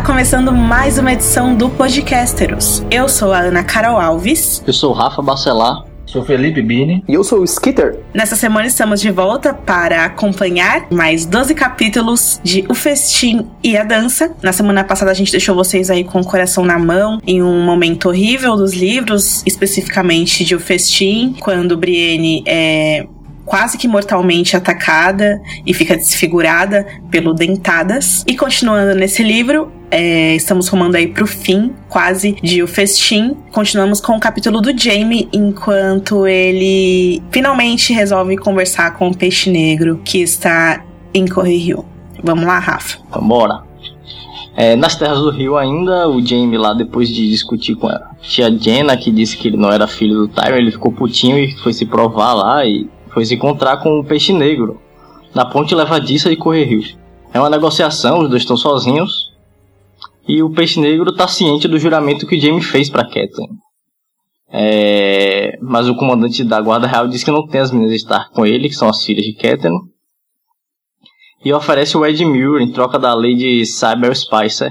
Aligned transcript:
Está 0.00 0.12
começando 0.12 0.50
mais 0.50 0.96
uma 0.96 1.12
edição 1.12 1.54
do 1.54 1.68
Podcasteros. 1.68 2.82
Eu 2.90 3.06
sou 3.06 3.34
a 3.34 3.40
Ana 3.40 3.62
Carol 3.62 4.00
Alves. 4.00 4.62
Eu 4.66 4.72
sou 4.72 4.92
o 4.92 4.94
Rafa 4.94 5.20
Bacelar. 5.20 5.84
Sou 6.06 6.24
Felipe 6.24 6.62
Bini. 6.62 7.04
E 7.06 7.12
eu 7.12 7.22
sou 7.22 7.40
o 7.40 7.44
Skitter. 7.44 8.00
Nessa 8.14 8.34
semana 8.34 8.66
estamos 8.66 8.98
de 9.02 9.10
volta 9.10 9.52
para 9.52 10.06
acompanhar 10.06 10.86
mais 10.90 11.26
12 11.26 11.54
capítulos 11.54 12.40
de 12.42 12.64
O 12.66 12.74
Festim 12.74 13.46
e 13.62 13.76
a 13.76 13.84
Dança. 13.84 14.34
Na 14.42 14.54
semana 14.54 14.82
passada 14.84 15.10
a 15.10 15.14
gente 15.14 15.30
deixou 15.30 15.54
vocês 15.54 15.90
aí 15.90 16.02
com 16.02 16.20
o 16.20 16.24
coração 16.24 16.64
na 16.64 16.78
mão 16.78 17.20
em 17.26 17.42
um 17.42 17.62
momento 17.62 18.08
horrível 18.08 18.56
dos 18.56 18.72
livros, 18.72 19.42
especificamente 19.46 20.46
de 20.46 20.54
O 20.54 20.60
Festim, 20.60 21.36
quando 21.38 21.76
Brienne 21.76 22.42
é 22.46 23.06
quase 23.44 23.76
que 23.76 23.88
mortalmente 23.88 24.56
atacada 24.56 25.42
e 25.66 25.74
fica 25.74 25.96
desfigurada 25.96 26.86
pelo 27.10 27.34
Dentadas. 27.34 28.24
E 28.26 28.36
continuando 28.36 28.94
nesse 28.94 29.24
livro, 29.24 29.70
é, 29.90 30.36
estamos 30.36 30.68
rumando 30.68 30.96
aí 30.96 31.08
pro 31.08 31.26
fim, 31.26 31.72
quase, 31.88 32.32
de 32.42 32.62
O 32.62 32.68
Festim. 32.68 33.36
Continuamos 33.52 34.00
com 34.00 34.16
o 34.16 34.20
capítulo 34.20 34.60
do 34.60 34.76
Jamie, 34.76 35.28
enquanto 35.32 36.26
ele 36.26 37.22
finalmente 37.30 37.92
resolve 37.92 38.36
conversar 38.36 38.96
com 38.96 39.08
o 39.08 39.16
Peixe 39.16 39.50
Negro, 39.50 40.00
que 40.04 40.18
está 40.18 40.84
em 41.12 41.26
Correio. 41.26 41.84
Vamos 42.22 42.44
lá, 42.44 42.58
Rafa. 42.58 42.98
Vambora. 43.10 43.62
É, 44.56 44.76
nas 44.76 44.94
terras 44.94 45.18
do 45.18 45.30
rio 45.30 45.56
ainda, 45.56 46.08
o 46.08 46.24
Jamie 46.24 46.58
lá, 46.58 46.74
depois 46.74 47.08
de 47.08 47.28
discutir 47.28 47.76
com 47.76 47.88
a 47.88 48.10
tia 48.20 48.50
Jenna, 48.50 48.96
que 48.96 49.10
disse 49.10 49.36
que 49.36 49.48
ele 49.48 49.56
não 49.56 49.70
era 49.70 49.86
filho 49.86 50.14
do 50.14 50.28
Tyrion, 50.28 50.56
ele 50.56 50.70
ficou 50.70 50.92
putinho 50.92 51.38
e 51.38 51.56
foi 51.58 51.72
se 51.72 51.86
provar 51.86 52.34
lá 52.34 52.64
e 52.66 52.88
foi 53.12 53.24
se 53.24 53.34
encontrar 53.34 53.78
com 53.78 53.98
o 53.98 54.04
Peixe 54.04 54.32
Negro, 54.32 54.80
na 55.34 55.44
ponte 55.44 55.74
levadiça 55.74 56.28
de 56.28 56.36
Correr 56.36 56.64
Rios. 56.64 56.96
É 57.32 57.38
uma 57.38 57.48
negociação, 57.48 58.20
os 58.20 58.28
dois 58.28 58.42
estão 58.42 58.56
sozinhos, 58.56 59.29
e 60.30 60.42
o 60.44 60.50
Peixe 60.50 60.78
Negro 60.78 61.10
está 61.10 61.26
ciente 61.26 61.66
do 61.66 61.76
juramento 61.76 62.24
que 62.24 62.36
o 62.36 62.40
Jaime 62.40 62.62
fez 62.62 62.88
para 62.88 63.04
Catelyn. 63.04 63.48
É... 64.48 65.58
Mas 65.60 65.88
o 65.88 65.96
comandante 65.96 66.44
da 66.44 66.60
Guarda 66.60 66.86
Real 66.86 67.08
diz 67.08 67.24
que 67.24 67.32
não 67.32 67.48
tem 67.48 67.60
as 67.60 67.72
meninas 67.72 67.90
de 67.90 67.96
estar 67.96 68.30
com 68.30 68.46
ele, 68.46 68.68
que 68.68 68.76
são 68.76 68.88
as 68.88 69.04
filhas 69.04 69.24
de 69.24 69.34
Catelyn. 69.34 69.76
E 71.44 71.52
oferece 71.52 71.96
o 71.96 72.06
Ed 72.06 72.24
Muir 72.24 72.62
em 72.62 72.70
troca 72.70 72.96
da 72.96 73.12
lei 73.12 73.34
de 73.34 73.66
Cyber 73.66 74.14
Spicer, 74.14 74.70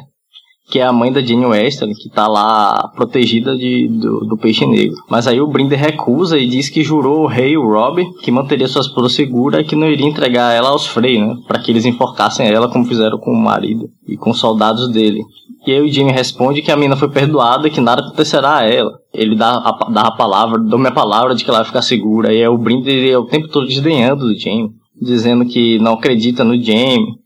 que 0.70 0.80
é 0.80 0.84
a 0.84 0.94
mãe 0.94 1.12
da 1.12 1.20
Jane 1.20 1.48
Westerly, 1.48 1.95
que 1.95 2.09
tá 2.09 2.28
lá 2.28 2.92
protegida 2.95 3.58
de, 3.58 3.88
do, 3.88 4.20
do, 4.20 4.38
peixe 4.38 4.66
negro. 4.67 4.95
Mas 5.09 5.28
aí 5.28 5.42
o 5.42 5.48
Brinder 5.48 5.80
recusa 5.80 6.38
e 6.38 6.48
diz 6.48 6.70
que 6.70 6.84
jurou 6.84 7.23
o 7.23 7.28
rei, 7.28 7.58
o 7.58 7.67
Rob, 7.67 8.06
que 8.22 8.31
manteria 8.31 8.67
sua 8.67 8.81
esposa 8.81 9.09
segura 9.09 9.61
e 9.61 9.64
que 9.64 9.76
não 9.76 9.89
iria 9.89 10.06
entregar 10.06 10.53
ela 10.53 10.70
aos 10.70 10.86
Frey, 10.86 11.20
né? 11.20 11.36
Pra 11.48 11.59
que 11.59 11.72
eles 11.72 11.86
enforcassem 11.86 12.48
ela 12.48 12.70
como 12.70 12.86
fizeram 12.86 13.17
com 13.17 13.31
o 13.31 13.42
marido 13.42 13.89
e 14.08 14.16
com 14.16 14.30
os 14.30 14.39
soldados 14.39 14.88
dele. 14.89 15.23
E 15.66 15.72
aí 15.72 15.81
o 15.81 15.92
Jamie 15.92 16.14
responde 16.14 16.61
que 16.61 16.72
a 16.72 16.77
mina 16.77 16.95
foi 16.95 17.10
perdoada 17.10 17.67
e 17.67 17.72
que 17.72 17.82
nada 17.82 18.02
acontecerá 18.02 18.58
a 18.58 18.66
ela. 18.66 18.92
Ele 19.11 19.36
dá 19.36 19.58
a, 19.58 19.89
dá 19.89 20.02
a 20.04 20.11
palavra, 20.11 20.60
dou 20.60 20.77
minha 20.77 20.92
palavra 20.92 21.33
de 21.33 21.43
que 21.43 21.49
ela 21.49 21.60
vai 21.60 21.67
ficar 21.67 21.82
segura. 21.82 22.32
E 22.32 22.38
aí 22.38 22.48
o 22.48 22.58
Brinder 22.58 23.11
é 23.11 23.17
o 23.17 23.26
tempo 23.26 23.48
todo 23.48 23.67
desdenhando 23.67 24.27
do 24.27 24.39
Jamie, 24.39 24.70
dizendo 25.02 25.45
que 25.45 25.80
não 25.80 25.93
acredita 25.93 26.43
no 26.43 26.55
Jamie 26.61 27.17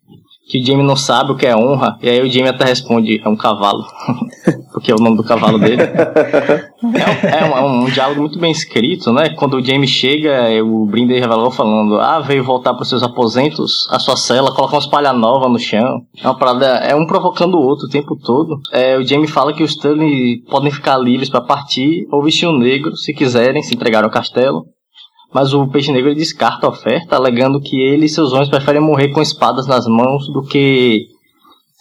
que 0.46 0.60
o 0.60 0.66
Jamie 0.66 0.86
não 0.86 0.96
sabe 0.96 1.32
o 1.32 1.36
que 1.36 1.46
é 1.46 1.56
honra, 1.56 1.98
e 2.02 2.10
aí 2.10 2.22
o 2.22 2.30
Jamie 2.30 2.50
até 2.50 2.66
responde, 2.66 3.22
é 3.24 3.30
um 3.30 3.36
cavalo, 3.36 3.86
porque 4.74 4.92
é 4.92 4.96
o 4.96 5.00
nome 5.00 5.16
do 5.16 5.24
cavalo 5.24 5.58
dele. 5.58 5.82
é, 5.82 7.40
é, 7.40 7.46
um, 7.46 7.58
é, 7.58 7.62
um, 7.62 7.86
diálogo 7.86 8.22
muito 8.22 8.38
bem 8.38 8.52
escrito, 8.52 9.12
né? 9.14 9.30
Quando 9.30 9.56
o 9.56 9.64
Jamie 9.64 9.88
chega, 9.88 10.64
o 10.64 10.86
Brinder 10.86 11.22
revelou 11.22 11.50
falando, 11.50 12.00
ah, 12.00 12.20
veio 12.20 12.44
voltar 12.44 12.74
para 12.74 12.84
seus 12.84 13.04
aposentos, 13.04 13.88
a 13.90 14.00
sua 14.00 14.18
cela, 14.18 14.54
coloca 14.54 14.76
uma 14.76 14.80
espalha 14.80 15.14
nova 15.14 15.48
no 15.48 15.60
chão. 15.60 16.02
É 16.22 16.28
uma 16.28 16.38
parada, 16.38 16.66
é 16.66 16.94
um 16.94 17.08
provocando 17.08 17.56
o 17.56 17.64
outro 17.64 17.88
o 17.88 17.90
tempo 17.90 18.18
todo. 18.18 18.60
É, 18.72 18.98
o 18.98 19.08
Jamie 19.08 19.28
fala 19.28 19.54
que 19.54 19.64
os 19.64 19.76
Tully 19.76 20.44
podem 20.50 20.72
ficar 20.72 20.98
livres 20.98 21.30
para 21.30 21.42
partir 21.42 22.06
ou 22.12 22.22
vestir 22.22 22.48
o 22.48 22.58
negro, 22.58 22.96
se 22.98 23.14
quiserem, 23.14 23.64
se 23.64 23.74
entregar 23.74 24.04
ao 24.04 24.12
castelo. 24.12 24.66
Mas 25.34 25.54
o 25.54 25.68
Peixe 25.68 25.92
Negro 25.92 26.14
descarta 26.14 26.68
a 26.68 26.70
oferta, 26.70 27.16
alegando 27.16 27.60
que 27.60 27.80
ele 27.82 28.06
e 28.06 28.10
seus 28.10 28.34
homens 28.34 28.50
preferem 28.50 28.82
morrer 28.82 29.10
com 29.10 29.22
espadas 29.22 29.66
nas 29.66 29.88
mãos 29.88 30.28
do 30.32 30.44
que 30.44 31.08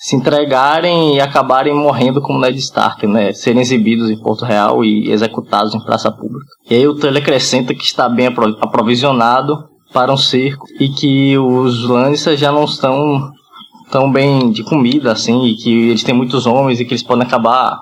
se 0.03 0.17
entregarem 0.17 1.15
e 1.15 1.21
acabarem 1.21 1.73
morrendo 1.73 2.21
como 2.21 2.41
Ned 2.41 2.59
Stark, 2.59 3.07
né? 3.07 3.33
Serem 3.33 3.61
exibidos 3.61 4.11
em 4.11 4.19
Porto 4.19 4.45
Real 4.45 4.85
e 4.85 5.11
executados 5.13 5.75
em 5.75 5.81
praça 5.81 6.11
pública. 6.11 6.47
E 6.69 6.75
aí 6.75 6.89
o 6.89 6.95
Tully 6.97 7.19
acrescenta 7.19 7.73
que 7.73 7.85
está 7.85 8.09
bem 8.09 8.27
aprovisionado 8.27 9.57
para 9.93 10.13
um 10.13 10.17
cerco 10.17 10.67
e 10.81 10.89
que 10.89 11.39
os 11.39 11.85
Lannisters 11.85 12.41
já 12.41 12.51
não 12.51 12.65
estão 12.65 13.31
tão 13.93 14.11
bem 14.11 14.51
de 14.51 14.65
comida, 14.65 15.13
assim, 15.13 15.45
e 15.45 15.55
que 15.55 15.91
eles 15.91 16.03
têm 16.03 16.15
muitos 16.15 16.47
homens 16.47 16.81
e 16.81 16.85
que 16.85 16.95
eles 16.95 17.03
podem 17.03 17.27
acabar 17.27 17.79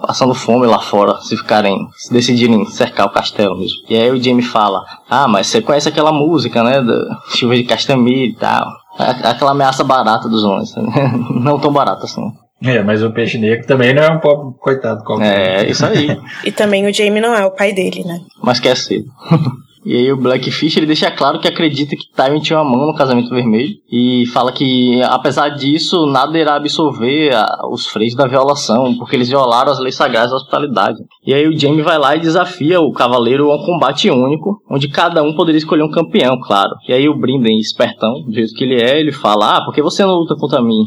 passando 0.00 0.34
fome 0.34 0.66
lá 0.66 0.78
fora, 0.78 1.20
se 1.20 1.36
ficarem, 1.36 1.88
se 1.96 2.12
decidirem 2.12 2.64
cercar 2.66 3.06
o 3.06 3.10
castelo 3.10 3.58
mesmo. 3.58 3.78
E 3.88 3.96
aí 3.96 4.10
o 4.10 4.22
Jamie 4.22 4.42
fala, 4.42 4.84
ah, 5.08 5.28
mas 5.28 5.46
você 5.46 5.60
conhece 5.60 5.88
aquela 5.88 6.12
música, 6.12 6.62
né, 6.62 6.82
da 6.82 7.18
chuva 7.34 7.56
de 7.56 7.64
Castamir 7.64 8.30
e 8.30 8.34
tal. 8.34 8.66
Aquela 8.98 9.50
ameaça 9.50 9.84
barata 9.84 10.28
dos 10.28 10.42
homens, 10.44 10.74
não 11.30 11.58
tão 11.58 11.72
barata 11.72 12.04
assim. 12.04 12.22
É, 12.62 12.82
mas 12.82 13.02
o 13.02 13.10
peixe 13.10 13.36
negro 13.36 13.66
também 13.66 13.94
não 13.94 14.02
é 14.02 14.10
um 14.10 14.18
pobre 14.18 14.58
coitado 14.58 15.04
qualquer. 15.04 15.66
É, 15.66 15.70
isso 15.70 15.84
aí. 15.84 16.18
e 16.42 16.50
também 16.50 16.86
o 16.86 16.92
Jamie 16.92 17.20
não 17.20 17.34
é 17.34 17.44
o 17.44 17.50
pai 17.50 17.74
dele, 17.74 18.02
né? 18.04 18.18
Mas 18.42 18.58
quer 18.58 18.76
ser. 18.76 19.04
E 19.86 19.94
aí 19.94 20.12
o 20.12 20.16
Blackfish 20.16 20.76
ele 20.76 20.84
deixa 20.84 21.08
claro 21.12 21.38
que 21.38 21.46
acredita 21.46 21.94
que 21.94 22.10
Tywin 22.12 22.40
tinha 22.40 22.58
uma 22.58 22.68
mão 22.68 22.88
no 22.88 22.94
casamento 22.96 23.30
vermelho 23.30 23.72
e 23.88 24.26
fala 24.32 24.50
que 24.50 25.00
apesar 25.04 25.50
disso 25.50 26.06
nada 26.06 26.36
irá 26.36 26.56
absolver 26.56 27.32
a, 27.32 27.46
os 27.70 27.86
freios 27.86 28.16
da 28.16 28.26
violação, 28.26 28.98
porque 28.98 29.14
eles 29.14 29.28
violaram 29.28 29.70
as 29.70 29.78
leis 29.78 29.94
sagradas 29.94 30.30
da 30.30 30.38
hospitalidade. 30.38 30.98
E 31.24 31.32
aí 31.32 31.46
o 31.46 31.56
Jaime 31.56 31.82
vai 31.82 31.98
lá 31.98 32.16
e 32.16 32.20
desafia 32.20 32.80
o 32.80 32.90
cavaleiro 32.90 33.48
a 33.52 33.54
um 33.54 33.64
combate 33.64 34.10
único, 34.10 34.60
onde 34.68 34.88
cada 34.88 35.22
um 35.22 35.36
poderia 35.36 35.58
escolher 35.58 35.84
um 35.84 35.90
campeão, 35.92 36.36
claro. 36.40 36.74
E 36.88 36.92
aí 36.92 37.08
o 37.08 37.16
Brinden, 37.16 37.56
espertão, 37.60 38.24
do 38.24 38.32
jeito 38.32 38.54
que 38.54 38.64
ele 38.64 38.82
é, 38.82 38.98
ele 38.98 39.12
fala: 39.12 39.58
"Ah, 39.58 39.64
por 39.64 39.72
que 39.72 39.80
você 39.80 40.04
não 40.04 40.16
luta 40.16 40.34
contra 40.34 40.60
mim?" 40.60 40.84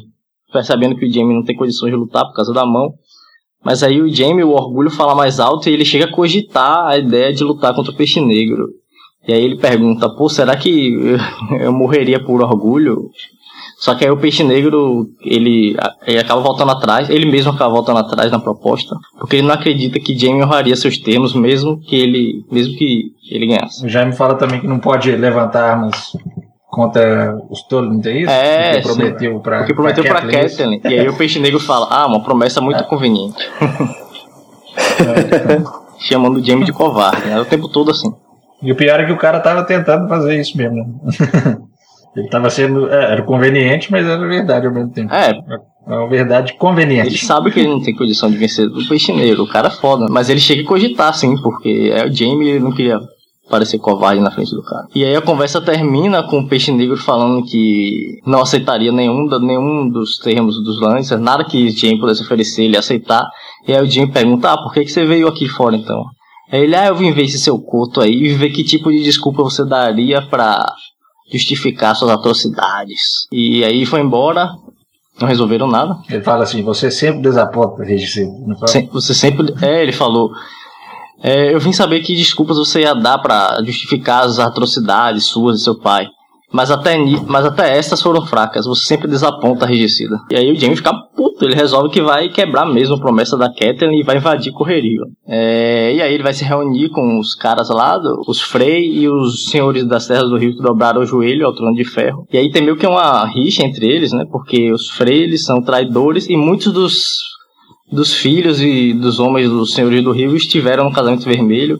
Percebendo 0.52 0.98
que 0.98 1.06
o 1.06 1.14
Jaime 1.14 1.34
não 1.34 1.46
tem 1.46 1.56
condições 1.56 1.92
de 1.92 1.96
lutar 1.96 2.26
por 2.26 2.34
causa 2.34 2.52
da 2.52 2.66
mão. 2.66 2.90
Mas 3.64 3.84
aí 3.84 4.02
o 4.02 4.14
Jamie, 4.14 4.44
o 4.44 4.52
orgulho, 4.52 4.90
fala 4.90 5.14
mais 5.14 5.40
alto 5.40 5.70
e 5.70 5.74
ele 5.74 5.84
chega 5.84 6.06
a 6.06 6.12
cogitar 6.12 6.88
a 6.88 6.98
ideia 6.98 7.34
de 7.34 7.44
lutar 7.44 7.74
contra 7.74 7.92
o 7.92 7.96
peixe 7.96 8.22
negro. 8.22 8.79
E 9.30 9.34
aí 9.34 9.44
ele 9.44 9.58
pergunta, 9.58 10.10
pô, 10.10 10.28
será 10.28 10.56
que 10.56 11.16
eu 11.62 11.72
morreria 11.72 12.20
por 12.20 12.42
orgulho? 12.42 13.12
Só 13.78 13.94
que 13.94 14.04
aí 14.04 14.10
o 14.10 14.18
peixe 14.18 14.44
negro, 14.44 15.08
ele, 15.24 15.78
ele 16.08 16.18
acaba 16.18 16.42
voltando 16.42 16.72
atrás, 16.72 17.12
ele 17.12 17.30
mesmo 17.30 17.52
acaba 17.52 17.72
voltando 17.72 18.00
atrás 18.00 18.32
na 18.32 18.40
proposta, 18.40 18.96
porque 19.20 19.36
ele 19.36 19.48
não 19.48 19.54
acredita 19.54 20.00
que 20.00 20.18
Jamie 20.18 20.44
honraria 20.44 20.76
seus 20.76 20.98
termos, 20.98 21.36
mesmo 21.36 21.80
que 21.80 21.96
ele, 21.96 22.44
mesmo 22.52 22.76
que 22.76 23.12
ele 23.30 23.46
ganhasse. 23.46 23.86
O 23.86 23.88
Jaime 23.88 24.14
fala 24.14 24.34
também 24.34 24.60
que 24.60 24.68
não 24.68 24.80
pode 24.80 25.12
levantar 25.12 25.74
armas 25.74 26.18
contra 26.68 27.38
os 27.52 27.62
tolos, 27.68 27.94
não 27.94 28.02
tem 28.02 28.24
isso? 28.24 28.32
É, 28.32 28.82
porque 28.82 28.88
prometeu 28.96 29.40
para 29.42 29.58
Porque 29.60 29.74
prometeu 29.76 30.04
pra 30.04 30.22
Kathleen. 30.24 30.82
E 30.84 30.88
aí 30.88 31.08
o 31.08 31.16
peixe 31.16 31.40
negro 31.40 31.60
fala, 31.60 31.88
ah, 31.92 32.08
uma 32.08 32.24
promessa 32.24 32.60
muito 32.60 32.80
é. 32.80 32.84
conveniente. 32.84 33.38
É. 34.80 35.90
Chamando 36.00 36.38
o 36.38 36.44
Jamie 36.46 36.64
de 36.64 36.72
covarde, 36.72 37.28
né? 37.28 37.42
O 37.42 37.44
tempo 37.44 37.68
todo 37.68 37.92
assim. 37.92 38.10
E 38.62 38.72
o 38.72 38.76
pior 38.76 39.00
é 39.00 39.06
que 39.06 39.12
o 39.12 39.18
cara 39.18 39.40
tava 39.40 39.64
tentando 39.64 40.08
fazer 40.08 40.40
isso 40.40 40.58
mesmo. 40.58 40.76
Né? 40.78 41.58
Ele 42.16 42.28
tava 42.28 42.50
sendo. 42.50 42.90
É, 42.90 43.14
era 43.14 43.22
conveniente, 43.22 43.92
mas 43.92 44.06
era 44.06 44.28
verdade 44.28 44.68
ao 44.68 44.74
mesmo 44.74 44.92
tempo. 44.92 45.14
É. 45.14 45.32
É 45.88 45.96
uma 45.96 46.10
verdade 46.10 46.54
conveniente. 46.54 47.08
Ele 47.08 47.18
sabe 47.18 47.52
que 47.52 47.60
ele 47.60 47.70
não 47.70 47.82
tem 47.82 47.96
condição 47.96 48.30
de 48.30 48.38
vencer 48.38 48.70
do 48.70 48.88
peixe 48.88 49.12
negro. 49.12 49.44
O 49.44 49.48
cara 49.48 49.70
é 49.70 49.72
foda. 49.72 50.06
Mas 50.10 50.30
ele 50.30 50.40
chega 50.40 50.62
a 50.62 50.66
cogitar, 50.66 51.14
sim, 51.16 51.36
porque 51.42 51.92
é 51.92 52.06
o 52.06 52.14
Jamie 52.14 52.50
ele 52.50 52.60
não 52.60 52.72
queria 52.72 53.00
parecer 53.50 53.80
covarde 53.80 54.22
na 54.22 54.30
frente 54.30 54.52
do 54.52 54.62
cara. 54.62 54.86
E 54.94 55.04
aí 55.04 55.16
a 55.16 55.22
conversa 55.22 55.60
termina 55.60 56.22
com 56.22 56.40
o 56.40 56.48
peixe 56.48 56.72
negro 56.72 56.96
falando 56.96 57.44
que 57.44 58.20
não 58.26 58.42
aceitaria 58.42 58.92
nenhum, 58.92 59.28
nenhum 59.40 59.90
dos 59.90 60.20
termos 60.20 60.64
dos 60.64 60.80
Lancers, 60.80 61.20
nada 61.20 61.44
que 61.44 61.72
Jamie 61.72 62.00
pudesse 62.00 62.22
oferecer 62.22 62.66
ele 62.66 62.78
aceitar. 62.78 63.28
E 63.68 63.74
aí 63.74 63.82
o 63.82 63.90
Jamie 63.90 64.12
pergunta: 64.12 64.52
ah, 64.52 64.58
por 64.58 64.72
que, 64.72 64.84
que 64.84 64.92
você 64.92 65.06
veio 65.06 65.28
aqui 65.28 65.48
fora 65.48 65.76
então? 65.76 66.06
Aí 66.52 66.64
ele, 66.64 66.76
ah, 66.76 66.88
eu 66.88 66.96
vim 66.96 67.12
ver 67.12 67.24
esse 67.24 67.40
seu 67.40 67.60
culto 67.60 68.02
aí 68.02 68.12
e 68.12 68.34
ver 68.34 68.50
que 68.50 68.64
tipo 68.64 68.92
de 68.92 69.04
desculpa 69.04 69.44
você 69.44 69.64
daria 69.64 70.22
para 70.22 70.66
justificar 71.32 71.96
suas 71.96 72.12
atrocidades. 72.12 73.28
E 73.32 73.64
aí 73.64 73.86
foi 73.86 74.02
embora, 74.02 74.50
não 75.20 75.28
resolveram 75.28 75.68
nada. 75.68 75.98
Ele 76.10 76.24
fala 76.24 76.44
assim, 76.44 76.64
você 76.64 76.90
sempre 76.90 77.22
desaponta, 77.22 77.84
Regis. 77.84 78.16
Você 78.92 79.14
sempre, 79.14 79.54
é, 79.62 79.84
ele 79.84 79.92
falou, 79.92 80.32
é, 81.22 81.54
eu 81.54 81.60
vim 81.60 81.72
saber 81.74 82.02
que 82.02 82.16
desculpas 82.16 82.58
você 82.58 82.82
ia 82.82 82.94
dar 82.94 83.20
para 83.20 83.62
justificar 83.64 84.24
as 84.24 84.40
atrocidades 84.40 85.26
suas 85.26 85.60
e 85.60 85.64
seu 85.64 85.78
pai. 85.78 86.08
Mas 86.52 86.72
até, 86.72 86.98
mas 87.28 87.46
até 87.46 87.78
estas 87.78 88.02
foram 88.02 88.26
fracas, 88.26 88.66
você 88.66 88.86
sempre 88.86 89.08
desaponta 89.08 89.66
a 89.66 89.68
regicida. 89.68 90.18
E 90.32 90.36
aí 90.36 90.52
o 90.52 90.60
Jamie 90.60 90.76
fica 90.76 90.94
puto, 91.16 91.46
ele 91.46 91.54
resolve 91.54 91.90
que 91.90 92.02
vai 92.02 92.30
quebrar 92.30 92.66
mesmo 92.66 92.96
a 92.96 93.00
promessa 93.00 93.38
da 93.38 93.50
Catelyn 93.50 94.00
e 94.00 94.04
vai 94.04 94.18
invadir 94.18 94.52
Correria. 94.52 95.02
É, 95.28 95.94
e 95.94 96.02
aí 96.02 96.14
ele 96.14 96.24
vai 96.24 96.34
se 96.34 96.44
reunir 96.44 96.90
com 96.90 97.20
os 97.20 97.36
caras 97.36 97.70
lá, 97.70 98.00
os 98.28 98.42
Frey 98.42 99.00
e 99.00 99.08
os 99.08 99.46
senhores 99.50 99.86
das 99.86 100.08
terras 100.08 100.28
do 100.28 100.38
rio 100.38 100.56
que 100.56 100.64
dobraram 100.64 101.02
o 101.02 101.06
joelho 101.06 101.46
ao 101.46 101.54
trono 101.54 101.76
de 101.76 101.86
ferro. 101.86 102.26
E 102.34 102.38
aí 102.38 102.52
tem 102.52 102.64
meio 102.64 102.78
que 102.78 102.88
uma 102.88 103.26
rixa 103.26 103.64
entre 103.64 103.86
eles, 103.88 104.12
né? 104.12 104.26
Porque 104.32 104.72
os 104.72 104.90
Frey 104.90 105.22
eles 105.22 105.46
são 105.46 105.62
traidores 105.62 106.28
e 106.28 106.36
muitos 106.36 106.74
dos 106.74 107.30
dos 107.92 108.14
filhos 108.14 108.62
e 108.62 108.94
dos 108.94 109.20
homens 109.20 109.50
dos 109.50 109.74
senhores 109.74 110.04
do 110.04 110.12
rio 110.12 110.36
estiveram 110.36 110.84
no 110.84 110.94
casamento 110.94 111.26
vermelho 111.26 111.80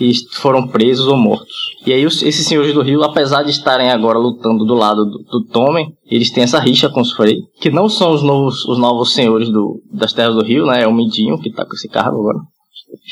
e 0.00 0.12
foram 0.32 0.66
presos 0.66 1.06
ou 1.06 1.16
mortos. 1.16 1.54
E 1.86 1.92
aí 1.92 2.04
os, 2.04 2.22
esses 2.22 2.46
senhores 2.46 2.74
do 2.74 2.82
rio, 2.82 3.02
apesar 3.02 3.42
de 3.42 3.50
estarem 3.50 3.90
agora 3.90 4.18
lutando 4.18 4.64
do 4.64 4.74
lado 4.74 5.04
do, 5.04 5.18
do 5.18 5.44
Tommen, 5.46 5.92
eles 6.10 6.30
têm 6.30 6.44
essa 6.44 6.60
rixa 6.60 6.88
com 6.88 7.00
os 7.00 7.12
Frey, 7.12 7.36
que 7.60 7.70
não 7.70 7.88
são 7.88 8.12
os 8.12 8.22
novos, 8.22 8.64
os 8.64 8.78
novos 8.78 9.12
senhores 9.12 9.48
do, 9.48 9.80
das 9.92 10.12
terras 10.12 10.34
do 10.34 10.44
rio, 10.44 10.66
né? 10.66 10.82
É 10.82 10.88
o 10.88 10.92
Midinho 10.92 11.38
que 11.38 11.52
tá 11.52 11.64
com 11.64 11.74
esse 11.74 11.88
cargo 11.88 12.20
agora. 12.20 12.38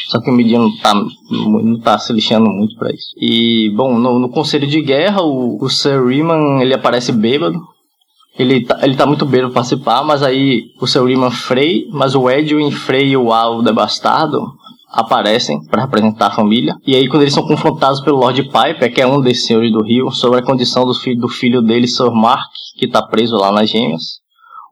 Só 0.08 0.20
que 0.20 0.30
o 0.30 0.32
Midinho 0.32 0.62
não 0.62 0.76
tá, 0.76 0.94
não 0.94 1.80
tá 1.80 1.98
se 1.98 2.12
lixando 2.12 2.46
muito 2.50 2.76
para 2.76 2.92
isso. 2.92 3.14
E, 3.16 3.70
bom, 3.76 3.98
no, 3.98 4.18
no 4.18 4.28
Conselho 4.28 4.66
de 4.66 4.80
Guerra, 4.80 5.22
o, 5.22 5.62
o 5.62 5.68
Sir 5.68 6.04
Riman, 6.04 6.60
ele 6.60 6.74
aparece 6.74 7.12
bêbado, 7.12 7.60
ele 8.38 8.64
tá, 8.64 8.80
ele 8.82 8.96
tá 8.96 9.06
muito 9.06 9.24
bem 9.24 9.42
para 9.42 9.50
participar, 9.50 10.02
mas 10.02 10.22
aí 10.22 10.64
o 10.80 10.86
seu 10.86 11.04
Riman 11.04 11.30
Frey, 11.30 11.86
mas 11.92 12.14
o 12.14 12.28
Edwin 12.28 12.70
Frey 12.70 13.10
e 13.10 13.16
o 13.16 13.32
Aldo 13.32 13.72
Bastardo 13.72 14.40
aparecem 14.94 15.62
para 15.66 15.82
representar 15.82 16.28
a 16.28 16.34
família. 16.34 16.74
E 16.86 16.94
aí, 16.94 17.08
quando 17.08 17.22
eles 17.22 17.34
são 17.34 17.46
confrontados 17.46 18.00
pelo 18.00 18.18
Lord 18.18 18.42
Piper, 18.44 18.92
que 18.92 19.00
é 19.00 19.06
um 19.06 19.20
desses 19.20 19.46
senhores 19.46 19.72
do 19.72 19.82
Rio, 19.82 20.10
sobre 20.10 20.40
a 20.40 20.42
condição 20.42 20.84
do 20.84 20.94
filho, 20.94 21.20
do 21.20 21.28
filho 21.28 21.60
dele, 21.60 21.86
Sir 21.86 22.10
Mark, 22.10 22.50
que 22.78 22.86
está 22.86 23.02
preso 23.02 23.36
lá 23.36 23.52
nas 23.52 23.68
gêmeas, 23.68 24.20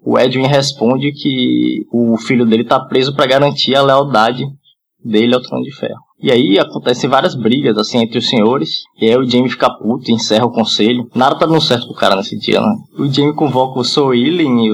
o 0.04 0.19
Edwin 0.19 0.46
responde 0.46 1.12
que 1.12 1.86
o 1.92 2.16
filho 2.19 2.44
dele 2.44 2.62
está 2.62 2.80
preso 2.80 3.14
para 3.14 3.26
garantir 3.26 3.76
a 3.76 3.82
lealdade 3.82 4.44
dele 5.04 5.34
ao 5.34 5.40
Trono 5.40 5.62
de 5.62 5.74
Ferro. 5.74 6.00
E 6.20 6.30
aí 6.30 6.58
acontecem 6.58 7.10
várias 7.10 7.34
brigas, 7.34 7.76
assim, 7.76 7.98
entre 7.98 8.18
os 8.18 8.28
senhores. 8.28 8.84
E 9.00 9.06
aí 9.08 9.16
o 9.16 9.28
Jamie 9.28 9.50
fica 9.50 9.68
puto, 9.68 10.10
encerra 10.10 10.46
o 10.46 10.52
conselho. 10.52 11.08
Nada 11.14 11.36
tá 11.36 11.46
dando 11.46 11.60
certo 11.60 11.86
pro 11.86 11.96
cara 11.96 12.14
nesse 12.14 12.38
dia, 12.38 12.60
né? 12.60 12.72
O 12.96 13.08
Jamie 13.08 13.34
convoca 13.34 13.80
o 13.80 13.84
Soilin 13.84 14.66
e 14.66 14.72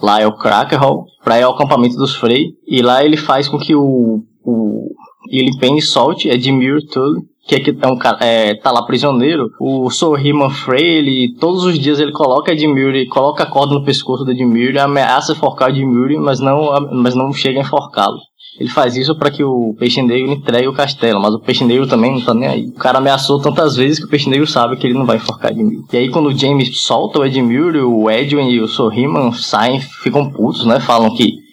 os... 0.00 0.02
Uh, 0.02 0.06
Lyle 0.06 0.36
Crackerhall 0.38 1.06
pra 1.22 1.38
ir 1.38 1.42
ao 1.42 1.54
acampamento 1.54 1.96
dos 1.96 2.14
Frey. 2.14 2.54
E 2.66 2.82
lá 2.82 3.04
ele 3.04 3.16
faz 3.16 3.48
com 3.48 3.58
que 3.58 3.74
o... 3.74 4.22
o 4.44 4.90
ele 5.28 5.58
Payne 5.58 5.82
solte 5.82 6.28
Edmure 6.28 6.86
Tully 6.86 7.20
que 7.46 7.54
é 7.54 7.60
que 7.60 7.72
tá, 7.72 7.88
um, 7.88 7.98
é, 8.20 8.54
tá 8.56 8.72
lá 8.72 8.84
prisioneiro, 8.84 9.52
o 9.60 9.88
Sorriman 9.88 10.50
Frey, 10.50 10.98
ele, 10.98 11.36
todos 11.38 11.64
os 11.64 11.78
dias 11.78 12.00
ele 12.00 12.10
coloca 12.10 12.52
Edmure, 12.52 13.06
coloca 13.06 13.44
a 13.44 13.46
corda 13.46 13.74
no 13.74 13.84
pescoço 13.84 14.24
do 14.24 14.32
Edmure, 14.32 14.78
ameaça 14.78 15.32
enforcar 15.32 15.70
Edmure, 15.70 16.18
mas 16.18 16.40
não, 16.40 16.72
mas 16.90 17.14
não 17.14 17.32
chega 17.32 17.60
a 17.60 17.62
enforcá-lo. 17.62 18.18
Ele 18.58 18.70
faz 18.70 18.96
isso 18.96 19.14
para 19.16 19.30
que 19.30 19.44
o 19.44 19.74
peixe 19.78 20.00
negro 20.02 20.32
entregue 20.32 20.68
o 20.68 20.72
castelo, 20.72 21.20
mas 21.20 21.34
o 21.34 21.40
peixe 21.40 21.64
negro 21.64 21.86
também 21.86 22.12
não 22.12 22.20
tá 22.22 22.32
nem 22.32 22.48
aí. 22.48 22.66
O 22.68 22.72
cara 22.72 22.98
ameaçou 22.98 23.40
tantas 23.40 23.76
vezes 23.76 23.98
que 23.98 24.06
o 24.06 24.08
peixe 24.08 24.30
negro 24.30 24.46
sabe 24.46 24.76
que 24.76 24.86
ele 24.86 24.94
não 24.94 25.04
vai 25.04 25.16
enforcar 25.16 25.52
Edmure. 25.52 25.84
E 25.92 25.96
aí 25.96 26.08
quando 26.08 26.26
o 26.26 26.36
James 26.36 26.78
solta 26.80 27.18
o 27.18 27.24
Edmure, 27.24 27.80
o 27.80 28.10
Edwin 28.10 28.48
e 28.48 28.60
o 28.60 28.68
Sorriman 28.68 29.32
saem, 29.32 29.80
ficam 29.80 30.30
putos, 30.30 30.64
né? 30.64 30.80
Falam 30.80 31.14
que 31.14 31.46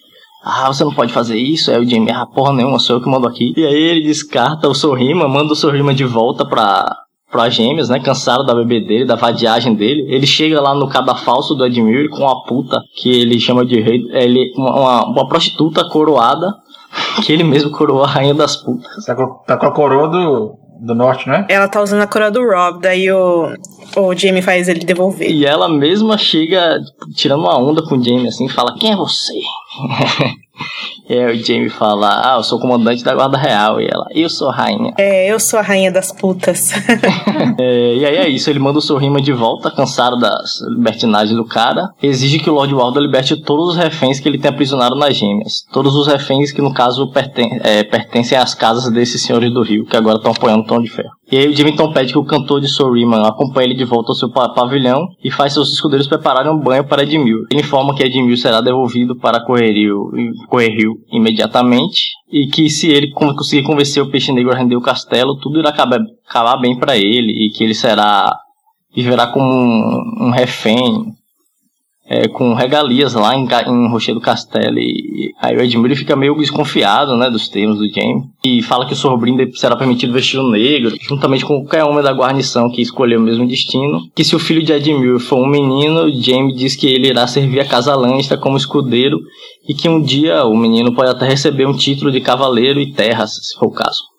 ah, 0.44 0.68
você 0.68 0.84
não 0.84 0.94
pode 0.94 1.14
fazer 1.14 1.38
isso. 1.38 1.72
Aí 1.72 1.80
o 1.80 1.90
Jamie, 1.90 2.12
ah, 2.12 2.26
porra 2.26 2.52
nenhuma, 2.52 2.78
sou 2.78 2.98
eu 2.98 3.02
que 3.02 3.10
mando 3.10 3.28
aqui. 3.28 3.54
E 3.56 3.66
aí 3.66 3.82
ele 3.82 4.02
descarta 4.02 4.68
o 4.68 4.76
Sorrima, 4.76 5.28
manda 5.28 5.54
o 5.54 5.56
Sorrima 5.56 5.94
de 5.94 6.04
volta 6.04 6.46
pra, 6.46 6.86
pra 7.32 7.50
gêmeas, 7.50 7.88
né? 7.88 8.00
Cansado 8.00 8.46
da 8.46 8.54
bebê 8.54 8.82
dele, 8.82 9.06
da 9.06 9.16
vadiagem 9.16 9.74
dele. 9.74 10.06
Ele 10.10 10.28
chega 10.28 10.60
lá 10.60 10.76
no 10.76 10.90
cadafalso 10.90 11.56
do 11.56 11.66
Edmure 11.66 12.10
com 12.10 12.24
uma 12.24 12.44
puta 12.44 12.82
que 12.96 13.10
ele 13.10 13.40
chama 13.40 13.66
de 13.66 13.80
rei. 13.80 14.06
Ele, 14.12 14.52
uma, 14.58 15.06
uma 15.06 15.28
prostituta 15.30 15.88
coroada 15.88 16.54
que 17.22 17.32
ele 17.32 17.44
mesmo 17.44 17.72
coroou 17.72 18.04
a 18.04 18.08
rainha 18.08 18.34
das 18.34 18.56
putas. 18.56 19.06
Tá 19.06 19.16
com, 19.16 19.28
tá 19.46 19.58
com 19.58 19.66
a 19.66 19.72
coroa 19.72 20.08
do, 20.08 20.58
do 20.80 20.96
norte, 20.96 21.28
né? 21.28 21.46
Ela 21.50 21.68
tá 21.68 21.82
usando 21.82 22.02
a 22.02 22.08
coroa 22.08 22.32
do 22.32 22.44
Rob, 22.44 22.82
daí 22.82 23.12
o, 23.12 23.54
o 23.96 24.16
Jamie 24.16 24.42
faz 24.42 24.68
ele 24.68 24.80
devolver. 24.80 25.30
E 25.30 25.46
ela 25.46 25.70
mesma 25.70 26.18
chega 26.18 26.80
tirando 27.16 27.42
uma 27.42 27.58
onda 27.58 27.82
com 27.84 27.96
o 27.96 28.04
Jamie, 28.04 28.28
assim, 28.28 28.48
fala, 28.48 28.76
quem 28.78 28.92
é 28.92 28.96
você? 28.96 29.34
E 31.10 31.14
aí 31.18 31.36
o 31.36 31.46
Jamie 31.46 31.70
fala, 31.70 32.22
ah, 32.24 32.38
eu 32.38 32.44
sou 32.44 32.60
comandante 32.60 33.04
da 33.04 33.14
guarda 33.14 33.38
real. 33.38 33.82
E 33.82 33.88
ela, 33.88 34.06
eu 34.12 34.30
sou 34.30 34.50
a 34.50 34.54
rainha. 34.54 34.94
É, 34.98 35.32
eu 35.32 35.40
sou 35.40 35.60
a 35.60 35.62
rainha 35.62 35.92
das 35.92 36.12
putas. 36.12 36.72
é, 37.60 37.96
e 37.96 38.06
aí 38.06 38.16
é 38.16 38.30
isso, 38.30 38.50
ele 38.50 38.60
manda 38.60 38.80
o 38.80 38.82
Sorrima 38.82 39.22
de 39.22 39.34
volta, 39.34 39.70
cansado 39.70 40.18
das 40.18 40.62
libertinagens 40.62 41.36
do 41.36 41.46
cara. 41.46 41.90
Exige 42.02 42.40
que 42.40 42.50
o 42.50 42.54
Lord 42.54 42.74
Waldo 42.74 43.00
liberte 43.00 43.36
todos 43.36 43.70
os 43.70 43.76
reféns 43.76 44.20
que 44.20 44.30
ele 44.30 44.38
tem 44.38 44.50
aprisionado 44.50 44.96
nas 44.96 45.16
gêmeas. 45.16 45.66
Todos 45.74 45.96
os 45.96 46.08
reféns 46.08 46.52
que, 46.52 46.62
no 46.62 46.74
caso, 46.74 47.12
perten 47.12 47.60
é, 47.62 47.84
pertencem 47.84 48.38
às 48.38 48.56
casas 48.56 48.92
desses 48.92 49.22
senhores 49.22 49.54
do 49.54 49.62
Rio, 49.62 49.86
que 49.86 49.98
agora 49.98 50.18
estão 50.18 50.32
apoiando 50.32 50.64
o 50.64 50.68
Tom 50.68 50.82
de 50.82 50.90
Ferro. 50.90 51.12
E 51.32 51.38
aí 51.38 51.48
o 51.48 51.56
Jimmy 51.56 51.72
então 51.72 51.92
pede 51.92 52.14
que 52.14 52.20
o 52.20 52.24
cantor 52.24 52.62
de 52.62 52.68
Sorriman 52.68 53.28
acompanhe 53.28 53.70
ele 53.70 53.76
de 53.76 53.83
volta 53.86 54.12
ao 54.12 54.16
seu 54.16 54.30
pavilhão 54.30 55.08
e 55.24 55.32
faz 55.32 55.54
seus 55.54 55.72
escudeiros 55.74 56.08
prepararem 56.08 56.52
um 56.52 56.60
banho 56.60 56.84
para 56.84 57.04
Edmil. 57.04 57.46
Ele 57.52 57.62
informa 57.62 57.96
que 57.96 58.04
Edmil 58.04 58.38
será 58.38 58.62
devolvido 58.62 59.16
para 59.16 59.44
Correrio 59.44 60.98
imediatamente 61.12 62.12
e 62.32 62.48
que 62.48 62.70
se 62.70 62.92
ele 62.92 63.12
conseguir 63.12 63.64
convencer 63.64 64.02
o 64.02 64.10
Peixe 64.10 64.32
Negro 64.32 64.52
a 64.52 64.58
render 64.58 64.76
o 64.76 64.82
castelo, 64.82 65.38
tudo 65.38 65.60
irá 65.60 65.70
acabar, 65.70 66.00
acabar 66.28 66.58
bem 66.58 66.78
para 66.78 66.98
ele 66.98 67.46
e 67.46 67.50
que 67.50 67.64
ele 67.64 67.74
será 67.74 68.32
viverá 68.96 69.28
como 69.28 69.52
um, 69.52 70.28
um 70.28 70.32
refém 70.32 71.14
é, 72.06 72.28
com 72.28 72.54
regalias 72.54 73.14
lá 73.14 73.36
em, 73.36 73.48
em 73.68 73.90
Rochedo 73.90 74.20
Castelo. 74.20 74.78
E, 74.78 75.32
aí 75.42 75.56
o 75.56 75.62
Edmure 75.62 75.96
fica 75.96 76.16
meio 76.16 76.36
desconfiado 76.36 77.16
né, 77.16 77.30
dos 77.30 77.48
termos 77.48 77.78
do 77.78 77.90
Jaime. 77.90 78.24
E 78.44 78.62
fala 78.62 78.86
que 78.86 78.94
o 78.94 78.96
Sorbrindo 78.96 79.44
será 79.56 79.76
permitido 79.76 80.14
vestir 80.14 80.40
o 80.40 80.50
negro, 80.50 80.96
juntamente 81.02 81.46
com 81.46 81.62
qualquer 81.62 81.84
homem 81.84 82.04
da 82.04 82.12
guarnição 82.12 82.70
que 82.70 82.82
escolheu 82.82 83.20
o 83.20 83.24
mesmo 83.24 83.48
destino. 83.48 84.02
Que 84.16 84.24
se 84.24 84.36
o 84.36 84.40
filho 84.40 84.64
de 84.64 84.74
Edmure 84.74 85.20
for 85.20 85.38
um 85.38 85.48
menino, 85.48 86.12
Jaime 86.22 86.54
diz 86.54 86.76
que 86.76 86.88
ele 86.88 87.08
irá 87.08 87.26
servir 87.26 87.62
a 87.62 87.66
casa 87.66 87.96
Lannister 87.96 88.40
como 88.40 88.58
escudeiro 88.58 89.20
e 89.68 89.74
que 89.74 89.88
um 89.88 90.02
dia 90.02 90.46
o 90.46 90.56
menino 90.56 90.94
pode 90.94 91.10
até 91.10 91.26
receber 91.26 91.66
um 91.66 91.76
título 91.76 92.12
de 92.12 92.20
cavaleiro 92.20 92.80
e 92.80 92.92
terras, 92.92 93.32
se 93.42 93.58
for 93.58 93.68
o 93.68 93.72
caso. 93.72 94.13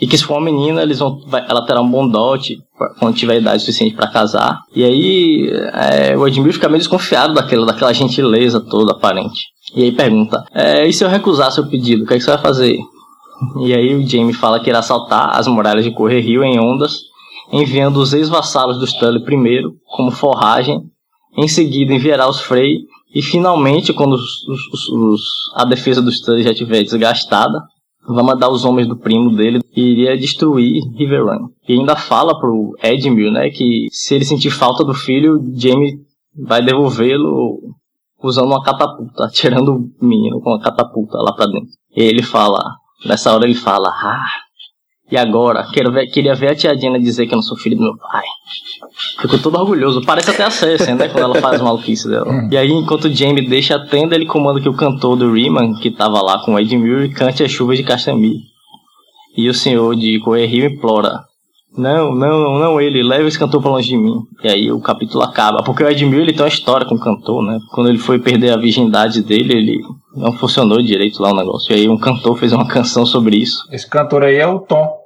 E 0.00 0.06
que 0.06 0.16
se 0.16 0.24
for 0.24 0.38
uma 0.38 0.50
menina, 0.50 0.82
eles 0.82 0.98
vão, 0.98 1.20
ela 1.48 1.66
terá 1.66 1.80
um 1.80 1.90
bom 1.90 2.08
dote 2.08 2.58
quando 2.98 3.14
tiver 3.14 3.36
idade 3.36 3.60
suficiente 3.60 3.94
para 3.94 4.08
casar. 4.08 4.62
E 4.74 4.82
aí 4.82 5.50
é, 5.74 6.16
o 6.16 6.26
Edmil 6.26 6.52
fica 6.52 6.68
meio 6.68 6.78
desconfiado 6.78 7.34
daquela, 7.34 7.66
daquela 7.66 7.92
gentileza 7.92 8.60
toda 8.60 8.92
aparente. 8.92 9.48
E 9.76 9.84
aí 9.84 9.92
pergunta: 9.92 10.44
é, 10.54 10.86
e 10.86 10.92
se 10.92 11.04
eu 11.04 11.08
recusar 11.08 11.52
seu 11.52 11.66
pedido, 11.66 12.04
o 12.04 12.06
que, 12.06 12.14
é 12.14 12.16
que 12.16 12.24
você 12.24 12.30
vai 12.30 12.40
fazer? 12.40 12.78
E 13.60 13.74
aí 13.74 13.94
o 13.94 14.06
Jamie 14.06 14.32
fala 14.32 14.60
que 14.60 14.68
irá 14.68 14.80
assaltar 14.80 15.36
as 15.38 15.46
muralhas 15.46 15.84
de 15.84 15.92
Correr 15.92 16.20
Rio 16.20 16.42
em 16.42 16.58
ondas, 16.58 17.00
enviando 17.52 17.98
os 17.98 18.12
ex-vassalos 18.12 18.78
do 18.78 18.84
Stanley 18.84 19.22
primeiro, 19.22 19.74
como 19.96 20.10
forragem. 20.10 20.80
Em 21.36 21.48
seguida 21.48 21.92
enviará 21.92 22.28
os 22.28 22.40
Frey. 22.40 22.80
E 23.14 23.22
finalmente, 23.22 23.92
quando 23.92 24.12
os, 24.12 24.46
os, 24.48 24.88
os, 24.88 25.22
a 25.54 25.64
defesa 25.64 26.00
do 26.00 26.10
Stanley 26.10 26.44
já 26.44 26.52
estiver 26.52 26.82
desgastada, 26.82 27.60
vai 28.14 28.24
mandar 28.24 28.48
os 28.48 28.64
homens 28.64 28.88
do 28.88 28.96
primo 28.96 29.34
dele 29.34 29.60
e 29.74 29.80
iria 29.80 30.18
destruir 30.18 30.82
River 30.96 31.24
Run. 31.24 31.48
E 31.68 31.74
ainda 31.74 31.96
fala 31.96 32.38
pro 32.38 32.74
Edmure, 32.82 33.30
né, 33.30 33.50
que 33.50 33.88
se 33.90 34.14
ele 34.14 34.24
sentir 34.24 34.50
falta 34.50 34.84
do 34.84 34.94
filho, 34.94 35.40
Jamie 35.54 35.98
vai 36.36 36.62
devolvê-lo 36.62 37.58
usando 38.22 38.46
uma 38.46 38.62
catapulta, 38.62 39.24
atirando 39.26 39.76
o 40.00 40.06
menino 40.06 40.40
com 40.40 40.50
uma 40.50 40.60
catapulta 40.60 41.18
lá 41.18 41.32
pra 41.32 41.46
dentro. 41.46 41.70
E 41.96 42.02
ele 42.02 42.22
fala, 42.22 42.58
nessa 43.04 43.34
hora 43.34 43.44
ele 43.44 43.54
fala, 43.54 43.88
ah, 43.88 44.26
e 45.10 45.16
agora? 45.16 45.66
Quero 45.72 45.90
ver, 45.90 46.06
queria 46.06 46.34
ver 46.34 46.48
a 46.48 46.54
tia 46.54 46.76
Dina 46.76 46.98
dizer 46.98 47.26
que 47.26 47.34
eu 47.34 47.36
não 47.36 47.42
sou 47.42 47.56
filho 47.56 47.76
do 47.76 47.82
meu 47.82 47.96
pai. 47.96 48.22
Ficou 49.20 49.38
todo 49.38 49.58
orgulhoso. 49.58 50.02
Parece 50.02 50.30
até 50.30 50.44
a 50.44 50.50
Cersei, 50.50 50.94
né? 50.94 51.08
Quando 51.08 51.24
ela 51.24 51.34
faz 51.40 51.60
maluquice 51.60 52.08
dela. 52.08 52.30
Hum. 52.30 52.48
E 52.50 52.56
aí, 52.56 52.70
enquanto 52.70 53.06
o 53.06 53.12
Jamie 53.12 53.46
deixa 53.46 53.74
a 53.74 53.86
tenda, 53.86 54.14
ele 54.14 54.26
comanda 54.26 54.60
que 54.60 54.68
o 54.68 54.74
cantor 54.74 55.16
do 55.16 55.32
Riemann, 55.32 55.74
que 55.74 55.90
tava 55.90 56.22
lá 56.22 56.38
com 56.44 56.54
o 56.54 56.58
Edmure, 56.58 57.10
cante 57.10 57.42
as 57.42 57.50
chuvas 57.50 57.76
de 57.76 57.84
Castamir. 57.84 58.36
E 59.36 59.48
o 59.48 59.54
senhor 59.54 59.96
de 59.96 60.20
Coerrio 60.20 60.66
implora. 60.66 61.24
Não, 61.76 62.14
não, 62.14 62.58
não 62.58 62.80
ele, 62.80 63.02
leva 63.02 63.28
esse 63.28 63.38
cantor 63.38 63.62
pra 63.62 63.70
longe 63.70 63.88
de 63.88 63.96
mim. 63.96 64.14
E 64.42 64.48
aí 64.48 64.72
o 64.72 64.80
capítulo 64.80 65.22
acaba. 65.22 65.62
Porque 65.62 65.82
o 65.82 65.88
Edmure 65.88 66.22
ele 66.22 66.32
tem 66.32 66.42
uma 66.42 66.48
história 66.48 66.86
com 66.86 66.94
o 66.94 67.00
cantor, 67.00 67.42
né? 67.42 67.58
Quando 67.72 67.88
ele 67.88 67.98
foi 67.98 68.18
perder 68.18 68.52
a 68.52 68.56
virgindade 68.56 69.22
dele, 69.22 69.54
ele 69.54 69.80
não 70.16 70.32
funcionou 70.32 70.82
direito 70.82 71.22
lá 71.22 71.32
o 71.32 71.36
negócio. 71.36 71.72
E 71.72 71.76
aí 71.76 71.88
um 71.88 71.98
cantor 71.98 72.36
fez 72.36 72.52
uma 72.52 72.66
canção 72.66 73.06
sobre 73.06 73.36
isso. 73.36 73.64
Esse 73.70 73.88
cantor 73.88 74.24
aí 74.24 74.36
é 74.36 74.46
o 74.46 74.58
Tom 74.58 74.99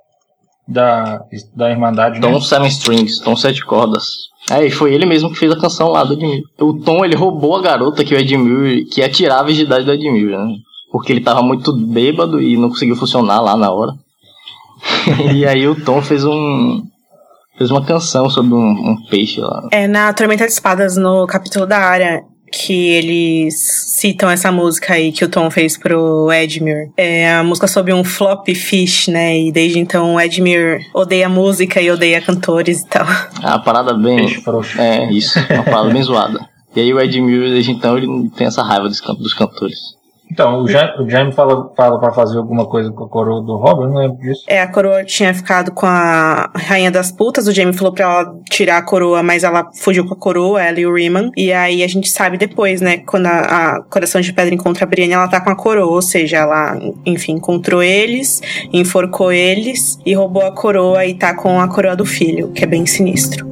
da, 0.66 1.22
da 1.54 1.70
Irmandade, 1.70 2.20
Tom 2.20 2.32
né? 2.32 2.40
Seven 2.40 2.68
Strings, 2.68 3.18
Tom 3.20 3.36
Sete 3.36 3.64
Cordas. 3.64 4.04
É, 4.50 4.66
e 4.66 4.70
foi 4.70 4.92
ele 4.92 5.06
mesmo 5.06 5.30
que 5.30 5.38
fez 5.38 5.50
a 5.52 5.58
canção 5.58 5.88
lá 5.88 6.04
do 6.04 6.14
Edmure. 6.14 6.42
O 6.60 6.74
Tom, 6.74 7.04
ele 7.04 7.16
roubou 7.16 7.56
a 7.56 7.62
garota 7.62 8.04
que 8.04 8.14
o 8.14 8.18
Edmure, 8.18 8.84
que 8.84 9.00
ia 9.00 9.08
tirar 9.08 9.40
a 9.40 9.42
virgindade 9.42 9.84
do 9.84 9.92
Edmure, 9.92 10.36
né? 10.36 10.56
Porque 10.90 11.12
ele 11.12 11.20
tava 11.20 11.42
muito 11.42 11.74
bêbado 11.74 12.40
e 12.40 12.56
não 12.56 12.68
conseguiu 12.68 12.96
funcionar 12.96 13.40
lá 13.40 13.56
na 13.56 13.70
hora. 13.70 13.92
e 15.34 15.46
aí 15.46 15.66
o 15.66 15.82
Tom 15.82 16.02
fez 16.02 16.24
um, 16.24 16.82
fez 17.56 17.70
uma 17.70 17.84
canção 17.84 18.28
sobre 18.28 18.54
um, 18.54 18.70
um 18.70 18.96
peixe 19.08 19.40
lá. 19.40 19.66
É 19.72 19.88
na 19.88 20.12
Tormenta 20.12 20.44
de 20.44 20.52
Espadas, 20.52 20.96
no 20.96 21.26
capítulo 21.26 21.66
da 21.66 21.78
área, 21.78 22.22
que 22.54 22.88
eles 22.90 23.54
citam 23.88 24.30
essa 24.30 24.52
música 24.52 24.94
aí 24.94 25.10
que 25.12 25.24
o 25.24 25.28
Tom 25.28 25.50
fez 25.50 25.76
pro 25.76 26.30
Edmure. 26.32 26.90
É 26.96 27.32
a 27.34 27.42
música 27.42 27.66
sobre 27.66 27.92
um 27.92 28.04
flop 28.04 28.48
fish, 28.54 29.08
né? 29.08 29.38
E 29.38 29.50
desde 29.52 29.78
então 29.78 30.14
o 30.14 30.20
Edmure 30.20 30.84
odeia 30.94 31.28
música 31.28 31.80
e 31.80 31.90
odeia 31.90 32.20
cantores 32.20 32.80
e 32.82 32.86
tal. 32.88 33.06
É 33.42 33.46
uma 33.46 33.58
parada 33.62 33.92
bem. 33.94 34.26
É, 34.78 35.10
isso. 35.12 35.38
Uma 35.50 35.62
parada 35.64 35.90
bem 35.90 36.02
zoada. 36.02 36.40
E 36.76 36.80
aí 36.80 36.92
o 36.92 37.00
Ed 37.00 37.20
Miller, 37.20 37.50
desde 37.50 37.70
então, 37.70 37.96
ele 37.96 38.08
tem 38.36 38.46
essa 38.48 38.62
raiva 38.62 38.88
dos, 38.88 39.00
can- 39.00 39.14
dos 39.14 39.32
cantores. 39.32 39.78
Então, 40.34 40.62
o 40.62 40.68
Jaime, 40.68 40.92
o 41.00 41.08
Jaime 41.08 41.30
fala, 41.30 41.72
fala 41.76 41.96
pra 42.00 42.10
fazer 42.10 42.38
alguma 42.38 42.66
coisa 42.66 42.90
com 42.90 43.04
a 43.04 43.08
coroa 43.08 43.40
do 43.40 43.54
Robin, 43.54 43.86
não 43.86 44.00
lembro 44.00 44.18
disso. 44.18 44.42
É, 44.48 44.60
a 44.60 44.66
coroa 44.66 45.04
tinha 45.04 45.32
ficado 45.32 45.70
com 45.70 45.86
a 45.86 46.50
Rainha 46.56 46.90
das 46.90 47.12
Putas. 47.12 47.46
O 47.46 47.52
Jamie 47.52 47.72
falou 47.72 47.92
pra 47.92 48.04
ela 48.04 48.34
tirar 48.50 48.78
a 48.78 48.82
coroa, 48.82 49.22
mas 49.22 49.44
ela 49.44 49.70
fugiu 49.72 50.04
com 50.04 50.14
a 50.14 50.16
coroa, 50.16 50.60
ela 50.60 50.80
e 50.80 50.86
o 50.86 50.92
Riemann. 50.92 51.30
E 51.36 51.52
aí 51.52 51.84
a 51.84 51.86
gente 51.86 52.10
sabe 52.10 52.36
depois, 52.36 52.80
né? 52.80 52.98
Quando 52.98 53.26
a, 53.26 53.76
a 53.76 53.82
Coração 53.82 54.20
de 54.20 54.32
Pedra 54.32 54.52
encontra 54.52 54.84
a 54.84 54.88
Brienne, 54.88 55.14
ela 55.14 55.28
tá 55.28 55.40
com 55.40 55.50
a 55.50 55.56
coroa. 55.56 55.86
Ou 55.86 56.02
seja, 56.02 56.38
ela, 56.38 56.76
enfim, 57.06 57.34
encontrou 57.34 57.80
eles, 57.80 58.42
enforcou 58.72 59.30
eles 59.30 60.00
e 60.04 60.14
roubou 60.14 60.44
a 60.44 60.50
coroa 60.50 61.06
e 61.06 61.14
tá 61.14 61.32
com 61.32 61.60
a 61.60 61.68
coroa 61.68 61.94
do 61.94 62.04
filho, 62.04 62.50
que 62.50 62.64
é 62.64 62.66
bem 62.66 62.84
sinistro. 62.86 63.46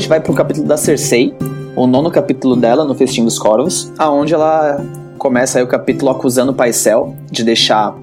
Gente 0.00 0.08
vai 0.08 0.18
pro 0.18 0.32
capítulo 0.32 0.66
da 0.66 0.78
Cersei, 0.78 1.34
o 1.76 1.86
nono 1.86 2.10
capítulo 2.10 2.56
dela 2.56 2.86
no 2.86 2.94
Festim 2.94 3.22
dos 3.22 3.38
Corvos, 3.38 3.92
aonde 3.98 4.32
ela 4.32 4.82
começa 5.18 5.58
aí 5.58 5.64
o 5.64 5.66
capítulo 5.66 6.10
acusando 6.10 6.52
o 6.52 6.54
Paisel 6.54 7.14
de 7.30 7.44
deixar 7.44 7.94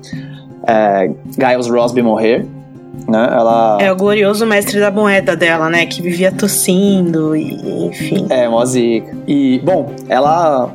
é, 0.68 1.10
Giles 1.36 1.68
Rosby 1.68 2.04
morrer. 2.04 2.46
Né? 3.08 3.30
Ela 3.32 3.78
É 3.82 3.92
o 3.92 3.96
glorioso 3.96 4.46
mestre 4.46 4.80
da 4.80 4.92
moeda 4.92 5.36
dela, 5.36 5.70
né? 5.70 5.86
Que 5.86 6.02
vivia 6.02 6.32
tossindo 6.32 7.36
e, 7.36 7.88
enfim. 7.88 8.28
É, 8.30 8.48
mó 8.48 8.64
zica. 8.64 9.16
E, 9.28 9.60
bom, 9.64 9.92
ela. 10.08 10.72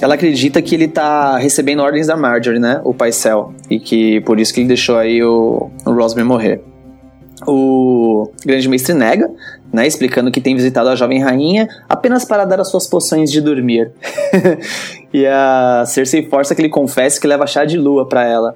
Ela 0.00 0.14
acredita 0.14 0.62
que 0.62 0.74
ele 0.74 0.86
tá 0.86 1.38
recebendo 1.38 1.80
ordens 1.80 2.06
da 2.06 2.16
Marjorie, 2.16 2.60
né? 2.60 2.80
O 2.84 2.94
Paisel. 2.94 3.52
E 3.68 3.80
que 3.80 4.20
por 4.20 4.38
isso 4.38 4.54
que 4.54 4.60
ele 4.60 4.68
deixou 4.68 4.96
aí 4.96 5.22
o, 5.22 5.70
o 5.84 5.92
Rosmer 5.92 6.24
morrer. 6.24 6.62
O 7.46 8.30
grande 8.44 8.68
mestre 8.68 8.94
nega, 8.94 9.30
né? 9.72 9.86
Explicando 9.86 10.30
que 10.30 10.40
tem 10.40 10.54
visitado 10.54 10.88
a 10.88 10.96
jovem 10.96 11.22
rainha 11.22 11.68
apenas 11.88 12.24
para 12.24 12.44
dar 12.44 12.60
as 12.60 12.68
suas 12.68 12.86
poções 12.86 13.30
de 13.30 13.40
dormir. 13.40 13.92
e 15.12 15.26
a 15.26 15.84
Cersei 15.86 16.26
força 16.28 16.54
que 16.54 16.60
ele 16.60 16.68
confesse 16.68 17.20
que 17.20 17.26
leva 17.26 17.46
chá 17.46 17.64
de 17.64 17.78
lua 17.78 18.06
para 18.08 18.24
ela. 18.24 18.54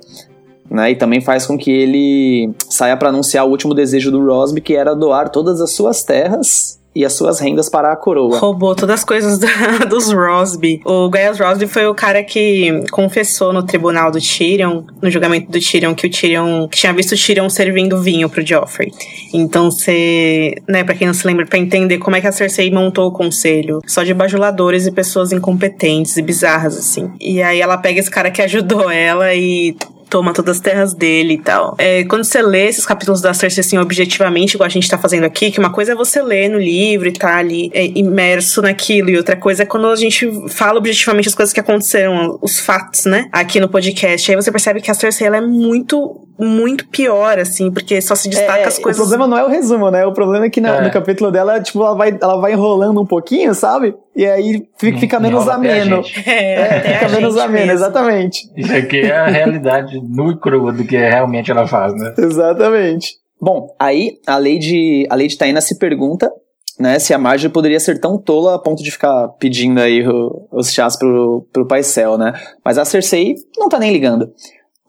Né, 0.71 0.93
e 0.93 0.97
também 0.97 1.21
faz 1.21 1.45
com 1.45 1.59
que 1.59 1.71
ele 1.71 2.51
saia 2.71 2.97
para 2.97 3.11
anunciar 3.11 3.45
o 3.45 3.51
último 3.51 3.75
desejo 3.75 4.11
do 4.11 4.25
Rosby, 4.25 4.63
que 4.63 4.75
era 4.75 4.95
doar 4.95 5.29
todas 5.29 5.61
as 5.61 5.73
suas 5.73 6.03
terras 6.03 6.81
e 6.95 7.05
as 7.05 7.13
suas 7.15 7.41
rendas 7.41 7.69
para 7.69 7.93
a 7.93 7.97
coroa. 7.97 8.39
Roubou 8.39 8.75
todas 8.75 9.01
as 9.01 9.05
coisas 9.05 9.39
da- 9.39 9.85
dos 9.89 10.13
Rosby. 10.13 10.81
O 10.85 11.11
Giles 11.15 11.39
Rosby 11.41 11.67
foi 11.67 11.87
o 11.87 11.95
cara 11.95 12.23
que 12.23 12.85
confessou 12.91 13.53
no 13.53 13.63
tribunal 13.63 14.11
do 14.11 14.21
Tyrion, 14.21 14.83
no 15.01 15.11
julgamento 15.11 15.51
do 15.51 15.59
Tyrion, 15.61 15.95
que 15.95 16.07
o 16.07 16.11
Tyrion 16.11 16.69
que 16.69 16.77
tinha 16.79 16.93
visto 16.93 17.13
o 17.13 17.17
Tyrion 17.19 17.49
servindo 17.49 18.01
vinho 18.03 18.29
pro 18.29 18.45
Joffrey. 18.47 18.93
Então 19.33 19.71
você, 19.71 20.55
né, 20.69 20.85
pra 20.85 20.95
quem 20.95 21.07
não 21.07 21.15
se 21.15 21.27
lembra, 21.27 21.47
pra 21.47 21.59
entender 21.59 21.99
como 21.99 22.17
é 22.17 22.21
que 22.21 22.27
a 22.27 22.33
Cersei 22.33 22.71
montou 22.71 23.09
o 23.09 23.13
conselho, 23.13 23.81
só 23.87 24.03
de 24.03 24.13
bajuladores 24.13 24.87
e 24.87 24.91
pessoas 24.93 25.33
incompetentes 25.33 26.17
e 26.17 26.23
bizarras 26.23 26.77
assim. 26.77 27.11
E 27.21 27.43
aí 27.43 27.61
ela 27.61 27.79
pega 27.79 28.01
esse 28.01 28.11
cara 28.11 28.31
que 28.31 28.43
ajudou 28.43 28.91
ela 28.91 29.35
e 29.35 29.77
toma 30.13 30.35
todas 30.35 30.57
as 30.57 30.61
terras 30.61 30.93
dele 30.93 31.35
e 31.35 31.39
tal. 31.39 31.75
É, 31.79 32.05
quando 32.05 32.23
você 32.23 32.43
lê 32.43 32.67
esses 32.67 32.85
capítulos 32.85 33.23
da 33.23 33.33
Cersei, 33.33 33.63
assim, 33.63 33.79
objetivamente, 33.79 34.55
igual 34.57 34.67
a 34.67 34.71
gente 34.71 34.87
tá 34.87 34.99
fazendo 34.99 35.25
aqui, 35.25 35.51
que 35.51 35.59
uma 35.59 35.73
coisa 35.73 35.93
é 35.93 35.95
você 35.95 36.21
ler 36.21 36.51
no 36.51 36.59
livro 36.59 37.09
e 37.09 37.13
tá 37.13 37.35
ali 37.39 37.71
é, 37.73 37.87
imerso 37.99 38.61
naquilo, 38.61 39.09
e 39.09 39.17
outra 39.17 39.35
coisa 39.37 39.63
é 39.63 39.67
quando 39.67 39.87
a 39.87 39.97
gente 39.97 40.31
fala 40.51 40.77
objetivamente 40.77 41.29
as 41.29 41.35
coisas 41.35 41.51
que 41.55 41.61
aconteceram, 41.61 42.39
os 42.43 42.61
fatos, 42.61 43.07
né, 43.07 43.27
aqui 43.33 43.59
no 43.59 43.69
podcast. 43.71 44.31
Aí 44.31 44.37
você 44.37 44.53
percebe 44.53 44.83
que 44.83 44.91
a 44.91 44.95
Cersei, 44.95 45.27
ela 45.27 45.39
é 45.39 45.41
muito, 45.41 46.21
muito 46.39 46.87
pior, 46.89 47.39
assim, 47.39 47.71
porque 47.71 47.99
só 48.03 48.15
se 48.15 48.29
destaca 48.29 48.59
É, 48.59 48.65
as 48.65 48.79
coisas... 48.79 49.01
O 49.01 49.09
problema 49.09 49.27
não 49.27 49.39
é 49.39 49.45
o 49.45 49.49
resumo, 49.49 49.91
né? 49.91 50.05
O 50.05 50.13
problema 50.13 50.45
é 50.45 50.51
que 50.51 50.61
na- 50.61 50.77
É. 50.77 50.83
no 50.83 50.91
capítulo 50.91 51.31
dela, 51.31 51.59
tipo, 51.59 51.81
ela 51.83 51.95
vai, 51.95 52.15
ela 52.21 52.37
vai 52.39 52.53
enrolando 52.53 53.01
um 53.01 53.07
pouquinho, 53.07 53.55
sabe? 53.55 53.95
E 54.15 54.27
aí 54.27 54.63
fica, 54.79 54.99
fica 54.99 55.21
menos 55.21 55.49
ameno. 55.49 56.03
É, 56.27 56.55
É, 56.55 56.81
fica 56.95 57.07
a 57.07 57.09
menos 57.09 57.37
ameno, 57.39 57.57
mesmo. 57.67 57.73
exatamente. 57.73 58.39
Isso 58.57 58.75
aqui 58.75 59.01
é 59.01 59.17
a 59.17 59.27
realidade 59.27 59.99
nua 60.03 60.33
e 60.33 60.37
crua 60.37 60.73
do 60.73 60.85
que 60.85 60.97
realmente 60.97 61.51
ela 61.51 61.67
faz, 61.67 61.95
né? 61.95 62.13
Exatamente. 62.19 63.17
Bom, 63.41 63.75
aí 63.79 64.19
a 64.27 64.37
Lady, 64.37 65.07
a 65.11 65.15
Lady 65.17 65.37
Taina 65.37 65.61
se 65.61 65.79
pergunta, 65.79 66.31
né, 66.79 66.99
se 66.99 67.13
a 67.15 67.19
Marjorie 67.19 67.53
poderia 67.53 67.81
ser 67.81 67.99
tão 68.01 68.17
tola 68.19 68.55
a 68.55 68.59
ponto 68.59 68.83
de 68.83 68.91
ficar 68.91 69.29
pedindo 69.39 69.81
aí 69.81 70.07
o- 70.07 70.47
os 70.53 70.73
chás 70.73 70.97
pro, 70.99 71.47
pro 71.53 71.67
Paisel, 71.67 72.17
né? 72.19 72.33
Mas 72.65 72.79
a 72.79 72.85
Cersei 72.85 73.35
não 73.59 73.69
tá 73.69 73.79
nem 73.79 73.93
ligando. 73.93 74.31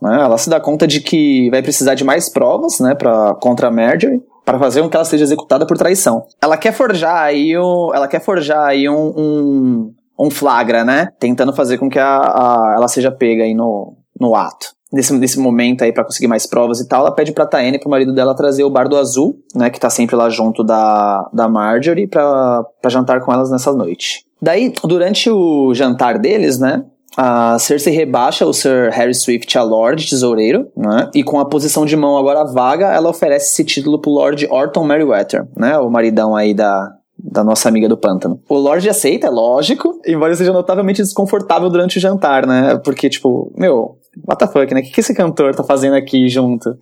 né? 0.02 0.20
Ela 0.22 0.38
se 0.38 0.50
dá 0.50 0.60
conta 0.60 0.86
de 0.86 1.00
que 1.02 1.50
vai 1.50 1.62
precisar 1.64 1.96
de 1.96 2.04
mais 2.04 2.30
provas, 2.32 2.80
né, 2.80 2.94
pra, 2.94 3.34
contra 3.36 3.68
a 3.70 3.72
Marjorie, 3.72 4.22
para 4.46 4.60
fazer 4.60 4.82
com 4.82 4.90
que 4.90 4.96
ela 4.96 5.06
seja 5.06 5.24
executada 5.24 5.66
por 5.66 5.78
traição. 5.78 6.24
Ela 6.42 6.58
quer 6.58 6.72
forjar 6.74 7.24
aí, 7.24 7.58
o, 7.58 7.92
ela 7.94 8.08
quer 8.08 8.20
forjar 8.22 8.66
aí 8.68 8.88
um, 8.90 9.14
um, 9.18 9.94
um 10.20 10.30
flagra, 10.32 10.84
né? 10.84 11.10
Tentando 11.20 11.54
fazer 11.54 11.78
com 11.78 11.90
que 11.90 12.00
a, 12.00 12.18
a- 12.20 12.74
ela 12.76 12.88
seja 12.88 13.12
pega 13.12 13.44
aí 13.44 13.54
no, 13.54 13.96
no 14.20 14.36
ato. 14.36 14.68
Nesse, 14.92 15.12
nesse 15.18 15.40
momento 15.40 15.84
aí, 15.84 15.92
pra 15.92 16.04
conseguir 16.04 16.28
mais 16.28 16.46
provas 16.46 16.80
e 16.80 16.88
tal, 16.88 17.02
ela 17.02 17.12
pede 17.16 17.32
pra 17.32 17.48
Taene, 17.48 17.80
pro 17.80 17.90
marido 17.90 18.14
dela, 18.14 18.36
trazer 18.36 18.64
o 18.64 18.70
Bardo 18.70 18.96
Azul, 18.96 19.36
né? 19.56 19.70
Que 19.72 19.80
tá 19.80 19.90
sempre 19.90 20.16
lá 20.16 20.30
junto 20.30 20.64
da, 20.64 21.28
da 21.34 21.48
Marjorie, 21.50 22.06
pra, 22.08 22.64
pra 22.80 22.92
jantar 22.92 23.20
com 23.22 23.34
elas 23.34 23.50
nessa 23.50 23.74
noite. 23.74 24.24
Daí, 24.40 24.72
durante 24.84 25.32
o 25.32 25.74
jantar 25.74 26.20
deles, 26.20 26.60
né? 26.60 26.84
A 27.16 27.58
Cersei 27.60 27.94
rebaixa 27.94 28.46
o 28.46 28.54
Sir 28.54 28.90
Harry 28.92 29.14
Swift 29.14 29.58
a 29.58 29.64
Lord 29.64 30.10
Tesoureiro, 30.10 30.68
né? 30.76 31.10
E 31.14 31.24
com 31.24 31.40
a 31.40 31.46
posição 31.46 31.86
de 31.86 31.96
mão 31.96 32.18
agora 32.18 32.44
vaga, 32.44 32.92
ela 32.92 33.10
oferece 33.10 33.52
esse 33.52 33.64
título 33.64 34.00
pro 34.00 34.12
Lord 34.12 34.48
Orton 34.50 34.84
Merryweather, 34.84 35.48
né? 35.56 35.78
O 35.78 35.90
maridão 35.90 36.36
aí 36.36 36.54
da, 36.54 36.92
da 37.24 37.44
nossa 37.44 37.70
amiga 37.70 37.88
do 37.88 37.98
pântano. 37.98 38.40
O 38.50 38.58
Lorde 38.58 38.90
aceita, 38.90 39.28
é 39.28 39.30
lógico, 39.30 40.02
embora 40.06 40.36
seja 40.36 40.52
notavelmente 40.52 41.02
desconfortável 41.02 41.70
durante 41.70 41.98
o 41.98 42.02
jantar, 42.02 42.46
né? 42.46 42.78
Porque, 42.84 43.10
tipo, 43.10 43.54
meu, 43.56 43.98
what 44.28 44.40
the 44.40 44.48
fuck, 44.52 44.74
né? 44.74 44.82
O 44.82 44.84
que, 44.84 44.92
que 44.92 45.00
esse 45.00 45.14
cantor 45.14 45.56
tá 45.56 45.64
fazendo 45.64 45.96
aqui 45.96 46.28
junto? 46.28 46.70
O 46.70 46.76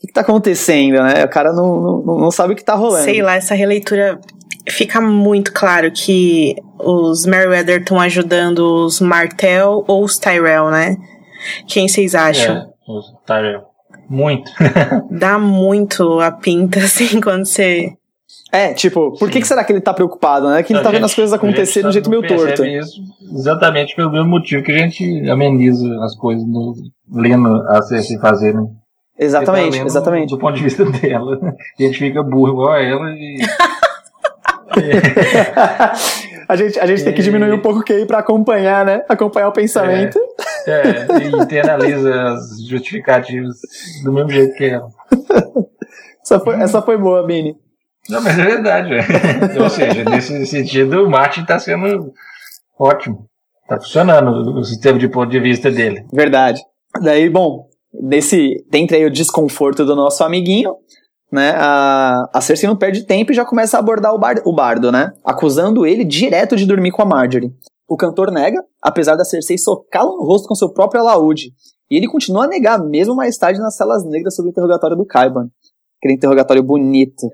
que, 0.00 0.08
que 0.08 0.12
tá 0.12 0.20
acontecendo, 0.20 1.02
né? 1.02 1.24
O 1.24 1.28
cara 1.28 1.52
não, 1.52 2.02
não, 2.04 2.18
não 2.18 2.30
sabe 2.30 2.52
o 2.52 2.56
que 2.56 2.64
tá 2.64 2.74
rolando. 2.74 3.04
Sei 3.04 3.22
lá, 3.22 3.36
essa 3.36 3.54
releitura 3.54 4.20
fica 4.68 5.00
muito 5.00 5.52
claro 5.52 5.90
que 5.90 6.54
os 6.78 7.24
Merryweather 7.26 7.80
estão 7.80 8.00
ajudando 8.00 8.84
os 8.86 9.00
Martell 9.00 9.84
ou 9.86 10.04
os 10.04 10.18
Tyrell, 10.18 10.70
né? 10.70 10.96
Quem 11.66 11.88
vocês 11.88 12.14
acham? 12.14 12.56
É, 12.56 12.66
o 12.88 13.00
Tyrell. 13.26 13.62
Muito. 14.08 14.50
Dá 15.10 15.38
muito 15.38 16.20
a 16.20 16.30
pinta, 16.30 16.78
assim, 16.84 17.20
quando 17.20 17.44
você. 17.44 17.92
É, 18.52 18.72
tipo, 18.72 19.12
por 19.18 19.28
que, 19.28 19.40
que 19.40 19.46
será 19.46 19.64
que 19.64 19.72
ele 19.72 19.80
tá 19.80 19.92
preocupado, 19.92 20.48
né? 20.48 20.62
Que 20.62 20.72
ele 20.72 20.80
A 20.80 20.82
tá 20.82 20.88
vendo 20.90 21.00
gente- 21.00 21.06
as 21.10 21.14
coisas 21.14 21.32
acontecerem 21.32 21.82
de 21.82 21.88
um 21.88 21.90
só 21.90 21.92
jeito 21.92 22.10
meio 22.10 22.26
torto. 22.26 22.64
Isso 22.64 23.00
exatamente 23.34 23.94
pelo 23.96 24.10
mesmo 24.10 24.28
motivo 24.28 24.62
que 24.62 24.70
a 24.72 24.78
gente 24.78 25.28
ameniza 25.28 25.86
as 26.04 26.16
coisas 26.16 26.46
no, 26.46 26.74
lendo 27.12 27.48
a 27.68 27.82
Cersei 27.82 28.18
fazer, 28.18 28.54
né? 28.54 28.62
Exatamente, 29.18 29.78
tá 29.78 29.84
exatamente. 29.84 30.30
Do 30.30 30.38
ponto 30.38 30.54
de 30.56 30.62
vista 30.62 30.84
dela. 31.00 31.38
A 31.78 31.82
gente 31.82 31.98
fica 31.98 32.22
burro 32.22 32.52
igual 32.52 32.72
a 32.72 32.80
ela 32.82 33.10
e. 33.10 33.38
a 36.48 36.56
gente, 36.56 36.78
a 36.78 36.86
gente 36.86 37.04
tem 37.04 37.14
que 37.14 37.22
diminuir 37.22 37.52
um 37.52 37.60
pouco 37.60 37.80
o 37.80 37.84
QI 37.84 38.06
pra 38.06 38.18
acompanhar, 38.18 38.84
né? 38.84 39.04
Acompanhar 39.08 39.48
o 39.48 39.52
pensamento. 39.52 40.18
É, 40.66 41.06
e 41.22 41.42
internaliza 41.42 42.32
as 42.32 42.66
justificativas 42.66 43.56
do 44.04 44.12
mesmo 44.12 44.30
jeito 44.30 44.54
que 44.54 44.64
ela. 44.64 44.88
Essa, 46.22 46.40
foi, 46.40 46.60
essa 46.60 46.82
foi 46.82 46.96
boa, 46.96 47.24
Bini. 47.24 47.56
Não, 48.08 48.20
mas 48.20 48.38
é 48.38 48.44
verdade, 48.44 48.88
velho. 48.88 49.62
Ou 49.62 49.70
seja, 49.70 50.04
nesse 50.04 50.46
sentido, 50.46 51.04
o 51.04 51.10
Martin 51.10 51.44
tá 51.44 51.58
sendo 51.58 52.12
ótimo. 52.78 53.26
Tá 53.68 53.78
funcionando 53.80 54.58
o 54.58 54.64
sistema 54.64 54.98
de 54.98 55.08
ponto 55.08 55.30
de 55.30 55.40
vista 55.40 55.70
dele. 55.70 56.04
Verdade. 56.12 56.60
Daí, 57.02 57.28
bom, 57.28 57.66
desse, 57.92 58.64
dentre 58.70 58.96
aí 58.96 59.04
o 59.04 59.10
desconforto 59.10 59.84
do 59.84 59.96
nosso 59.96 60.22
amiguinho, 60.22 60.76
né? 61.30 61.54
A, 61.56 62.28
a 62.32 62.40
Cersei 62.40 62.68
não 62.68 62.76
perde 62.76 63.04
tempo 63.04 63.32
e 63.32 63.34
já 63.34 63.44
começa 63.44 63.76
a 63.76 63.80
abordar 63.80 64.14
o, 64.14 64.18
bar, 64.18 64.40
o 64.44 64.54
bardo, 64.54 64.92
né? 64.92 65.12
Acusando 65.24 65.86
ele 65.86 66.04
direto 66.04 66.56
de 66.56 66.66
dormir 66.66 66.92
com 66.92 67.02
a 67.02 67.06
Marjorie. 67.06 67.52
O 67.88 67.96
cantor 67.96 68.30
nega, 68.30 68.62
apesar 68.82 69.16
da 69.16 69.24
Cersei 69.24 69.58
socá-lo 69.58 70.16
no 70.16 70.24
rosto 70.24 70.48
com 70.48 70.54
seu 70.54 70.72
próprio 70.72 71.00
alaúde. 71.00 71.52
E 71.90 71.96
ele 71.96 72.08
continua 72.08 72.44
a 72.44 72.48
negar, 72.48 72.78
mesmo 72.82 73.14
mais 73.14 73.36
tarde 73.36 73.60
nas 73.60 73.76
celas 73.76 74.04
negras 74.04 74.34
sobre 74.34 74.50
o 74.50 74.52
interrogatório 74.52 74.96
do 74.96 75.06
Kaiban. 75.06 75.48
Aquele 75.98 76.14
interrogatório 76.14 76.62
bonito. 76.62 77.28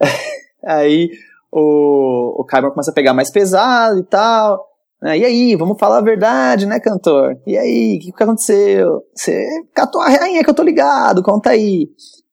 aí 0.64 1.10
o, 1.50 2.40
o 2.40 2.44
Kaiban 2.44 2.70
começa 2.70 2.90
a 2.90 2.94
pegar 2.94 3.14
mais 3.14 3.30
pesado 3.30 3.98
e 3.98 4.04
tal. 4.04 4.68
Né? 5.00 5.18
E 5.18 5.24
aí, 5.24 5.56
vamos 5.56 5.78
falar 5.78 5.98
a 5.98 6.02
verdade, 6.02 6.66
né, 6.66 6.80
cantor? 6.80 7.38
E 7.46 7.56
aí, 7.56 7.96
o 7.96 8.00
que, 8.00 8.12
que 8.12 8.22
aconteceu? 8.22 9.02
Você 9.14 9.46
catou 9.72 10.00
a 10.00 10.08
rainha 10.08 10.42
que 10.42 10.50
eu 10.50 10.54
tô 10.54 10.62
ligado, 10.62 11.22
conta 11.22 11.50
aí. 11.50 11.88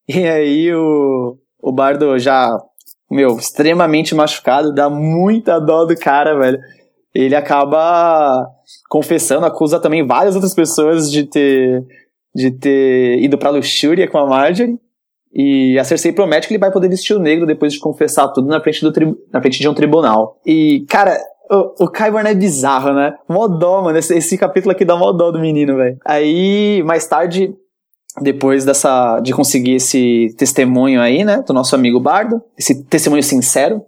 E 0.16 0.28
aí 0.28 0.74
o, 0.74 1.38
o 1.60 1.72
Bardo 1.72 2.18
já, 2.20 2.56
meu, 3.10 3.38
extremamente 3.38 4.14
machucado, 4.14 4.74
dá 4.74 4.90
muita 4.90 5.60
dó 5.60 5.86
do 5.86 5.96
cara, 5.96 6.38
velho. 6.38 6.60
Ele 7.14 7.36
acaba 7.36 8.48
confessando, 8.90 9.46
acusa 9.46 9.80
também 9.80 10.06
várias 10.06 10.36
outras 10.36 10.54
pessoas 10.54 11.10
de 11.10 11.24
ter, 11.24 11.84
de 12.36 12.52
ter 12.52 13.20
ido 13.20 13.38
pra 13.38 13.50
luxúria 13.50 14.08
com 14.08 14.18
a 14.18 14.28
Marjorie. 14.28 14.78
E 15.34 15.78
a 15.80 15.84
Cersei 15.84 16.14
promete 16.14 16.48
que 16.48 16.54
ele 16.54 16.62
vai 16.62 16.72
poder 16.72 16.88
vestir 16.88 17.14
o 17.14 17.20
negro 17.20 17.46
depois 17.46 17.74
de 17.74 17.80
confessar 17.80 18.28
tudo 18.30 18.48
na 18.48 18.62
frente, 18.62 18.82
do 18.82 19.18
na 19.34 19.42
frente 19.42 19.60
de 19.60 19.68
um 19.68 19.74
tribunal. 19.74 20.40
E, 20.46 20.86
cara, 20.88 21.18
o, 21.52 21.86
o 21.86 21.90
Kyborn 21.90 22.30
é 22.30 22.34
bizarro, 22.34 22.94
né? 22.94 23.14
Mó 23.28 23.48
dó, 23.48 23.82
mano. 23.82 23.98
Esse, 23.98 24.16
esse 24.18 24.38
capítulo 24.38 24.72
aqui 24.72 24.86
dá 24.86 24.96
mó 24.96 25.12
dó 25.12 25.32
do 25.32 25.40
menino, 25.40 25.76
velho. 25.76 25.98
Aí, 26.06 26.82
mais 26.84 27.06
tarde, 27.06 27.54
depois 28.22 28.64
dessa 28.64 29.20
de 29.20 29.34
conseguir 29.34 29.76
esse 29.76 30.34
testemunho 30.38 31.02
aí, 31.02 31.24
né, 31.24 31.44
do 31.46 31.54
nosso 31.54 31.76
amigo 31.76 32.00
Bardo, 32.00 32.42
esse 32.58 32.84
testemunho 32.84 33.24
sincero, 33.24 33.82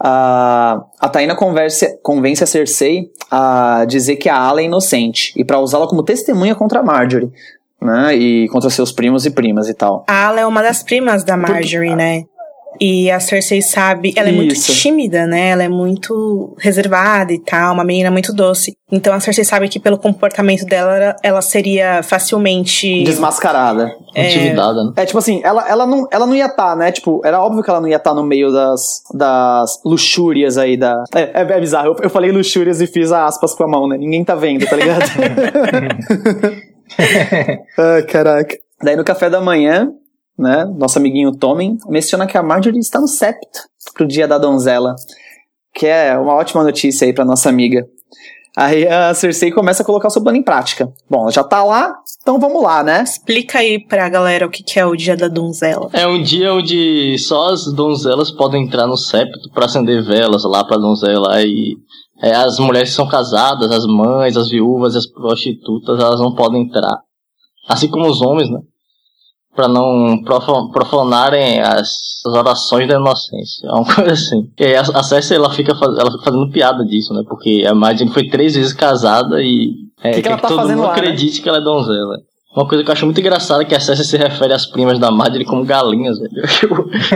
a, 0.00 0.84
a 1.00 1.08
Taina 1.08 1.34
converse, 1.34 1.98
convence 2.02 2.42
a 2.42 2.46
Cersei 2.46 3.10
a 3.30 3.84
dizer 3.86 4.16
que 4.16 4.28
a 4.28 4.36
Ala 4.36 4.60
é 4.60 4.64
inocente 4.64 5.32
e 5.36 5.44
para 5.44 5.58
usá-la 5.58 5.88
como 5.88 6.02
testemunha 6.02 6.54
contra 6.54 6.80
a 6.80 6.82
Marjorie 6.82 7.32
né? 7.80 8.14
E 8.16 8.48
contra 8.48 8.68
seus 8.70 8.92
primos 8.92 9.24
e 9.24 9.30
primas 9.30 9.68
e 9.68 9.74
tal. 9.74 10.04
A 10.08 10.26
Ala 10.26 10.40
é 10.40 10.46
uma 10.46 10.62
das 10.62 10.82
primas 10.82 11.24
da 11.24 11.36
Marjorie, 11.36 11.90
Porque... 11.90 11.94
né? 11.94 12.24
E 12.80 13.10
a 13.10 13.20
Cersei 13.20 13.62
sabe, 13.62 14.12
ela 14.16 14.28
é 14.28 14.32
Isso. 14.32 14.36
muito 14.38 14.54
tímida, 14.54 15.26
né? 15.26 15.50
Ela 15.50 15.64
é 15.64 15.68
muito 15.68 16.54
reservada 16.58 17.32
e 17.32 17.38
tal, 17.38 17.74
uma 17.74 17.84
menina 17.84 18.10
muito 18.10 18.32
doce. 18.32 18.76
Então 18.90 19.12
a 19.12 19.20
Cersei 19.20 19.44
sabe 19.44 19.68
que 19.68 19.78
pelo 19.78 19.98
comportamento 19.98 20.64
dela, 20.64 21.16
ela 21.22 21.42
seria 21.42 22.02
facilmente. 22.02 23.04
Desmascarada. 23.04 23.90
É... 24.14 24.28
Intimidada, 24.28 24.84
né? 24.84 24.92
É 24.96 25.06
tipo 25.06 25.18
assim, 25.18 25.40
ela, 25.44 25.68
ela, 25.68 25.86
não, 25.86 26.06
ela 26.10 26.26
não 26.26 26.34
ia 26.34 26.46
estar, 26.46 26.70
tá, 26.70 26.76
né? 26.76 26.92
Tipo, 26.92 27.20
era 27.24 27.42
óbvio 27.42 27.62
que 27.62 27.70
ela 27.70 27.80
não 27.80 27.88
ia 27.88 27.96
estar 27.96 28.10
tá 28.10 28.16
no 28.16 28.24
meio 28.24 28.52
das, 28.52 29.02
das 29.14 29.80
luxúrias 29.84 30.56
aí 30.56 30.76
da. 30.76 31.04
É, 31.14 31.42
é, 31.42 31.42
é 31.42 31.60
bizarro. 31.60 31.88
Eu, 31.88 31.96
eu 32.04 32.10
falei 32.10 32.30
luxúrias 32.30 32.80
e 32.80 32.86
fiz 32.86 33.12
aspas 33.12 33.54
com 33.54 33.64
a 33.64 33.68
mão, 33.68 33.88
né? 33.88 33.96
Ninguém 33.98 34.24
tá 34.24 34.34
vendo, 34.34 34.66
tá 34.66 34.76
ligado? 34.76 35.04
Ai, 37.78 38.02
caraca. 38.02 38.56
Daí 38.82 38.96
no 38.96 39.04
café 39.04 39.28
da 39.28 39.40
manhã, 39.40 39.90
né, 40.38 40.64
nosso 40.76 40.98
amiguinho 40.98 41.36
Tommen 41.36 41.78
menciona 41.88 42.26
que 42.26 42.38
a 42.38 42.42
Marjorie 42.42 42.78
está 42.78 43.00
no 43.00 43.08
septo 43.08 43.60
pro 43.94 44.06
dia 44.06 44.28
da 44.28 44.38
donzela, 44.38 44.94
que 45.74 45.86
é 45.86 46.16
uma 46.16 46.34
ótima 46.34 46.62
notícia 46.62 47.06
aí 47.06 47.12
pra 47.12 47.24
nossa 47.24 47.48
amiga. 47.48 47.86
Aí 48.56 48.88
a 48.88 49.14
Cersei 49.14 49.52
começa 49.52 49.82
a 49.82 49.86
colocar 49.86 50.08
o 50.08 50.10
seu 50.10 50.22
plano 50.22 50.36
em 50.36 50.42
prática. 50.42 50.92
Bom, 51.08 51.22
ela 51.22 51.30
já 51.30 51.44
tá 51.44 51.62
lá, 51.62 51.94
então 52.20 52.40
vamos 52.40 52.60
lá, 52.60 52.82
né? 52.82 53.04
Explica 53.04 53.58
aí 53.58 53.78
pra 53.78 54.08
galera 54.08 54.46
o 54.46 54.50
que, 54.50 54.64
que 54.64 54.80
é 54.80 54.84
o 54.84 54.96
dia 54.96 55.16
da 55.16 55.28
donzela. 55.28 55.88
É 55.92 56.06
um 56.08 56.20
dia 56.20 56.52
onde 56.52 57.16
só 57.18 57.50
as 57.52 57.72
donzelas 57.72 58.32
podem 58.32 58.64
entrar 58.64 58.86
no 58.86 58.96
septo 58.96 59.48
para 59.54 59.66
acender 59.66 60.04
velas 60.04 60.42
lá 60.44 60.64
pra 60.64 60.76
donzela 60.76 61.40
e 61.42 61.76
é, 62.20 62.34
as 62.34 62.58
mulheres 62.58 62.90
que 62.90 62.96
são 62.96 63.06
casadas, 63.06 63.70
as 63.70 63.86
mães, 63.86 64.36
as 64.36 64.48
viúvas, 64.48 64.96
as 64.96 65.06
prostitutas, 65.06 66.00
elas 66.00 66.18
não 66.18 66.34
podem 66.34 66.62
entrar. 66.62 66.98
Assim 67.68 67.88
como 67.88 68.08
os 68.08 68.20
homens, 68.20 68.50
né? 68.50 68.58
Para 69.58 69.66
não 69.66 70.22
profanarem 70.72 71.60
as, 71.60 72.22
as, 72.24 72.32
orações 72.32 72.86
da 72.86 72.94
inocência. 72.94 73.66
É 73.66 73.72
uma 73.72 73.84
coisa 73.92 74.12
assim. 74.12 74.48
E 74.56 74.76
a, 74.76 74.82
a 74.82 75.02
Cersei, 75.02 75.36
ela 75.36 75.50
fica, 75.50 75.72
ela 75.72 76.12
fica 76.12 76.22
fazendo 76.22 76.48
piada 76.48 76.84
disso, 76.84 77.12
né? 77.12 77.24
Porque 77.28 77.64
a 77.68 77.74
Marjorie 77.74 78.12
foi 78.12 78.28
três 78.28 78.54
vezes 78.54 78.72
casada 78.72 79.42
e... 79.42 79.72
É, 80.00 80.12
que, 80.12 80.22
que, 80.22 80.28
ela 80.28 80.38
tá 80.38 80.46
todo 80.46 80.60
mundo 80.60 80.82
lá, 80.82 80.86
né? 80.86 80.92
acredite 80.92 81.38
né? 81.38 81.42
que 81.42 81.48
ela 81.48 81.58
é 81.58 81.60
donzela. 81.60 82.18
Uma 82.54 82.66
coisa 82.66 82.82
que 82.82 82.90
eu 82.90 82.92
acho 82.94 83.04
muito 83.04 83.20
engraçada 83.20 83.62
é 83.62 83.66
que 83.66 83.74
a 83.74 83.80
Cersei 83.80 84.04
se 84.04 84.16
refere 84.16 84.54
às 84.54 84.66
primas 84.66 84.98
da 84.98 85.10
Marjorie 85.10 85.44
como 85.44 85.64
galinhas, 85.64 86.18
velho. 86.18 86.32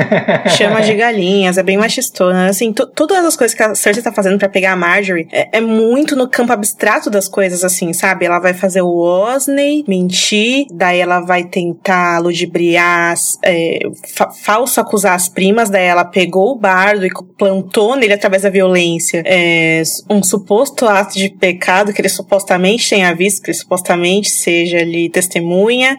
Chama 0.57 0.83
de 0.83 0.95
galinhas, 0.95 1.57
é 1.57 1.62
bem 1.62 1.79
machistona. 1.79 2.49
Assim, 2.49 2.73
todas 2.73 3.25
as 3.25 3.35
coisas 3.35 3.57
que 3.57 3.62
a 3.62 3.75
Cersei 3.75 4.03
tá 4.03 4.12
fazendo 4.12 4.38
para 4.38 4.51
pegar 4.51 4.73
a 4.73 4.77
Marjorie 4.77 5.27
é, 5.33 5.57
é, 5.57 5.61
muito 5.61 6.14
no 6.14 6.29
campo 6.29 6.53
abstrato 6.53 7.09
das 7.09 7.29
coisas, 7.29 7.64
assim, 7.64 7.95
sabe? 7.95 8.27
Ela 8.27 8.38
vai 8.38 8.53
fazer 8.53 8.83
o 8.83 8.95
Osney 8.95 9.85
mentir, 9.88 10.66
daí 10.71 11.01
ela 11.01 11.21
vai 11.21 11.45
tentar 11.45 12.18
ludibriar, 12.18 13.14
é, 13.42 13.81
fa 14.14 14.31
falso 14.31 14.81
acusar 14.81 15.14
as 15.14 15.29
primas, 15.29 15.71
daí 15.71 15.87
ela 15.87 16.05
pegou 16.05 16.53
o 16.53 16.59
bardo 16.59 17.07
e 17.07 17.11
plantou 17.38 17.97
nele 17.97 18.12
através 18.12 18.42
da 18.42 18.51
violência 18.51 19.23
é, 19.25 19.83
um 20.11 20.23
suposto 20.23 20.87
ato 20.87 21.14
de 21.14 21.31
pecado 21.31 21.92
que 21.92 22.01
ele 22.01 22.09
supostamente 22.09 22.88
tenha 22.88 23.14
visto, 23.14 23.42
que 23.42 23.51
ele 23.51 23.57
supostamente 23.57 24.29
seja 24.29 24.79
ali 24.79 25.09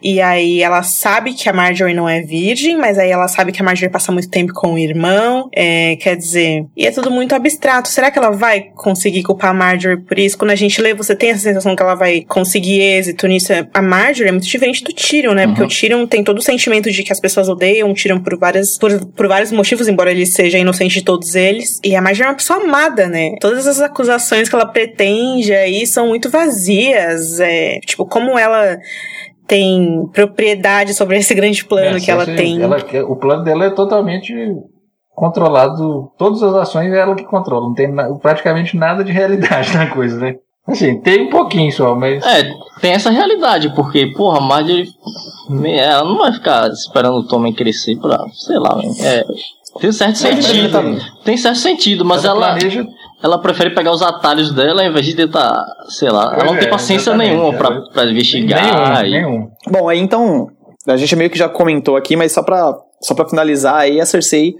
e 0.02 0.20
aí 0.20 0.62
ela 0.62 0.82
sabe 0.82 1.34
que 1.34 1.48
a 1.48 1.52
Marjorie 1.52 1.94
não 1.94 2.08
é 2.08 2.20
virgem, 2.20 2.76
mas 2.76 2.98
aí 2.98 3.10
ela 3.10 3.28
sabe 3.28 3.52
que 3.52 3.60
a 3.60 3.64
Marjorie 3.64 3.92
passa 3.92 4.12
muito 4.12 4.28
tempo 4.28 4.52
com 4.52 4.74
o 4.74 4.78
irmão, 4.78 5.48
é, 5.54 5.96
quer 5.96 6.16
dizer, 6.16 6.66
e 6.76 6.86
é 6.86 6.90
tudo 6.90 7.10
muito 7.10 7.34
abstrato. 7.34 7.88
Será 7.88 8.10
que 8.10 8.18
ela 8.18 8.30
vai 8.30 8.68
conseguir 8.74 9.22
culpar 9.22 9.50
a 9.50 9.54
Marjorie 9.54 10.00
por 10.00 10.18
isso? 10.18 10.36
Quando 10.38 10.50
a 10.50 10.56
gente 10.56 10.80
lê, 10.80 10.94
você 10.94 11.14
tem 11.14 11.30
essa 11.30 11.42
sensação 11.42 11.74
que 11.74 11.82
ela 11.82 11.94
vai 11.94 12.22
conseguir 12.22 12.80
êxito 12.80 13.26
nisso. 13.26 13.52
A 13.72 13.82
Marjorie 13.82 14.28
é 14.28 14.32
muito 14.32 14.46
diferente 14.46 14.82
do 14.82 14.92
Tyrion, 14.92 15.34
né? 15.34 15.46
Uhum. 15.46 15.54
Porque 15.54 15.64
o 15.64 15.68
Tyrion 15.68 16.06
tem 16.06 16.24
todo 16.24 16.38
o 16.38 16.42
sentimento 16.42 16.90
de 16.90 17.02
que 17.02 17.12
as 17.12 17.20
pessoas 17.20 17.48
odeiam 17.48 17.90
o 17.90 17.94
Tyrion 17.94 18.20
por, 18.20 18.38
várias, 18.38 18.78
por, 18.78 19.04
por 19.06 19.28
vários 19.28 19.52
motivos, 19.52 19.88
embora 19.88 20.10
ele 20.10 20.26
seja 20.26 20.58
inocente 20.58 20.94
de 20.94 21.04
todos 21.04 21.34
eles. 21.34 21.80
E 21.84 21.94
a 21.94 22.02
Marjorie 22.02 22.28
é 22.28 22.30
uma 22.30 22.36
pessoa 22.36 22.62
amada, 22.62 23.08
né? 23.08 23.36
Todas 23.40 23.66
as 23.66 23.80
acusações 23.80 24.48
que 24.48 24.54
ela 24.54 24.66
pretende 24.66 25.52
aí 25.52 25.86
são 25.86 26.08
muito 26.08 26.30
vazias. 26.30 27.40
É, 27.40 27.80
tipo, 27.80 28.06
como 28.06 28.38
ela 28.38 28.78
tem 29.46 30.06
propriedade 30.12 30.94
sobre 30.94 31.18
esse 31.18 31.34
grande 31.34 31.64
plano 31.64 31.96
é, 31.96 32.00
que 32.00 32.10
ela 32.10 32.24
tem. 32.24 32.60
Ela, 32.62 32.78
o 33.06 33.16
plano 33.16 33.44
dela 33.44 33.66
é 33.66 33.70
totalmente 33.70 34.34
controlado, 35.14 36.10
todas 36.18 36.42
as 36.42 36.54
ações 36.54 36.92
é 36.92 36.98
ela 36.98 37.14
que 37.14 37.24
controla, 37.24 37.68
não 37.68 37.74
tem 37.74 37.88
praticamente 38.20 38.76
nada 38.76 39.04
de 39.04 39.12
realidade 39.12 39.74
na 39.76 39.86
coisa, 39.88 40.18
né? 40.18 40.36
Assim, 40.66 40.98
tem 41.00 41.26
um 41.26 41.30
pouquinho 41.30 41.70
só, 41.70 41.94
mas. 41.94 42.24
É, 42.24 42.50
tem 42.80 42.92
essa 42.92 43.10
realidade, 43.10 43.74
porque, 43.74 44.06
porra, 44.14 44.38
a 44.38 44.40
Marjorie. 44.40 44.88
Ela 45.66 46.04
não 46.04 46.16
vai 46.16 46.32
ficar 46.32 46.70
esperando 46.70 47.18
o 47.18 47.28
Tommen 47.28 47.52
crescer 47.52 47.96
pra. 47.96 48.24
sei 48.32 48.58
lá, 48.58 48.80
é, 49.00 49.24
tem 49.78 49.92
certo 49.92 50.16
sentido. 50.16 50.98
Tem 51.22 51.36
certo 51.36 51.58
sentido, 51.58 52.04
mas 52.04 52.24
ela. 52.24 52.54
Planeja 52.54 52.86
ela 53.24 53.38
prefere 53.38 53.70
pegar 53.74 53.90
os 53.90 54.02
atalhos 54.02 54.52
dela 54.52 54.82
ao 54.82 54.88
invés 54.90 55.06
de 55.06 55.16
tentar, 55.16 55.64
sei 55.88 56.10
lá, 56.10 56.34
ela 56.34 56.44
não 56.44 56.58
tem 56.58 56.68
é, 56.68 56.70
paciência 56.70 57.16
nenhuma 57.16 57.56
pra, 57.56 57.80
pra 57.90 58.04
investigar. 58.04 58.62
Nenhum, 58.62 59.06
e... 59.06 59.10
nenhum. 59.10 59.50
Bom, 59.66 59.88
aí 59.88 59.98
então, 59.98 60.48
a 60.86 60.94
gente 60.98 61.16
meio 61.16 61.30
que 61.30 61.38
já 61.38 61.48
comentou 61.48 61.96
aqui, 61.96 62.16
mas 62.16 62.32
só 62.32 62.42
pra, 62.42 62.76
só 63.00 63.14
pra 63.14 63.26
finalizar 63.26 63.76
aí, 63.76 63.98
a 63.98 64.04
Cersei, 64.04 64.54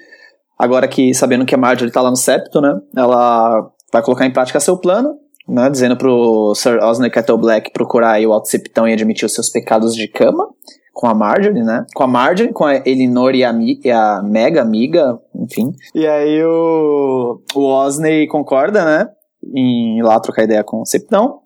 agora 0.58 0.88
que 0.88 1.12
sabendo 1.12 1.44
que 1.44 1.54
a 1.54 1.58
Marjorie 1.58 1.92
tá 1.92 2.00
lá 2.00 2.08
no 2.08 2.16
septo, 2.16 2.62
né, 2.62 2.74
ela 2.96 3.68
vai 3.92 4.02
colocar 4.02 4.24
em 4.24 4.32
prática 4.32 4.58
seu 4.58 4.78
plano, 4.78 5.10
né, 5.46 5.68
dizendo 5.68 5.94
pro 5.94 6.54
Sir 6.54 6.82
Osney 6.82 7.10
Kettle 7.10 7.36
Black 7.36 7.70
procurar 7.70 8.12
aí 8.12 8.26
o 8.26 8.32
Alto 8.32 8.48
Septão 8.48 8.88
e 8.88 8.94
admitir 8.94 9.26
os 9.26 9.34
seus 9.34 9.50
pecados 9.50 9.94
de 9.94 10.08
cama, 10.08 10.48
com 10.94 11.08
a 11.08 11.14
Marjorie, 11.14 11.64
né? 11.64 11.84
Com 11.92 12.04
a 12.04 12.06
Marjorie, 12.06 12.52
com 12.52 12.64
a 12.64 12.76
Elinor 12.76 13.34
e 13.34 13.44
a, 13.44 13.52
e 13.52 13.90
a 13.90 14.22
Mega 14.22 14.62
amiga, 14.62 15.18
enfim. 15.34 15.72
E 15.92 16.06
aí 16.06 16.42
o, 16.44 17.42
o 17.54 17.64
Osney 17.64 18.28
concorda, 18.28 18.84
né? 18.84 19.08
Em 19.52 19.98
ir 19.98 20.02
lá 20.02 20.18
trocar 20.20 20.44
ideia 20.44 20.62
com 20.62 20.80
o 20.80 20.86
Septão. 20.86 21.40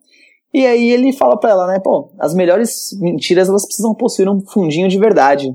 E 0.53 0.67
aí 0.67 0.91
ele 0.91 1.13
fala 1.15 1.39
pra 1.39 1.51
ela, 1.51 1.67
né? 1.67 1.81
Pô, 1.83 2.13
as 2.21 2.35
melhores 2.35 2.91
mentiras 3.01 3.49
elas 3.49 3.65
precisam 3.65 3.95
possuir 3.95 4.29
um 4.29 4.41
fundinho 4.41 4.89
de 4.89 4.99
verdade, 4.99 5.51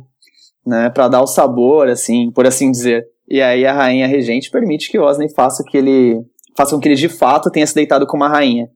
né? 0.65 0.89
Pra 0.89 1.07
dar 1.07 1.21
o 1.21 1.27
sabor, 1.27 1.87
assim, 1.87 2.31
por 2.31 2.47
assim 2.47 2.71
dizer. 2.71 3.05
E 3.29 3.41
aí 3.41 3.65
a 3.65 3.73
rainha 3.73 4.07
regente 4.07 4.49
permite 4.49 4.89
que 4.89 4.97
o 4.97 5.03
Osney 5.03 5.29
faça 5.29 5.63
que 5.63 5.77
ele 5.77 6.19
faça 6.57 6.75
com 6.75 6.81
que 6.81 6.87
ele 6.87 6.95
de 6.95 7.09
fato 7.09 7.49
tenha 7.51 7.65
se 7.65 7.75
deitado 7.75 8.07
com 8.07 8.17
uma 8.17 8.27
rainha. 8.27 8.69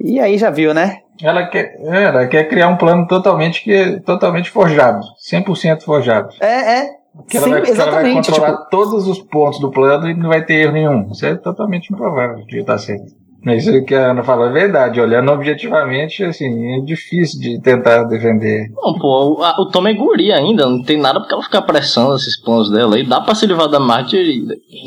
E 0.00 0.20
aí 0.20 0.38
já 0.38 0.50
viu, 0.50 0.72
né? 0.72 1.00
Ela 1.20 1.46
quer, 1.48 1.76
ela 1.84 2.26
quer 2.28 2.44
criar 2.48 2.68
um 2.68 2.76
plano 2.76 3.06
totalmente, 3.06 3.62
que, 3.62 4.00
totalmente 4.00 4.50
forjado, 4.50 5.00
100% 5.30 5.82
forjado. 5.82 6.28
É, 6.40 6.78
é. 6.78 6.98
Que 7.28 7.36
ela, 7.36 7.46
Sim, 7.46 7.52
vai, 7.52 7.62
exatamente, 7.62 7.80
ela 7.80 7.90
vai 7.90 8.12
controlar 8.14 8.56
tipo... 8.58 8.70
todos 8.70 9.08
os 9.08 9.18
pontos 9.18 9.58
do 9.58 9.70
plano 9.70 10.08
e 10.08 10.14
não 10.14 10.28
vai 10.28 10.44
ter 10.44 10.54
erro 10.54 10.72
nenhum. 10.72 11.10
Isso 11.10 11.26
é 11.26 11.34
totalmente 11.34 11.92
improvável 11.92 12.44
de 12.46 12.60
estar 12.60 12.78
certo. 12.78 13.12
Isso 13.46 13.84
que 13.84 13.94
a 13.94 14.10
Ana 14.10 14.22
falou 14.22 14.46
é 14.46 14.52
verdade. 14.52 15.00
Olhando 15.00 15.30
objetivamente, 15.30 16.24
assim, 16.24 16.76
é 16.76 16.80
difícil 16.80 17.40
de 17.40 17.60
tentar 17.60 18.04
defender. 18.04 18.68
Não, 18.74 18.98
pô, 18.98 19.38
o, 19.38 19.62
o 19.62 19.66
Tom 19.66 19.86
é 19.86 19.94
guri 19.94 20.32
ainda, 20.32 20.66
não 20.66 20.82
tem 20.82 20.98
nada 20.98 21.20
porque 21.20 21.32
ela 21.32 21.42
ficar 21.42 21.62
pressando 21.62 22.16
esses 22.16 22.40
planos 22.42 22.70
dela 22.70 22.96
aí. 22.96 23.06
Dá 23.06 23.20
pra 23.20 23.34
se 23.34 23.46
livrar 23.46 23.68
da 23.68 23.78
Marte, 23.78 24.16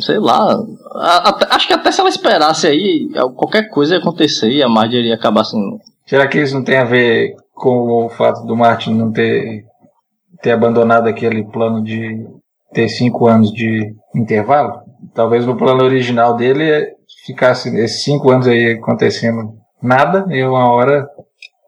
sei 0.02 0.20
lá. 0.20 0.58
Até, 1.24 1.48
acho 1.56 1.68
que 1.68 1.74
até 1.74 1.92
se 1.92 2.02
ela 2.02 2.10
esperasse 2.10 2.68
aí, 2.68 3.10
qualquer 3.36 3.70
coisa 3.70 3.96
ia 3.96 4.02
acontecer 4.02 4.52
e 4.52 4.62
a 4.62 4.70
Marjorie 4.70 5.08
ia 5.08 5.16
acabar 5.16 5.42
assim. 5.42 5.80
Será 6.06 6.28
que 6.28 6.40
isso 6.40 6.56
não 6.56 6.64
tem 6.64 6.78
a 6.78 6.84
ver 6.84 7.36
com 7.56 8.06
o 8.06 8.10
fato 8.10 8.46
do 8.46 8.56
Martin 8.56 8.94
não 8.96 9.12
ter, 9.12 9.64
ter 10.42 10.52
abandonado 10.52 11.08
aquele 11.08 11.44
plano 11.46 11.84
de 11.84 12.26
ter 12.74 12.90
cinco 12.90 13.28
anos 13.28 13.52
de 13.52 13.94
intervalo. 14.16 14.82
Talvez 15.14 15.46
no 15.46 15.58
plano 15.58 15.84
original 15.84 16.36
dele 16.36 16.96
ficasse 17.32 17.76
esses 17.78 18.04
cinco 18.04 18.30
anos 18.32 18.48
aí 18.48 18.74
acontecendo 18.74 19.54
nada 19.82 20.26
e 20.30 20.44
uma 20.44 20.70
hora 20.72 21.08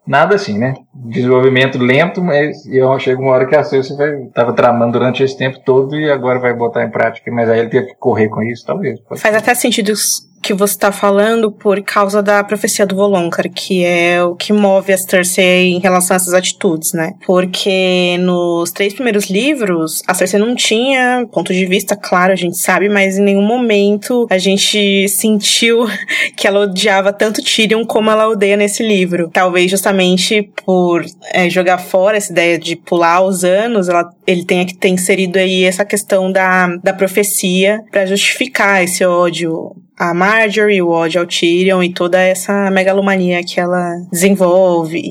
nada 0.06 0.36
assim, 0.36 0.58
né? 0.58 0.73
Desenvolvimento 0.93 1.78
lento, 1.78 2.21
mas 2.21 2.65
eu 2.67 2.97
chego 2.99 3.21
uma 3.21 3.32
hora 3.32 3.47
que 3.47 3.56
a 3.56 3.63
Cersei 3.63 3.95
vai, 3.95 4.26
tava 4.34 4.54
tramando 4.54 4.93
durante 4.93 5.23
esse 5.23 5.38
tempo 5.38 5.60
todo 5.65 5.99
e 5.99 6.12
agora 6.12 6.39
vai 6.39 6.54
botar 6.54 6.84
em 6.84 6.91
prática, 6.91 7.32
mas 7.32 7.49
aí 7.49 7.60
ele 7.60 7.69
teve 7.69 7.88
que 7.88 7.95
correr 7.95 8.30
com 8.30 8.43
isso, 8.43 8.65
talvez. 8.65 8.99
Faz 9.17 9.36
até 9.36 9.56
sentido 9.56 9.93
que 10.43 10.53
você 10.53 10.73
está 10.73 10.91
falando 10.91 11.49
por 11.49 11.82
causa 11.82 12.21
da 12.21 12.43
profecia 12.43 12.86
do 12.86 12.97
Volonkar, 12.97 13.49
que 13.49 13.86
é 13.86 14.21
o 14.21 14.36
que 14.36 14.51
move 14.51 14.91
as 14.91 15.03
Cersei 15.03 15.71
em 15.71 15.79
relação 15.79 16.15
a 16.15 16.17
essas 16.17 16.34
atitudes, 16.34 16.91
né? 16.91 17.13
Porque 17.25 18.17
nos 18.19 18.71
três 18.71 18.93
primeiros 18.93 19.29
livros, 19.29 20.01
a 20.06 20.13
Cersei 20.13 20.38
não 20.38 20.53
tinha 20.53 21.25
ponto 21.32 21.53
de 21.53 21.65
vista, 21.65 21.95
claro, 21.95 22.34
a 22.34 22.36
gente 22.36 22.58
sabe, 22.58 22.89
mas 22.89 23.17
em 23.17 23.23
nenhum 23.23 23.41
momento 23.41 24.27
a 24.29 24.38
gente 24.38 25.08
sentiu 25.08 25.88
que 26.36 26.45
ela 26.45 26.60
odiava 26.60 27.13
tanto 27.13 27.41
Tyrion 27.41 27.86
como 27.86 28.12
ela 28.12 28.27
odeia 28.27 28.58
nesse 28.58 28.84
livro. 28.84 29.29
Talvez 29.32 29.71
justamente 29.71 30.51
por 30.65 31.06
é, 31.32 31.49
jogar 31.49 31.77
fora 31.77 32.17
essa 32.17 32.34
ideia 32.34 32.60
de 32.60 32.75
pular 32.75 33.21
os 33.21 33.45
anos, 33.45 33.88
ela, 33.88 34.10
ele 34.27 34.43
tenha 34.43 34.65
que 34.65 34.75
ter 34.75 34.89
inserido 34.89 35.38
aí 35.38 35.63
essa 35.63 35.86
questão 35.86 36.29
da, 36.29 36.67
da 36.84 36.93
profecia 36.93 37.82
para 37.89 38.06
justificar 38.06 38.84
esse 38.84 39.06
ódio 39.06 39.73
a 39.97 40.13
Marjorie, 40.13 40.82
o 40.82 40.89
ódio 40.89 41.21
ao 41.21 41.27
Tyrion 41.27 41.84
e 41.84 41.93
toda 41.93 42.19
essa 42.19 42.69
megalomania 42.71 43.43
que 43.43 43.60
ela 43.60 43.95
desenvolve. 44.12 45.01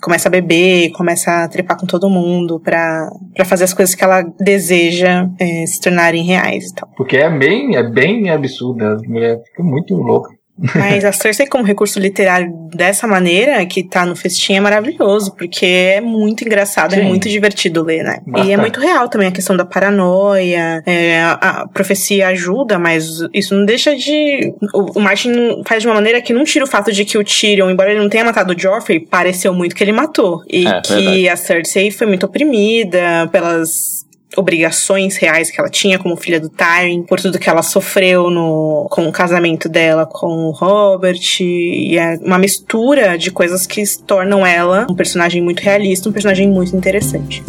começa 0.00 0.28
a 0.28 0.30
beber, 0.30 0.90
começa 0.92 1.44
a 1.44 1.48
trepar 1.48 1.78
com 1.78 1.86
todo 1.86 2.08
mundo 2.08 2.60
pra, 2.60 3.10
pra 3.34 3.44
fazer 3.44 3.64
as 3.64 3.74
coisas 3.74 3.94
que 3.94 4.04
ela 4.04 4.22
deseja 4.38 5.28
é, 5.38 5.66
se 5.66 5.80
tornarem 5.80 6.24
reais 6.24 6.70
e 6.70 6.74
tal. 6.74 6.88
Porque 6.96 7.16
é 7.16 7.30
bem, 7.30 7.76
é 7.76 7.82
bem 7.82 8.30
absurda, 8.30 8.94
a 8.94 9.08
mulher 9.08 9.42
fica 9.44 9.62
muito 9.62 9.94
louca. 9.94 10.37
Mas 10.74 11.04
a 11.04 11.12
Cersei 11.12 11.46
como 11.46 11.64
recurso 11.64 12.00
literário 12.00 12.52
dessa 12.74 13.06
maneira, 13.06 13.64
que 13.66 13.82
tá 13.82 14.04
no 14.04 14.16
festim, 14.16 14.54
é 14.54 14.60
maravilhoso, 14.60 15.34
porque 15.36 15.64
é 15.64 16.00
muito 16.00 16.44
engraçado, 16.44 16.94
é 16.94 16.96
Sim. 16.96 17.02
é 17.02 17.04
muito 17.04 17.28
divertido 17.28 17.82
ler, 17.84 18.02
né? 18.02 18.20
Bastante. 18.26 18.48
E 18.48 18.52
é 18.52 18.56
muito 18.56 18.80
real 18.80 19.08
também 19.08 19.28
a 19.28 19.32
questão 19.32 19.56
da 19.56 19.64
paranoia, 19.64 20.82
é, 20.84 21.20
a, 21.22 21.32
a, 21.32 21.68
profecia 21.68 22.28
ajuda, 22.28 22.78
mas 22.78 23.20
isso 23.32 23.54
não 23.54 23.64
deixa 23.64 23.94
de... 23.94 24.52
O, 24.74 24.98
o, 24.98 25.00
Martin 25.00 25.62
faz 25.64 25.82
de 25.82 25.88
uma 25.88 25.94
maneira 25.94 26.20
que 26.20 26.32
não 26.32 26.44
tira 26.44 26.64
o 26.64 26.68
fato 26.68 26.92
de 26.92 27.04
que 27.04 27.16
o 27.16 27.24
Tyrion, 27.24 27.70
embora 27.70 27.90
ele 27.90 28.00
não 28.00 28.08
tenha 28.08 28.24
matado 28.24 28.52
o 28.52 28.58
Joffrey, 28.58 29.00
pareceu 29.00 29.54
muito 29.54 29.76
que 29.76 29.84
ele 29.84 29.92
matou. 29.92 30.42
E 30.48 30.66
é, 30.66 30.80
que 30.80 30.94
verdade. 30.94 31.28
a 31.28 31.36
Cersei 31.36 31.90
foi 31.90 32.06
muito 32.06 32.26
oprimida 32.26 33.28
pelas 33.30 34.07
obrigações 34.36 35.16
reais 35.16 35.50
que 35.50 35.60
ela 35.60 35.70
tinha 35.70 35.98
como 35.98 36.16
filha 36.16 36.40
do 36.40 36.48
Tywin, 36.48 37.02
por 37.02 37.20
tudo 37.20 37.38
que 37.38 37.48
ela 37.48 37.62
sofreu 37.62 38.30
no, 38.30 38.86
com 38.90 39.08
o 39.08 39.12
casamento 39.12 39.68
dela 39.68 40.06
com 40.06 40.26
o 40.26 40.50
Robert, 40.50 41.40
e 41.40 41.96
é 41.98 42.18
uma 42.22 42.38
mistura 42.38 43.16
de 43.16 43.30
coisas 43.30 43.66
que 43.66 43.82
tornam 44.06 44.46
ela 44.46 44.86
um 44.90 44.94
personagem 44.94 45.42
muito 45.42 45.60
realista, 45.60 46.08
um 46.08 46.12
personagem 46.12 46.48
muito 46.48 46.76
interessante. 46.76 47.42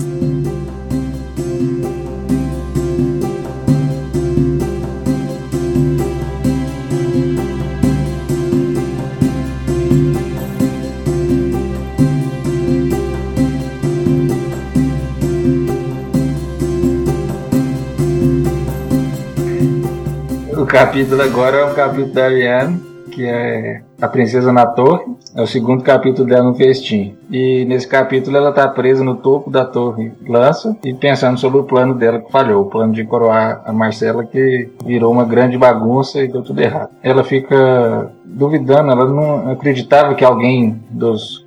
Capítulo 20.79 21.21
agora 21.21 21.57
é 21.57 21.65
um 21.65 21.73
capítulo 21.73 22.13
da 22.13 22.23
Ariane, 22.23 22.79
que 23.11 23.25
é 23.25 23.81
a 24.01 24.07
princesa 24.07 24.53
na 24.53 24.65
torre. 24.65 25.03
É 25.35 25.41
o 25.41 25.45
segundo 25.45 25.83
capítulo 25.83 26.25
dela 26.25 26.43
no 26.43 26.55
festim. 26.55 27.17
E 27.29 27.65
nesse 27.65 27.85
capítulo 27.85 28.37
ela 28.37 28.51
está 28.51 28.65
presa 28.65 29.03
no 29.03 29.15
topo 29.17 29.49
da 29.49 29.65
torre 29.65 30.13
lança 30.25 30.77
e 30.81 30.93
pensando 30.93 31.37
sobre 31.37 31.59
o 31.59 31.65
plano 31.65 31.95
dela 31.95 32.21
que 32.21 32.31
falhou, 32.31 32.61
o 32.61 32.69
plano 32.69 32.93
de 32.93 33.03
coroar 33.03 33.61
a 33.65 33.73
Marcela 33.73 34.23
que 34.23 34.69
virou 34.85 35.11
uma 35.11 35.25
grande 35.25 35.57
bagunça 35.57 36.23
e 36.23 36.29
deu 36.29 36.41
tudo 36.41 36.61
errado. 36.61 36.91
Ela 37.03 37.25
fica 37.25 38.09
duvidando, 38.23 38.89
ela 38.89 39.05
não 39.05 39.51
acreditava 39.51 40.15
que 40.15 40.23
alguém 40.23 40.81
dos 40.89 41.45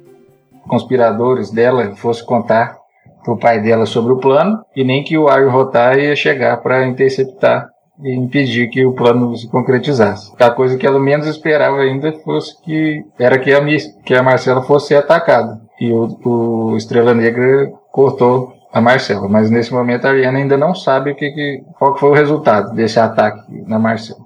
conspiradores 0.69 1.51
dela 1.51 1.97
fosse 1.97 2.23
contar 2.23 2.77
pro 3.25 3.39
pai 3.39 3.63
dela 3.63 3.87
sobre 3.87 4.13
o 4.13 4.19
plano 4.19 4.63
e 4.77 4.85
nem 4.85 5.03
que 5.03 5.17
o 5.17 5.27
Aryo 5.27 5.49
Rotar 5.49 5.99
ia 5.99 6.15
chegar 6.15 6.59
para 6.59 6.87
interceptar 6.87 7.72
e 8.03 8.15
impedir 8.15 8.69
que 8.69 8.85
o 8.85 8.93
plano 8.93 9.37
se 9.37 9.49
concretizasse. 9.49 10.33
A 10.39 10.51
coisa 10.51 10.77
que 10.77 10.87
ela 10.87 10.99
menos 10.99 11.27
esperava 11.27 11.79
ainda 11.79 12.13
fosse 12.25 12.61
que 12.63 13.05
era 13.19 13.39
que 13.39 13.53
a, 13.53 13.61
que 14.05 14.15
a 14.15 14.23
Marcela 14.23 14.63
fosse 14.63 14.95
atacada. 14.95 15.61
E 15.81 15.93
o, 15.93 16.19
o 16.25 16.77
Estrela 16.77 17.15
Negra 17.15 17.71
cortou 17.91 18.53
a 18.73 18.81
Marcela. 18.81 19.29
Mas 19.29 19.51
nesse 19.51 19.73
momento 19.73 20.07
a 20.07 20.11
Ariana 20.11 20.39
ainda 20.39 20.57
não 20.57 20.75
sabe 20.75 21.13
o 21.13 21.15
que, 21.15 21.31
que, 21.31 21.63
qual 21.79 21.95
que 21.95 22.01
foi 22.01 22.11
o 22.11 22.15
resultado 22.15 22.75
desse 22.75 22.99
ataque 22.99 23.43
na 23.67 23.79
Marcela. 23.79 24.21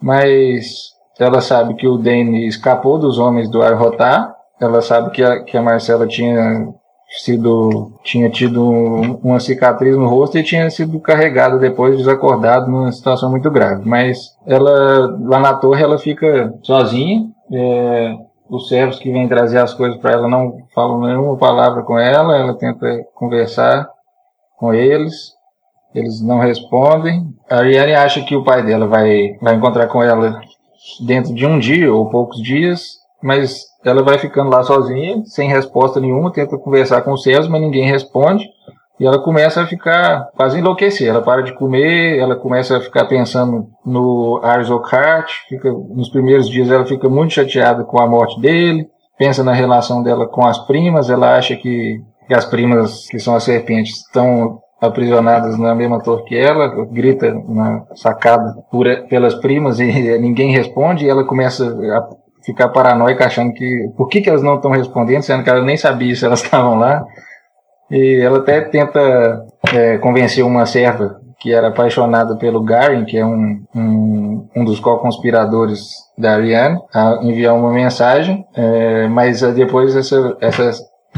Mas 0.00 0.90
ela 1.18 1.40
sabe 1.40 1.74
que 1.74 1.86
o 1.86 1.98
Dane 1.98 2.46
escapou 2.46 2.98
dos 2.98 3.18
homens 3.18 3.50
do 3.50 3.62
Arrotar. 3.62 4.34
Ela 4.60 4.80
sabe 4.80 5.10
que 5.10 5.22
a, 5.22 5.42
que 5.42 5.56
a 5.56 5.62
Marcela 5.62 6.06
tinha 6.06 6.68
sido 7.10 7.92
tinha 8.04 8.30
tido 8.30 8.64
uma 9.22 9.40
cicatriz 9.40 9.96
no 9.96 10.08
rosto 10.08 10.38
e 10.38 10.44
tinha 10.44 10.70
sido 10.70 11.00
carregada 11.00 11.58
depois 11.58 11.96
desacordado 11.96 12.70
numa 12.70 12.92
situação 12.92 13.30
muito 13.30 13.50
grave. 13.50 13.86
Mas 13.88 14.36
ela 14.46 15.18
lá 15.20 15.40
na 15.40 15.54
torre 15.54 15.82
ela 15.82 15.98
fica 15.98 16.54
sozinha. 16.62 17.28
É, 17.52 18.14
os 18.48 18.68
servos 18.68 18.98
que 18.98 19.10
vêm 19.10 19.28
trazer 19.28 19.58
as 19.58 19.74
coisas 19.74 20.00
para 20.00 20.12
ela 20.12 20.28
não 20.28 20.58
falam 20.74 21.00
nenhuma 21.00 21.36
palavra 21.36 21.82
com 21.82 21.98
ela 21.98 22.36
ela 22.36 22.54
tenta 22.56 23.04
conversar 23.14 23.88
com 24.56 24.72
eles 24.72 25.32
eles 25.92 26.22
não 26.22 26.38
respondem. 26.38 27.26
A 27.50 27.56
Ariane 27.56 27.94
acha 27.94 28.22
que 28.22 28.36
o 28.36 28.44
pai 28.44 28.64
dela 28.64 28.86
vai 28.86 29.36
vai 29.42 29.56
encontrar 29.56 29.88
com 29.88 30.00
ela 30.00 30.40
dentro 31.04 31.34
de 31.34 31.44
um 31.44 31.58
dia 31.58 31.92
ou 31.92 32.08
poucos 32.08 32.40
dias 32.40 32.99
mas 33.22 33.64
ela 33.84 34.02
vai 34.02 34.18
ficando 34.18 34.50
lá 34.50 34.62
sozinha, 34.62 35.22
sem 35.24 35.48
resposta 35.48 36.00
nenhuma, 36.00 36.32
tenta 36.32 36.58
conversar 36.58 37.02
com 37.02 37.12
os 37.12 37.22
céus, 37.22 37.48
mas 37.48 37.60
ninguém 37.60 37.84
responde. 37.84 38.44
E 39.00 39.06
ela 39.06 39.18
começa 39.18 39.62
a 39.62 39.66
ficar 39.66 40.28
quase 40.36 40.58
enlouquecer. 40.58 41.08
Ela 41.08 41.22
para 41.22 41.42
de 41.42 41.54
comer, 41.54 42.18
ela 42.18 42.36
começa 42.36 42.76
a 42.76 42.80
ficar 42.80 43.06
pensando 43.06 43.66
no 43.84 44.38
Arzocart. 44.42 45.30
Fica, 45.48 45.72
nos 45.72 46.10
primeiros 46.10 46.50
dias 46.50 46.70
ela 46.70 46.84
fica 46.84 47.08
muito 47.08 47.32
chateada 47.32 47.82
com 47.82 47.98
a 47.98 48.06
morte 48.06 48.38
dele. 48.38 48.86
Pensa 49.18 49.42
na 49.42 49.54
relação 49.54 50.02
dela 50.02 50.28
com 50.28 50.46
as 50.46 50.58
primas. 50.66 51.08
Ela 51.08 51.34
acha 51.34 51.56
que, 51.56 51.98
que 52.28 52.34
as 52.34 52.44
primas, 52.44 53.06
que 53.06 53.18
são 53.18 53.34
as 53.34 53.44
serpentes, 53.44 54.00
estão 54.06 54.58
aprisionadas 54.78 55.58
na 55.58 55.74
mesma 55.74 56.02
torre 56.02 56.24
que 56.24 56.36
ela. 56.36 56.68
Grita 56.92 57.32
na 57.48 57.86
sacada 57.94 58.54
por, 58.70 58.86
pelas 59.08 59.34
primas 59.36 59.80
e 59.80 59.86
ninguém 60.20 60.52
responde. 60.52 61.06
E 61.06 61.08
ela 61.08 61.24
começa 61.24 61.64
a 61.64 62.06
ficar 62.50 62.68
paranoica 62.68 63.26
achando 63.26 63.52
que 63.52 63.90
por 63.96 64.08
que, 64.08 64.20
que 64.20 64.28
elas 64.28 64.42
não 64.42 64.56
estão 64.56 64.70
respondendo, 64.70 65.22
sendo 65.22 65.42
que 65.44 65.50
ela 65.50 65.62
nem 65.62 65.76
sabia 65.76 66.14
se 66.14 66.24
elas 66.24 66.42
estavam 66.44 66.78
lá. 66.78 67.04
E 67.90 68.20
ela 68.22 68.38
até 68.38 68.60
tenta 68.60 69.44
é, 69.74 69.98
convencer 69.98 70.44
uma 70.44 70.66
serva 70.66 71.20
que 71.40 71.52
era 71.52 71.68
apaixonada 71.68 72.36
pelo 72.36 72.62
Garen, 72.62 73.04
que 73.06 73.16
é 73.16 73.24
um, 73.24 73.64
um, 73.74 74.48
um 74.54 74.64
dos 74.64 74.78
co-conspiradores 74.78 75.88
da 76.16 76.34
Ariane, 76.34 76.78
a 76.94 77.18
enviar 77.22 77.54
uma 77.54 77.72
mensagem, 77.72 78.44
é, 78.54 79.08
mas 79.08 79.40
depois 79.54 79.96
essa, 79.96 80.36
essa, 80.40 80.70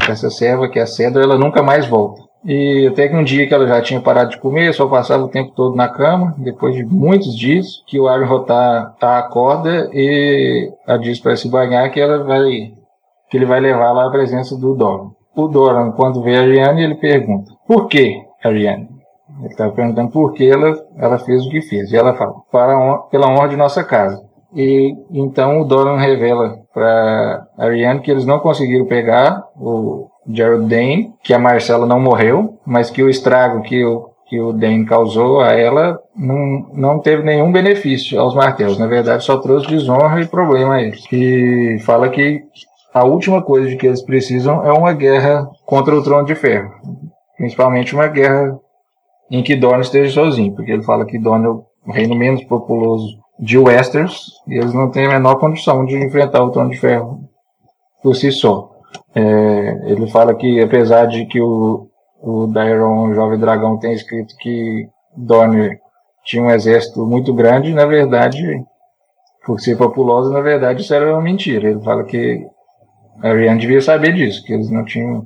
essa 0.09 0.29
serva, 0.29 0.69
que 0.69 0.79
é 0.79 0.83
a 0.83 0.87
Cedra, 0.87 1.21
ela 1.21 1.37
nunca 1.37 1.61
mais 1.61 1.85
volta. 1.85 2.21
E 2.45 2.87
até 2.87 3.07
que 3.07 3.15
um 3.15 3.23
dia 3.23 3.47
que 3.47 3.53
ela 3.53 3.65
já 3.65 3.81
tinha 3.81 4.01
parado 4.01 4.31
de 4.31 4.37
comer, 4.37 4.73
só 4.73 4.87
passava 4.87 5.23
o 5.23 5.29
tempo 5.29 5.53
todo 5.55 5.75
na 5.75 5.87
cama, 5.87 6.35
depois 6.37 6.75
de 6.75 6.83
muitos 6.83 7.37
dias, 7.37 7.81
que 7.87 7.99
o 7.99 8.07
Armin 8.07 8.27
Rotar 8.27 8.95
tá, 8.99 9.17
acorda 9.17 9.89
e 9.93 10.69
a 10.85 10.97
diz 10.97 11.19
para 11.19 11.37
se 11.37 11.49
banhar 11.49 11.89
que 11.91 11.99
ela 11.99 12.23
vai 12.23 12.73
que 13.29 13.37
ele 13.37 13.45
vai 13.45 13.59
levar 13.59 13.91
lá 13.93 14.07
a 14.07 14.11
presença 14.11 14.55
do 14.55 14.75
Doran. 14.75 15.09
O 15.35 15.47
Doran, 15.47 15.91
quando 15.91 16.21
vê 16.21 16.35
a 16.35 16.41
Ariane, 16.41 16.83
ele 16.83 16.95
pergunta: 16.95 17.51
"Por 17.65 17.87
que, 17.87 18.21
Ariane?" 18.43 18.89
Ele 19.39 19.47
está 19.47 19.69
perguntando 19.69 20.11
por 20.11 20.33
que 20.33 20.47
ela, 20.47 20.75
ela 20.97 21.17
fez 21.17 21.45
o 21.45 21.49
que 21.49 21.61
fez. 21.61 21.91
E 21.91 21.97
ela 21.97 22.13
fala: 22.13 22.33
Para, 22.51 22.97
pela 23.09 23.27
honra 23.27 23.49
de 23.49 23.55
nossa 23.55 23.83
casa. 23.83 24.21
E 24.53 24.95
então 25.11 25.61
o 25.61 25.65
Doran 25.65 25.97
revela 25.97 26.59
para 26.71 27.47
Ariane 27.57 28.01
que 28.01 28.11
eles 28.11 28.25
não 28.25 28.39
conseguiram 28.39 28.85
pegar 28.85 29.43
o, 29.55 30.07
Gerald 30.27 30.67
Dane, 30.67 31.13
que 31.23 31.33
a 31.33 31.39
Marcela 31.39 31.85
não 31.85 31.99
morreu, 31.99 32.59
mas 32.65 32.89
que 32.89 33.03
o 33.03 33.09
estrago 33.09 33.61
que 33.61 33.83
o, 33.83 34.09
que 34.27 34.39
o 34.39 34.53
Dane 34.53 34.85
causou 34.85 35.41
a 35.41 35.53
ela 35.53 35.99
não, 36.15 36.69
não 36.73 36.99
teve 36.99 37.23
nenhum 37.23 37.51
benefício 37.51 38.19
aos 38.19 38.35
martelos. 38.35 38.77
Na 38.77 38.87
verdade, 38.87 39.23
só 39.23 39.37
trouxe 39.37 39.67
desonra 39.67 40.21
e 40.21 40.27
problema 40.27 40.75
a 40.75 40.81
eles. 40.81 41.03
E 41.11 41.77
fala 41.85 42.09
que 42.09 42.43
a 42.93 43.03
última 43.03 43.41
coisa 43.41 43.67
de 43.67 43.75
que 43.75 43.87
eles 43.87 44.01
precisam 44.01 44.63
é 44.65 44.71
uma 44.71 44.93
guerra 44.93 45.49
contra 45.65 45.95
o 45.95 46.03
Trono 46.03 46.25
de 46.25 46.35
Ferro. 46.35 46.71
Principalmente 47.37 47.95
uma 47.95 48.07
guerra 48.07 48.57
em 49.31 49.41
que 49.41 49.55
Dorne 49.55 49.81
esteja 49.81 50.13
sozinho, 50.13 50.53
porque 50.53 50.71
ele 50.71 50.83
fala 50.83 51.05
que 51.05 51.17
Dorne 51.17 51.47
é 51.47 51.49
o 51.49 51.65
reino 51.91 52.15
menos 52.15 52.43
populoso 52.43 53.17
de 53.39 53.57
Westeros 53.57 54.31
e 54.47 54.55
eles 54.55 54.73
não 54.73 54.91
têm 54.91 55.07
a 55.07 55.13
menor 55.13 55.35
condição 55.35 55.85
de 55.85 55.97
enfrentar 55.97 56.43
o 56.43 56.51
Trono 56.51 56.69
de 56.69 56.77
Ferro 56.77 57.19
por 58.01 58.15
si 58.15 58.31
só. 58.31 58.72
É, 59.15 59.91
ele 59.91 60.09
fala 60.09 60.33
que 60.33 60.59
apesar 60.61 61.05
de 61.05 61.25
que 61.25 61.39
o, 61.39 61.87
o 62.21 62.47
Daeron, 62.47 63.09
o 63.09 63.13
Jovem 63.13 63.39
Dragão, 63.39 63.77
tem 63.77 63.93
escrito 63.93 64.35
que 64.37 64.87
Dorne 65.15 65.77
tinha 66.23 66.41
um 66.41 66.49
exército 66.49 67.05
muito 67.05 67.33
grande, 67.33 67.73
na 67.73 67.85
verdade, 67.85 68.63
por 69.45 69.59
ser 69.59 69.77
populosa, 69.77 70.31
na 70.31 70.41
verdade 70.41 70.81
isso 70.81 70.93
era 70.93 71.11
uma 71.13 71.21
mentira. 71.21 71.69
Ele 71.69 71.83
fala 71.83 72.03
que 72.03 72.45
a 73.21 73.29
Ariane 73.29 73.59
devia 73.59 73.81
saber 73.81 74.13
disso, 74.13 74.43
que 74.43 74.53
eles 74.53 74.69
não 74.69 74.83
tinham 74.83 75.25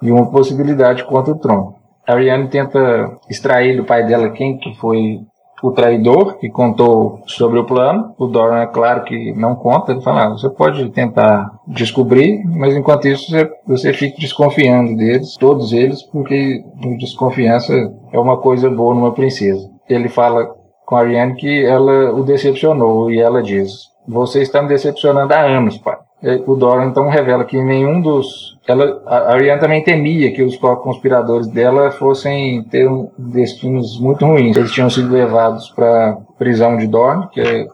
nenhuma 0.00 0.30
possibilidade 0.30 1.04
contra 1.04 1.32
o 1.32 1.38
trono. 1.38 1.74
A 2.06 2.12
Ariane 2.12 2.48
tenta 2.48 3.18
extrair 3.28 3.76
do 3.76 3.84
pai 3.84 4.06
dela 4.06 4.30
quem 4.30 4.58
que 4.58 4.74
foi 4.76 5.20
o 5.62 5.70
traidor 5.72 6.38
que 6.38 6.48
contou 6.48 7.20
sobre 7.26 7.58
o 7.58 7.64
plano. 7.64 8.14
O 8.18 8.26
Doran 8.26 8.62
é 8.62 8.66
claro 8.66 9.04
que 9.04 9.32
não 9.32 9.54
conta. 9.54 9.92
Ele 9.92 10.00
fala: 10.00 10.26
ah, 10.26 10.28
você 10.30 10.48
pode 10.48 10.88
tentar 10.90 11.50
descobrir, 11.66 12.42
mas 12.44 12.74
enquanto 12.76 13.08
isso 13.08 13.30
você, 13.30 13.50
você 13.66 13.92
fica 13.92 14.20
desconfiando 14.20 14.96
deles, 14.96 15.36
todos 15.36 15.72
eles, 15.72 16.02
porque 16.02 16.64
desconfiança 16.98 17.72
é 18.12 18.18
uma 18.18 18.36
coisa 18.36 18.70
boa 18.70 18.94
numa 18.94 19.12
princesa. 19.12 19.68
Ele 19.88 20.08
fala 20.08 20.48
com 20.84 20.96
a 20.96 21.00
Ariane 21.00 21.34
que 21.34 21.64
ela 21.64 22.12
o 22.12 22.22
decepcionou 22.22 23.10
e 23.10 23.18
ela 23.18 23.42
diz: 23.42 23.88
Você 24.06 24.42
está 24.42 24.62
me 24.62 24.68
decepcionando 24.68 25.32
há 25.34 25.40
anos, 25.40 25.78
pai. 25.78 25.98
O 26.46 26.56
Doran 26.56 26.86
então 26.86 27.08
revela 27.08 27.44
que 27.44 27.62
nenhum 27.62 28.00
dos 28.00 28.58
ela, 28.66 29.00
a 29.06 29.32
Ariane 29.32 29.60
também 29.60 29.84
temia 29.84 30.32
que 30.32 30.42
os 30.42 30.56
conspiradores 30.56 31.46
dela 31.46 31.90
fossem 31.92 32.62
ter 32.64 32.88
um, 32.88 33.08
destinos 33.16 33.98
muito 34.00 34.26
ruins. 34.26 34.56
Eles 34.56 34.72
tinham 34.72 34.90
sido 34.90 35.12
levados 35.12 35.70
para 35.70 36.18
prisão 36.36 36.76
de 36.76 36.86
Dorne, 36.86 37.28
que 37.28 37.40
é 37.40 37.66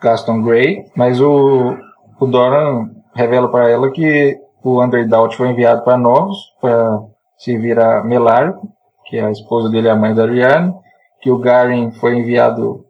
Gaston 0.00 0.42
Grey, 0.42 0.86
mas 0.96 1.20
o, 1.20 1.76
o 2.20 2.26
Doran 2.26 2.88
revela 3.14 3.48
para 3.48 3.68
ela 3.68 3.90
que 3.90 4.38
o 4.62 4.82
Underdoubt 4.82 5.36
foi 5.36 5.50
enviado 5.50 5.82
para 5.82 5.98
Novos 5.98 6.38
para 6.60 7.00
se 7.36 7.56
virar 7.56 8.04
Melar, 8.04 8.54
que 9.06 9.16
é 9.16 9.24
a 9.24 9.30
esposa 9.30 9.68
dele, 9.68 9.88
a 9.88 9.96
mãe 9.96 10.14
da 10.14 10.22
Ariane, 10.22 10.72
que 11.20 11.30
o 11.30 11.38
Garen 11.38 11.90
foi 11.92 12.16
enviado 12.16 12.84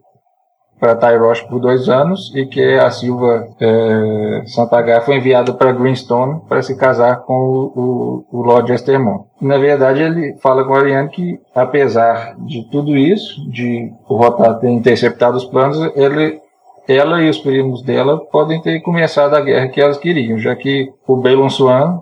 para 0.79 0.95
Tyrosh 0.95 1.43
por 1.43 1.61
dois 1.61 1.89
anos 1.89 2.33
e 2.35 2.47
que 2.47 2.75
a 2.75 2.91
Silva 2.91 3.49
é, 3.61 5.01
foi 5.05 5.17
enviada 5.17 5.53
para 5.53 5.73
Greenstone 5.73 6.41
para 6.49 6.63
se 6.63 6.77
casar 6.77 7.23
com 7.23 7.35
o, 7.35 8.25
o, 8.33 8.39
o 8.39 8.43
Lord 8.43 8.73
Estermont. 8.73 9.25
Na 9.41 9.59
verdade, 9.59 10.03
ele 10.03 10.37
fala 10.41 10.65
com 10.65 10.75
Ariane 10.75 11.09
que, 11.09 11.41
apesar 11.55 12.37
de 12.39 12.69
tudo 12.71 12.97
isso, 12.97 13.49
de 13.51 13.93
o 14.09 14.17
Rotar 14.17 14.59
ter 14.59 14.71
interceptado 14.71 15.37
os 15.37 15.45
planos, 15.45 15.79
ele, 15.95 16.41
ela 16.89 17.23
e 17.23 17.29
os 17.29 17.39
primos 17.39 17.83
dela 17.83 18.19
podem 18.31 18.61
ter 18.61 18.81
começado 18.81 19.35
a 19.35 19.41
guerra 19.41 19.69
que 19.69 19.81
elas 19.81 19.99
queriam, 19.99 20.39
já 20.39 20.55
que 20.55 20.93
o 21.07 21.17
Balon 21.17 21.49
Swan 21.49 22.01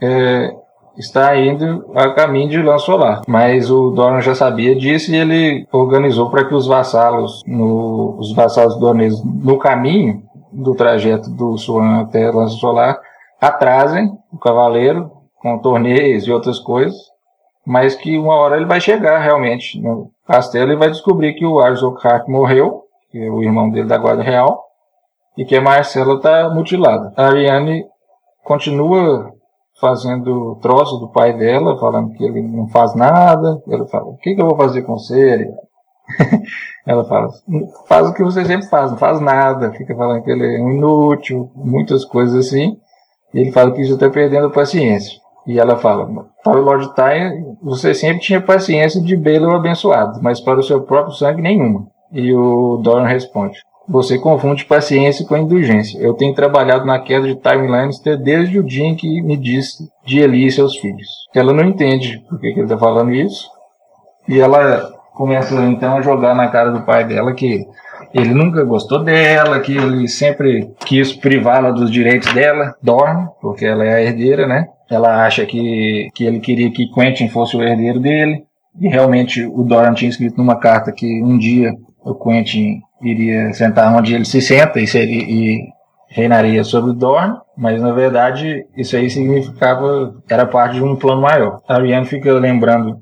é, 0.00 0.54
está 1.00 1.36
indo 1.36 1.90
a 1.94 2.10
caminho 2.10 2.48
de 2.48 2.62
Lã 2.62 2.78
Solar. 2.78 3.22
Mas 3.26 3.70
o 3.70 3.90
Doran 3.90 4.20
já 4.20 4.34
sabia 4.34 4.76
disso 4.76 5.10
e 5.10 5.16
ele 5.16 5.66
organizou 5.72 6.30
para 6.30 6.44
que 6.44 6.54
os 6.54 6.66
vassalos, 6.66 7.42
no, 7.46 8.16
os 8.18 8.32
vassalos 8.34 8.78
doneses 8.78 9.22
no 9.24 9.58
caminho 9.58 10.22
do 10.52 10.74
trajeto 10.74 11.30
do 11.30 11.56
Swan 11.56 12.02
até 12.02 12.30
Lança 12.30 12.56
Solar, 12.56 13.00
atrasem 13.40 14.12
o 14.32 14.38
cavaleiro 14.38 15.10
com 15.40 15.58
torneios 15.58 16.26
e 16.26 16.32
outras 16.32 16.58
coisas, 16.58 16.96
mas 17.66 17.94
que 17.94 18.18
uma 18.18 18.34
hora 18.34 18.56
ele 18.56 18.66
vai 18.66 18.80
chegar 18.80 19.18
realmente 19.20 19.80
no 19.80 20.10
castelo 20.26 20.72
e 20.72 20.76
vai 20.76 20.90
descobrir 20.90 21.34
que 21.34 21.46
o 21.46 21.60
Arzokhark 21.60 22.30
morreu, 22.30 22.84
que 23.10 23.18
é 23.18 23.30
o 23.30 23.42
irmão 23.42 23.70
dele 23.70 23.88
da 23.88 23.96
Guarda 23.96 24.22
Real, 24.22 24.64
e 25.36 25.44
que 25.44 25.56
a 25.56 25.60
Marcela 25.60 26.14
está 26.14 26.50
mutilada. 26.50 27.12
A 27.16 27.28
Ariane 27.28 27.84
continua 28.44 29.32
fazendo 29.80 30.56
troço 30.60 30.98
do 30.98 31.08
pai 31.08 31.36
dela, 31.36 31.78
falando 31.78 32.12
que 32.12 32.24
ele 32.24 32.42
não 32.42 32.68
faz 32.68 32.94
nada. 32.94 33.60
Ela 33.68 33.86
fala: 33.86 34.06
O 34.06 34.16
que, 34.16 34.34
que 34.34 34.40
eu 34.40 34.46
vou 34.46 34.56
fazer 34.56 34.82
com 34.82 34.98
você? 34.98 35.48
Ela 36.86 37.04
fala: 37.04 37.28
Faz 37.88 38.08
o 38.08 38.14
que 38.14 38.22
você 38.22 38.44
sempre 38.44 38.68
faz, 38.68 38.90
não 38.90 38.98
faz 38.98 39.20
nada. 39.20 39.72
Fica 39.72 39.94
falando 39.94 40.22
que 40.22 40.30
ele 40.30 40.56
é 40.56 40.60
um 40.60 40.72
inútil, 40.72 41.50
muitas 41.54 42.04
coisas 42.04 42.46
assim. 42.46 42.76
E 43.32 43.40
ele 43.40 43.52
fala 43.52 43.72
que 43.72 43.84
já 43.84 43.94
está 43.94 44.10
perdendo 44.10 44.50
paciência. 44.50 45.18
E 45.46 45.58
ela 45.58 45.76
fala: 45.76 46.08
Para 46.44 46.58
o 46.58 46.62
Lord 46.62 46.94
Tyre, 46.94 47.44
você 47.62 47.94
sempre 47.94 48.20
tinha 48.20 48.40
paciência 48.40 49.00
de 49.00 49.16
bê-lo 49.16 49.50
abençoado, 49.54 50.20
mas 50.22 50.40
para 50.40 50.60
o 50.60 50.62
seu 50.62 50.82
próprio 50.82 51.14
sangue, 51.14 51.42
nenhuma. 51.42 51.86
E 52.12 52.34
o 52.34 52.76
Doran 52.78 53.06
responde: 53.06 53.58
você 53.90 54.16
confunde 54.18 54.64
paciência 54.64 55.26
com 55.26 55.36
indulgência. 55.36 55.98
Eu 55.98 56.14
tenho 56.14 56.32
trabalhado 56.32 56.86
na 56.86 57.00
queda 57.00 57.26
de 57.26 57.34
Tywin 57.34 57.66
Lannister 57.66 58.16
desde 58.16 58.60
o 58.60 58.64
dia 58.64 58.86
em 58.86 58.94
que 58.94 59.20
me 59.20 59.36
disse 59.36 59.88
de 60.06 60.20
Eli 60.20 60.46
e 60.46 60.52
seus 60.52 60.76
filhos. 60.76 61.08
Ela 61.34 61.52
não 61.52 61.64
entende 61.64 62.24
por 62.28 62.38
que, 62.38 62.52
que 62.52 62.60
ele 62.60 62.66
está 62.66 62.78
falando 62.78 63.12
isso. 63.12 63.48
E 64.28 64.38
ela 64.38 64.92
começa 65.12 65.54
então 65.64 65.96
a 65.96 66.02
jogar 66.02 66.36
na 66.36 66.48
cara 66.48 66.70
do 66.70 66.82
pai 66.82 67.04
dela 67.04 67.32
que 67.32 67.66
ele 68.14 68.32
nunca 68.32 68.64
gostou 68.64 69.02
dela, 69.02 69.58
que 69.58 69.76
ele 69.76 70.06
sempre 70.06 70.70
quis 70.86 71.12
privá-la 71.12 71.72
dos 71.72 71.90
direitos 71.90 72.32
dela, 72.32 72.74
dorme, 72.80 73.28
porque 73.40 73.66
ela 73.66 73.84
é 73.84 73.94
a 73.94 74.02
herdeira, 74.02 74.46
né? 74.46 74.68
Ela 74.88 75.26
acha 75.26 75.44
que, 75.44 76.08
que 76.14 76.24
ele 76.24 76.38
queria 76.38 76.70
que 76.70 76.90
Quentin 76.92 77.28
fosse 77.28 77.56
o 77.56 77.62
herdeiro 77.62 77.98
dele. 77.98 78.44
E 78.80 78.88
realmente 78.88 79.44
o 79.44 79.64
Doran 79.64 79.94
tinha 79.94 80.08
escrito 80.08 80.36
numa 80.36 80.56
carta 80.56 80.92
que 80.92 81.22
um 81.22 81.36
dia 81.36 81.72
o 82.12 82.14
Quentin 82.18 82.80
iria 83.02 83.52
sentar 83.52 83.94
onde 83.96 84.14
ele 84.14 84.24
se 84.24 84.40
senta 84.40 84.80
e, 84.80 84.86
seria, 84.86 85.22
e 85.22 85.68
reinaria 86.08 86.64
sobre 86.64 86.92
Dorne, 86.92 87.38
mas 87.56 87.80
na 87.80 87.92
verdade 87.92 88.66
isso 88.76 88.96
aí 88.96 89.08
significava 89.08 90.14
era 90.28 90.46
parte 90.46 90.74
de 90.74 90.82
um 90.82 90.96
plano 90.96 91.22
maior. 91.22 91.60
A 91.68 91.76
Ariane 91.76 92.06
fica 92.06 92.32
lembrando 92.32 92.98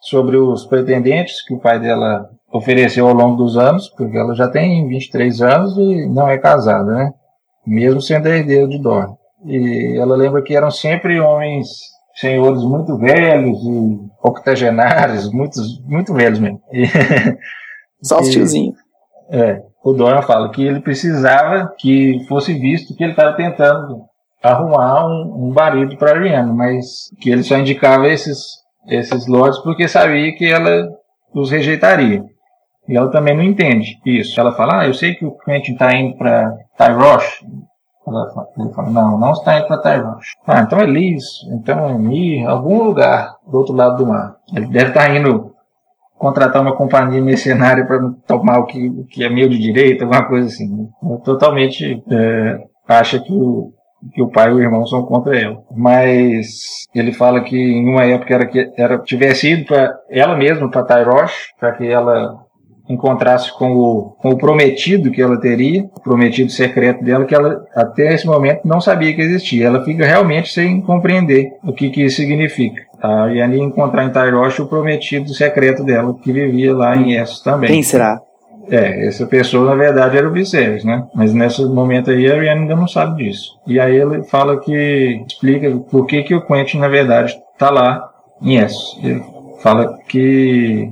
sobre 0.00 0.36
os 0.36 0.64
pretendentes 0.64 1.44
que 1.44 1.54
o 1.54 1.58
pai 1.58 1.78
dela 1.78 2.28
ofereceu 2.52 3.06
ao 3.06 3.14
longo 3.14 3.36
dos 3.36 3.56
anos, 3.56 3.88
porque 3.96 4.16
ela 4.16 4.34
já 4.34 4.48
tem 4.48 4.88
23 4.88 5.42
anos 5.42 5.76
e 5.76 6.06
não 6.06 6.28
é 6.28 6.38
casada, 6.38 6.90
né? 6.92 7.10
Mesmo 7.66 8.00
sendo 8.00 8.28
herdeira 8.28 8.68
de 8.68 8.78
Dorne. 8.78 9.14
E 9.44 9.98
ela 9.98 10.16
lembra 10.16 10.42
que 10.42 10.56
eram 10.56 10.70
sempre 10.70 11.20
homens 11.20 11.68
senhores 12.14 12.62
muito 12.62 12.96
velhos 12.96 13.58
e 13.62 14.00
octogenários, 14.22 15.30
muitos, 15.30 15.80
muito 15.84 16.14
velhos 16.14 16.38
mesmo. 16.38 16.60
E, 16.72 16.84
Só 18.06 18.20
os 18.20 18.30
tiozinhos. 18.30 18.76
É, 19.30 19.60
o 19.82 19.92
Dorian 19.92 20.22
fala 20.22 20.50
que 20.50 20.64
ele 20.64 20.80
precisava 20.80 21.72
que 21.78 22.24
fosse 22.28 22.54
visto 22.54 22.94
que 22.94 23.02
ele 23.02 23.12
estava 23.12 23.36
tentando 23.36 24.04
arrumar 24.42 25.06
um, 25.06 25.48
um 25.48 25.52
marido 25.52 25.96
para 25.96 26.12
Ariana, 26.12 26.52
mas 26.52 27.10
que 27.20 27.30
ele 27.30 27.42
só 27.42 27.56
indicava 27.56 28.06
esses, 28.08 28.38
esses 28.86 29.26
lords 29.26 29.58
porque 29.60 29.88
sabia 29.88 30.34
que 30.34 30.44
ela 30.44 30.88
os 31.34 31.50
rejeitaria. 31.50 32.24
E 32.88 32.96
ela 32.96 33.10
também 33.10 33.36
não 33.36 33.42
entende 33.42 33.98
isso. 34.06 34.38
Ela 34.40 34.52
fala, 34.52 34.80
ah, 34.80 34.86
eu 34.86 34.94
sei 34.94 35.14
que 35.14 35.26
o 35.26 35.36
Quentin 35.38 35.72
está 35.72 35.92
indo 35.94 36.16
para 36.16 36.56
Tyrosh. 36.78 37.42
Ele 38.56 38.72
fala, 38.72 38.90
não, 38.90 39.18
não 39.18 39.32
está 39.32 39.58
indo 39.58 39.66
para 39.66 39.78
Tyrosh. 39.78 40.34
Ah, 40.46 40.60
então 40.60 40.78
é 40.78 40.86
Liz, 40.86 41.24
então 41.50 41.88
é 41.88 41.98
Mir, 41.98 42.46
algum 42.46 42.84
lugar 42.84 43.34
do 43.44 43.58
outro 43.58 43.74
lado 43.74 43.96
do 43.96 44.06
mar. 44.06 44.36
Ele 44.54 44.66
deve 44.66 44.90
estar 44.90 45.08
tá 45.08 45.16
indo 45.16 45.55
contratar 46.18 46.62
uma 46.62 46.76
companhia 46.76 47.20
mercenária 47.22 47.84
para 47.84 48.00
tomar 48.26 48.58
o 48.58 48.66
que, 48.66 48.88
o 48.88 49.04
que 49.04 49.24
é 49.24 49.28
meio 49.28 49.48
de 49.48 49.58
direito, 49.58 50.02
alguma 50.02 50.26
coisa 50.26 50.46
assim. 50.46 50.88
Totalmente 51.24 52.02
é, 52.10 52.58
acha 52.88 53.18
que 53.18 53.32
o, 53.32 53.72
que 54.12 54.22
o 54.22 54.28
pai 54.28 54.50
e 54.50 54.54
o 54.54 54.60
irmão 54.60 54.86
são 54.86 55.04
contra 55.04 55.38
ela. 55.38 55.62
Mas 55.74 56.86
ele 56.94 57.12
fala 57.12 57.42
que 57.42 57.56
em 57.56 57.88
uma 57.88 58.04
época 58.04 58.34
era 58.34 58.46
que 58.46 58.72
era, 58.76 58.98
tivesse 58.98 59.50
ido 59.52 59.66
para 59.66 59.94
ela 60.10 60.36
mesma, 60.36 60.70
para 60.70 60.84
Tyrosh, 60.84 61.52
para 61.58 61.72
que 61.72 61.86
ela 61.86 62.45
encontrasse 62.88 63.52
com 63.52 63.72
o, 63.72 64.16
com 64.18 64.30
o 64.30 64.38
prometido 64.38 65.10
que 65.10 65.20
ela 65.20 65.40
teria, 65.40 65.84
o 65.94 66.00
prometido 66.00 66.50
secreto 66.50 67.04
dela, 67.04 67.24
que 67.24 67.34
ela 67.34 67.64
até 67.74 68.14
esse 68.14 68.26
momento 68.26 68.60
não 68.64 68.80
sabia 68.80 69.14
que 69.14 69.20
existia. 69.20 69.66
Ela 69.66 69.84
fica 69.84 70.04
realmente 70.04 70.52
sem 70.52 70.80
compreender 70.80 71.52
o 71.64 71.72
que, 71.72 71.90
que 71.90 72.04
isso 72.04 72.16
significa. 72.16 72.82
A 73.02 73.26
Yanni 73.26 73.60
encontrar 73.60 74.04
em 74.04 74.10
Tyrosh 74.10 74.60
o 74.60 74.66
prometido 74.66 75.32
secreto 75.34 75.84
dela, 75.84 76.14
que 76.22 76.32
vivia 76.32 76.74
lá 76.74 76.96
em 76.96 77.14
Essos 77.14 77.42
também. 77.42 77.70
Quem 77.70 77.82
será? 77.82 78.20
É, 78.68 79.06
essa 79.06 79.26
pessoa 79.26 79.64
na 79.64 79.76
verdade 79.76 80.16
era 80.16 80.28
o 80.28 80.32
Viserys, 80.32 80.84
né? 80.84 81.06
Mas 81.14 81.32
nesse 81.32 81.64
momento 81.64 82.10
aí 82.10 82.28
a 82.28 82.34
Ariane 82.34 82.62
ainda 82.62 82.74
não 82.74 82.88
sabe 82.88 83.24
disso. 83.24 83.52
E 83.66 83.78
aí 83.78 83.94
ele 83.94 84.24
fala 84.24 84.58
que 84.58 85.24
explica 85.26 85.70
por 85.88 86.06
que, 86.06 86.22
que 86.24 86.34
o 86.34 86.44
Quentin 86.44 86.78
na 86.78 86.88
verdade 86.88 87.36
está 87.52 87.70
lá 87.70 88.10
em 88.42 88.56
Essos. 88.56 88.98
Ele 89.04 89.22
fala 89.62 89.98
que 90.08 90.90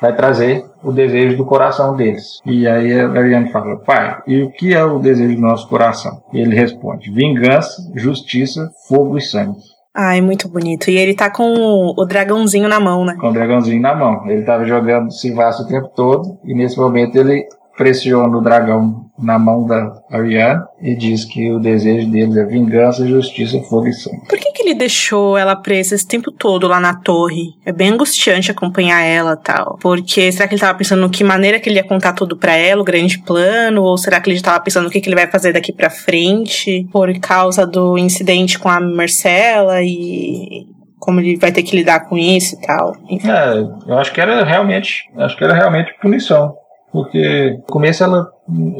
vai 0.00 0.14
trazer 0.14 0.64
o 0.84 0.92
desejo 0.92 1.36
do 1.36 1.44
coração 1.44 1.96
deles. 1.96 2.40
E 2.44 2.68
aí 2.68 3.00
a 3.00 3.08
Ariane 3.08 3.50
fala, 3.50 3.76
pai, 3.78 4.18
e 4.26 4.42
o 4.42 4.50
que 4.50 4.74
é 4.74 4.84
o 4.84 4.98
desejo 4.98 5.34
do 5.34 5.40
nosso 5.40 5.68
coração? 5.68 6.22
E 6.32 6.40
ele 6.40 6.54
responde, 6.54 7.10
vingança, 7.10 7.90
justiça, 7.94 8.70
fogo 8.88 9.16
e 9.16 9.20
sangue. 9.20 9.58
Ai, 9.96 10.20
muito 10.20 10.48
bonito. 10.48 10.90
E 10.90 10.96
ele 10.98 11.14
tá 11.14 11.30
com 11.30 11.94
o 11.96 12.04
dragãozinho 12.04 12.68
na 12.68 12.80
mão, 12.80 13.04
né? 13.04 13.16
Com 13.20 13.28
o 13.28 13.32
dragãozinho 13.32 13.80
na 13.80 13.94
mão. 13.94 14.28
Ele 14.28 14.42
tava 14.42 14.64
jogando 14.64 15.12
Sivassa 15.12 15.62
o 15.62 15.68
tempo 15.68 15.88
todo 15.94 16.36
e 16.44 16.52
nesse 16.52 16.76
momento 16.76 17.16
ele 17.16 17.46
pressiona 17.76 18.36
o 18.36 18.40
dragão 18.40 19.06
na 19.18 19.38
mão 19.38 19.66
da 19.66 20.02
Ariane 20.10 20.64
e 20.80 20.96
diz 20.96 21.24
que 21.24 21.50
o 21.52 21.60
desejo 21.60 22.10
dele 22.10 22.40
é 22.40 22.44
vingança, 22.44 23.06
justiça, 23.06 23.60
fogo 23.62 23.86
e 23.86 23.92
sangue. 23.92 24.26
Por 24.28 24.38
que 24.38 24.52
ele 24.64 24.74
deixou 24.74 25.36
ela 25.36 25.54
presa 25.54 25.94
esse 25.94 26.06
tempo 26.06 26.30
todo 26.30 26.66
lá 26.66 26.80
na 26.80 26.94
torre? 26.94 27.54
É 27.64 27.72
bem 27.72 27.90
angustiante 27.90 28.50
acompanhar 28.50 29.02
ela 29.02 29.36
tal. 29.36 29.78
Porque 29.80 30.32
será 30.32 30.48
que 30.48 30.54
ele 30.54 30.60
tava 30.60 30.76
pensando 30.78 31.08
que 31.08 31.22
maneira 31.22 31.60
que 31.60 31.68
ele 31.68 31.76
ia 31.76 31.86
contar 31.86 32.12
tudo 32.12 32.36
para 32.36 32.56
ela, 32.56 32.82
o 32.82 32.84
grande 32.84 33.18
plano? 33.18 33.82
Ou 33.82 33.96
será 33.96 34.20
que 34.20 34.30
ele 34.30 34.40
tava 34.40 34.60
pensando 34.60 34.86
o 34.86 34.90
que, 34.90 35.00
que 35.00 35.08
ele 35.08 35.16
vai 35.16 35.26
fazer 35.26 35.52
daqui 35.52 35.72
para 35.72 35.90
frente? 35.90 36.86
Por 36.90 37.12
causa 37.20 37.66
do 37.66 37.98
incidente 37.98 38.58
com 38.58 38.68
a 38.68 38.80
Marcela 38.80 39.82
e 39.82 40.66
como 40.98 41.20
ele 41.20 41.36
vai 41.36 41.52
ter 41.52 41.62
que 41.62 41.76
lidar 41.76 42.08
com 42.08 42.16
isso 42.16 42.56
e 42.56 42.66
tal. 42.66 42.96
Enfim. 43.10 43.28
É, 43.30 43.58
eu 43.86 43.98
acho 43.98 44.12
que 44.12 44.20
era 44.20 44.42
realmente, 44.42 45.02
acho 45.18 45.36
que 45.36 45.44
era 45.44 45.54
realmente 45.54 45.94
punição 46.00 46.54
porque 46.94 47.56
no 47.58 47.64
começo 47.64 48.04
ela 48.04 48.30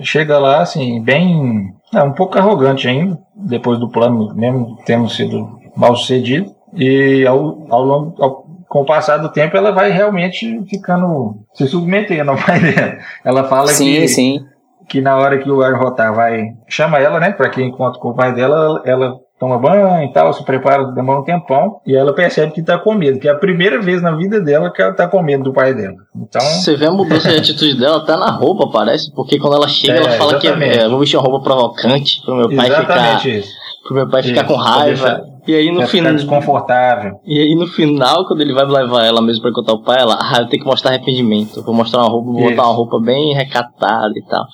chega 0.04 0.38
lá 0.38 0.62
assim, 0.62 1.02
bem. 1.02 1.74
É, 1.92 2.00
um 2.00 2.12
pouco 2.12 2.38
arrogante 2.38 2.86
ainda, 2.86 3.18
depois 3.34 3.80
do 3.80 3.90
plano, 3.90 4.32
mesmo 4.36 4.78
tendo 4.86 5.08
sido 5.08 5.58
mal 5.76 5.96
sucedido. 5.96 6.54
E 6.74 7.26
ao, 7.26 7.66
ao 7.70 7.82
longo. 7.82 8.22
Ao, 8.22 8.44
com 8.68 8.80
o 8.80 8.84
passar 8.84 9.18
do 9.18 9.30
tempo, 9.30 9.56
ela 9.56 9.70
vai 9.70 9.90
realmente 9.90 10.60
ficando. 10.68 11.36
se 11.54 11.68
submetendo 11.68 12.30
ao 12.30 12.36
pai 12.44 12.60
dela. 12.60 12.98
Ela 13.24 13.44
fala 13.44 13.68
sim, 13.68 13.84
que. 13.84 14.08
Sim. 14.08 14.46
Que 14.88 15.00
na 15.00 15.16
hora 15.16 15.38
que 15.38 15.50
o 15.50 15.62
Arrotar 15.62 16.14
vai. 16.14 16.54
chama 16.68 16.98
ela, 16.98 17.18
né? 17.18 17.30
Pra 17.30 17.48
que 17.48 17.62
encontra 17.62 17.98
com 17.98 18.10
o 18.10 18.14
pai 18.14 18.34
dela, 18.34 18.82
ela 18.84 19.18
toma 19.38 19.58
banho 19.58 20.02
e 20.04 20.12
tal, 20.12 20.32
se 20.32 20.44
prepara, 20.44 20.84
demora 20.92 21.20
um 21.20 21.24
tempão, 21.24 21.80
e 21.86 21.94
ela 21.94 22.14
percebe 22.14 22.52
que 22.52 22.62
tá 22.62 22.78
com 22.78 22.94
medo, 22.94 23.18
que 23.18 23.28
é 23.28 23.32
a 23.32 23.36
primeira 23.36 23.80
vez 23.80 24.00
na 24.00 24.12
vida 24.12 24.40
dela 24.40 24.72
que 24.72 24.80
ela 24.80 24.92
tá 24.92 25.08
com 25.08 25.22
medo 25.22 25.44
do 25.44 25.52
pai 25.52 25.74
dela. 25.74 25.96
Então. 26.14 26.40
Você 26.40 26.76
vê 26.76 26.86
a 26.86 26.90
mudança 26.90 27.28
de 27.28 27.36
atitude 27.38 27.78
dela 27.78 27.98
até 27.98 28.16
na 28.16 28.30
roupa, 28.30 28.70
parece, 28.70 29.12
porque 29.12 29.38
quando 29.38 29.56
ela 29.56 29.68
chega, 29.68 29.94
é, 29.94 29.96
ela 29.98 30.10
fala 30.12 30.36
exatamente. 30.36 30.72
que 30.72 30.78
é, 30.78 30.88
vou 30.88 30.98
vestir 30.98 31.16
uma 31.16 31.24
roupa 31.24 31.44
provocante 31.44 32.22
pro 32.24 32.36
meu 32.36 32.48
pai 32.54 32.66
exatamente 32.66 33.22
ficar. 33.22 33.38
Isso. 33.38 33.63
Pro 33.84 33.94
meu 33.94 34.08
pai 34.08 34.20
isso, 34.20 34.30
ficar 34.30 34.44
com 34.44 34.54
raiva. 34.54 35.22
E 35.46 35.54
aí 35.54 35.70
no 35.70 35.86
final. 35.86 36.14
desconfortável. 36.14 37.20
E 37.24 37.38
aí 37.38 37.54
no 37.54 37.66
final, 37.66 38.26
quando 38.26 38.40
ele 38.40 38.54
vai 38.54 38.64
levar 38.64 39.04
ela 39.04 39.20
mesmo 39.20 39.42
pra 39.42 39.52
contar 39.52 39.74
o 39.74 39.82
pai, 39.82 40.00
ela, 40.00 40.18
ah, 40.18 40.40
eu 40.40 40.48
tenho 40.48 40.62
que 40.62 40.68
mostrar 40.68 40.92
arrependimento. 40.92 41.62
Vou 41.62 41.74
mostrar 41.74 42.00
uma 42.00 42.08
roupa, 42.08 42.32
vou 42.32 42.50
botar 42.50 42.62
uma 42.62 42.74
roupa 42.74 42.98
bem 42.98 43.34
recatada 43.34 44.12
e 44.16 44.24
tal. 44.24 44.44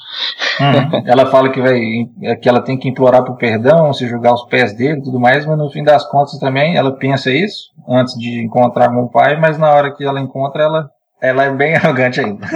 Uhum. 0.61 1.03
ela 1.07 1.27
fala 1.27 1.49
que 1.51 1.61
vai 1.61 1.81
que 2.43 2.49
ela 2.49 2.61
tem 2.61 2.77
que 2.77 2.89
implorar 2.89 3.25
por 3.25 3.37
perdão, 3.37 3.93
se 3.93 4.09
jogar 4.09 4.35
os 4.35 4.45
pés 4.47 4.77
dele 4.77 4.99
e 4.99 5.03
tudo 5.03 5.21
mais, 5.21 5.47
mas 5.47 5.57
no 5.57 5.71
fim 5.71 5.85
das 5.85 6.05
contas 6.11 6.39
também 6.41 6.77
ela 6.77 6.91
pensa 6.97 7.31
isso 7.31 7.71
antes 7.89 8.15
de 8.19 8.45
encontrar 8.45 8.89
com 8.91 9.05
o 9.05 9.11
pai, 9.11 9.39
mas 9.39 9.59
na 9.59 9.71
hora 9.71 9.95
que 9.95 10.05
ela 10.05 10.21
encontra 10.21 10.65
ela, 10.65 10.91
ela 11.23 11.45
é 11.45 11.55
bem 11.55 11.75
arrogante 11.77 12.21
ainda. 12.21 12.47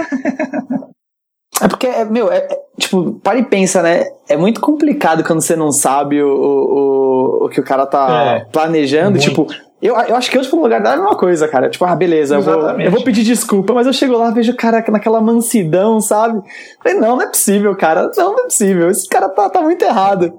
É 1.61 1.67
porque, 1.67 1.87
é, 1.87 2.03
meu, 2.03 2.31
é, 2.31 2.37
é, 2.37 2.59
tipo, 2.77 3.13
para 3.23 3.39
e 3.39 3.43
pensa, 3.43 3.81
né? 3.81 4.05
É 4.27 4.35
muito 4.35 4.59
complicado 4.59 5.23
quando 5.23 5.41
você 5.41 5.55
não 5.55 5.71
sabe 5.71 6.21
o, 6.21 6.27
o, 6.27 7.45
o 7.45 7.49
que 7.49 7.61
o 7.61 7.63
cara 7.63 7.85
tá 7.85 8.35
é, 8.35 8.45
planejando. 8.51 9.11
Muito. 9.11 9.23
Tipo, 9.23 9.47
eu, 9.81 9.95
eu 9.95 10.15
acho 10.15 10.29
que 10.29 10.37
eu, 10.37 10.41
tipo, 10.41 10.57
no 10.57 10.63
lugar 10.63 10.81
dela 10.81 10.95
é 10.95 10.97
mesma 10.97 11.15
coisa, 11.15 11.47
cara. 11.47 11.69
Tipo, 11.69 11.85
ah, 11.85 11.95
beleza, 11.95 12.35
eu 12.35 12.41
vou, 12.41 12.69
eu 12.81 12.91
vou, 12.91 13.03
pedir 13.03 13.23
desculpa, 13.23 13.73
mas 13.73 13.87
eu 13.87 13.93
chego 13.93 14.17
lá, 14.17 14.31
vejo 14.31 14.51
o 14.51 14.55
cara 14.57 14.83
naquela 14.89 15.21
mansidão, 15.21 16.01
sabe? 16.01 16.41
Falei, 16.83 16.99
não, 16.99 17.15
não 17.15 17.21
é 17.21 17.27
possível, 17.27 17.75
cara. 17.75 18.11
Não, 18.17 18.33
não 18.33 18.39
é 18.39 18.43
possível. 18.43 18.89
Esse 18.89 19.07
cara 19.07 19.29
tá, 19.29 19.49
tá 19.49 19.61
muito 19.61 19.83
errado. 19.85 20.33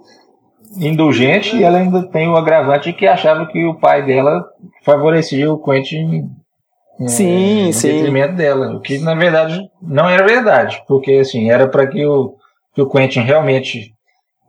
Indulgente, 0.77 1.57
e 1.57 1.63
ela 1.63 1.79
ainda 1.79 2.03
tem 2.09 2.29
o 2.29 2.37
agravante 2.37 2.93
que 2.93 3.07
achava 3.07 3.47
que 3.47 3.65
o 3.65 3.77
pai 3.77 4.05
dela 4.05 4.45
favorecia 4.85 5.51
o 5.51 5.59
Quentin 5.59 6.29
sim, 7.07 7.69
é, 7.69 7.73
sim. 7.73 7.89
detrimento 7.89 8.35
dela. 8.35 8.75
O 8.77 8.81
que 8.81 8.99
na 8.99 9.15
verdade 9.15 9.61
não 9.83 10.09
era 10.09 10.27
verdade, 10.27 10.83
porque 10.89 11.15
assim, 11.15 11.51
era 11.51 11.69
para 11.69 11.87
que 11.87 12.05
o, 12.05 12.35
que 12.75 12.83
o 12.83 12.89
Quentin 12.89 13.21
realmente 13.21 13.97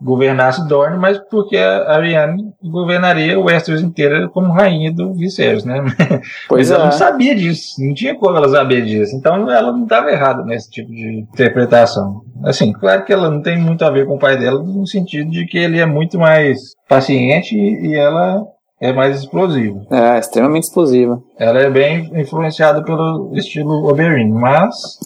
governasse 0.02 0.68
Dorne, 0.68 0.98
mas 0.98 1.18
porque 1.18 1.58
a 1.58 1.96
Ariane 1.96 2.54
governaria 2.64 3.40
o 3.40 3.46
Westeros 3.46 3.82
inteira 3.82 4.30
como 4.30 4.54
rainha 4.54 4.92
do 4.92 5.14
Viserys, 5.14 5.66
né? 5.66 5.84
Pois 6.48 6.70
mas 6.70 6.72
é. 6.72 6.74
ela 6.76 6.86
não 6.86 6.92
sabia 6.92 7.36
disso, 7.36 7.76
não 7.80 7.94
tinha 7.94 8.16
como 8.16 8.38
ela 8.38 8.48
saber 8.48 8.86
disso. 8.86 9.16
Então 9.16 9.50
ela 9.50 9.72
não 9.72 9.84
estava 9.84 10.12
errada 10.12 10.44
nesse 10.44 10.70
tipo 10.70 10.92
de 10.92 11.22
interpretação. 11.22 12.22
Assim, 12.44 12.72
claro 12.74 13.04
que 13.06 13.14
ela 13.14 13.30
não 13.30 13.42
tem 13.42 13.58
muito 13.58 13.84
a 13.84 13.90
ver 13.90 14.06
com 14.06 14.16
o 14.16 14.20
pai 14.20 14.38
dela, 14.38 14.62
no 14.62 14.86
sentido 14.86 15.32
de 15.32 15.46
que 15.46 15.58
ele 15.58 15.80
é 15.80 15.86
muito 15.86 16.20
mais 16.20 16.76
paciente 16.88 17.56
e 17.56 17.96
ela 17.96 18.46
é 18.80 18.94
mais 18.94 19.20
explosiva. 19.20 19.82
É, 19.92 20.20
extremamente 20.20 20.63
explosiva. 20.63 21.22
Ela 21.38 21.60
é 21.60 21.70
bem 21.70 22.12
influenciada 22.20 22.84
pelo 22.84 23.32
estilo 23.36 23.90
Oberyn, 23.90 24.32
mas. 24.32 25.00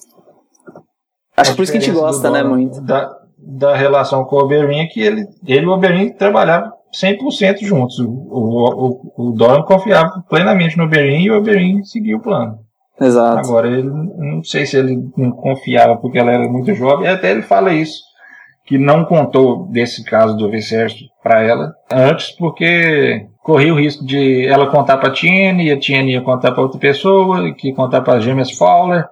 Acho 1.36 1.52
que 1.52 1.58
por 1.58 1.64
isso 1.64 1.72
que 1.72 1.78
a 1.78 1.82
gente 1.82 1.94
gosta, 1.94 2.30
né, 2.30 2.44
muito. 2.44 2.82
Da, 2.82 3.10
da 3.38 3.76
relação 3.76 4.24
com 4.26 4.36
o 4.36 4.44
Oberyn 4.44 4.82
é 4.82 4.88
que 4.88 5.02
ele, 5.02 5.26
ele 5.46 5.66
e 5.66 5.68
o 5.68 5.72
Oberyn 5.72 6.10
trabalhavam 6.14 6.72
100% 6.94 7.62
juntos. 7.62 7.98
O, 8.00 8.10
o, 8.10 9.12
o, 9.18 9.30
o 9.30 9.32
Doran 9.32 9.64
confiava 9.64 10.24
plenamente 10.30 10.78
no 10.78 10.84
Oberyn 10.84 11.24
e 11.24 11.32
o 11.32 11.38
Oberyn 11.38 11.84
seguia 11.84 12.18
o 12.18 12.22
plano. 12.22 12.60
Exato. 13.00 13.40
Agora, 13.40 13.68
ele 13.68 13.90
não 13.90 14.44
sei 14.44 14.66
se 14.66 14.78
ele 14.78 15.10
não 15.18 15.32
confiava 15.32 15.98
porque 15.98 16.20
ela 16.20 16.32
era 16.32 16.48
muito 16.48 16.74
jovem, 16.76 17.08
até 17.08 17.32
ele 17.32 17.42
fala 17.42 17.74
isso, 17.74 18.00
que 18.72 18.78
não 18.78 19.04
contou 19.04 19.68
desse 19.68 20.02
caso 20.02 20.38
do 20.38 20.50
Viserys 20.50 20.96
para 21.22 21.44
ela 21.44 21.74
antes, 21.92 22.32
porque 22.32 23.28
corria 23.44 23.74
o 23.74 23.78
risco 23.78 24.06
de 24.06 24.48
ela 24.48 24.72
contar 24.72 24.96
para 24.96 25.10
a 25.10 25.12
Tiene, 25.12 25.66
e 25.66 25.72
a 25.74 25.78
Tiene 25.78 26.14
ia 26.14 26.22
contar 26.22 26.54
para 26.54 26.64
outra 26.64 26.80
pessoa, 26.80 27.54
que 27.54 27.68
ia 27.68 27.76
contar 27.76 28.00
para 28.00 28.14
as 28.16 28.24
gêmeas 28.24 28.50
Fowler, 28.52 29.04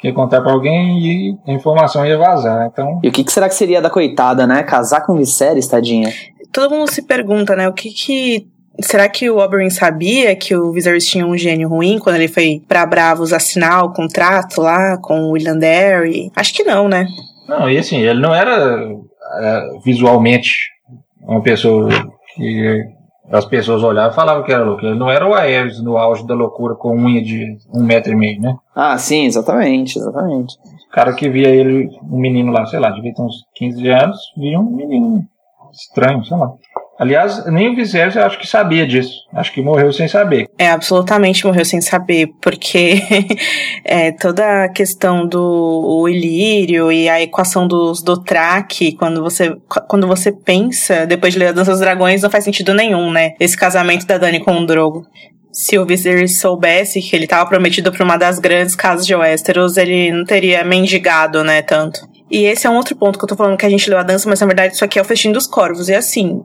que 0.00 0.08
ia 0.08 0.12
contar 0.12 0.40
para 0.40 0.50
alguém 0.50 0.98
e 0.98 1.38
a 1.46 1.52
informação 1.52 2.04
ia 2.04 2.18
vazar. 2.18 2.66
Então... 2.66 2.98
E 3.00 3.08
o 3.08 3.12
que, 3.12 3.22
que, 3.22 3.30
será 3.30 3.48
que 3.48 3.54
seria 3.54 3.80
da 3.80 3.88
coitada, 3.88 4.44
né? 4.44 4.64
Casar 4.64 5.06
com 5.06 5.14
Viserys, 5.14 5.68
tadinha? 5.68 6.12
Todo 6.52 6.74
mundo 6.74 6.90
se 6.90 7.02
pergunta, 7.02 7.54
né? 7.54 7.68
O 7.68 7.72
que 7.72 7.90
que 7.90 8.48
Será 8.80 9.08
que 9.08 9.30
o 9.30 9.38
Oberyn 9.38 9.70
sabia 9.70 10.34
que 10.34 10.54
o 10.54 10.72
Viserys 10.72 11.08
tinha 11.08 11.24
um 11.24 11.38
gênio 11.38 11.68
ruim 11.68 11.98
quando 12.00 12.16
ele 12.16 12.28
foi 12.28 12.60
para 12.66 12.84
Bravos 12.84 13.32
assinar 13.32 13.84
o 13.84 13.92
contrato 13.92 14.60
lá 14.60 14.98
com 14.98 15.20
o 15.20 15.30
William 15.30 15.56
Derry? 15.56 16.30
Acho 16.34 16.52
que 16.52 16.64
não, 16.64 16.88
né? 16.88 17.06
Não, 17.48 17.70
e 17.70 17.78
assim, 17.78 17.98
ele 17.98 18.20
não 18.20 18.34
era 18.34 18.88
é, 19.40 19.78
visualmente 19.84 20.70
uma 21.20 21.42
pessoa 21.42 21.88
que 22.34 22.84
as 23.30 23.44
pessoas 23.44 23.82
olhavam 23.82 24.12
e 24.12 24.14
falavam 24.14 24.44
que 24.44 24.52
era 24.52 24.64
louco. 24.64 24.84
Ele 24.84 24.98
não 24.98 25.10
era 25.10 25.26
o 25.26 25.34
Aeres 25.34 25.82
no 25.82 25.96
auge 25.96 26.26
da 26.26 26.34
loucura 26.34 26.74
com 26.74 26.96
unha 26.96 27.22
de 27.22 27.56
um 27.74 27.82
metro 27.82 28.12
e 28.12 28.16
meio, 28.16 28.40
né? 28.40 28.56
Ah, 28.74 28.96
sim, 28.98 29.26
exatamente, 29.26 29.98
exatamente. 29.98 30.56
O 30.88 30.92
cara 30.92 31.12
que 31.12 31.28
via 31.28 31.48
ele, 31.48 31.88
um 32.02 32.18
menino 32.18 32.52
lá, 32.52 32.64
sei 32.66 32.78
lá, 32.78 32.90
devia 32.90 33.12
ter 33.12 33.22
uns 33.22 33.44
15 33.54 33.88
anos, 33.88 34.18
via 34.36 34.58
um 34.58 34.70
menino 34.70 35.24
estranho, 35.72 36.24
sei 36.24 36.36
lá. 36.36 36.52
Aliás, 36.98 37.44
nem 37.46 37.68
o 37.68 37.76
Viserys 37.76 38.16
eu 38.16 38.24
acho 38.24 38.38
que 38.38 38.46
sabia 38.46 38.86
disso. 38.86 39.12
Acho 39.34 39.52
que 39.52 39.60
morreu 39.60 39.92
sem 39.92 40.08
saber. 40.08 40.46
É, 40.58 40.70
absolutamente 40.70 41.44
morreu 41.44 41.64
sem 41.64 41.80
saber, 41.80 42.28
porque 42.40 43.02
é, 43.84 44.12
toda 44.12 44.64
a 44.64 44.68
questão 44.68 45.26
do 45.26 46.08
Ilírio 46.08 46.90
e 46.90 47.08
a 47.08 47.20
equação 47.20 47.68
dos 47.68 48.02
Dothraki, 48.02 48.92
quando 48.92 49.22
você, 49.22 49.54
quando 49.88 50.06
você 50.06 50.32
pensa, 50.32 51.06
depois 51.06 51.34
de 51.34 51.38
ler 51.38 51.48
a 51.48 51.52
Dança 51.52 51.72
dos 51.72 51.80
Dragões, 51.80 52.22
não 52.22 52.30
faz 52.30 52.44
sentido 52.44 52.72
nenhum, 52.72 53.10
né? 53.10 53.34
Esse 53.38 53.56
casamento 53.56 54.06
da 54.06 54.16
Dani 54.16 54.40
com 54.40 54.58
o 54.58 54.66
Drogo. 54.66 55.04
Se 55.52 55.78
o 55.78 55.86
Viserys 55.86 56.38
soubesse 56.38 57.00
que 57.00 57.16
ele 57.16 57.24
estava 57.24 57.48
prometido 57.48 57.90
para 57.90 58.04
uma 58.04 58.16
das 58.16 58.38
grandes 58.38 58.74
casas 58.74 59.06
de 59.06 59.14
Westeros, 59.14 59.76
ele 59.76 60.12
não 60.12 60.24
teria 60.24 60.62
mendigado, 60.62 61.42
né, 61.42 61.62
tanto. 61.62 62.00
E 62.30 62.44
esse 62.44 62.66
é 62.66 62.70
um 62.70 62.76
outro 62.76 62.96
ponto 62.96 63.18
que 63.18 63.24
eu 63.24 63.28
tô 63.28 63.36
falando 63.36 63.56
que 63.56 63.64
a 63.64 63.70
gente 63.70 63.88
leu 63.88 63.98
a 63.98 64.02
dança, 64.02 64.28
mas 64.28 64.40
na 64.40 64.46
verdade 64.46 64.74
isso 64.74 64.84
aqui 64.84 64.98
é 64.98 65.02
o 65.02 65.04
festim 65.04 65.32
dos 65.32 65.46
corvos. 65.46 65.88
E 65.88 65.94
assim, 65.94 66.42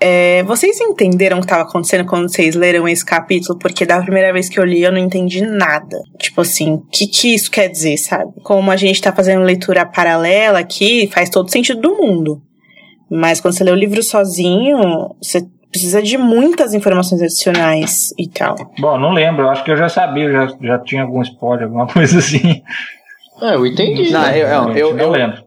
é, 0.00 0.42
vocês 0.44 0.80
entenderam 0.80 1.38
o 1.38 1.40
que 1.40 1.46
estava 1.46 1.62
acontecendo 1.62 2.06
quando 2.06 2.28
vocês 2.28 2.54
leram 2.54 2.86
esse 2.88 3.04
capítulo? 3.04 3.58
Porque 3.58 3.84
da 3.84 4.00
primeira 4.00 4.32
vez 4.32 4.48
que 4.48 4.58
eu 4.58 4.64
li, 4.64 4.82
eu 4.82 4.92
não 4.92 4.98
entendi 4.98 5.40
nada. 5.40 6.00
Tipo 6.18 6.42
assim, 6.42 6.74
o 6.74 6.82
que, 6.90 7.06
que 7.06 7.34
isso 7.34 7.50
quer 7.50 7.68
dizer, 7.68 7.96
sabe? 7.96 8.32
Como 8.42 8.70
a 8.70 8.76
gente 8.76 9.02
tá 9.02 9.12
fazendo 9.12 9.42
leitura 9.42 9.84
paralela 9.84 10.60
aqui, 10.60 11.08
faz 11.12 11.28
todo 11.28 11.50
sentido 11.50 11.80
do 11.80 11.96
mundo. 11.96 12.40
Mas 13.10 13.40
quando 13.40 13.54
você 13.54 13.64
lê 13.64 13.72
o 13.72 13.76
livro 13.76 14.02
sozinho, 14.02 14.76
você 15.20 15.44
precisa 15.70 16.00
de 16.00 16.16
muitas 16.16 16.74
informações 16.74 17.20
adicionais 17.20 18.14
e 18.18 18.28
tal. 18.28 18.54
Bom, 18.78 18.98
não 18.98 19.12
lembro, 19.12 19.44
eu 19.44 19.50
acho 19.50 19.64
que 19.64 19.70
eu 19.70 19.76
já 19.76 19.88
sabia, 19.88 20.30
já, 20.30 20.56
já 20.60 20.78
tinha 20.78 21.02
algum 21.02 21.22
spoiler, 21.22 21.64
alguma 21.64 21.86
coisa 21.92 22.18
assim. 22.18 22.62
É, 23.42 23.54
eu 23.54 23.66
entendi. 23.66 24.10
Não, 24.10 24.30
eu, 24.30 24.46
eu, 24.46 24.76
eu, 24.76 24.94
não 24.94 25.10
lembro. 25.10 25.42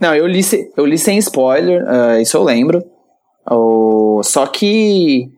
Não, 0.00 0.14
eu 0.14 0.26
li, 0.26 0.40
eu 0.76 0.86
li 0.86 0.98
sem 0.98 1.18
spoiler, 1.18 1.82
uh, 1.82 2.20
isso 2.20 2.36
eu 2.36 2.44
lembro. 2.44 2.82
Oh, 3.48 4.20
só 4.24 4.46
que 4.46 5.30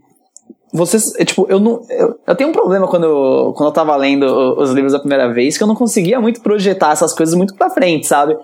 vocês, 0.73 1.15
é, 1.17 1.25
tipo, 1.25 1.47
eu 1.49 1.59
não. 1.59 1.83
Eu, 1.89 2.19
eu, 2.27 2.37
tenho 2.37 2.51
um 2.51 2.53
problema 2.53 2.87
quando 2.87 3.05
eu, 3.05 3.53
quando 3.55 3.69
eu 3.69 3.73
tava 3.73 3.97
lendo 3.97 4.25
os 4.59 4.71
livros 4.71 4.95
a 4.95 4.99
primeira 4.99 5.33
vez, 5.33 5.57
que 5.57 5.63
eu 5.63 5.67
não 5.67 5.75
conseguia 5.75 6.21
muito 6.21 6.41
projetar 6.43 6.93
essas 6.93 7.15
coisas 7.15 7.35
muito 7.35 7.55
pra 7.55 7.71
frente, 7.71 8.07
sabe? 8.07 8.37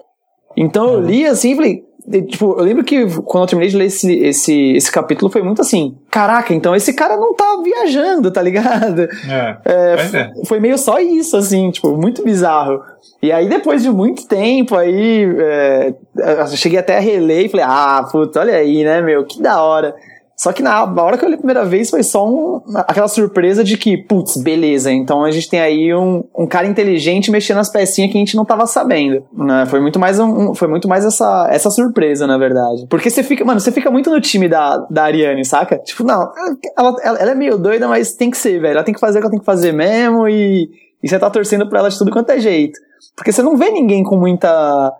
Então 0.56 0.94
eu 0.94 0.98
uhum. 1.00 1.06
li 1.06 1.26
assim 1.26 1.52
e 1.52 1.56
falei. 1.56 1.84
Tipo, 2.28 2.56
eu 2.58 2.64
lembro 2.64 2.84
que 2.84 3.06
quando 3.22 3.44
eu 3.44 3.48
terminei 3.48 3.70
de 3.70 3.76
ler 3.78 3.86
esse, 3.86 4.12
esse, 4.18 4.72
esse 4.72 4.92
capítulo 4.92 5.32
foi 5.32 5.42
muito 5.42 5.62
assim: 5.62 5.96
caraca, 6.10 6.52
então 6.52 6.76
esse 6.76 6.92
cara 6.92 7.16
não 7.16 7.34
tá 7.34 7.60
viajando, 7.62 8.30
tá 8.30 8.42
ligado? 8.42 9.08
É, 9.26 9.56
é, 9.64 10.18
é. 10.18 10.44
Foi 10.46 10.60
meio 10.60 10.76
só 10.76 11.00
isso, 11.00 11.34
assim, 11.36 11.70
tipo, 11.70 11.96
muito 11.96 12.22
bizarro. 12.22 12.82
E 13.22 13.32
aí, 13.32 13.48
depois 13.48 13.82
de 13.82 13.90
muito 13.90 14.28
tempo, 14.28 14.76
aí 14.76 15.24
é, 15.38 15.94
eu 16.14 16.46
cheguei 16.48 16.78
até 16.78 16.98
a 16.98 17.00
reler 17.00 17.46
e 17.46 17.48
falei: 17.48 17.64
ah, 17.66 18.06
puta, 18.12 18.40
olha 18.40 18.54
aí, 18.54 18.84
né, 18.84 19.00
meu, 19.00 19.24
que 19.24 19.40
da 19.40 19.62
hora. 19.62 19.94
Só 20.36 20.52
que 20.52 20.62
na, 20.62 20.84
hora 20.84 21.16
que 21.16 21.24
eu 21.24 21.28
li 21.28 21.34
a 21.34 21.38
primeira 21.38 21.64
vez 21.64 21.90
foi 21.90 22.02
só 22.02 22.28
um, 22.28 22.60
aquela 22.86 23.06
surpresa 23.06 23.62
de 23.62 23.76
que, 23.78 23.96
putz, 23.96 24.36
beleza, 24.36 24.90
então 24.90 25.24
a 25.24 25.30
gente 25.30 25.48
tem 25.48 25.60
aí 25.60 25.94
um, 25.94 26.24
um 26.36 26.46
cara 26.46 26.66
inteligente 26.66 27.30
mexendo 27.30 27.58
as 27.58 27.70
pecinhas 27.70 28.10
que 28.10 28.18
a 28.18 28.20
gente 28.20 28.36
não 28.36 28.44
tava 28.44 28.66
sabendo. 28.66 29.22
Né? 29.32 29.64
Foi 29.66 29.80
muito 29.80 29.98
mais, 29.98 30.18
um, 30.18 30.54
foi 30.54 30.66
muito 30.66 30.88
mais 30.88 31.04
essa, 31.04 31.48
essa 31.50 31.70
surpresa, 31.70 32.26
na 32.26 32.36
verdade. 32.36 32.86
Porque 32.88 33.10
você 33.10 33.22
fica, 33.22 33.44
mano, 33.44 33.60
você 33.60 33.70
fica 33.70 33.90
muito 33.90 34.10
no 34.10 34.20
time 34.20 34.48
da, 34.48 34.78
da 34.90 35.04
Ariane, 35.04 35.44
saca? 35.44 35.78
Tipo, 35.78 36.02
não, 36.02 36.32
ela, 36.76 36.96
ela, 37.04 37.18
ela 37.20 37.30
é 37.30 37.34
meio 37.34 37.56
doida, 37.56 37.86
mas 37.86 38.14
tem 38.14 38.30
que 38.30 38.36
ser, 38.36 38.60
velho. 38.60 38.74
Ela 38.74 38.84
tem 38.84 38.94
que 38.94 39.00
fazer 39.00 39.18
o 39.18 39.20
que 39.20 39.26
ela 39.26 39.30
tem 39.30 39.40
que 39.40 39.46
fazer 39.46 39.72
mesmo 39.72 40.28
e, 40.28 40.68
e 41.02 41.08
você 41.08 41.18
tá 41.18 41.30
torcendo 41.30 41.68
pra 41.68 41.78
ela 41.78 41.90
de 41.90 41.98
tudo 41.98 42.10
quanto 42.10 42.30
é 42.30 42.40
jeito. 42.40 42.78
Porque 43.16 43.30
você 43.30 43.42
não 43.42 43.56
vê 43.56 43.70
ninguém 43.70 44.02
com 44.02 44.16
muita 44.16 44.92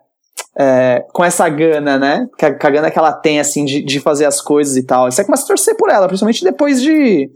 é, 0.59 1.05
com 1.13 1.25
essa 1.25 1.49
gana, 1.49 1.99
né? 1.99 2.27
Com 2.39 2.47
a, 2.47 2.53
com 2.53 2.67
a 2.67 2.71
gana 2.71 2.91
que 2.91 2.99
ela 2.99 3.13
tem, 3.13 3.41
assim, 3.41 3.65
de, 3.65 3.83
de 3.83 4.01
fazer 4.01 4.25
as 4.25 4.41
coisas 4.41 4.77
e 4.77 4.85
tal. 4.85 5.09
E 5.09 5.13
você 5.13 5.25
começa 5.25 5.45
a 5.45 5.49
torcer 5.49 5.77
por 5.77 5.91
ela, 5.91 6.07
principalmente 6.07 6.45
depois 6.45 6.81
de. 6.81 7.31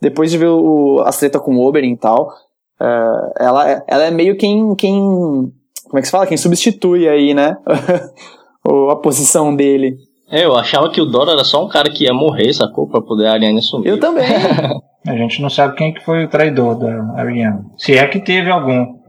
Depois 0.00 0.30
de 0.30 0.38
ver 0.38 0.48
o, 0.48 1.00
a 1.04 1.10
treta 1.10 1.38
com 1.38 1.56
o 1.56 1.66
Oberyn 1.66 1.92
e 1.92 1.96
tal. 1.96 2.32
É, 2.80 3.44
ela, 3.44 3.84
ela 3.86 4.04
é 4.04 4.10
meio 4.10 4.36
quem, 4.36 4.74
quem. 4.74 4.98
Como 4.98 5.98
é 5.98 6.00
que 6.00 6.06
se 6.06 6.12
fala? 6.12 6.26
Quem 6.26 6.36
substitui 6.36 7.08
aí, 7.08 7.34
né? 7.34 7.56
a 8.90 8.96
posição 8.96 9.54
dele. 9.54 9.96
É, 10.30 10.46
eu 10.46 10.56
achava 10.56 10.90
que 10.90 11.00
o 11.00 11.04
Dora 11.04 11.32
era 11.32 11.44
só 11.44 11.62
um 11.62 11.68
cara 11.68 11.90
que 11.90 12.04
ia 12.04 12.14
morrer, 12.14 12.54
sacou? 12.54 12.88
Pra 12.88 13.02
poder 13.02 13.26
a 13.26 13.32
Ariane 13.32 13.58
assumir. 13.58 13.88
Eu 13.88 14.00
também. 14.00 14.24
a 15.06 15.16
gente 15.16 15.42
não 15.42 15.50
sabe 15.50 15.76
quem 15.76 15.92
que 15.92 16.02
foi 16.02 16.24
o 16.24 16.28
traidor 16.28 16.78
da 16.78 17.20
Ariane. 17.20 17.60
Se 17.76 17.96
é 17.98 18.06
que 18.06 18.18
teve 18.18 18.50
algum. 18.50 19.01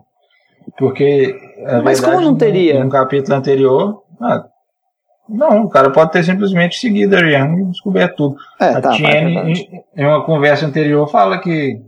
Porque 0.78 1.36
mas 1.84 2.00
verdade, 2.00 2.02
como 2.02 2.22
não 2.22 2.36
teria? 2.36 2.80
No, 2.80 2.86
no 2.86 2.90
capítulo 2.90 3.38
anterior, 3.38 4.04
ah, 4.22 4.44
não, 5.28 5.64
o 5.64 5.70
cara 5.70 5.90
pode 5.90 6.12
ter 6.12 6.24
simplesmente 6.24 6.78
seguido 6.78 7.16
a 7.16 7.20
Ariane 7.20 7.62
e 7.62 7.66
descoberto 7.66 8.16
tudo. 8.16 8.36
É, 8.60 8.66
a 8.66 8.82
tá, 8.82 8.92
Tiene, 8.92 9.38
é 9.38 9.44
em, 9.50 9.84
em, 9.98 10.06
uma 10.06 10.24
conversa 10.26 10.66
anterior, 10.66 11.10
fala 11.10 11.40
que. 11.40 11.82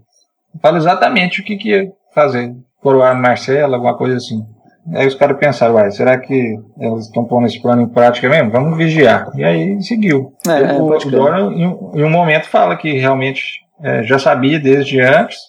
Fala 0.62 0.78
exatamente 0.78 1.42
o 1.42 1.44
que, 1.44 1.58
que 1.58 1.70
ia 1.70 1.92
fazer. 2.14 2.56
Coroar 2.82 3.20
Marcela, 3.20 3.76
alguma 3.76 3.98
coisa 3.98 4.18
assim. 4.18 4.46
Aí 4.94 5.08
os 5.08 5.16
caras 5.16 5.38
pensaram, 5.38 5.74
uai, 5.74 5.90
será 5.92 6.18
que 6.18 6.60
eles 6.80 7.06
estão 7.06 7.26
pondo 7.26 7.48
esse 7.48 7.60
plano 7.60 7.82
em 7.82 7.90
prática 7.90 8.30
mesmo? 8.30 8.52
Vamos 8.52 8.78
vigiar. 8.78 9.32
E 9.36 9.44
aí 9.44 9.82
seguiu. 9.82 10.34
É, 10.48 10.74
o, 10.74 10.86
o 10.86 11.12
Dora, 11.12 11.42
em, 11.42 11.64
em, 11.64 12.04
um 12.04 12.10
momento, 12.10 12.48
fala 12.48 12.78
que 12.78 12.94
realmente 12.94 13.62
é, 13.82 14.04
já 14.04 14.20
sabia 14.20 14.60
desde 14.60 15.02
antes, 15.02 15.40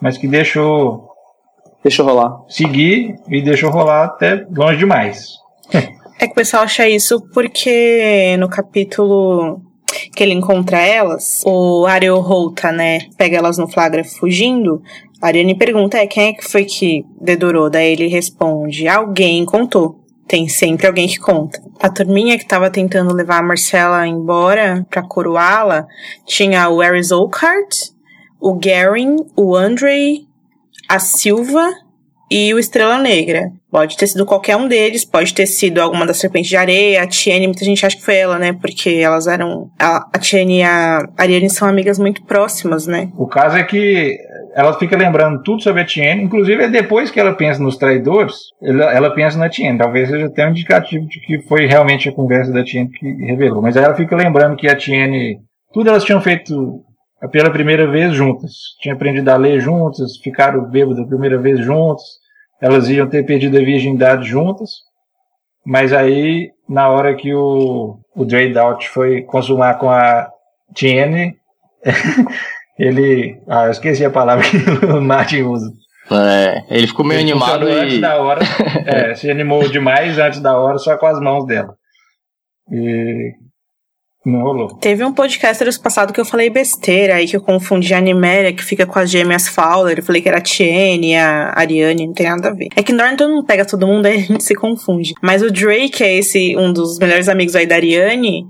mas 0.00 0.16
que 0.16 0.26
deixou 0.26 1.09
Deixou 1.82 2.06
rolar. 2.06 2.42
Seguir 2.48 3.14
e 3.28 3.42
deixou 3.42 3.70
rolar 3.70 4.04
até 4.04 4.46
longe 4.50 4.78
demais. 4.78 5.28
é 5.72 6.26
que 6.26 6.32
o 6.32 6.34
pessoal 6.34 6.64
acha 6.64 6.88
isso 6.88 7.20
porque 7.32 8.36
no 8.38 8.48
capítulo 8.48 9.62
que 10.14 10.22
ele 10.22 10.32
encontra 10.32 10.78
elas, 10.78 11.42
o 11.44 11.86
Ariel 11.86 12.20
Holta, 12.20 12.70
né, 12.70 13.00
pega 13.16 13.38
elas 13.38 13.58
no 13.58 13.68
flagra 13.68 14.04
fugindo. 14.04 14.82
A 15.20 15.26
Ariane 15.26 15.54
pergunta, 15.54 15.98
é, 15.98 16.06
quem 16.06 16.28
é 16.28 16.32
que 16.32 16.48
foi 16.48 16.64
que 16.64 17.04
dedurou? 17.20 17.68
Daí 17.68 17.92
ele 17.92 18.06
responde, 18.06 18.88
alguém 18.88 19.44
contou. 19.44 20.00
Tem 20.26 20.48
sempre 20.48 20.86
alguém 20.86 21.08
que 21.08 21.18
conta. 21.18 21.60
A 21.80 21.90
turminha 21.90 22.38
que 22.38 22.46
tava 22.46 22.70
tentando 22.70 23.12
levar 23.12 23.38
a 23.38 23.42
Marcela 23.42 24.06
embora 24.06 24.86
pra 24.88 25.02
coroá-la 25.02 25.86
tinha 26.24 26.68
o 26.68 26.80
Ares 26.80 27.10
Oakhart, 27.10 27.90
o 28.40 28.54
Garen, 28.54 29.16
o 29.36 29.56
Andre, 29.56 30.28
a 30.90 30.98
Silva 30.98 31.70
e 32.28 32.52
o 32.52 32.58
Estrela 32.58 32.98
Negra. 32.98 33.52
Pode 33.70 33.96
ter 33.96 34.08
sido 34.08 34.26
qualquer 34.26 34.56
um 34.56 34.66
deles, 34.66 35.04
pode 35.04 35.32
ter 35.32 35.46
sido 35.46 35.80
alguma 35.80 36.04
das 36.04 36.18
Serpentes 36.18 36.50
de 36.50 36.56
Areia, 36.56 37.02
a 37.02 37.06
Tiene, 37.06 37.46
muita 37.46 37.64
gente 37.64 37.86
acha 37.86 37.96
que 37.96 38.04
foi 38.04 38.16
ela, 38.16 38.40
né? 38.40 38.52
Porque 38.52 38.90
elas 38.90 39.28
eram. 39.28 39.68
A, 39.78 40.08
a 40.12 40.18
Tiene 40.18 40.58
e 40.58 40.62
a 40.64 41.08
Ariane 41.16 41.48
são 41.48 41.68
amigas 41.68 41.96
muito 41.96 42.24
próximas, 42.24 42.88
né? 42.88 43.08
O 43.16 43.28
caso 43.28 43.56
é 43.56 43.62
que 43.62 44.18
ela 44.56 44.76
fica 44.76 44.96
lembrando 44.96 45.40
tudo 45.44 45.62
sobre 45.62 45.82
a 45.82 45.84
Tiene, 45.84 46.24
inclusive 46.24 46.68
depois 46.68 47.08
que 47.08 47.20
ela 47.20 47.34
pensa 47.34 47.62
nos 47.62 47.76
traidores, 47.76 48.34
ela, 48.60 48.92
ela 48.92 49.14
pensa 49.14 49.38
na 49.38 49.48
Tiene. 49.48 49.78
Talvez 49.78 50.08
seja 50.08 50.26
até 50.26 50.44
um 50.44 50.50
indicativo 50.50 51.06
de 51.06 51.20
que 51.20 51.40
foi 51.42 51.66
realmente 51.66 52.08
a 52.08 52.12
conversa 52.12 52.52
da 52.52 52.64
Tiene 52.64 52.90
que 52.90 53.06
revelou. 53.26 53.62
Mas 53.62 53.76
aí 53.76 53.84
ela 53.84 53.94
fica 53.94 54.16
lembrando 54.16 54.56
que 54.56 54.68
a 54.68 54.74
Tiene. 54.74 55.38
Tudo 55.72 55.88
elas 55.88 56.02
tinham 56.02 56.20
feito 56.20 56.82
pela 57.28 57.50
primeira 57.50 57.86
vez 57.86 58.14
juntas. 58.14 58.52
Tinha 58.80 58.94
aprendido 58.94 59.28
a 59.28 59.36
ler 59.36 59.60
juntas, 59.60 60.16
ficaram 60.18 60.64
bêbadas 60.64 61.04
a 61.04 61.06
primeira 61.06 61.38
vez 61.38 61.60
juntas. 61.60 62.04
Elas 62.60 62.88
iam 62.88 63.08
ter 63.08 63.24
perdido 63.24 63.56
a 63.56 63.60
virgindade 63.60 64.28
juntas. 64.28 64.70
Mas 65.64 65.92
aí, 65.92 66.50
na 66.68 66.88
hora 66.88 67.14
que 67.14 67.34
o, 67.34 67.98
o 68.14 68.24
Dre 68.24 68.52
Doubt 68.52 68.88
foi 68.88 69.22
consumar 69.22 69.74
com 69.78 69.90
a 69.90 70.30
Tiene, 70.74 71.36
ele. 72.78 73.40
Ah, 73.46 73.66
eu 73.66 73.70
esqueci 73.70 74.04
a 74.04 74.10
palavra 74.10 74.44
que 74.48 74.56
o 74.86 75.00
Martin 75.00 75.42
usa. 75.42 75.70
É, 76.10 76.64
ele 76.70 76.86
ficou 76.88 77.04
meio 77.04 77.20
ele 77.20 77.30
animado 77.30 77.68
e... 77.68 77.72
antes 77.72 78.00
da 78.00 78.20
hora. 78.20 78.40
é, 78.86 79.14
se 79.14 79.30
animou 79.30 79.68
demais 79.68 80.18
antes 80.18 80.40
da 80.40 80.58
hora, 80.58 80.78
só 80.78 80.96
com 80.96 81.06
as 81.06 81.20
mãos 81.20 81.46
dela. 81.46 81.76
E 82.72 83.32
não 84.24 84.42
rolou. 84.42 84.68
Teve 84.76 85.04
um 85.04 85.12
podcast 85.12 85.80
passado 85.80 86.12
que 86.12 86.20
eu 86.20 86.24
falei 86.24 86.50
besteira 86.50 87.14
aí, 87.14 87.26
que 87.26 87.36
eu 87.36 87.40
confundi 87.40 87.94
a 87.94 87.98
Animéria, 87.98 88.52
que 88.52 88.62
fica 88.62 88.86
com 88.86 88.98
as 88.98 89.10
gêmeas 89.10 89.48
Fowler. 89.48 89.98
Eu 89.98 90.02
falei 90.02 90.20
que 90.20 90.28
era 90.28 90.38
a 90.38 90.42
Tiene, 90.42 91.16
a 91.16 91.52
Ariane, 91.56 92.06
não 92.06 92.12
tem 92.12 92.28
nada 92.28 92.48
a 92.48 92.54
ver. 92.54 92.68
É 92.76 92.82
que 92.82 92.92
Norton 92.92 93.28
não 93.28 93.44
pega 93.44 93.64
todo 93.64 93.86
mundo, 93.86 94.06
aí 94.06 94.18
a 94.18 94.20
gente 94.20 94.44
se 94.44 94.54
confunde. 94.54 95.14
Mas 95.22 95.42
o 95.42 95.50
Drake 95.50 96.02
é 96.02 96.18
esse, 96.18 96.56
um 96.56 96.72
dos 96.72 96.98
melhores 96.98 97.28
amigos 97.28 97.56
aí 97.56 97.66
da 97.66 97.76
Ariane. 97.76 98.44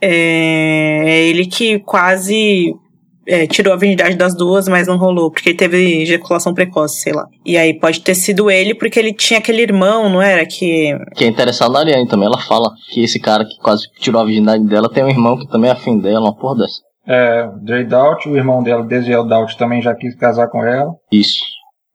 É, 0.00 1.02
é 1.04 1.28
ele 1.28 1.46
que 1.46 1.80
quase 1.80 2.72
é, 3.26 3.46
tirou 3.46 3.72
a 3.72 3.76
virgindade 3.76 4.16
das 4.16 4.34
duas, 4.34 4.68
mas 4.68 4.86
não 4.86 4.96
rolou, 4.96 5.30
porque 5.30 5.50
ele 5.50 5.58
teve 5.58 6.02
ejaculação 6.02 6.54
precoce, 6.54 7.00
sei 7.00 7.12
lá. 7.12 7.26
E 7.44 7.56
aí 7.56 7.74
pode 7.74 8.00
ter 8.00 8.14
sido 8.14 8.50
ele, 8.50 8.74
porque 8.74 8.98
ele 8.98 9.12
tinha 9.12 9.38
aquele 9.38 9.62
irmão, 9.62 10.08
não 10.08 10.22
era? 10.22 10.44
Que. 10.46 10.96
Que 11.14 11.24
é 11.24 11.28
interessado 11.28 11.72
na 11.72 11.80
Ariane 11.80 12.08
também. 12.08 12.26
Ela 12.26 12.38
fala 12.38 12.70
que 12.90 13.02
esse 13.02 13.18
cara 13.18 13.44
que 13.44 13.58
quase 13.60 13.84
tirou 13.98 14.20
a 14.20 14.24
virgindade 14.24 14.64
dela 14.66 14.88
tem 14.88 15.04
um 15.04 15.08
irmão 15.08 15.38
que 15.38 15.48
também 15.48 15.70
é 15.70 15.72
afim 15.72 15.98
dela, 15.98 16.20
uma 16.20 16.36
porra 16.36 16.58
dessa. 16.58 16.86
É, 17.08 17.48
Jay 17.66 17.84
Doubt, 17.84 18.28
o 18.28 18.36
irmão 18.36 18.62
dela, 18.62 18.82
Desiel 18.82 19.24
Doubt, 19.24 19.56
também 19.56 19.80
já 19.80 19.94
quis 19.94 20.14
casar 20.16 20.48
com 20.48 20.64
ela. 20.64 20.92
Isso. 21.12 21.38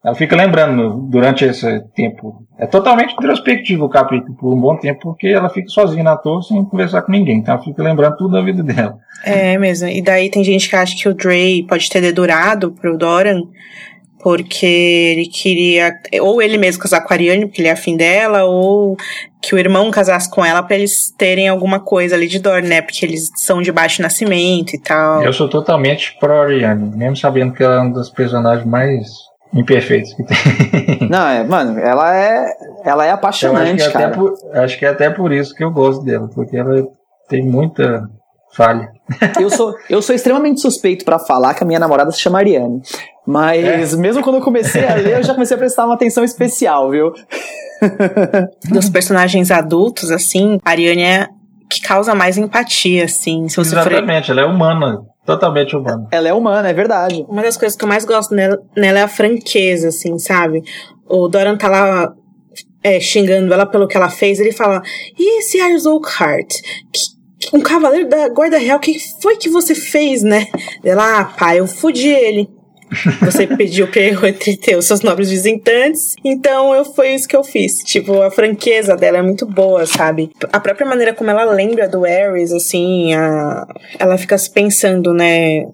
Ela 0.03 0.15
fica 0.15 0.35
lembrando 0.35 1.07
durante 1.09 1.45
esse 1.45 1.79
tempo. 1.95 2.43
É 2.57 2.65
totalmente 2.65 3.13
introspectivo 3.13 3.85
o 3.85 3.89
capítulo 3.89 4.35
por 4.35 4.51
um 4.51 4.59
bom 4.59 4.75
tempo, 4.75 4.99
porque 5.03 5.27
ela 5.27 5.47
fica 5.47 5.67
sozinha 5.69 6.03
na 6.03 6.17
torre 6.17 6.43
sem 6.43 6.65
conversar 6.65 7.03
com 7.03 7.11
ninguém. 7.11 7.37
Então 7.37 7.53
ela 7.53 7.63
fica 7.63 7.83
lembrando 7.83 8.17
tudo 8.17 8.31
da 8.31 8.41
vida 8.41 8.63
dela. 8.63 8.97
É 9.23 9.57
mesmo. 9.59 9.87
E 9.87 10.01
daí 10.01 10.31
tem 10.31 10.43
gente 10.43 10.67
que 10.67 10.75
acha 10.75 10.97
que 10.97 11.07
o 11.07 11.13
Dre 11.13 11.63
pode 11.67 11.87
ter 11.87 12.01
dedurado 12.01 12.71
pro 12.71 12.97
Doran, 12.97 13.43
porque 14.23 14.65
ele 14.65 15.27
queria. 15.27 15.93
Ou 16.19 16.41
ele 16.41 16.57
mesmo 16.57 16.81
casar 16.81 17.01
com 17.01 17.13
a 17.13 17.15
Ariane, 17.15 17.45
porque 17.45 17.61
ele 17.61 17.69
é 17.69 17.73
afim 17.73 17.95
dela, 17.95 18.43
ou 18.43 18.97
que 19.39 19.53
o 19.53 19.59
irmão 19.59 19.91
casasse 19.91 20.29
com 20.31 20.43
ela 20.43 20.63
para 20.63 20.77
eles 20.77 21.11
terem 21.15 21.47
alguma 21.47 21.79
coisa 21.79 22.15
ali 22.15 22.27
de 22.27 22.39
Doran, 22.39 22.67
né? 22.67 22.81
Porque 22.81 23.05
eles 23.05 23.29
são 23.35 23.61
de 23.61 23.71
baixo 23.71 24.01
nascimento 24.01 24.73
e 24.73 24.79
tal. 24.79 25.21
Eu 25.23 25.31
sou 25.31 25.47
totalmente 25.47 26.17
pro 26.19 26.33
Ariane, 26.33 26.95
mesmo 26.97 27.17
sabendo 27.17 27.53
que 27.53 27.63
ela 27.63 27.75
é 27.75 27.81
um 27.81 27.91
dos 27.91 28.09
personagens 28.09 28.65
mais 28.65 29.30
imperfeitos 29.53 30.13
que 30.13 30.23
tem. 30.23 31.07
Não, 31.09 31.27
é, 31.27 31.43
mano, 31.43 31.79
ela 31.79 32.15
é, 32.15 32.53
ela 32.83 33.05
é 33.05 33.11
apaixonante, 33.11 33.81
acho 33.83 33.93
cara. 33.93 34.11
Por, 34.11 34.33
acho 34.53 34.79
que 34.79 34.85
é 34.85 34.89
até 34.89 35.09
por 35.09 35.31
isso 35.31 35.53
que 35.53 35.63
eu 35.63 35.71
gosto 35.71 36.03
dela, 36.03 36.29
porque 36.33 36.57
ela 36.57 36.87
tem 37.27 37.43
muita 37.43 38.09
falha. 38.53 38.89
Eu 39.39 39.49
sou, 39.49 39.73
eu 39.89 40.01
sou 40.01 40.15
extremamente 40.15 40.61
suspeito 40.61 41.05
para 41.05 41.19
falar 41.19 41.53
que 41.53 41.63
a 41.63 41.65
minha 41.65 41.79
namorada 41.79 42.11
se 42.11 42.19
chama 42.19 42.39
Ariane. 42.39 42.81
Mas 43.25 43.93
é. 43.93 43.97
mesmo 43.97 44.23
quando 44.23 44.37
eu 44.37 44.41
comecei 44.41 44.85
a 44.85 44.95
ler, 44.95 45.17
eu 45.17 45.23
já 45.23 45.33
comecei 45.33 45.55
a 45.55 45.57
prestar 45.57 45.85
uma 45.85 45.93
atenção 45.93 46.23
especial, 46.23 46.89
viu? 46.89 47.13
Dos 48.69 48.89
personagens 48.89 49.51
adultos, 49.51 50.11
assim, 50.11 50.59
a 50.63 50.69
Ariane 50.71 51.03
é 51.03 51.27
que 51.71 51.81
causa 51.81 52.13
mais 52.13 52.37
empatia, 52.37 53.05
assim. 53.05 53.47
Se 53.47 53.55
você 53.55 53.75
Exatamente, 53.75 54.27
for... 54.27 54.31
ela 54.33 54.41
é 54.41 54.45
humana 54.45 55.01
totalmente 55.25 55.75
humana. 55.75 56.07
Ela 56.11 56.27
é 56.29 56.33
humana, 56.33 56.69
é 56.69 56.73
verdade. 56.73 57.25
Uma 57.29 57.41
das 57.41 57.55
coisas 57.55 57.77
que 57.77 57.83
eu 57.83 57.87
mais 57.87 58.03
gosto 58.03 58.35
nela, 58.35 58.59
nela 58.75 58.99
é 58.99 59.03
a 59.03 59.07
franqueza, 59.07 59.89
assim, 59.89 60.17
sabe? 60.19 60.63
O 61.07 61.27
Doran 61.27 61.57
tá 61.57 61.69
lá 61.69 62.13
é, 62.83 62.99
xingando 62.99 63.53
ela 63.53 63.65
pelo 63.65 63.87
que 63.87 63.95
ela 63.95 64.09
fez, 64.09 64.39
ele 64.39 64.51
fala, 64.51 64.81
e 65.17 65.39
esse 65.39 65.59
Oakhart? 65.87 66.49
Que, 66.91 67.55
um 67.55 67.61
cavaleiro 67.61 68.07
da 68.07 68.29
guarda 68.29 68.57
real, 68.57 68.77
o 68.77 68.81
que 68.81 68.97
foi 69.21 69.35
que 69.35 69.49
você 69.49 69.73
fez, 69.73 70.21
né? 70.21 70.47
Ela, 70.83 71.21
ah, 71.21 71.25
pai, 71.25 71.59
eu 71.59 71.67
fudi 71.67 72.09
ele. 72.09 72.47
Você 73.21 73.47
pediu 73.47 73.87
pra 73.87 74.01
eu 74.01 74.27
entreter 74.27 74.77
os 74.77 74.85
seus 74.85 75.01
nobres 75.01 75.29
visitantes, 75.29 76.15
então 76.23 76.73
eu 76.75 76.83
foi 76.83 77.13
isso 77.13 77.27
que 77.27 77.35
eu 77.35 77.43
fiz. 77.43 77.77
Tipo, 77.83 78.21
a 78.21 78.29
franqueza 78.29 78.95
dela 78.95 79.19
é 79.19 79.21
muito 79.21 79.45
boa, 79.45 79.85
sabe? 79.85 80.29
A 80.51 80.59
própria 80.59 80.85
maneira 80.85 81.13
como 81.13 81.29
ela 81.29 81.45
lembra 81.45 81.87
do 81.87 82.05
Ares, 82.05 82.51
assim, 82.51 83.13
a... 83.13 83.65
ela 83.97 84.17
fica 84.17 84.37
se 84.37 84.51
pensando, 84.51 85.13
né? 85.13 85.65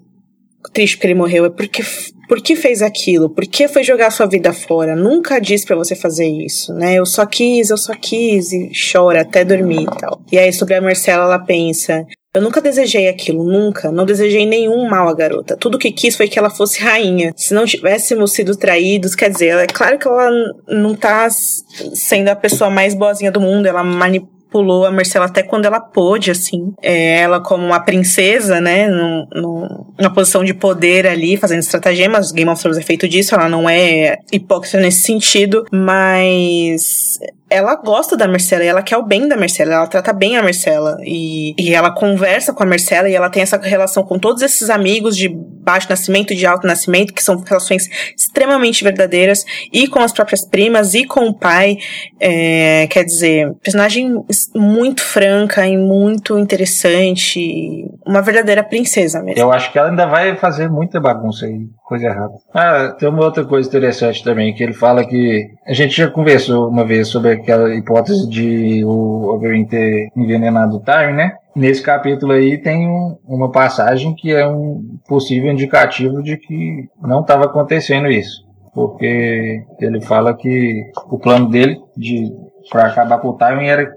Triste 0.72 0.96
porque 0.96 1.06
ele 1.08 1.14
morreu, 1.14 1.44
é 1.46 1.50
porque 1.50 1.82
por 2.28 2.42
que 2.42 2.54
fez 2.54 2.82
aquilo? 2.82 3.30
Por 3.30 3.46
que 3.46 3.66
foi 3.66 3.82
jogar 3.82 4.10
sua 4.10 4.26
vida 4.26 4.52
fora? 4.52 4.94
Nunca 4.94 5.40
disse 5.40 5.66
para 5.66 5.76
você 5.76 5.96
fazer 5.96 6.28
isso, 6.28 6.72
né? 6.74 6.94
Eu 6.94 7.06
só 7.06 7.24
quis, 7.24 7.70
eu 7.70 7.78
só 7.78 7.94
quis 7.94 8.52
e 8.52 8.70
chora 8.92 9.22
até 9.22 9.44
dormir 9.44 9.82
e 9.82 9.98
tal. 9.98 10.20
E 10.30 10.38
aí 10.38 10.52
sobre 10.52 10.74
a 10.74 10.80
Marcela 10.80 11.24
ela 11.24 11.38
pensa: 11.38 12.06
eu 12.34 12.42
nunca 12.42 12.60
desejei 12.60 13.08
aquilo, 13.08 13.42
nunca. 13.42 13.90
Não 13.90 14.04
desejei 14.04 14.44
nenhum 14.44 14.88
mal 14.88 15.08
à 15.08 15.14
garota. 15.14 15.56
Tudo 15.56 15.78
que 15.78 15.90
quis 15.90 16.14
foi 16.14 16.28
que 16.28 16.38
ela 16.38 16.50
fosse 16.50 16.80
rainha. 16.80 17.32
Se 17.34 17.54
não 17.54 17.64
tivéssemos 17.64 18.32
sido 18.32 18.54
traídos, 18.54 19.14
quer 19.14 19.30
dizer, 19.30 19.56
é 19.56 19.66
claro 19.66 19.98
que 19.98 20.06
ela 20.06 20.30
não 20.68 20.94
tá 20.94 21.28
sendo 21.30 22.28
a 22.28 22.36
pessoa 22.36 22.68
mais 22.68 22.94
boazinha 22.94 23.32
do 23.32 23.40
mundo, 23.40 23.66
ela 23.66 23.82
manipula 23.82 24.37
pulou 24.50 24.84
a 24.84 24.90
Marcela 24.90 25.26
até 25.26 25.42
quando 25.42 25.66
ela 25.66 25.80
pôde, 25.80 26.30
assim. 26.30 26.72
É, 26.82 27.20
ela 27.20 27.40
como 27.40 27.64
uma 27.66 27.80
princesa, 27.80 28.60
né, 28.60 28.88
no, 28.88 29.26
no, 29.34 29.94
numa 29.98 30.12
posição 30.12 30.44
de 30.44 30.54
poder 30.54 31.06
ali, 31.06 31.36
fazendo 31.36 31.60
estratagemas. 31.60 32.32
Game 32.32 32.50
of 32.50 32.60
Thrones 32.60 32.78
é 32.78 32.82
feito 32.82 33.08
disso, 33.08 33.34
ela 33.34 33.48
não 33.48 33.68
é 33.68 34.18
hipócrita 34.32 34.78
nesse 34.78 35.02
sentido, 35.02 35.64
mas 35.72 37.18
ela 37.50 37.74
gosta 37.76 38.16
da 38.16 38.28
Marcela 38.28 38.64
e 38.64 38.66
ela 38.66 38.82
quer 38.82 38.96
o 38.96 39.02
bem 39.02 39.26
da 39.26 39.36
Marcela, 39.36 39.74
ela 39.74 39.86
trata 39.86 40.12
bem 40.12 40.36
a 40.36 40.42
Marcela 40.42 40.98
e, 41.02 41.54
e 41.58 41.74
ela 41.74 41.90
conversa 41.90 42.52
com 42.52 42.62
a 42.62 42.66
Marcela 42.66 43.08
e 43.08 43.14
ela 43.14 43.30
tem 43.30 43.42
essa 43.42 43.58
relação 43.58 44.02
com 44.02 44.18
todos 44.18 44.42
esses 44.42 44.68
amigos 44.68 45.16
de 45.16 45.28
baixo 45.28 45.88
nascimento 45.90 46.32
e 46.32 46.36
de 46.36 46.46
alto 46.46 46.66
nascimento, 46.66 47.12
que 47.12 47.22
são 47.22 47.36
relações 47.40 47.88
extremamente 48.16 48.82
verdadeiras, 48.82 49.44
e 49.72 49.86
com 49.86 50.00
as 50.00 50.12
próprias 50.12 50.46
primas 50.46 50.94
e 50.94 51.04
com 51.04 51.26
o 51.26 51.34
pai. 51.34 51.76
É, 52.18 52.86
quer 52.88 53.04
dizer, 53.04 53.52
personagem 53.62 54.14
muito 54.54 55.02
franca 55.02 55.66
e 55.66 55.76
muito 55.76 56.38
interessante, 56.38 57.84
uma 58.06 58.22
verdadeira 58.22 58.62
princesa 58.62 59.22
mesmo. 59.22 59.40
Eu 59.40 59.52
acho 59.52 59.70
que 59.70 59.78
ela 59.78 59.90
ainda 59.90 60.06
vai 60.06 60.36
fazer 60.36 60.70
muita 60.70 61.00
bagunça 61.00 61.46
aí 61.46 61.68
coisa 61.88 62.06
errada. 62.06 62.34
Ah, 62.52 62.94
tem 62.98 63.08
uma 63.08 63.24
outra 63.24 63.44
coisa 63.44 63.66
interessante 63.66 64.22
também, 64.22 64.54
que 64.54 64.62
ele 64.62 64.74
fala 64.74 65.06
que 65.06 65.48
a 65.66 65.72
gente 65.72 65.96
já 65.96 66.10
conversou 66.10 66.68
uma 66.68 66.84
vez 66.84 67.08
sobre 67.08 67.32
aquela 67.32 67.74
hipótese 67.74 68.28
de 68.28 68.84
o 68.84 69.34
Oberyn 69.34 69.64
ter 69.64 70.10
envenenado 70.14 70.76
o 70.76 70.80
Tyrion, 70.80 71.14
né? 71.14 71.32
Nesse 71.56 71.82
capítulo 71.82 72.32
aí 72.32 72.58
tem 72.58 72.86
um, 72.86 73.16
uma 73.24 73.50
passagem 73.50 74.14
que 74.14 74.30
é 74.32 74.46
um 74.46 74.98
possível 75.08 75.50
indicativo 75.50 76.22
de 76.22 76.36
que 76.36 76.88
não 77.00 77.22
estava 77.22 77.46
acontecendo 77.46 78.08
isso. 78.08 78.46
Porque 78.74 79.64
ele 79.80 80.00
fala 80.02 80.36
que 80.36 80.82
o 81.10 81.18
plano 81.18 81.48
dele 81.48 81.80
de 81.96 82.30
para 82.70 82.86
acabar 82.86 83.18
com 83.18 83.28
o 83.28 83.36
Tyrion 83.36 83.62
era 83.62 83.90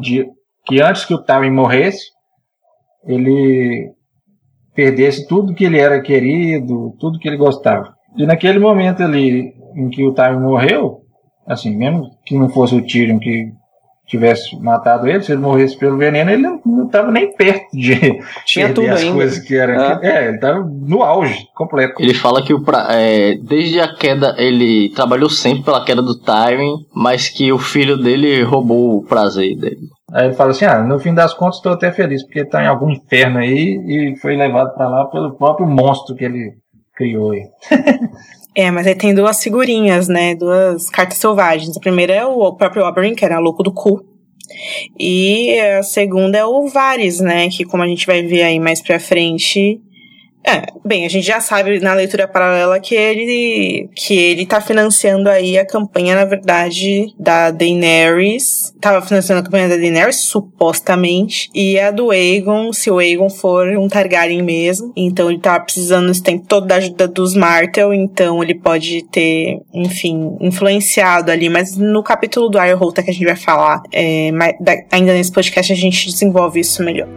de, 0.00 0.26
que 0.64 0.80
antes 0.80 1.04
que 1.04 1.12
o 1.12 1.22
Tyrion 1.22 1.52
morresse, 1.52 2.06
ele 3.06 3.92
perdesse 4.74 5.26
tudo 5.26 5.54
que 5.54 5.64
ele 5.64 5.78
era 5.78 6.00
querido, 6.00 6.94
tudo 6.98 7.18
que 7.18 7.28
ele 7.28 7.36
gostava. 7.36 7.94
E 8.16 8.26
naquele 8.26 8.58
momento 8.58 9.02
ali 9.02 9.52
em 9.76 9.88
que 9.88 10.04
o 10.04 10.12
Time 10.14 10.38
morreu, 10.38 11.00
assim, 11.46 11.76
mesmo 11.76 12.10
que 12.24 12.36
não 12.36 12.48
fosse 12.48 12.74
o 12.74 12.82
Tyrion 12.86 13.18
que 13.18 13.52
tivesse 14.06 14.54
matado 14.60 15.08
ele, 15.08 15.22
se 15.22 15.32
ele 15.32 15.40
morresse 15.40 15.78
pelo 15.78 15.96
veneno, 15.96 16.30
ele 16.30 16.42
não 16.42 16.84
estava 16.86 17.10
nem 17.10 17.34
perto 17.34 17.74
de 17.74 18.20
Tinha 18.44 18.68
tudo 18.74 18.88
as 18.90 19.00
ainda. 19.00 19.14
coisas 19.14 19.38
que 19.38 19.56
eram. 19.56 19.80
Ah. 19.80 19.98
É, 20.02 20.26
ele 20.28 20.34
estava 20.36 20.60
no 20.62 21.02
auge 21.02 21.38
completo. 21.54 21.94
Ele 22.02 22.12
fala 22.12 22.42
que 22.44 22.52
o 22.52 22.60
pra- 22.62 22.86
é, 22.90 23.34
desde 23.36 23.80
a 23.80 23.94
queda, 23.94 24.34
ele 24.38 24.90
trabalhou 24.90 25.30
sempre 25.30 25.64
pela 25.64 25.82
queda 25.84 26.02
do 26.02 26.18
Tywin, 26.20 26.84
mas 26.94 27.30
que 27.30 27.50
o 27.50 27.58
filho 27.58 27.96
dele 27.96 28.42
roubou 28.42 28.98
o 28.98 29.04
prazer 29.04 29.56
dele. 29.56 29.88
Aí 30.14 30.26
ele 30.26 30.34
fala 30.34 30.52
assim: 30.52 30.64
ah, 30.64 30.80
no 30.80 31.00
fim 31.00 31.12
das 31.12 31.34
contas 31.34 31.56
estou 31.56 31.72
até 31.72 31.90
feliz, 31.90 32.22
porque 32.22 32.40
está 32.40 32.62
em 32.62 32.68
algum 32.68 32.88
inferno 32.88 33.38
aí 33.38 33.80
e 33.84 34.16
foi 34.20 34.36
levado 34.36 34.72
para 34.74 34.88
lá 34.88 35.06
pelo 35.06 35.36
próprio 35.36 35.66
monstro 35.66 36.14
que 36.14 36.24
ele 36.24 36.54
criou 36.94 37.32
aí. 37.32 37.42
É, 38.56 38.70
mas 38.70 38.86
aí 38.86 38.94
tem 38.94 39.12
duas 39.12 39.42
figurinhas, 39.42 40.06
né? 40.06 40.36
Duas 40.36 40.88
cartas 40.88 41.18
selvagens. 41.18 41.76
A 41.76 41.80
primeira 41.80 42.14
é 42.14 42.24
o 42.24 42.52
próprio 42.52 42.84
Oberyn, 42.86 43.12
que 43.12 43.24
era 43.24 43.40
louco 43.40 43.64
do 43.64 43.74
cu. 43.74 44.00
E 44.96 45.58
a 45.58 45.82
segunda 45.82 46.38
é 46.38 46.44
o 46.44 46.68
Varys, 46.68 47.18
né? 47.18 47.48
Que 47.48 47.64
como 47.64 47.82
a 47.82 47.88
gente 47.88 48.06
vai 48.06 48.22
ver 48.22 48.44
aí 48.44 48.60
mais 48.60 48.80
pra 48.80 49.00
frente. 49.00 49.80
É, 50.46 50.66
bem, 50.84 51.06
a 51.06 51.08
gente 51.08 51.26
já 51.26 51.40
sabe 51.40 51.80
na 51.80 51.94
leitura 51.94 52.28
paralela 52.28 52.78
que 52.78 52.94
ele 52.94 53.88
que 53.96 54.14
ele 54.14 54.44
tá 54.44 54.60
financiando 54.60 55.30
aí 55.30 55.58
a 55.58 55.66
campanha, 55.66 56.14
na 56.14 56.26
verdade, 56.26 57.14
da 57.18 57.50
Daenerys. 57.50 58.74
Tava 58.78 59.04
financiando 59.04 59.40
a 59.40 59.44
campanha 59.44 59.70
da 59.70 59.76
Daenerys, 59.76 60.20
supostamente. 60.26 61.48
E 61.54 61.80
a 61.80 61.90
do 61.90 62.10
Aegon, 62.10 62.74
se 62.74 62.90
o 62.90 62.98
Aegon 62.98 63.30
for 63.30 63.66
um 63.68 63.88
Targaryen 63.88 64.42
mesmo. 64.42 64.92
Então 64.94 65.30
ele 65.30 65.40
tava 65.40 65.64
precisando 65.64 66.10
esse 66.10 66.22
tempo 66.22 66.44
todo 66.46 66.66
da 66.66 66.76
ajuda 66.76 67.08
dos 67.08 67.34
Martel, 67.34 67.94
então 67.94 68.42
ele 68.42 68.54
pode 68.54 69.02
ter, 69.10 69.62
enfim, 69.72 70.36
influenciado 70.40 71.30
ali. 71.30 71.48
Mas 71.48 71.78
no 71.78 72.02
capítulo 72.02 72.50
do 72.50 72.62
Ironholter 72.62 73.02
que 73.02 73.10
a 73.10 73.14
gente 73.14 73.24
vai 73.24 73.36
falar, 73.36 73.82
é, 73.90 74.30
ainda 74.92 75.14
nesse 75.14 75.32
podcast 75.32 75.72
a 75.72 75.76
gente 75.76 76.06
desenvolve 76.06 76.60
isso 76.60 76.82
melhor. 76.82 77.08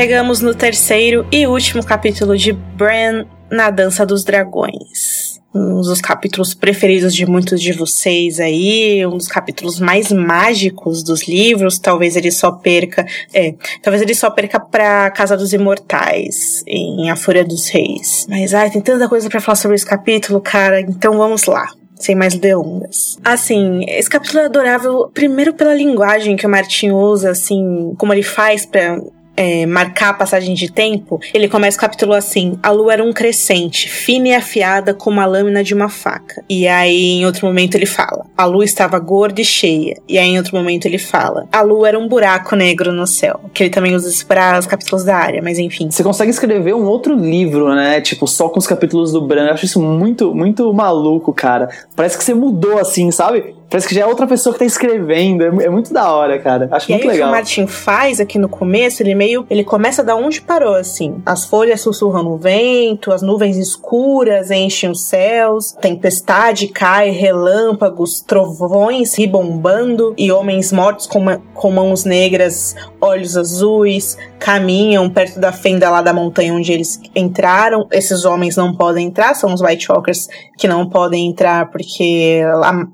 Chegamos 0.00 0.40
no 0.40 0.54
terceiro 0.54 1.26
e 1.30 1.46
último 1.46 1.84
capítulo 1.84 2.34
de 2.34 2.54
Bran 2.54 3.26
na 3.50 3.68
Dança 3.68 4.06
dos 4.06 4.24
Dragões. 4.24 5.38
Um 5.54 5.82
dos 5.82 6.00
capítulos 6.00 6.54
preferidos 6.54 7.14
de 7.14 7.26
muitos 7.26 7.60
de 7.60 7.74
vocês 7.74 8.40
aí, 8.40 9.04
um 9.06 9.18
dos 9.18 9.28
capítulos 9.28 9.78
mais 9.78 10.10
mágicos 10.10 11.02
dos 11.02 11.28
livros. 11.28 11.78
Talvez 11.78 12.16
ele 12.16 12.30
só 12.30 12.50
perca, 12.50 13.06
é, 13.34 13.54
talvez 13.82 14.00
ele 14.00 14.14
só 14.14 14.30
perca 14.30 14.58
pra 14.58 15.10
Casa 15.10 15.36
dos 15.36 15.52
Imortais, 15.52 16.64
em 16.66 17.10
A 17.10 17.14
Fúria 17.14 17.44
dos 17.44 17.68
Reis. 17.68 18.26
Mas 18.26 18.54
ai, 18.54 18.70
tem 18.70 18.80
tanta 18.80 19.06
coisa 19.06 19.28
pra 19.28 19.38
falar 19.38 19.56
sobre 19.56 19.74
esse 19.74 19.84
capítulo, 19.84 20.40
cara. 20.40 20.80
Então 20.80 21.18
vamos 21.18 21.44
lá 21.44 21.68
sem 21.94 22.14
mais 22.14 22.34
delongas. 22.34 23.18
Assim, 23.22 23.84
esse 23.86 24.08
capítulo 24.08 24.40
é 24.40 24.46
adorável, 24.46 25.10
primeiro 25.12 25.52
pela 25.52 25.74
linguagem 25.74 26.36
que 26.36 26.46
o 26.46 26.48
Martin 26.48 26.92
usa, 26.92 27.32
assim, 27.32 27.94
como 27.98 28.14
ele 28.14 28.22
faz 28.22 28.64
pra 28.64 28.98
é, 29.40 29.64
marcar 29.64 30.10
a 30.10 30.14
passagem 30.14 30.52
de 30.52 30.70
tempo, 30.70 31.18
ele 31.32 31.48
começa 31.48 31.78
o 31.78 31.80
capítulo 31.80 32.12
assim: 32.12 32.58
a 32.62 32.70
lua 32.70 32.92
era 32.92 33.02
um 33.02 33.10
crescente, 33.10 33.88
fina 33.88 34.28
e 34.28 34.34
afiada 34.34 34.92
como 34.92 35.18
a 35.18 35.24
lâmina 35.24 35.64
de 35.64 35.72
uma 35.72 35.88
faca. 35.88 36.44
E 36.46 36.68
aí, 36.68 37.12
em 37.12 37.24
outro 37.24 37.46
momento, 37.46 37.74
ele 37.74 37.86
fala: 37.86 38.26
a 38.36 38.44
lua 38.44 38.66
estava 38.66 38.98
gorda 38.98 39.40
e 39.40 39.44
cheia. 39.44 39.96
E 40.06 40.18
aí, 40.18 40.28
em 40.28 40.36
outro 40.36 40.54
momento, 40.54 40.84
ele 40.84 40.98
fala: 40.98 41.48
a 41.50 41.62
lua 41.62 41.88
era 41.88 41.98
um 41.98 42.06
buraco 42.06 42.54
negro 42.54 42.92
no 42.92 43.06
céu. 43.06 43.40
Que 43.54 43.62
ele 43.62 43.70
também 43.70 43.94
usa 43.94 44.10
isso 44.10 44.26
para 44.26 44.58
os 44.58 44.66
capítulos 44.66 45.04
da 45.04 45.16
área, 45.16 45.40
mas 45.40 45.58
enfim. 45.58 45.90
Você 45.90 46.02
consegue 46.02 46.30
escrever 46.30 46.74
um 46.74 46.84
outro 46.84 47.14
livro, 47.14 47.74
né? 47.74 48.02
Tipo, 48.02 48.26
só 48.26 48.46
com 48.50 48.58
os 48.58 48.66
capítulos 48.66 49.10
do 49.10 49.22
Bran. 49.22 49.46
Eu 49.46 49.54
acho 49.54 49.64
isso 49.64 49.80
muito, 49.80 50.34
muito 50.34 50.70
maluco, 50.74 51.32
cara. 51.32 51.70
Parece 51.96 52.18
que 52.18 52.24
você 52.24 52.34
mudou 52.34 52.78
assim, 52.78 53.10
sabe? 53.10 53.54
Parece 53.70 53.86
que 53.86 53.94
já 53.94 54.02
é 54.02 54.06
outra 54.06 54.26
pessoa 54.26 54.52
que 54.52 54.58
tá 54.58 54.64
escrevendo. 54.64 55.44
É, 55.44 55.66
é 55.66 55.70
muito 55.70 55.92
da 55.92 56.12
hora, 56.12 56.38
cara. 56.40 56.68
Acho 56.72 56.90
E 56.90 56.94
aí 56.94 56.98
muito 56.98 57.08
o 57.08 57.12
que 57.12 57.16
o 57.16 57.20
legal. 57.20 57.30
Martin 57.30 57.66
faz 57.68 58.18
aqui 58.18 58.36
no 58.36 58.48
começo, 58.48 59.00
ele 59.00 59.14
meio. 59.14 59.46
Ele 59.48 59.62
começa 59.62 60.02
da 60.02 60.16
onde 60.16 60.42
parou, 60.42 60.74
assim. 60.74 61.22
As 61.24 61.44
folhas 61.44 61.80
sussurram 61.80 62.24
no 62.24 62.36
vento, 62.36 63.12
as 63.12 63.22
nuvens 63.22 63.56
escuras 63.56 64.50
enchem 64.50 64.90
os 64.90 65.04
céus, 65.04 65.72
tempestade 65.72 66.66
cai, 66.66 67.10
relâmpagos, 67.10 68.20
trovões 68.20 69.14
ribombando, 69.14 70.14
e 70.18 70.32
homens 70.32 70.72
mortos 70.72 71.06
com, 71.06 71.24
com 71.54 71.70
mãos 71.70 72.04
negras, 72.04 72.74
olhos 73.00 73.36
azuis, 73.36 74.18
caminham 74.38 75.08
perto 75.08 75.38
da 75.38 75.52
fenda 75.52 75.88
lá 75.90 76.02
da 76.02 76.12
montanha 76.12 76.52
onde 76.52 76.72
eles 76.72 77.00
entraram. 77.14 77.86
Esses 77.92 78.24
homens 78.24 78.56
não 78.56 78.74
podem 78.74 79.06
entrar, 79.06 79.34
são 79.34 79.54
os 79.54 79.60
White 79.60 79.92
Walkers 79.92 80.28
que 80.58 80.66
não 80.66 80.88
podem 80.88 81.28
entrar 81.28 81.70
porque 81.70 82.42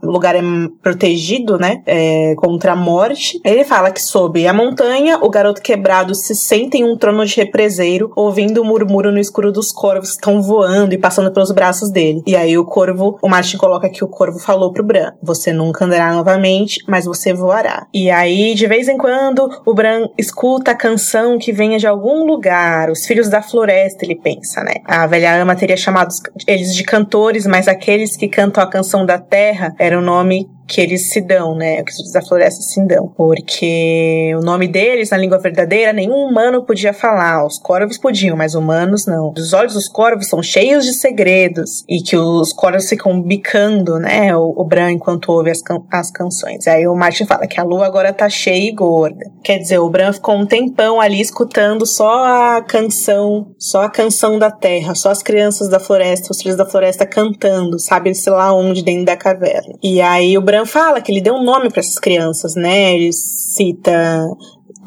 o 0.02 0.10
lugar 0.10 0.34
é 0.34 0.42
protegido, 0.68 1.58
né? 1.58 1.82
É, 1.86 2.34
contra 2.36 2.72
a 2.72 2.76
morte. 2.76 3.40
Ele 3.44 3.64
fala 3.64 3.90
que 3.90 4.00
sob 4.00 4.46
a 4.46 4.52
montanha, 4.52 5.18
o 5.22 5.30
garoto 5.30 5.62
quebrado 5.62 6.14
se 6.14 6.34
senta 6.34 6.76
em 6.76 6.84
um 6.84 6.96
trono 6.96 7.24
de 7.24 7.36
represeiro, 7.36 8.12
ouvindo 8.16 8.62
o 8.62 8.64
murmúrio 8.64 9.12
no 9.12 9.18
escuro 9.18 9.52
dos 9.52 9.72
corvos 9.72 10.10
que 10.10 10.16
estão 10.16 10.42
voando 10.42 10.94
e 10.94 10.98
passando 10.98 11.32
pelos 11.32 11.50
braços 11.50 11.90
dele. 11.90 12.22
E 12.26 12.36
aí 12.36 12.56
o 12.56 12.64
corvo, 12.64 13.18
o 13.22 13.28
Martin 13.28 13.56
coloca 13.56 13.88
que 13.88 14.04
o 14.04 14.08
corvo 14.08 14.38
falou 14.38 14.72
pro 14.72 14.84
Bran: 14.84 15.12
Você 15.22 15.52
nunca 15.52 15.84
andará 15.84 16.12
novamente, 16.12 16.80
mas 16.88 17.04
você 17.04 17.32
voará. 17.32 17.86
E 17.92 18.10
aí, 18.10 18.54
de 18.54 18.66
vez 18.66 18.88
em 18.88 18.96
quando, 18.96 19.48
o 19.64 19.74
Bran 19.74 20.08
escuta 20.18 20.72
a 20.72 20.74
canção 20.74 21.38
que 21.38 21.52
venha 21.52 21.78
de 21.78 21.86
algum 21.86 22.24
lugar. 22.24 22.90
Os 22.90 23.06
filhos 23.06 23.28
da 23.28 23.42
floresta, 23.42 24.04
ele 24.04 24.16
pensa, 24.16 24.62
né? 24.62 24.74
A 24.84 25.06
velha 25.06 25.40
ama 25.40 25.56
teria 25.56 25.76
chamado 25.76 26.14
eles 26.46 26.74
de 26.74 26.84
cantores, 26.84 27.46
mas 27.46 27.68
aqueles 27.68 28.16
que 28.16 28.28
cantam 28.28 28.62
a 28.62 28.70
canção 28.70 29.04
da 29.04 29.18
terra 29.18 29.74
era 29.78 29.98
o 29.98 30.02
nome 30.02 30.48
que 30.66 30.80
eles 30.80 31.10
se 31.10 31.20
dão, 31.20 31.54
né? 31.54 31.82
Que 31.82 31.92
os 31.92 32.12
da 32.12 32.20
floresta 32.20 32.62
se 32.62 32.84
dão. 32.84 33.08
Porque 33.16 34.32
o 34.36 34.40
nome 34.40 34.66
deles, 34.66 35.10
na 35.10 35.16
língua 35.16 35.38
verdadeira, 35.38 35.92
nenhum 35.92 36.26
humano 36.26 36.64
podia 36.64 36.92
falar. 36.92 37.46
Os 37.46 37.58
corvos 37.58 37.98
podiam, 37.98 38.36
mas 38.36 38.54
humanos 38.54 39.06
não. 39.06 39.32
Os 39.36 39.52
olhos 39.52 39.74
dos 39.74 39.88
corvos 39.88 40.28
são 40.28 40.42
cheios 40.42 40.84
de 40.84 40.94
segredos. 40.94 41.84
E 41.88 42.02
que 42.02 42.16
os 42.16 42.52
corvos 42.52 42.88
ficam 42.88 43.20
bicando, 43.22 43.98
né? 43.98 44.36
O, 44.36 44.54
o 44.56 44.64
Bran 44.64 44.92
enquanto 44.92 45.30
ouve 45.30 45.50
as, 45.50 45.62
can 45.62 45.82
as 45.90 46.10
canções. 46.10 46.66
Aí 46.66 46.86
o 46.86 46.94
Martin 46.94 47.26
fala 47.26 47.46
que 47.46 47.60
a 47.60 47.64
lua 47.64 47.86
agora 47.86 48.12
tá 48.12 48.28
cheia 48.28 48.68
e 48.68 48.72
gorda. 48.72 49.24
Quer 49.44 49.58
dizer, 49.58 49.78
o 49.78 49.88
Bran 49.88 50.12
ficou 50.12 50.34
um 50.34 50.46
tempão 50.46 51.00
ali 51.00 51.20
escutando 51.20 51.86
só 51.86 52.56
a 52.56 52.62
canção, 52.62 53.54
só 53.58 53.82
a 53.82 53.90
canção 53.90 54.38
da 54.38 54.50
terra, 54.50 54.94
só 54.94 55.10
as 55.10 55.22
crianças 55.22 55.68
da 55.68 55.78
floresta, 55.78 56.32
os 56.32 56.42
filhos 56.42 56.56
da 56.56 56.66
floresta 56.66 57.06
cantando, 57.06 57.78
sabe, 57.78 58.14
sei 58.14 58.32
lá 58.32 58.52
onde, 58.52 58.82
dentro 58.82 59.04
da 59.04 59.16
caverna. 59.16 59.74
E 59.82 60.00
aí 60.00 60.36
o 60.36 60.42
Bran 60.42 60.55
Bran 60.56 60.64
fala 60.64 61.00
que 61.02 61.12
ele 61.12 61.20
deu 61.20 61.34
um 61.34 61.44
nome 61.44 61.68
para 61.68 61.80
essas 61.80 61.98
crianças, 61.98 62.54
né? 62.54 62.94
Ele 62.94 63.12
cita 63.12 64.26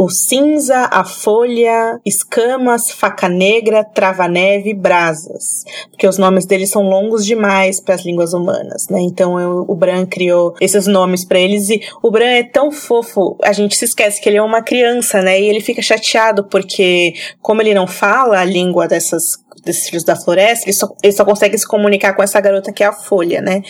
o 0.01 0.09
cinza, 0.09 0.87
a 0.91 1.03
folha, 1.03 1.99
escamas, 2.05 2.89
faca 2.89 3.27
negra, 3.27 3.83
trava-neve, 3.83 4.73
brasas. 4.73 5.65
Porque 5.91 6.07
os 6.07 6.17
nomes 6.17 6.45
deles 6.45 6.71
são 6.71 6.83
longos 6.83 7.25
demais 7.25 7.81
para 7.81 7.95
as 7.95 8.05
línguas 8.05 8.33
humanas, 8.33 8.87
né? 8.89 9.01
Então 9.01 9.37
eu, 9.37 9.65
o 9.67 9.75
Bran 9.75 10.05
criou 10.05 10.55
esses 10.61 10.87
nomes 10.87 11.25
para 11.25 11.39
eles 11.39 11.69
e 11.69 11.81
o 12.01 12.09
Bran 12.09 12.29
é 12.29 12.43
tão 12.43 12.71
fofo, 12.71 13.37
a 13.43 13.51
gente 13.51 13.75
se 13.75 13.85
esquece 13.85 14.21
que 14.21 14.29
ele 14.29 14.37
é 14.37 14.41
uma 14.41 14.61
criança, 14.61 15.21
né? 15.21 15.39
E 15.39 15.49
ele 15.49 15.59
fica 15.59 15.81
chateado 15.81 16.45
porque 16.45 17.13
como 17.41 17.61
ele 17.61 17.73
não 17.73 17.85
fala 17.85 18.39
a 18.39 18.45
língua 18.45 18.87
dessas 18.87 19.37
desses 19.63 19.87
filhos 19.87 20.03
da 20.03 20.15
floresta, 20.15 20.65
ele 20.65 20.73
só, 20.73 20.87
ele 21.03 21.13
só 21.13 21.25
consegue 21.25 21.57
se 21.57 21.67
comunicar 21.67 22.13
com 22.13 22.23
essa 22.23 22.39
garota 22.39 22.71
que 22.71 22.83
é 22.83 22.87
a 22.87 22.93
Folha, 22.93 23.41
né? 23.41 23.61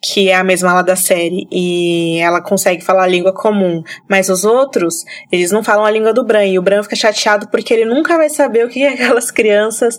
que 0.00 0.28
é 0.28 0.36
a 0.36 0.44
mesma 0.44 0.72
lá 0.72 0.82
da 0.82 0.94
série, 0.94 1.48
e 1.50 2.18
ela 2.20 2.40
consegue 2.40 2.84
falar 2.84 3.02
a 3.02 3.08
língua 3.08 3.34
comum, 3.34 3.82
mas 4.08 4.28
os 4.28 4.44
outros, 4.44 5.04
eles 5.30 5.50
não 5.50 5.62
falam 5.62 5.84
a 5.84 5.90
língua 5.90 6.12
do 6.12 6.24
Bran, 6.24 6.46
e 6.46 6.56
o 6.56 6.62
Bran 6.62 6.84
fica 6.84 6.94
chateado 6.94 7.48
porque 7.48 7.74
ele 7.74 7.84
nunca 7.84 8.16
vai 8.16 8.28
saber 8.28 8.64
o 8.64 8.68
que 8.68 8.86
aquelas 8.86 9.30
crianças 9.30 9.98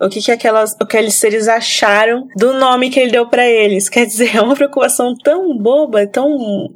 o 0.00 0.08
que, 0.08 0.20
que 0.20 0.30
aquelas, 0.30 0.72
o 0.72 0.86
que 0.86 0.96
aqueles 0.96 1.14
seres 1.14 1.48
acharam 1.48 2.26
do 2.36 2.52
nome 2.52 2.90
que 2.90 3.00
ele 3.00 3.12
deu 3.12 3.28
para 3.28 3.46
eles. 3.46 3.88
Quer 3.88 4.06
dizer, 4.06 4.36
é 4.36 4.42
uma 4.42 4.54
preocupação 4.54 5.14
tão 5.14 5.56
boba, 5.56 6.06
tão 6.06 6.68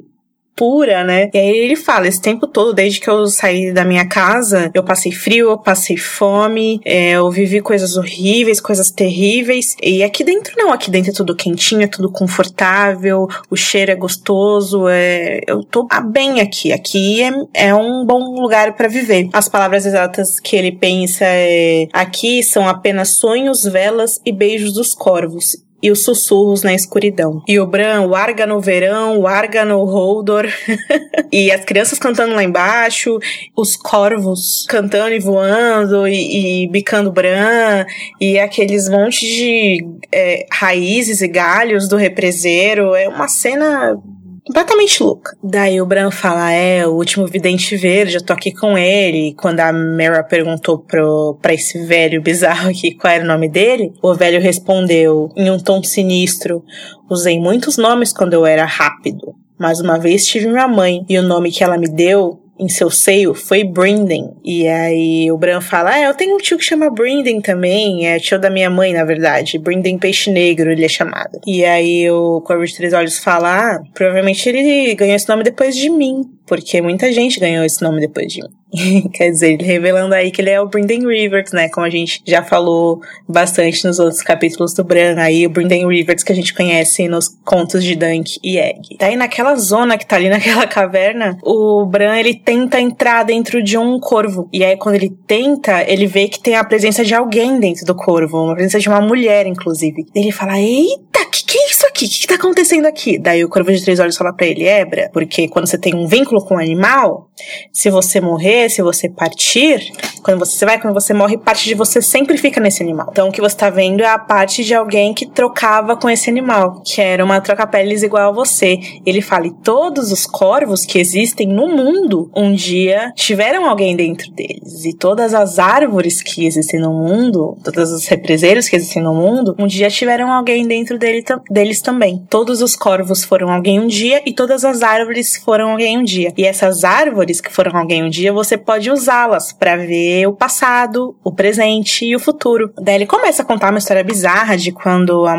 pura, 0.55 1.03
né? 1.03 1.29
E 1.33 1.37
aí 1.37 1.57
ele 1.57 1.75
fala, 1.75 2.07
esse 2.07 2.21
tempo 2.21 2.47
todo, 2.47 2.73
desde 2.73 2.99
que 2.99 3.09
eu 3.09 3.25
saí 3.27 3.71
da 3.71 3.83
minha 3.83 4.07
casa, 4.07 4.69
eu 4.73 4.83
passei 4.83 5.11
frio, 5.11 5.49
eu 5.49 5.57
passei 5.57 5.97
fome, 5.97 6.79
é, 6.85 7.11
eu 7.11 7.29
vivi 7.31 7.61
coisas 7.61 7.97
horríveis, 7.97 8.61
coisas 8.61 8.91
terríveis. 8.91 9.75
E 9.81 10.03
aqui 10.03 10.23
dentro 10.23 10.53
não, 10.57 10.71
aqui 10.71 10.91
dentro 10.91 11.11
é 11.11 11.13
tudo 11.13 11.35
quentinho, 11.35 11.83
é 11.83 11.87
tudo 11.87 12.11
confortável, 12.11 13.27
o 13.49 13.55
cheiro 13.55 13.91
é 13.91 13.95
gostoso, 13.95 14.87
é, 14.87 15.41
eu 15.47 15.63
tô 15.63 15.87
bem 16.05 16.41
aqui. 16.41 16.71
Aqui 16.71 17.23
é, 17.23 17.31
é 17.53 17.75
um 17.75 18.05
bom 18.05 18.39
lugar 18.39 18.75
para 18.75 18.87
viver. 18.87 19.29
As 19.33 19.49
palavras 19.49 19.85
exatas 19.85 20.39
que 20.39 20.55
ele 20.55 20.71
pensa 20.71 21.25
é: 21.25 21.87
aqui 21.93 22.43
são 22.43 22.67
apenas 22.67 23.15
sonhos, 23.17 23.63
velas 23.63 24.19
e 24.25 24.31
beijos 24.31 24.73
dos 24.73 24.93
corvos 24.93 25.55
e 25.81 25.91
os 25.91 26.03
sussurros 26.03 26.63
na 26.63 26.73
escuridão. 26.73 27.41
E 27.47 27.59
o 27.59 27.65
Bran, 27.65 28.05
larga 28.05 28.45
no 28.45 28.59
verão, 28.59 29.19
larga 29.19 29.65
no 29.65 29.83
Holdor. 29.83 30.47
e 31.31 31.51
as 31.51 31.65
crianças 31.65 31.97
cantando 31.97 32.35
lá 32.35 32.43
embaixo, 32.43 33.17
os 33.55 33.75
corvos 33.75 34.65
cantando 34.67 35.13
e 35.13 35.19
voando 35.19 36.07
e, 36.07 36.63
e 36.63 36.67
bicando 36.67 37.11
Bran, 37.11 37.85
e 38.19 38.39
aqueles 38.39 38.89
montes 38.89 39.21
de 39.21 39.85
é, 40.11 40.45
raízes 40.51 41.21
e 41.21 41.27
galhos 41.27 41.87
do 41.87 41.95
represeiro. 41.95 42.95
É 42.95 43.07
uma 43.07 43.27
cena 43.27 43.97
completamente 44.45 45.01
louca. 45.01 45.35
Daí 45.43 45.81
o 45.81 45.85
Bran 45.85 46.11
fala: 46.11 46.51
É, 46.51 46.85
o 46.85 46.91
último 46.91 47.27
vidente 47.27 47.75
verde, 47.75 48.15
eu 48.15 48.25
tô 48.25 48.33
aqui 48.33 48.51
com 48.51 48.77
ele. 48.77 49.29
E 49.29 49.33
quando 49.35 49.59
a 49.59 49.71
Mera 49.71 50.23
perguntou 50.23 50.79
pro, 50.79 51.37
pra 51.41 51.53
esse 51.53 51.85
velho 51.85 52.21
bizarro 52.21 52.69
aqui 52.69 52.93
qual 52.95 53.13
era 53.13 53.23
o 53.23 53.27
nome 53.27 53.49
dele, 53.49 53.93
o 54.01 54.13
velho 54.13 54.41
respondeu 54.41 55.29
em 55.35 55.49
um 55.49 55.59
tom 55.59 55.83
sinistro: 55.83 56.63
Usei 57.09 57.39
muitos 57.39 57.77
nomes 57.77 58.13
quando 58.13 58.33
eu 58.33 58.45
era 58.45 58.65
rápido. 58.65 59.35
Mas 59.59 59.79
uma 59.79 59.99
vez 59.99 60.25
tive 60.25 60.47
minha 60.47 60.67
mãe, 60.67 61.05
e 61.07 61.19
o 61.19 61.21
nome 61.21 61.51
que 61.51 61.63
ela 61.63 61.77
me 61.77 61.87
deu 61.87 62.40
em 62.61 62.69
seu 62.69 62.91
seio 62.91 63.33
foi 63.33 63.63
Brinden. 63.63 64.29
E 64.45 64.67
aí 64.67 65.31
o 65.31 65.37
Bran 65.37 65.59
fala: 65.59 65.91
Ah, 65.91 66.01
eu 66.01 66.13
tenho 66.13 66.35
um 66.35 66.37
tio 66.37 66.57
que 66.57 66.63
chama 66.63 66.91
Brinden 66.91 67.41
também. 67.41 68.07
É 68.07 68.19
tio 68.19 68.39
da 68.39 68.49
minha 68.49 68.69
mãe, 68.69 68.93
na 68.93 69.03
verdade. 69.03 69.57
Brinden 69.57 69.97
Peixe 69.97 70.29
Negro, 70.29 70.71
ele 70.71 70.85
é 70.85 70.89
chamado. 70.89 71.39
E 71.45 71.65
aí 71.65 72.09
o 72.11 72.39
Corvo 72.41 72.63
de 72.63 72.75
Três 72.75 72.93
Olhos 72.93 73.17
fala: 73.17 73.75
Ah, 73.75 73.81
provavelmente 73.93 74.47
ele 74.47 74.93
ganhou 74.93 75.15
esse 75.15 75.27
nome 75.27 75.43
depois 75.43 75.75
de 75.75 75.89
mim. 75.89 76.21
Porque 76.45 76.81
muita 76.81 77.11
gente 77.11 77.39
ganhou 77.39 77.65
esse 77.65 77.81
nome 77.81 77.99
depois 77.99 78.31
de 78.31 78.41
mim. 78.41 78.60
Quer 79.13 79.31
dizer, 79.31 79.61
revelando 79.61 80.15
aí 80.15 80.31
que 80.31 80.41
ele 80.41 80.49
é 80.49 80.61
o 80.61 80.67
Brynden 80.67 81.05
Rivers, 81.07 81.51
né? 81.51 81.69
Como 81.69 81.85
a 81.85 81.89
gente 81.89 82.21
já 82.25 82.43
falou 82.43 83.01
bastante 83.27 83.85
nos 83.85 83.99
outros 83.99 84.21
capítulos 84.21 84.73
do 84.73 84.83
Bran, 84.83 85.15
aí 85.17 85.45
o 85.45 85.49
Brynden 85.49 85.87
Rivers 85.87 86.23
que 86.23 86.31
a 86.31 86.35
gente 86.35 86.53
conhece 86.53 87.07
nos 87.07 87.27
contos 87.43 87.83
de 87.83 87.95
Dunk 87.95 88.39
e 88.43 88.57
Egg. 88.57 88.95
Daí 88.97 89.15
naquela 89.15 89.55
zona 89.55 89.97
que 89.97 90.05
tá 90.05 90.15
ali 90.15 90.29
naquela 90.31 90.65
caverna, 90.65 91.37
o 91.43 91.85
Bran 91.85 92.17
ele 92.17 92.33
tenta 92.33 92.79
entrar 92.79 93.23
dentro 93.23 93.61
de 93.61 93.77
um 93.77 93.99
corvo. 93.99 94.47
E 94.53 94.63
aí 94.63 94.77
quando 94.77 94.95
ele 94.95 95.09
tenta, 95.27 95.83
ele 95.87 96.07
vê 96.07 96.27
que 96.27 96.39
tem 96.39 96.55
a 96.55 96.63
presença 96.63 97.03
de 97.03 97.13
alguém 97.13 97.59
dentro 97.59 97.85
do 97.85 97.95
corvo, 97.95 98.43
uma 98.43 98.53
presença 98.53 98.79
de 98.79 98.87
uma 98.87 99.01
mulher, 99.01 99.45
inclusive. 99.45 100.05
Ele 100.15 100.31
fala: 100.31 100.59
Eita, 100.59 101.25
que 101.31 101.45
que 101.45 101.57
é 101.57 101.69
isso 101.69 101.85
aqui? 101.87 102.05
O 102.05 102.09
que, 102.09 102.19
que 102.19 102.27
tá 102.27 102.35
acontecendo 102.35 102.85
aqui? 102.85 103.17
Daí 103.17 103.43
o 103.43 103.49
corvo 103.49 103.71
de 103.71 103.83
três 103.83 103.99
olhos 103.99 104.15
fala 104.15 104.33
pra 104.33 104.47
ele: 104.47 104.65
Ebra, 104.65 105.09
porque 105.11 105.47
quando 105.49 105.67
você 105.67 105.77
tem 105.77 105.93
um 105.93 106.07
vínculo 106.07 106.43
com 106.45 106.55
um 106.55 106.59
animal, 106.59 107.29
se 107.71 107.89
você 107.89 108.21
morrer, 108.21 108.60
se 108.69 108.81
você 108.81 109.09
partir, 109.09 109.91
quando 110.21 110.39
você 110.39 110.65
vai, 110.65 110.79
quando 110.79 110.93
você 110.93 111.13
morre, 111.13 111.37
parte 111.37 111.65
de 111.65 111.75
você 111.75 112.01
sempre 112.01 112.37
fica 112.37 112.59
nesse 112.59 112.81
animal. 112.81 113.09
Então 113.11 113.29
o 113.29 113.31
que 113.31 113.41
você 113.41 113.55
tá 113.55 113.69
vendo 113.69 114.01
é 114.01 114.07
a 114.07 114.19
parte 114.19 114.63
de 114.63 114.73
alguém 114.73 115.13
que 115.13 115.25
trocava 115.25 115.95
com 115.95 116.09
esse 116.09 116.29
animal, 116.29 116.81
que 116.85 117.01
era 117.01 117.23
uma 117.23 117.41
troca-peles 117.41 118.03
igual 118.03 118.29
a 118.29 118.31
você. 118.31 118.79
Ele 119.05 119.21
fala: 119.21 119.47
e 119.47 119.53
todos 119.63 120.11
os 120.11 120.25
corvos 120.25 120.85
que 120.85 120.99
existem 120.99 121.47
no 121.47 121.67
mundo, 121.67 122.29
um 122.35 122.53
dia 122.53 123.11
tiveram 123.15 123.65
alguém 123.65 123.95
dentro 123.95 124.31
deles. 124.31 124.85
E 124.85 124.93
todas 124.93 125.33
as 125.33 125.59
árvores 125.59 126.21
que 126.21 126.45
existem 126.45 126.79
no 126.79 126.93
mundo, 126.93 127.57
todos 127.63 127.91
os 127.91 128.07
represeiros 128.07 128.69
que 128.69 128.75
existem 128.75 129.01
no 129.01 129.13
mundo, 129.13 129.55
um 129.57 129.67
dia 129.67 129.89
tiveram 129.89 130.31
alguém 130.31 130.67
dentro 130.67 130.97
dele, 130.97 131.23
deles 131.49 131.81
também. 131.81 132.23
Todos 132.29 132.61
os 132.61 132.75
corvos 132.75 133.23
foram 133.23 133.49
alguém 133.49 133.79
um 133.79 133.87
dia 133.87 134.21
e 134.25 134.33
todas 134.33 134.63
as 134.63 134.81
árvores 134.81 135.37
foram 135.37 135.71
alguém 135.71 135.97
um 135.97 136.03
dia. 136.03 136.33
E 136.37 136.45
essas 136.45 136.83
árvores 136.83 137.41
que 137.41 137.51
foram 137.51 137.77
alguém 137.77 138.03
um 138.03 138.09
dia, 138.09 138.31
você 138.31 138.50
você 138.51 138.57
pode 138.57 138.91
usá-las 138.91 139.53
para 139.53 139.77
ver 139.77 140.27
o 140.27 140.33
passado, 140.33 141.15
o 141.23 141.31
presente 141.31 142.05
e 142.05 142.15
o 142.15 142.19
futuro. 142.19 142.73
Daí 142.81 142.95
ele 142.95 143.05
começa 143.05 143.41
a 143.41 143.45
contar 143.45 143.69
uma 143.69 143.79
história 143.79 144.03
bizarra 144.03 144.57
de 144.57 144.73
quando 144.73 145.25
há 145.25 145.37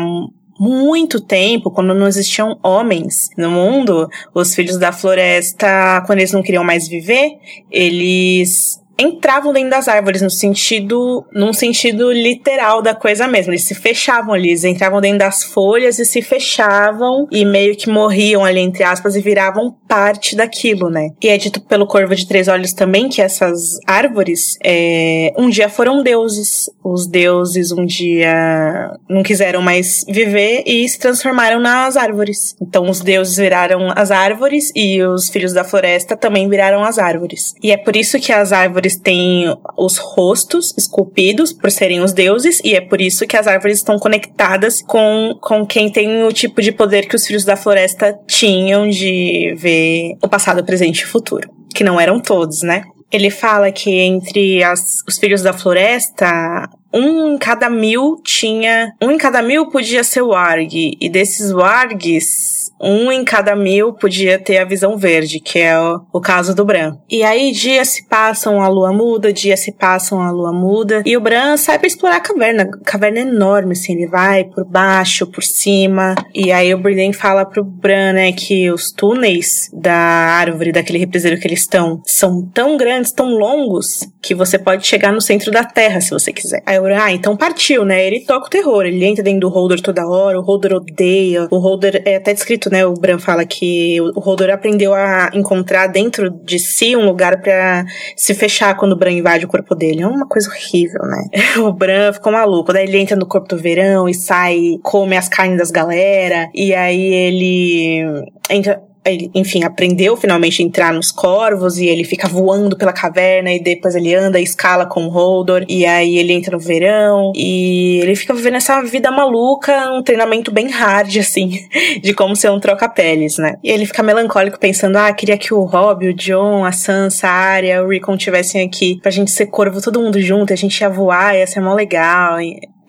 muito 0.59 1.21
tempo, 1.21 1.69
quando 1.69 1.93
não 1.93 2.07
existiam 2.07 2.57
homens 2.63 3.29
no 3.37 3.51
mundo, 3.51 4.09
os 4.33 4.55
filhos 4.55 4.79
da 4.79 4.91
floresta, 4.91 6.01
quando 6.07 6.19
eles 6.19 6.31
não 6.31 6.41
queriam 6.41 6.63
mais 6.63 6.87
viver, 6.87 7.33
eles 7.69 8.81
entravam 8.97 9.51
dentro 9.51 9.71
das 9.71 9.87
árvores 9.87 10.21
no 10.21 10.29
sentido, 10.29 11.25
num 11.33 11.53
sentido 11.53 12.11
literal 12.11 12.81
da 12.81 12.93
coisa 12.93 13.27
mesmo. 13.27 13.51
Eles 13.51 13.65
se 13.65 13.75
fechavam 13.75 14.33
ali, 14.33 14.49
eles 14.49 14.63
entravam 14.63 15.01
dentro 15.01 15.19
das 15.19 15.43
folhas 15.43 15.99
e 15.99 16.05
se 16.05 16.21
fechavam 16.21 17.27
e 17.31 17.43
meio 17.45 17.75
que 17.75 17.89
morriam 17.89 18.45
ali 18.45 18.59
entre 18.59 18.83
aspas 18.83 19.15
e 19.15 19.21
viravam 19.21 19.75
parte 19.87 20.35
daquilo, 20.35 20.89
né? 20.89 21.09
E 21.21 21.29
é 21.29 21.37
dito 21.37 21.61
pelo 21.61 21.87
Corvo 21.87 22.15
de 22.15 22.27
Três 22.27 22.47
Olhos 22.47 22.73
também 22.73 23.09
que 23.09 23.21
essas 23.21 23.77
árvores 23.87 24.57
é, 24.63 25.33
um 25.37 25.49
dia 25.49 25.69
foram 25.69 26.03
deuses. 26.03 26.69
Os 26.83 27.07
deuses 27.07 27.71
um 27.71 27.85
dia 27.85 28.91
não 29.09 29.23
quiseram 29.23 29.61
mais 29.61 30.03
viver 30.07 30.63
e 30.65 30.87
se 30.87 30.99
transformaram 30.99 31.59
nas 31.59 31.97
árvores. 31.97 32.55
Então 32.61 32.89
os 32.89 33.01
deuses 33.01 33.37
viraram 33.37 33.91
as 33.95 34.11
árvores 34.11 34.71
e 34.75 35.01
os 35.01 35.29
filhos 35.29 35.53
da 35.53 35.63
floresta 35.63 36.15
também 36.15 36.47
viraram 36.47 36.83
as 36.83 36.99
árvores. 36.99 37.53
E 37.61 37.71
é 37.71 37.77
por 37.77 37.95
isso 37.95 38.19
que 38.19 38.31
as 38.31 38.51
árvores 38.51 38.82
árvores 38.83 38.97
têm 38.97 39.45
os 39.77 39.97
rostos 39.97 40.73
esculpidos 40.77 41.53
por 41.53 41.71
serem 41.71 42.01
os 42.01 42.11
deuses, 42.11 42.59
e 42.63 42.75
é 42.75 42.81
por 42.81 42.99
isso 42.99 43.25
que 43.25 43.37
as 43.37 43.47
árvores 43.47 43.77
estão 43.77 43.97
conectadas 43.97 44.81
com, 44.81 45.37
com 45.41 45.65
quem 45.65 45.89
tem 45.89 46.23
o 46.23 46.31
tipo 46.33 46.61
de 46.61 46.71
poder 46.71 47.07
que 47.07 47.15
os 47.15 47.25
filhos 47.25 47.45
da 47.45 47.55
floresta 47.55 48.17
tinham 48.27 48.89
de 48.89 49.53
ver 49.57 50.17
o 50.21 50.27
passado, 50.27 50.63
presente 50.63 51.01
e 51.01 51.05
futuro. 51.05 51.49
Que 51.73 51.83
não 51.83 51.99
eram 51.99 52.19
todos, 52.19 52.61
né? 52.61 52.83
Ele 53.11 53.29
fala 53.29 53.71
que 53.71 53.91
entre 53.91 54.63
as, 54.63 55.01
os 55.07 55.17
filhos 55.17 55.41
da 55.41 55.53
floresta, 55.53 56.67
um 56.93 57.33
em 57.33 57.37
cada 57.37 57.69
mil 57.69 58.19
tinha. 58.23 58.91
Um 59.01 59.11
em 59.11 59.17
cada 59.17 59.41
mil 59.41 59.69
podia 59.69 60.03
ser 60.03 60.21
warg. 60.21 60.97
E 60.99 61.09
desses 61.09 61.51
wargs, 61.51 62.62
um 62.83 63.11
em 63.11 63.23
cada 63.23 63.55
mil 63.55 63.93
podia 63.93 64.37
ter 64.37 64.57
a 64.57 64.65
visão 64.65 64.97
verde, 64.97 65.39
que 65.39 65.59
é 65.59 65.79
o, 65.79 66.01
o 66.11 66.21
caso 66.21 66.53
do 66.53 66.65
Bran. 66.65 66.97
E 67.09 67.23
aí 67.23 67.51
dias 67.51 67.89
se 67.89 68.07
passam, 68.07 68.61
a 68.61 68.67
lua 68.67 68.91
muda, 68.91 69.31
dias 69.31 69.61
se 69.61 69.71
passam, 69.71 70.21
a 70.21 70.29
lua 70.29 70.51
muda. 70.51 71.01
E 71.05 71.15
o 71.15 71.21
Bran 71.21 71.55
sai 71.57 71.79
pra 71.79 71.87
explorar 71.87 72.17
a 72.17 72.21
caverna. 72.21 72.69
Caverna 72.83 73.19
enorme, 73.19 73.73
assim, 73.73 73.93
ele 73.93 74.07
vai 74.07 74.43
por 74.43 74.65
baixo, 74.65 75.25
por 75.27 75.43
cima. 75.43 76.15
E 76.33 76.51
aí 76.51 76.73
o 76.73 76.77
Brienne 76.77 77.13
fala 77.13 77.45
pro 77.45 77.63
Bran, 77.63 78.13
né, 78.13 78.31
que 78.33 78.69
os 78.69 78.91
túneis 78.91 79.69
da 79.73 79.93
árvore, 79.93 80.71
daquele 80.71 80.99
represeiro 80.99 81.39
que 81.39 81.47
eles 81.47 81.61
estão, 81.61 82.01
são 82.05 82.41
tão 82.53 82.75
grandes, 82.75 83.11
tão 83.11 83.29
longos, 83.29 84.07
que 84.21 84.35
você 84.35 84.59
pode 84.59 84.85
chegar 84.85 85.11
no 85.11 85.21
centro 85.21 85.51
da 85.51 85.63
terra 85.63 86.01
se 86.01 86.11
você 86.11 86.33
quiser. 86.33 86.61
Aí 86.65 86.79
o 86.79 86.83
Bran, 86.83 86.99
ah, 87.01 87.11
então 87.11 87.37
partiu, 87.37 87.85
né? 87.85 88.05
Ele 88.05 88.21
toca 88.21 88.47
o 88.47 88.49
terror, 88.49 88.85
ele 88.85 89.05
entra 89.05 89.23
dentro 89.23 89.41
do 89.41 89.49
Holder 89.49 89.81
toda 89.81 90.07
hora, 90.07 90.39
o 90.39 90.43
Holder 90.43 90.73
odeia. 90.73 91.47
O 91.49 91.57
Holder 91.57 92.01
é 92.05 92.15
até 92.17 92.33
descrito 92.33 92.69
né? 92.73 92.85
O 92.85 92.95
Bran 92.95 93.19
fala 93.19 93.45
que 93.45 94.01
o 94.01 94.19
Hodor 94.19 94.49
aprendeu 94.49 94.93
a 94.95 95.29
encontrar 95.33 95.85
dentro 95.87 96.31
de 96.31 96.57
si 96.57 96.95
um 96.95 97.05
lugar 97.05 97.39
para 97.39 97.85
se 98.17 98.33
fechar 98.33 98.75
quando 98.75 98.93
o 98.93 98.97
Bran 98.97 99.11
invade 99.11 99.45
o 99.45 99.47
corpo 99.47 99.75
dele. 99.75 100.01
É 100.01 100.07
uma 100.07 100.27
coisa 100.27 100.49
horrível, 100.49 101.03
né? 101.03 101.29
o 101.61 101.71
Bran 101.71 102.11
ficou 102.11 102.33
maluco. 102.33 102.73
Daí 102.73 102.87
ele 102.87 102.97
entra 102.97 103.15
no 103.15 103.27
corpo 103.27 103.47
do 103.47 103.57
verão 103.57 104.09
e 104.09 104.13
sai, 104.15 104.79
come 104.81 105.15
as 105.15 105.29
carnes 105.29 105.59
das 105.59 105.69
galera. 105.69 106.49
E 106.53 106.73
aí 106.73 107.13
ele 107.13 108.25
entra 108.49 108.81
ele, 109.05 109.29
enfim, 109.33 109.63
aprendeu 109.63 110.15
finalmente 110.15 110.61
a 110.61 110.65
entrar 110.65 110.93
nos 110.93 111.11
corvos 111.11 111.77
e 111.77 111.87
ele 111.87 112.03
fica 112.03 112.27
voando 112.27 112.77
pela 112.77 112.93
caverna 112.93 113.51
e 113.51 113.61
depois 113.61 113.95
ele 113.95 114.13
anda 114.13 114.39
e 114.39 114.43
escala 114.43 114.85
com 114.85 115.05
o 115.05 115.09
Holdor 115.09 115.65
e 115.67 115.85
aí 115.85 116.17
ele 116.17 116.33
entra 116.33 116.55
no 116.55 116.59
verão 116.59 117.31
e 117.35 117.99
ele 118.01 118.15
fica 118.15 118.33
vivendo 118.33 118.55
essa 118.55 118.81
vida 118.81 119.11
maluca, 119.11 119.91
um 119.91 120.01
treinamento 120.01 120.51
bem 120.51 120.69
hard, 120.69 121.17
assim, 121.17 121.59
de 122.01 122.13
como 122.13 122.35
ser 122.35 122.51
um 122.51 122.59
troca-peles, 122.59 123.37
né? 123.37 123.57
E 123.63 123.69
ele 123.69 123.85
fica 123.85 124.01
melancólico 124.01 124.59
pensando, 124.59 124.97
ah, 124.97 125.11
queria 125.11 125.37
que 125.37 125.53
o 125.53 125.63
Rob, 125.63 126.07
o 126.07 126.13
John, 126.13 126.63
a 126.65 126.71
Sansa, 126.71 127.27
a 127.27 127.31
Arya, 127.31 127.83
o 127.83 127.89
Rickon 127.89 128.15
tivessem 128.15 128.65
aqui 128.65 128.99
pra 129.01 129.11
gente 129.11 129.31
ser 129.31 129.47
corvo 129.47 129.81
todo 129.81 130.01
mundo 130.01 130.21
junto, 130.21 130.53
a 130.53 130.55
gente 130.55 130.79
ia 130.79 130.89
voar, 130.89 131.35
ia 131.35 131.47
ser 131.47 131.59
mó 131.59 131.73
legal. 131.73 132.39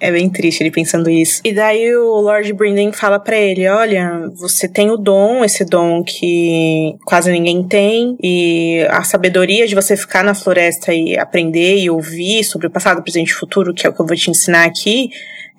É 0.05 0.13
bem 0.13 0.29
triste 0.29 0.61
ele 0.61 0.71
pensando 0.71 1.09
isso. 1.09 1.41
E 1.43 1.51
daí 1.51 1.97
o 1.97 2.21
Lord 2.21 2.53
Brynden 2.53 2.93
fala 2.93 3.19
para 3.19 3.39
ele: 3.39 3.67
Olha, 3.67 4.31
você 4.35 4.69
tem 4.69 4.91
o 4.91 4.99
dom, 4.99 5.43
esse 5.43 5.65
dom 5.65 6.05
que 6.05 6.95
quase 7.07 7.33
ninguém 7.33 7.67
tem, 7.67 8.15
e 8.23 8.87
a 8.91 9.03
sabedoria 9.03 9.67
de 9.67 9.75
você 9.75 9.97
ficar 9.97 10.23
na 10.23 10.35
floresta 10.35 10.93
e 10.93 11.17
aprender 11.17 11.79
e 11.79 11.89
ouvir 11.89 12.45
sobre 12.45 12.67
o 12.67 12.71
passado, 12.71 13.03
presente 13.03 13.31
e 13.31 13.35
futuro, 13.35 13.73
que 13.73 13.87
é 13.87 13.89
o 13.89 13.95
que 13.95 14.01
eu 14.03 14.07
vou 14.07 14.15
te 14.15 14.31
ensinar 14.31 14.67
aqui 14.67 15.09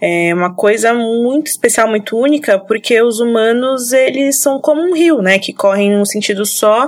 é 0.02 0.34
uma 0.34 0.54
coisa 0.54 0.94
muito 0.94 1.48
especial, 1.48 1.88
muito 1.88 2.18
única, 2.18 2.60
porque 2.60 3.02
os 3.02 3.20
humanos, 3.20 3.94
eles 3.94 4.40
são 4.40 4.60
como 4.60 4.82
um 4.82 4.94
rio, 4.94 5.22
né? 5.22 5.40
Que 5.40 5.54
correm 5.54 5.96
num 5.96 6.06
sentido 6.06 6.46
só 6.46 6.88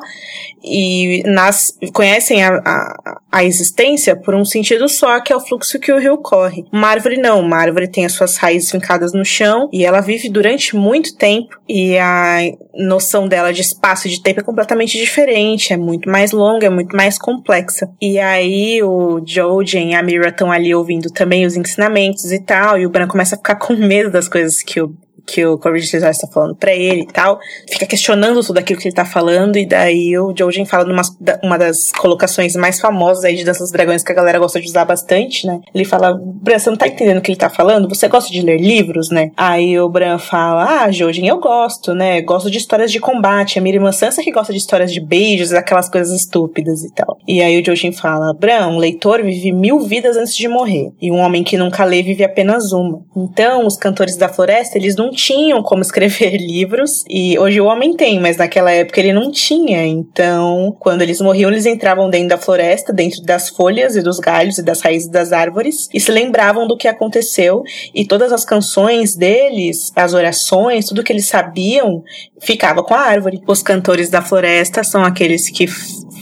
e 0.63 1.23
nas, 1.25 1.73
conhecem 1.93 2.43
a, 2.43 2.57
a, 2.57 3.21
a 3.31 3.43
existência 3.43 4.15
por 4.15 4.35
um 4.35 4.43
sentido 4.43 4.89
só, 4.89 5.19
que 5.21 5.31
é 5.31 5.35
o 5.35 5.39
fluxo 5.39 5.79
que 5.79 5.91
o 5.91 5.99
rio 5.99 6.17
corre. 6.17 6.65
Uma 6.71 6.89
árvore 6.89 7.17
não, 7.17 7.39
uma 7.39 7.57
árvore 7.57 7.87
tem 7.87 8.05
as 8.05 8.13
suas 8.13 8.37
raízes 8.37 8.69
fincadas 8.69 9.13
no 9.13 9.23
chão 9.23 9.69
e 9.71 9.85
ela 9.85 10.01
vive 10.01 10.29
durante 10.29 10.75
muito 10.75 11.15
tempo 11.15 11.57
e 11.67 11.97
a 11.97 12.39
noção 12.75 13.27
dela 13.27 13.53
de 13.53 13.61
espaço 13.61 14.07
e 14.07 14.11
de 14.11 14.21
tempo 14.21 14.41
é 14.41 14.43
completamente 14.43 14.97
diferente, 14.97 15.73
é 15.73 15.77
muito 15.77 16.09
mais 16.09 16.31
longa, 16.31 16.67
é 16.67 16.69
muito 16.69 16.95
mais 16.95 17.17
complexa. 17.17 17.89
E 18.01 18.19
aí 18.19 18.81
o 18.83 19.21
Jojen 19.25 19.91
e 19.91 19.95
a 19.95 20.03
Mira 20.03 20.29
estão 20.29 20.51
ali 20.51 20.73
ouvindo 20.75 21.09
também 21.09 21.45
os 21.45 21.55
ensinamentos 21.55 22.31
e 22.31 22.39
tal, 22.43 22.77
e 22.77 22.85
o 22.85 22.89
Bran 22.97 23.07
começa 23.07 23.35
a 23.35 23.37
ficar 23.37 23.55
com 23.55 23.75
medo 23.75 24.09
das 24.09 24.27
coisas 24.27 24.63
que 24.63 24.81
o 24.81 24.95
que 25.27 25.45
o 25.45 25.57
Corbett 25.57 25.85
Cesar 25.85 26.11
está 26.11 26.27
falando 26.27 26.55
para 26.55 26.73
ele 26.73 27.01
e 27.01 27.07
tal, 27.07 27.39
fica 27.69 27.85
questionando 27.85 28.41
tudo 28.41 28.57
aquilo 28.57 28.79
que 28.79 28.87
ele 28.87 28.95
tá 28.95 29.05
falando, 29.05 29.57
e 29.57 29.65
daí 29.65 30.17
o 30.17 30.33
Jojen 30.35 30.65
fala 30.65 30.85
numa 30.85 31.01
uma 31.43 31.57
das 31.57 31.91
colocações 31.91 32.55
mais 32.55 32.79
famosas 32.79 33.25
aí 33.25 33.35
de 33.35 33.43
Dança 33.43 33.59
dos 33.59 33.71
Dragões 33.71 34.03
que 34.03 34.11
a 34.11 34.15
galera 34.15 34.39
gosta 34.39 34.59
de 34.59 34.67
usar 34.67 34.85
bastante, 34.85 35.45
né? 35.45 35.59
Ele 35.73 35.83
fala, 35.83 36.17
Bran, 36.17 36.57
você 36.57 36.69
não 36.69 36.77
tá 36.77 36.87
entendendo 36.87 37.17
o 37.17 37.21
que 37.21 37.31
ele 37.31 37.37
tá 37.37 37.49
falando? 37.49 37.89
Você 37.89 38.07
gosta 38.07 38.31
de 38.31 38.41
ler 38.41 38.59
livros, 38.59 39.09
né? 39.09 39.31
Aí 39.35 39.79
o 39.79 39.89
Bran 39.89 40.17
fala, 40.17 40.83
ah, 40.83 40.91
Jojen, 40.91 41.27
eu 41.27 41.39
gosto, 41.39 41.93
né? 41.93 42.21
Gosto 42.21 42.49
de 42.49 42.57
histórias 42.57 42.91
de 42.91 42.99
combate. 42.99 43.59
A 43.59 43.61
minha 43.61 43.75
irmã 43.75 43.91
Sansa 43.91 44.23
que 44.23 44.31
gosta 44.31 44.53
de 44.53 44.59
histórias 44.59 44.93
de 44.93 45.01
beijos, 45.01 45.51
aquelas 45.51 45.89
coisas 45.89 46.11
estúpidas 46.11 46.83
e 46.83 46.93
tal. 46.93 47.17
E 47.27 47.41
aí 47.41 47.59
o 47.61 47.65
Jojen 47.65 47.91
fala, 47.91 48.33
Bran, 48.33 48.67
um 48.67 48.77
leitor 48.77 49.21
vive 49.21 49.51
mil 49.51 49.79
vidas 49.81 50.15
antes 50.15 50.35
de 50.35 50.47
morrer, 50.47 50.91
e 51.01 51.11
um 51.11 51.17
homem 51.17 51.43
que 51.43 51.57
nunca 51.57 51.83
lê 51.83 52.01
vive 52.01 52.23
apenas 52.23 52.71
uma. 52.71 53.01
Então, 53.15 53.65
os 53.65 53.75
cantores 53.75 54.15
da 54.15 54.29
floresta, 54.29 54.77
eles 54.77 54.95
não 54.95 55.11
tinham 55.17 55.63
como 55.63 55.81
escrever 55.81 56.37
livros 56.37 57.03
e 57.09 57.37
hoje 57.39 57.59
o 57.59 57.65
homem 57.65 57.95
tem, 57.95 58.19
mas 58.19 58.37
naquela 58.37 58.71
época 58.71 58.99
ele 58.99 59.11
não 59.11 59.31
tinha. 59.31 59.85
Então, 59.85 60.75
quando 60.79 61.01
eles 61.01 61.19
morriam, 61.19 61.49
eles 61.49 61.65
entravam 61.65 62.09
dentro 62.09 62.29
da 62.29 62.37
floresta, 62.37 62.93
dentro 62.93 63.21
das 63.23 63.49
folhas 63.49 63.95
e 63.95 64.01
dos 64.01 64.19
galhos 64.19 64.57
e 64.57 64.63
das 64.63 64.81
raízes 64.81 65.09
das 65.09 65.33
árvores 65.33 65.89
e 65.93 65.99
se 65.99 66.11
lembravam 66.11 66.67
do 66.67 66.77
que 66.77 66.87
aconteceu 66.87 67.63
e 67.93 68.05
todas 68.05 68.31
as 68.31 68.45
canções 68.45 69.15
deles, 69.15 69.91
as 69.95 70.13
orações, 70.13 70.85
tudo 70.85 71.03
que 71.03 71.11
eles 71.11 71.27
sabiam, 71.27 72.03
ficava 72.39 72.83
com 72.83 72.93
a 72.93 72.99
árvore. 72.99 73.41
Os 73.47 73.63
cantores 73.63 74.09
da 74.09 74.21
floresta 74.21 74.83
são 74.83 75.03
aqueles 75.03 75.49
que 75.49 75.65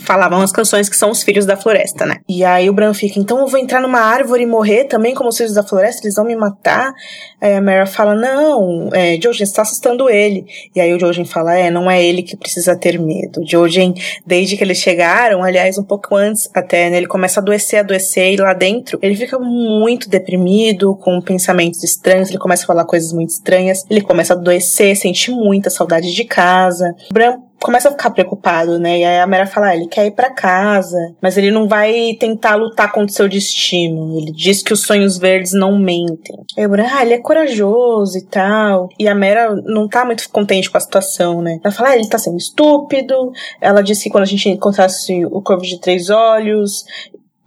falavam 0.06 0.40
as 0.40 0.52
canções 0.52 0.88
que 0.88 0.96
são 0.96 1.10
os 1.10 1.22
filhos 1.22 1.44
da 1.44 1.56
floresta, 1.56 2.06
né? 2.06 2.18
E 2.28 2.44
aí 2.44 2.70
o 2.70 2.72
Bran 2.72 2.94
fica, 2.94 3.18
então 3.18 3.40
eu 3.40 3.48
vou 3.48 3.58
entrar 3.58 3.80
numa 3.80 4.00
árvore 4.00 4.44
e 4.44 4.46
morrer 4.46 4.84
também 4.84 5.14
como 5.14 5.28
os 5.28 5.36
filhos 5.36 5.52
da 5.52 5.62
floresta, 5.62 6.06
eles 6.06 6.14
vão 6.14 6.24
me 6.24 6.36
matar. 6.36 6.92
Aí 7.40 7.54
a 7.54 7.60
Mera 7.60 7.86
fala, 7.86 8.14
não, 8.14 8.88
é, 8.92 9.18
Jojen 9.20 9.44
está 9.44 9.62
assustando 9.62 10.08
ele. 10.08 10.46
E 10.74 10.80
aí 10.80 10.94
o 10.94 11.00
Jojen 11.00 11.24
fala, 11.24 11.54
é, 11.54 11.70
não 11.70 11.90
é 11.90 12.02
ele 12.02 12.22
que 12.22 12.36
precisa 12.36 12.76
ter 12.76 12.98
medo. 12.98 13.40
O 13.40 13.46
Jojen, 13.46 13.94
desde 14.24 14.56
que 14.56 14.62
eles 14.62 14.78
chegaram, 14.78 15.42
aliás, 15.42 15.76
um 15.76 15.84
pouco 15.84 16.14
antes 16.14 16.48
até, 16.54 16.88
né, 16.88 16.98
ele 16.98 17.06
começa 17.06 17.40
a 17.40 17.42
adoecer, 17.42 17.80
adoecer, 17.80 18.32
e 18.32 18.36
lá 18.36 18.54
dentro 18.54 18.98
ele 19.02 19.16
fica 19.16 19.38
muito 19.38 20.08
deprimido, 20.08 20.94
com 20.96 21.20
pensamentos 21.20 21.82
estranhos, 21.82 22.28
ele 22.28 22.38
começa 22.38 22.64
a 22.64 22.66
falar 22.66 22.84
coisas 22.84 23.12
muito 23.12 23.30
estranhas, 23.30 23.84
ele 23.90 24.00
começa 24.00 24.34
a 24.34 24.36
adoecer, 24.36 24.96
sente 24.96 25.30
muita 25.30 25.70
saudade 25.70 26.14
de 26.14 26.24
casa. 26.24 26.94
O 27.10 27.14
Bran 27.14 27.45
começa 27.60 27.88
a 27.88 27.92
ficar 27.92 28.10
preocupado, 28.10 28.78
né? 28.78 28.98
E 28.98 29.04
aí 29.04 29.18
a 29.18 29.26
Mera 29.26 29.46
fala, 29.46 29.68
ah, 29.68 29.76
ele 29.76 29.86
quer 29.86 30.06
ir 30.06 30.12
para 30.12 30.30
casa, 30.30 30.98
mas 31.20 31.36
ele 31.36 31.50
não 31.50 31.66
vai 31.66 32.14
tentar 32.18 32.56
lutar 32.56 32.92
contra 32.92 33.10
o 33.10 33.14
seu 33.14 33.28
destino. 33.28 34.18
Ele 34.18 34.32
diz 34.32 34.62
que 34.62 34.72
os 34.72 34.82
sonhos 34.82 35.18
verdes 35.18 35.52
não 35.52 35.78
mentem. 35.78 36.36
Aí 36.56 36.64
eu, 36.64 36.72
ah, 36.74 37.02
ele 37.02 37.14
é 37.14 37.18
corajoso 37.18 38.18
e 38.18 38.24
tal. 38.26 38.88
E 38.98 39.08
a 39.08 39.14
Mera 39.14 39.54
não 39.64 39.88
tá 39.88 40.04
muito 40.04 40.28
contente 40.30 40.70
com 40.70 40.76
a 40.76 40.80
situação, 40.80 41.42
né? 41.42 41.58
Ela 41.62 41.72
fala, 41.72 41.90
ah, 41.90 41.96
ele 41.96 42.08
tá 42.08 42.18
sendo 42.18 42.36
estúpido. 42.36 43.32
Ela 43.60 43.82
disse 43.82 44.04
que 44.04 44.10
quando 44.10 44.24
a 44.24 44.28
gente 44.28 44.48
encontrasse 44.48 45.24
o 45.26 45.40
Corvo 45.42 45.62
de 45.62 45.80
Três 45.80 46.10
Olhos, 46.10 46.84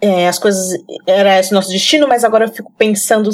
é, 0.02 0.28
as 0.28 0.40
coisas 0.40 0.80
era 1.06 1.40
esse 1.40 1.52
nosso 1.54 1.70
destino, 1.70 2.08
mas 2.08 2.24
agora 2.24 2.46
eu 2.46 2.50
fico 2.50 2.72
pensando 2.78 3.30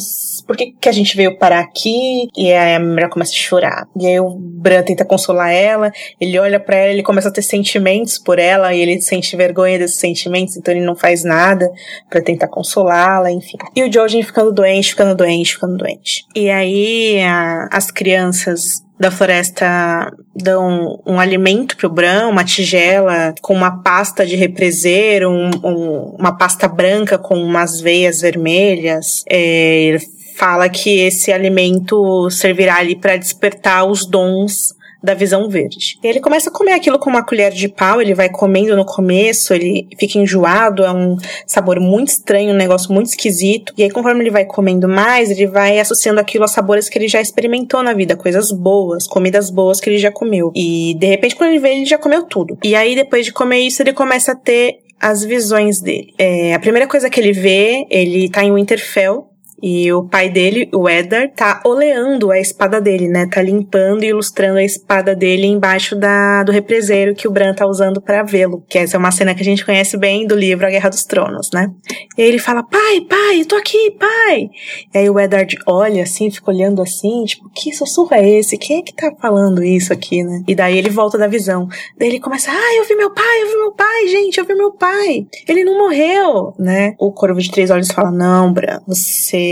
por 0.46 0.56
que, 0.56 0.72
que 0.80 0.90
a 0.90 0.92
gente 0.92 1.16
veio 1.16 1.38
parar 1.38 1.60
aqui? 1.60 2.28
E 2.36 2.52
aí 2.52 2.76
a 2.76 2.80
mulher 2.80 3.10
começa 3.10 3.32
a 3.32 3.36
chorar. 3.36 3.88
E 4.00 4.06
aí 4.06 4.20
o 4.20 4.30
Bran 4.30 4.84
tenta 4.84 5.06
consolar 5.06 5.52
ela, 5.52 5.92
ele 6.20 6.38
olha 6.40 6.60
para 6.60 6.76
ela, 6.76 6.94
ele 6.94 7.04
começa 7.04 7.30
a 7.30 7.32
ter 7.32 7.42
sentimentos 7.42 8.18
por 8.18 8.40
ela 8.40 8.74
e 8.74 8.80
ele 8.80 9.02
sente 9.02 9.36
vergonha 9.36 9.78
desses 9.78 9.98
sentimentos, 9.98 10.58
então 10.58 10.74
ele 10.74 10.86
não 10.86 10.96
faz 10.96 11.24
nada 11.24 11.70
para 12.10 12.22
tentar 12.22 12.48
consolá-la, 12.48 13.32
enfim. 13.32 13.58
E 13.76 13.84
o 13.84 13.92
Jojen 13.92 14.24
ficando 14.24 14.52
doente, 14.52 14.90
ficando 14.90 15.16
doente, 15.16 15.54
ficando 15.54 15.78
doente. 15.78 16.26
E 16.36 16.50
aí 16.50 17.22
a, 17.22 17.70
as 17.72 17.92
crianças 17.92 18.85
da 19.00 19.12
floresta 19.12 20.12
dão 20.36 21.02
um 21.06 21.20
alimento 21.20 21.76
pro 21.76 21.90
Bran, 21.90 22.28
uma 22.28 22.44
tigela 22.44 23.36
com 23.42 23.54
uma 23.54 23.84
pasta 23.84 24.26
de 24.26 24.36
represer, 24.36 25.28
um, 25.28 25.50
um, 25.64 26.16
uma 26.18 26.38
pasta 26.38 26.68
branca 26.68 27.18
com 27.18 27.36
umas 27.36 27.82
veias 27.82 28.22
vermelhas. 28.22 29.24
É, 29.30 29.84
ele 29.84 30.00
fala 30.38 30.70
que 30.70 31.00
esse 31.00 31.32
alimento 31.32 32.30
servirá 32.30 32.78
ali 32.78 32.96
para 32.96 33.18
despertar 33.18 33.86
os 33.86 34.06
dons 34.06 34.75
da 35.06 35.14
visão 35.14 35.48
verde. 35.48 35.98
Ele 36.04 36.20
começa 36.20 36.50
a 36.50 36.54
comer 36.54 36.74
aquilo 36.74 37.00
com 37.00 37.10
uma 37.10 37.24
colher 37.24 37.52
de 37.52 37.70
pau, 37.70 38.02
ele 38.02 38.14
vai 38.14 38.30
comendo 38.30 38.76
no 38.76 38.84
começo, 38.84 39.54
ele 39.54 39.88
fica 39.98 40.18
enjoado, 40.18 40.84
é 40.84 40.92
um 40.92 41.16
sabor 41.46 41.80
muito 41.80 42.10
estranho, 42.10 42.52
um 42.52 42.58
negócio 42.58 42.92
muito 42.92 43.08
esquisito. 43.08 43.74
E 43.78 43.84
aí, 43.84 43.90
conforme 43.90 44.24
ele 44.24 44.32
vai 44.32 44.46
comendo 44.46 44.90
mais, 44.90 45.30
ele 45.30 45.48
vai 45.48 45.80
associando 45.80 46.20
aquilo 46.20 46.44
a 46.44 46.48
sabores 46.48 46.90
que 46.90 46.98
ele 46.98 47.08
já 47.08 47.22
experimentou 47.22 47.84
na 47.84 47.94
vida, 47.94 48.16
coisas 48.16 48.52
boas, 48.52 49.08
comidas 49.08 49.50
boas 49.50 49.80
que 49.80 49.90
ele 49.90 50.00
já 50.00 50.12
comeu. 50.12 50.52
E 50.56 50.96
de 50.98 51.08
repente, 51.08 51.36
quando 51.36 51.52
ele 51.52 51.60
vê, 51.60 51.76
ele 51.76 51.86
já 51.86 51.98
comeu 51.98 52.24
tudo. 52.24 52.58
E 52.64 52.76
aí, 52.76 52.96
depois 52.96 53.26
de 53.26 53.32
comer 53.32 53.60
isso, 53.60 53.82
ele 53.82 53.94
começa 53.94 54.32
a 54.32 54.36
ter 54.36 54.80
as 55.00 55.24
visões 55.24 55.80
dele. 55.82 56.14
É, 56.18 56.54
a 56.54 56.60
primeira 56.60 56.88
coisa 56.88 57.10
que 57.10 57.20
ele 57.20 57.32
vê, 57.32 57.86
ele 57.90 58.30
tá 58.30 58.44
em 58.44 58.54
Winterfell, 58.54 59.30
e 59.62 59.92
o 59.92 60.04
pai 60.04 60.30
dele, 60.30 60.70
o 60.74 60.90
Eddard, 60.90 61.34
tá 61.36 61.62
oleando 61.64 62.30
a 62.30 62.40
espada 62.40 62.82
dele, 62.82 63.08
né? 63.08 63.28
Tá 63.32 63.42
limpando 63.42 64.04
e 64.04 64.08
ilustrando 64.08 64.60
a 64.60 64.64
espada 64.64 65.16
dele 65.16 65.48
embaixo 65.48 65.96
da, 65.96 66.44
do 66.44 66.52
represeiro 66.52 67.16
que 67.16 67.28
o 67.28 67.32
Bran 67.32 67.54
tá 67.54 67.66
usando 67.66 68.02
para 68.02 68.24
vê-lo. 68.24 68.64
Que 68.68 68.80
essa 68.80 68.98
é 68.98 69.00
uma 69.00 69.12
cena 69.12 69.34
que 69.34 69.42
a 69.42 69.46
gente 69.46 69.66
conhece 69.66 69.98
bem 69.98 70.28
do 70.28 70.36
livro 70.36 70.66
A 70.66 70.70
Guerra 70.70 70.90
dos 70.90 71.04
Tronos, 71.04 71.50
né? 71.54 71.72
E 72.18 72.22
aí 72.22 72.28
ele 72.28 72.40
fala, 72.40 72.64
pai, 72.64 73.02
pai, 73.10 73.42
eu 73.42 73.48
tô 73.48 73.56
aqui, 73.56 73.92
pai! 73.92 74.50
E 74.94 74.98
aí 74.98 75.10
o 75.10 75.20
Eddard 75.20 75.58
olha 75.66 76.04
assim, 76.04 76.30
fica 76.30 76.52
olhando 76.52 76.82
assim, 76.82 77.24
tipo, 77.24 77.50
que 77.50 77.74
sussurro 77.74 78.14
é 78.14 78.30
esse? 78.30 78.58
Quem 78.58 78.80
é 78.80 78.82
que 78.82 78.94
tá 78.94 79.12
falando 79.22 79.64
isso 79.64 79.94
aqui, 79.94 80.22
né? 80.24 80.44
E 80.48 80.54
daí 80.54 80.78
ele 80.78 80.90
volta 80.90 81.18
da 81.18 81.28
visão. 81.28 81.68
Daí 81.98 82.10
ele 82.10 82.20
começa, 82.20 82.52
ah, 82.52 82.76
eu 82.78 82.86
vi 82.86 82.96
meu 82.96 83.12
pai, 83.12 83.42
eu 83.42 83.48
vi 83.48 83.56
meu 83.56 83.72
pai, 83.72 84.08
gente, 84.10 84.38
eu 84.38 84.46
vi 84.46 84.54
meu 84.54 84.72
pai! 84.74 85.26
Ele 85.48 85.64
não 85.64 85.78
morreu, 85.78 86.54
né? 86.60 86.94
O 87.00 87.12
Corvo 87.12 87.40
de 87.40 87.50
Três 87.50 87.72
Olhos 87.72 87.92
fala, 87.92 88.12
não, 88.12 88.52
Bran, 88.52 88.80
você 88.86 89.46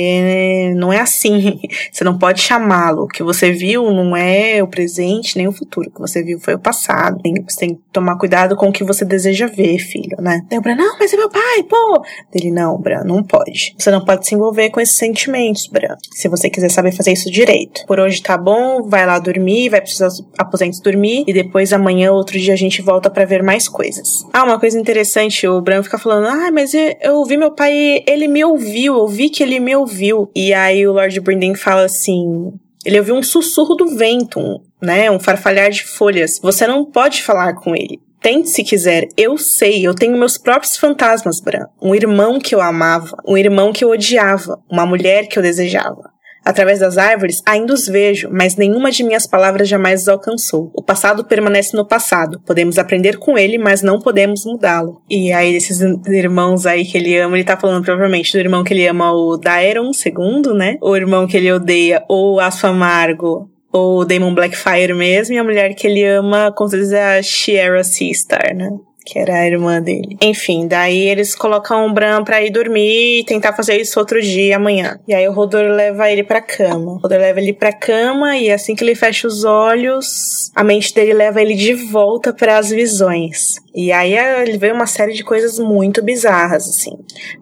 não 0.75 0.91
é 0.91 0.99
assim. 0.99 1.59
Você 1.91 2.03
não 2.03 2.17
pode 2.17 2.41
chamá-lo. 2.41 3.03
O 3.03 3.07
que 3.07 3.23
você 3.23 3.51
viu 3.51 3.91
não 3.91 4.15
é 4.15 4.61
o 4.61 4.67
presente 4.67 5.37
nem 5.37 5.47
o 5.47 5.51
futuro. 5.51 5.89
O 5.89 5.93
que 5.93 5.99
você 5.99 6.23
viu 6.23 6.39
foi 6.39 6.55
o 6.55 6.59
passado. 6.59 7.21
Você 7.47 7.59
tem 7.59 7.75
que 7.75 7.81
tomar 7.91 8.17
cuidado 8.17 8.55
com 8.55 8.69
o 8.69 8.71
que 8.71 8.83
você 8.83 9.05
deseja 9.05 9.47
ver, 9.47 9.77
filho, 9.79 10.17
né? 10.19 10.41
Daí 10.49 10.59
o 10.59 10.61
Bran, 10.61 10.75
não, 10.75 10.97
mas 10.99 11.13
é 11.13 11.17
meu 11.17 11.29
pai, 11.29 11.63
pô. 11.63 12.03
Ele, 12.33 12.51
não, 12.51 12.77
Bran, 12.77 13.03
não 13.03 13.23
pode. 13.23 13.75
Você 13.77 13.91
não 13.91 14.03
pode 14.03 14.27
se 14.27 14.35
envolver 14.35 14.69
com 14.69 14.79
esses 14.79 14.95
sentimentos, 14.95 15.67
Bran. 15.67 15.95
Se 16.11 16.27
você 16.27 16.49
quiser 16.49 16.69
saber 16.69 16.91
fazer 16.91 17.11
isso 17.11 17.31
direito. 17.31 17.85
Por 17.85 17.99
hoje 17.99 18.21
tá 18.21 18.37
bom, 18.37 18.83
vai 18.83 19.05
lá 19.05 19.19
dormir, 19.19 19.69
vai 19.69 19.81
precisar 19.81 20.09
aposentos 20.37 20.79
dormir 20.79 21.23
e 21.27 21.33
depois 21.33 21.73
amanhã, 21.73 22.11
outro 22.11 22.37
dia, 22.37 22.53
a 22.53 22.57
gente 22.57 22.81
volta 22.81 23.09
para 23.09 23.25
ver 23.25 23.43
mais 23.43 23.67
coisas. 23.67 24.25
Ah, 24.33 24.43
uma 24.43 24.59
coisa 24.59 24.79
interessante, 24.79 25.47
o 25.47 25.61
Bran 25.61 25.83
fica 25.83 25.97
falando, 25.97 26.27
ah, 26.27 26.51
mas 26.51 26.73
eu 26.73 27.15
ouvi 27.15 27.37
meu 27.37 27.51
pai, 27.51 28.03
ele 28.07 28.27
me 28.27 28.43
ouviu, 28.43 28.97
eu 28.97 29.07
vi 29.07 29.29
que 29.29 29.43
ele 29.43 29.59
me 29.59 29.75
ouviu 29.75 29.82
ouviu. 29.83 30.29
E 30.35 30.53
aí 30.53 30.87
o 30.87 30.93
Lord 30.93 31.19
Brindin 31.21 31.55
fala 31.55 31.85
assim: 31.85 32.51
ele 32.85 32.99
ouviu 32.99 33.15
um 33.15 33.23
sussurro 33.23 33.75
do 33.75 33.95
vento, 33.95 34.61
né? 34.81 35.09
Um 35.09 35.19
farfalhar 35.19 35.69
de 35.69 35.83
folhas. 35.85 36.39
Você 36.41 36.67
não 36.67 36.85
pode 36.85 37.23
falar 37.23 37.53
com 37.53 37.75
ele. 37.75 38.01
Tente 38.21 38.49
se 38.49 38.63
quiser. 38.63 39.09
Eu 39.17 39.37
sei, 39.37 39.85
eu 39.85 39.93
tenho 39.93 40.17
meus 40.17 40.37
próprios 40.37 40.77
fantasmas, 40.77 41.41
Bran. 41.41 41.65
Um 41.81 41.93
irmão 41.93 42.39
que 42.39 42.55
eu 42.55 42.61
amava, 42.61 43.17
um 43.27 43.37
irmão 43.37 43.73
que 43.73 43.83
eu 43.83 43.89
odiava, 43.89 44.61
uma 44.69 44.85
mulher 44.85 45.27
que 45.27 45.37
eu 45.37 45.43
desejava. 45.43 46.12
Através 46.43 46.79
das 46.79 46.97
árvores, 46.97 47.41
ainda 47.45 47.73
os 47.73 47.87
vejo, 47.87 48.29
mas 48.31 48.55
nenhuma 48.55 48.91
de 48.91 49.03
minhas 49.03 49.25
palavras 49.25 49.67
jamais 49.67 50.01
os 50.01 50.09
alcançou. 50.09 50.71
O 50.73 50.83
passado 50.83 51.23
permanece 51.23 51.75
no 51.75 51.87
passado. 51.87 52.41
Podemos 52.45 52.77
aprender 52.77 53.17
com 53.17 53.37
ele, 53.37 53.57
mas 53.57 53.81
não 53.81 53.99
podemos 53.99 54.45
mudá-lo. 54.45 55.01
E 55.09 55.31
aí, 55.31 55.55
esses 55.55 55.79
irmãos 56.07 56.65
aí 56.65 56.85
que 56.85 56.97
ele 56.97 57.17
ama, 57.17 57.37
ele 57.37 57.43
tá 57.43 57.57
falando 57.57 57.83
provavelmente 57.83 58.31
do 58.31 58.39
irmão 58.39 58.63
que 58.63 58.73
ele 58.73 58.87
ama, 58.87 59.11
o 59.13 59.37
Daeron 59.37 59.93
segundo, 59.93 60.53
né? 60.53 60.77
O 60.81 60.95
irmão 60.95 61.25
que 61.25 61.37
ele 61.37 61.51
odeia, 61.51 62.03
ou 62.09 62.39
Aço 62.39 62.67
Amargo, 62.67 63.49
ou 63.71 64.01
o 64.01 64.05
Damon 64.05 64.35
Blackfire 64.35 64.93
mesmo, 64.93 65.33
e 65.33 65.37
a 65.37 65.43
mulher 65.43 65.73
que 65.73 65.87
ele 65.87 66.05
ama, 66.05 66.51
com 66.51 66.67
certeza, 66.67 66.97
é 66.97 67.19
a 67.19 67.23
Shiera 67.23 67.83
Seastar, 67.83 68.55
né? 68.55 68.69
Que 69.05 69.19
era 69.19 69.35
a 69.35 69.47
irmã 69.47 69.81
dele. 69.81 70.17
Enfim, 70.21 70.67
daí 70.67 71.07
eles 71.07 71.35
colocam 71.35 71.85
o 71.85 71.93
Bran 71.93 72.23
pra 72.23 72.41
ir 72.41 72.51
dormir 72.51 73.19
e 73.19 73.23
tentar 73.25 73.53
fazer 73.53 73.79
isso 73.79 73.99
outro 73.99 74.21
dia, 74.21 74.55
amanhã. 74.55 74.99
E 75.07 75.13
aí 75.13 75.27
o 75.27 75.33
Rodor 75.33 75.65
leva 75.65 76.09
ele 76.09 76.23
pra 76.23 76.41
cama. 76.41 76.93
O 76.93 76.97
Rodor 76.97 77.19
leva 77.19 77.39
ele 77.39 77.53
pra 77.53 77.73
cama 77.73 78.37
e 78.37 78.51
assim 78.51 78.75
que 78.75 78.83
ele 78.83 78.95
fecha 78.95 79.27
os 79.27 79.43
olhos, 79.43 80.51
a 80.55 80.63
mente 80.63 80.93
dele 80.93 81.13
leva 81.13 81.41
ele 81.41 81.55
de 81.55 81.73
volta 81.73 82.33
para 82.33 82.57
as 82.57 82.69
visões. 82.69 83.55
E 83.75 83.91
aí 83.91 84.15
ele 84.15 84.57
vê 84.57 84.71
uma 84.71 84.85
série 84.85 85.13
de 85.13 85.23
coisas 85.23 85.57
muito 85.57 86.01
bizarras, 86.03 86.67
assim. 86.67 86.91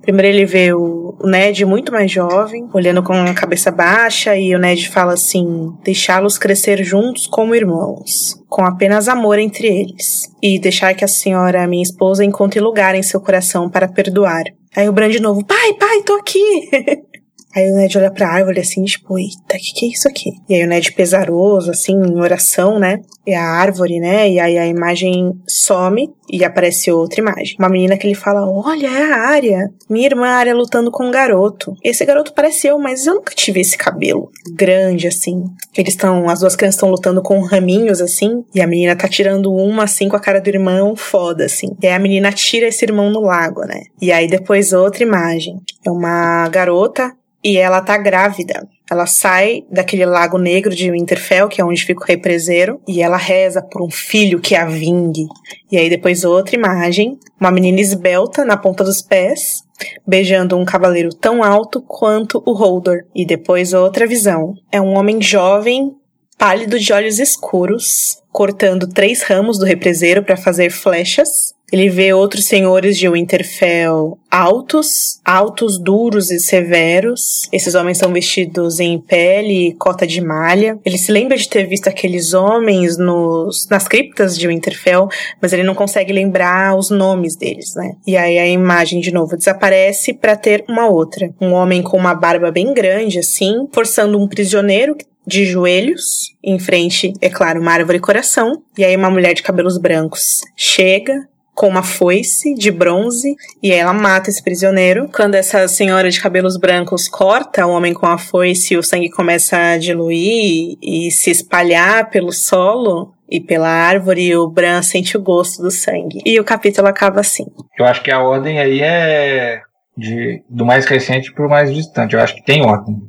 Primeiro 0.02 0.30
ele 0.30 0.46
vê 0.46 0.74
o, 0.74 1.18
Ned 1.24 1.66
muito 1.66 1.92
mais 1.92 2.10
jovem, 2.10 2.70
olhando 2.74 3.04
com 3.04 3.14
a 3.14 3.34
cabeça 3.34 3.70
baixa, 3.70 4.36
e 4.36 4.56
o 4.56 4.60
Ned 4.60 4.90
fala 4.90 5.14
assim: 5.14 5.74
deixá-los 5.84 6.38
crescer 6.38 6.84
juntos 6.84 7.28
como 7.28 7.54
irmãos, 7.54 8.41
com 8.52 8.66
apenas 8.66 9.08
amor 9.08 9.40
entre 9.40 9.66
eles, 9.66 10.30
e 10.44 10.60
deixar 10.60 10.94
que 10.94 11.06
a 11.06 11.08
senhora, 11.08 11.66
minha 11.66 11.82
esposa, 11.82 12.26
encontre 12.26 12.60
lugar 12.60 12.96
em 12.96 13.02
seu 13.02 13.22
coração 13.22 13.70
para 13.70 13.88
perdoar. 13.88 14.44
Aí 14.76 14.90
o 14.90 14.92
Bran 14.92 15.10
de 15.10 15.22
novo: 15.22 15.46
pai, 15.46 15.74
pai, 15.76 16.04
tô 16.04 16.16
aqui! 16.16 16.70
Aí 17.56 17.72
o 17.72 17.76
Ned 17.76 17.98
olha 17.98 18.12
pra 18.12 18.30
árvore 18.30 18.60
assim, 18.60 18.84
tipo, 18.84 19.18
eita, 19.18 19.58
que 19.58 19.74
que 19.74 19.86
é 19.86 19.90
isso 19.90 20.08
aqui? 20.08 20.32
E 20.50 20.56
aí 20.56 20.64
o 20.64 20.68
Ned 20.68 20.92
pesaroso, 20.94 21.72
assim, 21.72 21.94
em 21.94 22.20
oração, 22.20 22.80
né? 22.80 23.00
E 23.26 23.34
a 23.34 23.44
árvore, 23.44 24.00
né? 24.00 24.30
E 24.30 24.40
aí 24.40 24.58
a 24.58 24.66
imagem 24.66 25.32
some 25.48 26.10
e 26.32 26.44
aparece 26.46 26.92
outra 26.92 27.20
imagem. 27.20 27.56
Uma 27.60 27.70
menina 27.70 27.98
que 27.98 28.08
ele 28.08 28.16
fala: 28.16 28.50
Olha, 28.50 28.88
é 28.88 29.12
a 29.12 29.28
área. 29.28 29.70
Minha 29.90 30.08
irmã 30.08 30.28
área 30.28 30.56
lutando 30.56 30.90
com 30.90 31.06
um 31.06 31.12
garoto. 31.12 31.76
Esse 31.84 32.06
garoto 32.06 32.34
parece 32.34 32.68
eu, 32.68 32.80
mas 32.80 33.06
eu 33.06 33.16
nunca 33.16 33.36
tive 33.36 33.60
esse 33.60 33.78
cabelo 33.78 34.32
grande 34.56 35.08
assim. 35.08 35.44
Eles 35.76 35.94
estão, 35.94 36.30
as 36.30 36.40
duas 36.40 36.56
crianças 36.56 36.78
estão 36.78 36.90
lutando 36.90 37.22
com 37.22 37.42
raminhos 37.42 38.02
assim. 38.02 38.44
E 38.56 38.62
a 38.62 38.68
menina 38.68 38.96
tá 38.96 39.08
tirando 39.08 39.54
uma 39.54 39.84
assim 39.84 40.08
com 40.08 40.16
a 40.16 40.20
cara 40.20 40.40
do 40.40 40.48
irmão, 40.48 40.96
foda 40.96 41.46
assim. 41.46 41.68
E 41.82 41.88
aí 41.88 41.94
a 41.94 42.00
menina 42.00 42.32
tira 42.32 42.68
esse 42.68 42.86
irmão 42.86 43.10
no 43.12 43.22
lago, 43.22 43.62
né? 43.62 43.82
E 44.02 44.12
aí 44.12 44.28
depois 44.28 44.74
outra 44.74 45.04
imagem. 45.04 45.58
É 45.86 45.92
uma 45.92 46.48
garota 46.50 47.12
e 47.44 47.58
ela 47.58 47.82
tá 47.82 47.98
grávida. 47.98 48.68
Ela 48.90 49.06
sai 49.06 49.64
daquele 49.72 50.06
lago 50.06 50.38
negro 50.38 50.76
de 50.76 50.92
Winterfell, 50.92 51.48
que 51.48 51.62
é 51.62 51.66
onde 51.66 51.86
fica 51.86 52.02
o 52.02 52.06
represeiro, 52.06 52.82
e 52.88 53.02
ela 53.02 53.18
reza 53.18 53.62
por 53.62 53.82
um 53.82 53.90
filho 53.90 54.40
que 54.40 54.56
a 54.56 54.66
vingue. 54.66 55.28
E 55.72 55.78
aí 55.78 55.90
depois 55.90 56.24
outra 56.24 56.56
imagem, 56.56 57.18
uma 57.40 57.52
menina 57.52 57.80
esbelta 57.80 58.44
na 58.44 58.58
ponta 58.58 58.84
dos 58.84 59.02
pés, 59.02 59.64
beijando 60.06 60.58
um 60.58 60.66
cavaleiro 60.66 61.10
tão 61.10 61.44
alto 61.44 61.82
quanto 61.82 62.44
o 62.46 62.54
Holdor. 62.54 63.00
E 63.16 63.26
depois 63.26 63.74
outra 63.74 64.06
visão. 64.06 64.54
É 64.72 64.82
um 64.82 64.98
homem 64.98 65.22
jovem, 65.22 65.96
pálido 66.38 66.78
de 66.78 66.92
olhos 66.92 67.18
escuros, 67.18 68.22
cortando 68.32 68.88
três 68.88 69.24
ramos 69.24 69.58
do 69.58 69.66
represeiro 69.66 70.24
para 70.24 70.38
fazer 70.38 70.70
flechas 70.70 71.54
ele 71.72 71.90
vê 71.90 72.14
outros 72.14 72.46
senhores 72.46 72.98
de 72.98 73.10
Winterfell 73.10 74.18
altos, 74.32 75.20
altos, 75.26 75.78
duros 75.78 76.32
e 76.32 76.40
severos. 76.40 77.50
Esses 77.52 77.76
homens 77.76 77.98
são 77.98 78.14
vestidos 78.14 78.80
em 78.80 78.98
pele 78.98 79.68
e 79.68 79.74
cota 79.74 80.08
de 80.08 80.22
malha. 80.22 80.80
Ele 80.86 80.98
se 80.98 81.12
lembra 81.12 81.38
de 81.38 81.50
ter 81.50 81.68
visto 81.68 81.90
aqueles 81.90 82.34
homens 82.34 82.98
nos, 82.98 83.68
nas 83.70 83.88
criptas 83.88 84.38
de 84.38 84.48
Winterfell, 84.48 85.10
mas 85.42 85.52
ele 85.52 85.64
não 85.64 85.76
consegue 85.76 86.14
lembrar 86.14 86.78
os 86.78 86.90
nomes 86.90 87.36
deles, 87.36 87.76
né? 87.76 87.96
E 88.08 88.16
aí 88.16 88.40
a 88.40 88.48
imagem 88.48 89.02
de 89.02 89.12
novo 89.12 89.36
desaparece 89.36 90.14
para 90.14 90.38
ter 90.38 90.64
uma 90.70 90.88
outra. 90.88 91.30
Um 91.42 91.52
homem 91.52 91.82
com 91.82 91.98
uma 91.98 92.16
barba 92.16 92.52
bem 92.52 92.74
grande, 92.74 93.20
assim, 93.20 93.68
forçando 93.74 94.18
um 94.18 94.28
prisioneiro 94.28 94.96
de 95.26 95.46
joelhos, 95.46 96.36
em 96.44 96.58
frente, 96.58 97.14
é 97.22 97.30
claro, 97.30 97.62
uma 97.62 97.72
árvore 97.72 98.00
coração. 98.00 98.64
E 98.78 98.84
aí 98.84 98.96
uma 98.96 99.10
mulher 99.10 99.34
de 99.34 99.44
cabelos 99.44 99.78
brancos 99.78 100.42
chega, 100.56 101.28
com 101.62 101.68
uma 101.68 101.84
foice 101.84 102.56
de 102.56 102.72
bronze 102.72 103.36
e 103.62 103.72
ela 103.72 103.94
mata 103.94 104.32
esse 104.32 104.42
prisioneiro. 104.42 105.08
Quando 105.16 105.36
essa 105.36 105.68
senhora 105.68 106.10
de 106.10 106.20
cabelos 106.20 106.58
brancos 106.58 107.08
corta 107.08 107.68
o 107.68 107.70
homem 107.70 107.94
com 107.94 108.08
a 108.08 108.18
foice, 108.18 108.76
o 108.76 108.82
sangue 108.82 109.12
começa 109.12 109.56
a 109.56 109.78
diluir 109.78 110.76
e 110.82 111.12
se 111.12 111.30
espalhar 111.30 112.10
pelo 112.10 112.32
solo 112.32 113.14
e 113.30 113.40
pela 113.40 113.70
árvore, 113.70 114.36
o 114.36 114.50
Bran 114.50 114.82
sente 114.82 115.16
o 115.16 115.22
gosto 115.22 115.62
do 115.62 115.70
sangue. 115.70 116.24
E 116.26 116.40
o 116.40 116.44
capítulo 116.44 116.88
acaba 116.88 117.20
assim. 117.20 117.46
Eu 117.78 117.86
acho 117.86 118.02
que 118.02 118.10
a 118.10 118.20
ordem 118.20 118.58
aí 118.58 118.82
é 118.82 119.62
de, 119.96 120.44
do 120.50 120.66
mais 120.66 120.88
recente 120.88 121.32
para 121.32 121.46
o 121.46 121.50
mais 121.50 121.72
distante. 121.72 122.16
Eu 122.16 122.22
acho 122.22 122.34
que 122.34 122.44
tem 122.44 122.66
ordem 122.66 123.00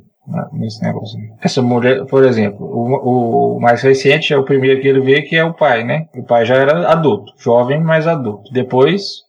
nesse 0.53 0.81
negócio. 0.81 1.19
Essa 1.41 1.61
mulher, 1.61 2.05
por 2.05 2.23
exemplo, 2.23 2.65
o, 2.65 3.55
o, 3.55 3.59
mais 3.59 3.81
recente 3.81 4.33
é 4.33 4.37
o 4.37 4.45
primeiro 4.45 4.81
que 4.81 4.87
ele 4.87 5.01
vê, 5.01 5.21
que 5.21 5.35
é 5.35 5.43
o 5.43 5.53
pai, 5.53 5.83
né? 5.83 6.07
O 6.15 6.23
pai 6.23 6.45
já 6.45 6.55
era 6.55 6.89
adulto, 6.89 7.33
jovem, 7.37 7.81
mas 7.81 8.07
adulto. 8.07 8.51
Depois 8.51 9.23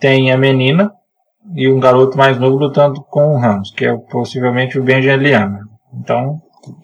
tem 0.00 0.30
a 0.32 0.38
menina 0.38 0.92
e 1.54 1.68
um 1.68 1.80
garoto 1.80 2.16
mais 2.16 2.38
novo 2.38 2.56
lutando 2.56 3.02
com 3.02 3.34
o 3.34 3.38
Ramos, 3.38 3.72
que 3.72 3.84
é 3.84 3.96
possivelmente 3.96 4.78
o 4.78 4.82
Benjamin 4.82 5.22
Liana. 5.22 5.60
Então, 5.92 6.40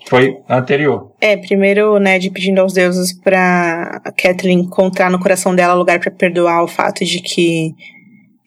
foi 0.09 0.39
anterior. 0.49 1.13
É, 1.21 1.37
primeiro 1.37 1.99
Ned 1.99 2.31
pedindo 2.31 2.61
aos 2.61 2.73
deuses 2.73 3.13
pra 3.13 4.01
Kathleen 4.17 4.61
encontrar 4.61 5.11
no 5.11 5.21
coração 5.21 5.55
dela 5.55 5.75
lugar 5.75 6.01
para 6.01 6.11
perdoar 6.11 6.65
o 6.65 6.69
fato 6.69 7.05
de 7.05 7.21
que 7.21 7.75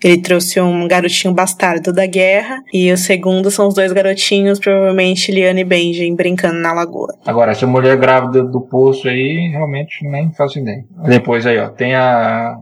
ele 0.04 0.22
trouxe 0.22 0.60
um 0.62 0.88
garotinho 0.88 1.34
bastardo 1.34 1.92
da 1.92 2.06
guerra. 2.06 2.62
E 2.74 2.92
o 2.92 2.98
segundo 2.98 3.52
são 3.52 3.68
os 3.68 3.74
dois 3.74 3.92
garotinhos, 3.92 4.60
provavelmente 4.60 5.32
Liane 5.32 5.62
e 5.62 5.66
Benjen, 5.66 6.16
brincando 6.16 6.60
na 6.60 6.74
lagoa. 6.74 7.16
Agora, 7.26 7.52
essa 7.52 7.68
mulher 7.68 7.98
grávida 7.98 8.44
do 8.44 8.62
poço 8.62 9.08
aí, 9.08 9.50
realmente 9.52 10.06
nem 10.06 10.32
faço 10.32 10.60
ideia. 10.60 10.86
Depois 11.08 11.46
aí, 11.46 11.58
ó, 11.58 11.70
tem 11.70 11.96
a 11.96 12.58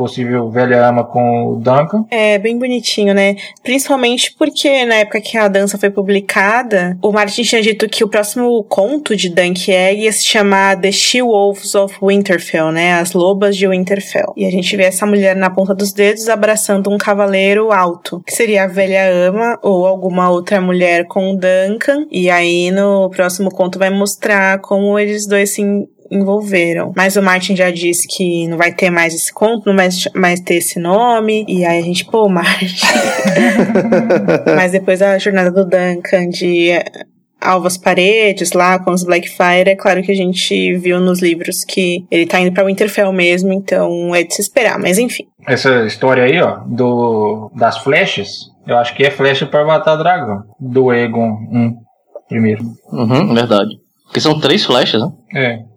possível 0.00 0.48
velha 0.48 0.86
ama 0.86 1.04
com 1.04 1.48
o 1.48 1.56
Duncan. 1.56 2.06
É, 2.10 2.38
bem 2.38 2.58
bonitinho, 2.58 3.12
né? 3.12 3.36
Principalmente 3.62 4.34
porque 4.38 4.86
na 4.86 4.96
época 4.96 5.20
que 5.20 5.36
a 5.36 5.46
dança 5.46 5.76
foi 5.76 5.90
publicada, 5.90 6.96
o 7.02 7.12
Martin 7.12 7.42
tinha 7.42 7.60
dito 7.60 7.86
que 7.86 8.02
o 8.02 8.08
próximo 8.08 8.64
conto 8.64 9.14
de 9.14 9.28
Dunk 9.28 9.70
Egg 9.70 10.02
ia 10.02 10.12
se 10.12 10.24
chamar 10.24 10.80
The 10.80 10.90
She-Wolves 10.90 11.74
of 11.74 11.98
Winterfell, 12.02 12.72
né? 12.72 12.94
As 12.94 13.12
Lobas 13.12 13.56
de 13.56 13.68
Winterfell. 13.68 14.32
E 14.36 14.46
a 14.46 14.50
gente 14.50 14.74
vê 14.74 14.84
essa 14.84 15.04
mulher 15.04 15.36
na 15.36 15.50
ponta 15.50 15.74
dos 15.74 15.92
dedos 15.92 16.28
abraçando 16.30 16.90
um 16.90 16.96
cavaleiro 16.96 17.70
alto, 17.70 18.22
que 18.26 18.32
seria 18.32 18.64
a 18.64 18.68
velha 18.68 19.06
ama 19.28 19.58
ou 19.62 19.86
alguma 19.86 20.30
outra 20.30 20.60
mulher 20.60 21.06
com 21.06 21.32
o 21.32 21.36
Duncan. 21.36 22.06
E 22.10 22.30
aí 22.30 22.70
no 22.70 23.10
próximo 23.10 23.50
conto 23.50 23.78
vai 23.78 23.90
mostrar 23.90 24.60
como 24.60 24.98
eles 24.98 25.26
dois 25.26 25.54
se 25.54 25.60
envolveram. 26.10 26.92
Mas 26.96 27.16
o 27.16 27.22
Martin 27.22 27.54
já 27.54 27.70
disse 27.70 28.06
que 28.08 28.48
não 28.48 28.56
vai 28.56 28.72
ter 28.72 28.90
mais 28.90 29.14
esse 29.14 29.32
conto, 29.32 29.66
não 29.66 29.76
vai 29.76 29.88
mais 30.14 30.40
ter 30.40 30.56
esse 30.56 30.78
nome. 30.78 31.44
E 31.48 31.64
aí 31.64 31.78
a 31.78 31.82
gente, 31.82 32.04
pô, 32.04 32.28
Martin. 32.28 32.66
Mas 34.56 34.72
depois 34.72 35.00
a 35.00 35.16
jornada 35.18 35.50
do 35.50 35.64
Duncan 35.64 36.28
de 36.28 36.70
Alvas 37.40 37.78
Paredes 37.78 38.52
lá 38.52 38.78
com 38.78 38.90
os 38.90 39.02
Blackfire, 39.02 39.70
é 39.70 39.76
claro 39.76 40.02
que 40.02 40.12
a 40.12 40.16
gente 40.16 40.74
viu 40.76 41.00
nos 41.00 41.22
livros 41.22 41.64
que 41.64 42.04
ele 42.10 42.26
tá 42.26 42.38
indo 42.38 42.52
pra 42.52 42.64
Winterfell 42.64 43.10
mesmo, 43.12 43.52
então 43.52 44.14
é 44.14 44.22
de 44.22 44.34
se 44.34 44.42
esperar, 44.42 44.78
mas 44.78 44.98
enfim. 44.98 45.24
Essa 45.46 45.86
história 45.86 46.24
aí, 46.24 46.40
ó, 46.40 46.58
do, 46.66 47.50
das 47.54 47.78
flechas, 47.78 48.50
eu 48.66 48.76
acho 48.76 48.94
que 48.94 49.04
é 49.04 49.10
flecha 49.10 49.46
para 49.46 49.64
matar 49.64 49.96
dragão, 49.96 50.42
do 50.60 50.92
Egon 50.92 51.30
1, 51.50 51.74
primeiro. 52.28 52.62
Uhum, 52.92 53.32
verdade. 53.32 53.70
Porque 54.04 54.20
são 54.20 54.38
três 54.38 54.64
flechas, 54.64 55.00
né? 55.00 55.12
É. 55.34 55.69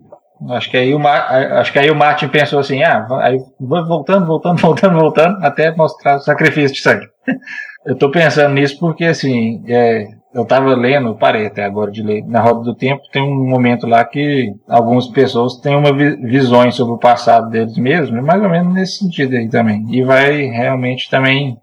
Acho 0.50 0.70
que 0.70 0.78
aí 0.78 0.94
o, 0.94 1.08
acho 1.08 1.72
que 1.72 1.80
aí 1.80 1.90
o 1.90 1.96
Martin 1.96 2.28
pensou 2.28 2.60
assim, 2.60 2.84
ah, 2.84 3.08
aí 3.22 3.38
voltando, 3.60 4.26
voltando, 4.26 4.60
voltando, 4.62 5.00
voltando, 5.00 5.46
até 5.46 5.74
mostrar 5.76 6.18
o 6.18 6.20
sacrifício 6.20 6.76
de 6.76 6.82
sangue. 6.82 7.08
eu 7.86 7.98
tô 7.98 8.12
pensando 8.12 8.54
nisso 8.54 8.78
porque, 8.80 9.06
assim, 9.06 9.64
é, 9.68 10.08
eu 10.34 10.46
tava 10.46 10.74
lendo, 10.76 11.16
parei 11.16 11.46
até 11.46 11.64
agora 11.64 11.92
de 11.92 12.02
ler, 12.02 12.26
na 12.26 12.42
Roda 12.42 12.62
do 12.62 12.76
Tempo 12.76 13.02
tem 13.12 13.22
um 13.22 13.48
momento 13.48 13.86
lá 13.86 14.04
que 14.04 14.52
algumas 14.68 15.08
pessoas 15.08 15.60
têm 15.60 15.76
uma 15.76 15.96
vi 15.96 16.16
visões 16.16 16.76
sobre 16.76 16.94
o 16.94 17.00
passado 17.00 17.50
deles 17.50 17.78
mesmos, 17.78 18.24
mais 18.24 18.42
ou 18.42 18.50
menos 18.50 18.74
nesse 18.74 18.98
sentido 18.98 19.36
aí 19.36 19.48
também. 19.48 19.86
E 19.92 20.04
vai 20.04 20.46
realmente 20.48 21.10
também, 21.10 21.58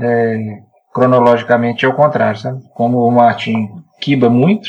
é, 0.00 0.38
cronologicamente 0.92 1.84
ao 1.84 1.94
contrário, 1.94 2.38
sabe? 2.38 2.60
Como 2.74 2.98
o 2.98 3.10
Martin 3.10 3.68
quiba 4.00 4.30
muito, 4.30 4.68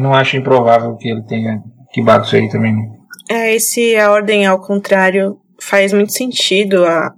não 0.00 0.12
acho 0.12 0.36
improvável 0.36 0.96
que 0.96 1.08
ele 1.08 1.22
tenha 1.22 1.62
que 1.94 2.02
bate 2.02 2.34
aí 2.34 2.48
também. 2.48 2.90
É, 3.30 3.54
esse 3.54 3.96
A 3.96 4.10
Ordem 4.10 4.44
ao 4.44 4.60
Contrário 4.60 5.38
faz 5.60 5.92
muito 5.92 6.12
sentido 6.12 6.84
a, 6.84 7.14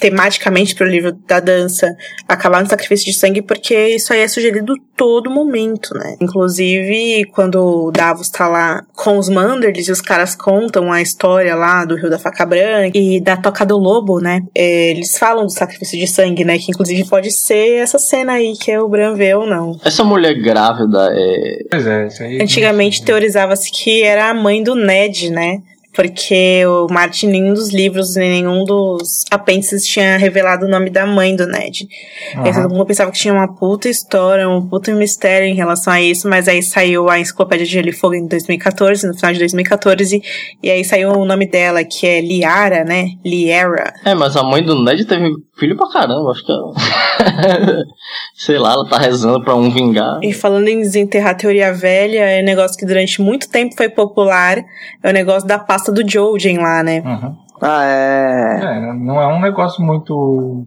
tematicamente 0.00 0.74
para 0.74 0.86
o 0.86 0.90
livro 0.90 1.12
da 1.26 1.40
dança 1.40 1.94
acabar 2.28 2.62
no 2.62 2.68
sacrifício 2.68 3.06
de 3.06 3.18
sangue, 3.18 3.42
porque 3.42 3.88
isso 3.88 4.12
aí 4.12 4.20
é 4.20 4.28
sugerido 4.28 4.74
todo 4.96 5.30
momento, 5.30 5.94
né? 5.94 6.16
Inclusive, 6.20 7.24
quando 7.32 7.86
o 7.86 7.90
Davos 7.90 8.28
tá 8.28 8.48
lá 8.48 8.82
com 8.94 9.18
os 9.18 9.28
Manderlys 9.28 9.88
e 9.88 9.92
os 9.92 10.00
caras 10.00 10.34
contam 10.34 10.92
a 10.92 11.02
história 11.02 11.54
lá 11.54 11.84
do 11.84 11.96
Rio 11.96 12.10
da 12.10 12.18
Faca 12.18 12.46
Branca 12.46 12.96
e 12.96 13.20
da 13.20 13.36
Toca 13.36 13.64
do 13.64 13.76
Lobo, 13.76 14.20
né? 14.20 14.40
É, 14.54 14.90
eles 14.90 15.18
falam 15.18 15.44
do 15.44 15.52
sacrifício 15.52 15.98
de 15.98 16.06
sangue, 16.06 16.44
né? 16.44 16.58
Que 16.58 16.70
inclusive 16.70 17.08
pode 17.08 17.30
ser 17.30 17.80
essa 17.80 17.98
cena 17.98 18.34
aí 18.34 18.54
que 18.56 18.70
é 18.70 18.80
o 18.80 18.88
Bran 18.88 19.14
vê 19.14 19.34
ou 19.34 19.46
não. 19.46 19.78
Essa 19.84 20.04
mulher 20.04 20.34
grávida 20.34 21.10
é. 21.12 21.58
Pois 21.70 21.86
é, 21.86 22.06
isso 22.06 22.22
aí. 22.22 22.42
Antigamente 22.42 23.04
teorizava-se 23.04 23.70
que 23.70 24.02
era 24.02 24.30
a 24.30 24.34
mãe 24.34 24.62
do 24.62 24.74
Ned, 24.74 25.30
né? 25.30 25.62
Porque 25.96 26.62
o 26.66 26.92
Martin, 26.92 27.28
nenhum 27.28 27.54
dos 27.54 27.72
livros, 27.72 28.16
nenhum 28.16 28.64
dos 28.64 29.24
apêndices 29.30 29.86
tinha 29.86 30.18
revelado 30.18 30.66
o 30.66 30.68
nome 30.68 30.90
da 30.90 31.06
mãe 31.06 31.34
do 31.34 31.46
Ned. 31.46 31.88
Uhum. 32.36 32.46
E 32.46 32.52
todo 32.52 32.68
mundo 32.68 32.84
pensava 32.84 33.10
que 33.10 33.18
tinha 33.18 33.32
uma 33.32 33.48
puta 33.48 33.88
história, 33.88 34.46
um 34.46 34.68
puta 34.68 34.92
mistério 34.92 35.48
em 35.48 35.54
relação 35.54 35.90
a 35.90 36.02
isso, 36.02 36.28
mas 36.28 36.48
aí 36.48 36.62
saiu 36.62 37.08
a 37.08 37.18
Enciclopédia 37.18 37.64
de 37.64 37.72
Gelo 37.72 37.88
e 37.88 37.92
Fogo 37.92 38.14
em 38.14 38.26
2014, 38.26 39.06
no 39.06 39.14
final 39.14 39.32
de 39.32 39.38
2014, 39.38 40.22
e 40.62 40.70
aí 40.70 40.84
saiu 40.84 41.12
o 41.12 41.24
nome 41.24 41.48
dela, 41.48 41.82
que 41.82 42.06
é 42.06 42.20
Liara, 42.20 42.84
né? 42.84 43.12
Liara. 43.24 43.94
É, 44.04 44.14
mas 44.14 44.36
a 44.36 44.42
mãe 44.42 44.62
do 44.62 44.84
Ned 44.84 45.06
teve 45.06 45.30
filho 45.58 45.76
pra 45.78 45.88
caramba, 45.88 46.30
acho 46.30 46.44
que 46.44 46.52
é... 46.52 46.56
Sei 48.36 48.58
lá, 48.58 48.72
ela 48.72 48.86
tá 48.86 48.98
rezando 48.98 49.42
pra 49.42 49.54
um 49.54 49.70
vingar. 49.70 50.20
E 50.22 50.32
falando 50.34 50.68
em 50.68 50.80
desenterrar 50.80 51.30
a 51.30 51.34
teoria 51.34 51.72
velha, 51.72 52.20
é 52.20 52.42
um 52.42 52.44
negócio 52.44 52.76
que 52.76 52.84
durante 52.84 53.22
muito 53.22 53.48
tempo 53.48 53.74
foi 53.74 53.88
popular, 53.88 54.58
é 55.02 55.08
o 55.08 55.12
negócio 55.12 55.48
da 55.48 55.58
pasta 55.58 55.85
do 55.92 56.08
Jojen 56.08 56.58
lá, 56.58 56.82
né? 56.82 57.00
Uhum. 57.00 57.36
Ah, 57.60 57.84
é... 57.84 58.60
é... 58.62 58.92
Não 58.94 59.20
é 59.20 59.26
um 59.26 59.40
negócio 59.40 59.84
muito 59.84 60.66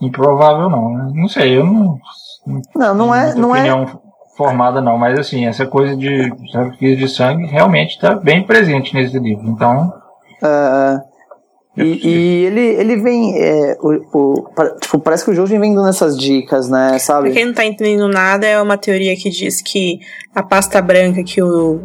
improvável, 0.00 0.68
não, 0.68 0.90
né? 0.90 1.12
Não 1.14 1.28
sei, 1.28 1.56
eu 1.56 1.64
não... 1.64 1.98
Não, 2.74 2.94
não 2.94 3.14
é... 3.14 3.34
Não 3.34 3.54
é 3.54 3.86
formada 4.36 4.80
não, 4.80 4.98
mas 4.98 5.18
assim, 5.18 5.46
essa 5.46 5.64
coisa 5.64 5.96
de 5.96 6.28
sacrifício 6.50 6.96
de 6.96 7.08
sangue 7.08 7.46
realmente 7.46 7.94
está 7.94 8.14
bem 8.14 8.44
presente 8.44 8.94
nesse 8.94 9.18
livro, 9.18 9.48
então... 9.48 9.92
Uh, 10.42 11.14
e, 11.76 12.06
e, 12.06 12.44
ele, 12.44 12.60
ele 12.60 12.96
vem. 12.96 13.36
É, 13.36 13.76
o, 13.80 14.16
o, 14.16 14.44
tipo, 14.80 14.98
parece 15.00 15.24
que 15.24 15.32
o 15.32 15.34
Jojen 15.34 15.58
vem 15.58 15.74
dando 15.74 15.88
essas 15.88 16.16
dicas, 16.16 16.68
né? 16.68 16.98
Sabe? 17.00 17.30
Pra 17.30 17.34
quem 17.34 17.46
não 17.46 17.52
tá 17.52 17.64
entendendo 17.64 18.06
nada, 18.06 18.46
é 18.46 18.60
uma 18.62 18.78
teoria 18.78 19.16
que 19.16 19.28
diz 19.28 19.60
que 19.60 19.98
a 20.32 20.42
pasta 20.42 20.80
branca 20.80 21.24
que 21.24 21.42
o, 21.42 21.82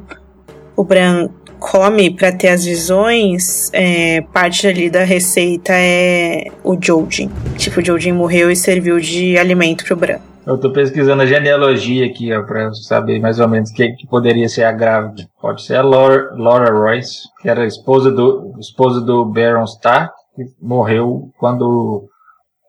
o 0.80 0.84
Bran 0.86 1.28
come 1.60 2.10
para 2.10 2.32
ter 2.32 2.48
as 2.48 2.64
visões, 2.64 3.70
é, 3.74 4.22
parte 4.22 4.66
ali 4.66 4.90
da 4.90 5.04
receita 5.04 5.74
é 5.74 6.46
o 6.64 6.78
Jojen. 6.82 7.30
Tipo, 7.58 7.82
o 7.82 7.86
Jojen 7.86 8.14
morreu 8.14 8.50
e 8.50 8.56
serviu 8.56 8.98
de 8.98 9.38
alimento 9.38 9.84
pro 9.84 9.98
Bran. 9.98 10.20
Eu 10.48 10.58
tô 10.58 10.72
pesquisando 10.72 11.22
a 11.22 11.26
genealogia 11.26 12.06
aqui, 12.06 12.34
ó, 12.34 12.44
pra 12.44 12.74
saber 12.74 13.20
mais 13.20 13.42
ou 13.42 13.48
menos 13.50 13.72
o 13.72 13.74
que, 13.74 13.94
poderia 14.10 14.48
ser 14.48 14.64
a 14.64 14.72
grávida. 14.72 15.28
Pode 15.42 15.62
ser 15.62 15.76
a 15.76 15.82
Laura, 15.82 16.34
Laura 16.38 16.72
Royce, 16.72 17.24
que 17.42 17.50
era 17.50 17.68
esposa 17.68 18.10
do, 18.10 18.54
esposa 18.58 19.02
do 19.02 19.26
Baron 19.26 19.66
Stark, 19.66 20.14
que 20.34 20.46
morreu 20.62 21.30
quando 21.38 22.08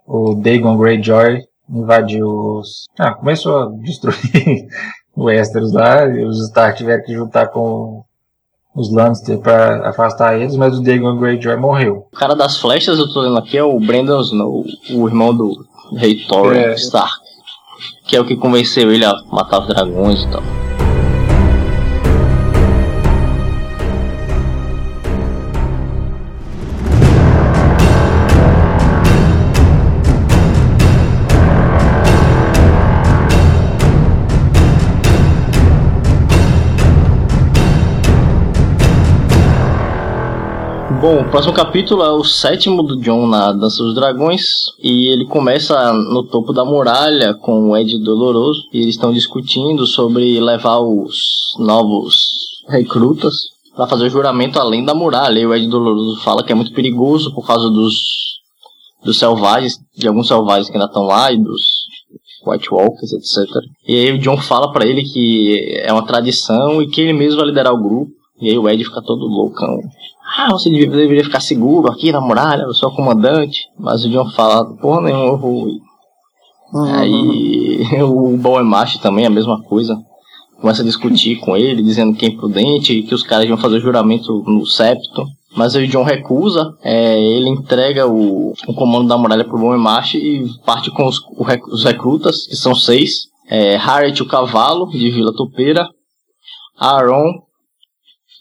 o 0.04 0.34
Dagon 0.34 0.76
Greyjoy 0.76 1.42
invadiu 1.68 2.26
os... 2.26 2.86
Ah, 2.98 3.14
começou 3.14 3.62
a 3.62 3.70
destruir 3.84 4.16
o 4.16 4.99
Westeros 5.24 5.72
lá, 5.72 6.06
e 6.06 6.24
os 6.24 6.40
Stark 6.46 6.78
tiveram 6.78 7.04
que 7.04 7.12
juntar 7.12 7.48
com 7.48 8.02
os 8.74 8.92
Lannister 8.92 9.38
para 9.38 9.88
afastar 9.88 10.38
eles, 10.38 10.56
mas 10.56 10.78
o 10.78 10.82
Dagon 10.82 11.16
Greyjoy 11.18 11.56
morreu. 11.56 12.06
O 12.12 12.16
cara 12.16 12.34
das 12.34 12.56
flechas, 12.56 12.98
eu 12.98 13.12
tô 13.12 13.20
lendo 13.20 13.38
aqui, 13.38 13.58
é 13.58 13.64
o 13.64 13.78
Brandon 13.80 14.20
Snow, 14.20 14.64
o 14.92 15.08
irmão 15.08 15.34
do 15.34 15.64
rei 15.96 16.24
Thorin 16.26 16.58
é, 16.58 16.74
Stark 16.74 17.30
que 18.10 18.16
é 18.16 18.20
o 18.20 18.24
que 18.24 18.36
convenceu 18.36 18.90
ele 18.90 19.04
a 19.04 19.14
matar 19.30 19.60
os 19.60 19.68
dragões 19.68 20.20
e 20.24 20.30
tal. 20.32 20.42
Bom, 41.00 41.22
o 41.22 41.30
próximo 41.30 41.54
capítulo 41.54 42.02
é 42.02 42.10
o 42.10 42.22
sétimo 42.22 42.82
do 42.82 43.00
John 43.00 43.26
na 43.26 43.52
Dança 43.52 43.82
dos 43.82 43.94
Dragões. 43.94 44.66
E 44.78 45.08
ele 45.08 45.24
começa 45.24 45.94
no 45.94 46.22
topo 46.22 46.52
da 46.52 46.62
muralha 46.62 47.32
com 47.32 47.70
o 47.70 47.76
Ed 47.76 47.98
Doloroso. 48.04 48.60
E 48.70 48.82
eles 48.82 48.96
estão 48.96 49.10
discutindo 49.10 49.86
sobre 49.86 50.38
levar 50.38 50.78
os 50.80 51.54
novos 51.58 52.28
recrutas 52.68 53.32
para 53.74 53.86
fazer 53.86 54.04
o 54.04 54.10
juramento 54.10 54.60
além 54.60 54.84
da 54.84 54.94
muralha. 54.94 55.38
E 55.38 55.46
o 55.46 55.54
Ed 55.54 55.68
Doloroso 55.68 56.20
fala 56.20 56.44
que 56.44 56.52
é 56.52 56.54
muito 56.54 56.74
perigoso 56.74 57.32
por 57.34 57.46
causa 57.46 57.70
dos, 57.70 57.96
dos 59.02 59.18
selvagens, 59.18 59.78
de 59.96 60.06
alguns 60.06 60.28
selvagens 60.28 60.68
que 60.68 60.76
ainda 60.76 60.84
estão 60.84 61.04
lá 61.04 61.32
e 61.32 61.38
dos 61.38 61.62
White 62.46 62.74
Walkers, 62.74 63.14
etc. 63.14 63.48
E 63.88 63.94
aí 63.94 64.12
o 64.12 64.18
John 64.18 64.36
fala 64.36 64.70
para 64.70 64.84
ele 64.84 65.02
que 65.04 65.80
é 65.82 65.90
uma 65.94 66.04
tradição 66.04 66.82
e 66.82 66.88
que 66.90 67.00
ele 67.00 67.14
mesmo 67.14 67.38
vai 67.38 67.46
liderar 67.46 67.72
o 67.72 67.82
grupo. 67.82 68.12
E 68.38 68.50
aí 68.50 68.58
o 68.58 68.68
Ed 68.68 68.84
fica 68.84 69.00
todo 69.00 69.24
loucão. 69.24 69.80
Ah, 70.36 70.48
você 70.50 70.70
deveria 70.70 71.24
ficar 71.24 71.40
seguro 71.40 71.90
aqui 71.90 72.12
na 72.12 72.20
muralha, 72.20 72.62
eu 72.62 72.72
sou 72.72 72.90
o 72.90 72.94
comandante. 72.94 73.68
Mas 73.78 74.04
o 74.04 74.10
John 74.10 74.30
fala, 74.30 74.64
porra 74.76 75.02
nenhuma, 75.02 75.24
eu 75.26 75.38
vou. 75.38 75.66
Uhum. 76.72 76.94
Aí 76.94 77.82
o 78.02 78.64
Macho 78.64 79.00
também, 79.00 79.26
a 79.26 79.30
mesma 79.30 79.60
coisa. 79.62 79.96
Começa 80.60 80.82
a 80.82 80.84
discutir 80.84 81.36
com 81.36 81.56
ele, 81.56 81.82
dizendo 81.82 82.14
que 82.14 82.26
é 82.26 82.28
imprudente, 82.28 83.02
que 83.02 83.14
os 83.14 83.22
caras 83.22 83.46
iam 83.46 83.56
fazer 83.56 83.78
o 83.78 83.80
juramento 83.80 84.44
no 84.46 84.64
septo. 84.66 85.24
Mas 85.56 85.74
o 85.74 85.84
John 85.86 86.04
recusa, 86.04 86.74
é, 86.82 87.20
ele 87.20 87.48
entrega 87.48 88.06
o, 88.06 88.52
o, 88.68 88.74
comando 88.74 89.08
da 89.08 89.18
muralha 89.18 89.44
pro 89.44 89.58
Macho 89.78 90.16
e 90.16 90.46
parte 90.64 90.90
com 90.92 91.06
os, 91.06 91.18
os 91.72 91.84
recrutas, 91.84 92.46
que 92.46 92.54
são 92.54 92.74
seis. 92.74 93.30
É, 93.48 93.76
Harriet, 93.76 94.22
o 94.22 94.28
cavalo, 94.28 94.88
de 94.90 95.10
Vila 95.10 95.32
Topeira. 95.32 95.88
Aaron, 96.78 97.42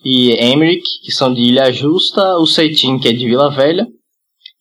e 0.04 0.34
Emmerich, 0.34 0.84
que 1.04 1.12
são 1.12 1.34
de 1.34 1.42
Ilha 1.42 1.72
Justa, 1.72 2.38
o 2.38 2.46
Seitin, 2.46 2.98
que 2.98 3.08
é 3.08 3.14
de 3.14 3.26
Vila 3.26 3.50
Velha, 3.50 3.88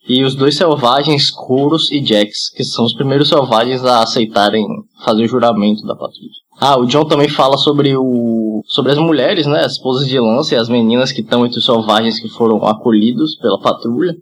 e 0.08 0.24
os 0.24 0.34
dois 0.34 0.56
selvagens, 0.56 1.30
Kouros 1.30 1.90
e 1.92 2.04
Jax, 2.04 2.50
que 2.56 2.64
são 2.64 2.84
os 2.84 2.94
primeiros 2.94 3.28
selvagens 3.28 3.84
a 3.84 4.02
aceitarem 4.02 4.66
fazer 5.04 5.24
o 5.24 5.28
juramento 5.28 5.86
da 5.86 5.94
patrulha. 5.94 6.30
Ah, 6.60 6.78
o 6.78 6.86
John 6.86 7.04
também 7.04 7.28
fala 7.28 7.56
sobre 7.56 7.94
o 7.96 8.62
sobre 8.66 8.90
as 8.90 8.98
mulheres, 8.98 9.46
né, 9.46 9.60
as 9.60 9.72
esposas 9.72 10.08
de 10.08 10.18
lança 10.18 10.54
e 10.54 10.58
as 10.58 10.68
meninas 10.68 11.12
que 11.12 11.20
estão 11.20 11.46
entre 11.46 11.58
os 11.58 11.64
selvagens 11.64 12.18
que 12.20 12.28
foram 12.28 12.64
acolhidos 12.64 13.36
pela 13.36 13.60
patrulha 13.60 14.14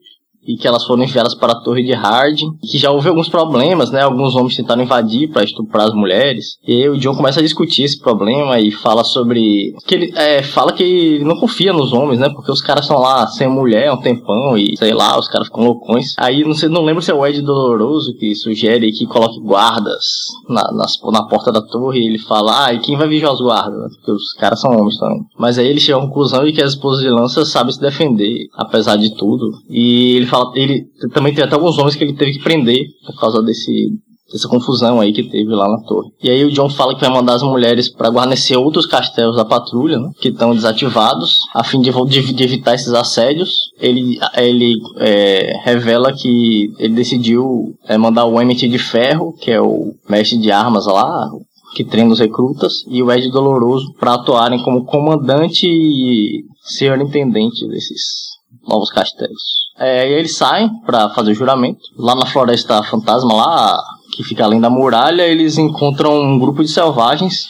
e 0.47 0.57
que 0.57 0.67
elas 0.67 0.85
foram 0.85 1.03
enviadas 1.03 1.35
para 1.35 1.53
a 1.53 1.61
torre 1.61 1.83
de 1.83 1.93
Harding, 1.93 2.53
que 2.71 2.79
já 2.79 2.91
houve 2.91 3.09
alguns 3.09 3.29
problemas, 3.29 3.91
né? 3.91 4.03
Alguns 4.03 4.35
homens 4.35 4.57
tentaram 4.57 4.83
invadir 4.83 5.31
para 5.31 5.45
estuprar 5.45 5.87
as 5.87 5.95
mulheres. 5.95 6.57
E 6.67 6.73
aí 6.73 6.89
o 6.89 6.99
John 6.99 7.15
começa 7.15 7.41
a 7.41 7.43
discutir 7.43 7.83
esse 7.83 7.99
problema 7.99 8.59
e 8.61 8.71
fala 8.71 9.05
sobre 9.05 9.75
que 9.87 9.95
ele 9.95 10.13
é, 10.17 10.43
fala 10.43 10.73
que 10.73 10.83
ele 10.83 11.25
não 11.25 11.37
confia 11.37 11.73
nos 11.73 11.93
homens, 11.93 12.21
né? 12.21 12.29
Porque 12.29 12.51
os 12.51 12.61
caras 12.61 12.85
estão 12.85 12.99
lá 12.99 13.27
sem 13.27 13.49
mulher 13.49 13.93
um 13.93 14.01
tempão 14.01 14.57
e 14.57 14.77
sei 14.77 14.93
lá, 14.93 15.19
os 15.19 15.29
caras 15.29 15.49
ficam 15.49 15.65
loucões. 15.65 16.15
Aí 16.19 16.45
não 16.45 16.55
sei, 16.55 16.69
não 16.69 16.85
lembro 16.85 17.03
se 17.03 17.11
é 17.11 17.15
o 17.15 17.27
Ed 17.27 17.41
Doloroso 17.43 18.15
que 18.19 18.35
sugere 18.35 18.93
que 18.93 19.07
coloque 19.07 19.41
guardas 19.41 20.05
na, 20.49 20.71
nas, 20.73 20.93
na 21.13 21.25
porta 21.27 21.51
da 21.51 21.61
torre 21.61 22.01
e 22.01 22.07
ele 22.07 22.19
fala: 22.19 22.67
"Ah, 22.67 22.73
e 22.73 22.81
quem 22.81 22.97
vai 22.97 23.09
vigiar 23.09 23.33
os 23.33 23.41
guardas?" 23.41 23.79
Né? 23.79 23.89
Porque 23.97 24.13
os 24.13 24.33
caras 24.35 24.61
são 24.61 24.77
homens 24.77 24.99
também. 24.99 25.23
Mas 25.39 25.59
aí 25.59 25.67
ele 25.67 25.81
chega 25.81 25.99
à 25.99 26.03
conclusão 26.03 26.45
de 26.45 26.53
que 26.53 26.63
as 26.63 26.73
esposas 26.73 27.03
de 27.03 27.11
lança 27.11 27.45
sabem 27.45 27.73
se 27.73 27.81
defender 27.81 28.49
apesar 28.55 28.97
de 28.97 29.15
tudo. 29.17 29.53
E 29.69 30.17
ele 30.17 30.27
fala 30.27 30.36
fala, 30.37 30.53
ele 30.55 30.87
também 31.13 31.35
tem 31.35 31.45
até 31.45 31.55
alguns 31.55 31.79
homens 31.79 31.95
que 31.95 32.05
ele 32.05 32.15
teve 32.15 32.33
que 32.33 32.43
prender 32.43 32.87
por 33.07 33.19
causa 33.19 33.43
desse 33.43 33.91
dessa 34.33 34.49
confusão 34.49 35.01
aí 35.01 35.13
que 35.13 35.23
teve 35.23 35.55
lá 35.55 35.69
na 35.69 35.79
torre. 35.85 36.11
E 36.21 36.29
aí 36.29 36.45
o 36.45 36.51
John 36.51 36.69
fala 36.69 36.97
que 36.97 37.01
vai 37.01 37.11
mandar 37.11 37.35
as 37.35 37.45
mulheres 37.45 37.89
para 37.89 38.11
guarnecer 38.11 38.59
outros 38.59 38.85
castelos 38.85 39.37
da 39.37 39.45
patrulha, 39.45 40.01
né, 40.01 40.11
que 40.21 40.31
estão 40.31 40.53
desativados, 40.53 41.39
a 41.55 41.63
fim 41.63 41.81
de, 41.81 41.93
de, 41.93 42.33
de, 42.33 42.43
evitar 42.43 42.75
esses 42.75 42.93
assédios. 42.93 43.71
Ele, 43.79 44.19
ele 44.37 44.79
é, 44.99 45.61
revela 45.65 46.13
que 46.13 46.73
ele 46.81 46.95
decidiu 46.95 47.77
é, 47.87 47.97
mandar 47.97 48.25
o 48.25 48.41
Emmett 48.41 48.69
de 48.69 48.79
Ferro, 48.79 49.33
que 49.41 49.53
é 49.53 49.61
o 49.61 49.95
mestre 50.09 50.39
de 50.39 50.51
armas 50.51 50.87
lá, 50.87 51.31
que 51.77 51.85
treina 51.85 52.13
os 52.13 52.19
recrutas, 52.19 52.85
e 52.89 53.03
o 53.03 53.13
Ed 53.13 53.31
Doloroso 53.31 53.93
para 54.01 54.15
atuarem 54.15 54.61
como 54.65 54.85
comandante 54.85 55.69
e 55.69 56.43
senhor 56.65 57.01
intendente 57.01 57.67
desses 57.69 58.36
novos 58.67 58.91
castelos. 58.91 59.67
É, 59.79 60.09
e 60.09 60.13
eles 60.15 60.37
saem 60.37 60.71
para 60.85 61.11
fazer 61.11 61.33
o 61.33 61.35
juramento. 61.35 61.81
Lá 61.97 62.15
na 62.15 62.27
floresta 62.27 62.83
fantasma, 62.83 63.35
lá 63.35 63.79
que 64.15 64.25
fica 64.25 64.45
além 64.45 64.61
da 64.61 64.71
muralha, 64.71 65.23
eles 65.23 65.59
encontram 65.59 66.19
um 66.19 66.39
grupo 66.39 66.63
de 66.63 66.71
selvagens, 66.71 67.49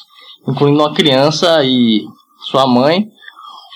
incluindo 0.48 0.80
uma 0.80 0.92
criança 0.92 1.62
e 1.64 2.02
sua 2.50 2.66
mãe, 2.66 3.08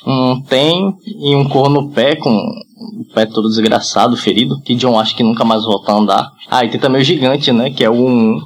um 0.07 0.43
tem 0.43 0.95
e 1.05 1.35
um 1.35 1.49
corno 1.49 1.83
no 1.83 1.91
pé, 1.93 2.17
com 2.17 2.31
o 2.31 3.15
pé 3.15 3.27
todo 3.27 3.49
desgraçado, 3.49 4.17
ferido, 4.17 4.61
que 4.63 4.75
John 4.75 4.99
acha 4.99 5.15
que 5.15 5.23
nunca 5.23 5.45
mais 5.45 5.65
volta 5.65 5.93
a 5.93 5.97
andar. 5.97 6.31
Ah, 6.49 6.65
e 6.65 6.71
tem 6.71 6.81
também 6.81 7.01
o 7.01 7.05
gigante, 7.05 7.53
né, 7.53 7.71
que 7.71 7.85
é 7.85 7.91
um... 7.91 8.41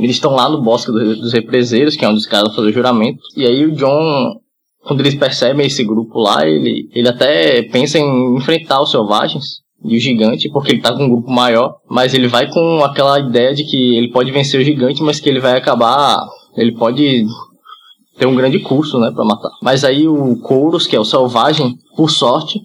Eles 0.00 0.16
estão 0.16 0.34
lá 0.34 0.48
no 0.48 0.60
bosque 0.60 0.90
dos 0.90 1.32
represeiros, 1.32 1.94
que 1.94 2.04
é 2.04 2.08
onde 2.08 2.18
os 2.18 2.26
caras 2.26 2.48
vão 2.48 2.56
fazer 2.56 2.68
o 2.68 2.72
juramento. 2.72 3.20
E 3.36 3.46
aí 3.46 3.64
o 3.64 3.76
John 3.76 4.40
quando 4.86 5.00
eles 5.00 5.14
percebem 5.14 5.66
esse 5.66 5.82
grupo 5.82 6.18
lá, 6.18 6.46
ele, 6.46 6.88
ele 6.94 7.08
até 7.08 7.62
pensa 7.62 7.98
em 7.98 8.36
enfrentar 8.36 8.82
os 8.82 8.90
selvagens 8.90 9.62
e 9.84 9.96
o 9.96 10.00
gigante, 10.00 10.50
porque 10.50 10.72
ele 10.72 10.80
tá 10.80 10.94
com 10.94 11.04
um 11.04 11.08
grupo 11.08 11.30
maior, 11.30 11.76
mas 11.88 12.14
ele 12.14 12.28
vai 12.28 12.50
com 12.50 12.82
aquela 12.84 13.18
ideia 13.18 13.54
de 13.54 13.64
que 13.64 13.96
ele 13.96 14.10
pode 14.10 14.30
vencer 14.30 14.60
o 14.60 14.64
gigante, 14.64 15.02
mas 15.02 15.20
que 15.20 15.28
ele 15.28 15.40
vai 15.40 15.56
acabar, 15.56 16.18
ele 16.56 16.72
pode 16.72 17.26
ter 18.18 18.26
um 18.26 18.34
grande 18.34 18.60
curso, 18.60 18.98
né, 18.98 19.10
para 19.10 19.24
matar. 19.24 19.50
Mas 19.62 19.84
aí 19.84 20.06
o 20.06 20.36
Kouros, 20.40 20.86
que 20.86 20.96
é 20.96 21.00
o 21.00 21.04
selvagem, 21.04 21.76
por 21.96 22.10
sorte, 22.10 22.60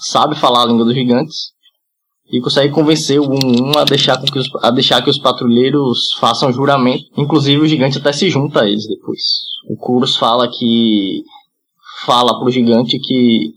sabe 0.00 0.34
falar 0.36 0.62
a 0.62 0.66
língua 0.66 0.84
dos 0.84 0.94
gigantes 0.94 1.52
e 2.32 2.40
consegue 2.40 2.72
convencer 2.72 3.20
o 3.20 3.28
1-1 3.28 3.76
a 3.76 3.84
deixar, 3.84 4.18
com 4.18 4.26
que 4.26 4.38
os, 4.38 4.48
a 4.62 4.70
deixar 4.70 5.02
que 5.02 5.10
os 5.10 5.18
patrulheiros 5.18 6.14
façam 6.18 6.50
juramento. 6.50 7.04
Inclusive 7.16 7.60
o 7.60 7.68
gigante 7.68 7.98
até 7.98 8.10
se 8.10 8.30
junta 8.30 8.62
a 8.62 8.68
eles 8.68 8.88
depois. 8.88 9.20
O 9.68 9.76
Kuros 9.76 10.16
fala 10.16 10.48
que 10.48 11.22
fala 12.06 12.40
pro 12.40 12.50
gigante 12.50 12.98
que 12.98 13.52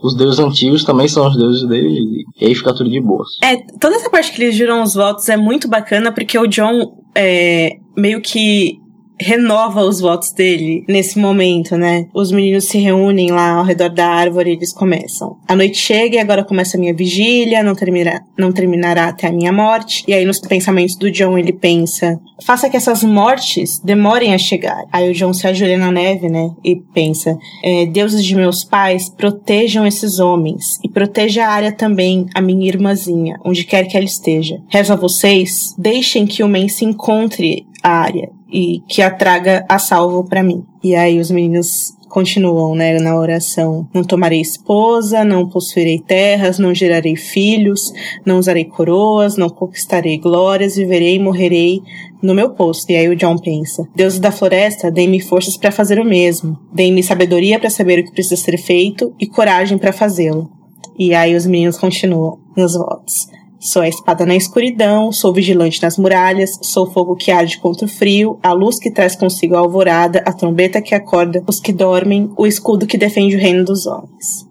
os 0.00 0.14
deuses 0.14 0.38
antigos 0.38 0.84
também 0.84 1.08
são 1.08 1.26
os 1.26 1.36
deuses 1.36 1.66
dele 1.66 2.24
e 2.40 2.46
aí 2.46 2.54
fica 2.54 2.74
tudo 2.74 2.90
de 2.90 3.00
boa. 3.00 3.24
É, 3.42 3.56
toda 3.80 3.96
essa 3.96 4.10
parte 4.10 4.32
que 4.32 4.42
eles 4.42 4.54
juram 4.54 4.82
os 4.82 4.94
votos 4.94 5.28
é 5.28 5.36
muito 5.36 5.66
bacana 5.66 6.12
porque 6.12 6.38
o 6.38 6.46
John 6.46 7.02
é, 7.16 7.70
meio 7.96 8.20
que 8.20 8.78
renova 9.20 9.82
os 9.82 10.00
votos 10.00 10.32
dele 10.32 10.84
nesse 10.88 11.18
momento, 11.18 11.76
né? 11.76 12.06
Os 12.14 12.30
meninos 12.30 12.64
se 12.64 12.78
reúnem 12.78 13.30
lá 13.30 13.56
ao 13.56 13.64
redor 13.64 13.90
da 13.90 14.06
árvore 14.06 14.50
e 14.50 14.52
eles 14.54 14.72
começam. 14.72 15.36
A 15.46 15.56
noite 15.56 15.76
chega 15.76 16.16
e 16.16 16.18
agora 16.18 16.44
começa 16.44 16.76
a 16.76 16.80
minha 16.80 16.94
vigília, 16.94 17.62
não 17.62 17.74
terminará, 17.74 18.20
não 18.38 18.52
terminará 18.52 19.08
até 19.08 19.26
a 19.26 19.32
minha 19.32 19.52
morte. 19.52 20.04
E 20.06 20.14
aí 20.14 20.24
nos 20.24 20.38
pensamentos 20.38 20.96
do 20.96 21.10
John 21.10 21.36
ele 21.36 21.52
pensa: 21.52 22.18
faça 22.44 22.70
que 22.70 22.76
essas 22.76 23.02
mortes 23.02 23.80
demorem 23.80 24.34
a 24.34 24.38
chegar. 24.38 24.84
Aí 24.92 25.10
o 25.10 25.14
John 25.14 25.32
se 25.32 25.46
ajoelha 25.46 25.78
na 25.78 25.90
neve, 25.90 26.28
né? 26.28 26.50
E 26.64 26.76
pensa: 26.76 27.36
é, 27.64 27.86
deuses 27.86 28.24
de 28.24 28.34
meus 28.34 28.64
pais, 28.64 29.08
protejam 29.08 29.86
esses 29.86 30.18
homens 30.18 30.78
e 30.84 30.88
proteja 30.88 31.44
a 31.44 31.50
área 31.50 31.72
também, 31.72 32.26
a 32.34 32.40
minha 32.40 32.68
irmãzinha, 32.68 33.38
onde 33.44 33.64
quer 33.64 33.86
que 33.86 33.96
ela 33.96 34.06
esteja. 34.06 34.58
Rezo 34.68 34.92
a 34.92 34.96
vocês, 34.96 35.74
deixem 35.76 36.26
que 36.26 36.42
o 36.42 36.48
men 36.48 36.68
se 36.68 36.84
encontre 36.84 37.66
a 37.82 37.90
área 37.90 38.37
e 38.50 38.80
que 38.88 39.02
a 39.02 39.10
traga 39.10 39.64
a 39.68 39.78
salvo 39.78 40.24
para 40.24 40.42
mim. 40.42 40.64
E 40.82 40.94
aí 40.94 41.18
os 41.18 41.30
meninos 41.30 41.96
continuam, 42.08 42.74
né, 42.74 42.98
na 42.98 43.16
oração. 43.16 43.86
Não 43.92 44.02
tomarei 44.02 44.40
esposa, 44.40 45.24
não 45.24 45.48
possuirei 45.48 45.98
terras, 45.98 46.58
não 46.58 46.74
gerarei 46.74 47.14
filhos, 47.14 47.92
não 48.24 48.38
usarei 48.38 48.64
coroas, 48.64 49.36
não 49.36 49.48
conquistarei 49.48 50.18
glórias, 50.18 50.76
viverei 50.76 51.16
e 51.16 51.20
morrerei 51.20 51.82
no 52.22 52.34
meu 52.34 52.50
posto. 52.50 52.90
E 52.90 52.96
aí 52.96 53.08
o 53.08 53.16
John 53.16 53.36
pensa: 53.36 53.86
Deus 53.94 54.18
da 54.18 54.32
floresta, 54.32 54.90
dê-me 54.90 55.20
forças 55.20 55.56
para 55.56 55.70
fazer 55.70 56.00
o 56.00 56.04
mesmo. 56.04 56.58
Dê-me 56.72 57.02
sabedoria 57.02 57.58
para 57.58 57.70
saber 57.70 58.00
o 58.00 58.04
que 58.04 58.12
precisa 58.12 58.36
ser 58.36 58.56
feito 58.58 59.14
e 59.20 59.26
coragem 59.26 59.78
para 59.78 59.92
fazê-lo. 59.92 60.50
E 60.98 61.14
aí 61.14 61.36
os 61.36 61.46
meninos 61.46 61.78
continuam 61.78 62.38
nos 62.56 62.74
votos. 62.74 63.28
Sou 63.60 63.82
a 63.82 63.88
espada 63.88 64.24
na 64.24 64.36
escuridão, 64.36 65.10
sou 65.10 65.32
vigilante 65.32 65.82
nas 65.82 65.98
muralhas, 65.98 66.58
sou 66.62 66.86
o 66.86 66.90
fogo 66.90 67.16
que 67.16 67.32
arde 67.32 67.58
contra 67.58 67.86
o 67.86 67.88
frio, 67.88 68.38
a 68.40 68.52
luz 68.52 68.78
que 68.78 68.90
traz 68.90 69.16
consigo 69.16 69.56
a 69.56 69.58
alvorada, 69.58 70.22
a 70.24 70.32
trombeta 70.32 70.80
que 70.80 70.94
acorda 70.94 71.42
os 71.46 71.58
que 71.58 71.72
dormem, 71.72 72.30
o 72.36 72.46
escudo 72.46 72.86
que 72.86 72.96
defende 72.96 73.34
o 73.34 73.40
reino 73.40 73.64
dos 73.64 73.84
homens. 73.84 74.46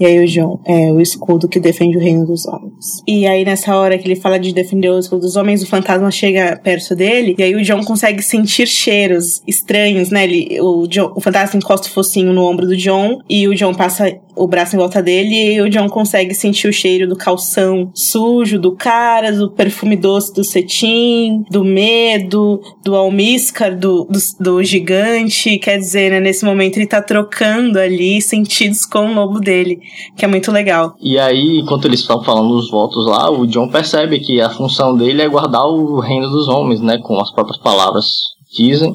E 0.00 0.06
aí 0.06 0.24
o 0.24 0.26
John, 0.26 0.60
é 0.66 0.92
o 0.92 1.00
escudo 1.00 1.48
que 1.48 1.58
defende 1.58 1.96
o 1.96 2.00
reino 2.00 2.24
dos 2.24 2.46
homens. 2.46 3.02
E 3.06 3.26
aí 3.26 3.44
nessa 3.44 3.76
hora 3.76 3.98
que 3.98 4.06
ele 4.06 4.16
fala 4.16 4.38
de 4.38 4.52
defender 4.52 4.90
o 4.90 4.98
escudo 4.98 5.22
dos 5.22 5.36
homens, 5.36 5.62
o 5.62 5.66
fantasma 5.66 6.10
chega 6.10 6.58
perto 6.62 6.94
dele, 6.94 7.34
e 7.38 7.42
aí 7.42 7.54
o 7.54 7.62
John 7.62 7.82
consegue 7.84 8.22
sentir 8.22 8.66
cheiros 8.66 9.42
estranhos, 9.46 10.10
né? 10.10 10.24
Ele, 10.24 10.60
o, 10.60 10.86
John, 10.86 11.12
o 11.16 11.20
fantasma 11.20 11.58
encosta 11.58 11.88
o 11.88 11.90
focinho 11.90 12.32
no 12.32 12.44
ombro 12.44 12.66
do 12.66 12.76
John, 12.76 13.18
e 13.28 13.48
o 13.48 13.54
John 13.54 13.74
passa 13.74 14.18
o 14.36 14.46
braço 14.46 14.76
em 14.76 14.78
volta 14.78 15.02
dele, 15.02 15.54
e 15.54 15.60
o 15.60 15.68
John 15.68 15.88
consegue 15.88 16.32
sentir 16.32 16.68
o 16.68 16.72
cheiro 16.72 17.08
do 17.08 17.16
calção 17.16 17.90
sujo 17.92 18.58
do 18.58 18.76
cara, 18.76 19.32
do 19.32 19.50
perfume 19.50 19.96
doce 19.96 20.32
do 20.32 20.44
cetim, 20.44 21.42
do 21.50 21.64
medo, 21.64 22.60
do 22.84 22.94
almíscar, 22.94 23.76
do, 23.76 24.04
do, 24.04 24.18
do 24.38 24.62
gigante. 24.62 25.58
Quer 25.58 25.78
dizer, 25.78 26.12
né? 26.12 26.20
Nesse 26.20 26.44
momento 26.44 26.76
ele 26.76 26.86
tá 26.86 27.02
trocando 27.02 27.78
ali 27.78 28.22
sentidos 28.22 28.84
com 28.84 29.10
o 29.10 29.14
lobo 29.14 29.40
dele 29.40 29.80
que 30.16 30.24
é 30.24 30.28
muito 30.28 30.50
legal. 30.50 30.94
E 31.00 31.18
aí, 31.18 31.58
enquanto 31.58 31.86
eles 31.86 32.00
estão 32.00 32.22
falando 32.22 32.54
os 32.54 32.70
votos 32.70 33.06
lá, 33.06 33.30
o 33.30 33.46
John 33.46 33.68
percebe 33.68 34.20
que 34.20 34.40
a 34.40 34.50
função 34.50 34.96
dele 34.96 35.22
é 35.22 35.28
guardar 35.28 35.66
o 35.66 36.00
reino 36.00 36.28
dos 36.28 36.48
homens, 36.48 36.80
né? 36.80 36.98
Com 36.98 37.18
as 37.20 37.30
próprias 37.30 37.58
palavras 37.58 38.06
dizem. 38.54 38.94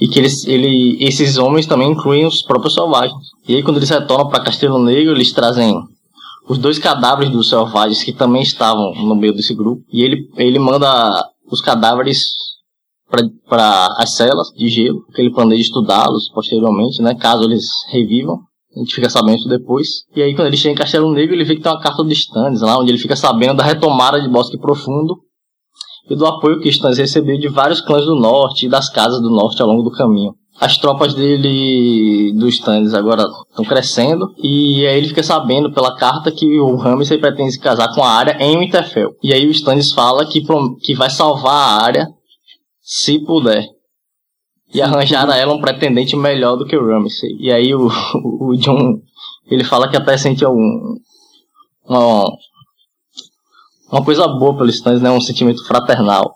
E 0.00 0.06
que 0.06 0.18
eles, 0.18 0.46
ele, 0.46 0.96
esses 1.00 1.38
homens 1.38 1.66
também 1.66 1.90
incluem 1.90 2.24
os 2.24 2.42
próprios 2.42 2.74
selvagens. 2.74 3.20
E 3.48 3.56
aí, 3.56 3.62
quando 3.62 3.78
eles 3.78 3.90
retornam 3.90 4.28
para 4.28 4.44
Castelo 4.44 4.78
Negro, 4.78 5.12
eles 5.12 5.32
trazem 5.32 5.74
os 6.48 6.56
dois 6.56 6.78
cadáveres 6.78 7.30
dos 7.30 7.48
selvagens 7.48 8.02
que 8.02 8.12
também 8.12 8.42
estavam 8.42 8.94
no 8.94 9.14
meio 9.14 9.34
desse 9.34 9.54
grupo. 9.54 9.82
E 9.92 10.02
ele, 10.02 10.28
ele 10.36 10.58
manda 10.58 10.88
os 11.50 11.60
cadáveres 11.60 12.26
para 13.48 13.94
as 13.98 14.14
celas 14.14 14.48
de 14.50 14.68
gelo, 14.68 15.04
que 15.14 15.20
ele 15.20 15.32
planeja 15.32 15.62
estudá-los 15.62 16.30
posteriormente, 16.30 17.00
né, 17.02 17.14
caso 17.14 17.44
eles 17.44 17.66
revivam. 17.90 18.40
A 18.78 18.80
gente 18.80 18.94
fica 18.94 19.10
sabendo 19.10 19.38
isso 19.38 19.48
depois. 19.48 19.88
E 20.14 20.22
aí, 20.22 20.34
quando 20.36 20.46
ele 20.46 20.56
chega 20.56 20.72
em 20.72 20.78
Castelo 20.78 21.12
Negro, 21.12 21.34
ele 21.34 21.44
vê 21.44 21.56
que 21.56 21.62
tem 21.62 21.72
uma 21.72 21.80
carta 21.80 22.04
do 22.04 22.12
Stannis 22.12 22.60
lá, 22.60 22.78
onde 22.78 22.92
ele 22.92 22.98
fica 22.98 23.16
sabendo 23.16 23.56
da 23.56 23.64
retomada 23.64 24.20
de 24.20 24.28
Bosque 24.28 24.56
Profundo 24.56 25.16
e 26.08 26.14
do 26.14 26.24
apoio 26.24 26.60
que 26.60 26.68
Stannis 26.68 26.98
recebeu 26.98 27.36
de 27.38 27.48
vários 27.48 27.80
clãs 27.80 28.04
do 28.04 28.14
norte 28.14 28.66
e 28.66 28.68
das 28.68 28.88
casas 28.88 29.20
do 29.20 29.30
norte 29.30 29.60
ao 29.60 29.66
longo 29.68 29.82
do 29.82 29.90
caminho. 29.90 30.32
As 30.60 30.76
tropas 30.76 31.12
dele, 31.12 32.32
do 32.34 32.48
Stannis, 32.48 32.94
agora 32.94 33.24
estão 33.50 33.64
crescendo. 33.64 34.32
E 34.42 34.86
aí 34.86 34.98
ele 34.98 35.08
fica 35.08 35.22
sabendo 35.22 35.72
pela 35.72 35.96
carta 35.96 36.30
que 36.30 36.58
o 36.60 36.76
Ramsay 36.76 37.18
pretende 37.18 37.52
se 37.52 37.60
casar 37.60 37.92
com 37.94 38.02
a 38.02 38.10
área 38.10 38.36
em 38.40 38.58
Winterfell. 38.58 39.10
E 39.22 39.32
aí 39.32 39.46
o 39.46 39.50
Stannis 39.50 39.92
fala 39.92 40.24
que, 40.24 40.42
que 40.82 40.94
vai 40.94 41.10
salvar 41.10 41.54
a 41.54 41.82
área 41.82 42.06
se 42.80 43.18
puder. 43.20 43.77
E 44.72 44.82
arranjaram 44.82 45.32
a 45.32 45.36
ela 45.36 45.54
um 45.54 45.60
pretendente 45.60 46.14
melhor 46.16 46.56
do 46.56 46.66
que 46.66 46.76
o 46.76 46.86
Ramsey. 46.86 47.36
E 47.40 47.50
aí 47.50 47.74
o, 47.74 47.88
o 48.22 48.54
John, 48.56 49.00
ele 49.50 49.64
fala 49.64 49.88
que 49.88 49.96
até 49.96 50.16
sentiu 50.16 50.50
um, 50.50 50.96
uma, 51.88 52.24
uma 53.90 54.04
coisa 54.04 54.28
boa 54.28 54.56
pelo 54.56 54.70
Stannis, 54.70 55.00
né? 55.00 55.10
Um 55.10 55.20
sentimento 55.20 55.66
fraternal. 55.66 56.34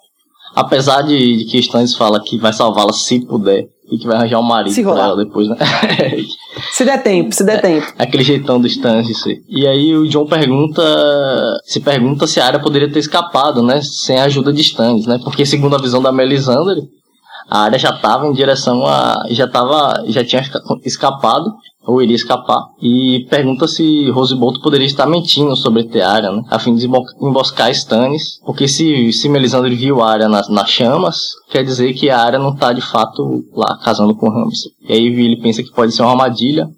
Apesar 0.54 1.02
de, 1.02 1.36
de 1.38 1.44
que 1.44 1.58
o 1.58 1.60
Stannis 1.60 1.94
fala 1.94 2.22
que 2.22 2.38
vai 2.38 2.52
salvá-la 2.52 2.92
se 2.92 3.20
puder 3.26 3.68
e 3.90 3.98
que 3.98 4.06
vai 4.06 4.16
arranjar 4.16 4.38
um 4.38 4.42
marido 4.42 4.72
Se 4.72 4.82
pra 4.82 5.04
ela 5.04 5.16
depois, 5.16 5.48
né? 5.48 5.56
Se 6.72 6.84
der 6.84 7.02
tempo, 7.02 7.34
se 7.34 7.44
der 7.44 7.60
tempo. 7.60 7.86
Aquele 7.98 8.22
jeitão 8.22 8.60
do 8.60 8.66
Stannis. 8.66 9.24
E 9.48 9.66
aí 9.66 9.94
o 9.94 10.08
John 10.08 10.26
pergunta. 10.26 10.82
Se 11.64 11.80
pergunta 11.80 12.26
se 12.26 12.40
a 12.40 12.46
Arya 12.46 12.60
poderia 12.60 12.90
ter 12.90 12.98
escapado, 12.98 13.62
né? 13.62 13.80
Sem 13.82 14.18
a 14.18 14.24
ajuda 14.24 14.52
de 14.52 14.62
Stannis, 14.62 15.06
né? 15.06 15.18
Porque 15.22 15.44
segundo 15.44 15.76
a 15.76 15.80
visão 15.80 16.00
da 16.00 16.12
Melisandre, 16.12 16.82
a 17.50 17.64
Arya 17.64 17.78
já 17.78 17.90
estava 17.90 18.26
em 18.26 18.32
direção 18.32 18.86
a. 18.86 19.26
já 19.30 19.46
tava. 19.48 20.04
já 20.08 20.24
tinha 20.24 20.42
esca- 20.42 20.62
escapado. 20.84 21.52
Ou 21.84 22.00
iria 22.00 22.14
escapar. 22.14 22.60
E 22.80 23.26
pergunta 23.28 23.66
se 23.66 24.08
Rose 24.10 24.36
Bolton 24.36 24.60
poderia 24.60 24.86
estar 24.86 25.04
mentindo 25.04 25.56
sobre 25.56 25.82
ter 25.82 26.02
Arya, 26.02 26.30
né? 26.30 26.44
A 26.48 26.56
fim 26.56 26.76
de 26.76 26.86
embo- 26.86 27.02
emboscar 27.20 27.72
Stannis. 27.72 28.38
Porque 28.46 28.68
se, 28.68 29.12
se 29.12 29.28
Melisandre 29.28 29.74
viu 29.74 30.00
a 30.00 30.08
Arya 30.12 30.28
nas, 30.28 30.48
nas 30.48 30.70
chamas, 30.70 31.16
quer 31.50 31.64
dizer 31.64 31.92
que 31.94 32.08
a 32.08 32.20
Arya 32.20 32.38
não 32.38 32.54
tá 32.54 32.72
de 32.72 32.80
fato 32.80 33.42
lá 33.52 33.76
casando 33.82 34.14
com 34.14 34.28
Ramsay. 34.30 34.70
E 34.88 34.92
aí 34.92 35.06
ele 35.06 35.40
pensa 35.42 35.60
que 35.60 35.72
pode 35.72 35.90
ser 35.90 36.02
uma 36.02 36.12
armadilha 36.12 36.68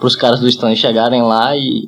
pros 0.00 0.16
caras 0.16 0.40
do 0.40 0.48
Stannis 0.48 0.78
chegarem 0.78 1.20
lá 1.22 1.54
e 1.54 1.82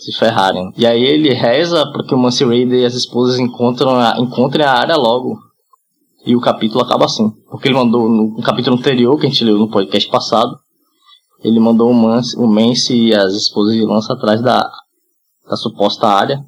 se 0.00 0.12
ferrarem. 0.18 0.72
E 0.76 0.84
aí 0.86 1.00
ele 1.04 1.32
reza 1.32 1.86
para 1.92 2.02
que 2.02 2.16
o 2.16 2.18
Mance 2.18 2.44
Raider 2.44 2.80
e 2.80 2.84
as 2.84 2.94
esposas 2.94 3.38
encontram 3.38 3.94
a, 3.94 4.16
encontrem 4.18 4.66
a 4.66 4.72
área 4.72 4.96
logo. 4.96 5.38
E 6.24 6.34
o 6.34 6.40
capítulo 6.40 6.82
acaba 6.82 7.04
assim. 7.04 7.30
Porque 7.50 7.68
ele 7.68 7.74
mandou 7.74 8.08
no, 8.08 8.36
no 8.36 8.42
capítulo 8.42 8.76
anterior, 8.76 9.18
que 9.18 9.26
a 9.26 9.28
gente 9.28 9.44
leu 9.44 9.58
no 9.58 9.70
podcast 9.70 10.10
passado, 10.10 10.56
ele 11.42 11.60
mandou 11.60 11.90
o 11.90 11.94
Mance, 11.94 12.36
o 12.36 12.46
Mance 12.46 12.94
e 12.94 13.14
as 13.14 13.32
esposas 13.34 13.74
de 13.74 13.82
lança 13.82 14.12
atrás 14.12 14.42
da, 14.42 14.68
da 15.48 15.56
suposta 15.56 16.06
área. 16.06 16.40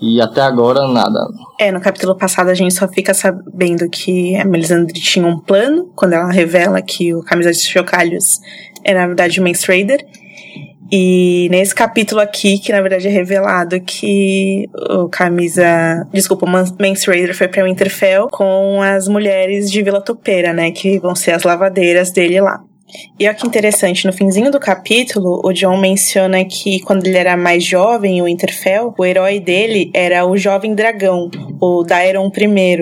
E 0.00 0.20
até 0.20 0.40
agora 0.42 0.86
nada. 0.86 1.18
É, 1.58 1.72
no 1.72 1.80
capítulo 1.80 2.16
passado 2.16 2.50
a 2.50 2.54
gente 2.54 2.72
só 2.72 2.86
fica 2.86 3.12
sabendo 3.12 3.88
que 3.90 4.36
a 4.36 4.44
Melisandre 4.44 4.92
tinha 5.00 5.26
um 5.26 5.40
plano, 5.40 5.92
quando 5.96 6.12
ela 6.12 6.30
revela 6.30 6.80
que 6.80 7.12
o 7.14 7.22
Camisa 7.22 7.50
de 7.50 7.58
Chocalhos 7.58 8.38
é 8.84 8.94
na 8.94 9.06
verdade 9.06 9.40
o 9.40 9.42
Mance 9.42 9.66
Raider. 9.66 10.04
E 10.90 11.48
nesse 11.50 11.74
capítulo 11.74 12.20
aqui, 12.20 12.58
que 12.58 12.72
na 12.72 12.80
verdade 12.80 13.06
é 13.08 13.10
revelado 13.10 13.80
que 13.80 14.64
o 14.90 15.08
camisa. 15.08 16.06
Desculpa, 16.12 16.46
o 16.46 16.48
Man- 16.48 16.64
Mance 16.80 17.06
Raider 17.06 17.36
foi 17.36 17.48
pra 17.48 17.64
Winterfell 17.64 18.28
com 18.30 18.80
as 18.82 19.06
mulheres 19.06 19.70
de 19.70 19.82
Vila 19.82 20.00
Topeira, 20.02 20.52
né? 20.52 20.70
Que 20.70 20.98
vão 20.98 21.14
ser 21.14 21.32
as 21.32 21.42
lavadeiras 21.42 22.10
dele 22.10 22.40
lá. 22.40 22.60
E 23.20 23.26
olha 23.26 23.34
que 23.34 23.46
interessante, 23.46 24.06
no 24.06 24.14
finzinho 24.14 24.50
do 24.50 24.58
capítulo, 24.58 25.42
o 25.44 25.52
John 25.52 25.76
menciona 25.76 26.42
que 26.46 26.80
quando 26.80 27.06
ele 27.06 27.18
era 27.18 27.36
mais 27.36 27.62
jovem, 27.62 28.22
o 28.22 28.24
Winterfell, 28.24 28.94
o 28.98 29.04
herói 29.04 29.40
dele 29.40 29.90
era 29.92 30.24
o 30.24 30.38
jovem 30.38 30.74
dragão, 30.74 31.30
o 31.60 31.82
Daeron 31.82 32.30
I, 32.34 32.78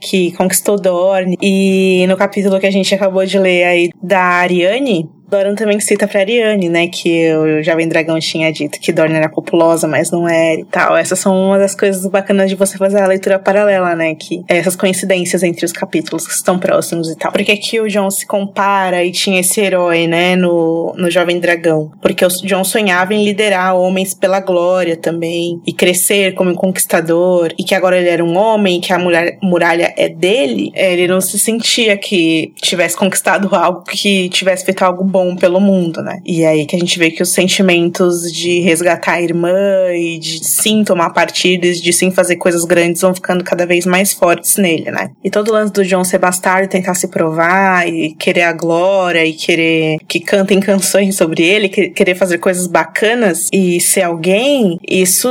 que 0.00 0.30
conquistou 0.36 0.80
Dorne. 0.80 1.36
E 1.42 2.06
no 2.06 2.16
capítulo 2.16 2.60
que 2.60 2.66
a 2.66 2.70
gente 2.70 2.94
acabou 2.94 3.26
de 3.26 3.36
ler 3.36 3.64
aí 3.64 3.90
da 4.00 4.20
Ariane, 4.20 5.08
Doran 5.32 5.54
também 5.54 5.80
cita 5.80 6.06
pra 6.06 6.20
Ariane, 6.20 6.68
né, 6.68 6.88
que 6.88 7.34
o 7.34 7.62
Jovem 7.62 7.88
Dragão 7.88 8.20
tinha 8.20 8.52
dito 8.52 8.78
que 8.78 8.92
Dorne 8.92 9.14
era 9.14 9.30
populosa, 9.30 9.88
mas 9.88 10.10
não 10.10 10.28
era 10.28 10.60
e 10.60 10.64
tal. 10.64 10.94
Essas 10.94 11.18
são 11.18 11.34
uma 11.34 11.58
das 11.58 11.74
coisas 11.74 12.04
bacanas 12.06 12.50
de 12.50 12.54
você 12.54 12.76
fazer 12.76 13.00
a 13.00 13.06
leitura 13.06 13.38
paralela, 13.38 13.94
né, 13.94 14.14
que 14.14 14.44
é 14.46 14.58
essas 14.58 14.76
coincidências 14.76 15.42
entre 15.42 15.64
os 15.64 15.72
capítulos 15.72 16.26
que 16.26 16.34
estão 16.34 16.58
próximos 16.58 17.10
e 17.10 17.16
tal. 17.16 17.32
Porque 17.32 17.50
aqui 17.50 17.80
o 17.80 17.88
John 17.88 18.10
se 18.10 18.26
compara 18.26 19.02
e 19.02 19.10
tinha 19.10 19.40
esse 19.40 19.58
herói, 19.58 20.06
né, 20.06 20.36
no, 20.36 20.92
no 20.98 21.10
Jovem 21.10 21.40
Dragão. 21.40 21.90
Porque 22.02 22.24
o 22.24 22.28
John 22.28 22.62
sonhava 22.62 23.14
em 23.14 23.24
liderar 23.24 23.74
homens 23.74 24.12
pela 24.12 24.38
glória 24.38 24.96
também, 24.96 25.62
e 25.66 25.72
crescer 25.72 26.34
como 26.34 26.50
um 26.50 26.54
conquistador, 26.54 27.54
e 27.58 27.64
que 27.64 27.74
agora 27.74 27.96
ele 27.96 28.08
era 28.10 28.22
um 28.22 28.36
homem, 28.36 28.82
que 28.82 28.92
a 28.92 28.98
muralha 28.98 29.94
é 29.96 30.10
dele, 30.10 30.70
ele 30.74 31.08
não 31.08 31.22
se 31.22 31.38
sentia 31.38 31.96
que 31.96 32.52
tivesse 32.56 32.96
conquistado 32.96 33.48
algo, 33.54 33.82
que 33.84 34.28
tivesse 34.28 34.64
feito 34.64 34.82
algo 34.82 35.02
bom 35.02 35.21
pelo 35.36 35.60
mundo, 35.60 36.02
né? 36.02 36.20
E 36.24 36.44
aí 36.44 36.66
que 36.66 36.76
a 36.76 36.78
gente 36.78 36.98
vê 36.98 37.10
que 37.10 37.22
os 37.22 37.30
sentimentos 37.30 38.22
de 38.32 38.60
resgatar 38.60 39.12
a 39.14 39.22
irmã 39.22 39.52
e 39.94 40.18
de 40.18 40.44
sim 40.44 40.84
tomar 40.84 41.10
partido 41.10 41.66
e 41.66 41.72
de 41.80 41.92
sim 41.92 42.10
fazer 42.10 42.36
coisas 42.36 42.64
grandes 42.64 43.00
vão 43.02 43.14
ficando 43.14 43.44
cada 43.44 43.64
vez 43.66 43.86
mais 43.86 44.12
fortes 44.12 44.56
nele, 44.56 44.90
né? 44.90 45.10
E 45.22 45.30
todo 45.30 45.48
o 45.48 45.52
lance 45.52 45.72
do 45.72 45.84
John 45.84 46.04
ser 46.04 46.18
bastardo, 46.18 46.68
tentar 46.68 46.94
se 46.94 47.08
provar 47.08 47.88
e 47.88 48.14
querer 48.14 48.42
a 48.42 48.52
glória 48.52 49.24
e 49.24 49.32
querer 49.32 49.98
que 50.08 50.20
cantem 50.20 50.60
canções 50.60 51.16
sobre 51.16 51.42
ele, 51.42 51.68
que- 51.68 51.90
querer 51.90 52.14
fazer 52.14 52.38
coisas 52.38 52.66
bacanas 52.66 53.48
e 53.52 53.80
ser 53.80 54.02
alguém, 54.02 54.78
isso 54.88 55.28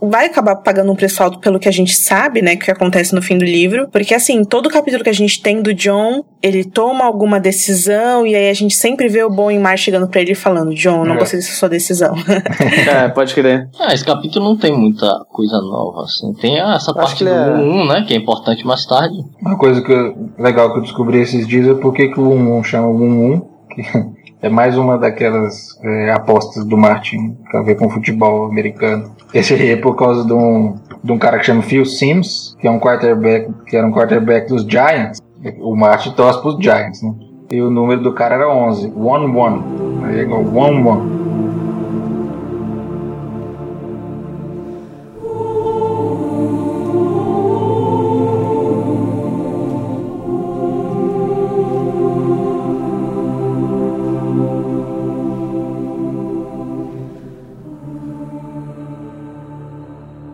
vai 0.00 0.26
acabar 0.26 0.56
pagando 0.56 0.92
um 0.92 0.96
preço 0.96 1.22
alto 1.22 1.38
pelo 1.38 1.58
que 1.58 1.68
a 1.68 1.72
gente 1.72 1.94
sabe, 1.94 2.42
né? 2.42 2.56
Que 2.56 2.70
acontece 2.70 3.14
no 3.14 3.22
fim 3.22 3.36
do 3.38 3.44
livro. 3.44 3.88
Porque 3.90 4.14
assim, 4.14 4.44
todo 4.44 4.68
capítulo 4.70 5.02
que 5.04 5.10
a 5.10 5.14
gente 5.14 5.40
tem 5.42 5.62
do 5.62 5.74
John, 5.74 6.24
ele 6.42 6.64
toma 6.64 7.04
alguma 7.04 7.40
decisão 7.40 8.26
e 8.26 8.34
aí 8.34 8.48
a 8.48 8.54
gente 8.54 8.74
sempre 8.74 9.08
vê 9.08 9.22
o 9.24 9.30
bom 9.30 9.50
em 9.50 9.58
mar 9.58 9.76
chegando 9.78 10.06
pra 10.08 10.20
ele 10.20 10.32
e 10.32 10.34
falando: 10.36 10.74
John, 10.74 11.00
eu 11.00 11.04
não 11.06 11.14
É. 11.14 11.18
gostei 11.18 11.40
dessa 11.40 11.52
sua 11.52 11.68
decisão. 11.68 12.14
É, 12.88 13.08
pode 13.08 13.34
crer. 13.34 13.68
Ah, 13.80 13.92
esse 13.92 14.04
capítulo 14.04 14.44
não 14.44 14.56
tem 14.56 14.72
muita 14.76 15.06
coisa 15.30 15.60
nova, 15.60 16.02
assim. 16.04 16.32
Tem 16.34 16.58
essa 16.58 16.90
Acho 16.90 16.94
parte 16.94 17.24
do 17.24 17.30
é- 17.30 17.54
1, 17.58 17.86
né? 17.86 18.04
Que 18.06 18.14
é 18.14 18.16
importante 18.16 18.66
mais 18.66 18.84
tarde. 18.86 19.16
Uma 19.42 19.56
coisa 19.58 19.82
que 19.82 19.92
eu- 19.92 20.14
legal 20.38 20.72
que 20.72 20.78
eu 20.78 20.82
descobri 20.82 21.18
esses 21.20 21.46
dias 21.46 21.66
é 21.68 21.74
por 21.74 21.92
que 21.92 22.08
que 22.08 22.20
o 22.20 22.30
1 22.30 22.62
chama 22.64 22.88
1-1, 22.88 23.42
que 23.70 23.82
é 24.42 24.48
mais 24.48 24.76
uma 24.78 24.96
daquelas 24.96 25.76
é, 25.84 26.12
apostas 26.12 26.64
do 26.64 26.76
Martin 26.76 27.34
que 27.44 27.50
tem 27.52 27.60
a 27.60 27.62
ver 27.64 27.74
com 27.76 27.90
futebol 27.90 28.46
americano. 28.46 29.12
Esse 29.34 29.54
aí 29.54 29.70
é 29.72 29.76
por 29.76 29.94
causa 29.96 30.24
de 30.26 30.32
um, 30.32 30.76
de 31.04 31.12
um 31.12 31.18
cara 31.18 31.38
que 31.38 31.44
chama 31.46 31.62
Phil 31.62 31.84
Sims, 31.84 32.56
que 32.60 32.66
é 32.66 32.70
um 32.70 32.78
quarterback, 32.80 33.48
que 33.66 33.76
era 33.76 33.86
um 33.86 33.92
quarterback 33.92 34.48
dos 34.48 34.62
Giants. 34.62 35.20
O 35.60 35.76
Martin 35.76 36.10
torce 36.12 36.40
pros 36.40 36.56
Giants, 36.60 37.02
né? 37.02 37.14
E 37.50 37.62
o 37.62 37.70
número 37.70 38.02
do 38.02 38.12
cara 38.12 38.34
era 38.34 38.52
11, 38.52 38.90
1-1. 38.90 39.62
Aí 40.04 40.18
é 40.18 40.22
igual 40.22 40.42
1-1. 40.42 41.18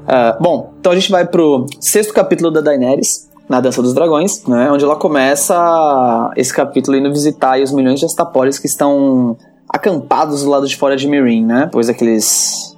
Ah, 0.07 0.37
bom, 0.41 0.73
então 0.79 0.93
a 0.93 0.95
gente 0.95 1.11
vai 1.11 1.27
pro 1.27 1.67
sexto 1.81 2.13
capítulo 2.15 2.51
da 2.51 2.61
Daenerys, 2.61 3.29
na 3.49 3.61
Dança 3.61 3.83
dos 3.83 3.95
Dragões, 3.95 4.45
né? 4.47 4.71
Onde 4.71 4.85
ela 4.85 4.97
começa 4.97 6.31
esse 6.37 6.53
capítulo 6.53 6.97
indo 6.97 7.11
visitar 7.11 7.61
os 7.61 7.73
milhões 7.73 8.01
de 8.01 8.07
astapores 8.07 8.59
que 8.59 8.67
estão 8.67 9.37
acampados 9.69 10.43
do 10.43 10.51
lado 10.51 10.67
de 10.67 10.77
fora 10.77 10.97
de 10.97 11.07
Meereen, 11.07 11.45
né? 11.45 11.65
Depois 11.67 11.89
daqueles 11.89 12.77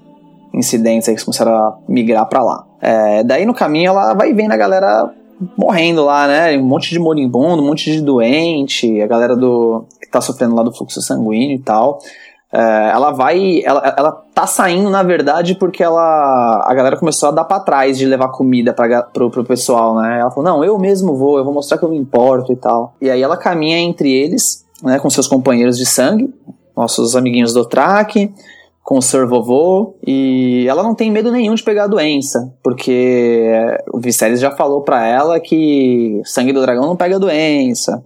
incidentes 0.53 1.09
aí 1.09 1.15
que 1.15 1.25
começaram 1.25 1.53
a 1.53 1.79
migrar 1.89 2.27
pra 2.27 2.43
lá. 2.43 2.65
É, 2.81 3.23
daí 3.23 3.45
no 3.45 3.55
caminho 3.55 3.91
ela 3.91 4.15
vai 4.15 4.33
vendo 4.33 4.53
a 4.53 4.57
galera 4.57 5.11
morrendo 5.57 6.05
lá, 6.05 6.27
né? 6.27 6.57
Um 6.59 6.65
monte 6.65 6.91
de 6.91 6.99
moribundo, 6.99 7.63
um 7.63 7.67
monte 7.67 7.93
de 7.93 8.01
doente, 8.01 9.01
a 9.01 9.07
galera 9.07 9.37
do 9.37 9.85
que 10.01 10.11
tá 10.11 10.21
sofrendo 10.21 10.55
lá 10.55 10.63
do 10.63 10.73
fluxo 10.73 11.01
sanguíneo 11.03 11.57
e 11.57 11.61
tal. 11.61 12.01
É, 12.53 12.91
ela 12.91 13.11
vai. 13.11 13.61
Ela, 13.65 13.95
ela 13.97 14.13
tá 14.35 14.47
saindo, 14.47 14.89
na 14.89 15.03
verdade, 15.03 15.55
porque 15.57 15.83
ela. 15.83 16.65
A 16.65 16.75
galera 16.75 16.97
começou 16.97 17.29
a 17.29 17.33
dar 17.33 17.45
pra 17.45 17.61
trás 17.61 17.99
de 17.99 18.07
levar 18.07 18.29
comida 18.29 18.73
pra, 18.73 19.03
pro, 19.03 19.31
pro 19.31 19.45
pessoal, 19.45 19.97
né? 19.97 20.21
Ela 20.21 20.31
falou: 20.31 20.45
não, 20.45 20.65
eu 20.65 20.79
mesmo 20.79 21.17
vou, 21.17 21.39
eu 21.39 21.45
vou 21.45 21.53
mostrar 21.53 21.79
que 21.79 21.85
eu 21.85 21.91
me 21.91 21.99
importo 21.99 22.53
e 22.53 22.57
tal. 22.57 22.95
E 23.01 23.11
aí 23.11 23.21
ela 23.21 23.37
caminha 23.37 23.79
entre 23.79 24.13
eles, 24.13 24.65
né, 24.83 24.99
com 24.99 25.11
seus 25.11 25.27
companheiros 25.27 25.77
de 25.77 25.85
sangue, 25.85 26.33
nossos 26.77 27.17
amiguinhos 27.17 27.53
do 27.53 27.65
Track, 27.65 28.33
com 28.87 28.99
o 28.99 29.03
Sir 29.03 29.27
Vovô, 29.27 29.99
e 30.07 30.65
ela 30.69 30.81
não 30.81 30.95
tem 30.95 31.11
medo 31.11 31.33
nenhum 31.33 31.57
de 31.57 31.63
pegar 31.65 31.85
a 31.85 31.89
doença, 31.89 32.55
porque 32.63 33.51
o 33.93 33.99
Viserys 33.99 34.39
já 34.39 34.53
falou 34.53 34.83
pra 34.83 35.05
ela 35.05 35.41
que 35.41 36.21
sangue 36.25 36.53
do 36.53 36.61
dragão 36.61 36.87
não 36.87 36.95
pega 36.95 37.19
doença. 37.19 38.01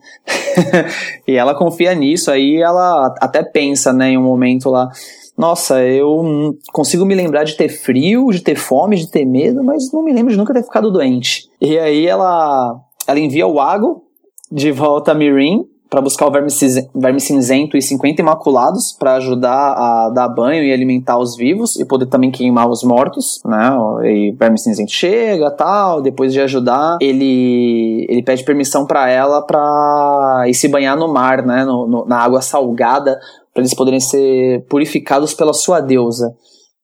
e 1.28 1.36
ela 1.36 1.54
confia 1.54 1.94
nisso, 1.94 2.30
aí 2.30 2.56
ela 2.56 3.14
até 3.20 3.42
pensa, 3.42 3.92
né, 3.92 4.12
em 4.12 4.16
um 4.16 4.22
momento 4.22 4.70
lá, 4.70 4.88
nossa, 5.36 5.84
eu 5.84 6.56
consigo 6.72 7.04
me 7.04 7.14
lembrar 7.14 7.44
de 7.44 7.58
ter 7.58 7.68
frio, 7.68 8.30
de 8.30 8.40
ter 8.40 8.56
fome, 8.56 8.96
de 8.96 9.10
ter 9.10 9.26
medo, 9.26 9.62
mas 9.62 9.92
não 9.92 10.02
me 10.02 10.14
lembro 10.14 10.32
de 10.32 10.38
nunca 10.38 10.54
ter 10.54 10.62
ficado 10.62 10.90
doente. 10.90 11.42
E 11.60 11.78
aí 11.78 12.06
ela, 12.06 12.74
ela 13.06 13.20
envia 13.20 13.46
o 13.46 13.60
Ago 13.60 14.02
de 14.50 14.72
volta 14.72 15.12
a 15.12 15.14
Mirin 15.14 15.62
para 15.90 16.00
buscar 16.00 16.28
o 16.28 16.30
verme, 16.30 16.48
verme 16.94 17.20
cinzento 17.20 17.76
e 17.76 17.82
50 17.82 18.22
imaculados 18.22 18.92
para 18.92 19.14
ajudar 19.14 19.72
a 19.72 20.10
dar 20.10 20.28
banho 20.28 20.62
e 20.62 20.72
alimentar 20.72 21.18
os 21.18 21.36
vivos 21.36 21.74
e 21.74 21.84
poder 21.84 22.06
também 22.06 22.30
queimar 22.30 22.70
os 22.70 22.84
mortos, 22.84 23.42
né? 23.44 23.72
E 24.04 24.30
verme 24.38 24.56
cinzento 24.56 24.92
chega, 24.92 25.50
tal, 25.50 26.00
depois 26.00 26.32
de 26.32 26.40
ajudar, 26.40 26.96
ele 27.00 28.06
ele 28.08 28.22
pede 28.22 28.44
permissão 28.44 28.86
para 28.86 29.10
ela 29.10 29.42
para 29.42 30.44
ir 30.46 30.54
se 30.54 30.68
banhar 30.68 30.96
no 30.96 31.12
mar, 31.12 31.44
né, 31.44 31.64
no, 31.64 31.86
no, 31.88 32.04
na 32.06 32.18
água 32.18 32.40
salgada, 32.40 33.18
para 33.52 33.60
eles 33.60 33.74
poderem 33.74 34.00
ser 34.00 34.64
purificados 34.68 35.34
pela 35.34 35.52
sua 35.52 35.80
deusa. 35.80 36.32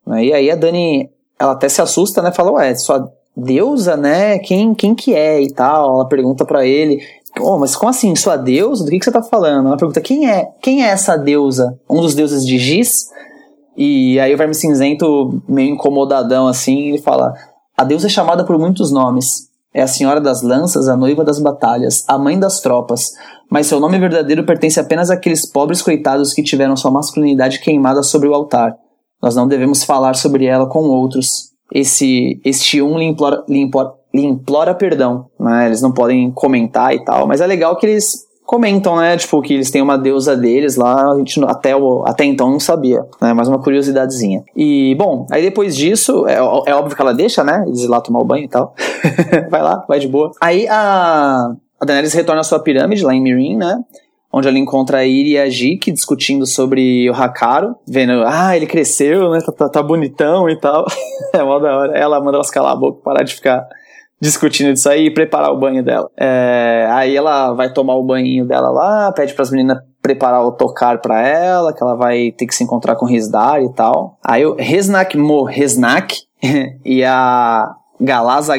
Né? 0.05 0.24
E 0.27 0.33
aí 0.33 0.51
a 0.51 0.57
Dani, 0.57 1.09
ela 1.39 1.53
até 1.53 1.69
se 1.69 1.81
assusta, 1.81 2.20
né? 2.20 2.33
Fala, 2.33 2.51
ué, 2.53 2.74
sua 2.74 3.09
deusa, 3.37 3.97
né? 3.97 4.39
Quem, 4.39 4.74
quem 4.74 4.95
que 4.95 5.15
é 5.15 5.41
e 5.41 5.53
tal? 5.53 5.95
Ela 5.95 6.09
pergunta 6.09 6.45
para 6.45 6.66
ele. 6.66 7.01
Oh, 7.41 7.59
mas 7.59 7.77
como 7.77 7.91
assim, 7.91 8.15
sua 8.17 8.37
deusa? 8.37 8.85
Do 8.85 8.91
que, 8.91 8.99
que 8.99 9.05
você 9.05 9.13
tá 9.13 9.23
falando? 9.23 9.67
Ela 9.69 9.77
pergunta, 9.77 10.01
quem 10.01 10.29
é? 10.29 10.49
Quem 10.63 10.85
é 10.85 10.89
essa 10.89 11.17
deusa? 11.17 11.79
Um 11.89 12.01
dos 12.01 12.15
deuses 12.15 12.45
de 12.47 12.59
Giz? 12.59 13.09
E 13.77 14.19
aí 14.19 14.35
o 14.35 14.39
Verme 14.39 14.55
Cinzento, 14.55 15.43
meio 15.47 15.75
incomodadão 15.75 16.49
assim, 16.49 16.89
ele 16.89 16.99
fala, 16.99 17.35
a 17.77 17.85
deusa 17.85 18.07
é 18.07 18.11
chamada 18.11 18.45
por 18.45 18.59
muitos 18.59 18.91
nomes. 18.91 19.47
É 19.75 19.83
a 19.83 19.87
senhora 19.87 20.19
das 20.19 20.41
lanças, 20.41 20.89
a 20.89 20.97
noiva 20.97 21.23
das 21.23 21.39
batalhas, 21.39 22.03
a 22.09 22.17
mãe 22.17 22.39
das 22.39 22.61
tropas. 22.61 23.11
Mas 23.51 23.67
seu 23.67 23.79
nome 23.79 23.99
verdadeiro 23.99 24.47
pertence 24.47 24.81
apenas 24.81 25.11
àqueles 25.11 25.45
pobres 25.45 25.83
coitados 25.83 26.33
que 26.33 26.43
tiveram 26.43 26.75
sua 26.75 26.91
masculinidade 26.91 27.61
queimada 27.61 28.03
sobre 28.03 28.27
o 28.27 28.35
altar. 28.35 28.75
Nós 29.23 29.37
não 29.37 29.47
devemos 29.47 29.85
falar 29.85 30.17
sobre 30.17 30.47
ela 30.47 30.67
com 30.67 30.85
outros. 30.85 31.51
Esse, 31.71 32.41
este 32.43 32.81
um 32.81 32.97
lhe 32.99 33.05
implora, 33.05 33.45
lhe 33.47 33.59
lhe 34.16 34.26
implora 34.26 34.74
perdão, 34.74 35.26
né? 35.38 35.66
Eles 35.66 35.82
não 35.82 35.93
podem 35.93 36.30
comentar 36.30 36.94
e 36.94 37.05
tal, 37.05 37.26
mas 37.26 37.40
é 37.40 37.47
legal 37.47 37.76
que 37.76 37.86
eles 37.86 38.26
comentam, 38.44 38.97
né? 38.97 39.16
Tipo, 39.16 39.43
que 39.43 39.55
eles 39.55 39.70
têm 39.70 39.82
uma 39.82 39.98
deusa 39.98 40.36
deles 40.36 40.76
lá, 40.76 41.12
a 41.12 41.18
gente 41.18 41.43
até, 41.44 41.72
até 42.05 42.24
então 42.24 42.51
não 42.51 42.60
sabia, 42.60 43.05
né? 43.20 43.32
Mais 43.34 43.48
uma 43.48 43.59
curiosidadezinha. 43.59 44.44
E, 44.55 44.94
bom, 44.94 45.26
aí 45.30 45.43
depois 45.43 45.76
disso, 45.76 46.26
é, 46.26 46.36
é 46.36 46.74
óbvio 46.74 46.94
que 46.94 47.02
ela 47.02 47.12
deixa, 47.12 47.43
né? 47.43 47.64
Eles 47.66 47.82
ir 47.82 47.88
lá 47.88 48.01
tomar 48.01 48.20
o 48.20 48.24
banho 48.24 48.44
e 48.44 48.48
tal. 48.48 48.74
vai 49.51 49.62
lá, 49.62 49.84
vai 49.88 49.98
de 49.98 50.09
boa. 50.09 50.30
Aí 50.40 50.66
a, 50.68 51.52
a 51.80 51.84
Daenerys 51.84 52.14
retorna 52.14 52.40
à 52.40 52.44
sua 52.44 52.60
pirâmide 52.60 53.05
lá 53.05 53.14
em 53.14 53.20
Mirin, 53.20 53.56
né? 53.56 53.82
onde 54.32 54.48
ela 54.48 54.59
encontra 54.59 54.98
a 54.98 55.05
Iri 55.06 55.30
e 55.30 55.38
a 55.38 55.48
Jik 55.48 55.90
discutindo 55.90 56.47
sobre 56.47 57.09
o 57.09 57.14
Hakaru, 57.14 57.74
vendo, 57.88 58.22
ah, 58.26 58.55
ele 58.55 58.66
cresceu, 58.66 59.30
né, 59.30 59.40
tá, 59.40 59.51
tá, 59.51 59.68
tá 59.68 59.82
bonitão 59.82 60.47
e 60.51 60.56
tal. 60.56 60.84
é 61.32 61.43
mó 61.43 61.59
da 61.59 61.74
hora. 61.74 61.97
Ela 61.97 62.20
manda 62.20 62.36
elas 62.36 62.51
calar 62.51 62.72
a 62.72 62.76
boca, 62.76 63.01
parar 63.02 63.22
de 63.22 63.34
ficar 63.34 63.66
discutindo 64.20 64.72
isso 64.72 64.88
aí 64.88 65.06
e 65.06 65.14
preparar 65.14 65.52
o 65.52 65.59
banho 65.59 65.82
dela. 65.82 66.10
É, 66.16 66.88
aí 66.90 67.16
ela 67.16 67.52
vai 67.52 67.72
tomar 67.72 67.94
o 67.97 68.02
banho 68.02 68.47
dela 68.47 68.70
lá, 68.70 69.12
pede 69.12 69.34
para 69.34 69.43
as 69.43 69.51
meninas 69.51 69.78
preparar 70.02 70.44
o 70.44 70.52
tocar 70.52 71.01
para 71.01 71.26
ela, 71.26 71.72
que 71.72 71.82
ela 71.82 71.97
vai 71.97 72.32
ter 72.32 72.47
que 72.47 72.55
se 72.55 72.62
encontrar 72.62 72.97
com 72.97 73.06
Rizdar 73.06 73.60
e 73.60 73.72
tal. 73.72 74.18
Aí 74.24 74.47
o 74.47 74.55
Resnak 74.55 75.16
Mo 75.16 75.44
Resnak 75.44 76.16
e 76.84 77.05
a 77.05 77.74
Galaza 78.01 78.55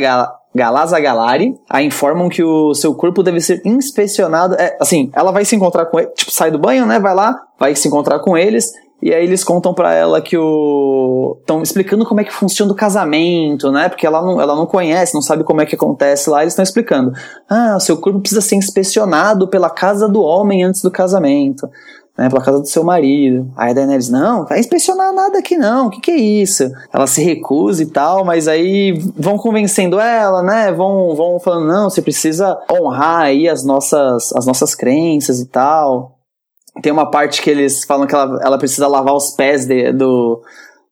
Galaza 0.54 1.00
Galari 1.00 1.56
a 1.70 1.84
informam 1.84 2.30
que 2.30 2.44
o 2.44 2.74
seu 2.74 2.96
corpo 2.96 3.22
deve 3.22 3.40
ser 3.40 3.62
inspecionado. 3.64 4.56
É, 4.56 4.76
assim, 4.82 5.12
ela 5.14 5.32
vai 5.32 5.46
se 5.46 5.56
encontrar 5.56 5.86
com 5.86 6.00
ele, 6.00 6.10
tipo, 6.10 6.32
sai 6.32 6.50
do 6.50 6.58
banho, 6.58 6.86
né? 6.86 7.00
Vai 7.00 7.14
lá, 7.14 7.40
vai 7.60 7.76
se 7.76 7.88
encontrar 7.88 8.20
com 8.20 8.36
eles. 8.38 8.74
E 9.02 9.14
aí 9.14 9.24
eles 9.24 9.44
contam 9.44 9.74
para 9.74 9.94
ela 9.94 10.20
que 10.20 10.38
o. 10.38 11.38
estão 11.40 11.62
explicando 11.62 12.06
como 12.06 12.20
é 12.20 12.24
que 12.24 12.34
funciona 12.34 12.72
o 12.72 12.76
casamento, 12.76 13.72
né? 13.72 13.90
Porque 13.90 14.08
ela 14.08 14.22
não, 14.22 14.42
ela 14.42 14.56
não 14.56 14.66
conhece, 14.66 15.14
não 15.14 15.22
sabe 15.22 15.44
como 15.44 15.62
é 15.62 15.66
que 15.66 15.76
acontece 15.76 16.30
lá. 16.30 16.42
Eles 16.42 16.54
estão 16.54 16.64
explicando. 16.64 17.14
Ah, 17.48 17.76
o 17.78 17.80
seu 17.80 17.98
corpo 17.98 18.20
precisa 18.20 18.42
ser 18.42 18.56
inspecionado 18.56 19.48
pela 19.48 19.70
casa 19.70 20.10
do 20.10 20.22
homem 20.22 20.64
antes 20.64 20.82
do 20.82 20.90
casamento 20.90 21.70
né, 22.18 22.30
pela 22.30 22.42
casa 22.42 22.60
do 22.60 22.68
seu 22.68 22.84
marido. 22.84 23.50
Aí 23.56 23.72
a 23.72 23.74
Daenerys, 23.74 24.10
não, 24.10 24.46
vai 24.46 24.60
inspecionar 24.60 25.14
nada 25.14 25.38
aqui 25.38 25.56
não, 25.56 25.88
o 25.88 25.90
que 25.92 26.02
que 26.02 26.12
é 26.12 26.18
isso? 26.18 26.70
Ela 26.92 27.06
se 27.06 27.24
recusa 27.24 27.84
e 27.84 27.86
tal, 27.86 28.26
mas 28.26 28.48
aí 28.48 29.00
vão 29.16 29.38
convencendo 29.38 30.00
ela, 30.00 30.42
né, 30.42 30.72
vão, 30.72 31.16
vão 31.16 31.40
falando, 31.40 31.68
não, 31.68 31.90
você 31.90 32.02
precisa 32.02 32.58
honrar 32.72 33.22
aí 33.22 33.48
as 33.48 33.64
nossas, 33.64 34.34
as 34.36 34.46
nossas 34.46 34.74
crenças 34.74 35.40
e 35.40 35.46
tal. 35.46 36.17
Tem 36.82 36.92
uma 36.92 37.10
parte 37.10 37.42
que 37.42 37.50
eles 37.50 37.84
falam 37.86 38.08
que 38.08 38.16
ela, 38.16 38.40
ela 38.44 38.58
precisa 38.58 38.88
lavar 38.88 39.14
os 39.14 39.32
pés 39.36 39.66
de, 39.66 39.92
do, 39.92 40.42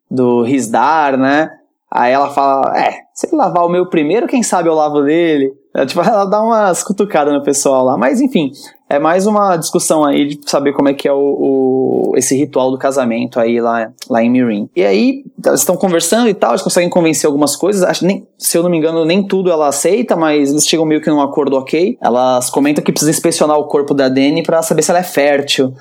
do 0.10 0.44
Rizdar, 0.44 1.18
né, 1.18 1.52
aí 1.92 2.12
ela 2.12 2.30
fala, 2.30 2.78
é, 2.78 3.06
se 3.14 3.28
ele 3.28 3.38
lavar 3.38 3.66
o 3.66 3.70
meu 3.70 3.88
primeiro, 3.90 4.28
quem 4.28 4.44
sabe 4.44 4.68
eu 4.68 4.74
lavo 4.74 5.02
dele. 5.02 5.54
É, 5.74 5.86
tipo, 5.86 6.02
ela 6.04 6.26
dá 6.26 6.42
umas 6.42 6.84
cutucadas 6.84 7.34
no 7.34 7.44
pessoal 7.44 7.84
lá. 7.86 7.98
Mas 7.98 8.20
enfim, 8.20 8.52
é 8.96 9.00
mais 9.00 9.28
uma 9.28 9.58
discussão 9.58 10.04
aí 10.04 10.26
de 10.28 10.50
saber 10.50 10.74
como 10.74 10.90
é 10.90 10.94
que 10.94 11.08
é 11.08 11.14
o, 11.14 11.18
o 11.18 12.14
esse 12.16 12.36
ritual 12.36 12.72
do 12.72 12.78
casamento 12.78 13.40
aí 13.40 13.60
lá, 13.60 13.92
lá 14.10 14.24
em 14.24 14.30
Mirin. 14.30 14.70
E 14.76 14.84
aí, 14.84 15.24
eles 15.46 15.60
estão 15.60 15.76
conversando 15.76 16.30
e 16.30 16.34
tal, 16.34 16.52
eles 16.52 16.62
conseguem 16.62 16.90
convencer 16.90 17.28
algumas 17.28 17.56
coisas. 17.56 17.84
Acho 17.84 18.06
nem, 18.06 18.26
se 18.38 18.58
eu 18.58 18.64
não 18.64 18.70
me 18.70 18.78
engano, 18.78 19.06
nem 19.06 19.22
tudo 19.22 19.52
ela 19.52 19.68
aceita, 19.68 20.16
mas 20.16 20.50
eles 20.50 20.68
chegam 20.68 20.86
meio 20.86 21.02
que 21.02 21.10
num 21.10 21.22
acordo 21.22 21.58
ok. 21.58 21.98
Elas 22.02 22.50
comentam 22.50 22.84
que 22.84 22.92
precisa 22.92 23.12
inspecionar 23.12 23.58
o 23.58 23.66
corpo 23.66 23.94
da 23.94 24.08
Dani 24.08 24.44
para 24.44 24.62
saber 24.62 24.82
se 24.82 24.92
ela 24.92 25.00
é 25.00 25.04
fértil. 25.04 25.74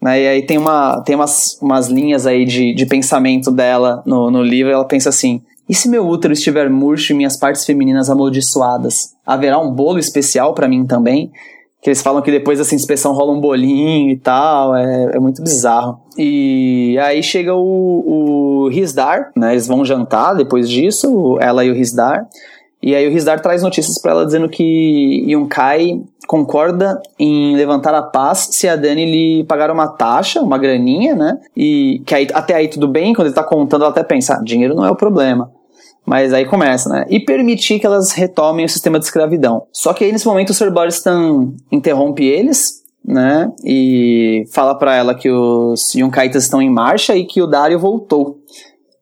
Né? 0.00 0.22
E 0.22 0.28
aí 0.28 0.42
tem, 0.46 0.58
uma, 0.58 1.00
tem 1.02 1.14
umas, 1.14 1.58
umas 1.60 1.88
linhas 1.88 2.26
aí 2.26 2.44
de, 2.44 2.74
de 2.74 2.86
pensamento 2.86 3.50
dela 3.50 4.02
no, 4.06 4.30
no 4.30 4.42
livro. 4.42 4.72
Ela 4.72 4.84
pensa 4.84 5.10
assim: 5.10 5.42
e 5.68 5.74
se 5.74 5.88
meu 5.88 6.06
útero 6.06 6.32
estiver 6.32 6.68
murcho 6.68 7.12
e 7.12 7.16
minhas 7.16 7.36
partes 7.36 7.64
femininas 7.64 8.10
amaldiçoadas? 8.10 9.14
Haverá 9.24 9.58
um 9.58 9.70
bolo 9.70 9.98
especial 9.98 10.54
para 10.54 10.68
mim 10.68 10.84
também? 10.84 11.30
Que 11.82 11.90
eles 11.90 12.00
falam 12.00 12.22
que 12.22 12.30
depois 12.30 12.58
dessa 12.58 12.76
inspeção 12.76 13.12
rola 13.12 13.32
um 13.32 13.40
bolinho 13.40 14.10
e 14.10 14.16
tal, 14.16 14.74
é, 14.76 15.16
é 15.16 15.18
muito 15.18 15.42
bizarro. 15.42 16.00
E 16.16 16.96
aí 17.02 17.22
chega 17.22 17.54
o, 17.54 18.64
o 18.64 18.68
Rizdar, 18.68 19.32
né? 19.36 19.52
Eles 19.52 19.66
vão 19.66 19.84
jantar 19.84 20.34
depois 20.34 20.70
disso, 20.70 21.36
ela 21.40 21.64
e 21.64 21.70
o 21.70 21.74
Rizdar. 21.74 22.28
E 22.82 22.94
aí 22.94 23.06
o 23.06 23.10
Rizdar 23.10 23.40
traz 23.40 23.62
notícias 23.62 24.00
para 24.00 24.10
ela 24.12 24.26
dizendo 24.26 24.48
que 24.48 25.24
Yunkai 25.28 26.00
concorda 26.26 27.00
em 27.18 27.54
levantar 27.56 27.94
a 27.94 28.02
paz 28.02 28.48
se 28.52 28.68
a 28.68 28.74
Dani 28.74 29.04
lhe 29.04 29.44
pagar 29.44 29.70
uma 29.70 29.86
taxa, 29.86 30.40
uma 30.40 30.58
graninha, 30.58 31.14
né? 31.14 31.38
E 31.56 32.02
que 32.06 32.14
aí, 32.14 32.28
até 32.32 32.54
aí 32.54 32.68
tudo 32.68 32.88
bem, 32.88 33.14
quando 33.14 33.26
ele 33.26 33.34
tá 33.34 33.44
contando, 33.44 33.82
ela 33.82 33.90
até 33.90 34.02
pensa, 34.02 34.34
ah, 34.34 34.42
dinheiro 34.42 34.74
não 34.74 34.84
é 34.84 34.90
o 34.90 34.96
problema. 34.96 35.50
Mas 36.04 36.32
aí 36.32 36.44
começa, 36.44 36.88
né? 36.88 37.06
E 37.08 37.20
permitir 37.20 37.78
que 37.78 37.86
elas 37.86 38.12
retomem 38.12 38.64
o 38.64 38.68
sistema 38.68 38.98
de 38.98 39.04
escravidão. 39.04 39.66
Só 39.72 39.92
que 39.92 40.04
aí 40.04 40.12
nesse 40.12 40.26
momento 40.26 40.50
o 40.50 40.54
Sir 40.54 40.70
Boristan 40.72 41.52
interrompe 41.70 42.24
eles, 42.24 42.82
né? 43.04 43.50
E 43.64 44.44
fala 44.52 44.74
para 44.74 44.96
ela 44.96 45.14
que 45.14 45.30
os 45.30 45.94
Yunkaitas 45.94 46.44
estão 46.44 46.60
em 46.60 46.70
marcha 46.70 47.16
e 47.16 47.24
que 47.24 47.40
o 47.40 47.46
Dario 47.46 47.78
voltou. 47.78 48.38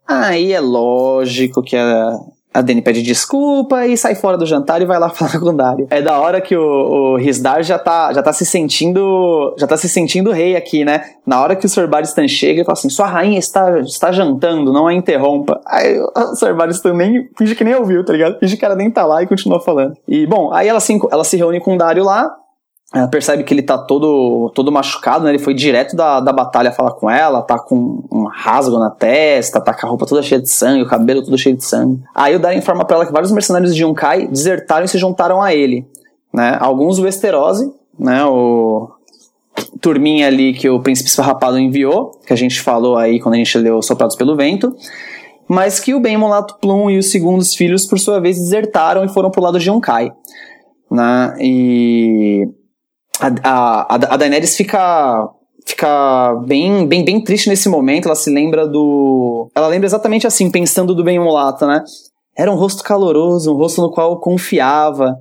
Aí 0.07 0.53
é 0.53 0.61
lógico 0.61 1.63
que 1.63 1.77
a, 1.77 2.19
a 2.53 2.61
Dani 2.61 2.83
pede 2.83 3.03
desculpa 3.03 3.87
e 3.87 3.97
sai 3.97 4.15
fora 4.15 4.37
do 4.37 4.45
jantar 4.45 4.83
e 4.83 4.85
vai 4.85 4.99
lá 4.99 5.09
falar 5.11 5.39
com 5.39 5.51
o 5.51 5.57
Dario. 5.57 5.87
É 5.91 6.03
da 6.03 6.19
hora 6.19 6.41
que 6.41 6.57
o, 6.57 6.63
o 6.63 7.17
Rizdar 7.17 7.63
já 7.63 7.79
tá, 7.79 8.13
já 8.13 8.23
tá 8.23 8.33
se 8.33 8.45
sentindo. 8.45 9.55
Já 9.59 9.67
tá 9.67 9.77
se 9.77 9.89
sentindo 9.89 10.33
rei 10.33 10.57
aqui, 10.57 10.85
né? 10.85 11.03
Na 11.25 11.41
hora 11.41 11.55
que 11.55 11.67
o 11.67 11.69
Sir 11.69 11.89
Baristan 11.89 12.27
chega, 12.27 12.61
ele 12.61 12.65
fala 12.65 12.79
assim: 12.79 12.91
sua 12.91 13.07
rainha 13.07 13.39
está, 13.39 13.79
está 13.81 14.11
jantando, 14.11 14.73
não 14.73 14.87
a 14.87 14.95
interrompa. 14.95 15.61
Aí 15.67 15.99
o 16.01 16.35
Sir 16.35 16.55
Baristan 16.55 16.95
nem 16.95 17.29
finge 17.39 17.55
que 17.55 17.65
nem 17.65 17.75
ouviu, 17.75 18.05
tá 18.05 18.13
ligado? 18.13 18.39
Finge 18.39 18.57
que 18.57 18.65
ela 18.65 18.75
nem 18.77 18.91
tá 18.91 19.07
lá 19.07 19.23
e 19.23 19.27
continua 19.27 19.61
falando. 19.61 19.95
E 20.09 20.27
bom, 20.27 20.53
aí 20.53 20.69
ela 20.69 20.81
se, 20.81 20.99
ela 21.11 21.25
se 21.25 21.37
reúne 21.37 21.61
com 21.61 21.75
o 21.75 21.79
Dario 21.79 22.05
lá, 22.05 22.31
ela 22.93 23.07
percebe 23.07 23.45
que 23.45 23.55
ele 23.55 23.63
tá 23.63 23.79
todo, 23.79 24.51
todo 24.53 24.73
machucado, 24.73 25.25
né? 25.25 25.31
Ele 25.31 25.39
foi 25.39 25.55
direto 25.55 25.95
da, 25.95 26.19
da 26.19 26.33
batalha 26.33 26.73
falar 26.73 26.91
com 26.93 27.09
ela, 27.09 27.41
tá 27.41 27.57
com 27.57 28.03
um 28.11 28.25
rasgo 28.25 28.79
na 28.81 28.91
testa, 28.91 29.61
tá 29.61 29.73
com 29.73 29.87
a 29.87 29.89
roupa 29.89 30.07
toda 30.07 30.23
cheia 30.23 30.41
de 30.41 30.51
sangue, 30.51 30.83
o 30.83 30.89
cabelo 30.89 31.23
todo 31.23 31.39
cheio 31.39 31.57
de 31.57 31.65
sangue. 31.65 32.03
Aí 32.13 32.35
o 32.35 32.41
Dario 32.41 32.59
informa 32.59 32.85
pra 32.85 32.97
ela 32.97 33.07
que 33.07 33.13
vários 33.13 33.31
mercenários 33.31 33.77
de 33.77 33.83
Yunkai 33.83 34.27
desertaram 34.27 34.85
e 34.85 34.89
se 34.89 34.99
juntaram 34.99 35.41
a 35.41 35.55
ele, 35.55 35.87
né? 36.33 36.57
Alguns 36.61 36.99
o 36.99 37.03
Westerosi, 37.03 37.73
né? 37.97 38.25
O 38.25 38.91
turminha 39.81 40.27
ali 40.27 40.53
que 40.53 40.69
o 40.69 40.81
Príncipe 40.81 41.09
Esfarrapado 41.09 41.59
enviou, 41.59 42.11
que 42.27 42.33
a 42.33 42.37
gente 42.37 42.61
falou 42.61 42.97
aí 42.97 43.21
quando 43.21 43.35
a 43.35 43.39
gente 43.39 43.57
leu 43.57 43.81
Soprados 43.83 44.17
pelo 44.17 44.37
Vento, 44.37 44.75
mas 45.47 45.79
que 45.79 45.95
o 45.95 46.01
Ben 46.01 46.17
Molato 46.17 46.57
Plum 46.61 46.91
e 46.91 46.99
os 46.99 47.11
segundos 47.11 47.55
filhos, 47.55 47.87
por 47.87 48.01
sua 48.01 48.21
vez, 48.21 48.37
desertaram 48.37 49.05
e 49.05 49.09
foram 49.09 49.31
pro 49.31 49.43
lado 49.43 49.61
de 49.61 49.69
Yunkai. 49.69 50.13
Né? 50.91 51.37
E 51.41 52.49
a, 53.21 53.29
a, 53.43 53.95
a 53.95 54.17
Daenerys 54.17 54.57
fica 54.57 55.29
fica 55.67 56.35
bem, 56.47 56.87
bem, 56.87 57.05
bem 57.05 57.23
triste 57.23 57.49
nesse 57.49 57.69
momento. 57.69 58.07
Ela 58.07 58.15
se 58.15 58.31
lembra 58.31 58.67
do. 58.67 59.51
Ela 59.55 59.69
lembra 59.69 59.87
exatamente 59.87 60.27
assim, 60.27 60.51
pensando 60.51 60.95
do 60.95 61.05
bem 61.05 61.19
mulato, 61.19 61.67
né? 61.67 61.83
Era 62.37 62.51
um 62.51 62.57
rosto 62.57 62.83
caloroso, 62.83 63.53
um 63.53 63.57
rosto 63.57 63.81
no 63.81 63.91
qual 63.91 64.19
confiava. 64.21 65.19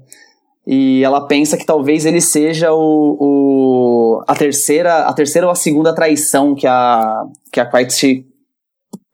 E 0.66 1.04
ela 1.04 1.26
pensa 1.26 1.58
que 1.58 1.66
talvez 1.66 2.06
ele 2.06 2.22
seja 2.22 2.72
o, 2.72 3.18
o 3.20 4.24
a 4.28 4.36
terceira 4.36 5.08
a 5.08 5.14
terceira 5.14 5.48
ou 5.48 5.52
a 5.52 5.56
segunda 5.56 5.96
traição 5.96 6.54
que 6.54 6.68
a 6.68 7.24
que 7.52 7.60
a 7.60 7.66
Quiet 7.66 8.26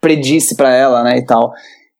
predisse 0.01 0.55
para 0.55 0.73
ela, 0.73 1.03
né, 1.03 1.17
e 1.17 1.25
tal. 1.25 1.53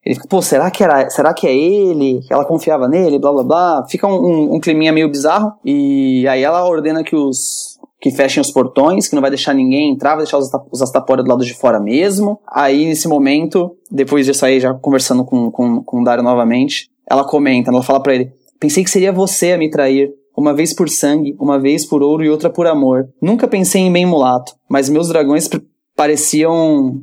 Ele 0.05 0.15
fica, 0.15 0.27
pô, 0.27 0.41
será 0.41 0.69
que, 0.69 0.83
era, 0.83 1.09
será 1.09 1.33
que 1.33 1.47
é 1.47 1.55
ele? 1.55 2.21
Ela 2.29 2.45
confiava 2.45 2.87
nele, 2.87 3.17
blá 3.17 3.31
blá 3.31 3.43
blá. 3.43 3.85
Fica 3.89 4.05
um, 4.05 4.13
um, 4.13 4.55
um 4.55 4.59
climinha 4.59 4.93
meio 4.93 5.09
bizarro. 5.09 5.53
E 5.65 6.27
aí 6.27 6.43
ela 6.43 6.63
ordena 6.63 7.03
que 7.03 7.15
os, 7.15 7.79
que 7.99 8.11
fechem 8.11 8.39
os 8.39 8.51
portões, 8.51 9.07
que 9.07 9.15
não 9.15 9.21
vai 9.21 9.31
deixar 9.31 9.55
ninguém 9.55 9.91
entrar, 9.91 10.11
vai 10.11 10.19
deixar 10.19 10.37
os, 10.37 10.47
os 10.71 10.81
Astapora 10.81 11.23
do 11.23 11.29
lado 11.29 11.43
de 11.43 11.55
fora 11.55 11.79
mesmo. 11.79 12.39
Aí, 12.47 12.85
nesse 12.85 13.07
momento, 13.07 13.75
depois 13.89 14.27
disso 14.27 14.45
aí, 14.45 14.59
já 14.59 14.75
conversando 14.75 15.25
com, 15.25 15.49
com, 15.49 15.81
com 15.83 16.01
o 16.01 16.03
Dario 16.03 16.23
novamente, 16.23 16.91
ela 17.09 17.23
comenta, 17.23 17.71
ela 17.71 17.81
fala 17.81 17.99
para 17.99 18.13
ele, 18.13 18.31
pensei 18.59 18.83
que 18.83 18.91
seria 18.91 19.11
você 19.11 19.53
a 19.53 19.57
me 19.57 19.71
trair, 19.71 20.11
uma 20.37 20.53
vez 20.53 20.71
por 20.71 20.87
sangue, 20.87 21.35
uma 21.39 21.57
vez 21.57 21.83
por 21.83 22.03
ouro 22.03 22.23
e 22.23 22.29
outra 22.29 22.49
por 22.49 22.67
amor. 22.67 23.09
Nunca 23.19 23.47
pensei 23.47 23.81
em 23.81 23.91
bem 23.91 24.05
mulato, 24.05 24.53
mas 24.69 24.87
meus 24.87 25.07
dragões 25.07 25.49
pareciam 25.95 27.01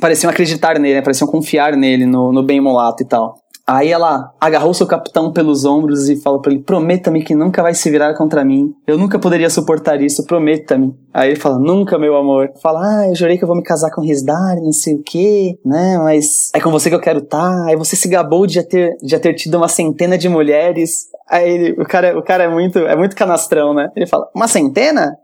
pareciam 0.00 0.30
acreditar 0.30 0.78
nele, 0.78 0.96
né? 0.96 1.02
pareciam 1.02 1.28
confiar 1.28 1.76
nele, 1.76 2.06
no, 2.06 2.32
no 2.32 2.42
bem 2.42 2.60
mulato 2.60 3.02
e 3.02 3.06
tal. 3.06 3.36
Aí 3.68 3.92
ela 3.92 4.32
agarrou 4.40 4.72
seu 4.72 4.86
capitão 4.86 5.30
pelos 5.30 5.66
ombros 5.66 6.08
e 6.08 6.16
falou 6.16 6.40
para 6.40 6.52
ele: 6.52 6.62
Prometa-me 6.62 7.22
que 7.22 7.34
nunca 7.34 7.62
vai 7.62 7.74
se 7.74 7.90
virar 7.90 8.14
contra 8.14 8.42
mim. 8.42 8.72
Eu 8.86 8.96
nunca 8.96 9.18
poderia 9.18 9.50
suportar 9.50 10.00
isso, 10.00 10.24
prometa-me. 10.24 10.96
Aí 11.12 11.32
ele 11.32 11.38
fala: 11.38 11.58
Nunca, 11.58 11.98
meu 11.98 12.16
amor. 12.16 12.50
Fala: 12.62 12.80
Ah, 12.80 13.08
eu 13.08 13.14
jurei 13.14 13.36
que 13.36 13.44
eu 13.44 13.46
vou 13.46 13.56
me 13.56 13.62
casar 13.62 13.90
com 13.90 14.00
Risdari, 14.00 14.62
não 14.62 14.72
sei 14.72 14.94
o 14.94 15.02
quê, 15.02 15.58
né? 15.62 15.98
Mas 15.98 16.50
é 16.54 16.60
com 16.60 16.70
você 16.70 16.88
que 16.88 16.96
eu 16.96 17.00
quero 17.00 17.18
estar. 17.18 17.38
Tá. 17.38 17.66
Aí 17.66 17.76
você 17.76 17.94
se 17.94 18.08
gabou 18.08 18.46
de 18.46 18.54
já 18.54 18.62
ter, 18.62 18.96
já 19.02 19.20
ter 19.20 19.34
tido 19.34 19.58
uma 19.58 19.68
centena 19.68 20.16
de 20.16 20.30
mulheres. 20.30 21.08
Aí 21.28 21.50
ele, 21.50 21.82
o 21.82 21.84
cara, 21.84 22.18
o 22.18 22.22
cara 22.22 22.44
é 22.44 22.48
muito, 22.48 22.78
é 22.78 22.96
muito 22.96 23.14
canastrão, 23.14 23.74
né? 23.74 23.90
Ele 23.94 24.06
fala: 24.06 24.30
Uma 24.34 24.48
centena? 24.48 25.14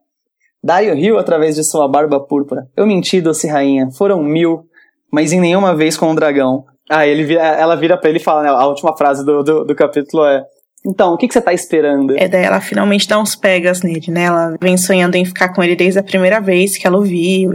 Dario 0.65 0.95
riu 0.95 1.19
através 1.19 1.57
de 1.57 1.62
sua 1.62 1.86
barba 1.86 2.19
púrpura. 2.19 2.66
Eu 2.74 2.86
menti, 2.86 3.20
doce 3.20 3.47
rainha. 3.47 3.91
Foram 3.91 4.23
mil, 4.23 4.65
mas 5.12 5.31
em 5.31 5.39
nenhuma 5.39 5.77
vez 5.77 5.95
com 5.95 6.11
um 6.11 6.15
dragão. 6.15 6.65
Ah, 6.89 7.07
ele 7.07 7.35
ela 7.36 7.77
vira 7.77 7.99
pra 7.99 8.09
ele 8.09 8.19
e 8.19 8.23
fala, 8.23 8.43
né? 8.43 8.49
A 8.49 8.66
última 8.66 8.97
frase 8.97 9.23
do, 9.27 9.43
do, 9.43 9.65
do 9.65 9.74
capítulo 9.74 10.24
é. 10.24 10.43
Então, 10.86 11.15
o 11.15 11.16
que, 11.16 11.27
que 11.27 11.32
você 11.32 11.40
tá 11.40 11.52
esperando? 11.52 12.15
É, 12.19 12.28
daí 12.28 12.44
ela 12.44 12.61
finalmente 12.61 13.09
dá 13.09 13.19
uns 13.19 13.35
pegas 13.35 13.81
nele, 13.81 14.09
né? 14.09 14.24
Ela 14.24 14.55
vem 14.61 14.77
sonhando 14.77 15.16
em 15.16 15.24
ficar 15.24 15.48
com 15.48 15.62
ele 15.62 15.74
desde 15.74 15.98
a 15.98 16.02
primeira 16.02 16.40
vez 16.40 16.77
que 16.77 16.86
ela 16.86 16.98
o 16.98 17.02
viu. 17.02 17.52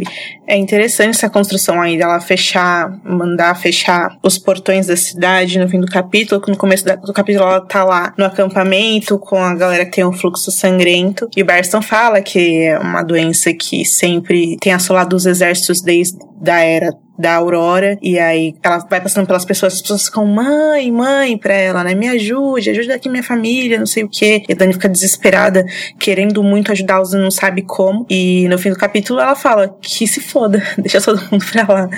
É 0.48 0.58
interessante 0.58 1.12
essa 1.12 1.30
construção 1.30 1.80
aí 1.80 1.96
dela 1.96 2.20
fechar, 2.20 2.92
mandar 3.04 3.54
fechar 3.56 4.18
os 4.24 4.40
portões 4.40 4.88
da 4.88 4.98
cidade 4.98 5.60
no 5.60 5.70
fim 5.70 5.80
do 5.80 5.86
capítulo. 5.86 6.42
No 6.48 6.58
começo 6.58 6.84
do 6.84 7.14
capítulo 7.14 7.46
ela 7.46 7.62
tá 7.62 7.84
lá 7.84 8.14
no 8.18 8.26
acampamento 8.26 9.20
com 9.20 9.38
a 9.38 9.54
galera 9.54 9.86
que 9.86 9.92
tem 9.92 10.06
um 10.06 10.12
fluxo 10.12 10.52
sangrento. 10.52 11.30
E 11.38 11.44
o 11.44 11.46
Barston 11.46 11.84
fala 11.84 12.22
que 12.22 12.64
é 12.64 12.80
uma 12.80 13.04
doença 13.04 13.54
que 13.54 13.86
sempre 13.86 14.58
tem 14.58 14.74
assolado 14.74 15.16
os 15.16 15.28
exércitos 15.28 15.82
desde 15.82 16.18
a 16.48 16.62
era 16.62 16.92
da 17.20 17.36
Aurora, 17.36 17.98
e 18.02 18.18
aí 18.18 18.56
ela 18.64 18.78
vai 18.90 19.02
passando 19.02 19.28
pelas 19.28 19.44
pessoas, 19.44 19.74
as 19.74 19.82
pessoas 19.82 20.06
ficam, 20.06 20.26
mãe, 20.26 20.90
mãe, 20.90 21.38
pra 21.38 21.54
ela, 21.54 21.84
né? 21.84 21.94
Me 21.94 22.08
ajude, 22.08 22.70
ajude 22.70 22.90
aqui 22.94 23.10
minha 23.10 23.22
família, 23.22 23.78
não 23.78 23.86
sei 23.86 24.06
o 24.06 24.10
quê. 24.10 24.44
E 24.48 24.54
a 24.54 24.56
Dani 24.56 24.72
fica 24.72 24.88
desesperada, 24.88 25.66
querendo 26.00 26.42
muito 26.42 26.72
ajudá-los 26.72 27.12
não 27.12 27.30
sabe 27.30 27.62
como. 27.62 28.06
E 28.10 28.48
no 28.48 28.58
fim 28.58 28.70
do 28.70 28.78
capítulo 28.78 29.20
ela 29.20 29.36
fala 29.36 29.78
que 29.82 30.08
se 30.08 30.22
foda, 30.22 30.64
deixa 30.80 31.02
todo 31.02 31.22
mundo 31.30 31.44
pra 31.52 31.68
lá. 31.68 31.90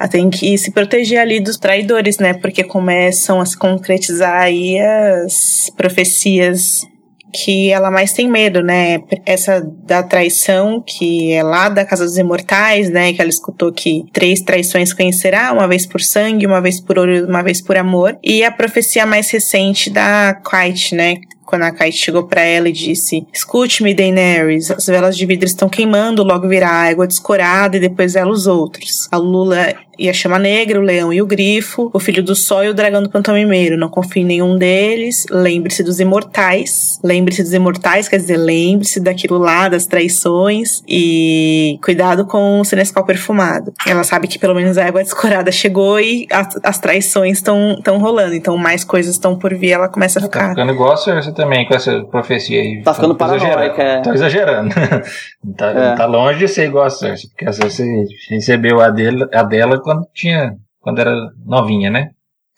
Ela 0.00 0.08
tem 0.08 0.30
que 0.30 0.56
se 0.56 0.70
proteger 0.70 1.20
ali 1.20 1.38
dos 1.38 1.58
traidores, 1.58 2.16
né? 2.18 2.32
Porque 2.32 2.64
começam 2.64 3.40
a 3.40 3.44
se 3.44 3.56
concretizar 3.56 4.42
aí 4.42 4.78
as 4.80 5.70
profecias 5.76 6.86
que 7.32 7.70
ela 7.70 7.90
mais 7.90 8.12
tem 8.12 8.28
medo, 8.28 8.62
né? 8.62 8.98
Essa 9.24 9.60
da 9.84 10.02
traição, 10.02 10.82
que 10.86 11.32
é 11.32 11.42
lá 11.42 11.68
da 11.68 11.84
Casa 11.84 12.04
dos 12.04 12.18
Imortais, 12.18 12.90
né? 12.90 13.12
Que 13.12 13.20
ela 13.20 13.30
escutou 13.30 13.72
que 13.72 14.04
três 14.12 14.40
traições 14.42 14.92
conhecerá, 14.92 15.52
uma 15.52 15.66
vez 15.66 15.86
por 15.86 16.00
sangue, 16.00 16.46
uma 16.46 16.60
vez 16.60 16.80
por 16.80 16.98
ouro, 16.98 17.26
uma 17.26 17.42
vez 17.42 17.60
por 17.60 17.76
amor. 17.76 18.18
E 18.22 18.44
a 18.44 18.50
profecia 18.50 19.06
mais 19.06 19.30
recente 19.30 19.88
da 19.88 20.34
Quite, 20.34 20.94
né? 20.94 21.16
Quando 21.52 21.64
a 21.64 21.70
Kite 21.70 21.98
chegou 21.98 22.22
para 22.22 22.40
ela 22.40 22.70
e 22.70 22.72
disse: 22.72 23.26
Escute-me, 23.30 23.92
Daenerys, 23.92 24.70
as 24.70 24.86
velas 24.86 25.14
de 25.14 25.26
vidro 25.26 25.44
estão 25.44 25.68
queimando, 25.68 26.24
logo 26.24 26.48
virá 26.48 26.70
água 26.70 27.06
descorada 27.06 27.76
e 27.76 27.80
depois 27.80 28.16
ela 28.16 28.30
os 28.30 28.46
outros. 28.46 29.06
A 29.12 29.18
Lula 29.18 29.74
e 29.98 30.08
a 30.08 30.12
chama 30.12 30.38
negra, 30.38 30.80
o 30.80 30.82
leão 30.82 31.12
e 31.12 31.20
o 31.20 31.26
grifo, 31.26 31.90
o 31.92 32.00
filho 32.00 32.22
do 32.22 32.34
sol 32.34 32.64
e 32.64 32.68
o 32.68 32.74
dragão 32.74 33.02
do 33.02 33.10
pantomimeiro. 33.10 33.76
Não 33.76 33.88
confie 33.88 34.20
em 34.20 34.24
nenhum 34.24 34.56
deles. 34.56 35.26
Lembre-se 35.30 35.82
dos 35.82 36.00
imortais. 36.00 36.98
Lembre-se 37.04 37.42
dos 37.42 37.52
imortais, 37.52 38.08
quer 38.08 38.16
dizer, 38.16 38.36
lembre-se 38.36 38.98
daquilo 38.98 39.38
lá, 39.38 39.68
das 39.68 39.86
traições. 39.86 40.82
E 40.88 41.78
cuidado 41.84 42.24
com 42.24 42.60
o 42.60 42.64
Senescal 42.64 43.04
perfumado. 43.04 43.72
Ela 43.86 44.02
sabe 44.02 44.26
que 44.26 44.38
pelo 44.38 44.54
menos 44.54 44.78
a 44.78 44.86
água 44.86 45.02
descorada 45.02 45.52
chegou 45.52 46.00
e 46.00 46.26
as, 46.32 46.58
as 46.62 46.78
traições 46.78 47.38
estão 47.38 47.98
rolando. 47.98 48.34
Então 48.34 48.56
mais 48.56 48.84
coisas 48.84 49.14
estão 49.14 49.36
por 49.38 49.54
vir. 49.54 49.72
Ela 49.72 49.88
começa 49.88 50.18
a 50.18 50.22
tá 50.22 50.26
ficar. 50.26 50.40
Tá 50.40 50.48
ficando 50.50 50.72
igual 50.72 50.92
a 50.92 50.96
Cersei 50.96 51.32
também 51.42 51.66
com 51.66 51.74
essa 51.74 52.04
profecia 52.04 52.60
aí. 52.60 52.82
Tá 52.82 52.94
ficando 52.94 53.16
paranoica, 53.16 53.82
é. 53.82 54.00
Tá 54.00 54.14
exagerando. 54.14 54.72
tá, 55.56 55.70
é. 55.70 55.96
tá 55.96 56.06
longe 56.06 56.38
de 56.38 56.48
ser 56.48 56.66
igual 56.66 56.84
a 56.84 56.90
Cersei. 56.90 57.28
Porque 57.30 57.48
a 57.48 57.52
Cersei 57.52 57.86
recebeu 58.30 58.80
a, 58.80 58.90
dele, 58.90 59.26
a 59.32 59.42
dela 59.42 59.80
quando 59.80 60.06
tinha, 60.14 60.54
quando 60.80 61.00
era 61.00 61.14
novinha, 61.44 61.90
né? 61.90 62.10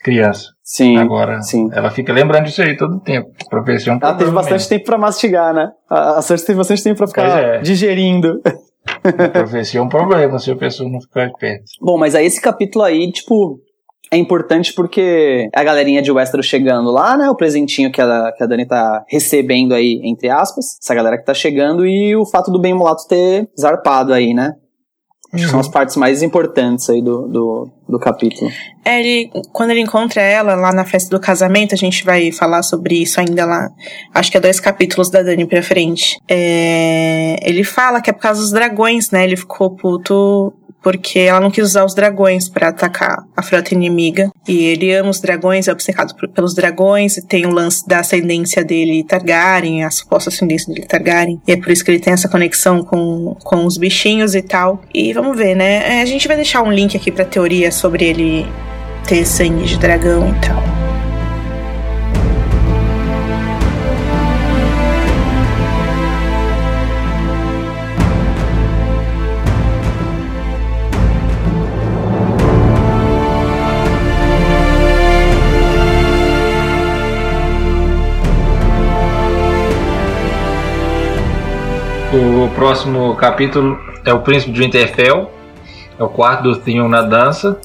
Criança. 0.02 0.48
Sim. 0.62 0.98
Agora, 0.98 1.40
sim. 1.40 1.70
ela 1.72 1.90
fica 1.90 2.12
lembrando 2.12 2.44
disso 2.44 2.60
aí 2.60 2.76
todo 2.76 2.96
o 2.96 3.00
tempo. 3.00 3.30
Professor 3.48 3.90
é 3.90 3.94
um 3.94 3.98
Ela 4.02 4.14
teve 4.14 4.30
bastante 4.30 4.52
mesmo. 4.52 4.68
tempo 4.68 4.84
pra 4.84 4.98
mastigar, 4.98 5.54
né? 5.54 5.70
A 5.88 6.20
Cersei 6.20 6.46
teve 6.46 6.58
bastante 6.58 6.84
tempo 6.84 6.98
pra 6.98 7.06
ficar 7.06 7.38
é. 7.38 7.58
digerindo. 7.60 8.42
A 9.02 9.28
profecia 9.28 9.80
é 9.80 9.82
um 9.82 9.88
problema 9.88 10.38
se 10.38 10.50
a 10.50 10.56
pessoa 10.56 10.90
não 10.90 11.00
ficar 11.00 11.26
de 11.26 11.38
perto. 11.38 11.64
Bom, 11.80 11.96
mas 11.96 12.14
aí 12.14 12.26
esse 12.26 12.40
capítulo 12.40 12.84
aí, 12.84 13.10
tipo, 13.10 13.58
é 14.10 14.16
importante 14.16 14.72
porque 14.74 15.48
a 15.54 15.64
galerinha 15.64 16.02
de 16.02 16.12
Westeros 16.12 16.46
chegando 16.46 16.90
lá, 16.90 17.16
né? 17.16 17.28
O 17.30 17.34
presentinho 17.34 17.90
que 17.90 18.00
a, 18.00 18.32
que 18.32 18.42
a 18.42 18.46
Dani 18.46 18.66
tá 18.66 19.04
recebendo 19.08 19.74
aí, 19.74 20.00
entre 20.04 20.28
aspas. 20.28 20.78
Essa 20.80 20.94
galera 20.94 21.18
que 21.18 21.24
tá 21.24 21.34
chegando 21.34 21.86
e 21.86 22.14
o 22.14 22.24
fato 22.24 22.50
do 22.50 22.60
Ben 22.60 22.74
Mulato 22.74 23.08
ter 23.08 23.48
zarpado 23.58 24.12
aí, 24.12 24.32
né? 24.32 24.54
Acho 25.32 25.46
que 25.46 25.50
são 25.50 25.58
as 25.58 25.68
partes 25.68 25.96
mais 25.96 26.22
importantes 26.22 26.88
aí 26.88 27.02
do, 27.02 27.26
do, 27.26 27.68
do 27.88 27.98
capítulo. 27.98 28.48
É, 28.84 29.00
ele, 29.00 29.32
quando 29.52 29.70
ele 29.70 29.80
encontra 29.80 30.22
ela 30.22 30.54
lá 30.54 30.72
na 30.72 30.84
festa 30.84 31.10
do 31.10 31.20
casamento, 31.20 31.74
a 31.74 31.78
gente 31.78 32.04
vai 32.04 32.30
falar 32.30 32.62
sobre 32.62 33.02
isso 33.02 33.18
ainda 33.18 33.44
lá. 33.44 33.68
Acho 34.14 34.30
que 34.30 34.36
é 34.36 34.40
dois 34.40 34.60
capítulos 34.60 35.10
da 35.10 35.22
Dani 35.22 35.44
pra 35.44 35.60
frente. 35.60 36.18
É, 36.28 37.36
ele 37.42 37.64
fala 37.64 38.00
que 38.00 38.08
é 38.08 38.12
por 38.12 38.20
causa 38.20 38.40
dos 38.40 38.52
dragões, 38.52 39.10
né? 39.10 39.24
Ele 39.24 39.36
ficou 39.36 39.74
puto 39.74 40.54
porque 40.84 41.20
ela 41.20 41.40
não 41.40 41.50
quis 41.50 41.64
usar 41.64 41.82
os 41.82 41.94
dragões 41.94 42.46
para 42.46 42.68
atacar 42.68 43.24
a 43.34 43.42
frota 43.42 43.74
inimiga. 43.74 44.30
E 44.46 44.66
ele 44.66 44.92
ama 44.94 45.08
os 45.08 45.18
dragões, 45.18 45.66
é 45.66 45.72
obcecado 45.72 46.14
pelos 46.34 46.54
dragões, 46.54 47.16
e 47.16 47.26
tem 47.26 47.46
o 47.46 47.50
lance 47.50 47.88
da 47.88 48.00
ascendência 48.00 48.62
dele 48.62 49.02
Targaryen, 49.02 49.82
a 49.82 49.90
suposta 49.90 50.28
ascendência 50.28 50.72
dele 50.72 50.86
Targaryen. 50.86 51.40
E 51.48 51.52
é 51.52 51.56
por 51.56 51.70
isso 51.70 51.82
que 51.82 51.90
ele 51.90 51.98
tem 51.98 52.12
essa 52.12 52.28
conexão 52.28 52.84
com, 52.84 53.34
com 53.42 53.64
os 53.64 53.78
bichinhos 53.78 54.34
e 54.34 54.42
tal. 54.42 54.82
E 54.92 55.14
vamos 55.14 55.34
ver, 55.36 55.54
né? 55.54 55.98
É, 55.98 56.02
a 56.02 56.06
gente 56.06 56.28
vai 56.28 56.36
deixar 56.36 56.62
um 56.62 56.70
link 56.70 56.94
aqui 56.94 57.10
pra 57.10 57.24
teoria 57.24 57.72
sobre 57.72 58.04
ele 58.04 58.46
ter 59.08 59.24
sangue 59.24 59.64
de 59.64 59.78
dragão 59.78 60.28
e 60.28 60.46
tal. 60.46 60.83
Próximo 82.54 83.16
capítulo 83.16 83.78
é 84.04 84.12
o 84.12 84.20
Príncipe 84.20 84.52
de 84.52 84.60
Winterfell, 84.60 85.30
é 85.98 86.02
o 86.02 86.08
quarto 86.08 86.44
do 86.44 86.56
Theon 86.56 86.88
na 86.88 87.02
dança. 87.02 87.60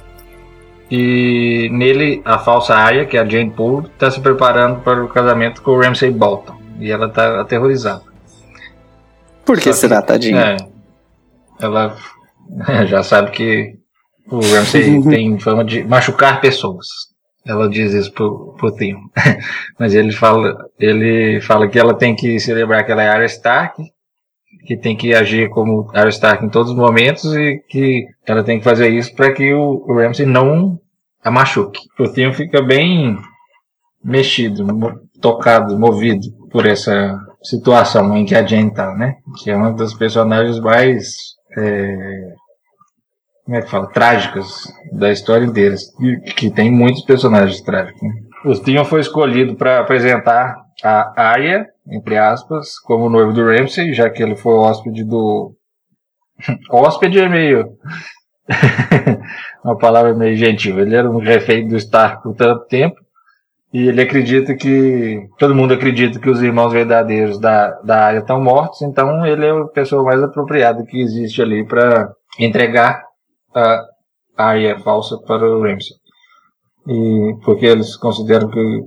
E 0.92 1.70
nele 1.72 2.22
a 2.26 2.40
falsa 2.40 2.74
Arya, 2.74 3.06
que 3.06 3.16
é 3.16 3.20
a 3.20 3.26
Jane 3.26 3.52
Poole, 3.52 3.88
está 3.88 4.10
se 4.10 4.20
preparando 4.20 4.82
para 4.82 5.04
o 5.04 5.08
casamento 5.08 5.62
com 5.62 5.72
o 5.72 5.80
Ramsay 5.80 6.10
Bolton. 6.10 6.56
E 6.80 6.90
ela 6.92 7.06
está 7.06 7.42
aterrorizada. 7.42 8.02
Por 9.46 9.60
que 9.60 9.72
será, 9.72 10.02
tadinha? 10.02 10.40
É, 10.40 10.58
ela 11.60 11.96
já 12.88 13.04
sabe 13.04 13.30
que 13.32 13.76
o 14.32 14.40
Ramsay 14.40 15.02
tem 15.08 15.38
fama 15.40 15.64
de 15.64 15.84
machucar 15.84 16.42
pessoas. 16.42 16.88
Ela 17.46 17.70
diz 17.70 17.94
isso 17.94 18.12
pro, 18.12 18.56
pro 18.58 18.72
Theon. 18.72 19.00
Mas 19.80 19.94
ele 19.94 20.12
fala, 20.12 20.56
ele 20.80 21.40
fala 21.42 21.68
que 21.68 21.78
ela 21.78 21.94
tem 21.94 22.16
que 22.16 22.40
celebrar 22.40 22.84
que 22.84 22.92
ela 22.92 23.04
é 23.04 23.10
Arya 23.10 23.26
Stark 23.28 23.84
que 24.70 24.78
tem 24.78 24.96
que 24.96 25.16
agir 25.16 25.50
como 25.50 25.90
Arya 25.96 26.10
Stark 26.10 26.46
em 26.46 26.50
todos 26.50 26.72
os 26.72 26.78
momentos 26.78 27.36
e 27.36 27.58
que 27.68 28.06
ela 28.24 28.44
tem 28.44 28.60
que 28.60 28.64
fazer 28.64 28.88
isso 28.90 29.16
para 29.16 29.34
que 29.34 29.52
o, 29.52 29.84
o 29.88 29.96
Ramsay 29.96 30.28
não 30.28 30.80
a 31.24 31.32
machuque. 31.32 31.80
O 32.00 32.08
Theon 32.08 32.32
fica 32.34 32.62
bem 32.62 33.18
mexido, 34.04 34.64
tocado, 35.20 35.80
movido 35.80 36.28
por 36.52 36.68
essa 36.68 37.20
situação 37.42 38.16
em 38.16 38.26
que 38.26 38.36
a 38.36 38.46
Jane 38.46 38.72
tá, 38.72 38.94
né? 38.94 39.16
Que 39.42 39.50
é 39.50 39.56
uma 39.56 39.74
das 39.74 39.96
personagens 39.96 40.60
mais 40.60 41.16
é, 41.58 42.36
como 43.44 43.58
é 43.58 43.62
que 43.64 43.72
fala? 43.72 43.88
Trágicas 43.88 44.72
da 44.92 45.12
história 45.12 45.46
inteira. 45.46 45.76
Que 46.38 46.52
tem 46.52 46.72
muitos 46.72 47.02
personagens 47.06 47.60
trágicos. 47.62 48.04
Né? 48.04 48.12
O 48.46 48.56
Theon 48.56 48.86
foi 48.86 49.00
escolhido 49.00 49.56
para 49.56 49.80
apresentar 49.80 50.56
a 50.84 51.14
Arya, 51.16 51.68
entre 51.88 52.18
aspas, 52.18 52.80
como 52.80 53.10
noivo 53.10 53.34
do 53.34 53.46
Ramsay, 53.46 53.94
já 53.94 54.10
que 54.10 54.24
ele 54.24 54.36
foi 54.36 54.54
hóspede 54.54 55.04
do. 55.04 55.54
hóspede 56.70 57.20
é 57.20 57.30
meio. 57.30 57.78
Uma 59.64 59.78
palavra 59.78 60.14
meio 60.14 60.36
gentil. 60.36 60.80
Ele 60.80 60.96
era 60.96 61.10
um 61.10 61.20
refém 61.20 61.68
do 61.68 61.76
Stark 61.76 62.24
por 62.24 62.36
tanto 62.36 62.66
tempo. 62.66 62.96
E 63.74 63.88
ele 63.88 64.02
acredita 64.02 64.56
que. 64.56 65.28
Todo 65.38 65.56
mundo 65.56 65.74
acredita 65.74 66.20
que 66.20 66.30
os 66.30 66.42
irmãos 66.42 66.72
verdadeiros 66.72 67.40
da, 67.40 67.72
da 67.82 68.06
área 68.06 68.20
estão 68.20 68.42
mortos, 68.42 68.82
então 68.82 69.26
ele 69.26 69.46
é 69.46 69.52
a 69.52 69.66
pessoa 69.66 70.04
mais 70.04 70.22
apropriada 70.24 70.84
que 70.86 71.00
existe 71.00 71.42
ali 71.42 71.66
para 71.66 72.12
entregar 72.40 73.04
a 73.54 73.86
área 74.38 74.80
falsa 74.80 75.18
para 75.20 75.46
o 75.46 75.62
Ramsay. 75.62 75.98
E 76.88 77.36
porque 77.44 77.66
eles 77.66 77.96
consideram 77.96 78.50
que 78.50 78.82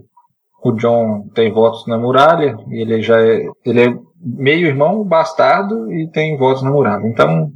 o 0.62 0.72
John 0.72 1.28
tem 1.34 1.52
votos 1.52 1.86
na 1.86 1.98
muralha, 1.98 2.56
e 2.68 2.80
ele 2.80 3.02
já 3.02 3.20
é, 3.20 3.42
ele 3.64 3.84
é 3.84 3.94
meio 4.20 4.66
irmão 4.66 5.04
bastardo 5.04 5.92
e 5.92 6.08
tem 6.10 6.36
votos 6.36 6.62
na 6.62 6.70
muralha. 6.70 7.06
Então, 7.06 7.50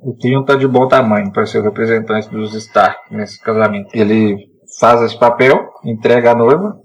o 0.00 0.14
Tyrion 0.14 0.44
tá 0.44 0.54
de 0.54 0.66
bom 0.66 0.86
tamanho 0.86 1.32
para 1.32 1.46
ser 1.46 1.58
o 1.58 1.62
representante 1.62 2.30
dos 2.30 2.54
Stark 2.54 2.98
nesse 3.10 3.40
casamento. 3.40 3.88
Ele 3.94 4.36
faz 4.80 5.00
esse 5.02 5.18
papel, 5.18 5.68
entrega 5.84 6.32
a 6.32 6.34
noiva, 6.34 6.76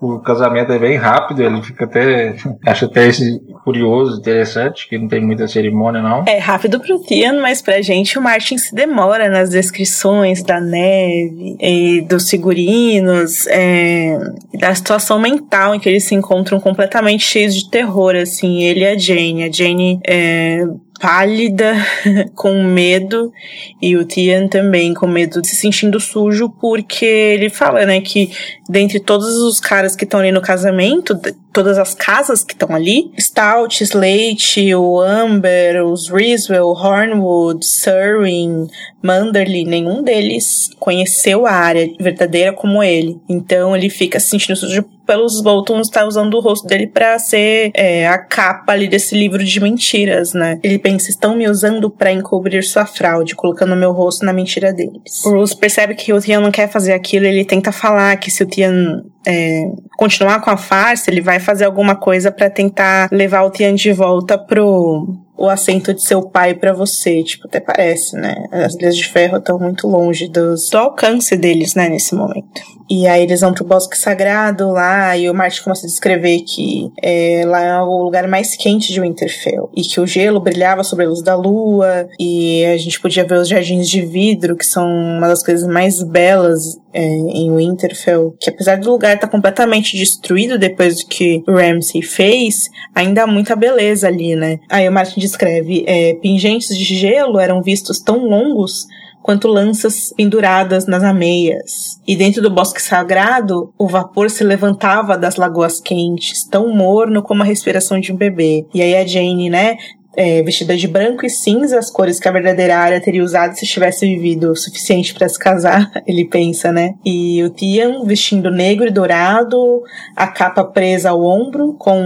o 0.00 0.18
casamento 0.18 0.72
é 0.72 0.78
bem 0.78 0.96
rápido, 0.96 1.42
ele 1.42 1.60
fica 1.62 1.84
até. 1.84 2.34
Acho 2.66 2.86
até 2.86 3.06
esse 3.06 3.38
curioso, 3.62 4.18
interessante, 4.18 4.88
que 4.88 4.96
não 4.96 5.06
tem 5.06 5.20
muita 5.20 5.46
cerimônia, 5.46 6.00
não. 6.00 6.24
É 6.26 6.38
rápido 6.38 6.80
pro 6.80 6.98
Tian, 7.02 7.40
mas 7.40 7.60
pra 7.60 7.82
gente 7.82 8.18
o 8.18 8.22
Martin 8.22 8.56
se 8.56 8.74
demora 8.74 9.28
nas 9.28 9.50
descrições 9.50 10.42
da 10.42 10.58
neve 10.58 11.56
e 11.60 12.00
dos 12.08 12.30
figurinos, 12.30 13.46
é, 13.48 14.16
da 14.58 14.74
situação 14.74 15.18
mental 15.18 15.74
em 15.74 15.78
que 15.78 15.88
eles 15.88 16.04
se 16.04 16.14
encontram 16.14 16.58
completamente 16.58 17.24
cheios 17.24 17.54
de 17.54 17.70
terror, 17.70 18.16
assim, 18.16 18.62
ele 18.62 18.80
e 18.80 18.86
a 18.86 18.96
Jane. 18.96 19.44
A 19.44 19.52
Jane 19.52 20.00
é 20.06 20.64
pálida, 21.00 21.74
com 22.36 22.62
medo, 22.62 23.32
e 23.80 23.96
o 23.96 24.04
Tian 24.04 24.46
também 24.48 24.92
com 24.92 25.06
medo 25.06 25.40
de 25.40 25.48
se 25.48 25.56
sentindo 25.56 25.98
sujo, 25.98 26.50
porque 26.60 27.06
ele 27.06 27.48
fala, 27.48 27.86
né, 27.86 28.00
que 28.02 28.30
dentre 28.68 29.00
todos 29.00 29.38
os 29.38 29.58
caras 29.58 29.96
que 29.96 30.04
estão 30.04 30.20
ali 30.20 30.30
no 30.30 30.42
casamento, 30.42 31.18
todas 31.52 31.78
as 31.78 31.94
casas 31.94 32.44
que 32.44 32.52
estão 32.52 32.74
ali, 32.74 33.10
Stout, 33.18 33.82
Slate, 33.82 34.74
o 34.74 35.00
Amber, 35.00 35.84
os 35.84 36.10
Riswell, 36.10 36.68
Hornwood, 36.68 37.64
Surwin, 37.64 38.68
Manderley, 39.02 39.64
nenhum 39.64 40.02
deles 40.02 40.70
conheceu 40.78 41.46
a 41.46 41.52
área 41.52 41.90
verdadeira 41.98 42.52
como 42.52 42.82
ele. 42.82 43.18
Então 43.28 43.74
ele 43.74 43.88
fica 43.88 44.20
se 44.20 44.28
sentindo 44.28 44.56
sujo 44.56 44.84
pelos 45.10 45.40
Boltons 45.40 45.88
estar 45.88 46.06
usando 46.06 46.34
o 46.34 46.40
rosto 46.40 46.68
dele 46.68 46.86
para 46.86 47.18
ser 47.18 47.72
é, 47.74 48.06
a 48.06 48.16
capa 48.16 48.70
ali 48.70 48.86
desse 48.86 49.16
livro 49.16 49.42
de 49.42 49.60
mentiras, 49.60 50.32
né? 50.32 50.60
Ele 50.62 50.78
pensa, 50.78 51.10
estão 51.10 51.34
me 51.34 51.48
usando 51.48 51.90
para 51.90 52.12
encobrir 52.12 52.62
sua 52.62 52.86
fraude, 52.86 53.34
colocando 53.34 53.74
meu 53.74 53.90
rosto 53.90 54.24
na 54.24 54.32
mentira 54.32 54.72
deles. 54.72 55.24
O 55.26 55.30
Bruce 55.30 55.56
percebe 55.56 55.96
que 55.96 56.12
o 56.12 56.20
Tian 56.20 56.38
não 56.38 56.52
quer 56.52 56.70
fazer 56.70 56.92
aquilo, 56.92 57.26
ele 57.26 57.44
tenta 57.44 57.72
falar 57.72 58.16
que 58.18 58.30
se 58.30 58.44
o 58.44 58.46
Tian 58.46 59.02
é, 59.26 59.64
continuar 59.98 60.40
com 60.42 60.50
a 60.50 60.56
farsa, 60.56 61.10
ele 61.10 61.20
vai 61.20 61.40
fazer 61.40 61.64
alguma 61.64 61.96
coisa 61.96 62.30
para 62.30 62.48
tentar 62.48 63.08
levar 63.10 63.42
o 63.42 63.50
Tian 63.50 63.74
de 63.74 63.92
volta 63.92 64.38
pro 64.38 65.08
o 65.40 65.48
assento 65.48 65.94
de 65.94 66.02
seu 66.02 66.20
pai 66.20 66.54
para 66.54 66.74
você, 66.74 67.22
tipo, 67.22 67.48
até 67.48 67.58
parece, 67.58 68.14
né? 68.14 68.44
As 68.52 68.74
Ilhas 68.74 68.94
de 68.94 69.06
Ferro 69.06 69.38
estão 69.38 69.58
muito 69.58 69.88
longe 69.88 70.28
dos, 70.28 70.68
do 70.68 70.76
alcance 70.76 71.34
deles, 71.34 71.74
né, 71.74 71.88
nesse 71.88 72.14
momento. 72.14 72.60
E 72.90 73.06
aí 73.06 73.22
eles 73.22 73.40
vão 73.40 73.54
pro 73.54 73.64
bosque 73.64 73.96
sagrado 73.96 74.68
lá, 74.70 75.16
e 75.16 75.30
o 75.30 75.34
Martin 75.34 75.62
começa 75.62 75.86
a 75.86 75.88
descrever 75.88 76.40
que 76.40 76.90
é, 77.00 77.44
lá 77.46 77.62
é 77.62 77.80
o 77.80 78.02
lugar 78.02 78.26
mais 78.26 78.56
quente 78.56 78.92
de 78.92 79.00
Winterfell. 79.00 79.70
E 79.76 79.82
que 79.82 80.00
o 80.00 80.06
gelo 80.06 80.40
brilhava 80.40 80.82
sobre 80.82 81.04
a 81.04 81.08
luz 81.08 81.22
da 81.22 81.36
lua, 81.36 82.08
e 82.18 82.64
a 82.66 82.76
gente 82.76 83.00
podia 83.00 83.24
ver 83.24 83.38
os 83.38 83.48
jardins 83.48 83.88
de 83.88 84.02
vidro, 84.02 84.56
que 84.56 84.66
são 84.66 84.84
uma 84.84 85.28
das 85.28 85.42
coisas 85.42 85.66
mais 85.66 86.02
belas 86.02 86.80
é, 86.92 87.00
em 87.00 87.54
Winterfell. 87.54 88.34
Que 88.40 88.50
apesar 88.50 88.78
do 88.78 88.90
lugar 88.90 89.14
estar 89.14 89.28
tá 89.28 89.32
completamente 89.32 89.96
destruído 89.96 90.58
depois 90.58 90.98
do 90.98 91.06
que 91.06 91.44
Ramsay 91.46 92.02
fez, 92.02 92.68
ainda 92.92 93.22
há 93.22 93.26
muita 93.26 93.54
beleza 93.54 94.08
ali, 94.08 94.34
né? 94.34 94.58
Aí 94.68 94.88
o 94.88 94.92
Martin 94.92 95.20
descreve, 95.30 95.84
é, 95.86 96.14
pingentes 96.14 96.76
de 96.76 96.94
gelo 96.96 97.38
eram 97.38 97.62
vistos 97.62 97.98
tão 98.00 98.26
longos 98.26 98.86
quanto 99.22 99.48
lanças 99.48 100.12
penduradas 100.16 100.86
nas 100.86 101.02
ameias. 101.02 102.00
E 102.06 102.16
dentro 102.16 102.40
do 102.42 102.50
bosque 102.50 102.80
sagrado, 102.80 103.72
o 103.78 103.86
vapor 103.86 104.30
se 104.30 104.42
levantava 104.42 105.16
das 105.16 105.36
lagoas 105.36 105.80
quentes, 105.80 106.46
tão 106.48 106.74
morno 106.74 107.22
como 107.22 107.42
a 107.42 107.46
respiração 107.46 108.00
de 108.00 108.12
um 108.12 108.16
bebê. 108.16 108.66
E 108.74 108.80
aí 108.80 108.96
a 108.96 109.06
Jane, 109.06 109.50
né, 109.50 109.76
é, 110.16 110.42
vestida 110.42 110.76
de 110.76 110.88
branco 110.88 111.24
e 111.24 111.30
cinza, 111.30 111.78
as 111.78 111.90
cores 111.90 112.18
que 112.18 112.28
a 112.28 112.32
verdadeira 112.32 112.76
área 112.76 113.00
teria 113.00 113.22
usado 113.22 113.54
se 113.54 113.66
tivesse 113.66 114.06
vivido 114.06 114.50
o 114.50 114.56
suficiente 114.56 115.14
para 115.14 115.28
se 115.28 115.38
casar, 115.38 115.90
ele 116.06 116.24
pensa, 116.24 116.72
né? 116.72 116.94
E 117.04 117.42
o 117.42 117.50
Tian 117.50 118.04
vestindo 118.04 118.50
negro 118.50 118.86
e 118.86 118.90
dourado, 118.90 119.82
a 120.16 120.26
capa 120.26 120.64
presa 120.64 121.10
ao 121.10 121.22
ombro, 121.22 121.74
com 121.74 122.00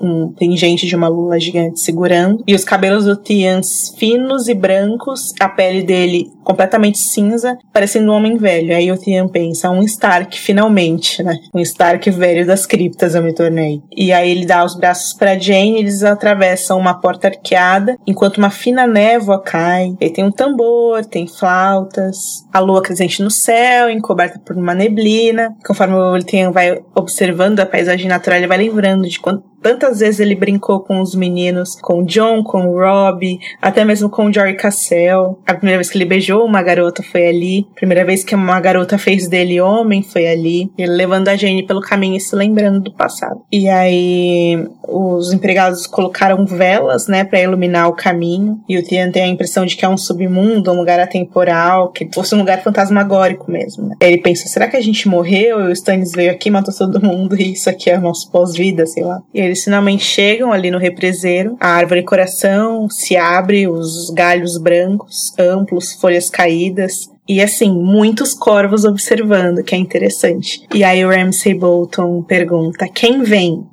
um 0.00 0.32
pingente 0.36 0.86
de 0.86 0.96
uma 0.96 1.08
lula 1.08 1.38
gigante 1.38 1.80
segurando, 1.80 2.42
e 2.46 2.54
os 2.54 2.64
cabelos 2.64 3.04
do 3.04 3.16
Tian 3.16 3.60
finos 3.98 4.48
e 4.48 4.54
brancos, 4.54 5.32
a 5.40 5.48
pele 5.48 5.82
dele 5.82 6.30
completamente 6.42 6.98
cinza, 6.98 7.56
parecendo 7.72 8.10
um 8.10 8.14
homem 8.14 8.36
velho. 8.36 8.74
Aí 8.74 8.90
o 8.90 8.96
Tian 8.96 9.28
pensa, 9.28 9.70
um 9.70 9.82
Stark, 9.82 10.38
finalmente, 10.38 11.22
né? 11.22 11.34
Um 11.54 11.60
Stark 11.60 12.10
velho 12.10 12.46
das 12.46 12.66
criptas 12.66 13.14
eu 13.14 13.22
me 13.22 13.34
tornei. 13.34 13.80
E 13.96 14.12
aí 14.12 14.30
ele 14.30 14.46
dá 14.46 14.64
os 14.64 14.76
braços 14.76 15.12
para 15.12 15.38
Jane, 15.38 15.78
eles 15.78 16.02
atravessam 16.02 16.78
uma 16.78 16.94
porta 16.94 17.28
arqueada 17.28 17.49
branqueada, 17.50 17.96
enquanto 18.06 18.38
uma 18.38 18.50
fina 18.50 18.86
névoa 18.86 19.42
cai. 19.42 19.96
E 20.00 20.10
tem 20.10 20.24
um 20.24 20.30
tambor, 20.30 21.04
tem 21.04 21.26
flautas, 21.26 22.46
a 22.52 22.60
lua 22.60 22.82
crescente 22.82 23.22
no 23.22 23.30
céu, 23.30 23.90
encoberta 23.90 24.38
por 24.38 24.56
uma 24.56 24.74
neblina. 24.74 25.54
Conforme 25.66 25.94
ele 26.14 26.24
tem, 26.24 26.50
vai 26.50 26.80
observando 26.94 27.60
a 27.60 27.66
paisagem 27.66 28.08
natural, 28.08 28.38
ele 28.38 28.46
vai 28.46 28.58
lembrando 28.58 29.08
de 29.08 29.18
quanto 29.18 29.42
Tantas 29.62 30.00
vezes 30.00 30.20
ele 30.20 30.34
brincou 30.34 30.80
com 30.80 31.00
os 31.00 31.14
meninos, 31.14 31.76
com 31.80 32.00
o 32.00 32.04
John, 32.04 32.42
com 32.42 32.66
o 32.66 32.78
Rob, 32.78 33.38
até 33.60 33.84
mesmo 33.84 34.08
com 34.08 34.26
o 34.26 34.32
Jory 34.32 34.56
Cassell. 34.56 35.38
A 35.46 35.54
primeira 35.54 35.78
vez 35.78 35.90
que 35.90 35.98
ele 35.98 36.04
beijou 36.04 36.44
uma 36.44 36.62
garota 36.62 37.02
foi 37.02 37.26
ali. 37.26 37.66
A 37.72 37.74
primeira 37.74 38.04
vez 38.04 38.24
que 38.24 38.34
uma 38.34 38.60
garota 38.60 38.96
fez 38.96 39.28
dele 39.28 39.60
homem 39.60 40.02
foi 40.02 40.26
ali. 40.26 40.70
Ele 40.78 40.92
levando 40.92 41.28
a 41.28 41.36
Jane 41.36 41.66
pelo 41.66 41.80
caminho 41.80 42.16
e 42.16 42.20
se 42.20 42.34
lembrando 42.34 42.80
do 42.80 42.92
passado. 42.92 43.42
E 43.52 43.68
aí 43.68 44.66
os 44.88 45.32
empregados 45.32 45.86
colocaram 45.86 46.44
velas, 46.44 47.06
né, 47.06 47.24
para 47.24 47.40
iluminar 47.40 47.88
o 47.88 47.94
caminho. 47.94 48.60
E 48.68 48.78
o 48.78 48.82
Tian 48.82 49.10
tem 49.10 49.22
a 49.22 49.28
impressão 49.28 49.66
de 49.66 49.76
que 49.76 49.84
é 49.84 49.88
um 49.88 49.96
submundo, 49.96 50.72
um 50.72 50.76
lugar 50.76 50.98
atemporal, 50.98 51.92
que 51.92 52.08
fosse 52.12 52.34
um 52.34 52.38
lugar 52.38 52.62
fantasmagórico 52.62 53.50
mesmo. 53.50 53.88
Né? 53.88 53.96
Ele 54.00 54.18
pensa, 54.18 54.48
será 54.48 54.68
que 54.68 54.76
a 54.76 54.80
gente 54.80 55.08
morreu? 55.08 55.60
E 55.60 55.68
o 55.68 55.72
Stannis 55.72 56.12
veio 56.12 56.30
aqui, 56.30 56.50
matou 56.50 56.74
todo 56.74 57.00
mundo 57.00 57.36
e 57.40 57.52
isso 57.52 57.68
aqui 57.68 57.90
é 57.90 57.98
o 57.98 58.00
nosso 58.00 58.30
pós-vida, 58.30 58.86
sei 58.86 59.04
lá. 59.04 59.20
E 59.34 59.49
eles 59.50 59.64
finalmente 59.64 60.04
chegam 60.04 60.52
ali 60.52 60.70
no 60.70 60.78
represeiro. 60.78 61.56
A 61.60 61.68
árvore 61.68 62.02
coração 62.02 62.88
se 62.88 63.16
abre, 63.16 63.68
os 63.68 64.10
galhos 64.10 64.56
brancos, 64.56 65.36
amplos, 65.38 65.92
folhas 65.94 66.30
caídas. 66.30 67.08
E 67.28 67.40
assim, 67.40 67.70
muitos 67.72 68.34
corvos 68.34 68.84
observando, 68.84 69.62
que 69.62 69.74
é 69.74 69.78
interessante. 69.78 70.66
E 70.74 70.82
aí 70.82 71.04
o 71.04 71.10
Ramsay 71.10 71.54
Bolton 71.54 72.22
pergunta: 72.22 72.88
quem 72.88 73.22
vem? 73.22 73.64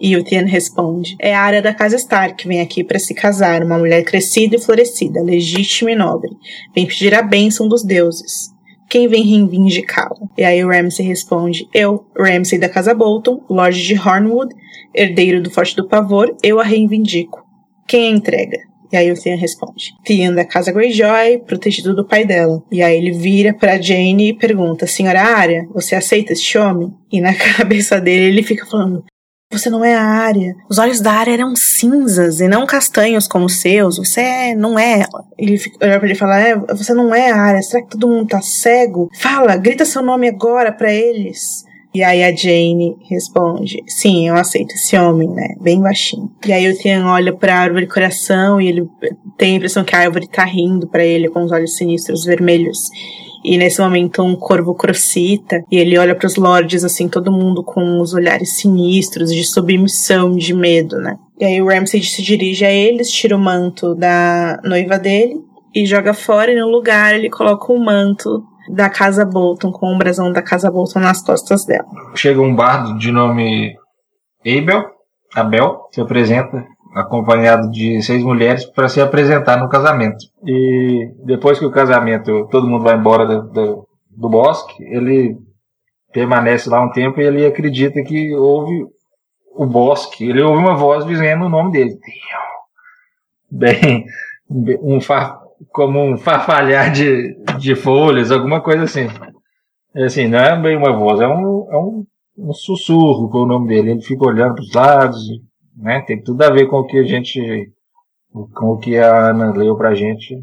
E 0.00 0.16
o 0.16 0.24
Tian 0.24 0.44
responde: 0.44 1.16
É 1.20 1.34
a 1.34 1.40
área 1.40 1.62
da 1.62 1.72
casa 1.72 1.96
Stark 1.96 2.36
que 2.36 2.48
vem 2.48 2.60
aqui 2.60 2.84
para 2.84 2.98
se 2.98 3.14
casar, 3.14 3.62
uma 3.62 3.78
mulher 3.78 4.04
crescida 4.04 4.56
e 4.56 4.60
florescida, 4.60 5.22
legítima 5.22 5.92
e 5.92 5.96
nobre. 5.96 6.30
Vem 6.74 6.86
pedir 6.86 7.14
a 7.14 7.22
bênção 7.22 7.68
dos 7.68 7.84
deuses. 7.84 8.53
Quem 8.94 9.08
vem 9.08 9.24
reivindicá-la? 9.24 10.28
E 10.38 10.44
aí 10.44 10.64
o 10.64 10.68
Ramsay 10.68 11.04
responde: 11.04 11.68
Eu, 11.74 12.06
Ramsay 12.16 12.60
da 12.60 12.68
Casa 12.68 12.94
Bolton, 12.94 13.42
Lorde 13.50 13.82
de 13.82 13.98
Hornwood, 13.98 14.54
herdeiro 14.94 15.42
do 15.42 15.50
Forte 15.50 15.74
do 15.74 15.88
Pavor, 15.88 16.32
eu 16.44 16.60
a 16.60 16.62
reivindico. 16.62 17.44
Quem 17.88 18.06
a 18.06 18.16
entrega? 18.16 18.56
E 18.92 18.96
aí 18.96 19.10
o 19.10 19.20
Theon 19.20 19.36
responde: 19.36 19.90
Theon 20.04 20.32
da 20.32 20.44
Casa 20.44 20.70
Greyjoy, 20.70 21.40
protegido 21.44 21.92
do 21.92 22.06
pai 22.06 22.24
dela. 22.24 22.62
E 22.70 22.80
aí 22.84 22.96
ele 22.96 23.10
vira 23.10 23.52
para 23.52 23.82
Jane 23.82 24.28
e 24.28 24.38
pergunta: 24.38 24.86
Senhora 24.86 25.22
Arya, 25.22 25.66
você 25.74 25.96
aceita 25.96 26.32
este 26.32 26.56
homem? 26.56 26.94
E 27.10 27.20
na 27.20 27.34
cabeça 27.56 28.00
dele 28.00 28.26
ele 28.26 28.44
fica 28.44 28.64
falando: 28.64 29.04
você 29.58 29.70
não 29.70 29.84
é 29.84 29.94
a 29.94 30.02
área. 30.02 30.54
Os 30.68 30.78
olhos 30.78 31.00
da 31.00 31.12
área 31.12 31.32
eram 31.32 31.54
cinzas 31.56 32.40
e 32.40 32.48
não 32.48 32.66
castanhos 32.66 33.26
como 33.26 33.46
os 33.46 33.60
seus. 33.60 33.98
Você 33.98 34.20
é, 34.20 34.54
não 34.54 34.78
é 34.78 35.00
ela. 35.00 35.24
Ele 35.38 35.58
olha 35.82 35.98
pra 35.98 36.06
ele 36.06 36.14
e 36.14 36.18
fala: 36.18 36.40
é, 36.40 36.56
Você 36.56 36.92
não 36.94 37.14
é 37.14 37.30
a 37.30 37.36
área. 37.36 37.62
Será 37.62 37.82
que 37.82 37.90
todo 37.90 38.08
mundo 38.08 38.28
tá 38.28 38.40
cego? 38.40 39.08
Fala, 39.18 39.56
grita 39.56 39.84
seu 39.84 40.02
nome 40.02 40.28
agora 40.28 40.72
para 40.72 40.92
eles. 40.92 41.64
E 41.94 42.02
aí 42.02 42.24
a 42.24 42.34
Jane 42.34 42.96
responde: 43.08 43.82
Sim, 43.86 44.28
eu 44.28 44.34
aceito 44.34 44.74
esse 44.74 44.96
homem, 44.96 45.28
né? 45.28 45.54
Bem 45.60 45.80
baixinho. 45.80 46.28
E 46.44 46.52
aí 46.52 46.68
o 46.68 46.76
Tian 46.76 47.06
olha 47.06 47.32
pra 47.32 47.56
árvore 47.56 47.86
coração 47.86 48.60
e 48.60 48.68
ele 48.68 48.88
tem 49.38 49.52
a 49.52 49.56
impressão 49.56 49.84
que 49.84 49.94
a 49.94 50.00
árvore 50.00 50.26
tá 50.26 50.44
rindo 50.44 50.88
para 50.88 51.04
ele 51.04 51.28
com 51.28 51.44
os 51.44 51.52
olhos 51.52 51.76
sinistros 51.76 52.24
vermelhos. 52.24 52.78
E 53.44 53.58
nesse 53.58 53.80
momento 53.80 54.22
um 54.22 54.34
corvo 54.34 54.74
crocita 54.74 55.62
e 55.70 55.76
ele 55.76 55.98
olha 55.98 56.14
para 56.14 56.26
os 56.26 56.36
lords 56.36 56.82
assim, 56.82 57.08
todo 57.08 57.30
mundo 57.30 57.62
com 57.62 58.00
os 58.00 58.14
olhares 58.14 58.56
sinistros 58.56 59.30
de 59.30 59.44
submissão, 59.44 60.34
de 60.34 60.54
medo, 60.54 60.96
né? 60.96 61.16
E 61.38 61.44
aí 61.44 61.60
o 61.60 61.68
Ramsay 61.68 62.02
se 62.02 62.22
dirige 62.22 62.64
a 62.64 62.72
eles, 62.72 63.10
tira 63.10 63.36
o 63.36 63.38
manto 63.38 63.94
da 63.94 64.58
noiva 64.64 64.98
dele 64.98 65.36
e 65.74 65.84
joga 65.84 66.14
fora 66.14 66.52
e 66.52 66.58
no 66.58 66.68
lugar 66.68 67.14
ele 67.14 67.28
coloca 67.28 67.72
o 67.72 67.78
manto 67.78 68.42
da 68.72 68.88
Casa 68.88 69.24
Bolton 69.24 69.70
com 69.70 69.92
o 69.92 69.98
brasão 69.98 70.32
da 70.32 70.40
Casa 70.40 70.70
Bolton 70.70 71.00
nas 71.00 71.22
costas 71.22 71.66
dela. 71.66 71.86
Chega 72.14 72.40
um 72.40 72.54
bardo 72.54 72.96
de 72.98 73.10
nome 73.10 73.74
Abel, 74.40 74.84
Abel, 75.34 75.80
se 75.92 76.00
apresenta 76.00 76.64
acompanhado 76.94 77.70
de 77.70 78.00
seis 78.02 78.22
mulheres 78.22 78.64
para 78.64 78.88
se 78.88 79.00
apresentar 79.00 79.58
no 79.58 79.68
casamento. 79.68 80.24
E 80.46 81.12
depois 81.24 81.58
que 81.58 81.66
o 81.66 81.70
casamento, 81.70 82.46
todo 82.50 82.68
mundo 82.68 82.84
vai 82.84 82.96
embora 82.96 83.26
do, 83.26 83.42
do, 83.50 83.88
do 84.10 84.28
bosque, 84.28 84.82
ele 84.84 85.36
permanece 86.12 86.70
lá 86.70 86.80
um 86.80 86.92
tempo 86.92 87.20
e 87.20 87.24
ele 87.24 87.44
acredita 87.44 88.02
que 88.02 88.32
houve 88.34 88.86
o 89.56 89.66
bosque. 89.66 90.28
Ele 90.28 90.40
ouve 90.42 90.58
uma 90.58 90.76
voz 90.76 91.04
dizendo 91.04 91.46
o 91.46 91.48
nome 91.48 91.72
dele. 91.72 91.98
Bem, 93.50 94.04
um 94.48 95.00
fa, 95.00 95.40
como 95.70 96.00
um 96.00 96.16
farfalhar 96.16 96.92
de, 96.92 97.36
de 97.58 97.74
folhas, 97.74 98.30
alguma 98.30 98.60
coisa 98.60 98.84
assim. 98.84 99.08
É 99.94 100.04
assim, 100.04 100.28
não 100.28 100.38
é 100.38 100.60
bem 100.60 100.76
uma 100.76 100.92
voz, 100.92 101.20
é 101.20 101.26
um, 101.26 101.68
é 101.70 101.76
um, 101.76 102.06
um 102.38 102.52
sussurro 102.52 103.28
com 103.28 103.38
o 103.38 103.46
nome 103.46 103.68
dele. 103.68 103.92
Ele 103.92 104.02
fica 104.02 104.26
olhando 104.26 104.54
para 104.54 104.62
os 104.62 104.72
lados, 104.72 105.20
né? 105.76 106.02
Tem 106.06 106.22
tudo 106.22 106.42
a 106.42 106.50
ver 106.50 106.66
com 106.66 106.78
o 106.78 106.86
que 106.86 106.98
a 106.98 107.04
gente, 107.04 107.72
com 108.54 108.66
o 108.66 108.78
que 108.78 108.96
a 108.98 109.30
Ana 109.30 109.52
leu 109.52 109.76
pra 109.76 109.94
gente 109.94 110.36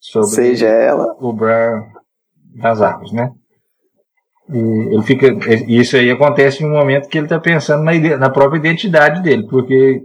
sobre 0.00 0.28
Seja 0.28 0.68
ela. 0.68 1.16
o 1.20 1.32
Bran 1.32 1.84
das 2.56 2.80
árvores, 2.80 3.12
né? 3.12 3.32
E 4.50 4.94
ele 4.94 5.02
fica, 5.02 5.26
isso 5.68 5.96
aí 5.96 6.10
acontece 6.10 6.62
em 6.62 6.66
um 6.66 6.72
momento 6.72 7.08
que 7.08 7.18
ele 7.18 7.26
está 7.26 7.38
pensando 7.38 7.84
na, 7.84 7.92
na 8.16 8.30
própria 8.30 8.58
identidade 8.58 9.22
dele, 9.22 9.46
porque 9.46 10.02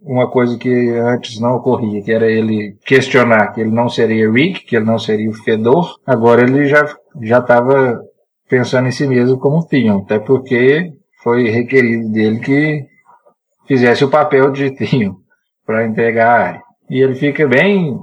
uma 0.00 0.30
coisa 0.30 0.56
que 0.56 0.90
antes 0.90 1.40
não 1.40 1.56
ocorria, 1.56 2.02
que 2.02 2.12
era 2.12 2.30
ele 2.30 2.76
questionar 2.86 3.52
que 3.52 3.60
ele 3.60 3.70
não 3.70 3.88
seria 3.88 4.30
Rick, 4.30 4.64
que 4.64 4.76
ele 4.76 4.84
não 4.84 4.98
seria 4.98 5.28
o 5.28 5.34
Fedor, 5.34 5.98
agora 6.06 6.42
ele 6.42 6.66
já 6.66 6.86
já 7.20 7.38
estava 7.38 8.00
pensando 8.48 8.88
em 8.88 8.92
si 8.92 9.06
mesmo 9.06 9.38
como 9.38 9.66
Theon, 9.66 9.98
até 9.98 10.18
porque 10.20 10.92
foi 11.22 11.50
requerido 11.50 12.10
dele 12.10 12.38
que 12.38 12.86
fizesse 13.70 14.04
o 14.04 14.10
papel 14.10 14.50
de 14.50 14.68
Tinho 14.72 15.18
para 15.64 15.86
entregar 15.86 16.26
a 16.26 16.44
área. 16.48 16.62
E 16.90 17.00
ele 17.00 17.14
fica 17.14 17.46
bem 17.46 17.96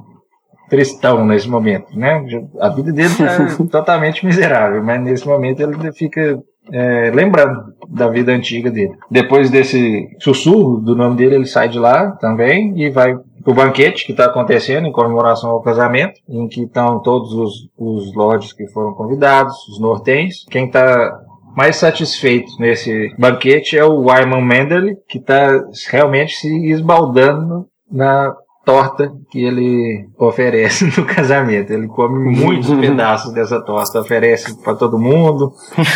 tristão 0.69 1.25
nesse 1.25 1.49
momento, 1.49 1.87
né? 1.93 2.25
A 2.61 2.69
vida 2.69 2.93
dele 2.93 3.09
está 3.09 3.47
totalmente 3.69 4.25
miserável, 4.25 4.81
mas 4.81 5.01
nesse 5.01 5.27
momento 5.27 5.61
ele 5.61 5.91
fica 5.91 6.39
é, 6.71 7.11
lembrando 7.13 7.73
da 7.89 8.07
vida 8.07 8.31
antiga 8.31 8.71
dele. 8.71 8.93
Depois 9.11 9.49
desse 9.49 10.07
sussurro 10.19 10.77
do 10.77 10.95
nome 10.95 11.17
dele, 11.17 11.35
ele 11.35 11.45
sai 11.45 11.67
de 11.67 11.77
lá 11.77 12.11
também 12.11 12.73
e 12.81 12.89
vai 12.89 13.17
pro 13.43 13.53
banquete 13.53 14.05
que 14.05 14.13
está 14.13 14.25
acontecendo 14.25 14.87
em 14.87 14.91
comemoração 14.91 15.49
ao 15.49 15.61
casamento, 15.61 16.21
em 16.29 16.47
que 16.47 16.63
estão 16.63 17.01
todos 17.01 17.33
os, 17.33 17.69
os 17.77 18.15
lords 18.15 18.53
que 18.53 18.67
foram 18.67 18.93
convidados, 18.93 19.67
os 19.67 19.81
nortens. 19.81 20.45
Quem 20.49 20.67
está 20.67 21.26
mais 21.57 21.77
satisfeito 21.77 22.51
nesse 22.59 23.11
banquete 23.17 23.75
é 23.75 23.83
o 23.83 24.01
Wyman 24.01 24.45
Menderly, 24.45 24.95
que 25.09 25.17
está 25.17 25.59
realmente 25.89 26.35
se 26.35 26.47
esbaldando 26.69 27.65
na 27.91 28.31
torta 28.63 29.11
que 29.31 29.43
ele 29.43 30.07
oferece 30.19 30.85
no 30.95 31.03
casamento. 31.03 31.73
Ele 31.73 31.87
come 31.87 32.37
muitos 32.37 32.69
pedaços 32.79 33.33
dessa 33.33 33.59
torta, 33.59 34.01
oferece 34.01 34.55
para 34.61 34.75
todo 34.75 34.99
mundo, 34.99 35.51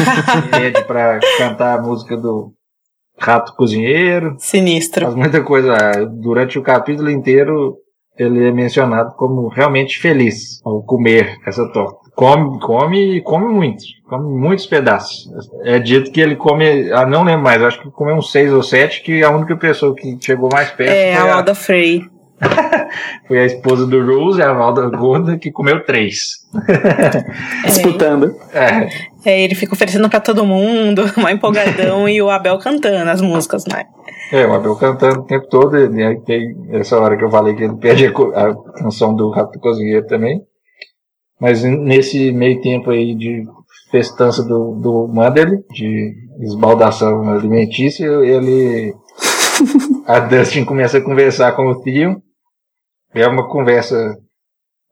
pede 0.49 0.83
para 0.85 1.19
cantar 1.37 1.77
a 1.77 1.81
música 1.83 2.17
do 2.17 2.51
Rato 3.19 3.53
Cozinheiro. 3.55 4.33
Sinistro. 4.39 5.05
Faz 5.05 5.15
muita 5.15 5.43
coisa. 5.43 5.75
Durante 6.07 6.57
o 6.57 6.63
capítulo 6.63 7.11
inteiro, 7.11 7.75
ele 8.17 8.47
é 8.47 8.51
mencionado 8.51 9.13
como 9.15 9.47
realmente 9.47 9.99
feliz 9.99 10.59
ao 10.65 10.81
comer 10.81 11.37
essa 11.45 11.71
torta. 11.71 12.00
Come, 12.21 12.59
come 12.59 13.15
e 13.17 13.21
come 13.21 13.51
muito. 13.51 13.83
Come 14.07 14.39
muitos 14.39 14.67
pedaços. 14.67 15.27
É 15.63 15.79
dito 15.79 16.11
que 16.11 16.21
ele 16.21 16.35
come, 16.35 16.91
ah, 16.91 17.03
não 17.03 17.23
lembro 17.23 17.41
mais, 17.41 17.63
acho 17.63 17.81
que 17.81 17.89
comeu 17.89 18.15
uns 18.15 18.31
seis 18.31 18.53
ou 18.53 18.61
sete, 18.61 19.01
que 19.01 19.23
a 19.23 19.31
única 19.31 19.57
pessoa 19.57 19.95
que 19.95 20.19
chegou 20.21 20.47
mais 20.53 20.69
perto 20.69 20.91
é 20.91 21.15
a 21.15 21.33
Alda 21.33 21.55
Frey. 21.55 22.03
foi 23.27 23.39
a 23.39 23.45
esposa 23.45 23.87
do 23.87 24.05
Rose, 24.05 24.39
a 24.39 24.53
Valda 24.53 24.87
Gorda, 24.95 25.35
que 25.35 25.49
comeu 25.49 25.83
três. 25.83 26.45
Disputando. 27.65 28.35
É. 28.53 28.87
é. 29.25 29.41
ele 29.41 29.55
fica 29.55 29.73
oferecendo 29.73 30.07
para 30.07 30.19
todo 30.19 30.45
mundo, 30.45 31.03
uma 31.17 31.31
empolgadão, 31.31 32.07
e 32.07 32.21
o 32.21 32.29
Abel 32.29 32.59
cantando 32.59 33.09
as 33.09 33.19
músicas, 33.19 33.65
né? 33.65 33.85
É, 34.31 34.45
o 34.45 34.53
Abel 34.53 34.75
cantando 34.75 35.21
o 35.21 35.25
tempo 35.25 35.47
todo, 35.47 35.75
e 35.75 36.03
aí 36.03 36.19
tem 36.21 36.55
essa 36.69 36.99
hora 36.99 37.17
que 37.17 37.23
eu 37.23 37.31
falei 37.31 37.55
que 37.55 37.63
ele 37.63 37.77
perde 37.77 38.05
a, 38.05 38.53
canção 38.77 39.15
do 39.15 39.31
Rato 39.31 39.59
Cozinheiro 39.59 40.05
também. 40.05 40.39
Mas 41.41 41.63
nesse 41.63 42.31
meio 42.31 42.61
tempo 42.61 42.91
aí 42.91 43.15
de 43.15 43.43
festança 43.89 44.43
do, 44.43 44.75
do 44.75 45.07
Manderly, 45.07 45.57
de 45.71 46.13
esbaldação 46.39 47.27
alimentícia, 47.27 48.05
ele. 48.05 48.93
a 50.05 50.19
Dustin 50.19 50.63
começa 50.63 50.99
a 50.99 51.03
conversar 51.03 51.53
com 51.53 51.65
o 51.65 51.81
tio. 51.81 52.21
É 53.15 53.27
uma 53.27 53.49
conversa 53.49 54.15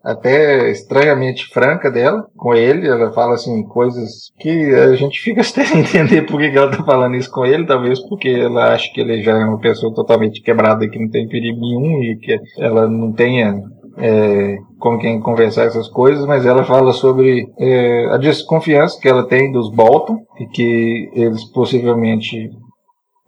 até 0.03 0.71
estranhamente 0.71 1.45
franca 1.53 1.91
dela 1.91 2.25
com 2.35 2.55
ele. 2.55 2.87
Ela 2.87 3.13
fala 3.13 3.35
assim 3.35 3.61
coisas 3.67 4.31
que 4.39 4.73
a 4.73 4.95
gente 4.95 5.19
fica 5.19 5.43
sem 5.45 5.81
entender 5.81 6.23
por 6.23 6.39
que 6.39 6.47
ela 6.47 6.71
tá 6.71 6.83
falando 6.83 7.15
isso 7.15 7.29
com 7.29 7.45
ele, 7.45 7.67
talvez 7.67 7.99
porque 8.07 8.27
ela 8.27 8.73
acha 8.73 8.91
que 8.91 8.99
ele 8.99 9.21
já 9.21 9.33
é 9.33 9.45
uma 9.45 9.59
pessoa 9.59 9.93
totalmente 9.93 10.41
quebrada 10.41 10.89
que 10.89 10.97
não 10.97 11.11
tem 11.11 11.27
perigo 11.27 11.59
nenhum 11.59 12.01
e 12.01 12.17
que 12.17 12.39
ela 12.57 12.89
não 12.89 13.13
tenha 13.13 13.53
é, 13.99 14.57
com 14.79 14.97
quem 14.97 15.19
conversar 15.19 15.65
essas 15.65 15.87
coisas, 15.87 16.25
mas 16.25 16.45
ela 16.45 16.63
fala 16.63 16.93
sobre 16.93 17.45
é, 17.59 18.07
a 18.11 18.17
desconfiança 18.17 18.99
que 18.99 19.07
ela 19.07 19.27
tem 19.27 19.51
dos 19.51 19.69
Bolton 19.69 20.17
e 20.39 20.45
que 20.47 21.09
eles 21.13 21.43
possivelmente 21.51 22.49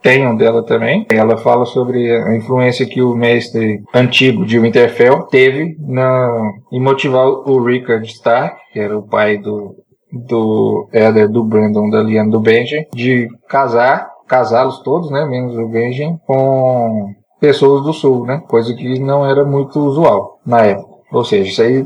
tenham 0.01 0.35
dela 0.35 0.63
também. 0.63 1.05
Ela 1.09 1.37
fala 1.37 1.65
sobre 1.65 2.11
a 2.11 2.35
influência 2.35 2.85
que 2.85 3.01
o 3.01 3.15
mestre 3.15 3.81
antigo 3.93 4.45
de 4.45 4.59
Winterfell 4.59 5.23
teve 5.23 5.75
na, 5.79 6.51
em 6.71 6.81
motivar 6.81 7.27
o 7.27 7.63
Rickard 7.63 8.07
Stark, 8.07 8.55
que 8.73 8.79
era 8.79 8.97
o 8.97 9.07
pai 9.07 9.37
do, 9.37 9.75
do 10.11 10.87
do 11.31 11.43
Brandon, 11.43 11.89
da 11.89 12.01
Liana, 12.01 12.31
do 12.31 12.39
Benjen, 12.39 12.87
de 12.93 13.27
casar, 13.47 14.09
casá-los 14.27 14.81
todos, 14.81 15.11
né, 15.11 15.25
menos 15.25 15.55
o 15.57 15.67
Benjen, 15.67 16.17
com 16.25 17.13
pessoas 17.41 17.83
do 17.83 17.91
sul, 17.91 18.25
né? 18.25 18.41
Coisa 18.47 18.73
que 18.75 18.99
não 18.99 19.25
era 19.25 19.43
muito 19.43 19.79
usual 19.79 20.39
na 20.45 20.61
época. 20.61 20.91
Ou 21.11 21.25
seja, 21.25 21.49
isso 21.49 21.61
aí 21.61 21.85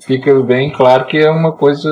fica 0.00 0.38
bem 0.42 0.70
claro 0.70 1.06
que 1.06 1.16
é 1.16 1.30
uma 1.30 1.52
coisa. 1.52 1.90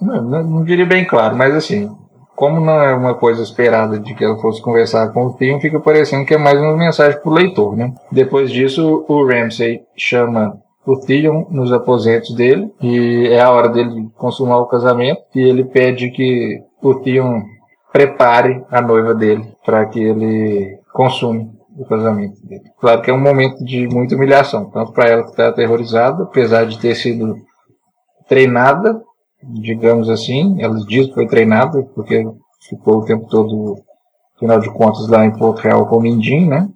Não, 0.00 0.42
não 0.42 0.64
diria 0.64 0.86
bem 0.86 1.04
claro, 1.04 1.36
mas 1.36 1.54
assim, 1.54 1.88
como 2.34 2.58
não 2.58 2.82
é 2.82 2.92
uma 2.92 3.14
coisa 3.14 3.42
esperada 3.42 4.00
de 4.00 4.14
que 4.14 4.24
ela 4.24 4.36
fosse 4.38 4.60
conversar 4.60 5.12
com 5.12 5.26
o 5.26 5.34
Theon, 5.34 5.60
fica 5.60 5.78
parecendo 5.78 6.24
que 6.24 6.34
é 6.34 6.38
mais 6.38 6.58
uma 6.58 6.76
mensagem 6.76 7.20
para 7.20 7.30
o 7.30 7.34
leitor, 7.34 7.76
né? 7.76 7.94
Depois 8.10 8.50
disso, 8.50 9.04
o 9.06 9.24
Ramsay 9.24 9.82
chama 9.96 10.58
o 10.84 10.96
Theon 10.96 11.46
nos 11.50 11.72
aposentos 11.72 12.34
dele 12.34 12.72
e 12.80 13.28
é 13.30 13.40
a 13.40 13.52
hora 13.52 13.68
dele 13.68 14.08
consumar 14.16 14.58
o 14.58 14.66
casamento 14.66 15.20
e 15.36 15.40
ele 15.40 15.64
pede 15.64 16.10
que 16.10 16.60
o 16.82 16.94
Theon 16.96 17.42
prepare 17.92 18.64
a 18.70 18.80
noiva 18.80 19.14
dele 19.14 19.44
para 19.64 19.84
que 19.86 20.02
ele 20.02 20.80
consume 20.92 21.61
do 21.76 21.84
casamento 21.84 22.44
dele. 22.46 22.70
Claro 22.80 23.02
que 23.02 23.10
é 23.10 23.14
um 23.14 23.20
momento 23.20 23.64
de 23.64 23.86
muita 23.88 24.14
humilhação, 24.14 24.70
tanto 24.70 24.92
para 24.92 25.08
ela 25.08 25.22
que 25.24 25.30
está 25.30 25.48
aterrorizada, 25.48 26.24
apesar 26.24 26.66
de 26.66 26.78
ter 26.78 26.94
sido 26.94 27.36
treinada, 28.28 29.02
digamos 29.42 30.08
assim, 30.08 30.60
ela 30.60 30.76
diz 30.86 31.06
que 31.06 31.14
foi 31.14 31.26
treinada, 31.26 31.82
porque 31.94 32.24
ficou 32.68 32.98
o 32.98 33.04
tempo 33.04 33.26
todo, 33.28 33.76
afinal 34.36 34.60
de 34.60 34.70
contas, 34.70 35.08
lá 35.08 35.24
em 35.24 35.36
Porto 35.36 35.60
Real 35.60 35.86
com 35.86 35.96
o 35.96 36.00
Mindim, 36.00 36.46
né? 36.46 36.68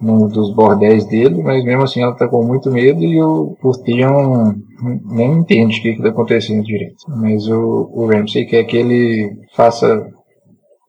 Num 0.00 0.28
dos 0.28 0.54
bordéis 0.54 1.04
dele, 1.06 1.42
mas 1.42 1.64
mesmo 1.64 1.82
assim 1.82 2.02
ela 2.02 2.12
está 2.12 2.28
com 2.28 2.44
muito 2.44 2.70
medo 2.70 3.02
e 3.02 3.20
o 3.20 3.56
Portião 3.60 4.54
nem 5.06 5.38
entende 5.38 5.78
o 5.78 5.82
que 5.82 5.88
está 5.88 6.10
acontecendo 6.10 6.62
direito. 6.62 7.04
Mas 7.08 7.48
o, 7.48 7.90
o 7.92 8.06
Ramsey 8.06 8.46
quer 8.46 8.62
que 8.64 8.76
ele 8.76 9.36
faça 9.56 10.08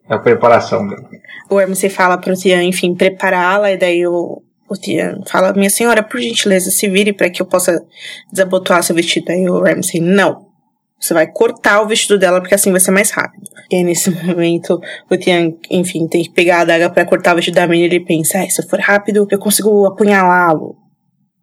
a 0.10 0.18
preparação 0.18 0.88
dele 0.88 1.20
o 1.50 1.60
MC 1.60 1.90
fala 1.90 2.18
pro 2.18 2.36
Tian, 2.36 2.64
enfim, 2.64 2.94
prepará-la, 2.94 3.72
e 3.72 3.78
daí 3.78 4.06
o, 4.06 4.42
o 4.70 4.76
Tian 4.76 5.22
fala, 5.26 5.52
minha 5.54 5.70
senhora, 5.70 6.04
por 6.04 6.22
gentileza, 6.22 6.70
se 6.70 6.88
vire 6.88 7.12
para 7.12 7.30
que 7.30 7.42
eu 7.42 7.46
possa 7.46 7.84
desabotoar 8.32 8.84
seu 8.84 8.96
vestido. 8.96 9.32
Aí 9.32 9.50
o 9.50 9.60
Ramsey, 9.60 10.00
não. 10.00 10.48
Você 11.00 11.14
vai 11.14 11.28
cortar 11.28 11.82
o 11.82 11.88
vestido 11.88 12.20
dela 12.20 12.40
porque 12.40 12.54
assim 12.54 12.72
vai 12.72 12.80
ser 12.80 12.92
mais 12.92 13.10
rápido. 13.10 13.50
E 13.72 13.78
aí, 13.78 13.84
nesse 13.84 14.12
momento, 14.24 14.80
o 15.10 15.18
Tian, 15.18 15.54
enfim, 15.72 16.08
tem 16.08 16.24
que 16.24 16.30
pegar 16.30 16.58
a 16.58 16.62
adaga 16.62 16.90
para 16.90 17.06
cortar 17.06 17.34
o 17.34 17.38
vestido 17.38 17.56
da 17.56 17.68
menina 17.68 17.94
e 17.94 17.98
ele 17.98 18.06
pensa, 18.06 18.40
ah, 18.40 18.50
se 18.50 18.62
eu 18.62 18.68
for 18.68 18.80
rápido, 18.80 19.28
eu 19.30 19.40
consigo 19.40 19.86
apunhalá-lo. 19.88 20.76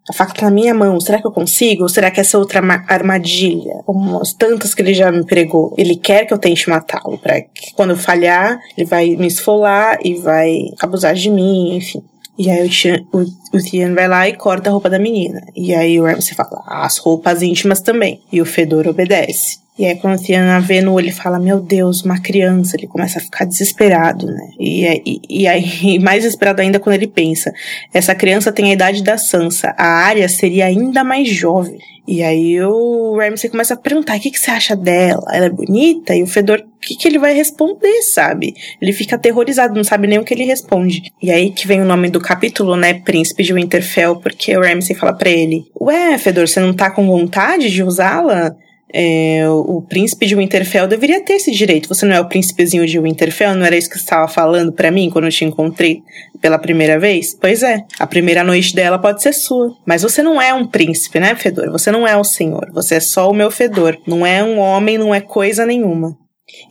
A 0.09 0.13
faca 0.13 0.33
tá 0.33 0.45
na 0.45 0.51
minha 0.51 0.73
mão, 0.73 0.99
será 0.99 1.19
que 1.19 1.27
eu 1.27 1.31
consigo? 1.31 1.83
Ou 1.83 1.89
será 1.89 2.09
que 2.09 2.19
essa 2.19 2.37
outra 2.37 2.61
armadilha, 2.87 3.81
como 3.85 4.21
as 4.21 4.33
tantas 4.33 4.73
que 4.73 4.81
ele 4.81 4.93
já 4.93 5.11
me 5.11 5.25
pregou, 5.25 5.73
ele 5.77 5.95
quer 5.95 6.25
que 6.25 6.33
eu 6.33 6.37
tente 6.37 6.69
matá-lo, 6.69 7.17
para 7.17 7.41
que 7.41 7.73
quando 7.73 7.91
eu 7.91 7.97
falhar, 7.97 8.57
ele 8.77 8.87
vai 8.87 9.15
me 9.15 9.27
esfolar 9.27 9.97
e 10.03 10.15
vai 10.15 10.59
abusar 10.79 11.13
de 11.13 11.29
mim, 11.29 11.75
enfim. 11.75 12.01
E 12.37 12.49
aí 12.51 12.65
o 12.65 12.69
Tian, 12.69 13.03
o, 13.11 13.21
o 13.21 13.95
vai 13.95 14.07
lá 14.07 14.29
e 14.29 14.33
corta 14.37 14.69
a 14.69 14.71
roupa 14.71 14.89
da 14.89 14.99
menina. 14.99 15.41
E 15.55 15.73
aí 15.73 15.99
o 15.99 16.05
Ramsey 16.05 16.35
fala, 16.35 16.63
as 16.67 16.97
roupas 16.99 17.41
íntimas 17.41 17.81
também. 17.81 18.21
E 18.31 18.39
o 18.39 18.45
Fedor 18.45 18.87
obedece. 18.87 19.57
E 19.77 19.85
aí, 19.85 19.95
quando 19.95 20.15
a 20.15 20.17
Tiana 20.17 20.59
vê 20.59 20.81
no 20.81 20.93
olho, 20.93 21.05
ele 21.05 21.11
fala: 21.11 21.37
Meu 21.37 21.59
Deus, 21.59 22.03
uma 22.03 22.19
criança. 22.19 22.75
Ele 22.75 22.87
começa 22.87 23.19
a 23.19 23.21
ficar 23.21 23.45
desesperado, 23.45 24.25
né? 24.25 24.49
E, 24.59 24.85
e, 25.05 25.41
e 25.41 25.47
aí, 25.47 25.99
mais 26.01 26.23
desesperado 26.23 26.61
ainda 26.61 26.79
quando 26.79 26.95
ele 26.95 27.07
pensa: 27.07 27.53
Essa 27.93 28.15
criança 28.15 28.51
tem 28.51 28.71
a 28.71 28.73
idade 28.73 29.03
da 29.03 29.17
Sansa. 29.17 29.75
A 29.77 29.87
área 29.87 30.27
seria 30.27 30.65
ainda 30.65 31.03
mais 31.03 31.27
jovem. 31.29 31.79
E 32.07 32.23
aí 32.23 32.61
o 32.61 33.17
Ramsey 33.17 33.49
começa 33.49 33.73
a 33.73 33.77
perguntar: 33.77 34.17
o 34.17 34.19
que, 34.19 34.31
que 34.31 34.39
você 34.39 34.49
acha 34.49 34.75
dela? 34.75 35.25
Ela 35.29 35.47
é 35.47 35.49
bonita? 35.49 36.15
E 36.15 36.23
o 36.23 36.27
Fedor, 36.27 36.59
o 36.59 36.79
que, 36.79 36.95
que 36.95 37.05
ele 37.05 37.19
vai 37.19 37.33
responder, 37.33 38.01
sabe? 38.01 38.55
Ele 38.81 38.93
fica 38.93 39.17
aterrorizado, 39.17 39.75
não 39.75 39.83
sabe 39.83 40.07
nem 40.07 40.17
o 40.17 40.23
que 40.23 40.33
ele 40.33 40.45
responde. 40.45 41.11
E 41.21 41.29
aí 41.29 41.51
que 41.51 41.67
vem 41.67 41.81
o 41.81 41.85
nome 41.85 42.09
do 42.09 42.21
capítulo, 42.21 42.77
né? 42.77 42.93
Príncipe 42.93 43.43
de 43.43 43.53
Winterfell, 43.53 44.15
porque 44.15 44.55
o 44.57 44.61
Ramsey 44.61 44.95
fala 44.95 45.13
para 45.13 45.29
ele: 45.29 45.65
Ué, 45.79 46.17
Fedor, 46.17 46.47
você 46.47 46.61
não 46.61 46.73
tá 46.73 46.89
com 46.89 47.05
vontade 47.05 47.69
de 47.69 47.83
usá-la? 47.83 48.55
É, 48.93 49.43
o 49.49 49.81
príncipe 49.81 50.25
de 50.25 50.35
Winterfell 50.35 50.87
deveria 50.87 51.23
ter 51.23 51.33
esse 51.33 51.51
direito. 51.51 51.89
Você 51.89 52.05
não 52.05 52.15
é 52.15 52.21
o 52.21 52.27
príncipezinho 52.27 52.85
de 52.87 52.99
Winterfell? 52.99 53.53
Não 53.53 53.65
era 53.65 53.77
isso 53.77 53.89
que 53.89 53.97
você 53.97 54.03
estava 54.03 54.27
falando 54.27 54.71
para 54.71 54.91
mim 54.91 55.09
quando 55.09 55.25
eu 55.25 55.31
te 55.31 55.43
encontrei 55.43 56.01
pela 56.41 56.57
primeira 56.57 56.97
vez? 56.97 57.35
Pois 57.39 57.63
é, 57.63 57.83
a 57.99 58.07
primeira 58.07 58.43
noite 58.43 58.73
dela 58.73 58.97
pode 58.97 59.21
ser 59.21 59.33
sua. 59.33 59.75
Mas 59.85 60.03
você 60.03 60.21
não 60.21 60.41
é 60.41 60.53
um 60.53 60.65
príncipe, 60.65 61.19
né, 61.19 61.35
Fedor? 61.35 61.69
Você 61.71 61.91
não 61.91 62.07
é 62.07 62.15
o 62.15 62.23
senhor. 62.23 62.69
Você 62.73 62.95
é 62.95 62.99
só 62.99 63.29
o 63.29 63.33
meu 63.33 63.51
Fedor. 63.51 63.97
Não 64.07 64.25
é 64.25 64.41
um 64.43 64.57
homem, 64.57 64.97
não 64.97 65.13
é 65.13 65.19
coisa 65.19 65.65
nenhuma. 65.65 66.15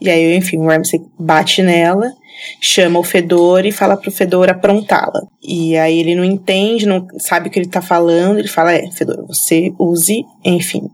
E 0.01 0.09
aí, 0.09 0.35
enfim, 0.35 0.57
o 0.57 0.67
Ramsay 0.67 0.99
bate 1.19 1.61
nela, 1.61 2.11
chama 2.59 2.97
o 2.97 3.03
Fedor 3.03 3.63
e 3.63 3.71
fala 3.71 3.95
pro 3.95 4.11
Fedor 4.11 4.49
aprontá-la. 4.49 5.21
E 5.41 5.77
aí 5.77 5.99
ele 5.99 6.15
não 6.15 6.23
entende, 6.23 6.87
não 6.87 7.05
sabe 7.19 7.47
o 7.47 7.51
que 7.51 7.59
ele 7.59 7.69
tá 7.69 7.81
falando. 7.81 8.39
Ele 8.39 8.47
fala: 8.47 8.73
É, 8.73 8.89
Fedor, 8.91 9.25
você 9.27 9.71
use, 9.77 10.23
enfim, 10.43 10.89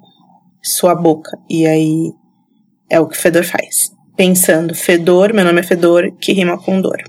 sua 0.64 0.96
boca. 0.96 1.38
E 1.50 1.68
aí 1.68 2.14
é 2.90 3.00
o 3.00 3.08
que 3.08 3.18
Fedor 3.18 3.44
faz. 3.44 3.92
Pensando, 4.16 4.74
Fedor, 4.74 5.34
meu 5.34 5.44
nome 5.44 5.60
é 5.60 5.64
Fedor, 5.64 6.12
que 6.18 6.34
rima 6.34 6.58
com 6.58 6.80
dor. 6.80 7.04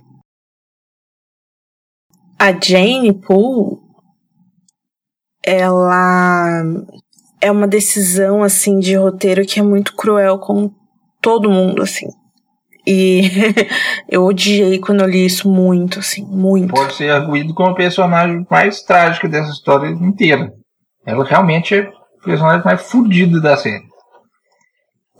A 2.38 2.52
Jane 2.52 3.12
Poole, 3.12 3.78
ela 5.42 6.62
é 7.40 7.50
uma 7.50 7.68
decisão, 7.68 8.42
assim, 8.42 8.78
de 8.78 8.96
roteiro 8.96 9.46
que 9.46 9.60
é 9.60 9.62
muito 9.62 9.94
cruel 9.94 10.38
com 10.38 10.70
todo 11.20 11.50
mundo, 11.50 11.82
assim. 11.82 12.08
E 12.86 13.22
eu 14.10 14.24
odiei 14.24 14.78
quando 14.78 15.02
eu 15.02 15.08
li 15.08 15.24
isso 15.24 15.48
muito, 15.48 15.98
assim, 15.98 16.24
muito. 16.24 16.72
Pode 16.72 16.94
ser 16.94 17.10
arguído 17.10 17.54
como 17.54 17.70
a 17.70 17.74
personagem 17.74 18.46
mais 18.50 18.82
trágica 18.82 19.28
dessa 19.28 19.50
história 19.50 19.88
inteira. 19.88 20.52
Ela 21.06 21.24
realmente 21.24 21.74
é 21.74 21.92
personagem 22.24 22.64
mais 22.64 22.82
fudido 22.82 23.40
da 23.40 23.56
série. 23.56 23.84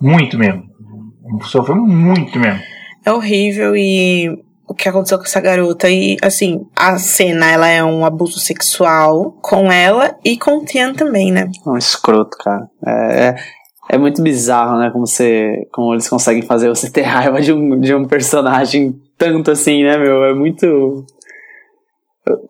Muito 0.00 0.38
mesmo. 0.38 0.64
Sofreu 1.44 1.76
muito 1.76 2.38
mesmo. 2.38 2.60
É 3.04 3.12
horrível 3.12 3.76
e 3.76 4.44
o 4.66 4.74
que 4.74 4.88
aconteceu 4.88 5.18
com 5.18 5.24
essa 5.24 5.40
garota. 5.40 5.88
E, 5.88 6.16
assim, 6.22 6.66
a 6.74 6.98
cena, 6.98 7.50
ela 7.50 7.68
é 7.68 7.82
um 7.84 8.04
abuso 8.04 8.38
sexual 8.38 9.32
com 9.42 9.70
ela 9.70 10.16
e 10.24 10.38
com 10.38 10.58
o 10.58 10.64
Tian 10.64 10.94
também, 10.94 11.30
né? 11.30 11.50
Um 11.66 11.76
escroto, 11.76 12.36
cara. 12.38 12.68
É, 12.86 13.28
é, 13.28 13.36
é, 13.90 13.98
muito 13.98 14.22
bizarro, 14.22 14.78
né? 14.78 14.90
Como, 14.90 15.06
você, 15.06 15.68
como 15.72 15.94
eles 15.94 16.08
conseguem 16.08 16.42
fazer 16.42 16.68
você 16.68 16.90
ter 16.90 17.02
raiva 17.02 17.40
de 17.40 17.52
um, 17.52 17.78
de 17.78 17.94
um 17.94 18.06
personagem 18.06 18.94
tanto 19.18 19.50
assim, 19.50 19.84
né, 19.84 19.96
meu? 19.96 20.24
É 20.24 20.34
muito 20.34 21.04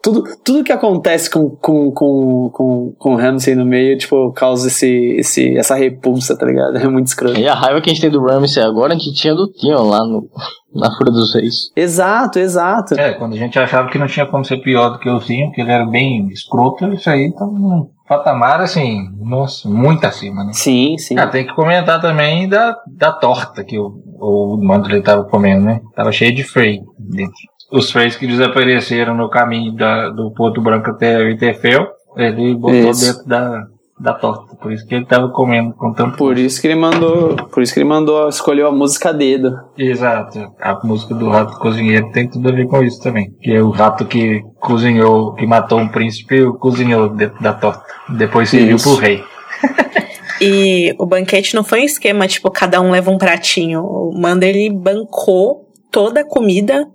tudo, 0.01 0.23
tudo 0.45 0.63
que 0.63 0.71
acontece 0.71 1.29
com, 1.29 1.51
com, 1.51 1.91
com, 1.91 2.51
com, 2.53 2.95
com 2.97 3.15
o 3.15 3.17
Ramsey 3.17 3.57
no 3.57 3.67
meio, 3.67 3.99
tipo, 3.99 4.33
causa 4.33 4.69
esse, 4.69 5.17
esse, 5.19 5.57
essa 5.59 5.75
repulsa, 5.75 6.37
tá 6.39 6.47
ligado? 6.47 6.79
É 6.85 6.89
muito 6.89 7.09
escroto. 7.09 7.41
E 7.41 7.49
a 7.49 7.55
raiva 7.55 7.81
que 7.81 7.91
a 7.91 7.93
gente 7.93 8.03
tem 8.03 8.11
do 8.11 8.25
Ramsey 8.25 8.63
agora, 8.63 8.93
a 8.93 8.97
gente 8.97 9.13
tinha 9.15 9.35
do 9.35 9.51
Tion 9.51 9.89
lá 9.89 10.07
no, 10.07 10.29
na 10.75 10.95
Fúria 10.97 11.13
dos 11.13 11.35
Reis. 11.35 11.73
Exato, 11.75 12.39
exato. 12.39 12.95
É, 12.95 13.15
quando 13.15 13.33
a 13.33 13.37
gente 13.37 13.59
achava 13.59 13.89
que 13.89 13.99
não 13.99 14.07
tinha 14.07 14.27
como 14.27 14.45
ser 14.45 14.59
pior 14.59 14.91
do 14.91 14.99
que 14.99 15.09
o 15.09 15.19
Tion, 15.19 15.51
que 15.51 15.61
ele 15.61 15.73
era 15.73 15.87
bem 15.87 16.29
escroto, 16.29 16.87
isso 16.93 17.11
aí 17.11 17.33
tá 17.33 17.45
num 17.45 17.91
patamar, 18.07 18.61
assim, 18.61 19.09
nossa, 19.19 19.69
muito 19.69 20.05
acima, 20.05 20.45
né? 20.45 20.53
Sim, 20.53 20.97
sim. 20.99 21.19
Ah, 21.19 21.27
tem 21.27 21.47
que 21.47 21.55
comentar 21.55 22.01
também 22.01 22.49
da, 22.49 22.77
da 22.87 23.11
torta 23.11 23.65
que 23.65 23.79
o, 23.79 23.99
o 24.21 24.59
Mandley 24.63 25.03
tava 25.03 25.25
comendo, 25.25 25.65
né? 25.65 25.81
Tava 25.97 26.13
cheio 26.13 26.35
de 26.35 26.45
freio 26.45 26.83
dentro 26.99 27.35
os 27.71 27.91
Freys 27.91 28.17
que 28.17 28.27
desapareceram 28.27 29.15
no 29.15 29.29
caminho 29.29 29.73
da, 29.73 30.09
do 30.11 30.31
Porto 30.33 30.61
Branco 30.61 30.91
até 30.91 31.19
o 31.19 31.27
Winterfell, 31.27 31.89
ele 32.17 32.55
botou 32.55 32.91
isso. 32.91 33.07
dentro 33.07 33.29
da, 33.29 33.67
da 33.99 34.13
torta. 34.13 34.55
Por 34.57 34.73
isso 34.73 34.87
que 34.87 34.95
ele 34.95 35.05
tava 35.05 35.29
comendo 35.31 35.75
com 35.75 35.93
tanto. 35.93 36.17
Por 36.17 36.39
isso 36.39 36.61
que 36.61 36.67
ele 36.67 36.77
mandou. 36.77 37.37
Por 37.37 37.63
isso 37.63 37.73
que 37.73 37.81
ele 37.81 37.89
mandou, 37.89 38.29
escolheu 38.29 38.69
a 38.69 38.73
música 38.73 39.13
dedo. 39.13 39.57
Exato. 39.77 40.53
A 40.61 40.79
música 40.85 41.15
do 41.15 41.29
rato 41.29 41.59
cozinheiro 41.59 42.11
tem 42.13 42.29
tudo 42.29 42.49
a 42.49 42.53
ver 42.53 42.67
com 42.67 42.83
isso 42.83 43.01
também. 43.01 43.33
Que 43.41 43.53
é 43.53 43.63
o 43.63 43.71
rato 43.71 44.05
que 44.05 44.43
cozinhou, 44.61 45.35
que 45.35 45.47
matou 45.47 45.79
um 45.79 45.89
príncipe, 45.89 46.45
cozinhou 46.59 47.09
dentro 47.09 47.43
da 47.43 47.53
torta. 47.53 47.85
Depois 48.09 48.49
serviu 48.49 48.77
pro 48.79 48.97
rei. 48.97 49.25
e 50.41 50.95
o 50.99 51.07
banquete 51.07 51.55
não 51.55 51.65
foi 51.65 51.81
um 51.81 51.85
esquema, 51.85 52.27
tipo, 52.27 52.51
cada 52.51 52.81
um 52.81 52.91
leva 52.91 53.11
um 53.11 53.19
pratinho. 53.19 53.83
O 53.83 54.13
Mander 54.19 54.55
ele 54.55 54.75
bancou 54.75 55.69
toda 55.91 56.21
a 56.21 56.29
comida 56.29 56.87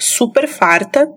super 0.00 0.48
farta 0.48 1.08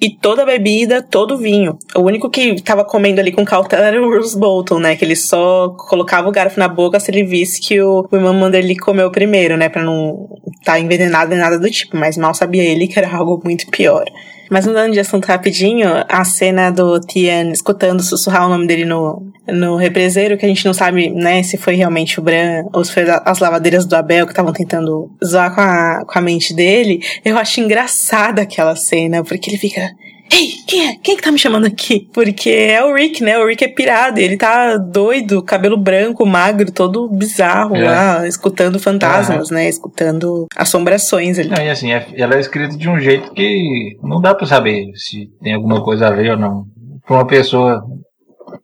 e 0.00 0.08
toda 0.08 0.42
a 0.42 0.46
bebida, 0.46 1.02
todo 1.02 1.34
o 1.34 1.38
vinho. 1.38 1.78
O 1.94 2.00
único 2.00 2.30
que 2.30 2.60
tava 2.62 2.84
comendo 2.84 3.20
ali 3.20 3.30
com 3.30 3.44
cautela 3.44 3.84
era 3.86 4.02
o 4.02 4.08
Bruce 4.08 4.36
Bolton, 4.38 4.78
né? 4.78 4.96
Que 4.96 5.04
ele 5.04 5.14
só 5.14 5.68
colocava 5.76 6.28
o 6.28 6.32
garfo 6.32 6.58
na 6.58 6.68
boca 6.68 6.98
se 6.98 7.10
ele 7.10 7.22
visse 7.22 7.60
que 7.60 7.80
o, 7.80 8.08
o 8.10 8.16
irmão 8.16 8.32
Manderly 8.32 8.76
comeu 8.76 9.10
primeiro, 9.10 9.56
né? 9.56 9.68
Pra 9.68 9.82
não 9.82 10.26
estar 10.58 10.72
tá 10.72 10.80
envenenado 10.80 11.30
nem 11.30 11.38
nada 11.38 11.58
do 11.58 11.70
tipo. 11.70 11.96
Mas 11.96 12.16
mal 12.16 12.32
sabia 12.32 12.64
ele 12.64 12.88
que 12.88 12.98
era 12.98 13.10
algo 13.14 13.40
muito 13.44 13.66
pior. 13.70 14.04
Mas 14.50 14.66
mudando 14.66 14.92
de 14.92 14.98
assunto 14.98 15.26
rapidinho, 15.26 15.88
a 16.08 16.24
cena 16.24 16.70
do 16.70 16.98
Tian 16.98 17.52
escutando 17.52 18.02
sussurrar 18.02 18.46
o 18.46 18.48
nome 18.48 18.66
dele 18.66 18.84
no, 18.84 19.22
no 19.46 19.76
represeiro, 19.76 20.36
que 20.36 20.44
a 20.44 20.48
gente 20.48 20.66
não 20.66 20.74
sabe, 20.74 21.08
né, 21.08 21.40
se 21.44 21.56
foi 21.56 21.76
realmente 21.76 22.18
o 22.18 22.22
Bran 22.22 22.64
ou 22.72 22.84
se 22.84 22.92
foi 22.92 23.04
as 23.08 23.38
lavadeiras 23.38 23.86
do 23.86 23.94
Abel 23.94 24.26
que 24.26 24.32
estavam 24.32 24.52
tentando 24.52 25.08
zoar 25.24 25.54
com 25.54 25.60
a, 25.60 26.04
com 26.04 26.18
a 26.18 26.22
mente 26.22 26.52
dele. 26.52 27.00
Eu 27.24 27.38
acho 27.38 27.60
engraçada 27.60 28.42
aquela 28.42 28.74
cena, 28.74 29.22
porque 29.22 29.50
ele 29.50 29.56
fica. 29.56 29.88
Ei, 30.32 30.52
quem 30.66 30.88
é? 30.88 30.94
Quem 30.96 31.14
é 31.14 31.16
que 31.16 31.22
tá 31.22 31.32
me 31.32 31.38
chamando 31.38 31.66
aqui? 31.66 32.08
Porque 32.12 32.48
é 32.48 32.84
o 32.84 32.94
Rick, 32.94 33.22
né? 33.22 33.38
O 33.38 33.46
Rick 33.46 33.64
é 33.64 33.68
pirado, 33.68 34.18
ele 34.18 34.36
tá 34.36 34.76
doido, 34.76 35.42
cabelo 35.42 35.76
branco, 35.76 36.24
magro, 36.24 36.70
todo 36.70 37.08
bizarro 37.08 37.74
é. 37.74 37.84
lá, 37.84 38.28
escutando 38.28 38.78
fantasmas, 38.78 39.50
né? 39.50 39.68
Escutando 39.68 40.46
assombrações 40.56 41.38
ali. 41.38 41.48
Não, 41.48 41.62
e 41.62 41.68
assim, 41.68 41.92
é, 41.92 42.06
ela 42.14 42.36
é 42.36 42.40
escrita 42.40 42.76
de 42.76 42.88
um 42.88 42.98
jeito 43.00 43.32
que 43.32 43.98
não 44.02 44.20
dá 44.20 44.34
para 44.34 44.46
saber 44.46 44.92
se 44.94 45.28
tem 45.42 45.54
alguma 45.54 45.82
coisa 45.82 46.06
a 46.06 46.10
ver 46.10 46.30
ou 46.30 46.38
não. 46.38 46.64
Pra 47.04 47.16
uma 47.16 47.26
pessoa 47.26 47.82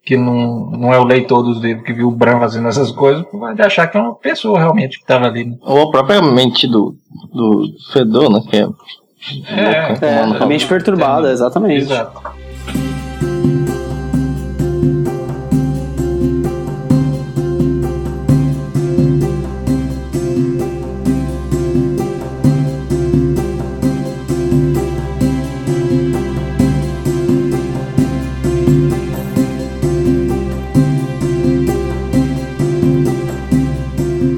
que 0.05 0.16
não, 0.16 0.70
não 0.70 0.94
é 0.94 0.98
o 0.98 1.05
leitor 1.05 1.43
dos 1.43 1.60
livros 1.60 1.84
que 1.84 1.93
viu 1.93 2.09
o 2.09 2.12
Bran 2.12 2.38
fazendo 2.38 2.68
essas 2.68 2.93
coisas, 2.93 3.24
vai 3.32 3.55
achar 3.59 3.88
que 3.88 3.97
é 3.97 4.01
uma 4.01 4.14
pessoa 4.14 4.59
realmente 4.59 4.98
que 4.98 5.05
estava 5.05 5.26
ali. 5.26 5.44
Né? 5.44 5.56
Ou 5.62 5.88
a 5.88 5.90
própria 5.90 6.22
mente 6.22 6.68
do, 6.68 6.94
do 7.32 7.66
Fedor, 7.93 8.30
né? 8.30 8.40
Que 8.48 8.59
é 8.59 8.68
é, 9.48 10.07
é, 10.07 10.43
é 10.43 10.47
mente 10.47 10.66
perturbada, 10.66 11.31
exatamente. 11.31 11.82
Exato. 11.82 12.35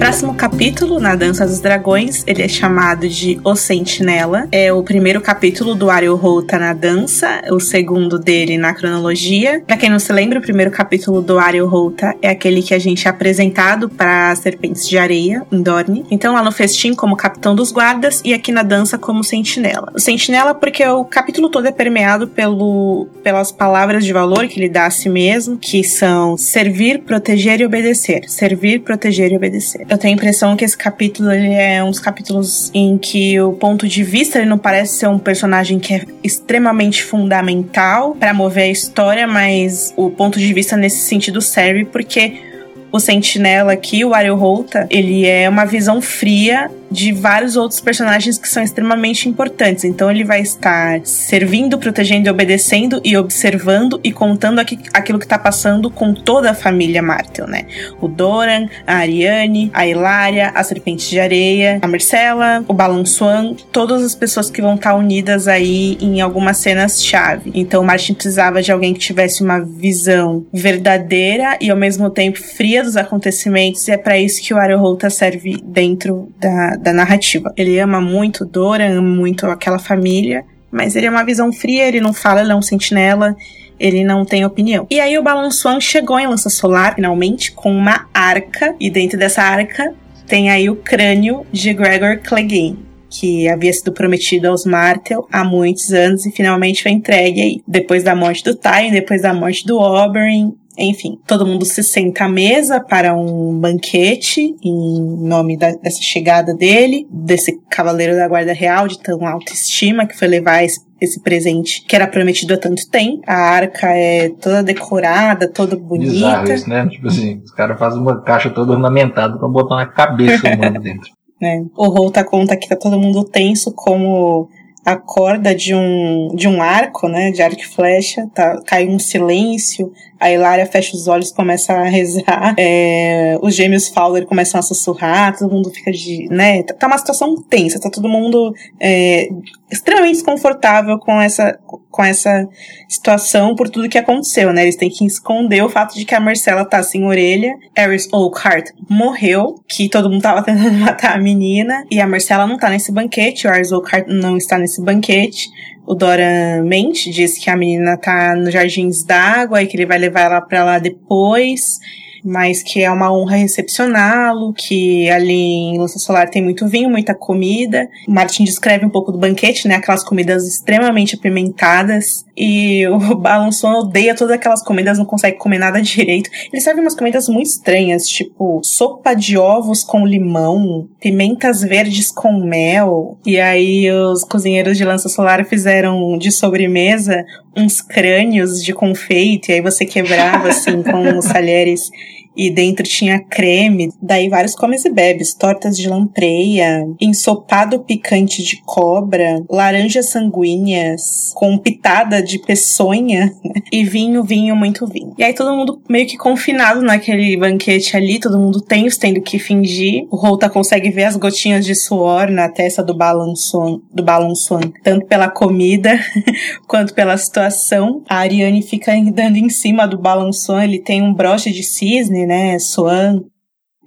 Próximo 0.08 0.32
capítulo, 0.32 0.98
na 0.98 1.14
Dança 1.14 1.46
dos 1.46 1.60
Dragões, 1.60 2.24
ele 2.26 2.40
é 2.40 2.48
chamado 2.48 3.06
de 3.06 3.38
O 3.44 3.54
Sentinela. 3.54 4.48
É 4.50 4.72
o 4.72 4.82
primeiro 4.82 5.20
capítulo 5.20 5.74
do 5.74 5.90
Ariel 5.90 6.16
Rota 6.16 6.58
na 6.58 6.72
dança, 6.72 7.42
o 7.50 7.60
segundo 7.60 8.18
dele 8.18 8.56
na 8.56 8.72
cronologia. 8.72 9.62
Pra 9.66 9.76
quem 9.76 9.90
não 9.90 9.98
se 9.98 10.10
lembra, 10.10 10.38
o 10.38 10.42
primeiro 10.42 10.70
capítulo 10.70 11.20
do 11.20 11.38
Ariel 11.38 11.68
Rota 11.68 12.16
é 12.22 12.30
aquele 12.30 12.62
que 12.62 12.72
a 12.72 12.78
gente 12.78 13.06
é 13.06 13.10
apresentado 13.10 13.90
para 13.90 14.34
Serpentes 14.36 14.88
de 14.88 14.96
Areia, 14.96 15.42
em 15.52 15.60
Dorne. 15.60 16.06
Então, 16.10 16.32
lá 16.32 16.42
no 16.42 16.52
festim, 16.52 16.94
como 16.94 17.14
capitão 17.14 17.54
dos 17.54 17.70
guardas, 17.70 18.22
e 18.24 18.32
aqui 18.32 18.50
na 18.50 18.62
dança, 18.62 18.96
como 18.96 19.22
sentinela. 19.22 19.92
O 19.94 20.00
sentinela, 20.00 20.54
porque 20.54 20.86
o 20.86 21.04
capítulo 21.04 21.50
todo 21.50 21.66
é 21.66 21.72
permeado 21.72 22.26
pelo, 22.28 23.08
pelas 23.22 23.52
palavras 23.52 24.06
de 24.06 24.12
valor 24.14 24.48
que 24.48 24.58
ele 24.58 24.70
dá 24.70 24.86
a 24.86 24.90
si 24.90 25.10
mesmo, 25.10 25.58
que 25.58 25.84
são 25.84 26.34
servir, 26.38 27.00
proteger 27.00 27.60
e 27.60 27.66
obedecer. 27.66 28.22
Servir, 28.26 28.80
proteger 28.80 29.32
e 29.32 29.36
obedecer. 29.36 29.86
Eu 29.86 29.97
tenho 29.98 30.14
a 30.14 30.16
impressão 30.16 30.56
que 30.56 30.64
esse 30.64 30.76
capítulo 30.76 31.30
é 31.30 31.82
um 31.82 31.90
dos 31.90 31.98
capítulos 32.00 32.70
em 32.72 32.96
que 32.96 33.40
o 33.40 33.52
ponto 33.52 33.86
de 33.86 34.02
vista 34.02 34.38
ele 34.38 34.48
não 34.48 34.58
parece 34.58 34.98
ser 34.98 35.08
um 35.08 35.18
personagem 35.18 35.78
que 35.78 35.94
é 35.94 36.04
extremamente 36.22 37.02
fundamental 37.02 38.14
para 38.14 38.32
mover 38.32 38.64
a 38.64 38.68
história, 38.68 39.26
mas 39.26 39.92
o 39.96 40.10
ponto 40.10 40.38
de 40.38 40.52
vista 40.52 40.76
nesse 40.76 41.00
sentido 41.00 41.40
serve 41.40 41.84
porque 41.84 42.48
o 42.90 42.98
Sentinela 42.98 43.72
aqui, 43.72 44.04
o 44.04 44.14
Ariel 44.14 44.36
Holta, 44.36 44.86
ele 44.90 45.26
é 45.26 45.48
uma 45.48 45.64
visão 45.64 46.00
fria 46.00 46.70
de 46.90 47.12
vários 47.12 47.56
outros 47.56 47.80
personagens 47.80 48.38
que 48.38 48.48
são 48.48 48.62
extremamente 48.62 49.28
importantes. 49.28 49.84
Então 49.84 50.10
ele 50.10 50.24
vai 50.24 50.40
estar 50.40 51.00
servindo, 51.04 51.78
protegendo, 51.78 52.30
obedecendo 52.30 53.00
e 53.04 53.16
observando 53.16 54.00
e 54.02 54.12
contando 54.12 54.58
aqui, 54.58 54.78
aquilo 54.92 55.18
que 55.18 55.24
está 55.24 55.38
passando 55.38 55.90
com 55.90 56.14
toda 56.14 56.50
a 56.50 56.54
família 56.54 57.02
Martel, 57.02 57.46
né? 57.46 57.66
O 58.00 58.08
Doran, 58.08 58.68
a 58.86 58.96
Ariane, 58.96 59.70
a 59.72 59.86
Hilária, 59.86 60.50
a 60.54 60.62
Serpente 60.62 61.08
de 61.08 61.20
Areia, 61.20 61.78
a 61.82 61.88
Marcela, 61.88 62.64
o 62.66 62.72
Balançoan, 62.72 63.54
todas 63.72 64.02
as 64.02 64.14
pessoas 64.14 64.50
que 64.50 64.62
vão 64.62 64.74
estar 64.74 64.90
tá 64.90 64.96
unidas 64.96 65.48
aí 65.48 65.98
em 66.00 66.20
algumas 66.20 66.56
cenas 66.58 67.04
chave. 67.04 67.52
Então 67.54 67.84
Martin 67.84 68.14
precisava 68.14 68.62
de 68.62 68.72
alguém 68.72 68.94
que 68.94 69.00
tivesse 69.00 69.42
uma 69.42 69.60
visão 69.60 70.46
verdadeira 70.52 71.56
e 71.60 71.70
ao 71.70 71.76
mesmo 71.76 72.10
tempo 72.10 72.38
fria 72.38 72.82
dos 72.82 72.96
acontecimentos 72.96 73.86
e 73.88 73.92
é 73.92 73.96
para 73.96 74.18
isso 74.18 74.42
que 74.42 74.54
o 74.54 74.58
Ariel 74.58 74.78
Holta 74.78 75.10
serve 75.10 75.60
dentro 75.62 76.32
da, 76.38 76.77
da 76.78 76.92
narrativa. 76.92 77.52
Ele 77.56 77.78
ama 77.78 78.00
muito 78.00 78.44
Dora, 78.44 78.90
ama 78.90 79.02
muito 79.02 79.46
aquela 79.46 79.78
família, 79.78 80.44
mas 80.70 80.96
ele 80.96 81.06
é 81.06 81.10
uma 81.10 81.24
visão 81.24 81.52
fria, 81.52 81.86
ele 81.86 82.00
não 82.00 82.12
fala, 82.12 82.40
ele 82.40 82.52
é 82.52 82.54
um 82.54 82.62
sentinela, 82.62 83.36
ele 83.78 84.04
não 84.04 84.24
tem 84.24 84.44
opinião. 84.44 84.86
E 84.90 85.00
aí 85.00 85.18
o 85.18 85.22
Balançoan 85.22 85.80
chegou 85.80 86.18
em 86.18 86.26
Lança 86.26 86.50
Solar, 86.50 86.94
finalmente, 86.94 87.52
com 87.52 87.72
uma 87.72 88.06
arca, 88.12 88.74
e 88.80 88.90
dentro 88.90 89.18
dessa 89.18 89.42
arca 89.42 89.94
tem 90.26 90.50
aí 90.50 90.68
o 90.68 90.76
crânio 90.76 91.46
de 91.50 91.72
Gregor 91.72 92.18
Clegane 92.18 92.88
que 93.10 93.48
havia 93.48 93.72
sido 93.72 93.92
prometido 93.92 94.48
aos 94.48 94.64
Martel 94.64 95.26
há 95.32 95.42
muitos 95.42 95.92
anos 95.92 96.26
e 96.26 96.30
finalmente 96.30 96.82
foi 96.82 96.92
entregue 96.92 97.40
aí. 97.40 97.62
Depois 97.66 98.02
da 98.02 98.14
morte 98.14 98.44
do 98.44 98.54
Tywin, 98.54 98.90
depois 98.90 99.22
da 99.22 99.32
morte 99.32 99.66
do 99.66 99.78
Oberyn, 99.78 100.52
enfim, 100.78 101.18
todo 101.26 101.46
mundo 101.46 101.64
se 101.64 101.82
senta 101.82 102.24
à 102.24 102.28
mesa 102.28 102.80
para 102.80 103.14
um 103.14 103.58
banquete 103.58 104.54
em 104.62 105.00
nome 105.26 105.56
da, 105.56 105.72
dessa 105.72 106.00
chegada 106.00 106.54
dele, 106.54 107.06
desse 107.10 107.58
cavaleiro 107.68 108.14
da 108.14 108.28
Guarda 108.28 108.52
Real 108.52 108.86
de 108.86 108.98
tão 108.98 109.26
alta 109.26 109.52
estima 109.52 110.06
que 110.06 110.16
foi 110.16 110.28
levar 110.28 110.62
esse, 110.62 110.80
esse 111.00 111.20
presente 111.20 111.84
que 111.84 111.96
era 111.96 112.06
prometido 112.06 112.54
há 112.54 112.58
tanto 112.58 112.88
tempo. 112.90 113.22
A 113.26 113.34
arca 113.34 113.88
é 113.88 114.28
toda 114.40 114.62
decorada, 114.62 115.48
toda 115.48 115.76
bonita. 115.76 116.12
Bizarro 116.12 116.52
isso, 116.52 116.68
né? 116.68 116.86
Tipo 116.88 117.08
assim, 117.08 117.42
os 117.44 117.50
caras 117.50 117.78
fazem 117.78 118.00
uma 118.00 118.22
caixa 118.22 118.50
toda 118.50 118.72
ornamentada 118.72 119.36
pra 119.36 119.48
botar 119.48 119.76
na 119.76 119.86
cabeça 119.86 120.46
humana 120.46 120.78
dentro. 120.78 121.10
É. 121.40 121.60
O 121.76 121.86
Rolta 121.88 122.24
conta 122.24 122.56
que 122.56 122.68
tá 122.68 122.74
todo 122.74 122.98
mundo 122.98 123.22
tenso 123.22 123.70
como 123.72 124.48
a 124.88 124.96
corda 124.96 125.54
de 125.54 125.74
um, 125.74 126.28
de 126.34 126.48
um 126.48 126.62
arco, 126.62 127.08
né, 127.08 127.30
de 127.30 127.42
arco 127.42 127.60
e 127.60 127.66
flecha, 127.66 128.26
tá, 128.34 128.58
cai 128.66 128.88
um 128.88 128.98
silêncio, 128.98 129.92
a 130.20 130.30
Hilária 130.30 130.66
fecha 130.66 130.96
os 130.96 131.06
olhos, 131.06 131.30
começa 131.30 131.72
a 131.72 131.84
rezar, 131.84 132.54
é, 132.58 133.38
os 133.40 133.54
gêmeos 133.54 133.88
Fowler 133.88 134.26
começam 134.26 134.58
a 134.58 134.62
sussurrar, 134.62 135.36
todo 135.38 135.52
mundo 135.52 135.70
fica 135.70 135.92
de, 135.92 136.26
né, 136.28 136.62
tá, 136.62 136.74
tá 136.74 136.86
uma 136.86 136.98
situação 136.98 137.36
tensa, 137.36 137.80
tá 137.80 137.90
todo 137.90 138.08
mundo 138.08 138.52
é, 138.80 139.28
extremamente 139.70 140.14
desconfortável 140.14 140.98
com 140.98 141.20
essa, 141.20 141.58
com 141.90 142.02
essa 142.02 142.48
situação 142.88 143.54
por 143.54 143.68
tudo 143.68 143.88
que 143.88 143.98
aconteceu, 143.98 144.52
né, 144.52 144.62
eles 144.62 144.76
têm 144.76 144.90
que 144.90 145.04
esconder 145.06 145.62
o 145.62 145.68
fato 145.68 145.94
de 145.94 146.04
que 146.04 146.14
a 146.14 146.20
Marcela 146.20 146.64
tá 146.64 146.82
sem 146.82 147.04
orelha, 147.04 147.54
Aris 147.76 148.08
Oakhart 148.12 148.70
morreu, 148.88 149.54
que 149.68 149.88
todo 149.88 150.10
mundo 150.10 150.22
tava 150.22 150.42
tentando 150.44 150.78
matar 150.78 151.14
a 151.16 151.20
menina, 151.20 151.84
e 151.90 152.00
a 152.00 152.06
Marcela 152.06 152.46
não 152.46 152.58
tá 152.58 152.68
nesse 152.68 152.90
banquete, 152.90 153.46
o 153.46 153.50
Aris 153.50 153.70
Oakhart 153.70 154.06
não 154.08 154.36
está 154.36 154.58
nesse 154.58 154.82
banquete, 154.82 155.48
o 155.88 155.94
Dora 155.94 156.62
mente, 156.62 157.10
diz 157.10 157.38
que 157.38 157.48
a 157.48 157.56
menina 157.56 157.96
tá 157.96 158.34
nos 158.34 158.52
jardins 158.52 159.02
d'água 159.02 159.62
e 159.62 159.66
que 159.66 159.74
ele 159.74 159.86
vai 159.86 159.96
levar 159.96 160.20
ela 160.20 160.40
para 160.42 160.62
lá 160.62 160.78
depois 160.78 161.78
mas 162.24 162.62
que 162.62 162.82
é 162.82 162.90
uma 162.90 163.12
honra 163.12 163.36
recepcioná-lo, 163.36 164.52
que 164.52 165.08
ali 165.10 165.32
em 165.32 165.78
Lança 165.78 165.98
Solar 165.98 166.28
tem 166.30 166.42
muito 166.42 166.66
vinho, 166.66 166.90
muita 166.90 167.14
comida. 167.14 167.88
Martin 168.06 168.44
descreve 168.44 168.84
um 168.84 168.90
pouco 168.90 169.12
do 169.12 169.18
banquete, 169.18 169.68
né? 169.68 169.76
Aquelas 169.76 170.04
comidas 170.04 170.46
extremamente 170.46 171.14
apimentadas. 171.14 172.24
E 172.36 172.86
o 172.86 172.98
Balançon 173.16 173.72
odeia 173.80 174.14
todas 174.14 174.34
aquelas 174.34 174.62
comidas, 174.62 174.98
não 174.98 175.04
consegue 175.04 175.38
comer 175.38 175.58
nada 175.58 175.80
direito. 175.80 176.30
Ele 176.52 176.60
serve 176.60 176.80
umas 176.80 176.94
comidas 176.94 177.28
muito 177.28 177.46
estranhas, 177.46 178.06
tipo 178.06 178.60
sopa 178.62 179.14
de 179.14 179.36
ovos 179.36 179.82
com 179.82 180.06
limão, 180.06 180.88
pimentas 181.00 181.62
verdes 181.62 182.12
com 182.12 182.32
mel. 182.44 183.18
E 183.26 183.40
aí 183.40 183.90
os 183.90 184.24
cozinheiros 184.24 184.76
de 184.76 184.84
Lança 184.84 185.08
Solar 185.08 185.44
fizeram 185.44 186.16
de 186.18 186.30
sobremesa 186.30 187.24
uns 187.56 187.80
crânios 187.80 188.62
de 188.62 188.72
confeito, 188.72 189.48
e 189.48 189.54
aí 189.54 189.60
você 189.60 189.84
quebrava 189.84 190.48
assim 190.48 190.82
com 190.82 191.18
os 191.18 191.26
talheres 191.32 191.90
e 192.38 192.50
dentro 192.50 192.84
tinha 192.84 193.18
creme, 193.18 193.92
daí 194.00 194.28
vários 194.28 194.54
comes 194.54 194.84
e 194.84 194.90
bebes, 194.90 195.34
tortas 195.34 195.76
de 195.76 195.88
lampreia, 195.88 196.86
ensopado 197.00 197.80
picante 197.80 198.44
de 198.44 198.62
cobra, 198.64 199.42
laranjas 199.50 200.10
sanguíneas 200.10 201.32
com 201.34 201.58
pitada 201.58 202.22
de 202.22 202.38
peçonha 202.38 203.32
e 203.72 203.82
vinho, 203.82 204.22
vinho, 204.22 204.54
muito 204.54 204.86
vinho. 204.86 205.14
E 205.18 205.24
aí 205.24 205.34
todo 205.34 205.54
mundo 205.54 205.82
meio 205.88 206.06
que 206.06 206.16
confinado 206.16 206.80
naquele 206.80 207.36
banquete 207.36 207.96
ali, 207.96 208.20
todo 208.20 208.38
mundo 208.38 208.60
tenso, 208.60 209.00
tendo 209.00 209.20
que 209.20 209.38
fingir. 209.38 210.06
O 210.08 210.16
Rota 210.16 210.48
consegue 210.48 210.90
ver 210.90 211.04
as 211.04 211.16
gotinhas 211.16 211.64
de 211.64 211.74
suor 211.74 212.30
na 212.30 212.48
testa 212.48 212.84
do 212.84 212.94
Balançon, 212.94 213.80
do 213.92 214.04
Balançon, 214.04 214.60
tanto 214.84 215.06
pela 215.06 215.28
comida 215.28 215.98
quanto 216.68 216.94
pela 216.94 217.16
situação. 217.16 218.02
A 218.08 218.18
Ariane 218.18 218.62
fica 218.62 218.92
andando 218.92 219.36
em 219.36 219.48
cima 219.48 219.88
do 219.88 219.98
Balançon, 219.98 220.60
ele 220.60 220.78
tem 220.78 221.02
um 221.02 221.12
broche 221.12 221.50
de 221.50 221.64
cisne, 221.64 222.27
né, 222.28 222.58
Swan, 222.58 223.22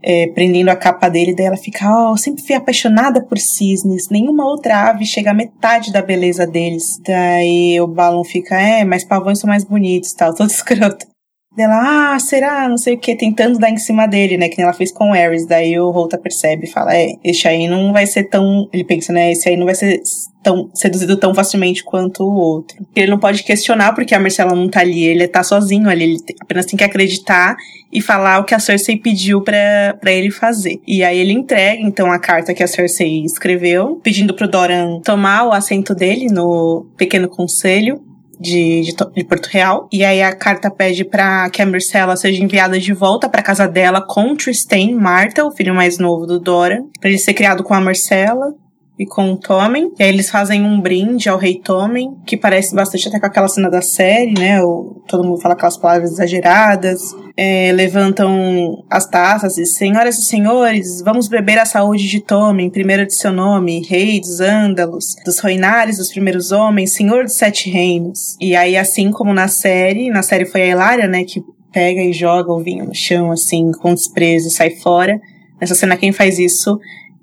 é, 0.04 0.28
prendendo 0.28 0.70
a 0.70 0.76
capa 0.76 1.10
dele, 1.10 1.36
daí 1.36 1.46
ela 1.46 1.58
fica, 1.58 1.88
ó, 1.88 2.12
oh, 2.12 2.18
sempre 2.18 2.44
fui 2.44 2.56
apaixonada 2.56 3.24
por 3.24 3.38
cisnes, 3.38 4.10
nenhuma 4.10 4.46
outra 4.46 4.90
ave 4.90 5.06
chega 5.06 5.32
à 5.32 5.34
metade 5.34 5.92
da 5.92 6.02
beleza 6.02 6.48
deles. 6.48 7.00
Daí 7.06 7.80
o 7.80 7.88
Balão 7.88 8.24
fica, 8.24 8.60
é, 8.60 8.84
mas 8.84 9.04
pavões 9.04 9.40
são 9.40 9.48
mais 9.48 9.64
bonitos, 9.64 10.14
tal, 10.14 10.34
todo 10.36 10.50
escroto. 10.50 11.11
Dela, 11.54 12.14
ah, 12.14 12.20
será? 12.20 12.70
Não 12.70 12.78
sei 12.78 12.94
o 12.94 12.98
que, 12.98 13.14
tentando 13.14 13.60
dar 13.60 13.70
em 13.70 13.78
cima 13.78 14.08
dele, 14.08 14.38
né? 14.38 14.48
Que 14.48 14.58
nem 14.58 14.64
ela 14.64 14.74
fez 14.74 14.90
com 14.90 15.12
o 15.12 15.14
Ares. 15.14 15.46
Daí 15.46 15.78
o 15.78 15.92
Rota 15.92 16.18
percebe 16.18 16.66
e 16.66 16.72
fala: 16.72 16.96
É, 16.96 17.08
esse 17.22 17.46
aí 17.46 17.68
não 17.68 17.92
vai 17.92 18.08
ser 18.08 18.24
tão. 18.30 18.70
Ele 18.72 18.86
pensa, 18.86 19.12
né? 19.12 19.34
Esse 19.34 19.50
aí 19.50 19.58
não 19.58 19.66
vai 19.66 19.76
ser 19.76 20.02
tão 20.42 20.70
seduzido 20.74 21.18
tão 21.18 21.36
facilmente 21.36 21.84
quanto 21.84 22.24
o 22.24 22.34
outro. 22.34 22.78
Ele 22.96 23.12
não 23.12 23.20
pode 23.20 23.44
questionar 23.44 23.94
porque 23.94 24.16
a 24.16 24.20
Marcela 24.20 24.56
não 24.56 24.70
tá 24.70 24.80
ali, 24.80 25.04
ele 25.04 25.28
tá 25.28 25.44
sozinho 25.44 25.90
ali, 25.90 26.04
ele 26.06 26.18
apenas 26.40 26.66
tem 26.66 26.78
que 26.78 26.84
acreditar 26.84 27.56
e 27.92 28.02
falar 28.02 28.40
o 28.40 28.46
que 28.46 28.56
a 28.56 28.60
Cersei 28.60 28.98
pediu 28.98 29.42
para 29.42 30.00
ele 30.06 30.32
fazer. 30.32 30.80
E 30.88 31.04
aí 31.04 31.20
ele 31.20 31.34
entrega 31.34 31.82
então 31.82 32.12
a 32.12 32.18
carta 32.18 32.54
que 32.54 32.64
a 32.64 32.68
Cersei 32.68 33.24
escreveu, 33.24 34.00
pedindo 34.02 34.34
pro 34.34 34.48
Doran 34.48 35.02
tomar 35.02 35.44
o 35.44 35.52
assento 35.52 35.94
dele 35.94 36.28
no 36.28 36.88
pequeno 36.98 37.28
conselho 37.28 38.02
de, 38.42 38.82
de, 38.82 38.96
de, 39.16 39.24
Porto 39.24 39.48
Real. 39.48 39.88
E 39.92 40.04
aí 40.04 40.22
a 40.22 40.36
carta 40.36 40.70
pede 40.70 41.06
para 41.06 41.50
que 41.50 41.62
a 41.62 41.66
Marcela 41.66 42.18
seja 42.18 42.44
enviada 42.44 42.80
de 42.80 42.94
volta 42.94 43.30
para 43.30 43.44
casa 43.44 43.68
dela 43.68 44.02
com 44.02 44.36
Tristan 44.36 44.96
Marta, 45.00 45.46
o 45.46 45.52
filho 45.52 45.74
mais 45.74 45.98
novo 45.98 46.26
do 46.26 46.40
Dora, 46.40 46.84
para 47.00 47.10
ele 47.10 47.20
ser 47.20 47.34
criado 47.34 47.64
com 47.64 47.74
a 47.74 47.82
Marcela 47.82 48.54
e 49.02 49.06
com 49.08 49.32
o 49.32 49.36
Tommen. 49.38 49.92
E 49.98 50.04
aí 50.04 50.10
eles 50.10 50.30
fazem 50.30 50.62
um 50.64 50.80
brinde 50.80 51.28
ao 51.28 51.36
rei 51.36 51.60
Tommen, 51.60 52.16
que 52.24 52.38
parece 52.38 52.76
bastante 52.76 53.08
até 53.08 53.20
com 53.20 53.26
aquela 53.26 53.48
cena 53.48 53.68
da 53.68 53.82
série, 53.82 54.36
né? 54.40 54.62
O, 54.62 55.02
todo 55.08 55.24
mundo 55.24 55.42
fala 55.42 55.56
aquelas 55.56 55.76
palavras 55.76 56.12
exageradas. 56.12 57.02
É, 57.36 57.72
levantam 57.72 58.84
as 58.88 59.08
taças 59.08 59.58
e 59.58 59.66
senhoras 59.66 60.20
e 60.20 60.24
senhores, 60.24 61.02
vamos 61.02 61.30
beber 61.30 61.58
a 61.58 61.66
saúde 61.66 62.08
de 62.08 62.20
Tommen, 62.20 62.70
primeiro 62.70 63.08
de 63.08 63.16
seu 63.16 63.32
nome, 63.32 63.82
rei 63.88 64.20
dos 64.20 64.42
Ândalos, 64.42 65.16
dos 65.26 65.40
Reinares 65.40 65.98
dos 65.98 66.12
primeiros 66.12 66.52
homens, 66.52 66.94
senhor 66.94 67.24
dos 67.24 67.34
sete 67.34 67.70
reinos. 67.70 68.36
E 68.40 68.54
aí, 68.56 68.78
assim 68.78 69.12
como 69.12 69.34
na 69.34 69.48
série, 69.48 70.12
na 70.12 70.22
série 70.22 70.46
foi 70.46 70.64
a 70.64 70.68
Hilária, 70.68 71.08
né, 71.08 71.24
que 71.24 71.42
pega 71.72 72.04
e 72.04 72.14
joga 72.14 72.52
o 72.52 72.60
vinho 72.60 72.86
no 72.86 72.94
chão, 72.94 73.32
assim, 73.32 73.72
com 73.72 73.96
desprezo 73.96 74.50
e 74.50 74.52
sai 74.52 74.72
fora. 74.72 75.20
Nessa 75.60 75.74
cena, 75.74 75.98
quem 75.98 76.12
faz 76.12 76.38
isso 76.38 76.78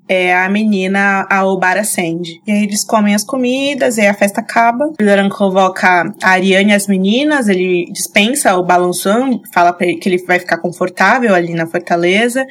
é 0.09 0.35
a 0.35 0.49
menina, 0.49 1.27
a 1.29 1.45
Obara 1.45 1.83
Sandy. 1.83 2.41
E 2.47 2.51
aí 2.51 2.63
eles 2.63 2.83
comem 2.83 3.13
as 3.13 3.23
comidas, 3.23 3.99
e 3.99 4.07
a 4.07 4.13
festa 4.13 4.41
acaba. 4.41 4.87
O 4.87 4.95
Doran 4.97 5.29
convoca 5.29 6.11
a 6.23 6.29
Ariane 6.31 6.71
e 6.71 6.75
as 6.75 6.87
meninas, 6.87 7.47
ele 7.47 7.85
dispensa 7.91 8.57
o 8.57 8.65
Balançan, 8.65 9.39
fala 9.53 9.71
pra 9.71 9.85
ele 9.85 9.97
que 9.97 10.09
ele 10.09 10.25
vai 10.25 10.39
ficar 10.39 10.57
confortável 10.57 11.35
ali 11.35 11.53
na 11.53 11.67
fortaleza, 11.67 12.43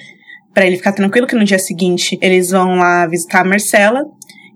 para 0.54 0.66
ele 0.66 0.76
ficar 0.76 0.92
tranquilo 0.92 1.26
que 1.26 1.34
no 1.34 1.44
dia 1.44 1.58
seguinte 1.58 2.16
eles 2.22 2.50
vão 2.50 2.76
lá 2.76 3.06
visitar 3.06 3.40
a 3.40 3.44
Marcela. 3.44 4.04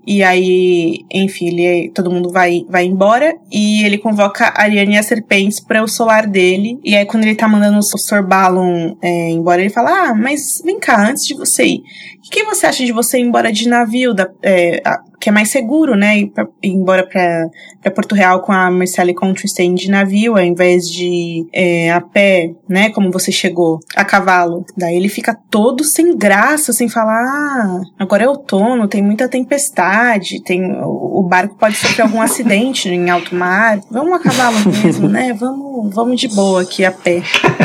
E 0.06 0.22
aí, 0.22 1.04
enfim, 1.12 1.48
ele, 1.48 1.90
todo 1.90 2.10
mundo 2.10 2.30
vai, 2.30 2.64
vai 2.68 2.84
embora 2.84 3.36
e 3.50 3.84
ele 3.84 3.98
convoca 3.98 4.46
a 4.46 4.62
Ariane 4.62 4.94
e 4.94 4.98
as 4.98 5.06
serpentes 5.06 5.60
para 5.60 5.82
o 5.82 5.88
solar 5.88 6.26
dele. 6.26 6.78
E 6.82 6.96
aí, 6.96 7.06
quando 7.06 7.24
ele 7.24 7.36
tá 7.36 7.46
mandando 7.46 7.78
o 7.78 7.82
Sorbalon 7.82 8.96
é, 9.00 9.30
embora, 9.30 9.60
ele 9.60 9.70
fala: 9.70 10.08
Ah, 10.08 10.14
mas 10.14 10.60
vem 10.64 10.80
cá, 10.80 11.08
antes 11.08 11.26
de 11.26 11.34
você 11.34 11.64
ir, 11.64 11.82
o 12.26 12.30
que 12.30 12.42
você 12.44 12.66
acha 12.66 12.84
de 12.84 12.92
você 12.92 13.18
ir 13.18 13.22
embora 13.22 13.52
de 13.52 13.68
navio? 13.68 14.12
Da, 14.12 14.28
é, 14.42 14.82
que 15.22 15.28
é 15.28 15.32
mais 15.32 15.50
seguro, 15.50 15.94
né? 15.94 16.18
Ir, 16.18 16.26
pra, 16.26 16.44
ir 16.60 16.70
embora 16.70 17.06
pra, 17.06 17.46
pra 17.80 17.92
Porto 17.92 18.12
Real 18.12 18.40
com 18.40 18.50
a 18.50 18.68
e 18.72 19.12
o 19.12 19.34
Tristan 19.34 19.72
de 19.72 19.88
navio, 19.88 20.36
ao 20.36 20.42
invés 20.42 20.90
de 20.90 21.46
é, 21.52 21.92
a 21.92 22.00
pé, 22.00 22.50
né? 22.68 22.90
Como 22.90 23.12
você 23.12 23.30
chegou, 23.30 23.78
a 23.94 24.04
cavalo. 24.04 24.66
Daí 24.76 24.96
ele 24.96 25.08
fica 25.08 25.38
todo 25.48 25.84
sem 25.84 26.16
graça, 26.16 26.72
sem 26.72 26.88
falar: 26.88 27.22
ah, 27.22 27.80
agora 28.00 28.24
é 28.24 28.28
outono, 28.28 28.88
tem 28.88 29.00
muita 29.00 29.28
tempestade, 29.28 30.42
tem, 30.42 30.60
o, 30.82 31.22
barco 31.22 31.56
pode 31.56 31.76
sofrer 31.76 32.02
algum 32.02 32.20
acidente 32.20 32.88
em 32.88 33.08
alto 33.08 33.32
mar. 33.36 33.78
Vamos 33.88 34.14
a 34.14 34.18
cavalo 34.18 34.56
mesmo, 34.82 35.08
né? 35.08 35.32
Vamos, 35.34 35.94
vamos 35.94 36.20
de 36.20 36.26
boa 36.26 36.62
aqui 36.62 36.84
a 36.84 36.90
pé. 36.90 37.22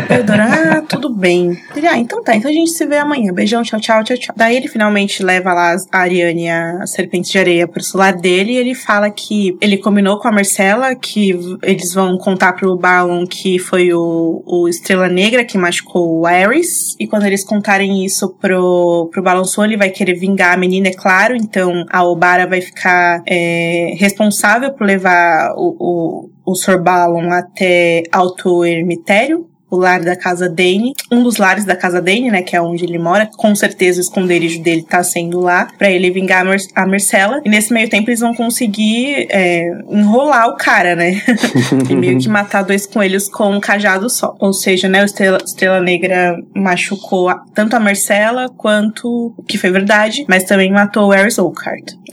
Pedro, 0.08 0.36
ah, 0.40 0.84
tudo 0.88 1.10
bem. 1.10 1.58
Ele, 1.76 1.88
ah, 1.88 1.98
então 1.98 2.24
tá, 2.24 2.36
então 2.36 2.52
a 2.52 2.54
gente 2.54 2.70
se 2.70 2.86
vê 2.86 2.98
amanhã. 2.98 3.34
Beijão, 3.34 3.64
tchau, 3.64 3.80
tchau, 3.80 4.04
tchau, 4.04 4.18
tchau. 4.18 4.36
Daí 4.38 4.56
ele 4.56 4.68
finalmente 4.68 5.24
leva 5.24 5.54
lá 5.54 5.76
a 5.92 5.98
Ariane 5.98 6.44
e 6.44 6.50
a 6.50 6.86
serpente 6.86 7.32
de 7.32 7.47
areia 7.48 7.68
pro 7.68 7.82
celular 7.82 8.14
dele 8.14 8.54
e 8.54 8.58
ele 8.58 8.76
fala 8.76 9.10
que 9.10 9.58
ele 9.62 9.78
combinou 9.78 10.20
com 10.20 10.28
a 10.28 10.32
Marcela 10.32 10.94
que 10.96 11.32
eles 11.64 11.94
vão 11.94 12.18
contar 12.18 12.54
pro 12.54 12.78
Balon 12.78 13.26
que 13.26 13.58
foi 13.58 13.94
o, 13.94 14.44
o 14.46 14.68
Estrela 14.68 15.08
Negra 15.08 15.46
que 15.46 15.58
machucou 15.58 16.20
o 16.20 16.26
Ares. 16.26 16.96
E 17.00 17.08
quando 17.08 17.26
eles 17.26 17.44
contarem 17.44 18.06
isso 18.06 18.30
pro, 18.40 19.10
pro 19.12 19.24
Balançou, 19.24 19.64
ele 19.64 19.78
vai 19.78 19.90
querer 19.90 20.16
vingar 20.16 20.54
a 20.54 20.58
menina, 20.58 20.90
é 20.90 20.94
claro. 20.94 21.36
Então 21.36 21.86
a 21.90 22.04
Obara 22.04 22.46
vai 22.46 22.62
ficar 22.62 23.22
é, 23.26 23.96
responsável 23.98 24.74
por 24.74 24.86
levar 24.86 25.54
o, 25.56 25.76
o, 25.80 26.30
o 26.52 26.56
Sorbalon 26.56 27.32
até 27.32 28.04
Alto 28.12 28.66
Ermitério 28.66 29.48
o 29.70 29.78
lar 29.78 30.02
da 30.02 30.16
casa 30.16 30.50
Dane, 30.50 30.94
um 31.12 31.24
dos 31.24 31.38
lares 31.38 31.66
da 31.66 31.76
casa 31.76 32.02
Dane, 32.02 32.32
né, 32.32 32.42
que 32.42 32.56
é 32.56 32.62
onde 32.62 32.86
ele 32.86 32.98
mora, 32.98 33.30
com 33.38 33.56
certeza 33.56 34.00
o 34.00 34.02
esconderijo 34.02 34.62
dele 34.62 34.84
tá 34.84 35.04
sendo 35.04 35.40
lá, 35.40 35.68
para 35.78 35.90
ele 35.90 36.10
vingar 36.10 36.42
a, 36.42 36.50
Mer 36.50 36.60
a 36.76 36.88
Marcela, 36.88 37.42
e 37.44 37.50
nesse 37.50 37.74
meio 37.74 37.90
tempo 37.90 38.10
eles 38.10 38.20
vão 38.20 38.34
conseguir 38.34 39.28
é, 39.30 39.70
enrolar 39.90 40.50
o 40.50 40.58
cara, 40.58 40.96
né, 40.96 41.22
e 41.90 41.96
meio 41.96 42.20
que 42.20 42.30
matar 42.30 42.64
dois 42.64 42.86
coelhos 42.86 43.28
com 43.30 43.52
um 43.52 43.60
cajado 43.60 44.10
só, 44.10 44.36
ou 44.40 44.54
seja, 44.54 44.88
né, 44.88 45.02
o 45.02 45.06
Estrela, 45.06 45.38
Estrela 45.44 45.82
Negra 45.82 46.38
machucou 46.56 47.30
a, 47.30 47.44
tanto 47.54 47.76
a 47.76 47.80
Marcela 47.80 48.48
quanto, 48.58 49.34
o 49.38 49.44
que 49.44 49.58
foi 49.58 49.72
verdade, 49.72 50.26
mas 50.28 50.44
também 50.44 50.72
matou 50.72 51.10
o 51.10 51.12
Ares. 51.12 51.38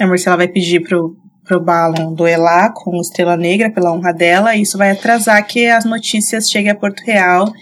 A 0.01 0.07
Marcela 0.07 0.37
vai 0.37 0.49
pedir 0.49 0.81
pro, 0.81 1.17
pro 1.45 1.61
Balon 1.61 2.15
duelar 2.15 2.73
com 2.73 3.01
Estrela 3.01 3.37
Negra 3.37 3.71
pela 3.71 3.93
honra 3.93 4.13
dela, 4.13 4.57
e 4.57 4.63
isso 4.63 4.79
vai 4.79 4.91
atrasar 4.91 5.47
que 5.47 5.67
as 5.67 5.85
notícias 5.85 6.51
cheguem 6.51 6.71
a 6.71 6.75
Porto 6.75 7.01
Real 7.01 7.53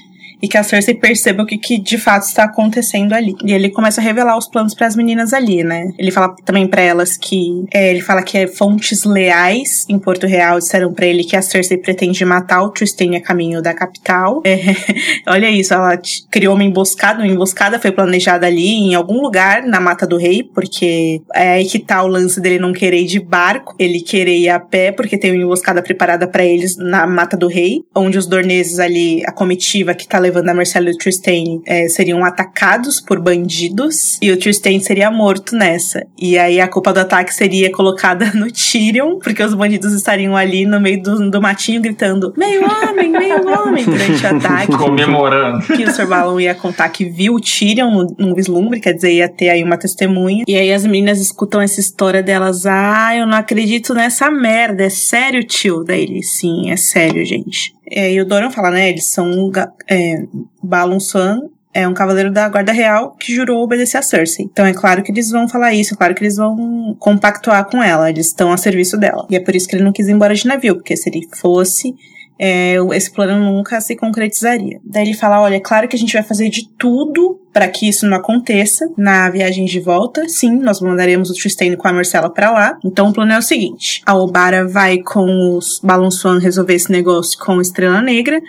e 0.43 0.49
que 0.49 0.59
a 0.59 0.63
Cersei 0.63 0.95
perceba 0.95 1.45
o 1.45 1.47
que, 1.47 1.57
que 1.57 1.79
de 1.79 1.97
fato 1.97 2.25
está 2.25 2.45
acontecendo 2.45 3.13
ali. 3.13 3.35
E 3.45 3.53
ele 3.53 3.71
começa 3.71 4.01
a 4.01 4.05
revelar 4.05 4.37
os 4.37 4.49
planos 4.49 4.75
para 4.75 4.89
as 4.89 4.97
meninas 4.97 5.33
ali, 5.33 5.63
né? 5.63 5.91
Ele 5.97 6.11
fala 6.11 6.35
também 6.45 6.67
para 6.67 6.83
elas 6.83 7.17
que 7.17 7.65
é, 7.73 7.91
ele 7.91 8.01
fala 8.01 8.23
que 8.23 8.37
é 8.37 8.47
fontes 8.47 9.05
leais 9.05 9.87
em 9.89 9.99
Porto 9.99 10.27
Real 10.27 10.59
disseram 10.59 10.93
para 10.93 11.07
ele 11.07 11.23
que 11.23 11.37
a 11.37 11.43
Cersei 11.43 11.77
pretende 11.77 12.25
matar 12.25 12.63
o 12.63 12.71
Tristan 12.71 13.17
a 13.17 13.21
caminho 13.21 13.63
da 13.63 13.73
capital. 13.73 14.43
É, 14.45 14.59
olha 15.31 15.49
isso, 15.49 15.73
ela 15.75 16.01
criou 16.31 16.55
uma 16.55 16.65
emboscada, 16.65 17.21
uma 17.21 17.29
emboscada 17.29 17.79
foi 17.79 17.93
planejada 17.93 18.47
ali 18.47 18.69
em 18.69 18.95
algum 18.95 19.21
lugar 19.21 19.63
na 19.63 19.81
Mata 19.81 20.07
do 20.07 20.17
Rei, 20.17 20.43
porque 20.43 21.21
é 21.35 21.53
aí 21.55 21.67
que 21.67 21.79
tá 21.79 22.03
o 22.03 22.09
lance 22.09 22.41
dele 22.41 22.59
não 22.59 22.73
querer 22.73 23.03
ir 23.03 23.07
de 23.07 23.21
barco, 23.21 23.75
ele 23.79 24.01
querer 24.01 24.39
ir 24.39 24.49
a 24.49 24.59
pé, 24.59 24.91
porque 24.91 25.17
tem 25.17 25.31
uma 25.33 25.43
emboscada 25.43 25.83
preparada 25.83 26.27
para 26.27 26.45
eles 26.45 26.77
na 26.77 27.07
Mata 27.07 27.37
do 27.37 27.47
Rei, 27.47 27.83
onde 27.95 28.19
os 28.19 28.27
dorneses 28.27 28.79
ali, 28.79 29.23
a 29.27 29.33
comitiva 29.33 29.95
que 29.95 30.09
tá 30.09 30.19
levando 30.19 30.32
levando 30.33 30.49
a 30.49 30.55
Marcela 30.55 30.89
e 30.89 30.93
o 30.93 30.97
Tristan 30.97 31.61
é, 31.67 31.87
seriam 31.89 32.25
atacados 32.25 33.01
por 33.01 33.21
bandidos 33.21 34.19
e 34.23 34.31
o 34.31 34.39
Tristan 34.39 34.81
seria 34.81 35.11
morto 35.11 35.55
nessa. 35.55 36.07
E 36.19 36.39
aí 36.39 36.59
a 36.59 36.67
culpa 36.67 36.93
do 36.93 37.01
ataque 37.01 37.35
seria 37.35 37.71
colocada 37.71 38.31
no 38.35 38.51
Tyrion, 38.51 39.19
porque 39.19 39.43
os 39.43 39.53
bandidos 39.53 39.93
estariam 39.93 40.35
ali 40.35 40.65
no 40.65 40.81
meio 40.81 41.03
do, 41.03 41.31
do 41.31 41.43
matinho 41.43 41.83
gritando 41.83 42.33
meio 42.37 42.63
homem, 42.65 43.11
meio 43.11 43.47
homem 43.47 43.85
durante 43.85 44.25
o 44.25 44.37
ataque. 44.37 44.73
Comemorando. 44.73 45.67
Que 45.67 45.85
o 45.85 45.91
Sir 45.91 46.07
Balon 46.07 46.41
ia 46.41 46.55
contar 46.55 46.89
que 46.89 47.05
viu 47.05 47.35
o 47.35 47.41
Tyrion 47.41 48.07
num 48.19 48.35
vislumbre, 48.35 48.81
quer 48.81 48.95
dizer, 48.95 49.13
ia 49.13 49.29
ter 49.29 49.51
aí 49.51 49.63
uma 49.63 49.77
testemunha. 49.77 50.45
E 50.49 50.57
aí 50.57 50.73
as 50.73 50.87
meninas 50.87 51.21
escutam 51.21 51.61
essa 51.61 51.81
história 51.81 52.23
delas, 52.23 52.65
ah, 52.65 53.15
eu 53.15 53.27
não 53.27 53.37
acredito 53.37 53.93
nessa 53.93 54.31
merda, 54.31 54.85
é 54.85 54.89
sério, 54.89 55.45
tio? 55.45 55.85
Daí 55.85 56.03
ele, 56.03 56.23
sim, 56.23 56.71
é 56.71 56.77
sério, 56.77 57.25
gente. 57.25 57.75
É, 57.91 58.13
e 58.13 58.21
o 58.21 58.25
Doran 58.25 58.51
fala, 58.51 58.71
né? 58.71 58.89
Eles 58.89 59.11
são. 59.11 59.51
É, 59.89 60.23
Balon 60.63 61.01
Swan 61.01 61.41
é 61.75 61.89
um 61.89 61.95
cavaleiro 61.95 62.31
da 62.31 62.49
Guarda 62.49 62.73
Real 62.73 63.17
que 63.19 63.35
jurou 63.35 63.63
obedecer 63.63 63.97
a 63.97 64.03
Cersei. 64.03 64.45
Então 64.45 64.67
é 64.67 64.75
claro 64.75 65.03
que 65.03 65.11
eles 65.11 65.31
vão 65.31 65.49
falar 65.49 65.73
isso, 65.73 65.95
é 65.95 65.97
claro 65.97 66.15
que 66.15 66.23
eles 66.23 66.37
vão 66.37 66.95
compactuar 66.99 67.65
com 67.71 67.83
ela, 67.83 68.11
eles 68.11 68.27
estão 68.27 68.53
a 68.53 68.57
serviço 68.57 68.99
dela. 68.99 69.27
E 69.31 69.37
é 69.37 69.41
por 69.41 69.57
isso 69.57 69.67
que 69.67 69.77
ele 69.77 69.85
não 69.85 69.93
quis 69.93 70.07
ir 70.07 70.13
embora 70.13 70.35
de 70.35 70.47
navio, 70.47 70.75
porque 70.77 70.97
se 70.97 71.09
ele 71.09 71.27
fosse, 71.35 71.95
é, 72.39 72.77
esse 72.95 73.13
plano 73.13 73.53
nunca 73.53 73.81
se 73.81 73.97
concretizaria. 73.97 74.81
Daí 74.85 75.05
ele 75.05 75.15
fala: 75.15 75.41
olha, 75.41 75.57
é 75.57 75.61
claro 75.61 75.89
que 75.89 75.97
a 75.97 75.99
gente 75.99 76.13
vai 76.13 76.23
fazer 76.23 76.49
de 76.49 76.69
tudo 76.79 77.41
para 77.53 77.69
que 77.69 77.89
isso 77.89 78.07
não 78.07 78.17
aconteça 78.17 78.91
na 78.97 79.29
viagem 79.31 79.65
de 79.65 79.79
volta. 79.79 80.29
Sim, 80.29 80.57
nós 80.57 80.81
mandaremos 80.81 81.31
o 81.31 81.35
Tristan 81.35 81.77
com 81.77 81.89
a 81.89 81.93
Marcela 81.93 82.31
para 82.31 82.51
lá. 82.51 82.79
Então 82.85 83.11
o 83.11 83.13
plano 83.13 83.33
é 83.33 83.39
o 83.39 83.43
seguinte: 83.43 84.03
a 84.07 84.17
Obara 84.17 84.67
vai 84.67 84.99
com 84.99 85.57
os 85.57 85.81
Balon 85.83 86.11
Swan 86.11 86.39
resolver 86.39 86.75
esse 86.75 86.91
negócio 86.91 87.39
com 87.39 87.61
Estrela 87.61 88.03
Negra. 88.03 88.41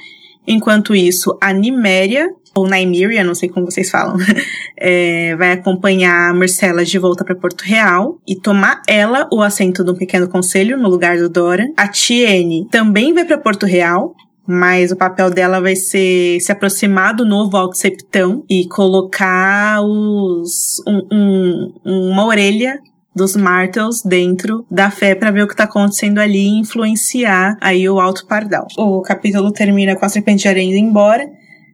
Enquanto 0.45 0.93
isso, 0.93 1.38
a 1.39 1.53
Niméria, 1.53 2.30
ou 2.55 2.67
Nymeria, 2.67 3.23
não 3.23 3.34
sei 3.34 3.49
como 3.49 3.69
vocês 3.69 3.89
falam, 3.89 4.17
é, 4.77 5.35
vai 5.35 5.51
acompanhar 5.51 6.30
a 6.30 6.34
Marcela 6.34 6.85
de 6.85 6.97
volta 6.99 7.23
para 7.23 7.35
Porto 7.35 7.61
Real 7.61 8.19
e 8.27 8.35
tomar 8.35 8.81
ela 8.88 9.27
o 9.31 9.41
assento 9.41 9.84
do 9.84 9.95
pequeno 9.95 10.27
conselho 10.27 10.77
no 10.77 10.89
lugar 10.89 11.17
do 11.17 11.30
Dora. 11.30 11.67
A 11.75 11.88
Tiene 11.88 12.67
também 12.69 13.13
vai 13.13 13.25
para 13.25 13.38
Porto 13.38 13.65
Real, 13.65 14.15
mas 14.45 14.91
o 14.91 14.95
papel 14.95 15.30
dela 15.30 15.59
vai 15.59 15.75
ser 15.75 16.39
se 16.41 16.51
aproximar 16.51 17.15
do 17.15 17.25
novo 17.25 17.55
Alto 17.57 17.77
Septão 17.77 18.43
e 18.49 18.67
colocar 18.67 19.81
os 19.81 20.81
um, 20.88 21.07
um, 21.11 21.73
uma 22.09 22.25
orelha 22.25 22.80
dos 23.15 23.35
Martels 23.35 24.01
dentro 24.03 24.65
da 24.69 24.89
fé 24.89 25.13
para 25.15 25.31
ver 25.31 25.43
o 25.43 25.47
que 25.47 25.55
tá 25.55 25.65
acontecendo 25.65 26.19
ali 26.19 26.39
e 26.39 26.59
influenciar 26.59 27.57
aí 27.61 27.88
o 27.88 27.99
Alto 27.99 28.25
Pardal. 28.25 28.67
O 28.77 29.01
capítulo 29.01 29.51
termina 29.51 29.95
com 29.95 30.05
a 30.05 30.09
serpente 30.09 30.43
de 30.43 30.47
areia 30.47 30.65
indo 30.65 30.77
embora. 30.77 31.30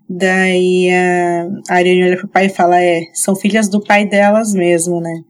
Daí 0.10 0.90
a 0.92 1.48
Ariane 1.76 2.04
olha 2.04 2.18
pro 2.18 2.28
pai 2.28 2.48
e 2.48 2.50
fala: 2.50 2.82
É, 2.82 3.02
são 3.14 3.36
filhas 3.36 3.70
do 3.70 3.80
pai 3.80 4.08
delas 4.08 4.54
mesmo, 4.54 5.00
né? 5.00 5.22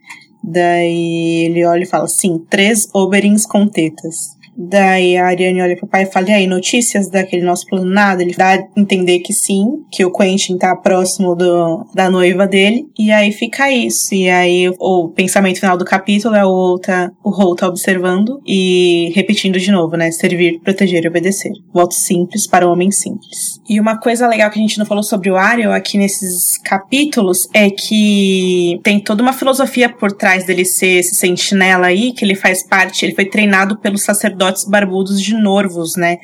Daí 0.41 1.45
ele 1.45 1.65
olha 1.65 1.83
e 1.83 1.87
fala: 1.87 2.07
Sim, 2.07 2.45
três 2.49 2.87
Oberins 2.93 3.45
com 3.45 3.67
tetas. 3.67 4.38
Daí 4.61 5.15
a 5.15 5.27
Ariane 5.27 5.61
olha 5.61 5.77
pro 5.77 5.87
pai 5.87 6.03
e 6.03 6.11
fala: 6.11 6.29
E 6.29 6.33
aí, 6.33 6.47
notícias 6.47 7.09
daquele 7.09 7.43
nosso 7.43 7.65
plano? 7.65 7.89
Nada. 7.89 8.21
Ele 8.21 8.33
dá 8.35 8.55
a 8.55 8.67
entender 8.75 9.19
que 9.19 9.31
sim, 9.31 9.65
que 9.89 10.03
o 10.03 10.11
Quentin 10.11 10.57
tá 10.57 10.75
próximo 10.75 11.33
do, 11.33 11.85
da 11.95 12.09
noiva 12.09 12.45
dele. 12.45 12.85
E 12.97 13.09
aí 13.09 13.31
fica 13.31 13.71
isso. 13.71 14.13
E 14.13 14.29
aí 14.29 14.69
o 14.77 15.09
pensamento 15.15 15.61
final 15.61 15.77
do 15.77 15.85
capítulo 15.85 16.35
é 16.35 16.43
o 16.43 16.49
Holta, 16.49 17.09
o 17.23 17.29
Holta 17.29 17.67
observando 17.67 18.41
e 18.45 19.13
repetindo 19.15 19.57
de 19.57 19.71
novo, 19.71 19.95
né? 19.95 20.11
Servir, 20.11 20.59
proteger 20.59 21.05
e 21.05 21.07
obedecer. 21.07 21.51
Voto 21.73 21.93
simples 21.93 22.45
para 22.45 22.67
o 22.67 22.71
homem 22.71 22.91
simples. 22.91 23.61
E 23.69 23.79
uma 23.79 23.97
coisa 23.97 24.27
legal 24.27 24.49
que 24.49 24.59
a 24.59 24.61
gente 24.61 24.77
não 24.77 24.85
falou 24.85 25.03
sobre 25.03 25.31
o 25.31 25.37
Ariel 25.37 25.71
aqui 25.71 25.97
nesses 25.97 26.57
capítulos 26.57 27.47
é 27.53 27.69
que 27.69 28.79
tem 28.83 28.99
toda 28.99 29.21
uma 29.21 29.31
filosofia 29.31 29.87
por 29.87 30.11
trás 30.11 30.45
dele 30.45 30.65
ser 30.65 30.99
esse 30.99 31.15
sentinela 31.15 31.87
aí, 31.87 32.11
que 32.11 32.25
ele 32.25 32.35
faz 32.35 32.61
parte, 32.61 33.05
ele 33.05 33.15
foi 33.15 33.25
treinado 33.25 33.77
pelo 33.77 33.97
sacerdote 33.97 34.48
sacerdotes 34.49 34.65
barbudos 34.65 35.21
de 35.21 35.33
Norvos, 35.35 35.95
né? 35.95 36.17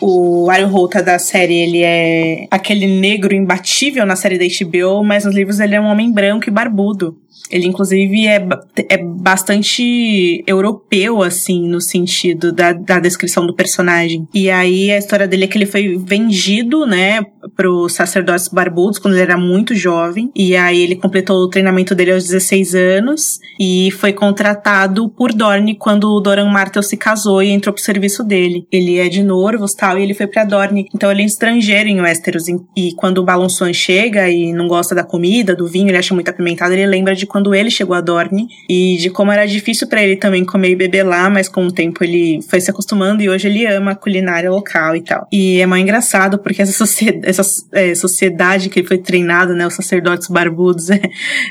O 0.00 0.48
Arya 0.48 0.66
Holta 0.66 1.02
da 1.02 1.18
série, 1.18 1.54
ele 1.54 1.82
é 1.82 2.46
aquele 2.50 2.86
negro 2.86 3.34
imbatível 3.34 4.06
na 4.06 4.16
série 4.16 4.38
da 4.38 4.44
HBO, 4.44 5.02
mas 5.04 5.24
nos 5.24 5.34
livros 5.34 5.60
ele 5.60 5.74
é 5.74 5.80
um 5.80 5.86
homem 5.86 6.12
branco 6.12 6.48
e 6.48 6.52
barbudo. 6.52 7.18
Ele, 7.52 7.66
inclusive, 7.66 8.26
é, 8.26 8.48
é 8.88 8.96
bastante 8.96 10.42
europeu, 10.46 11.22
assim, 11.22 11.68
no 11.68 11.82
sentido 11.82 12.50
da, 12.50 12.72
da 12.72 12.98
descrição 12.98 13.46
do 13.46 13.54
personagem. 13.54 14.26
E 14.32 14.50
aí, 14.50 14.90
a 14.90 14.96
história 14.96 15.28
dele 15.28 15.44
é 15.44 15.46
que 15.46 15.58
ele 15.58 15.66
foi 15.66 15.98
vendido, 15.98 16.86
né, 16.86 17.22
pros 17.54 17.92
sacerdotes 17.92 18.48
barbudos 18.48 18.98
quando 18.98 19.14
ele 19.14 19.22
era 19.22 19.36
muito 19.36 19.74
jovem. 19.74 20.30
E 20.34 20.56
aí, 20.56 20.80
ele 20.80 20.96
completou 20.96 21.36
o 21.42 21.48
treinamento 21.48 21.94
dele 21.94 22.12
aos 22.12 22.24
16 22.24 22.74
anos 22.74 23.38
e 23.60 23.90
foi 23.90 24.14
contratado 24.14 25.10
por 25.10 25.32
Dorne 25.32 25.76
quando 25.76 26.04
o 26.04 26.20
Doran 26.20 26.48
Martel 26.48 26.82
se 26.82 26.96
casou 26.96 27.42
e 27.42 27.50
entrou 27.50 27.74
pro 27.74 27.82
serviço 27.82 28.24
dele. 28.24 28.66
Ele 28.72 28.98
é 28.98 29.10
de 29.10 29.22
Norvos 29.22 29.74
tal, 29.74 29.98
e 29.98 30.02
ele 30.02 30.14
foi 30.14 30.26
pra 30.26 30.44
Dorne. 30.44 30.88
Então, 30.94 31.10
ele 31.10 31.22
é 31.22 31.26
estrangeiro 31.26 31.88
em 31.88 32.00
Westeros. 32.00 32.44
E 32.48 32.94
quando 32.96 33.18
o 33.18 33.24
Balançon 33.24 33.72
chega 33.74 34.30
e 34.30 34.54
não 34.54 34.66
gosta 34.66 34.94
da 34.94 35.04
comida, 35.04 35.54
do 35.54 35.66
vinho, 35.66 35.88
ele 35.88 35.98
acha 35.98 36.14
muito 36.14 36.30
apimentado, 36.30 36.72
ele 36.72 36.86
lembra 36.86 37.14
de 37.14 37.21
quando 37.26 37.54
ele 37.54 37.70
chegou 37.70 37.94
a 37.94 38.00
Dorne 38.00 38.48
e 38.68 38.96
de 38.98 39.10
como 39.10 39.30
era 39.30 39.46
difícil 39.46 39.86
para 39.86 40.02
ele 40.02 40.16
também 40.16 40.44
comer 40.44 40.70
e 40.70 40.76
beber 40.76 41.02
lá, 41.02 41.28
mas 41.28 41.48
com 41.48 41.66
o 41.66 41.72
tempo 41.72 42.02
ele 42.02 42.40
foi 42.48 42.60
se 42.60 42.70
acostumando 42.70 43.22
e 43.22 43.28
hoje 43.28 43.48
ele 43.48 43.66
ama 43.66 43.92
a 43.92 43.94
culinária 43.94 44.50
local 44.50 44.96
e 44.96 45.02
tal. 45.02 45.26
E 45.32 45.60
é 45.60 45.66
mais 45.66 45.82
engraçado 45.82 46.38
porque 46.38 46.62
essa 46.62 46.72
sociedade, 46.72 47.20
essa, 47.28 47.42
é, 47.72 47.94
sociedade 47.94 48.68
que 48.68 48.80
ele 48.80 48.88
foi 48.88 48.98
treinado, 48.98 49.54
né, 49.54 49.66
os 49.66 49.74
sacerdotes 49.74 50.28
barbudos, 50.28 50.90
é, 50.90 51.00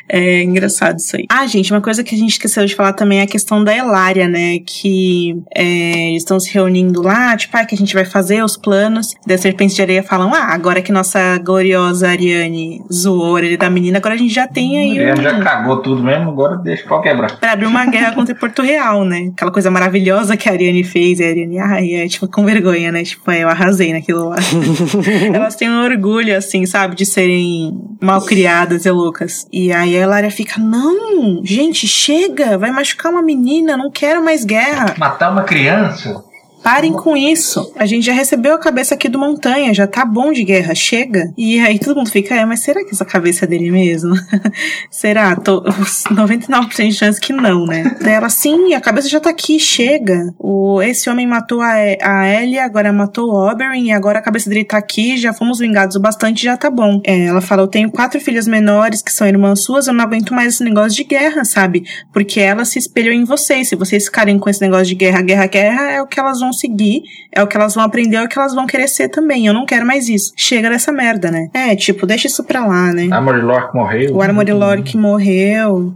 é 0.10 0.44
engraçado 0.44 1.00
isso 1.00 1.16
aí. 1.16 1.26
Ah, 1.30 1.46
gente, 1.48 1.72
uma 1.72 1.82
coisa 1.82 2.04
que 2.04 2.16
a 2.16 2.18
gente 2.18 2.32
esqueceu 2.32 2.66
de 2.66 2.76
falar 2.76 2.94
também 2.94 3.20
é 3.20 3.24
a 3.24 3.28
questão 3.28 3.64
da 3.64 3.76
Elária, 3.76 4.28
né, 4.28 4.60
que 4.66 5.36
é, 5.56 6.10
eles 6.10 6.24
estão 6.24 6.40
se 6.40 6.54
reunindo 6.54 7.02
lá, 7.02 7.36
tipo, 7.36 7.56
ah, 7.58 7.66
que 7.66 7.76
a 7.76 7.78
gente 7.78 7.94
vai 7.94 8.06
fazer 8.06 8.44
os 8.44 8.58
planos, 8.58 9.16
da 9.26 9.38
Serpente 9.38 9.76
de 9.76 9.82
Areia 9.82 10.04
falam, 10.04 10.34
ah, 10.34 10.54
agora 10.54 10.82
que 10.82 10.92
nossa 10.92 11.38
gloriosa 11.38 12.08
Ariane 12.10 12.82
zoou 12.92 13.40
ele 13.40 13.58
da 13.58 13.70
menina, 13.70 13.98
agora 13.98 14.16
a 14.16 14.18
gente 14.18 14.34
já 14.34 14.48
tem 14.48 14.78
aí. 14.78 15.12
Um... 15.12 15.22
já 15.22 15.34
cagou 15.62 15.78
tudo 15.78 16.04
mesmo, 16.04 16.32
agora 16.32 16.58
deixa 16.58 16.86
o 16.86 16.88
pau 16.90 17.02
quebrar. 17.02 17.38
Pra 17.38 17.54
abrir 17.54 17.68
uma 17.68 17.86
guerra 17.86 18.14
contra 18.14 18.36
Porto 18.36 18.62
Real, 18.62 19.06
né? 19.06 19.32
Aquela 19.34 19.52
coisa 19.52 19.70
maravilhosa 19.70 20.36
que 20.36 20.50
a 20.50 20.52
Ariane 20.52 20.84
fez, 20.84 21.20
e 21.20 21.24
a 21.24 21.28
Ariane, 21.28 21.60
ai, 21.60 21.94
é 21.94 22.08
tipo 22.08 22.28
com 22.28 22.46
vergonha, 22.46 22.92
né? 22.92 23.04
Tipo, 23.04 23.32
eu 23.32 23.48
arrasei 23.48 23.94
naquilo 23.94 24.30
lá. 24.30 24.38
Elas 25.34 25.56
têm 25.56 25.70
um 25.70 25.84
orgulho, 25.84 26.36
assim, 26.36 26.66
sabe, 26.66 26.96
de 26.96 27.06
serem 27.06 27.80
mal 28.02 28.22
criadas 28.22 28.86
e 28.86 28.92
loucas. 28.92 29.48
E 29.52 29.72
aí 29.72 29.96
a 29.98 30.02
Elaria 30.02 30.32
fica, 30.32 30.60
não, 30.60 31.42
gente, 31.44 31.88
chega, 31.88 32.58
vai 32.58 32.72
machucar 32.72 33.12
uma 33.12 33.22
menina, 33.22 33.78
não 33.78 33.92
quero 33.92 34.24
mais 34.24 34.44
guerra. 34.44 34.96
Matar 34.98 35.32
uma 35.32 35.44
criança? 35.44 36.31
Parem 36.64 36.94
com 36.94 37.18
isso. 37.18 37.72
A 37.76 37.86
gente 37.86 38.06
já 38.06 38.14
recebeu 38.14 38.54
a 38.54 38.60
cabeça 38.60 38.94
aqui 38.94 39.10
do 39.10 39.18
Montanha, 39.18 39.74
já 39.74 39.88
tá 39.88 40.06
bom 40.06 40.32
de 40.32 40.44
guerra, 40.44 40.76
chega. 40.76 41.34
E 41.36 41.60
aí 41.60 41.80
todo 41.80 41.98
mundo 41.98 42.10
fica, 42.10 42.36
é, 42.36 42.46
mas 42.46 42.62
será 42.62 42.84
que 42.84 42.92
essa 42.92 43.04
cabeça 43.04 43.46
é 43.46 43.48
dele 43.48 43.72
mesmo? 43.72 44.14
será? 44.92 45.36
Tô, 45.36 45.64
99% 46.12 46.88
de 46.88 46.94
chance 46.94 47.20
que 47.20 47.34
não, 47.34 47.66
né? 47.66 47.96
Daí 48.00 48.14
ela, 48.14 48.30
sim, 48.30 48.74
a 48.74 48.82
cabeça 48.82 49.10
já 49.10 49.20
tá 49.20 49.32
aqui, 49.32 49.60
chega. 49.60 50.34
O, 50.38 50.82
esse 50.82 51.10
homem 51.10 51.26
matou 51.26 51.62
a, 51.62 51.74
a 51.74 52.42
Ellie, 52.42 52.60
agora 52.60 52.94
matou 52.94 53.32
o 53.32 53.50
Oberyn, 53.50 53.88
e 53.88 53.92
agora 53.92 54.20
a 54.20 54.22
cabeça 54.22 54.50
dele 54.50 54.64
tá 54.64 54.78
aqui, 54.78 55.18
já 55.18 55.34
fomos 55.34 55.60
vingados 55.60 55.96
o 55.96 56.00
bastante, 56.00 56.44
já 56.44 56.56
tá 56.56 56.70
bom. 56.70 57.02
É, 57.04 57.26
ela 57.26 57.42
fala, 57.42 57.64
eu 57.64 57.68
tenho 57.68 57.92
quatro 57.92 58.20
filhas 58.20 58.48
menores 58.48 59.02
que 59.02 59.12
são 59.12 59.28
irmãs 59.28 59.64
suas, 59.64 59.88
eu 59.88 59.94
não 59.94 60.04
aguento 60.04 60.34
mais 60.34 60.54
esse 60.54 60.64
negócio 60.64 60.96
de 60.96 61.04
guerra, 61.04 61.44
sabe? 61.44 61.84
Porque 62.14 62.40
elas 62.40 62.70
se 62.70 62.78
espelham 62.78 63.14
em 63.14 63.24
vocês. 63.24 63.70
Se 63.70 63.76
vocês 63.76 64.06
ficarem 64.06 64.38
com 64.38 64.50
esse 64.50 64.62
negócio 64.62 64.86
de 64.86 64.96
guerra, 64.96 65.22
guerra, 65.22 65.48
guerra, 65.48 65.92
é 65.92 66.02
o 66.02 66.08
que 66.08 66.20
elas 66.20 66.40
vão 66.40 66.51
vão 66.52 66.54
seguir, 66.54 67.04
é 67.34 67.42
o 67.42 67.48
que 67.48 67.56
elas 67.56 67.74
vão 67.74 67.84
aprender, 67.84 68.18
é 68.18 68.24
o 68.24 68.28
que 68.28 68.38
elas 68.38 68.54
vão 68.54 68.68
querer 68.68 68.88
ser 68.88 69.10
também. 69.10 69.48
Eu 69.48 69.54
não 69.54 69.66
quero 69.66 69.86
mais 69.86 70.10
isso. 70.10 70.34
Chega 70.36 70.70
dessa 70.70 70.92
merda, 70.92 71.32
né? 71.32 71.50
É, 71.54 71.76
tipo, 71.76 72.06
deixa 72.06 72.28
isso 72.28 72.44
pra 72.44 72.66
lá, 72.66 72.94
né? 72.94 73.08
Armory 73.12 73.42
Lork 73.42 73.74
morreu. 73.74 74.16
O 74.16 74.22
Armory 74.22 74.52
Lork 74.52 74.98
morreu. 74.98 75.96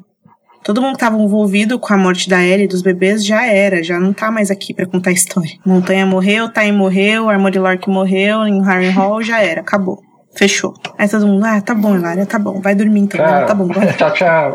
Todo 0.64 0.82
mundo 0.82 0.94
que 0.94 1.00
tava 1.00 1.16
envolvido 1.18 1.78
com 1.78 1.94
a 1.94 1.98
morte 1.98 2.28
da 2.28 2.42
Ellie 2.44 2.66
e 2.66 2.68
dos 2.68 2.82
bebês 2.82 3.24
já 3.24 3.46
era, 3.46 3.84
já 3.84 4.00
não 4.00 4.12
tá 4.12 4.32
mais 4.32 4.50
aqui 4.50 4.74
para 4.74 4.88
contar 4.88 5.12
a 5.12 5.14
história. 5.14 5.52
Montanha 5.64 6.08
morreu, 6.08 6.50
Time 6.50 6.72
morreu, 6.72 7.30
Armory 7.30 7.60
Lork 7.60 7.88
morreu, 7.88 8.48
em 8.48 8.64
Harry 8.64 8.90
Hall 8.90 9.22
já 9.22 9.44
era, 9.44 9.62
acabou. 9.62 10.02
Fechou. 10.36 10.74
Aí 10.98 11.08
todo 11.08 11.28
mundo, 11.28 11.46
ah, 11.46 11.62
tá 11.62 11.76
bom, 11.76 11.96
Hilária, 11.96 12.26
tá 12.26 12.40
bom, 12.40 12.60
vai 12.60 12.74
dormir 12.74 13.02
então. 13.02 13.24
Tchau. 13.24 13.46
tá 13.46 13.54
bom, 13.54 13.68
vai. 13.68 13.94
tchau, 13.94 14.12
tchau. 14.14 14.54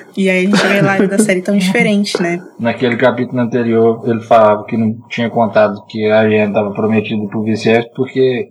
e 0.16 0.30
aí 0.30 0.46
a 0.46 0.50
gente 0.50 0.66
vê 0.66 0.78
Hilária 0.78 1.08
da 1.08 1.18
série 1.18 1.42
tão 1.42 1.56
diferente, 1.56 2.20
né? 2.22 2.40
Naquele 2.58 2.96
capítulo 2.96 3.40
anterior, 3.40 4.02
ele 4.06 4.20
falava 4.22 4.64
que 4.64 4.76
não 4.76 4.96
tinha 5.08 5.28
contado 5.28 5.84
que 5.86 6.06
a 6.06 6.20
Ariane 6.20 6.48
estava 6.48 6.72
prometida 6.72 7.26
pro 7.28 7.42
Vicente, 7.42 7.90
porque 7.94 8.48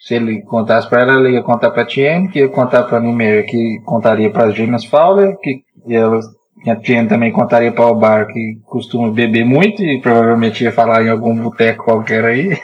se 0.00 0.14
ele 0.14 0.42
contasse 0.42 0.88
pra 0.88 1.02
ela, 1.02 1.14
ele 1.14 1.36
ia 1.36 1.42
contar 1.42 1.70
pra 1.70 1.84
Tiene, 1.86 2.28
que 2.28 2.38
ia 2.38 2.48
contar 2.48 2.82
pra 2.84 3.00
Nimeira, 3.00 3.42
que 3.42 3.80
contaria 3.84 4.30
pra 4.30 4.50
James 4.50 4.84
Fowler, 4.84 5.36
que 5.40 5.62
e 5.86 5.94
ela, 5.94 6.20
a 6.66 6.76
Tiene 6.76 7.08
também 7.08 7.32
contaria 7.32 7.72
pra 7.72 7.86
o 7.86 7.94
bar, 7.94 8.26
que 8.26 8.58
costuma 8.64 9.10
beber 9.10 9.44
muito 9.44 9.82
e 9.82 10.00
provavelmente 10.00 10.64
ia 10.64 10.72
falar 10.72 11.04
em 11.04 11.10
algum 11.10 11.34
boteco 11.36 11.84
qualquer 11.84 12.24
aí. 12.24 12.58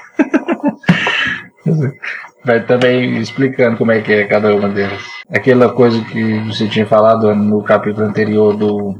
Vai 2.44 2.64
também 2.64 3.18
explicando 3.18 3.76
como 3.76 3.92
é 3.92 4.00
que 4.00 4.12
é 4.12 4.24
cada 4.24 4.54
uma 4.54 4.68
delas. 4.68 5.02
Aquela 5.28 5.68
coisa 5.68 6.02
que 6.04 6.38
você 6.40 6.66
tinha 6.68 6.86
falado 6.86 7.34
no 7.34 7.62
capítulo 7.62 8.06
anterior 8.06 8.56
do 8.56 8.94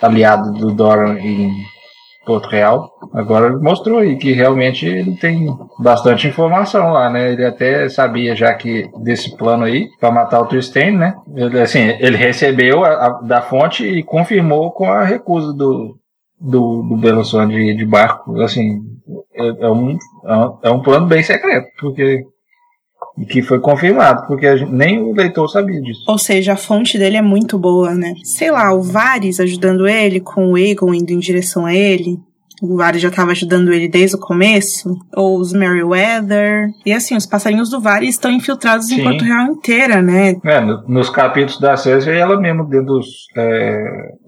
aliado 0.00 0.52
do 0.52 0.72
Doran 0.72 1.18
em 1.18 1.52
Porto 2.24 2.48
Real, 2.48 2.90
agora 3.12 3.58
mostrou 3.58 3.98
aí 3.98 4.16
que 4.16 4.32
realmente 4.32 4.86
ele 4.86 5.16
tem 5.16 5.46
bastante 5.78 6.28
informação 6.28 6.90
lá, 6.90 7.10
né? 7.10 7.32
Ele 7.32 7.44
até 7.44 7.88
sabia 7.88 8.34
já 8.34 8.54
que 8.54 8.88
desse 9.02 9.36
plano 9.36 9.64
aí 9.64 9.88
para 9.98 10.10
matar 10.10 10.40
o 10.40 10.46
Tristan, 10.46 10.92
né? 10.92 11.14
Ele, 11.34 11.60
assim, 11.60 11.80
ele 11.98 12.16
recebeu 12.16 12.84
a, 12.84 13.06
a, 13.06 13.08
da 13.22 13.42
fonte 13.42 13.84
e 13.84 14.02
confirmou 14.02 14.70
com 14.70 14.90
a 14.90 15.04
recusa 15.04 15.52
do 15.52 16.00
do, 16.40 16.82
do 16.82 16.96
Belançon 16.96 17.46
de, 17.48 17.74
de 17.74 17.84
barco, 17.84 18.40
assim, 18.40 18.80
é, 19.34 19.66
é, 19.66 19.70
um, 19.70 19.98
é 20.62 20.70
um 20.70 20.80
plano 20.80 21.06
bem 21.06 21.22
secreto, 21.22 21.68
porque 21.78 22.24
que 23.28 23.42
foi 23.42 23.60
confirmado, 23.60 24.26
porque 24.26 24.56
gente, 24.56 24.72
nem 24.72 25.00
o 25.00 25.12
leitor 25.12 25.48
sabia 25.48 25.80
disso. 25.80 26.04
Ou 26.06 26.18
seja, 26.18 26.54
a 26.54 26.56
fonte 26.56 26.98
dele 26.98 27.16
é 27.16 27.22
muito 27.22 27.58
boa, 27.58 27.94
né? 27.94 28.14
Sei 28.24 28.50
lá, 28.50 28.72
o 28.72 28.82
Varys 28.82 29.40
ajudando 29.40 29.86
ele, 29.86 30.20
com 30.20 30.52
o 30.52 30.56
Aegon 30.56 30.94
indo 30.94 31.12
em 31.12 31.18
direção 31.18 31.66
a 31.66 31.74
ele 31.74 32.18
o 32.62 32.76
Varys 32.76 33.00
já 33.00 33.08
estava 33.08 33.30
ajudando 33.30 33.72
ele 33.72 33.88
desde 33.88 34.16
o 34.16 34.18
começo, 34.18 34.94
ou 35.16 35.38
os 35.38 35.52
Merryweather. 35.52 36.68
E 36.84 36.92
assim, 36.92 37.16
os 37.16 37.24
passarinhos 37.24 37.70
do 37.70 37.80
Varys 37.80 38.10
estão 38.10 38.30
infiltrados 38.30 38.86
Sim. 38.86 39.00
em 39.00 39.04
Porto 39.04 39.24
Real 39.24 39.46
inteira, 39.46 40.02
né? 40.02 40.36
É, 40.44 40.60
no, 40.60 40.82
nos 40.86 41.08
capítulos 41.08 41.58
da 41.58 41.76
Cersei, 41.76 42.18
ela 42.18 42.38
mesmo, 42.38 42.64
dentro 42.64 42.86
dos, 42.86 43.06
é, 43.36 43.78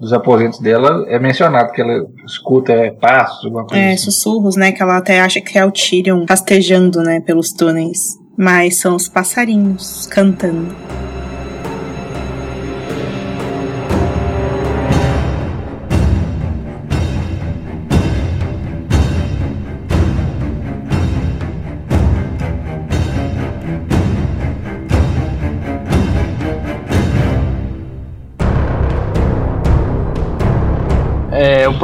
dos 0.01 0.13
aposentos 0.13 0.59
dela, 0.61 1.05
é 1.09 1.19
mencionado 1.19 1.73
que 1.73 1.83
ela 1.83 2.07
escuta 2.25 2.73
é, 2.73 2.91
passos, 2.91 3.45
alguma 3.45 3.67
coisa 3.67 3.83
É, 3.83 3.93
assim. 3.93 4.05
sussurros, 4.05 4.57
né? 4.57 4.73
Que 4.73 4.83
ela 4.83 4.97
até 4.97 5.21
acha 5.21 5.41
que 5.41 5.59
é 5.59 5.65
o 5.65 5.71
Tyrion 5.71 6.25
rastejando, 6.27 7.03
né, 7.03 7.21
pelos 7.21 7.53
túneis. 7.53 8.22
Mas 8.43 8.81
são 8.81 8.97
os 8.97 9.09
passarinhos 9.09 10.09
cantando. 10.11 10.75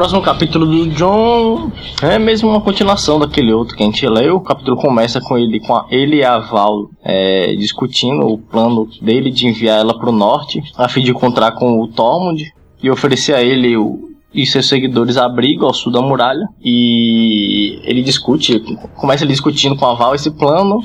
Próximo 0.09 0.23
capítulo 0.23 0.65
do 0.65 0.87
John 0.93 1.71
é 2.01 2.19
mesmo 2.19 2.49
uma 2.49 2.63
continuação 2.63 3.19
daquele 3.19 3.53
outro 3.53 3.77
que 3.77 3.83
a 3.83 3.87
gente 3.87 4.09
leu. 4.09 4.37
O 4.37 4.41
capítulo 4.41 4.75
começa 4.79 5.21
com 5.21 5.37
ele, 5.37 5.61
com 5.61 5.77
a, 5.77 5.87
ele 5.91 6.17
e 6.17 6.25
a 6.25 6.39
Val 6.39 6.89
é, 7.05 7.55
discutindo 7.57 8.27
o 8.27 8.39
plano 8.39 8.89
dele 9.03 9.31
de 9.31 9.47
enviar 9.47 9.81
ela 9.81 9.99
para 9.99 10.09
o 10.09 10.13
norte, 10.13 10.63
a 10.79 10.89
fim 10.89 11.03
de 11.03 11.11
encontrar 11.11 11.53
com 11.53 11.83
o 11.83 11.89
Tormund 11.89 12.43
e 12.83 12.91
oferecer 12.91 13.35
a 13.35 13.43
ele 13.43 13.77
o, 13.77 14.09
e 14.33 14.47
seus 14.47 14.67
seguidores 14.67 15.19
abrigo 15.19 15.67
ao 15.67 15.75
sul 15.75 15.93
da 15.93 16.01
muralha. 16.01 16.49
E 16.65 17.79
ele 17.85 18.03
discute, 18.03 18.61
começa 18.97 19.25
ele 19.25 19.33
discutindo 19.33 19.77
com 19.77 19.85
a 19.85 19.93
Val 19.93 20.15
esse 20.15 20.31
plano. 20.31 20.83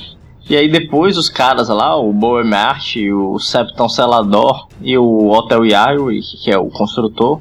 E 0.50 0.58
aí 0.58 0.68
depois 0.68 1.18
os 1.18 1.30
caras 1.30 1.70
lá, 1.70 1.95
o 1.95 2.12
Boemart, 2.12 2.98
o 2.98 3.40
Septon 3.40 3.88
Selador 3.88 4.68
e 4.82 4.98
o 4.98 5.30
Hotel 5.30 5.66
Yari, 5.66 6.20
que 6.44 6.52
é 6.52 6.58
o 6.58 6.68
construtor, 6.68 7.40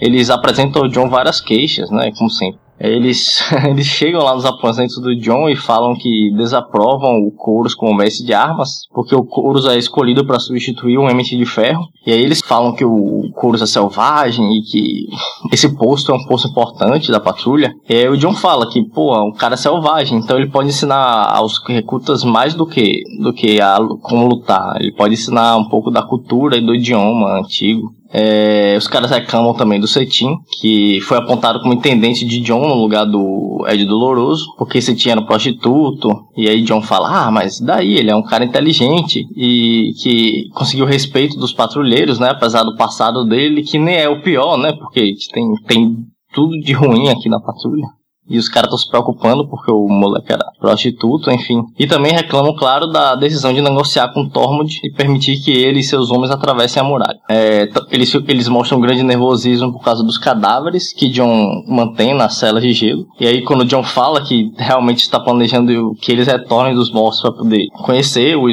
eles 0.00 0.30
apresentam 0.30 0.82
ao 0.82 0.88
John 0.88 1.08
várias 1.08 1.40
queixas, 1.40 1.90
né? 1.90 2.12
Como 2.16 2.30
sempre. 2.30 2.66
Eles, 2.78 3.40
eles 3.68 3.86
chegam 3.86 4.22
lá 4.22 4.34
nos 4.34 4.44
aposentos 4.44 5.00
do 5.00 5.16
John 5.16 5.48
e 5.48 5.56
falam 5.56 5.94
que 5.94 6.30
desaprovam 6.36 7.26
o 7.26 7.30
Corus 7.30 7.74
como 7.74 7.96
mestre 7.96 8.24
de 8.24 8.34
armas, 8.34 8.86
porque 8.92 9.14
o 9.14 9.24
Corus 9.24 9.66
é 9.66 9.78
escolhido 9.78 10.26
para 10.26 10.38
substituir 10.38 10.98
um 10.98 11.08
Emmett 11.08 11.36
de 11.36 11.46
Ferro. 11.46 11.86
E 12.06 12.12
aí 12.12 12.20
eles 12.20 12.40
falam 12.40 12.74
que 12.74 12.84
o 12.84 13.30
Corus 13.34 13.62
é 13.62 13.66
selvagem 13.66 14.58
e 14.58 14.62
que 14.62 15.06
esse 15.52 15.74
posto 15.76 16.12
é 16.12 16.14
um 16.14 16.24
posto 16.26 16.48
importante 16.48 17.10
da 17.10 17.18
patrulha. 17.18 17.72
E 17.88 17.94
aí 17.94 18.08
o 18.08 18.16
John 18.16 18.34
fala 18.34 18.68
que, 18.68 18.82
pô, 18.90 19.12
o 19.28 19.32
cara 19.32 19.54
é 19.54 19.56
selvagem, 19.56 20.18
então 20.18 20.36
ele 20.36 20.50
pode 20.50 20.68
ensinar 20.68 21.34
aos 21.34 21.58
recrutas 21.66 22.22
mais 22.24 22.54
do 22.54 22.66
que, 22.66 23.02
do 23.22 23.32
que 23.32 23.60
a, 23.60 23.78
como 24.02 24.28
lutar. 24.28 24.76
Ele 24.80 24.92
pode 24.92 25.14
ensinar 25.14 25.56
um 25.56 25.68
pouco 25.68 25.90
da 25.90 26.02
cultura 26.02 26.56
e 26.56 26.64
do 26.64 26.74
idioma 26.74 27.38
antigo. 27.38 27.90
É, 28.12 28.76
os 28.78 28.86
caras 28.86 29.10
reclamam 29.10 29.54
também 29.54 29.80
do 29.80 29.88
Cetim, 29.88 30.36
que 30.60 31.00
foi 31.02 31.18
apontado 31.18 31.60
como 31.60 31.74
intendente 31.74 32.24
de 32.24 32.40
John 32.40 32.66
no 32.66 32.74
lugar 32.74 33.04
do 33.04 33.64
Ed 33.68 33.84
Doloroso, 33.84 34.54
porque 34.56 34.80
Cetim 34.80 35.10
era 35.10 35.20
um 35.20 35.26
prostituto. 35.26 36.08
E 36.36 36.48
aí 36.48 36.62
John 36.62 36.82
fala: 36.82 37.26
Ah, 37.26 37.30
mas 37.30 37.60
daí 37.60 37.96
ele 37.96 38.10
é 38.10 38.16
um 38.16 38.22
cara 38.22 38.44
inteligente 38.44 39.26
e 39.36 39.92
que 40.00 40.48
conseguiu 40.54 40.84
o 40.84 40.88
respeito 40.88 41.36
dos 41.38 41.52
patrulheiros, 41.52 42.18
né? 42.18 42.30
Apesar 42.30 42.62
do 42.62 42.76
passado 42.76 43.24
dele, 43.24 43.62
que 43.62 43.78
nem 43.78 43.96
é 43.96 44.08
o 44.08 44.22
pior, 44.22 44.56
né? 44.56 44.72
Porque 44.72 45.14
tem, 45.32 45.54
tem 45.66 45.96
tudo 46.32 46.58
de 46.60 46.72
ruim 46.72 47.08
aqui 47.08 47.28
na 47.28 47.40
patrulha. 47.40 47.95
E 48.28 48.38
os 48.38 48.48
caras 48.48 48.68
estão 48.68 48.78
se 48.78 48.90
preocupando 48.90 49.46
porque 49.46 49.70
o 49.70 49.88
moleque 49.88 50.32
era 50.32 50.44
prostituto, 50.60 51.30
enfim. 51.30 51.62
E 51.78 51.86
também 51.86 52.12
reclamam, 52.12 52.54
claro, 52.54 52.86
da 52.86 53.14
decisão 53.14 53.52
de 53.52 53.60
negociar 53.60 54.08
com 54.12 54.28
Tormund 54.28 54.80
e 54.82 54.90
permitir 54.90 55.38
que 55.42 55.50
ele 55.50 55.80
e 55.80 55.84
seus 55.84 56.10
homens 56.10 56.30
atravessem 56.30 56.80
a 56.80 56.84
muralha. 56.84 57.18
É, 57.28 57.68
eles, 57.90 58.12
eles 58.26 58.48
mostram 58.48 58.78
um 58.78 58.80
grande 58.80 59.02
nervosismo 59.02 59.72
por 59.72 59.82
causa 59.82 60.02
dos 60.02 60.18
cadáveres 60.18 60.92
que 60.92 61.08
John 61.08 61.64
mantém 61.68 62.14
nas 62.14 62.34
celas 62.34 62.62
de 62.62 62.72
gelo. 62.72 63.06
E 63.20 63.26
aí, 63.26 63.42
quando 63.42 63.64
John 63.64 63.82
fala 63.82 64.20
que 64.22 64.52
realmente 64.56 65.00
está 65.00 65.20
planejando 65.20 65.94
que 66.00 66.12
eles 66.12 66.26
retornem 66.26 66.74
dos 66.74 66.90
mortos 66.90 67.20
para 67.20 67.32
poder 67.32 67.66
conhecer 67.84 68.36
os, 68.36 68.52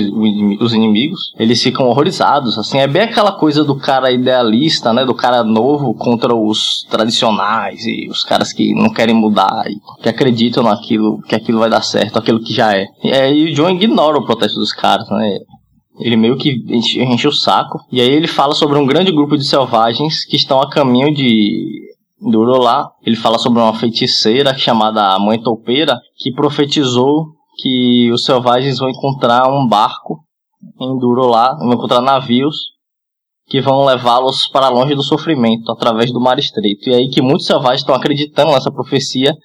os 0.59 0.73
inimigos, 0.73 1.33
eles 1.37 1.61
ficam 1.61 1.87
horrorizados. 1.87 2.57
Assim, 2.57 2.77
é 2.77 2.87
bem 2.87 3.03
aquela 3.03 3.31
coisa 3.31 3.63
do 3.63 3.75
cara 3.75 4.11
idealista, 4.11 4.93
né? 4.93 5.05
Do 5.05 5.13
cara 5.13 5.43
novo 5.43 5.93
contra 5.93 6.35
os 6.35 6.85
tradicionais 6.89 7.85
e 7.85 8.07
os 8.09 8.23
caras 8.23 8.53
que 8.53 8.73
não 8.73 8.89
querem 8.89 9.15
mudar 9.15 9.62
que 10.01 10.09
acreditam 10.09 10.63
naquilo, 10.63 11.21
que 11.21 11.35
aquilo 11.35 11.59
vai 11.59 11.69
dar 11.69 11.81
certo, 11.81 12.17
aquilo 12.17 12.43
que 12.43 12.53
já 12.53 12.75
é. 12.75 12.85
E 13.03 13.11
aí 13.11 13.51
o 13.51 13.53
John 13.53 13.69
ignora 13.69 14.17
o 14.17 14.25
protesto 14.25 14.59
dos 14.59 14.71
caras, 14.71 15.07
né? 15.09 15.39
Ele 15.99 16.15
meio 16.15 16.37
que 16.37 16.63
enche, 16.69 17.27
o 17.27 17.31
saco. 17.31 17.79
E 17.91 18.01
aí 18.01 18.09
ele 18.09 18.27
fala 18.27 18.55
sobre 18.55 18.79
um 18.79 18.85
grande 18.85 19.11
grupo 19.11 19.37
de 19.37 19.45
selvagens 19.45 20.25
que 20.25 20.35
estão 20.35 20.59
a 20.59 20.69
caminho 20.69 21.13
de 21.13 21.81
Durolá. 22.19 22.89
Ele 23.05 23.15
fala 23.15 23.37
sobre 23.37 23.59
uma 23.59 23.75
feiticeira 23.75 24.57
chamada 24.57 25.17
Mãe 25.19 25.41
Topeira, 25.41 25.99
que 26.17 26.33
profetizou 26.33 27.27
que 27.57 28.11
os 28.11 28.25
selvagens 28.25 28.79
vão 28.79 28.89
encontrar 28.89 29.47
um 29.47 29.67
barco 29.67 30.19
em 30.81 30.97
Durolá, 30.97 31.55
vão 31.59 31.73
encontrar 31.73 32.01
navios 32.01 32.73
que 33.47 33.61
vão 33.61 33.85
levá-los 33.85 34.47
para 34.47 34.69
longe 34.69 34.95
do 34.95 35.03
sofrimento 35.03 35.71
através 35.71 36.11
do 36.11 36.19
mar 36.19 36.39
estreito. 36.39 36.89
E 36.89 36.95
aí 36.95 37.09
que 37.09 37.21
muitos 37.21 37.45
selvagens 37.45 37.81
estão 37.81 37.93
acreditando 37.93 38.51
nessa 38.51 38.71
profecia 38.71 39.35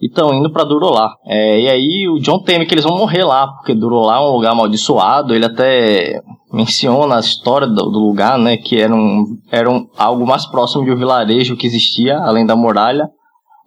e 0.00 0.06
estão 0.06 0.32
indo 0.34 0.50
para 0.50 0.64
Durolá. 0.64 1.14
É, 1.24 1.60
e 1.60 1.68
aí 1.68 2.08
o 2.08 2.18
John 2.18 2.40
teme 2.40 2.66
que 2.66 2.74
eles 2.74 2.84
vão 2.84 2.98
morrer 2.98 3.24
lá, 3.24 3.48
porque 3.48 3.74
Durolá 3.74 4.16
é 4.16 4.20
um 4.20 4.32
lugar 4.32 4.52
amaldiçoado. 4.52 5.34
Ele 5.34 5.46
até 5.46 6.20
menciona 6.52 7.16
a 7.16 7.20
história 7.20 7.66
do, 7.66 7.90
do 7.90 7.98
lugar, 7.98 8.38
né, 8.38 8.56
que 8.56 8.80
era, 8.80 8.94
um, 8.94 9.24
era 9.50 9.70
um, 9.70 9.86
algo 9.96 10.26
mais 10.26 10.46
próximo 10.46 10.84
de 10.84 10.90
um 10.90 10.96
vilarejo 10.96 11.56
que 11.56 11.66
existia, 11.66 12.18
além 12.18 12.46
da 12.46 12.56
muralha. 12.56 13.08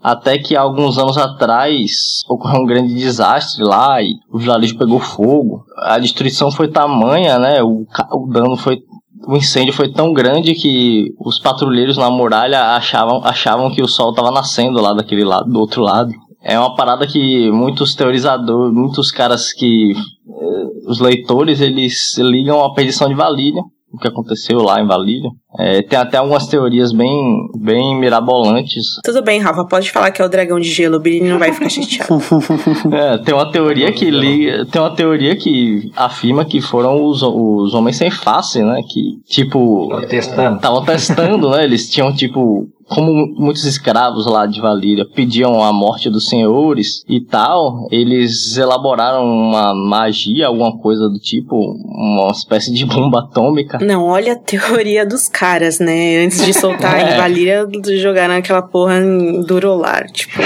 Até 0.01 0.37
que 0.37 0.55
alguns 0.55 0.97
anos 0.97 1.17
atrás 1.17 2.23
ocorreu 2.29 2.61
um 2.61 2.65
grande 2.65 2.93
desastre 2.93 3.63
lá 3.63 4.01
e 4.01 4.13
o 4.31 4.37
vilarejo 4.37 4.77
pegou 4.77 4.99
fogo. 4.99 5.63
A 5.79 5.97
destruição 5.97 6.51
foi 6.51 6.67
tamanha, 6.67 7.39
né? 7.39 7.63
O, 7.63 7.85
o 8.13 8.27
dano 8.31 8.55
foi 8.55 8.79
o 9.25 9.35
incêndio 9.35 9.73
foi 9.73 9.91
tão 9.91 10.13
grande 10.13 10.53
que 10.53 11.13
os 11.19 11.39
patrulheiros 11.39 11.97
na 11.97 12.09
muralha 12.09 12.75
achavam, 12.75 13.21
achavam 13.23 13.71
que 13.71 13.81
o 13.81 13.87
sol 13.87 14.11
estava 14.11 14.31
nascendo 14.31 14.81
lá 14.81 14.93
daquele 14.93 15.23
lado, 15.23 15.49
do 15.51 15.59
outro 15.59 15.81
lado. 15.81 16.11
É 16.43 16.57
uma 16.59 16.75
parada 16.75 17.07
que 17.07 17.49
muitos 17.51 17.95
teorizadores, 17.95 18.73
muitos 18.73 19.11
caras 19.11 19.51
que 19.51 19.93
eh, 19.93 20.65
os 20.87 20.99
leitores 20.99 21.61
eles 21.61 22.17
ligam 22.17 22.63
à 22.63 22.73
perdição 22.73 23.09
de 23.09 23.15
Valíria 23.15 23.61
o 23.91 23.97
que 23.97 24.07
aconteceu 24.07 24.59
lá 24.59 24.81
em 24.81 24.85
Valíria. 24.85 25.29
É, 25.57 25.81
tem 25.81 25.97
até 25.97 26.17
algumas 26.17 26.47
teorias 26.47 26.91
bem, 26.91 27.49
bem 27.55 27.95
mirabolantes. 27.99 28.99
Tudo 29.03 29.23
bem, 29.23 29.39
Rafa, 29.39 29.65
pode 29.65 29.91
falar 29.91 30.11
que 30.11 30.21
é 30.21 30.25
o 30.25 30.29
dragão 30.29 30.59
de 30.59 30.69
gelo, 30.69 30.97
o 30.97 30.99
Billy 30.99 31.27
não 31.27 31.39
vai 31.39 31.51
ficar 31.51 31.69
chateado. 31.69 32.21
é, 32.93 33.17
tem 33.17 33.33
uma 33.33 33.51
teoria 33.51 33.91
que 33.91 34.09
liga, 34.09 34.65
tem 34.65 34.81
uma 34.81 34.95
teoria 34.95 35.35
que 35.35 35.91
afirma 35.95 36.45
que 36.45 36.61
foram 36.61 37.03
os, 37.03 37.23
os 37.23 37.73
homens 37.73 37.97
sem 37.97 38.11
face, 38.11 38.61
né? 38.61 38.81
Que, 38.87 39.19
tipo. 39.25 39.89
Estavam 40.03 40.07
testando. 40.07 40.85
testando, 40.85 41.49
né? 41.49 41.63
Eles 41.63 41.89
tinham, 41.89 42.13
tipo, 42.13 42.69
como 42.89 43.27
muitos 43.35 43.65
escravos 43.65 44.25
lá 44.25 44.45
de 44.45 44.61
Valíria 44.61 45.05
pediam 45.05 45.61
a 45.61 45.73
morte 45.73 46.09
dos 46.09 46.27
senhores 46.27 47.03
e 47.07 47.19
tal, 47.19 47.87
eles 47.91 48.57
elaboraram 48.57 49.25
uma 49.25 49.75
magia, 49.75 50.47
alguma 50.47 50.77
coisa 50.77 51.09
do 51.09 51.19
tipo, 51.19 51.55
uma 51.55 52.31
espécie 52.31 52.73
de 52.73 52.85
bomba 52.85 53.19
atômica. 53.19 53.77
Não, 53.81 54.05
olha 54.05 54.33
a 54.33 54.37
teoria 54.37 55.05
dos 55.05 55.27
caras, 55.27 55.46
né? 55.79 56.23
Antes 56.23 56.45
de 56.45 56.53
soltar 56.53 56.99
é. 56.99 57.13
em 57.13 57.17
Valíria, 57.17 57.67
jogaram 57.97 58.35
aquela 58.35 58.61
porra 58.61 58.97
em 58.97 59.41
Durolar, 59.43 60.05
tipo. 60.11 60.41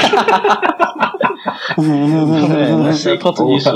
é, 1.77 2.71
não 2.71 2.93
sei 2.93 3.17
quanto 3.17 3.45
disso. 3.47 3.71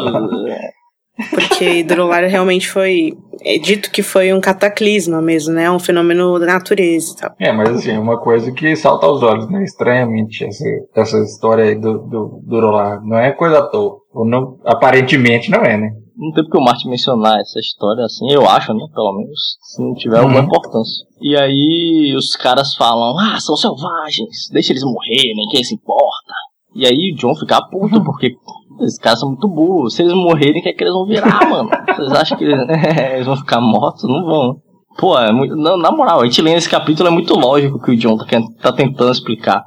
Porque 1.32 1.80
Hidrolar 1.80 2.26
realmente 2.26 2.70
foi. 2.70 3.14
É 3.42 3.58
dito 3.58 3.90
que 3.90 4.04
foi 4.04 4.34
um 4.34 4.42
cataclisma 4.42 5.22
mesmo, 5.22 5.54
né? 5.54 5.72
Um 5.72 5.80
fenômeno 5.80 6.38
da 6.40 6.46
natureza 6.46 7.14
e 7.14 7.22
tal. 7.22 7.32
É, 7.40 7.52
mas 7.54 7.70
assim, 7.70 7.98
uma 7.98 8.20
coisa 8.20 8.52
que 8.52 8.76
salta 8.76 9.06
aos 9.06 9.24
olhos, 9.24 9.50
né? 9.50 9.64
Estranhamente, 9.64 10.44
essa, 10.44 10.64
essa 10.96 11.18
história 11.20 11.66
aí 11.66 11.76
do, 11.76 12.00
do, 12.00 12.42
do 12.44 12.62
Não 13.04 13.18
é 13.18 13.32
coisa 13.32 13.60
à 13.60 13.70
toa. 13.70 14.00
Ou 14.14 14.26
não, 14.26 14.58
aparentemente 14.66 15.50
não 15.50 15.62
é, 15.62 15.78
né? 15.78 15.92
Não 16.18 16.32
tem 16.32 16.44
porque 16.44 16.58
o 16.58 16.64
Marte 16.64 16.88
mencionar 16.88 17.40
essa 17.40 17.60
história 17.60 18.06
assim, 18.06 18.30
eu 18.32 18.48
acho, 18.48 18.74
né? 18.74 18.86
Pelo 18.94 19.14
menos, 19.14 19.58
se 19.62 19.82
não 19.82 19.94
tiver 19.94 20.20
alguma 20.20 20.40
uhum. 20.40 20.46
importância. 20.46 21.06
E 21.22 21.36
aí 21.36 22.16
os 22.18 22.36
caras 22.36 22.74
falam, 22.76 23.18
ah, 23.20 23.40
são 23.40 23.58
selvagens, 23.58 24.50
deixa 24.52 24.72
eles 24.72 24.84
morrerem, 24.84 25.48
quem 25.52 25.64
se 25.64 25.76
importa. 25.76 26.34
E 26.74 26.86
aí 26.86 27.14
o 27.14 27.16
John 27.16 27.36
fica 27.36 27.62
puto, 27.70 28.04
porque 28.04 28.36
esses 28.82 29.00
caras 29.00 29.20
são 29.20 29.30
muito 29.30 29.48
burros. 29.48 29.96
Se 29.96 30.04
eles 30.04 30.14
morrerem, 30.14 30.60
o 30.60 30.64
que 30.64 30.70
é 30.70 30.74
que 30.74 30.84
eles 30.84 30.94
vão 30.94 31.06
virar, 31.06 31.44
mano? 31.50 31.70
Vocês 31.88 32.12
acham 32.12 32.38
que 32.38 32.46
eles 33.14 33.26
vão 33.26 33.36
ficar 33.36 33.60
mortos? 33.60 34.04
Não 34.04 34.26
vão. 34.26 34.56
Pô, 34.98 35.18
é 35.20 35.32
muito, 35.32 35.56
na, 35.58 35.76
na, 35.76 35.92
moral, 35.92 36.22
a 36.22 36.26
gente 36.26 36.42
lê 36.42 36.54
esse 36.54 36.70
capítulo, 36.70 37.10
é 37.10 37.12
muito 37.12 37.38
lógico 37.38 37.82
que 37.82 37.92
o 37.92 37.98
John 37.98 38.16
tá, 38.16 38.26
tá 38.62 38.72
tentando 38.72 39.12
explicar. 39.12 39.62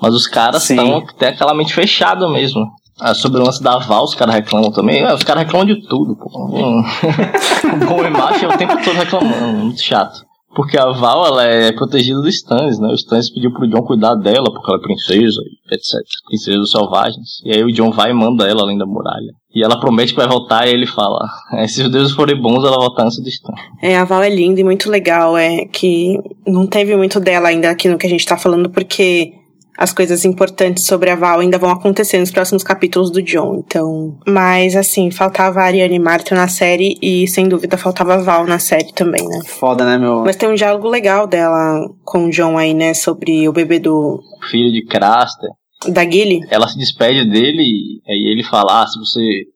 Mas 0.00 0.14
os 0.14 0.26
caras 0.26 0.68
estão 0.68 0.96
até 0.96 1.28
aquela 1.28 1.52
mente 1.52 1.74
fechada 1.74 2.26
mesmo. 2.28 2.64
Ah, 3.00 3.14
sobre 3.14 3.40
o 3.40 3.44
lance 3.44 3.62
da 3.62 3.78
Val, 3.78 4.04
os 4.04 4.14
caras 4.14 4.34
reclamam 4.34 4.70
também. 4.70 5.02
É, 5.02 5.14
os 5.14 5.24
caras 5.24 5.44
reclamam 5.44 5.66
de 5.66 5.86
tudo, 5.88 6.16
pô. 6.16 6.28
Um, 6.34 6.82
bom 7.86 8.04
e 8.04 8.10
macho 8.10 8.44
é 8.44 8.48
o 8.48 8.58
tempo 8.58 8.74
todo 8.82 8.96
reclamando, 8.96 9.58
muito 9.58 9.82
chato. 9.82 10.24
Porque 10.54 10.76
a 10.76 10.90
Val, 10.90 11.26
ela 11.26 11.44
é 11.44 11.72
protegida 11.72 12.20
dos 12.20 12.34
Stannis, 12.34 12.78
né? 12.80 12.88
O 12.88 12.94
Stannis 12.94 13.32
pediu 13.32 13.52
pro 13.52 13.68
John 13.68 13.82
cuidar 13.82 14.16
dela, 14.16 14.52
porque 14.52 14.68
ela 14.68 14.80
é 14.80 14.82
princesa, 14.82 15.40
etc. 15.70 16.00
Princesa 16.26 16.58
dos 16.58 16.72
selvagens. 16.72 17.40
E 17.44 17.52
aí 17.54 17.62
o 17.62 17.72
John 17.72 17.92
vai 17.92 18.10
e 18.10 18.14
manda 18.14 18.48
ela 18.48 18.62
além 18.62 18.76
da 18.76 18.84
muralha. 18.84 19.32
E 19.54 19.64
ela 19.64 19.78
promete 19.78 20.12
que 20.12 20.18
vai 20.18 20.28
voltar 20.28 20.66
e 20.66 20.72
ele 20.72 20.86
fala: 20.86 21.20
é, 21.54 21.68
se 21.68 21.82
os 21.82 21.90
deuses 21.90 22.12
forem 22.12 22.40
bons, 22.40 22.64
ela 22.64 22.76
volta 22.76 23.04
antes 23.04 23.22
do 23.22 23.28
Stannis. 23.28 23.62
É, 23.80 23.96
a 23.96 24.04
Val 24.04 24.22
é 24.24 24.28
linda 24.28 24.60
e 24.60 24.64
muito 24.64 24.90
legal. 24.90 25.38
É 25.38 25.66
que 25.66 26.18
não 26.44 26.66
teve 26.66 26.96
muito 26.96 27.20
dela 27.20 27.48
ainda 27.48 27.70
aqui 27.70 27.88
no 27.88 27.96
que 27.96 28.06
a 28.06 28.10
gente 28.10 28.26
tá 28.26 28.36
falando, 28.36 28.68
porque 28.68 29.32
as 29.80 29.94
coisas 29.94 30.26
importantes 30.26 30.84
sobre 30.84 31.08
a 31.08 31.16
Val 31.16 31.40
ainda 31.40 31.56
vão 31.56 31.70
acontecer 31.70 32.18
nos 32.18 32.30
próximos 32.30 32.62
capítulos 32.62 33.10
do 33.10 33.22
John. 33.22 33.64
Então, 33.66 34.18
mas 34.28 34.76
assim, 34.76 35.10
faltava 35.10 35.60
a 35.60 35.64
Ariane 35.64 35.98
Martin 35.98 36.34
na 36.34 36.48
série 36.48 36.98
e 37.00 37.26
sem 37.26 37.48
dúvida 37.48 37.78
faltava 37.78 38.12
a 38.12 38.18
Val 38.18 38.46
na 38.46 38.58
série 38.58 38.92
também, 38.92 39.26
né? 39.26 39.40
Foda, 39.46 39.86
né, 39.86 39.96
meu? 39.96 40.20
Mas 40.22 40.36
tem 40.36 40.50
um 40.50 40.54
diálogo 40.54 40.86
legal 40.86 41.26
dela 41.26 41.80
com 42.04 42.26
o 42.26 42.30
John 42.30 42.58
aí, 42.58 42.74
né, 42.74 42.92
sobre 42.92 43.48
o 43.48 43.52
bebê 43.54 43.78
do 43.78 44.20
filho 44.50 44.70
de 44.70 44.84
Craster. 44.84 45.48
Da 45.88 46.04
Gilly? 46.04 46.40
Ela 46.50 46.68
se 46.68 46.76
despede 46.76 47.24
dele 47.24 47.62
e 47.62 48.02
aí 48.06 48.32
ele 48.32 48.44
fala: 48.44 48.82
ah, 48.82 48.86
se 48.86 48.98
você 48.98 49.46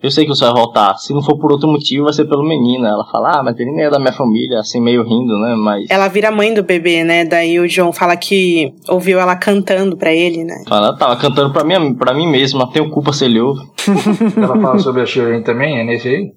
eu 0.00 0.10
sei 0.12 0.24
que 0.24 0.30
você 0.30 0.44
vai 0.44 0.54
voltar. 0.54 0.96
Se 0.96 1.12
não 1.12 1.22
for 1.22 1.36
por 1.36 1.50
outro 1.50 1.68
motivo, 1.68 2.04
vai 2.04 2.12
ser 2.12 2.24
pelo 2.24 2.46
menino. 2.46 2.86
Ela 2.86 3.04
fala, 3.10 3.38
ah, 3.38 3.42
mas 3.42 3.58
ele 3.58 3.72
nem 3.72 3.84
é 3.84 3.90
da 3.90 3.98
minha 3.98 4.12
família, 4.12 4.60
assim, 4.60 4.80
meio 4.80 5.02
rindo, 5.02 5.36
né? 5.38 5.56
Mas. 5.56 5.86
Ela 5.90 6.06
vira 6.06 6.30
mãe 6.30 6.54
do 6.54 6.62
bebê, 6.62 7.02
né? 7.02 7.24
Daí 7.24 7.58
o 7.58 7.66
John 7.66 7.92
fala 7.92 8.16
que 8.16 8.72
ouviu 8.88 9.18
ela 9.18 9.34
cantando 9.34 9.96
pra 9.96 10.14
ele, 10.14 10.44
né? 10.44 10.62
Fala, 10.68 10.96
tava 10.96 11.16
cantando 11.16 11.52
pra 11.52 11.64
mim, 11.64 11.94
pra 11.94 12.14
mim 12.14 12.28
mesma, 12.28 12.70
tenho 12.70 12.90
culpa 12.90 13.12
se 13.12 13.24
ele 13.24 13.40
ouve. 13.40 13.60
ela 14.36 14.60
fala 14.60 14.78
sobre 14.78 15.02
a 15.02 15.06
Shireen 15.06 15.42
também, 15.42 15.80
é 15.80 15.84
nesse 15.84 16.08
aí? 16.08 16.32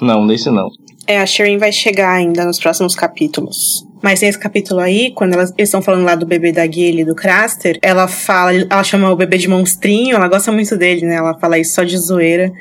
Não, 0.00 0.24
nesse 0.24 0.48
não. 0.50 0.68
É, 1.06 1.20
a 1.20 1.26
Shireen 1.26 1.58
vai 1.58 1.72
chegar 1.72 2.12
ainda 2.12 2.44
nos 2.44 2.60
próximos 2.60 2.94
capítulos. 2.94 3.84
Mas 4.00 4.20
nesse 4.20 4.38
capítulo 4.38 4.80
aí, 4.80 5.12
quando 5.12 5.34
elas, 5.34 5.50
eles 5.56 5.68
estão 5.68 5.82
falando 5.82 6.04
lá 6.04 6.14
do 6.14 6.26
bebê 6.26 6.52
da 6.52 6.66
Gilly 6.66 7.02
e 7.02 7.04
do 7.04 7.14
Craster, 7.14 7.78
ela 7.82 8.06
fala, 8.06 8.52
ela 8.52 8.82
chama 8.82 9.10
o 9.10 9.16
bebê 9.16 9.38
de 9.38 9.48
monstrinho, 9.48 10.16
ela 10.16 10.28
gosta 10.28 10.50
muito 10.50 10.76
dele, 10.76 11.06
né? 11.06 11.16
Ela 11.16 11.38
fala 11.38 11.58
isso 11.58 11.74
só 11.74 11.82
de 11.82 11.96
zoeira. 11.96 12.52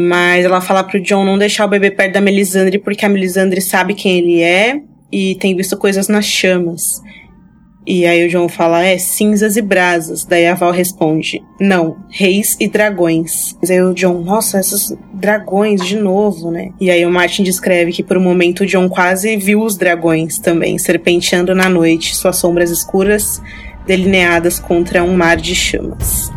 Mas 0.00 0.44
ela 0.44 0.60
fala 0.60 0.84
pro 0.84 1.00
John 1.00 1.24
não 1.24 1.36
deixar 1.36 1.64
o 1.64 1.68
bebê 1.68 1.90
perto 1.90 2.12
da 2.12 2.20
Melisandre, 2.20 2.78
porque 2.78 3.04
a 3.04 3.08
Melisandre 3.08 3.60
sabe 3.60 3.94
quem 3.94 4.18
ele 4.18 4.40
é 4.40 4.80
e 5.10 5.34
tem 5.34 5.56
visto 5.56 5.76
coisas 5.76 6.06
nas 6.06 6.24
chamas. 6.24 7.02
E 7.84 8.06
aí 8.06 8.24
o 8.24 8.28
John 8.28 8.48
fala, 8.48 8.84
é, 8.84 8.96
cinzas 8.96 9.56
e 9.56 9.62
brasas. 9.62 10.24
Daí 10.24 10.46
a 10.46 10.54
Val 10.54 10.70
responde, 10.70 11.42
não, 11.58 11.96
reis 12.10 12.56
e 12.60 12.68
dragões. 12.68 13.56
Mas 13.60 13.72
aí 13.72 13.82
o 13.82 13.92
John, 13.92 14.20
nossa, 14.20 14.60
esses 14.60 14.96
dragões 15.14 15.84
de 15.84 15.96
novo, 15.96 16.52
né? 16.52 16.70
E 16.80 16.92
aí 16.92 17.04
o 17.04 17.10
Martin 17.10 17.42
descreve 17.42 17.90
que 17.90 18.04
por 18.04 18.16
um 18.16 18.22
momento 18.22 18.60
o 18.60 18.66
John 18.66 18.88
quase 18.88 19.36
viu 19.36 19.62
os 19.62 19.76
dragões 19.76 20.38
também, 20.38 20.78
serpenteando 20.78 21.56
na 21.56 21.68
noite, 21.68 22.14
suas 22.14 22.36
sombras 22.36 22.70
escuras 22.70 23.42
delineadas 23.84 24.60
contra 24.60 25.02
um 25.02 25.16
mar 25.16 25.38
de 25.38 25.56
chamas. 25.56 26.30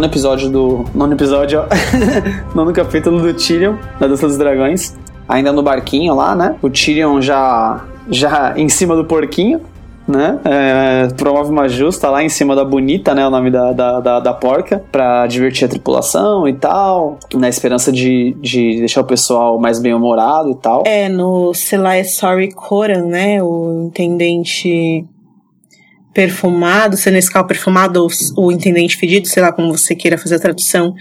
Nono 0.00 0.06
episódio 0.06 0.48
do. 0.48 0.84
Nono 0.94 1.12
episódio, 1.12 1.60
ó. 1.60 1.66
nono 2.56 2.72
capítulo 2.72 3.20
do 3.20 3.34
Tyrion, 3.34 3.76
da 3.98 4.06
Dança 4.06 4.26
dos 4.26 4.38
Dragões. 4.38 4.96
Ainda 5.28 5.52
no 5.52 5.62
barquinho 5.62 6.14
lá, 6.14 6.34
né? 6.34 6.56
O 6.62 6.70
Tyrion 6.70 7.20
já, 7.20 7.84
já 8.08 8.54
em 8.56 8.68
cima 8.68 8.96
do 8.96 9.04
porquinho, 9.04 9.60
né? 10.08 10.40
É, 10.44 11.08
promove 11.14 11.50
uma 11.50 11.68
justa 11.68 12.08
lá 12.08 12.24
em 12.24 12.30
cima 12.30 12.56
da 12.56 12.64
Bonita, 12.64 13.14
né? 13.14 13.26
O 13.26 13.30
nome 13.30 13.50
da, 13.50 13.72
da, 13.72 14.00
da, 14.00 14.20
da, 14.20 14.32
porca, 14.32 14.82
pra 14.90 15.26
divertir 15.26 15.66
a 15.66 15.68
tripulação 15.68 16.48
e 16.48 16.54
tal, 16.54 17.18
na 17.34 17.48
esperança 17.48 17.92
de, 17.92 18.34
de 18.40 18.78
deixar 18.78 19.02
o 19.02 19.06
pessoal 19.06 19.60
mais 19.60 19.78
bem-humorado 19.78 20.50
e 20.50 20.56
tal. 20.56 20.82
É, 20.86 21.10
no 21.10 21.52
Selai 21.52 22.04
Sorry 22.04 22.52
Coran, 22.52 23.04
né? 23.04 23.42
O 23.42 23.84
intendente 23.86 25.04
perfumado, 26.12 26.96
senescal 26.96 27.46
perfumado, 27.46 28.06
ou 28.36 28.46
o 28.46 28.52
intendente 28.52 28.96
fedido, 28.96 29.28
sei 29.28 29.42
lá 29.42 29.52
como 29.52 29.76
você 29.76 29.94
queira 29.94 30.18
fazer 30.18 30.36
a 30.36 30.40
tradução. 30.40 30.94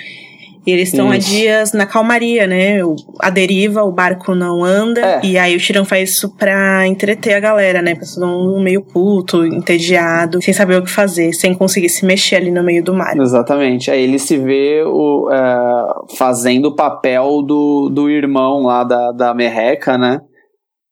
E 0.67 0.71
eles 0.71 0.89
estão 0.89 1.09
há 1.09 1.17
dias 1.17 1.73
na 1.73 1.85
calmaria, 1.85 2.45
né? 2.45 2.79
A 3.19 3.29
deriva, 3.29 3.81
o 3.81 3.91
barco 3.91 4.35
não 4.35 4.63
anda. 4.63 5.01
É. 5.01 5.21
E 5.23 5.37
aí 5.37 5.55
o 5.55 5.59
Tirão 5.59 5.85
faz 5.85 6.11
isso 6.11 6.35
pra 6.35 6.85
entreter 6.85 7.33
a 7.33 7.39
galera, 7.39 7.81
né? 7.81 7.95
Pessoal 7.95 8.59
meio 8.59 8.83
puto, 8.83 9.45
entediado, 9.45 10.41
sem 10.41 10.53
saber 10.53 10.77
o 10.77 10.83
que 10.83 10.91
fazer, 10.91 11.33
sem 11.33 11.55
conseguir 11.55 11.89
se 11.89 12.05
mexer 12.05 12.35
ali 12.35 12.51
no 12.51 12.61
meio 12.61 12.83
do 12.83 12.93
mar. 12.93 13.17
Exatamente. 13.17 13.89
Aí 13.89 14.03
ele 14.03 14.19
se 14.19 14.37
vê 14.37 14.83
o, 14.85 15.29
é, 15.31 16.15
fazendo 16.17 16.67
o 16.67 16.75
papel 16.75 17.41
do, 17.41 17.89
do 17.89 18.09
irmão 18.09 18.63
lá 18.63 18.83
da, 18.83 19.11
da 19.11 19.33
Merreca, 19.33 19.97
né? 19.97 20.19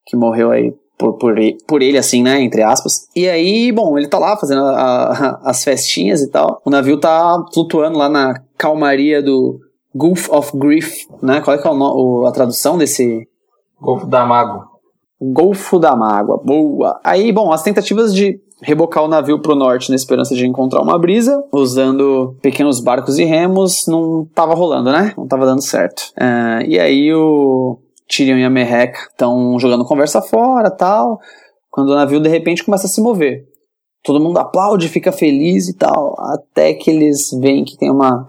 Que 0.08 0.16
morreu 0.16 0.50
aí 0.50 0.72
por, 0.98 1.14
por, 1.14 1.36
por 1.68 1.82
ele, 1.82 1.98
assim, 1.98 2.24
né? 2.24 2.42
Entre 2.42 2.62
aspas. 2.64 3.08
E 3.16 3.28
aí, 3.28 3.72
bom, 3.72 3.98
ele 3.98 4.08
tá 4.08 4.18
lá 4.18 4.36
fazendo 4.36 4.64
a, 4.64 4.72
a, 4.72 5.50
as 5.50 5.64
festinhas 5.64 6.22
e 6.22 6.30
tal. 6.30 6.62
O 6.66 6.70
navio 6.70 7.00
tá 7.00 7.44
flutuando 7.54 7.98
lá 7.98 8.10
na 8.10 8.42
calmaria 8.58 9.22
do 9.22 9.60
Gulf 9.94 10.30
of 10.30 10.58
Grief, 10.58 11.06
né? 11.22 11.42
Qual 11.42 11.56
é, 11.56 11.62
que 11.62 11.68
é 11.68 11.72
o, 11.72 12.26
a 12.26 12.32
tradução 12.32 12.78
desse. 12.78 13.28
Golfo 13.80 14.08
da 14.08 14.26
Mágoa. 14.26 14.66
Golfo 15.22 15.80
da 15.80 15.96
Mágoa, 15.96 16.42
boa. 16.44 17.00
Aí, 17.04 17.32
bom, 17.32 17.52
as 17.52 17.64
tentativas 17.64 18.14
de 18.14 18.40
rebocar 18.62 19.04
o 19.04 19.08
navio 19.08 19.40
pro 19.40 19.56
norte 19.56 19.90
na 19.90 19.96
esperança 19.96 20.36
de 20.36 20.46
encontrar 20.46 20.82
uma 20.82 20.98
brisa, 20.98 21.44
usando 21.52 22.36
pequenos 22.42 22.80
barcos 22.80 23.20
e 23.20 23.24
remos, 23.24 23.86
não 23.88 24.28
tava 24.34 24.56
rolando, 24.56 24.92
né? 24.92 25.14
Não 25.16 25.28
tava 25.28 25.46
dando 25.46 25.62
certo. 25.62 26.12
Uh, 26.18 26.66
e 26.68 26.80
aí 26.80 27.14
o 27.14 27.78
Tyrion 28.08 28.38
e 28.38 28.46
a 28.46 28.50
Merreca 28.50 29.00
estão 29.10 29.60
jogando 29.60 29.86
conversa 29.86 30.22
fora 30.22 30.72
tal. 30.72 31.20
Quando 31.70 31.90
o 31.90 31.96
navio 31.96 32.20
de 32.20 32.30
repente 32.30 32.64
começa 32.64 32.88
a 32.88 32.90
se 32.90 33.02
mover. 33.02 33.46
Todo 34.04 34.24
mundo 34.24 34.38
aplaude, 34.38 34.88
fica 34.88 35.12
feliz 35.12 35.68
e 35.68 35.76
tal. 35.76 36.16
Até 36.18 36.74
que 36.74 36.90
eles 36.90 37.30
veem 37.40 37.66
que 37.66 37.78
tem 37.78 37.92
uma 37.92 38.26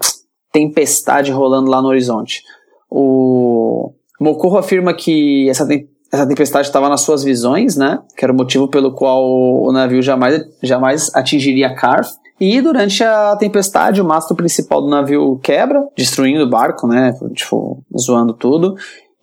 tempestade 0.53 1.31
rolando 1.31 1.71
lá 1.71 1.81
no 1.81 1.89
horizonte. 1.89 2.43
O 2.91 3.93
Mocorro 4.21 4.59
afirma 4.59 4.93
que 4.93 5.49
essa, 5.49 5.67
essa 6.13 6.27
tempestade 6.27 6.67
estava 6.67 6.89
nas 6.89 7.03
suas 7.03 7.23
visões, 7.23 7.77
né? 7.77 8.01
Que 8.17 8.25
era 8.25 8.33
o 8.33 8.37
motivo 8.37 8.69
pelo 8.69 8.93
qual 8.93 9.25
o 9.25 9.71
navio 9.73 10.03
jamais, 10.03 10.43
jamais 10.63 11.15
atingiria 11.15 11.75
Carth. 11.75 12.11
E 12.41 12.61
durante 12.61 13.03
a 13.03 13.37
tempestade, 13.37 14.01
o 14.01 14.05
mastro 14.05 14.37
principal 14.37 14.81
do 14.81 14.89
navio 14.89 15.39
quebra, 15.43 15.87
destruindo 15.97 16.45
o 16.45 16.51
barco, 16.51 16.87
né? 16.87 17.13
Tipo, 17.35 17.83
zoando 17.97 18.33
tudo 18.33 18.77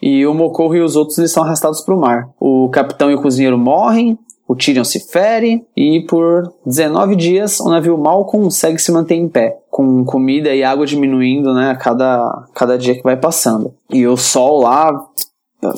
e 0.06 0.24
o 0.28 0.36
Mocorro 0.36 0.76
e 0.76 0.82
os 0.82 0.96
outros 0.96 1.18
eles 1.18 1.32
são 1.32 1.44
arrastados 1.44 1.82
para 1.82 1.96
o 1.96 2.00
mar. 2.00 2.30
O 2.40 2.70
capitão 2.70 3.10
e 3.10 3.16
o 3.16 3.22
cozinheiro 3.24 3.58
morrem, 3.58 4.16
o 4.48 4.56
Tyrion 4.56 4.84
se 4.84 5.00
fere 5.12 5.66
e 5.76 6.06
por 6.08 6.54
19 6.64 7.16
dias 7.16 7.60
o 7.60 7.70
navio 7.70 7.98
mal 7.98 8.24
consegue 8.26 8.78
se 8.78 8.92
manter 8.92 9.16
em 9.16 9.28
pé, 9.28 9.58
com 9.72 10.06
comida 10.06 10.54
e 10.54 10.64
água 10.64 10.86
diminuindo 10.86 11.56
né, 11.56 11.72
a 11.72 11.76
cada, 11.76 12.46
cada 12.54 12.78
dia 12.78 12.94
que 12.94 13.02
vai 13.02 13.18
passando. 13.18 13.74
E 13.90 14.06
o 14.06 14.16
sol 14.16 14.62
lá 14.62 14.92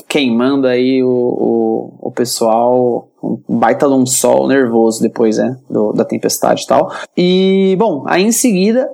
queimando 0.10 0.68
aí 0.68 1.02
o, 1.02 1.08
o, 1.08 2.10
o 2.10 2.12
pessoal, 2.12 3.08
um 3.24 3.58
baita 3.58 3.88
de 3.88 3.94
um 3.94 4.06
sol 4.06 4.46
nervoso 4.46 5.02
depois 5.02 5.38
né, 5.38 5.58
do, 5.70 5.94
da 5.94 6.04
tempestade 6.04 6.64
e 6.64 6.68
tal. 6.68 6.92
E, 7.16 7.78
bom, 7.80 8.04
aí 8.06 8.24
em 8.24 8.34
seguida 8.34 8.90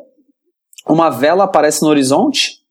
uma 0.87 1.09
vela 1.09 1.45
aparece 1.45 1.81
no 1.81 1.89
horizonte 1.89 2.62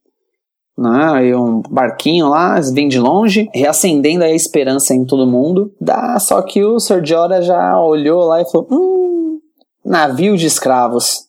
né? 0.77 1.27
E 1.27 1.35
um 1.35 1.61
barquinho 1.61 2.29
lá, 2.29 2.59
vem 2.73 2.87
de 2.87 2.99
longe, 2.99 3.49
reacendendo 3.53 4.23
a 4.23 4.29
esperança 4.29 4.93
em 4.93 5.05
todo 5.05 5.29
mundo. 5.29 5.73
Dá, 5.79 6.19
só 6.19 6.41
que 6.41 6.63
o 6.63 6.79
Sir 6.79 7.05
Jorah 7.05 7.41
já 7.41 7.79
olhou 7.79 8.25
lá 8.25 8.41
e 8.41 8.45
falou: 8.49 8.67
Hum, 8.71 9.39
navio 9.85 10.37
de 10.37 10.47
escravos. 10.47 11.27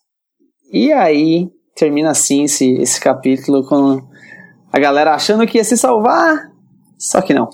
E 0.73 0.93
aí 0.93 1.49
termina 1.75 2.11
assim 2.11 2.45
esse, 2.45 2.73
esse 2.75 3.01
capítulo 3.01 3.67
com 3.67 4.01
a 4.73 4.79
galera 4.79 5.15
achando 5.15 5.47
que 5.47 5.59
ia 5.59 5.65
se 5.65 5.77
salvar, 5.77 6.51
só 6.99 7.21
que 7.21 7.35
não. 7.35 7.49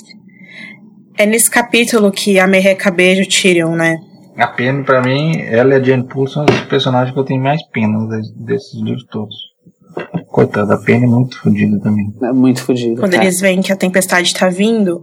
É 1.19 1.27
nesse 1.27 1.51
capítulo 1.51 2.11
que 2.11 2.39
a 2.39 2.47
Merreca 2.47 2.91
beija 2.91 3.23
o 3.23 3.29
Tyrion, 3.29 3.75
né? 3.75 3.99
A 4.39 4.47
pena, 4.47 4.83
pra 4.83 5.03
mim, 5.03 5.39
ela 5.43 5.75
e 5.75 5.77
a 5.77 5.83
Jane 5.83 6.09
Poole 6.09 6.31
são 6.31 6.47
os 6.47 6.61
personagens 6.63 7.13
que 7.13 7.21
eu 7.21 7.25
tenho 7.25 7.43
mais 7.43 7.63
pena 7.69 7.99
desses 8.37 8.73
livros 8.81 9.05
todos. 9.11 9.37
Coitada, 10.31 10.75
a 10.75 10.79
Penny 10.79 11.05
é 11.05 11.09
muito 11.09 11.41
fodida 11.41 11.81
também. 11.81 12.13
É 12.23 12.33
muito 12.33 12.63
fodida. 12.63 13.01
Quando 13.01 13.15
eles 13.15 13.41
veem 13.41 13.61
que 13.61 13.73
a 13.73 13.77
tempestade 13.77 14.33
tá 14.33 14.49
vindo, 14.49 15.03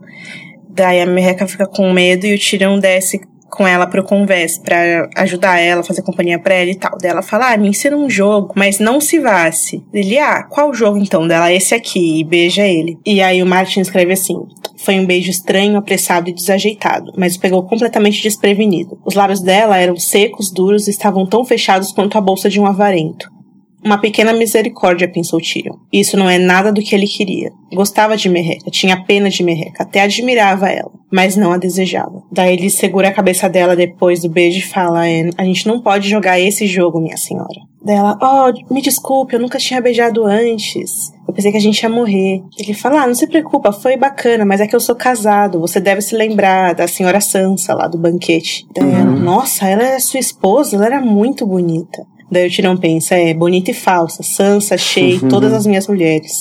daí 0.69 1.01
a 1.01 1.05
Merreca 1.05 1.45
fica 1.47 1.67
com 1.67 1.91
medo 1.91 2.25
e 2.25 2.33
o 2.33 2.37
Tirão 2.37 2.79
desce 2.79 3.19
com 3.49 3.67
ela 3.67 3.87
pro 3.87 4.03
convés 4.03 4.57
para 4.57 5.09
ajudar 5.17 5.59
ela, 5.59 5.83
fazer 5.83 6.01
companhia 6.01 6.39
pra 6.39 6.53
ela 6.53 6.69
e 6.69 6.75
tal. 6.75 6.97
Daí 6.97 7.11
ela 7.11 7.21
fala: 7.21 7.51
Ah, 7.51 7.57
me 7.57 7.67
ensina 7.67 7.97
um 7.97 8.09
jogo, 8.09 8.53
mas 8.55 8.79
não 8.79 9.01
se 9.01 9.19
vasse. 9.19 9.83
Ele, 9.93 10.17
ah, 10.17 10.43
qual 10.43 10.73
jogo 10.73 10.97
então? 10.97 11.27
Dela, 11.27 11.51
esse 11.51 11.75
aqui, 11.75 12.19
e 12.19 12.23
beija 12.23 12.65
ele. 12.65 12.97
E 13.05 13.21
aí 13.21 13.41
o 13.43 13.45
Martin 13.45 13.81
escreve 13.81 14.13
assim: 14.13 14.35
Foi 14.77 14.97
um 14.97 15.05
beijo 15.05 15.29
estranho, 15.29 15.77
apressado 15.77 16.29
e 16.29 16.33
desajeitado, 16.33 17.11
mas 17.17 17.35
o 17.35 17.39
pegou 17.39 17.63
completamente 17.63 18.21
desprevenido. 18.21 18.97
Os 19.05 19.15
lábios 19.15 19.41
dela 19.41 19.77
eram 19.77 19.97
secos, 19.97 20.51
duros 20.51 20.87
e 20.87 20.91
estavam 20.91 21.25
tão 21.25 21.43
fechados 21.43 21.91
quanto 21.91 22.17
a 22.17 22.21
bolsa 22.21 22.49
de 22.49 22.59
um 22.59 22.65
avarento. 22.65 23.36
Uma 23.83 23.99
pequena 23.99 24.33
misericórdia, 24.33 25.07
pensou 25.07 25.39
Tyrion. 25.39 25.75
Isso 25.93 26.17
não 26.17 26.29
é 26.29 26.37
nada 26.37 26.71
do 26.71 26.81
que 26.81 26.95
ele 26.95 27.07
queria. 27.07 27.51
Gostava 27.71 28.17
de 28.17 28.27
Merreca, 28.27 28.71
tinha 28.71 29.03
pena 29.03 29.29
de 29.29 29.43
Merreca, 29.43 29.83
até 29.83 30.01
admirava 30.01 30.69
ela, 30.69 30.91
mas 31.11 31.35
não 31.35 31.51
a 31.51 31.57
desejava. 31.57 32.23
Daí 32.31 32.53
ele 32.53 32.69
segura 32.69 33.09
a 33.09 33.13
cabeça 33.13 33.47
dela 33.47 33.75
depois 33.75 34.21
do 34.21 34.29
beijo 34.29 34.59
e 34.59 34.63
fala: 34.63 35.01
a 35.37 35.43
gente 35.43 35.67
não 35.67 35.81
pode 35.81 36.09
jogar 36.09 36.39
esse 36.39 36.65
jogo, 36.65 36.99
minha 36.99 37.17
senhora. 37.17 37.67
Dela, 37.81 38.17
oh, 38.21 38.73
me 38.73 38.81
desculpe, 38.81 39.35
eu 39.35 39.39
nunca 39.39 39.59
tinha 39.59 39.79
beijado 39.79 40.25
antes. 40.25 41.13
Eu 41.27 41.33
pensei 41.33 41.51
que 41.51 41.57
a 41.57 41.61
gente 41.61 41.81
ia 41.81 41.89
morrer. 41.89 42.41
Ele 42.57 42.73
fala: 42.73 43.03
ah, 43.03 43.07
não 43.07 43.15
se 43.15 43.27
preocupa, 43.27 43.71
foi 43.71 43.95
bacana, 43.95 44.43
mas 44.43 44.59
é 44.59 44.67
que 44.67 44.75
eu 44.75 44.79
sou 44.79 44.95
casado. 44.95 45.59
Você 45.59 45.79
deve 45.79 46.01
se 46.01 46.15
lembrar 46.15 46.73
da 46.73 46.87
senhora 46.87 47.21
Sansa 47.21 47.73
lá 47.73 47.87
do 47.87 47.97
banquete. 47.97 48.65
Daí 48.73 48.91
ela, 48.91 49.11
uhum. 49.11 49.19
nossa, 49.19 49.67
ela 49.67 49.83
é 49.83 49.99
sua 49.99 50.19
esposa, 50.19 50.75
ela 50.75 50.85
era 50.87 51.01
muito 51.01 51.45
bonita. 51.45 52.05
Daí 52.29 52.47
o 52.47 52.51
Tirão 52.51 52.75
pensa, 52.75 53.15
é 53.15 53.33
bonita 53.33 53.71
e 53.71 53.73
falsa, 53.73 54.21
Sansa, 54.21 54.77
Shay, 54.77 55.17
uhum. 55.17 55.29
todas 55.29 55.53
as 55.53 55.65
minhas 55.65 55.87
mulheres. 55.87 56.31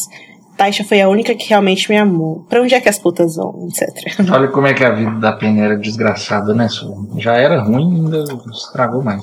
Taisha 0.56 0.84
foi 0.84 1.00
a 1.00 1.08
única 1.08 1.34
que 1.34 1.48
realmente 1.48 1.90
me 1.90 1.98
amou. 1.98 2.44
Pra 2.48 2.62
onde 2.62 2.74
é 2.74 2.80
que 2.80 2.88
as 2.88 2.98
putas 2.98 3.36
vão, 3.36 3.68
etc. 3.68 4.18
Olha 4.32 4.48
como 4.48 4.66
é 4.66 4.74
que 4.74 4.82
a 4.82 4.90
vida 4.90 5.12
da 5.20 5.32
Penny 5.32 5.60
era 5.60 5.76
desgraçada, 5.76 6.54
né, 6.54 6.68
Su? 6.68 7.08
Já 7.18 7.34
era 7.34 7.62
ruim, 7.62 8.06
ainda 8.06 8.24
estragou 8.50 9.02
mais. 9.02 9.22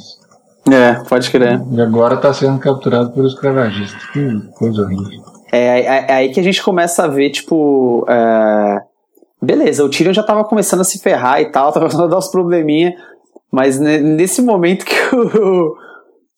É, 0.72 1.04
pode 1.10 1.30
crer. 1.30 1.62
E 1.72 1.82
agora 1.82 2.16
tá 2.18 2.34
sendo 2.34 2.60
capturado 2.60 3.12
pelos 3.12 3.34
escravagistas. 3.34 4.06
Que 4.12 4.40
coisa 4.56 4.84
horrível. 4.84 5.24
É, 5.52 5.82
é, 5.82 6.06
é, 6.08 6.14
aí 6.14 6.30
que 6.30 6.40
a 6.40 6.44
gente 6.44 6.64
começa 6.64 7.04
a 7.04 7.08
ver, 7.08 7.32
tipo. 7.32 8.06
É... 8.08 8.82
Beleza, 9.42 9.84
o 9.84 9.90
Tyrion 9.90 10.14
já 10.14 10.24
tava 10.24 10.46
começando 10.46 10.80
a 10.80 10.86
se 10.86 11.00
ferrar 11.00 11.42
e 11.42 11.52
tal, 11.52 11.70
tava 11.74 11.88
começando 11.88 12.06
a 12.06 12.12
dar 12.12 12.18
uns 12.18 12.30
probleminha. 12.30 12.96
Mas 13.52 13.80
nesse 13.80 14.42
momento 14.42 14.86
que 14.86 15.16
o, 15.16 15.76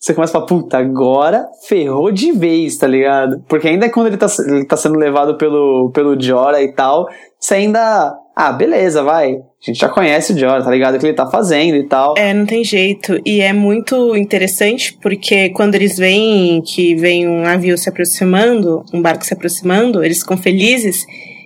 você 0.06 0.14
começa 0.14 0.32
a 0.32 0.34
falar, 0.34 0.45
puta, 0.45 0.77
agora 0.77 1.48
ferrou 1.68 2.11
de 2.11 2.32
vez, 2.32 2.77
tá 2.77 2.86
ligado? 2.86 3.44
Porque 3.49 3.68
ainda 3.68 3.90
quando 3.90 4.06
ele 4.06 4.18
tá, 4.18 4.27
ele 4.48 4.64
tá 4.64 4.77
sendo 4.77 4.99
levado 4.99 5.36
pelo, 5.36 5.90
pelo 5.95 6.22
Jora 6.22 6.61
e 6.61 6.72
tal, 6.73 7.10
você 7.40 7.56
ainda. 7.56 8.15
Ah, 8.36 8.52
beleza, 8.52 9.02
vai. 9.02 9.34
A 9.34 9.65
gente 9.65 9.80
já 9.80 9.90
conhece 9.90 10.34
o 10.34 10.38
Jora, 10.38 10.64
tá 10.64 10.69
ligado? 10.69 10.95
O 10.95 10.99
que 10.99 11.07
ele 11.07 11.15
tá 11.15 11.26
fazendo 11.26 11.76
e 11.77 11.88
tal. 11.88 12.14
É, 12.19 12.36
não 12.36 12.45
tem 12.45 12.64
jeito. 12.64 13.19
E 13.26 13.41
é 13.41 13.52
muito 13.52 14.15
interessante 14.15 14.95
porque 15.02 15.49
quando 15.49 15.73
eles 15.73 15.98
veem 15.98 16.61
que 16.61 16.94
vem 16.94 17.27
um 17.27 17.41
navio 17.41 17.76
se 17.76 17.90
aproximando, 17.90 18.84
um 18.94 19.02
barco 19.02 19.26
se 19.26 19.34
aproximando, 19.34 20.03
eles 20.03 20.19
ficam 20.19 20.38
felizes. 20.38 21.03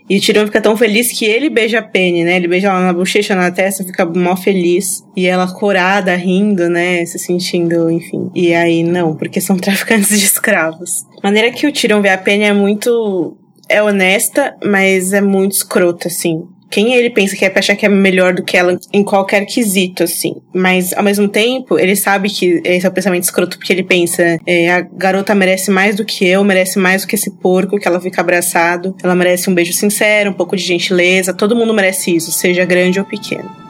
E 0.09 0.17
o 0.17 0.21
Tyrion 0.21 0.45
fica 0.45 0.59
tão 0.59 0.75
feliz 0.75 1.17
que 1.17 1.25
ele 1.25 1.49
beija 1.49 1.79
a 1.79 1.83
Penny, 1.83 2.23
né? 2.23 2.35
Ele 2.35 2.47
beija 2.47 2.69
ela 2.69 2.81
na 2.81 2.93
bochecha, 2.93 3.35
na 3.35 3.51
testa, 3.51 3.83
fica 3.83 4.05
mó 4.05 4.35
feliz. 4.35 5.03
E 5.15 5.27
ela 5.27 5.47
corada, 5.47 6.15
rindo, 6.15 6.67
né? 6.69 7.05
Se 7.05 7.19
sentindo, 7.19 7.89
enfim. 7.91 8.31
E 8.33 8.53
aí, 8.53 8.83
não, 8.83 9.15
porque 9.15 9.39
são 9.39 9.55
traficantes 9.59 10.19
de 10.19 10.25
escravos. 10.25 11.05
A 11.21 11.27
maneira 11.27 11.51
que 11.51 11.67
o 11.67 11.71
Tyrion 11.71 12.01
vê 12.01 12.09
a 12.09 12.17
Penny 12.17 12.45
é 12.45 12.53
muito... 12.53 13.37
É 13.71 13.83
honesta, 13.83 14.57
mas 14.63 15.13
é 15.13 15.21
muito 15.21 15.51
escrota, 15.51 16.07
assim 16.07 16.43
quem 16.69 16.93
ele 16.93 17.09
pensa 17.09 17.35
que 17.35 17.45
é 17.45 17.49
pra 17.49 17.59
achar 17.59 17.75
que 17.75 17.85
é 17.85 17.89
melhor 17.89 18.33
do 18.33 18.43
que 18.43 18.55
ela 18.55 18.77
em 18.93 19.03
qualquer 19.03 19.45
quesito, 19.45 20.03
assim. 20.03 20.35
Mas, 20.53 20.93
ao 20.93 21.03
mesmo 21.03 21.27
tempo, 21.27 21.79
ele 21.79 21.95
sabe 21.95 22.29
que 22.29 22.61
esse 22.63 22.85
é 22.85 22.89
o 22.89 22.91
pensamento 22.91 23.23
escroto, 23.23 23.57
porque 23.57 23.73
ele 23.73 23.83
pensa, 23.83 24.39
é, 24.45 24.71
a 24.71 24.81
garota 24.81 25.33
merece 25.33 25.71
mais 25.71 25.95
do 25.95 26.05
que 26.05 26.27
eu, 26.27 26.43
merece 26.43 26.77
mais 26.77 27.01
do 27.01 27.07
que 27.07 27.15
esse 27.15 27.31
porco 27.31 27.79
que 27.79 27.87
ela 27.87 27.99
fica 27.99 28.21
abraçado. 28.21 28.95
Ela 29.03 29.15
merece 29.15 29.49
um 29.49 29.53
beijo 29.53 29.73
sincero, 29.73 30.31
um 30.31 30.33
pouco 30.33 30.55
de 30.55 30.63
gentileza. 30.63 31.33
Todo 31.33 31.55
mundo 31.55 31.73
merece 31.73 32.15
isso, 32.15 32.31
seja 32.31 32.65
grande 32.65 32.99
ou 32.99 33.05
pequeno. 33.05 33.68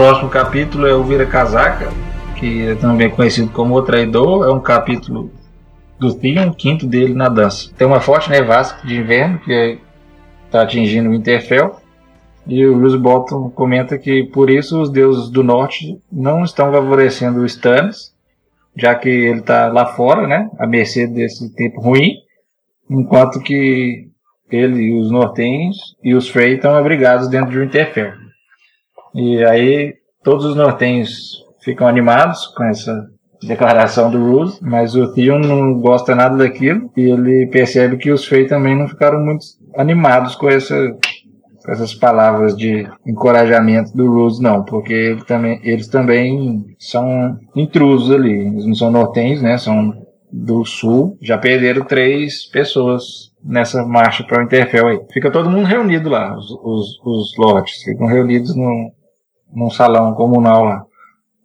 Próximo 0.00 0.30
capítulo 0.30 0.86
é 0.86 0.94
o 0.94 1.04
Vira 1.04 1.26
Casaca, 1.26 1.90
que 2.36 2.68
é 2.68 2.74
também 2.74 3.10
conhecido 3.10 3.50
como 3.50 3.74
O 3.74 3.82
Traidor. 3.82 4.48
É 4.48 4.50
um 4.50 4.58
capítulo 4.58 5.30
do 5.98 6.14
Theon, 6.14 6.54
quinto 6.54 6.86
dele 6.86 7.12
na 7.12 7.28
dança. 7.28 7.70
Tem 7.76 7.86
uma 7.86 8.00
forte 8.00 8.30
nevasca 8.30 8.86
de 8.86 8.96
inverno 8.96 9.38
que 9.40 9.78
está 10.46 10.62
atingindo 10.62 11.10
o 11.10 11.12
Winterfell. 11.12 11.76
E 12.46 12.64
o 12.64 12.78
Bruce 12.78 12.96
Bolton 12.96 13.50
comenta 13.50 13.98
que 13.98 14.24
por 14.24 14.48
isso 14.48 14.80
os 14.80 14.88
deuses 14.88 15.28
do 15.28 15.44
norte 15.44 16.00
não 16.10 16.44
estão 16.44 16.72
favorecendo 16.72 17.40
o 17.40 17.44
Stannis, 17.44 18.14
já 18.74 18.94
que 18.94 19.10
ele 19.10 19.40
está 19.40 19.68
lá 19.68 19.84
fora, 19.84 20.26
né, 20.26 20.48
à 20.58 20.66
mercê 20.66 21.06
desse 21.06 21.54
tempo 21.54 21.78
ruim, 21.78 22.14
enquanto 22.88 23.38
que 23.38 24.08
ele 24.50 24.80
e 24.80 24.98
os 24.98 25.10
nortenhos 25.10 25.76
e 26.02 26.14
os 26.14 26.26
Frey 26.26 26.54
estão 26.54 26.74
abrigados 26.74 27.28
dentro 27.28 27.50
de 27.50 27.60
Winterfell. 27.60 28.19
E 29.14 29.44
aí 29.44 29.94
todos 30.22 30.44
os 30.44 30.56
nortenhos 30.56 31.44
ficam 31.62 31.86
animados 31.86 32.46
com 32.48 32.64
essa 32.64 33.08
declaração 33.42 34.10
do 34.10 34.30
Rose, 34.30 34.58
mas 34.60 34.94
o 34.94 35.12
Theon 35.12 35.38
não 35.38 35.80
gosta 35.80 36.14
nada 36.14 36.36
daquilo 36.36 36.90
e 36.96 37.02
ele 37.02 37.46
percebe 37.46 37.96
que 37.96 38.10
os 38.10 38.24
Frey 38.24 38.46
também 38.46 38.76
não 38.76 38.86
ficaram 38.86 39.18
muito 39.24 39.44
animados 39.76 40.34
com 40.34 40.48
essa 40.48 40.74
com 41.64 41.72
essas 41.72 41.94
palavras 41.94 42.56
de 42.56 42.88
encorajamento 43.06 43.94
do 43.94 44.10
Rose 44.10 44.42
não, 44.42 44.64
porque 44.64 44.92
ele 44.92 45.24
também, 45.24 45.60
eles 45.62 45.88
também 45.88 46.64
são 46.78 47.38
intrusos 47.54 48.10
ali, 48.10 48.32
eles 48.32 48.64
não 48.64 48.74
são 48.74 48.90
nortenhos, 48.90 49.42
né, 49.42 49.58
são 49.58 49.92
do 50.32 50.64
sul, 50.64 51.18
já 51.20 51.36
perderam 51.36 51.84
três 51.84 52.46
pessoas 52.46 53.30
nessa 53.44 53.84
marcha 53.84 54.24
para 54.24 54.40
o 54.40 54.44
Interfell 54.44 54.86
aí. 54.86 55.00
Fica 55.12 55.30
todo 55.30 55.50
mundo 55.50 55.66
reunido 55.66 56.08
lá, 56.08 56.34
os, 56.36 56.50
os, 56.50 57.00
os 57.04 57.36
lords, 57.36 57.82
ficam 57.82 58.06
reunidos 58.06 58.56
no, 58.56 58.92
num 59.54 59.70
salão 59.70 60.14
comunal 60.14 60.64
lá. 60.64 60.84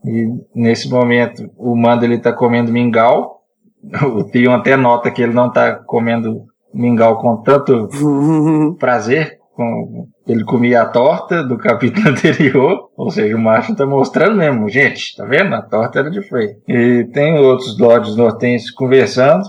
E 0.03 0.29
nesse 0.53 0.89
momento 0.89 1.49
o 1.57 1.75
Mando 1.75 2.05
ele 2.05 2.19
tá 2.19 2.31
comendo 2.31 2.71
mingau. 2.71 3.41
O 4.03 4.23
Tion 4.23 4.53
até 4.53 4.75
nota 4.75 5.11
que 5.11 5.21
ele 5.21 5.33
não 5.33 5.51
tá 5.51 5.75
comendo 5.75 6.45
mingau 6.73 7.19
com 7.19 7.37
tanto 7.37 7.87
prazer. 8.79 9.37
Com, 9.53 10.07
ele 10.27 10.43
comia 10.43 10.81
a 10.81 10.85
torta 10.85 11.41
do 11.41 11.57
capítulo 11.57 12.09
anterior, 12.09 12.89
ou 12.97 13.09
seja, 13.09 13.37
o 13.37 13.39
macho 13.39 13.73
tá 13.73 13.85
mostrando 13.85 14.35
mesmo, 14.35 14.67
gente, 14.67 15.15
tá 15.15 15.23
vendo? 15.23 15.55
A 15.55 15.61
torta 15.61 15.99
era 15.99 16.11
de 16.11 16.21
freio. 16.27 16.57
E 16.67 17.05
tem 17.13 17.39
outros 17.39 17.79
lords 17.79 18.17
nortenses 18.17 18.69
conversando, 18.69 19.43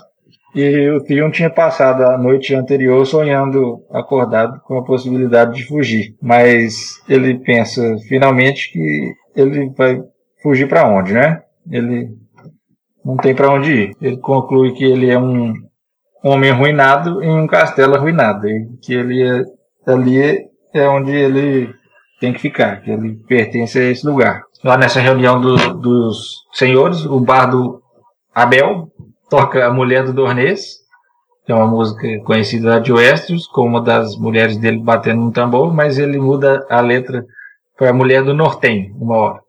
e 0.56 0.88
o 0.88 1.04
Theon 1.04 1.30
tinha 1.30 1.50
passado 1.50 2.02
a 2.02 2.16
noite 2.16 2.54
anterior 2.54 3.04
sonhando 3.06 3.84
acordado 3.90 4.58
com 4.62 4.78
a 4.78 4.84
possibilidade 4.84 5.56
de 5.56 5.66
fugir. 5.66 6.16
Mas 6.20 6.98
ele 7.06 7.38
pensa 7.40 7.82
finalmente 8.08 8.72
que 8.72 9.12
ele 9.36 9.68
vai 9.76 10.00
fugir 10.42 10.66
para 10.66 10.88
onde, 10.88 11.12
né? 11.12 11.42
Ele 11.70 12.08
não 13.04 13.18
tem 13.18 13.34
para 13.34 13.52
onde 13.52 13.70
ir. 13.70 13.96
Ele 14.00 14.16
conclui 14.16 14.72
que 14.72 14.82
ele 14.82 15.10
é 15.10 15.18
um 15.18 15.52
homem 16.24 16.50
arruinado 16.50 17.22
em 17.22 17.38
um 17.38 17.46
castelo 17.46 17.94
arruinado. 17.94 18.48
E 18.48 18.66
que 18.80 18.94
ele 18.94 19.22
é, 19.22 19.44
ali 19.86 20.48
é 20.72 20.88
onde 20.88 21.12
ele 21.14 21.68
tem 22.18 22.32
que 22.32 22.40
ficar, 22.40 22.80
que 22.80 22.90
ele 22.90 23.16
pertence 23.28 23.78
a 23.78 23.90
esse 23.90 24.06
lugar. 24.06 24.40
Lá 24.64 24.78
nessa 24.78 25.00
reunião 25.00 25.38
do, 25.38 25.74
dos 25.74 26.46
senhores, 26.54 27.04
o 27.04 27.20
bardo 27.20 27.82
Abel 28.34 28.90
toca 29.28 29.66
A 29.66 29.72
Mulher 29.72 30.04
do 30.04 30.12
Dornês, 30.12 30.76
que 31.44 31.52
é 31.52 31.54
uma 31.54 31.66
música 31.66 32.06
conhecida 32.24 32.80
de 32.80 32.92
Westeros, 32.92 33.46
com 33.46 33.66
uma 33.66 33.80
das 33.80 34.16
mulheres 34.16 34.56
dele 34.56 34.78
batendo 34.78 35.22
no 35.22 35.32
tambor, 35.32 35.72
mas 35.72 35.98
ele 35.98 36.18
muda 36.18 36.66
a 36.68 36.80
letra 36.80 37.24
para 37.76 37.90
A 37.90 37.92
Mulher 37.92 38.24
do 38.24 38.34
Nortenho, 38.34 38.94
uma 38.98 39.16
hora, 39.16 39.40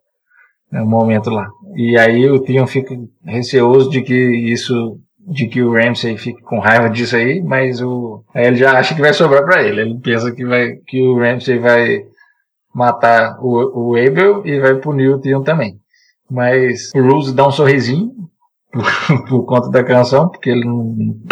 né, 0.70 0.82
um 0.82 0.88
momento 0.88 1.30
lá. 1.30 1.48
E 1.74 1.98
aí 1.98 2.28
o 2.28 2.40
Theon 2.40 2.66
fica 2.66 2.94
receoso 3.24 3.90
de 3.90 4.02
que 4.02 4.14
isso 4.14 4.98
de 5.30 5.46
que 5.46 5.62
o 5.62 5.74
Ramsay 5.74 6.16
fique 6.16 6.40
com 6.40 6.58
raiva 6.58 6.88
disso 6.88 7.14
aí, 7.14 7.42
mas 7.42 7.82
o 7.82 8.24
aí 8.34 8.46
ele 8.46 8.56
já 8.56 8.78
acha 8.78 8.94
que 8.94 9.00
vai 9.02 9.12
sobrar 9.12 9.44
para 9.44 9.62
ele. 9.62 9.82
Ele 9.82 10.00
pensa 10.00 10.32
que 10.32 10.44
vai 10.44 10.76
que 10.86 11.02
o 11.02 11.18
Ramsay 11.18 11.58
vai 11.58 12.00
matar 12.74 13.38
o, 13.40 13.90
o 13.90 13.96
Abel 13.96 14.46
e 14.46 14.58
vai 14.58 14.76
punir 14.76 15.10
o 15.10 15.20
Theon 15.20 15.42
também. 15.42 15.78
Mas 16.30 16.90
o 16.94 17.02
Rose 17.02 17.34
dá 17.34 17.46
um 17.46 17.52
sorrisinho 17.52 18.10
por, 18.72 18.84
por, 19.28 19.46
conta 19.46 19.70
da 19.70 19.84
canção, 19.84 20.28
porque 20.28 20.50
ele 20.50 20.64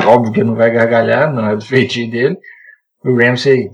óbvio 0.05 0.33
que 0.33 0.41
ele 0.41 0.49
não 0.49 0.57
vai 0.57 0.71
gargalhar, 0.71 1.33
não 1.33 1.51
é 1.51 1.57
do 1.57 1.65
feitio 1.65 2.11
dele. 2.11 2.37
O 3.05 3.17
Ramsey 3.17 3.69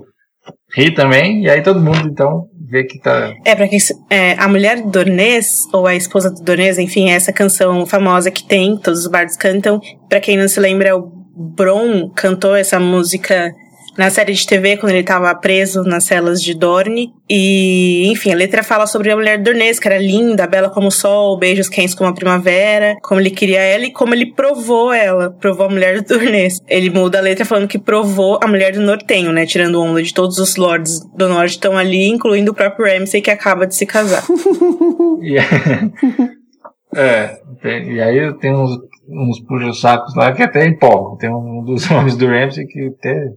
ri 0.77 0.93
também, 0.95 1.45
e 1.45 1.51
aí 1.51 1.63
todo 1.63 1.81
mundo 1.81 2.09
então 2.09 2.49
vê 2.69 2.85
que 2.85 2.99
tá. 3.01 3.33
É, 3.45 3.55
pra 3.55 3.69
quem. 3.69 3.79
É, 4.11 4.33
a 4.33 4.49
mulher 4.49 4.83
do 4.83 4.91
Dornês, 4.91 5.67
ou 5.73 5.87
a 5.87 5.95
esposa 5.95 6.31
do 6.31 6.43
Dornês, 6.43 6.79
enfim, 6.79 7.11
é 7.11 7.15
essa 7.15 7.33
canção 7.33 7.87
famosa 7.87 8.31
que 8.31 8.45
tem, 8.45 8.77
todos 8.77 9.01
os 9.01 9.07
bardos 9.07 9.37
cantam. 9.37 9.81
Pra 10.09 10.21
quem 10.21 10.37
não 10.37 10.49
se 10.49 10.59
lembra, 10.59 10.89
é 10.89 10.95
o 10.95 11.11
Bron 11.35 12.11
cantou 12.11 12.55
essa 12.55 12.79
música 12.79 13.53
na 13.97 14.11
série 14.11 14.33
de 14.33 14.47
TV, 14.47 14.77
quando 14.77 14.93
ele 14.93 15.01
estava 15.01 15.35
preso 15.35 15.83
nas 15.83 16.05
celas 16.05 16.43
de 16.43 16.55
Dorne. 16.55 17.13
E, 17.29 18.11
enfim, 18.11 18.33
a 18.33 18.37
letra 18.37 18.63
fala 18.63 18.87
sobre 18.87 19.11
a 19.11 19.17
mulher 19.17 19.39
Dornês, 19.39 19.79
que 19.79 19.87
era 19.87 19.99
linda, 19.99 20.47
bela 20.47 20.71
como 20.71 20.89
o 20.89 20.91
sol, 20.91 21.39
beijos 21.39 21.69
quentes 21.69 21.95
como 21.95 22.09
a 22.11 22.15
primavera, 22.15 22.97
como 23.03 23.21
ele 23.21 23.31
queria 23.31 23.61
ela 23.61 23.85
e 23.85 23.93
como 23.93 24.15
ele 24.15 24.33
provou 24.33 24.93
ela, 24.93 25.31
provou 25.31 25.67
a 25.67 25.69
mulher 25.69 26.01
do 26.03 26.07
Dornês. 26.19 26.61
Ele 26.69 26.91
muda 26.91 27.19
a 27.19 27.23
letra 27.23 27.45
falando 27.45 27.69
que 27.69 27.79
provou 27.79 28.39
a 28.43 28.47
mulher 28.47 28.73
do 28.73 28.81
Nortenho, 28.81 29.33
né? 29.33 29.47
Tirando 29.47 29.81
onda 29.81 30.03
de 30.03 30.13
todos 30.15 30.39
os 30.39 30.57
lords 30.57 31.01
do 31.17 31.29
norte 31.29 31.53
estão 31.53 31.77
ali, 31.77 32.09
incluindo 32.09 32.53
o 32.53 32.55
próprio 32.55 32.87
Ramsay, 32.87 33.21
que 33.21 33.31
acaba 33.31 33.67
de 33.67 33.77
se 33.77 33.87
casar. 33.87 34.23
é, 36.95 37.37
tem, 37.63 37.93
e 37.93 38.01
aí 38.01 38.33
tem 38.39 38.55
uns, 38.55 38.71
uns 39.09 39.41
puxa-sacos 39.41 40.15
lá 40.15 40.33
que 40.33 40.43
até 40.43 40.67
empolgam. 40.67 41.17
Tem 41.17 41.31
um 41.31 41.63
dos 41.63 41.89
homens 41.91 42.17
do 42.17 42.27
Ramsay 42.27 42.67
que 42.67 42.89
até 42.99 43.33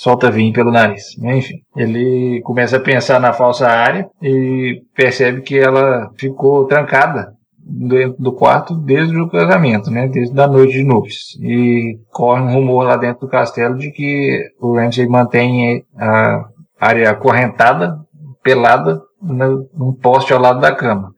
solta 0.00 0.30
vinho 0.30 0.50
pelo 0.50 0.72
nariz. 0.72 1.14
Enfim, 1.22 1.56
ele 1.76 2.40
começa 2.42 2.78
a 2.78 2.80
pensar 2.80 3.20
na 3.20 3.34
falsa 3.34 3.68
área 3.68 4.08
e 4.22 4.82
percebe 4.96 5.42
que 5.42 5.58
ela 5.58 6.10
ficou 6.16 6.64
trancada 6.64 7.34
dentro 7.58 8.16
do 8.18 8.32
quarto 8.32 8.74
desde 8.74 9.14
o 9.18 9.28
casamento, 9.28 9.90
né? 9.90 10.08
Desde 10.08 10.40
a 10.40 10.46
noite 10.46 10.72
de 10.72 10.84
núpcias. 10.84 11.38
E 11.42 11.98
corre 12.10 12.40
um 12.40 12.50
rumor 12.50 12.84
lá 12.84 12.96
dentro 12.96 13.26
do 13.26 13.28
castelo 13.28 13.76
de 13.76 13.90
que 13.90 14.42
o 14.58 14.74
Ramsay 14.74 15.06
mantém 15.06 15.84
a 15.94 16.46
área 16.80 17.10
acorrentada, 17.10 17.94
pelada, 18.42 19.02
num 19.22 19.92
poste 19.92 20.32
ao 20.32 20.40
lado 20.40 20.60
da 20.60 20.74
cama. 20.74 21.12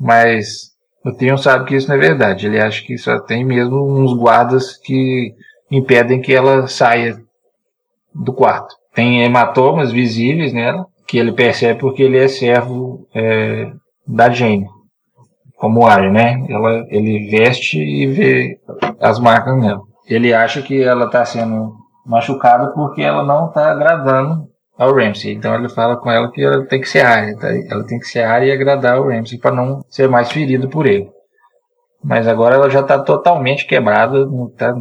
Mas 0.00 0.70
o 1.04 1.12
Theon 1.12 1.36
sabe 1.36 1.66
que 1.66 1.76
isso 1.76 1.88
não 1.88 1.96
é 1.96 1.98
verdade. 1.98 2.46
Ele 2.46 2.58
acha 2.58 2.82
que 2.82 2.96
só 2.96 3.20
tem 3.20 3.44
mesmo 3.44 3.76
uns 3.94 4.16
guardas 4.16 4.78
que 4.78 5.34
impedem 5.70 6.22
que 6.22 6.32
ela 6.32 6.66
saia 6.66 7.20
do 8.14 8.32
quarto. 8.32 8.74
Tem 8.94 9.22
hematomas 9.22 9.90
visíveis 9.90 10.52
nela, 10.52 10.86
que 11.06 11.18
ele 11.18 11.32
percebe 11.32 11.80
porque 11.80 12.02
ele 12.02 12.18
é 12.18 12.28
servo 12.28 13.06
é, 13.14 13.70
da 14.06 14.30
Jane, 14.30 14.66
como 15.56 15.86
Arya, 15.86 16.10
né? 16.10 16.46
Ela, 16.48 16.84
ele 16.88 17.30
veste 17.30 17.78
e 17.78 18.06
vê 18.06 18.58
as 19.00 19.18
marcas 19.18 19.56
nela. 19.58 19.80
Ele 20.06 20.34
acha 20.34 20.60
que 20.62 20.82
ela 20.82 21.06
está 21.06 21.24
sendo 21.24 21.74
machucada 22.04 22.72
porque 22.72 23.02
ela 23.02 23.22
não 23.22 23.48
está 23.48 23.70
agradando 23.70 24.46
ao 24.76 24.94
Ramsey. 24.94 25.32
Então 25.32 25.54
ele 25.54 25.68
fala 25.68 25.96
com 25.96 26.10
ela 26.10 26.30
que 26.30 26.42
ela 26.42 26.66
tem 26.66 26.80
que 26.80 26.88
ser 26.88 27.00
Arya, 27.00 27.36
tá? 27.36 27.48
ela 27.70 27.84
tem 27.84 27.98
que 27.98 28.06
ser 28.06 28.22
Arya 28.22 28.48
e 28.48 28.52
agradar 28.52 28.96
ao 28.96 29.08
Ramsey 29.08 29.38
para 29.38 29.54
não 29.54 29.82
ser 29.88 30.08
mais 30.08 30.30
ferido 30.30 30.68
por 30.68 30.86
ele. 30.86 31.08
Mas 32.02 32.26
agora 32.26 32.56
ela 32.56 32.68
já 32.68 32.80
está 32.80 32.98
totalmente 32.98 33.66
quebrada, 33.66 34.26
está 34.50 34.74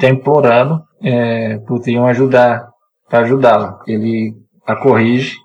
tá 0.00 0.08
implorando 0.08 0.82
é, 1.02 1.58
Theon 1.84 2.06
ajudar, 2.06 2.68
para 3.08 3.20
ajudá-la. 3.20 3.80
Ele 3.86 4.34
a 4.66 4.76
corrige 4.76 5.36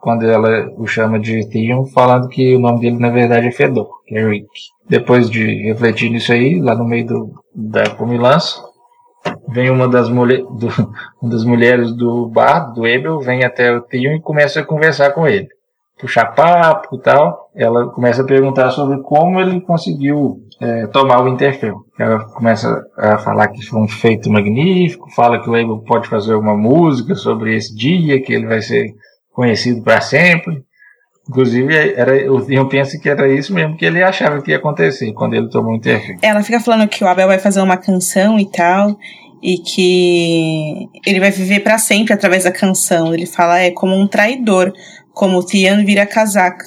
quando 0.00 0.24
ela 0.24 0.68
o 0.76 0.86
chama 0.86 1.18
de 1.18 1.48
Theon, 1.48 1.86
falando 1.86 2.28
que 2.28 2.54
o 2.54 2.60
nome 2.60 2.80
dele 2.80 2.98
na 2.98 3.10
verdade 3.10 3.48
é 3.48 3.52
Fedor, 3.52 3.88
que 4.06 4.16
é 4.16 4.28
Rick. 4.28 4.46
Depois 4.88 5.30
de 5.30 5.62
refletir 5.62 6.10
nisso 6.10 6.32
aí, 6.32 6.60
lá 6.60 6.74
no 6.74 6.84
meio 6.84 7.06
do, 7.06 7.32
da 7.54 7.88
comilança, 7.90 8.62
vem 9.48 9.70
uma 9.70 9.88
das, 9.88 10.08
mulher, 10.08 10.42
do, 10.52 10.68
uma 11.20 11.30
das 11.30 11.44
mulheres 11.44 11.92
do 11.92 12.28
bar, 12.28 12.72
do 12.72 12.84
Abel, 12.84 13.18
vem 13.20 13.44
até 13.44 13.74
o 13.74 13.80
Theon 13.80 14.16
e 14.16 14.20
começa 14.20 14.60
a 14.60 14.64
conversar 14.64 15.12
com 15.12 15.26
ele. 15.26 15.48
Puxar 15.98 16.34
papo 16.34 16.96
e 16.96 17.00
tal. 17.00 17.50
Ela 17.54 17.88
começa 17.90 18.22
a 18.22 18.26
perguntar 18.26 18.70
sobre 18.70 19.00
como 19.00 19.40
ele 19.40 19.60
conseguiu 19.60 20.40
é, 20.60 20.86
tomar 20.86 21.22
o 21.22 21.28
Interfell. 21.28 21.84
Ela 21.98 22.24
começa 22.24 22.82
a 22.96 23.18
falar 23.18 23.48
que 23.48 23.64
foi 23.66 23.80
um 23.80 23.88
feito 23.88 24.30
magnífico, 24.30 25.10
fala 25.14 25.40
que 25.42 25.48
o 25.48 25.54
Abel 25.54 25.78
pode 25.86 26.08
fazer 26.08 26.34
uma 26.34 26.56
música 26.56 27.14
sobre 27.14 27.56
esse 27.56 27.74
dia, 27.74 28.20
que 28.22 28.32
ele 28.32 28.46
vai 28.46 28.60
ser 28.60 28.86
conhecido 29.32 29.82
para 29.82 30.00
sempre. 30.00 30.62
Inclusive, 31.28 31.74
era, 31.96 32.14
eu 32.16 32.68
penso 32.68 33.00
que 33.00 33.08
era 33.08 33.26
isso 33.26 33.54
mesmo 33.54 33.76
que 33.76 33.84
ele 33.84 34.02
achava 34.02 34.42
que 34.42 34.50
ia 34.50 34.58
acontecer 34.58 35.12
quando 35.14 35.34
ele 35.34 35.48
tomou 35.48 35.72
o 35.72 35.76
Interfell. 35.76 36.16
Ela 36.20 36.42
fica 36.42 36.60
falando 36.60 36.88
que 36.88 37.02
o 37.02 37.08
Abel 37.08 37.26
vai 37.26 37.38
fazer 37.38 37.62
uma 37.62 37.78
canção 37.78 38.38
e 38.38 38.50
tal, 38.50 38.96
e 39.42 39.58
que 39.58 40.88
ele 41.06 41.20
vai 41.20 41.30
viver 41.30 41.60
para 41.60 41.78
sempre 41.78 42.12
através 42.12 42.44
da 42.44 42.52
canção. 42.52 43.14
Ele 43.14 43.26
fala, 43.26 43.58
é 43.58 43.70
como 43.70 43.94
um 43.94 44.06
traidor, 44.06 44.72
como 45.12 45.38
o 45.38 45.44
Tian 45.44 45.84
vira 45.84 46.06
casaca. 46.06 46.66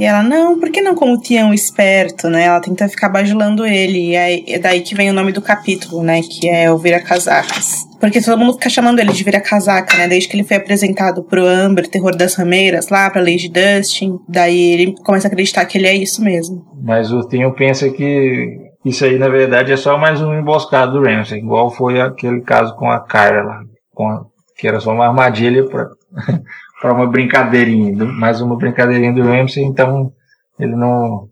E 0.00 0.04
ela, 0.04 0.22
não, 0.22 0.58
por 0.58 0.70
que 0.70 0.80
não 0.80 0.94
como 0.94 1.12
o 1.12 1.20
Tião 1.20 1.52
esperto, 1.52 2.30
né? 2.30 2.44
Ela 2.44 2.58
tenta 2.58 2.88
ficar 2.88 3.10
bajulando 3.10 3.66
ele. 3.66 4.12
E 4.12 4.16
aí, 4.16 4.44
é 4.48 4.58
daí 4.58 4.80
que 4.80 4.94
vem 4.94 5.10
o 5.10 5.12
nome 5.12 5.30
do 5.30 5.42
capítulo, 5.42 6.02
né? 6.02 6.22
Que 6.22 6.48
é 6.48 6.72
o 6.72 6.78
Vira-Casacas. 6.78 7.86
Porque 8.00 8.18
todo 8.22 8.38
mundo 8.38 8.54
fica 8.54 8.70
chamando 8.70 8.98
ele 8.98 9.12
de 9.12 9.22
Vira-Casaca, 9.22 9.98
né? 9.98 10.08
Desde 10.08 10.26
que 10.26 10.36
ele 10.36 10.44
foi 10.44 10.56
apresentado 10.56 11.22
pro 11.22 11.46
Amber, 11.46 11.86
Terror 11.86 12.16
das 12.16 12.34
Rameiras, 12.34 12.88
lá 12.88 13.10
pra 13.10 13.20
Lady 13.20 13.50
Dustin. 13.50 14.18
Daí 14.26 14.72
ele 14.72 14.94
começa 15.04 15.28
a 15.28 15.30
acreditar 15.30 15.66
que 15.66 15.76
ele 15.76 15.86
é 15.86 15.94
isso 15.94 16.24
mesmo. 16.24 16.64
Mas 16.82 17.12
o 17.12 17.20
Tião 17.28 17.52
pensa 17.52 17.90
que 17.90 18.56
isso 18.82 19.04
aí, 19.04 19.18
na 19.18 19.28
verdade, 19.28 19.70
é 19.70 19.76
só 19.76 19.98
mais 19.98 20.22
um 20.22 20.32
emboscado 20.32 20.92
do 20.92 21.04
Ramsay. 21.04 21.40
Igual 21.40 21.70
foi 21.70 22.00
aquele 22.00 22.40
caso 22.40 22.74
com 22.74 22.90
a 22.90 23.00
Kyra 23.00 23.42
lá. 23.42 23.60
A, 23.98 24.22
que 24.56 24.66
era 24.66 24.80
só 24.80 24.94
uma 24.94 25.08
armadilha 25.08 25.62
pra... 25.66 25.88
para 26.80 26.94
uma 26.94 27.06
brincadeirinha, 27.06 28.04
mais 28.04 28.40
uma 28.40 28.56
brincadeirinha 28.56 29.12
do 29.12 29.22
Ramsey, 29.22 29.64
então 29.64 30.12
ele 30.58 30.74
não 30.74 31.28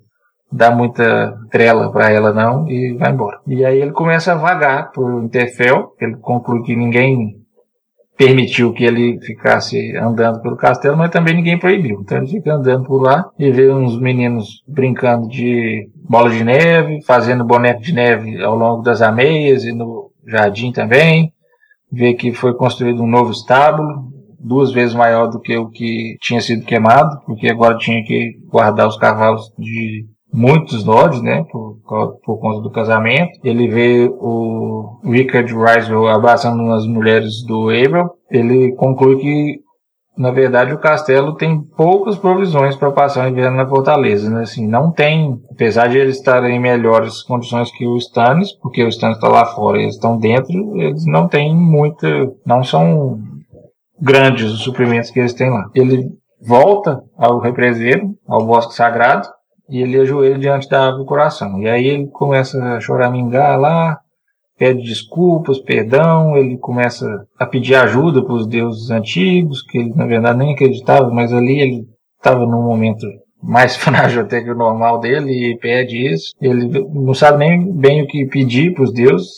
dá 0.50 0.70
muita 0.70 1.38
trela 1.50 1.90
para 1.90 2.10
ela 2.10 2.32
não 2.32 2.68
e 2.68 2.94
vai 2.94 3.10
embora. 3.10 3.40
E 3.46 3.64
aí 3.64 3.80
ele 3.80 3.92
começa 3.92 4.32
a 4.32 4.36
vagar 4.36 4.92
por 4.92 5.22
Interfell, 5.22 5.94
ele 6.00 6.16
conclui 6.16 6.62
que 6.62 6.76
ninguém 6.76 7.38
permitiu 8.16 8.72
que 8.72 8.84
ele 8.84 9.20
ficasse 9.20 9.96
andando 9.96 10.42
pelo 10.42 10.56
castelo, 10.56 10.96
mas 10.96 11.10
também 11.10 11.34
ninguém 11.34 11.58
proibiu. 11.58 12.00
Então 12.00 12.18
ele 12.18 12.26
fica 12.26 12.52
andando 12.52 12.84
por 12.84 13.00
lá 13.00 13.30
e 13.38 13.50
vê 13.52 13.72
uns 13.72 13.98
meninos 13.98 14.64
brincando 14.66 15.28
de 15.28 15.88
bola 16.08 16.28
de 16.28 16.42
neve, 16.42 17.00
fazendo 17.06 17.44
boneco 17.44 17.80
de 17.80 17.94
neve 17.94 18.42
ao 18.42 18.56
longo 18.56 18.82
das 18.82 19.00
ameias 19.02 19.64
e 19.64 19.72
no 19.72 20.10
jardim 20.26 20.72
também. 20.72 21.32
Vê 21.90 22.12
que 22.12 22.32
foi 22.32 22.54
construído 22.54 23.02
um 23.02 23.06
novo 23.06 23.30
estábulo, 23.30 24.17
duas 24.38 24.72
vezes 24.72 24.94
maior 24.94 25.26
do 25.26 25.40
que 25.40 25.56
o 25.56 25.68
que 25.68 26.16
tinha 26.20 26.40
sido 26.40 26.64
queimado, 26.64 27.20
porque 27.26 27.48
agora 27.48 27.76
tinha 27.76 28.02
que 28.04 28.32
guardar 28.50 28.86
os 28.86 28.96
cavalos 28.96 29.52
de 29.58 30.06
muitos 30.32 30.84
lords, 30.84 31.22
né, 31.22 31.44
por, 31.50 31.78
por 32.24 32.38
conta 32.38 32.60
do 32.60 32.70
casamento. 32.70 33.38
Ele 33.42 33.68
vê 33.68 34.08
o 34.08 35.00
Richard 35.04 35.52
Risewell 35.52 36.08
abraçando 36.08 36.62
umas 36.62 36.86
mulheres 36.86 37.42
do 37.46 37.70
Abel. 37.70 38.10
Ele 38.30 38.72
conclui 38.72 39.16
que, 39.16 39.60
na 40.16 40.30
verdade, 40.30 40.74
o 40.74 40.78
castelo 40.78 41.34
tem 41.34 41.62
poucas 41.76 42.16
provisões 42.16 42.76
para 42.76 42.90
passar 42.90 43.26
o 43.26 43.30
inverno 43.30 43.56
na 43.56 43.68
fortaleza, 43.68 44.28
né, 44.28 44.42
assim, 44.42 44.66
não 44.66 44.90
tem, 44.90 45.40
apesar 45.50 45.88
de 45.88 45.98
eles 45.98 46.16
estarem 46.16 46.56
em 46.56 46.60
melhores 46.60 47.22
condições 47.22 47.70
que 47.70 47.86
o 47.86 47.96
Stannis, 47.96 48.52
porque 48.52 48.84
o 48.84 48.88
Stannis 48.88 49.16
está 49.16 49.28
lá 49.28 49.46
fora 49.46 49.78
e 49.78 49.82
eles 49.82 49.94
estão 49.94 50.18
dentro, 50.18 50.52
eles 50.76 51.06
não 51.06 51.26
têm 51.26 51.56
muita, 51.56 52.06
não 52.44 52.62
são 52.62 53.18
grandes 54.00 54.52
os 54.52 54.60
suprimentos 54.60 55.10
que 55.10 55.18
eles 55.18 55.34
têm 55.34 55.50
lá. 55.50 55.70
Ele 55.74 56.08
volta 56.40 57.02
ao 57.16 57.38
represeiro, 57.38 58.14
ao 58.26 58.46
bosque 58.46 58.74
sagrado, 58.74 59.28
e 59.68 59.82
ele 59.82 60.00
ajoelha 60.00 60.38
diante 60.38 60.68
da 60.68 60.86
árvore 60.86 61.02
do 61.02 61.06
coração. 61.06 61.60
E 61.60 61.68
aí 61.68 61.86
ele 61.86 62.08
começa 62.08 62.58
a 62.62 62.80
choramingar 62.80 63.58
lá, 63.58 63.98
pede 64.58 64.82
desculpas, 64.82 65.58
perdão, 65.60 66.36
ele 66.36 66.56
começa 66.58 67.06
a 67.38 67.46
pedir 67.46 67.74
ajuda 67.74 68.24
para 68.24 68.34
os 68.34 68.46
deuses 68.46 68.90
antigos, 68.90 69.62
que 69.62 69.78
ele 69.78 69.94
na 69.94 70.06
verdade 70.06 70.38
nem 70.38 70.54
acreditava, 70.54 71.10
mas 71.10 71.32
ali 71.32 71.60
ele 71.60 71.84
estava 72.16 72.46
num 72.46 72.62
momento 72.62 73.06
mais 73.42 73.76
frágil 73.78 74.22
até 74.22 74.42
que 74.42 74.50
o 74.50 74.56
normal 74.56 74.98
dele 74.98 75.52
e 75.52 75.58
pede 75.58 76.12
isso. 76.12 76.32
Ele 76.40 76.84
não 76.92 77.14
sabe 77.14 77.38
nem 77.38 77.72
bem 77.72 78.02
o 78.02 78.06
que 78.06 78.26
pedir 78.26 78.74
para 78.74 78.84
os 78.84 78.92
deuses. 78.92 79.28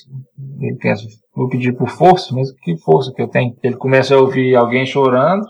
Ele 0.60 0.76
pensa, 0.76 1.04
vou 1.34 1.48
pedir 1.48 1.72
por 1.72 1.88
força, 1.88 2.34
mas 2.34 2.52
que 2.52 2.76
força 2.78 3.12
que 3.12 3.22
eu 3.22 3.28
tenho? 3.28 3.54
Ele 3.62 3.76
começa 3.76 4.14
a 4.14 4.18
ouvir 4.18 4.56
alguém 4.56 4.84
chorando, 4.84 5.46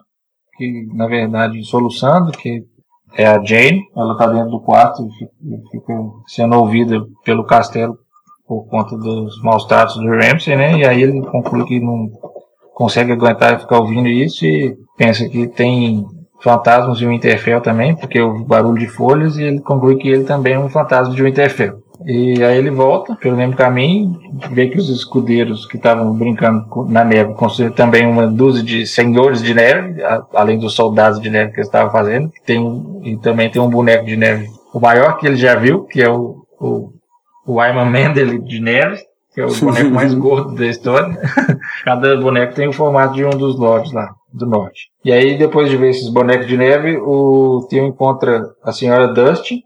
que 0.56 0.86
na 0.94 1.06
verdade 1.06 1.62
soluçando, 1.64 2.32
que 2.32 2.64
é 3.14 3.26
a 3.26 3.42
Jane, 3.42 3.82
ela 3.96 4.12
está 4.12 4.26
dentro 4.26 4.50
do 4.50 4.60
quarto 4.60 5.02
e 5.02 5.70
fica 5.70 5.92
sendo 6.26 6.56
ouvida 6.56 7.04
pelo 7.24 7.44
castelo 7.44 7.98
por 8.46 8.66
conta 8.68 8.96
dos 8.96 9.40
maus 9.42 9.64
tratos 9.66 9.96
do 9.96 10.08
Ramsay, 10.08 10.56
né? 10.56 10.78
E 10.78 10.84
aí 10.84 11.02
ele 11.02 11.24
conclui 11.26 11.64
que 11.64 11.80
não 11.80 12.10
consegue 12.74 13.12
aguentar 13.12 13.60
ficar 13.60 13.78
ouvindo 13.78 14.08
isso 14.08 14.44
e 14.44 14.76
pensa 14.96 15.28
que 15.28 15.46
tem 15.46 16.04
fantasmas 16.40 16.98
de 16.98 17.06
Winterfell 17.06 17.60
também, 17.60 17.94
porque 17.94 18.20
o 18.20 18.44
barulho 18.44 18.78
de 18.78 18.88
folhas, 18.88 19.36
e 19.36 19.42
ele 19.42 19.60
conclui 19.60 19.96
que 19.96 20.08
ele 20.08 20.24
também 20.24 20.54
é 20.54 20.58
um 20.58 20.68
fantasma 20.68 21.14
de 21.14 21.22
Winterfell. 21.22 21.78
E 22.04 22.42
aí 22.42 22.56
ele 22.56 22.70
volta 22.70 23.14
pelo 23.16 23.36
mesmo 23.36 23.54
caminho, 23.54 24.18
vê 24.52 24.68
que 24.68 24.78
os 24.78 24.88
escudeiros 24.88 25.66
que 25.66 25.76
estavam 25.76 26.12
brincando 26.14 26.64
na 26.88 27.04
neve 27.04 27.34
construíram 27.34 27.74
também 27.74 28.06
uma 28.06 28.26
dúzia 28.26 28.62
de 28.62 28.86
senhores 28.86 29.42
de 29.42 29.52
neve, 29.52 30.02
além 30.34 30.58
dos 30.58 30.74
soldados 30.74 31.20
de 31.20 31.28
neve 31.28 31.52
que 31.52 31.58
eles 31.58 31.68
estavam 31.68 31.92
fazendo. 31.92 32.32
Tem, 32.46 33.00
e 33.02 33.16
também 33.18 33.50
tem 33.50 33.60
um 33.60 33.68
boneco 33.68 34.06
de 34.06 34.16
neve, 34.16 34.48
o 34.72 34.80
maior 34.80 35.18
que 35.18 35.26
ele 35.26 35.36
já 35.36 35.54
viu, 35.56 35.84
que 35.84 36.00
é 36.00 36.08
o, 36.08 36.44
o, 36.58 36.92
o 37.46 37.60
Ayman 37.60 37.90
Mendel 37.90 38.38
de 38.38 38.60
neve, 38.60 38.98
que 39.34 39.40
é 39.40 39.44
o 39.44 39.54
boneco 39.60 39.90
mais 39.90 40.14
gordo 40.14 40.54
da 40.54 40.66
história. 40.66 41.18
Cada 41.84 42.16
boneco 42.16 42.54
tem 42.54 42.68
o 42.68 42.72
formato 42.72 43.14
de 43.14 43.24
um 43.24 43.30
dos 43.30 43.58
lords 43.58 43.92
lá 43.92 44.08
do 44.32 44.46
norte. 44.46 44.88
E 45.04 45.12
aí, 45.12 45.36
depois 45.36 45.68
de 45.68 45.76
ver 45.76 45.90
esses 45.90 46.08
bonecos 46.08 46.46
de 46.46 46.56
neve, 46.56 46.96
o 46.96 47.66
Theo 47.68 47.84
encontra 47.84 48.42
a 48.62 48.72
senhora 48.72 49.08
Dusty 49.08 49.64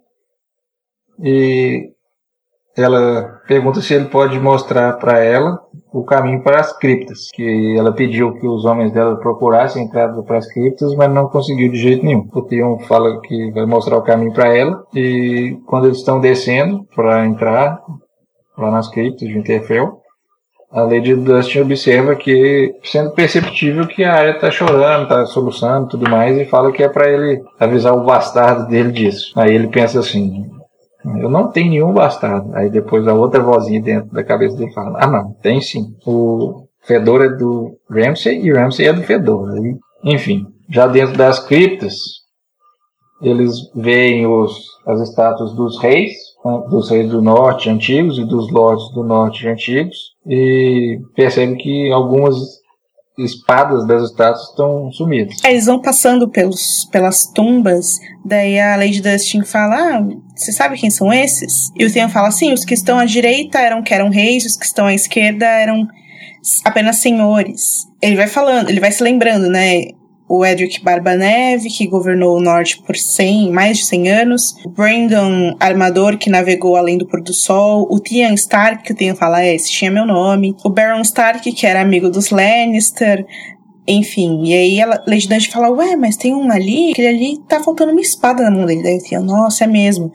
e 1.23 1.94
ela 2.77 3.41
pergunta 3.47 3.81
se 3.81 3.95
ele 3.95 4.07
pode 4.07 4.39
mostrar 4.41 4.95
para 4.95 5.19
ela 5.21 5.61
o 5.93 6.03
caminho 6.05 6.43
para 6.43 6.59
as 6.59 6.77
criptas, 6.77 7.31
que 7.33 7.77
ela 7.79 7.93
pediu 7.93 8.35
que 8.35 8.47
os 8.47 8.65
homens 8.65 8.93
dela 8.93 9.17
procurassem 9.17 9.85
entrada 9.85 10.21
para 10.23 10.39
as 10.39 10.53
criptas, 10.53 10.95
mas 10.97 11.13
não 11.13 11.29
conseguiu 11.29 11.71
de 11.71 11.79
jeito 11.79 12.05
nenhum. 12.05 12.29
O 12.33 12.43
Theon 12.43 12.79
fala 12.81 13.21
que 13.21 13.53
vai 13.53 13.65
mostrar 13.65 13.97
o 13.97 14.03
caminho 14.03 14.33
para 14.33 14.55
ela 14.55 14.85
e 14.93 15.57
quando 15.67 15.87
eles 15.87 15.99
estão 15.99 16.21
descendo 16.21 16.85
para 16.97 17.25
entrar 17.25 17.81
lá 18.59 18.71
nas 18.71 18.89
criptas 18.89 19.29
de 19.29 19.39
Interfell, 19.39 20.01
a 20.75 20.83
Lady 20.83 21.15
Dustin 21.15 21.61
observa 21.61 22.17
que, 22.17 22.75
sendo 22.83 23.13
perceptível 23.13 23.87
que 23.87 24.03
a 24.03 24.15
Arya 24.15 24.33
está 24.33 24.51
chorando, 24.51 25.05
está 25.05 25.25
soluçando 25.27 25.87
tudo 25.87 26.11
mais, 26.11 26.37
e 26.37 26.45
fala 26.47 26.73
que 26.73 26.83
é 26.83 26.89
para 26.89 27.09
ele 27.09 27.41
avisar 27.61 27.95
o 27.95 28.03
bastardo 28.05 28.67
dele 28.67 28.91
disso. 28.91 29.33
Aí 29.37 29.55
ele 29.55 29.69
pensa 29.69 30.01
assim: 30.01 30.51
Eu 31.05 31.29
não 31.29 31.51
tenho 31.51 31.71
nenhum 31.71 31.93
bastardo. 31.93 32.55
Aí 32.55 32.71
depois 32.71 33.07
a 33.07 33.15
outra 33.15 33.43
vozinha 33.43 33.81
dentro 33.81 34.11
da 34.13 34.25
cabeça 34.25 34.57
dele 34.57 34.73
fala: 34.73 34.99
Ah, 35.03 35.07
não, 35.07 35.33
tem 35.43 35.61
sim. 35.61 35.95
O 36.07 36.67
Fedor 36.83 37.23
é 37.23 37.29
do 37.29 37.79
Ramsey 37.91 38.41
e 38.43 38.53
o 38.53 38.57
Ramsey 38.57 38.87
é 38.87 38.93
do 38.93 39.03
Fedor. 39.03 39.51
Enfim, 40.03 40.47
já 40.69 40.87
dentro 40.87 41.17
das 41.17 41.39
criptas, 41.41 41.95
eles 43.23 43.71
veem 43.75 44.27
os, 44.27 44.55
as 44.87 45.01
estátuas 45.01 45.53
dos 45.53 45.79
reis, 45.81 46.13
né, 46.45 46.63
dos 46.69 46.91
reis 46.91 47.11
do 47.11 47.23
norte 47.23 47.71
antigos 47.71 48.19
e 48.19 48.25
dos 48.25 48.51
lords 48.51 48.93
do 48.93 49.03
norte 49.03 49.49
antigos, 49.49 49.97
e 50.27 50.99
percebem 51.15 51.57
que 51.57 51.91
algumas 51.93 52.37
espadas 53.19 53.87
das 53.87 54.11
estátuas 54.11 54.49
estão 54.49 54.91
sumidas. 54.93 55.37
Eles 55.45 55.67
vão 55.67 55.81
passando 55.81 56.29
pelos, 56.29 56.89
pelas 56.91 57.27
tumbas, 57.27 57.99
daí 58.25 58.59
a 58.59 58.77
Lady 58.77 59.01
Dustin 59.01 59.45
fala: 59.45 59.77
ah, 59.77 60.07
você 60.35 60.53
sabe 60.53 60.79
quem 60.79 60.91
são 60.91 61.13
esses? 61.13 61.71
E 61.77 61.85
o 61.85 61.93
Theon 61.93 62.09
fala: 62.09 62.31
sim, 62.31 62.53
os 62.53 62.65
que 62.65 62.75
estão 62.75 62.99
à 62.99 63.05
direita 63.05 63.59
eram 63.59 63.83
que 63.83 63.95
eram 63.95 64.11
reis, 64.11 64.45
os 64.45 64.57
que 64.57 64.67
estão 64.67 64.87
à 64.87 64.95
esquerda 64.95 65.47
eram 65.47 65.87
apenas 66.65 66.97
senhores. 66.97 67.87
Ele 68.03 68.17
vai 68.17 68.27
falando, 68.27 68.69
ele 68.69 68.81
vai 68.81 68.93
se 68.93 69.03
lembrando, 69.03 69.49
né? 69.49 69.89
O 70.29 70.45
Edric 70.45 70.83
Barbaneve, 70.83 71.69
que 71.69 71.87
governou 71.87 72.37
o 72.37 72.41
norte 72.41 72.83
por 72.83 72.97
100, 72.97 73.51
mais 73.51 73.79
de 73.79 73.85
100 73.85 74.09
anos, 74.09 74.57
o 74.65 74.71
Brandon 74.71 75.55
Armador, 75.61 76.17
que 76.17 76.31
navegou 76.31 76.77
além 76.77 76.97
do 76.97 77.07
pôr 77.07 77.23
do 77.23 77.35
sol, 77.35 77.87
o 77.91 78.01
Tian 78.01 78.33
Stark, 78.35 78.83
que 78.83 78.93
eu 78.93 78.97
tenho 78.97 79.15
que 79.15 79.21
falar, 79.21 79.45
é, 79.45 79.55
esse 79.55 79.71
tinha 79.71 79.91
meu 79.91 80.07
nome, 80.07 80.57
o 80.65 80.71
Baron 80.71 81.03
Stark, 81.03 81.53
que 81.53 81.67
era 81.67 81.81
amigo 81.83 82.09
dos 82.09 82.31
Lannister, 82.31 83.27
enfim, 83.87 84.45
e 84.45 84.55
aí 84.55 84.81
ela, 84.81 85.03
Lady 85.07 85.29
Dante 85.29 85.51
fala, 85.51 85.71
ué, 85.71 85.95
mas 85.95 86.17
tem 86.17 86.35
um 86.35 86.51
ali, 86.51 86.93
aquele 86.93 87.09
ali 87.09 87.39
tá 87.47 87.63
faltando 87.63 87.93
uma 87.93 88.01
espada 88.01 88.43
na 88.43 88.51
mão 88.51 88.65
dele. 88.65 88.83
Daí 88.83 88.99
eu 89.13 89.23
nossa, 89.23 89.65
é 89.65 89.67
mesmo. 89.67 90.11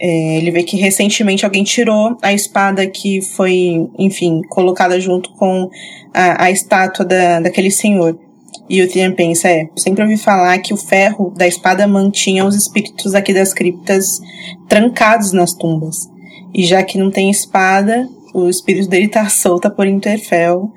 É, 0.00 0.36
ele 0.36 0.52
vê 0.52 0.62
que 0.62 0.76
recentemente 0.76 1.44
alguém 1.44 1.64
tirou 1.64 2.16
a 2.22 2.32
espada 2.32 2.86
que 2.86 3.20
foi, 3.20 3.88
enfim, 3.98 4.42
colocada 4.48 5.00
junto 5.00 5.32
com 5.32 5.68
a, 6.14 6.44
a 6.44 6.50
estátua 6.52 7.04
da, 7.04 7.40
daquele 7.40 7.72
senhor. 7.72 8.16
E 8.68 8.82
o 8.82 8.88
Tian 8.88 9.12
pensa, 9.12 9.48
é, 9.48 9.68
sempre 9.76 10.02
ouvi 10.02 10.18
falar 10.18 10.58
que 10.58 10.74
o 10.74 10.76
ferro 10.76 11.32
da 11.36 11.46
espada 11.46 11.86
mantinha 11.86 12.44
os 12.44 12.54
espíritos 12.54 13.14
aqui 13.14 13.32
das 13.32 13.54
criptas 13.54 14.20
trancados 14.68 15.32
nas 15.32 15.54
tumbas. 15.54 15.96
E 16.54 16.64
já 16.64 16.82
que 16.82 16.98
não 16.98 17.10
tem 17.10 17.30
espada, 17.30 18.06
o 18.34 18.48
espírito 18.48 18.88
dele 18.88 19.08
tá 19.08 19.28
solta 19.28 19.70
por 19.70 19.86
Interfell. 19.86 20.70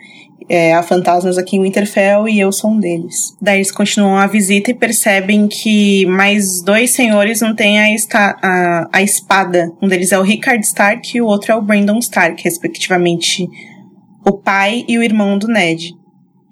É, 0.49 0.73
há 0.73 0.83
fantasmas 0.83 1.37
aqui 1.37 1.55
em 1.55 1.61
Winterfell 1.61 2.27
e 2.27 2.39
eu 2.39 2.51
sou 2.51 2.71
um 2.71 2.79
deles. 2.79 3.35
Daí 3.41 3.57
eles 3.57 3.71
continuam 3.71 4.17
a 4.17 4.27
visita 4.27 4.71
e 4.71 4.73
percebem 4.73 5.47
que 5.47 6.05
mais 6.07 6.61
dois 6.61 6.91
senhores 6.91 7.39
não 7.39 7.55
têm 7.55 7.79
a, 7.79 7.89
esta, 7.89 8.37
a, 8.41 8.89
a 8.91 9.01
espada. 9.01 9.71
Um 9.81 9.87
deles 9.87 10.11
é 10.11 10.19
o 10.19 10.23
Rickard 10.23 10.65
Stark 10.65 11.15
e 11.15 11.21
o 11.21 11.25
outro 11.25 11.53
é 11.53 11.55
o 11.55 11.61
Brandon 11.61 11.99
Stark, 11.99 12.43
respectivamente 12.43 13.47
o 14.25 14.33
pai 14.33 14.83
e 14.87 14.97
o 14.97 15.03
irmão 15.03 15.37
do 15.37 15.47
Ned 15.47 16.00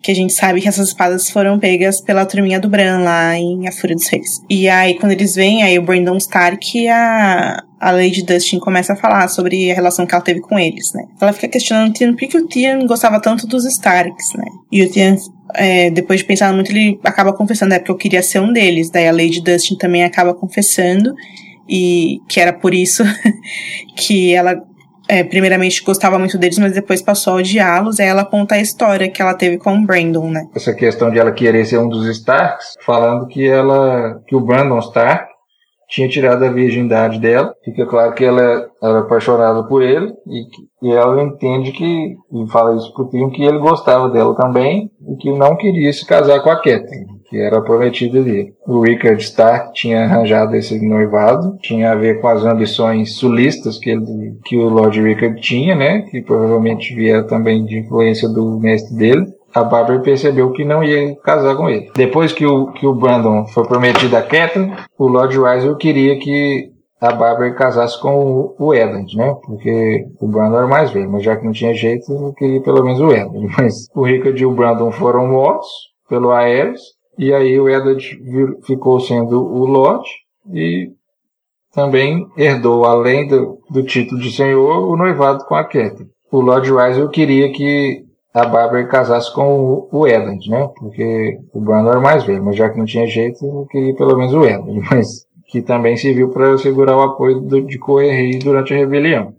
que 0.01 0.11
a 0.11 0.15
gente 0.15 0.33
sabe 0.33 0.61
que 0.61 0.67
essas 0.67 0.89
espadas 0.89 1.29
foram 1.29 1.59
pegas 1.59 1.99
pela 1.99 2.25
turminha 2.25 2.59
do 2.59 2.69
Bran 2.69 2.99
lá 2.99 3.37
em 3.37 3.67
A 3.67 3.71
Fúria 3.71 3.95
dos 3.95 4.07
Reis. 4.07 4.41
E 4.49 4.69
aí, 4.69 4.97
quando 4.97 5.11
eles 5.11 5.35
vêm, 5.35 5.61
aí 5.61 5.77
o 5.77 5.81
Brandon 5.81 6.15
Stark 6.17 6.77
e 6.77 6.87
a, 6.87 7.61
a 7.79 7.91
Lady 7.91 8.23
Dustin 8.23 8.59
começa 8.59 8.93
a 8.93 8.95
falar 8.95 9.27
sobre 9.27 9.69
a 9.69 9.75
relação 9.75 10.05
que 10.05 10.15
ela 10.15 10.23
teve 10.23 10.39
com 10.39 10.57
eles, 10.57 10.93
né? 10.93 11.03
Ela 11.19 11.33
fica 11.33 11.49
questionando 11.49 11.89
o 11.89 11.93
Tian 11.93 12.13
por 12.13 12.27
que 12.27 12.37
o 12.37 12.47
Tian 12.47 12.85
gostava 12.85 13.19
tanto 13.19 13.45
dos 13.45 13.65
Starks, 13.65 14.33
né? 14.35 14.45
E 14.71 14.83
o 14.83 14.89
Tian, 14.89 15.17
é, 15.55 15.89
depois 15.89 16.21
de 16.21 16.25
pensar 16.25 16.53
muito, 16.53 16.71
ele 16.71 16.97
acaba 17.03 17.33
confessando, 17.33 17.73
é 17.73 17.79
porque 17.79 17.91
eu 17.91 17.97
queria 17.97 18.23
ser 18.23 18.39
um 18.39 18.53
deles. 18.53 18.89
Daí 18.89 19.07
a 19.07 19.11
Lady 19.11 19.41
Dustin 19.41 19.75
também 19.75 20.03
acaba 20.03 20.33
confessando 20.33 21.13
e 21.67 22.21
que 22.27 22.39
era 22.39 22.53
por 22.53 22.73
isso 22.73 23.03
que 23.95 24.33
ela 24.33 24.63
é, 25.09 25.23
primeiramente 25.23 25.83
gostava 25.83 26.19
muito 26.19 26.37
deles, 26.37 26.59
mas 26.59 26.73
depois 26.73 27.01
passou 27.01 27.33
a 27.33 27.35
odiá-los. 27.37 27.99
Aí 27.99 28.07
ela 28.07 28.23
conta 28.23 28.55
a 28.55 28.61
história 28.61 29.09
que 29.09 29.21
ela 29.21 29.33
teve 29.33 29.57
com 29.57 29.75
o 29.75 29.85
Brandon, 29.85 30.29
né? 30.29 30.41
Essa 30.55 30.73
questão 30.73 31.09
de 31.09 31.17
ela 31.17 31.31
querer 31.31 31.65
ser 31.65 31.79
um 31.79 31.89
dos 31.89 32.05
Starks, 32.07 32.75
falando 32.85 33.27
que 33.27 33.47
ela, 33.47 34.21
que 34.27 34.35
o 34.35 34.39
Brandon 34.39 34.77
Stark 34.79 35.27
tinha 35.89 36.07
tirado 36.07 36.45
a 36.45 36.51
virgindade 36.51 37.19
dela. 37.19 37.51
Fica 37.65 37.87
claro 37.87 38.13
que 38.13 38.23
ela 38.23 38.67
era 38.81 38.99
apaixonada 38.99 39.63
por 39.63 39.81
ele 39.81 40.13
e, 40.27 40.87
e 40.87 40.93
ela 40.93 41.23
entende 41.23 41.71
que, 41.71 41.85
e 41.85 42.51
fala 42.51 42.77
isso 42.77 42.93
pro 42.93 43.09
Tim, 43.09 43.31
que 43.31 43.43
ele 43.43 43.57
gostava 43.57 44.09
dela 44.09 44.35
também 44.35 44.91
e 45.07 45.15
que 45.17 45.31
não 45.31 45.57
queria 45.57 45.91
se 45.91 46.05
casar 46.05 46.41
com 46.41 46.51
a 46.51 46.57
Catelyn 46.57 47.18
que 47.29 47.37
era 47.37 47.61
prometida 47.61 48.21
dele. 48.21 48.53
O 48.67 48.81
Richard 48.81 49.21
Stark 49.21 49.73
tinha 49.73 50.03
arranjado 50.03 50.55
esse 50.55 50.79
noivado, 50.85 51.57
tinha 51.61 51.91
a 51.91 51.95
ver 51.95 52.19
com 52.19 52.27
as 52.27 52.43
ambições 52.43 53.15
sulistas 53.15 53.77
que, 53.77 53.91
ele, 53.91 54.37
que 54.45 54.57
o 54.57 54.67
Lord 54.67 54.99
Richard 55.01 55.39
tinha, 55.39 55.75
né? 55.75 56.01
Que 56.09 56.21
provavelmente 56.21 56.93
vieram 56.95 57.27
também 57.27 57.63
de 57.63 57.79
influência 57.79 58.27
do 58.27 58.59
mestre 58.59 58.95
dele. 58.95 59.27
A 59.53 59.63
Barbara 59.63 59.99
percebeu 59.99 60.51
que 60.51 60.63
não 60.63 60.83
ia 60.83 61.15
casar 61.17 61.55
com 61.55 61.69
ele. 61.69 61.89
Depois 61.95 62.31
que 62.31 62.45
o, 62.45 62.71
que 62.71 62.85
o 62.85 62.93
Brandon 62.93 63.47
foi 63.47 63.65
prometido 63.67 64.15
a 64.15 64.21
Catelyn, 64.21 64.73
o 64.97 65.07
Lord 65.07 65.37
Weisel 65.37 65.75
queria 65.75 66.19
que 66.19 66.71
a 67.01 67.11
Barbara 67.13 67.53
casasse 67.53 67.99
com 67.99 68.15
o, 68.15 68.55
o 68.59 68.73
Edmund, 68.73 69.15
né? 69.15 69.35
Porque 69.43 70.05
o 70.19 70.27
Brandon 70.27 70.57
era 70.57 70.67
mais 70.67 70.91
velho, 70.91 71.09
mas 71.09 71.23
já 71.23 71.35
que 71.35 71.45
não 71.45 71.51
tinha 71.51 71.73
jeito, 71.73 72.11
eu 72.11 72.33
queria 72.33 72.61
pelo 72.61 72.83
menos 72.83 72.99
o 72.99 73.11
Edmund. 73.11 73.47
Mas 73.57 73.87
o 73.95 74.03
Richard 74.03 74.39
e 74.39 74.45
o 74.45 74.53
Brandon 74.53 74.91
foram 74.91 75.27
mortos 75.27 75.67
pelo 76.09 76.31
Aerys 76.31 76.81
e 77.19 77.33
aí 77.33 77.59
o 77.59 77.67
Edward 77.67 78.01
ficou 78.63 78.97
sendo 79.01 79.43
o 79.43 79.65
Lord 79.65 80.07
e 80.53 80.89
também 81.73 82.25
herdou, 82.37 82.85
além 82.85 83.27
do, 83.27 83.59
do 83.69 83.83
título 83.83 84.21
de 84.21 84.31
senhor, 84.31 84.89
o 84.89 84.95
noivado 84.95 85.43
com 85.43 85.53
a 85.53 85.65
Catherine. 85.65 86.09
O 86.31 86.39
Lord 86.39 86.71
Rysel 86.71 87.09
queria 87.09 87.51
que 87.51 88.05
a 88.33 88.45
Bárbara 88.45 88.87
casasse 88.87 89.33
com 89.33 89.59
o, 89.59 89.89
o 89.91 90.05
né? 90.05 90.69
Porque 90.77 91.37
o 91.53 91.59
Brandon 91.59 91.89
era 91.89 91.99
mais 91.99 92.23
velho, 92.23 92.41
mas 92.41 92.55
já 92.55 92.69
que 92.69 92.77
não 92.77 92.85
tinha 92.85 93.05
jeito, 93.05 93.45
eu 93.45 93.65
queria 93.69 93.93
pelo 93.95 94.17
menos 94.17 94.33
o 94.33 94.45
Edward. 94.45 94.79
Mas 94.89 95.27
que 95.47 95.61
também 95.61 95.97
serviu 95.97 96.29
para 96.29 96.57
segurar 96.57 96.95
o 96.95 97.01
apoio 97.01 97.41
do, 97.41 97.61
de 97.61 97.77
Coerri 97.79 98.39
durante 98.39 98.73
a 98.73 98.77
rebelião. 98.77 99.33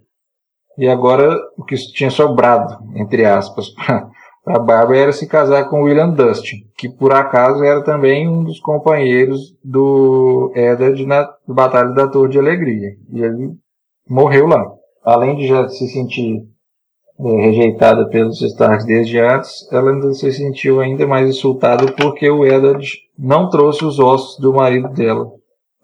E 0.77 0.87
agora 0.87 1.35
o 1.57 1.65
que 1.65 1.77
tinha 1.77 2.11
sobrado, 2.11 2.77
entre 2.95 3.25
aspas, 3.25 3.71
para 3.73 4.11
a 4.51 4.59
Bárbara 4.59 4.99
era 4.99 5.13
se 5.13 5.27
casar 5.27 5.69
com 5.69 5.83
William 5.83 6.11
Dustin, 6.11 6.65
que 6.77 6.89
por 6.89 7.13
acaso 7.13 7.63
era 7.65 7.83
também 7.83 8.29
um 8.29 8.45
dos 8.45 8.61
companheiros 8.61 9.57
do 9.65 10.53
Eddard 10.55 11.05
na 11.07 11.29
Batalha 11.47 11.91
da 11.91 12.09
Torre 12.09 12.31
de 12.31 12.39
Alegria. 12.39 12.97
E 13.13 13.23
ele 13.23 13.53
morreu 14.09 14.47
lá. 14.47 14.65
Além 15.05 15.37
de 15.37 15.47
já 15.47 15.69
se 15.69 15.89
sentir 15.89 16.43
é, 17.19 17.41
rejeitada 17.43 18.09
pelos 18.09 18.41
Starks 18.41 18.87
desde 18.87 19.19
antes, 19.19 19.71
ela 19.73 19.91
ainda 19.91 20.13
se 20.15 20.33
sentiu 20.33 20.81
ainda 20.81 21.07
mais 21.07 21.29
insultada 21.29 21.93
porque 21.93 22.31
o 22.31 22.47
Eddard 22.47 22.87
não 23.19 23.49
trouxe 23.51 23.85
os 23.85 23.99
ossos 23.99 24.39
do 24.39 24.55
marido 24.55 24.89
dela 24.89 25.31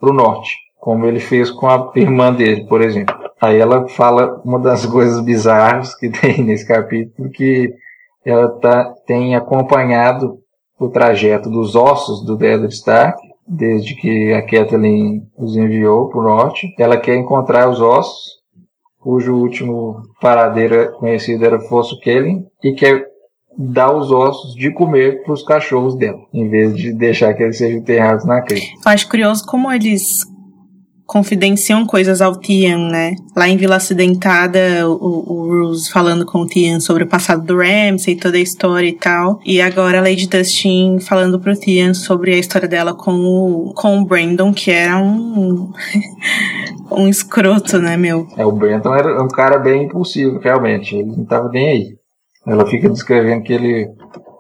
para 0.01 0.11
o 0.11 0.15
norte, 0.15 0.55
como 0.79 1.07
ele 1.07 1.21
fez 1.21 1.51
com 1.51 1.67
a 1.67 1.93
irmã 1.95 2.33
dele, 2.33 2.67
por 2.67 2.81
exemplo. 2.81 3.15
Aí 3.41 3.59
ela 3.59 3.87
fala 3.89 4.41
uma 4.45 4.59
das 4.59 4.85
coisas 4.87 5.23
bizarras 5.23 5.95
que 5.95 6.09
tem 6.09 6.43
nesse 6.43 6.67
capítulo, 6.67 7.31
que 7.31 7.75
ela 8.27 8.49
tá, 8.49 8.93
tem 9.07 9.37
acompanhado 9.37 10.39
o 10.79 10.89
trajeto 10.89 11.49
dos 11.49 11.77
ossos 11.77 12.27
do 12.27 12.35
Eddard 12.35 12.75
Stark, 12.75 13.17
desde 13.47 13.95
que 13.95 14.33
a 14.33 14.43
Catelyn 14.45 15.23
os 15.39 15.57
enviou 15.57 16.09
para 16.09 16.21
o 16.21 16.25
norte. 16.25 16.75
Ela 16.77 16.99
quer 16.99 17.15
encontrar 17.15 17.71
os 17.71 17.81
ossos, 17.81 18.41
cujo 18.99 19.37
último 19.37 20.03
paradeiro 20.21 20.93
conhecido 20.99 21.45
era 21.45 21.61
Fosso 21.61 21.99
Kellen, 22.01 22.45
e 22.65 22.73
quer 22.73 23.07
dar 23.57 23.95
os 23.95 24.11
ossos 24.11 24.55
de 24.55 24.73
comer 24.73 25.23
para 25.23 25.33
os 25.33 25.43
cachorros 25.45 25.97
dela, 25.97 26.19
em 26.35 26.49
vez 26.49 26.77
de 26.77 26.93
deixar 26.93 27.33
que 27.33 27.45
eles 27.45 27.57
sejam 27.57 27.79
enterrados 27.79 28.27
na 28.27 28.43
cripta. 28.43 28.67
Acho 28.85 29.09
curioso 29.09 29.47
como 29.47 29.73
eles 29.73 30.25
confidenciam 31.07 31.87
coisas 31.87 32.21
ao 32.21 32.37
Tian, 32.37 32.89
né? 32.91 33.15
Lá 33.35 33.49
em 33.49 33.57
Vila 33.57 33.77
Acidentada, 33.77 34.89
o, 34.89 35.33
o 35.33 35.67
Rose 35.67 35.91
falando 35.91 36.27
com 36.27 36.41
o 36.41 36.47
Tian 36.47 36.81
sobre 36.81 37.05
o 37.05 37.07
passado 37.07 37.45
do 37.45 37.57
Ramsay, 37.57 38.17
toda 38.17 38.37
a 38.37 38.41
história 38.41 38.89
e 38.89 38.93
tal. 38.93 39.39
E 39.45 39.61
agora 39.61 39.99
a 39.99 40.03
Lady 40.03 40.29
Dustin 40.29 40.99
falando 40.99 41.39
pro 41.39 41.55
Tian 41.55 41.95
sobre 41.95 42.35
a 42.35 42.39
história 42.39 42.67
dela 42.67 42.93
com 42.93 43.13
o, 43.13 43.73
com 43.75 44.01
o 44.01 44.05
Brandon, 44.05 44.53
que 44.53 44.71
era 44.71 44.99
um. 44.99 45.73
um 46.91 47.09
escroto, 47.09 47.79
né, 47.79 47.97
meu? 47.97 48.27
É, 48.37 48.45
o 48.45 48.53
Brandon 48.53 48.95
era 48.95 49.23
um 49.23 49.29
cara 49.29 49.59
bem 49.59 49.85
impulsivo, 49.85 50.41
realmente. 50.41 50.97
Ele 50.97 51.17
não 51.17 51.25
tava 51.25 51.49
nem 51.49 51.69
aí. 51.69 51.97
Ela 52.47 52.67
fica 52.67 52.89
descrevendo 52.89 53.43
que 53.43 53.53
ele 53.53 53.89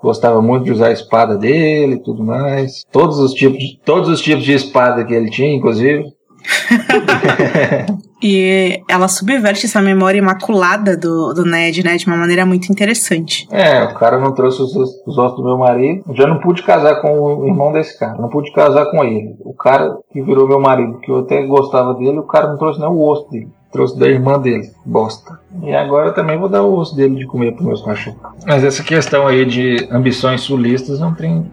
gostava 0.02 0.40
muito 0.40 0.64
de 0.64 0.72
usar 0.72 0.88
a 0.88 0.92
espada 0.92 1.36
dele 1.36 1.94
e 1.94 2.02
tudo 2.02 2.24
mais. 2.24 2.84
Todos 2.92 3.18
os 3.18 3.32
tipos, 3.32 3.78
todos 3.84 4.08
os 4.08 4.20
tipos 4.20 4.44
de 4.44 4.52
espada 4.52 5.04
que 5.04 5.14
ele 5.14 5.30
tinha, 5.30 5.54
inclusive. 5.54 6.15
E 8.22 8.82
ela 8.88 9.08
subverte 9.08 9.66
essa 9.66 9.82
memória 9.82 10.18
imaculada 10.18 10.96
do, 10.96 11.34
do 11.34 11.44
Ned, 11.44 11.84
né? 11.84 11.96
De 11.96 12.06
uma 12.06 12.16
maneira 12.16 12.46
muito 12.46 12.72
interessante. 12.72 13.46
É, 13.50 13.84
o 13.84 13.94
cara 13.94 14.18
não 14.18 14.32
trouxe 14.32 14.62
os, 14.62 14.74
os 14.74 15.18
ossos 15.18 15.36
do 15.36 15.44
meu 15.44 15.58
marido. 15.58 16.02
Já 16.14 16.26
não 16.26 16.38
pude 16.38 16.62
casar 16.62 17.02
com 17.02 17.20
o 17.20 17.46
irmão 17.46 17.72
desse 17.72 17.98
cara. 17.98 18.18
Não 18.18 18.28
pude 18.28 18.52
casar 18.52 18.86
com 18.86 19.04
ele. 19.04 19.36
O 19.40 19.52
cara 19.52 19.98
que 20.10 20.22
virou 20.22 20.48
meu 20.48 20.58
marido, 20.58 20.98
que 21.00 21.10
eu 21.10 21.20
até 21.20 21.44
gostava 21.44 21.94
dele, 21.94 22.18
o 22.18 22.26
cara 22.26 22.48
não 22.48 22.56
trouxe 22.56 22.80
nem 22.80 22.88
o 22.88 23.00
osso 23.06 23.30
dele. 23.30 23.48
Trouxe 23.70 23.98
da 23.98 24.08
irmã 24.08 24.40
dele, 24.40 24.70
bosta. 24.86 25.38
E 25.62 25.74
agora 25.74 26.08
eu 26.08 26.14
também 26.14 26.38
vou 26.38 26.48
dar 26.48 26.62
o 26.62 26.74
osso 26.78 26.96
dele 26.96 27.16
de 27.16 27.26
comer 27.26 27.52
para 27.54 27.66
meus 27.66 27.82
cachorros. 27.82 28.18
Mas 28.46 28.64
essa 28.64 28.82
questão 28.82 29.26
aí 29.26 29.44
de 29.44 29.86
ambições 29.90 30.40
sulistas 30.40 30.98
não 30.98 31.14
tem 31.14 31.50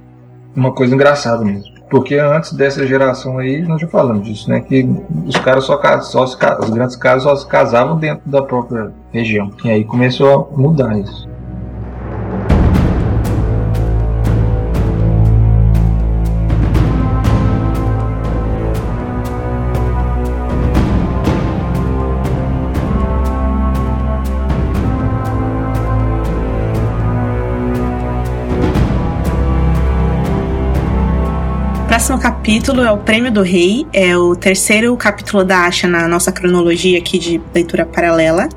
uma 0.55 0.71
coisa 0.71 0.95
engraçada 0.95 1.43
mesmo. 1.43 1.72
Porque 1.93 2.15
antes 2.15 2.53
dessa 2.53 2.87
geração 2.87 3.37
aí, 3.37 3.61
nós 3.61 3.79
já 3.79 3.87
falamos 3.87 4.25
disso, 4.25 4.49
né? 4.49 4.59
Que 4.61 4.83
os 5.27 5.37
caras 5.37 5.65
só, 5.65 5.79
só 6.01 6.23
os 6.23 6.69
grandes 6.71 6.95
casos 6.95 7.21
só 7.21 7.35
se 7.35 7.45
casavam 7.45 7.99
dentro 7.99 8.27
da 8.27 8.41
própria 8.41 8.91
região. 9.11 9.51
E 9.63 9.69
aí 9.69 9.83
começou 9.83 10.49
a 10.51 10.59
mudar 10.59 10.97
isso. 10.97 11.29
Próximo 32.03 32.19
capítulo 32.19 32.81
é 32.81 32.91
o 32.91 32.97
Prêmio 32.97 33.31
do 33.31 33.41
Rei, 33.41 33.87
é 33.93 34.17
o 34.17 34.35
terceiro 34.35 34.93
capítulo 34.97 35.41
da 35.41 35.65
Asha 35.65 35.87
na 35.87 36.05
nossa 36.05 36.33
cronologia 36.33 36.99
aqui 36.99 37.17
de 37.17 37.41
leitura 37.55 37.85
paralela. 37.85 38.49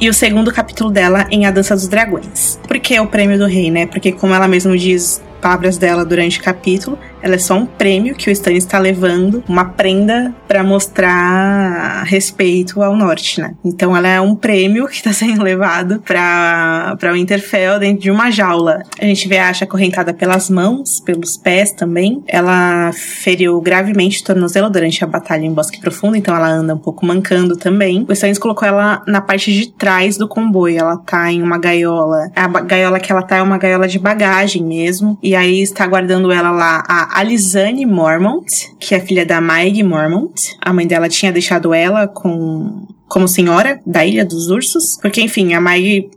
E 0.00 0.08
o 0.08 0.12
segundo 0.12 0.52
capítulo 0.52 0.90
dela 0.90 1.24
em 1.30 1.46
A 1.46 1.52
Dança 1.52 1.76
dos 1.76 1.86
Dragões. 1.86 2.58
Por 2.66 2.76
que 2.80 2.98
o 2.98 3.06
Prêmio 3.06 3.38
do 3.38 3.46
Rei, 3.46 3.70
né? 3.70 3.86
Porque, 3.86 4.10
como 4.10 4.34
ela 4.34 4.48
mesma 4.48 4.76
diz, 4.76 5.22
palavras 5.44 5.76
dela 5.76 6.06
durante 6.06 6.40
o 6.40 6.42
capítulo, 6.42 6.98
ela 7.20 7.34
é 7.34 7.38
só 7.38 7.54
um 7.54 7.66
prêmio 7.66 8.14
que 8.14 8.30
o 8.30 8.32
Stan 8.32 8.52
está 8.52 8.78
levando, 8.78 9.44
uma 9.46 9.66
prenda 9.66 10.34
para 10.48 10.64
mostrar 10.64 12.02
respeito 12.04 12.82
ao 12.82 12.96
norte, 12.96 13.42
né? 13.42 13.54
Então 13.62 13.94
ela 13.94 14.08
é 14.08 14.18
um 14.20 14.34
prêmio 14.34 14.86
que 14.86 14.96
está 14.96 15.12
sendo 15.12 15.42
levado 15.42 16.00
para 16.00 16.96
para 16.98 17.12
Winterfell 17.12 17.78
dentro 17.78 18.02
de 18.02 18.10
uma 18.10 18.30
jaula. 18.30 18.82
A 18.98 19.04
gente 19.04 19.28
vê 19.28 19.36
a 19.36 19.50
Asha 19.50 19.64
acorrentada 19.66 20.14
pelas 20.14 20.48
mãos, 20.48 21.00
pelos 21.00 21.36
pés 21.36 21.72
também. 21.72 22.22
Ela 22.26 22.90
feriu 22.92 23.60
gravemente 23.60 24.22
o 24.22 24.24
tornozelo 24.24 24.70
durante 24.70 25.04
a 25.04 25.06
batalha 25.06 25.44
em 25.44 25.52
Bosque 25.52 25.80
Profundo, 25.80 26.16
então 26.16 26.34
ela 26.34 26.48
anda 26.48 26.74
um 26.74 26.78
pouco 26.78 27.04
mancando 27.04 27.54
também. 27.56 28.06
O 28.08 28.12
Stannis 28.12 28.38
colocou 28.38 28.66
ela 28.66 29.02
na 29.06 29.20
parte 29.20 29.52
de 29.52 29.70
trás 29.70 30.16
do 30.16 30.26
comboio. 30.26 30.78
Ela 30.78 30.96
tá 30.96 31.30
em 31.30 31.42
uma 31.42 31.58
gaiola. 31.58 32.30
A 32.34 32.46
gaiola 32.48 32.98
que 32.98 33.12
ela 33.12 33.22
tá 33.22 33.36
é 33.36 33.42
uma 33.42 33.58
gaiola 33.58 33.86
de 33.86 33.98
bagagem 33.98 34.64
mesmo. 34.64 35.18
E 35.22 35.33
aí 35.34 35.62
está 35.62 35.86
guardando 35.86 36.30
ela 36.30 36.50
lá 36.50 36.82
a 36.88 37.18
Alizane 37.18 37.86
Mormont, 37.86 38.46
que 38.78 38.94
é 38.94 39.00
filha 39.00 39.24
da 39.24 39.40
Maig 39.40 39.82
Mormont. 39.82 40.56
A 40.60 40.72
mãe 40.72 40.86
dela 40.86 41.08
tinha 41.08 41.32
deixado 41.32 41.72
ela 41.72 42.06
com 42.06 42.86
como 43.08 43.28
senhora 43.28 43.80
da 43.86 44.04
Ilha 44.04 44.24
dos 44.24 44.48
Ursos, 44.48 44.98
porque 45.00 45.20
enfim, 45.20 45.54
a 45.54 45.60
Maig 45.60 46.10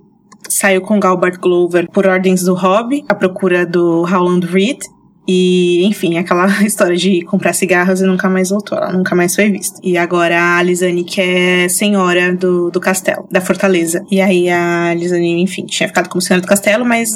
saiu 0.49 0.81
com 0.81 0.99
Galbart 0.99 1.39
Glover 1.39 1.87
por 1.91 2.07
ordens 2.07 2.43
do 2.43 2.55
Robb, 2.55 3.03
à 3.07 3.13
procura 3.13 3.65
do 3.65 4.05
Howland 4.05 4.47
Reed, 4.47 4.79
e, 5.27 5.83
enfim, 5.83 6.17
aquela 6.17 6.47
história 6.63 6.95
de 6.95 7.21
comprar 7.23 7.51
cigarros 7.51 7.99
e 7.99 8.05
nunca 8.05 8.29
mais 8.29 8.49
voltou. 8.49 8.77
Ela 8.77 8.93
nunca 8.93 9.13
mais 9.13 9.35
foi 9.35 9.51
vista. 9.51 9.77
E 9.83 9.97
agora 9.97 10.39
a 10.39 10.57
Alizane, 10.57 11.03
que 11.03 11.19
é 11.19 11.67
senhora 11.67 12.33
do, 12.33 12.71
do 12.71 12.79
castelo, 12.79 13.27
da 13.29 13.41
fortaleza. 13.41 14.01
E 14.09 14.21
aí 14.21 14.49
a 14.49 14.91
Alizane, 14.91 15.41
enfim, 15.41 15.65
tinha 15.65 15.89
ficado 15.89 16.07
como 16.07 16.21
senhora 16.21 16.41
do 16.41 16.47
castelo, 16.47 16.85
mas 16.85 17.15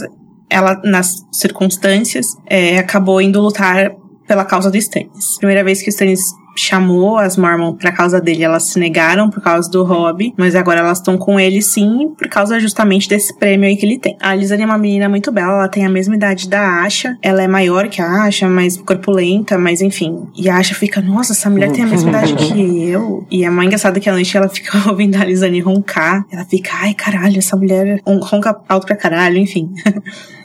ela, 0.52 0.80
nas 0.84 1.26
circunstâncias, 1.32 2.28
é, 2.46 2.78
acabou 2.78 3.22
indo 3.22 3.42
lutar 3.42 3.96
pela 4.28 4.46
causa 4.46 4.70
do 4.70 4.78
Stannis. 4.78 5.38
Primeira 5.40 5.64
vez 5.64 5.82
que 5.82 5.90
o 5.90 5.92
Stannis 5.92 6.22
chamou 6.56 7.18
as 7.18 7.38
Mormon 7.38 7.76
pra 7.76 7.92
causa 7.92 8.20
dele, 8.20 8.44
elas 8.44 8.70
se 8.70 8.80
negaram 8.80 9.30
por 9.30 9.42
causa 9.42 9.70
do 9.70 9.84
hobby, 9.84 10.34
mas 10.38 10.56
agora 10.56 10.80
elas 10.80 10.98
estão 10.98 11.18
com 11.18 11.40
ele 11.40 11.62
sim, 11.62 12.14
por 12.18 12.28
causa 12.28 12.60
justamente 12.60 13.08
desse 13.08 13.38
prêmio 13.38 13.68
aí 13.68 13.76
que 13.76 13.86
ele 13.86 13.98
tem. 13.98 14.18
A 14.22 14.36
Lizane 14.36 14.64
é 14.64 14.66
uma 14.66 14.78
menina 14.78 15.08
muito 15.10 15.32
bela, 15.32 15.54
ela 15.54 15.68
tem 15.68 15.86
a 15.86 15.90
mesma 15.90 16.16
idade 16.16 16.50
da 16.50 16.82
Asha, 16.84 17.18
ela 17.22 17.42
é 17.42 17.48
maior 17.48 17.88
que 17.88 18.02
a 18.02 18.24
Asha, 18.24 18.48
mais 18.50 18.78
corpulenta, 18.78 19.58
mas 19.58 19.82
enfim. 19.82 20.28
E 20.36 20.50
a 20.50 20.58
Asha 20.58 20.76
fica, 20.76 21.02
nossa, 21.02 21.34
essa 21.34 21.50
mulher 21.50 21.72
tem 21.72 21.84
a 21.84 21.88
mesma 21.88 22.10
idade 22.10 22.36
que 22.36 22.90
eu. 22.90 23.26
E 23.32 23.44
é 23.44 23.50
mais 23.50 23.68
engraçado 23.68 24.00
que 24.00 24.10
a 24.10 24.14
noite 24.14 24.36
ela 24.36 24.50
fica 24.50 24.78
ouvindo 24.90 25.16
a 25.16 25.26
Lizane 25.26 25.60
roncar, 25.62 26.26
ela 26.32 26.46
fica, 26.46 26.72
ai 26.74 26.94
caralho, 26.94 27.38
essa 27.38 27.56
mulher 27.56 28.02
ronca 28.06 28.56
alto 28.68 28.86
pra 28.86 28.96
caralho, 28.96 29.38
enfim. 29.38 29.70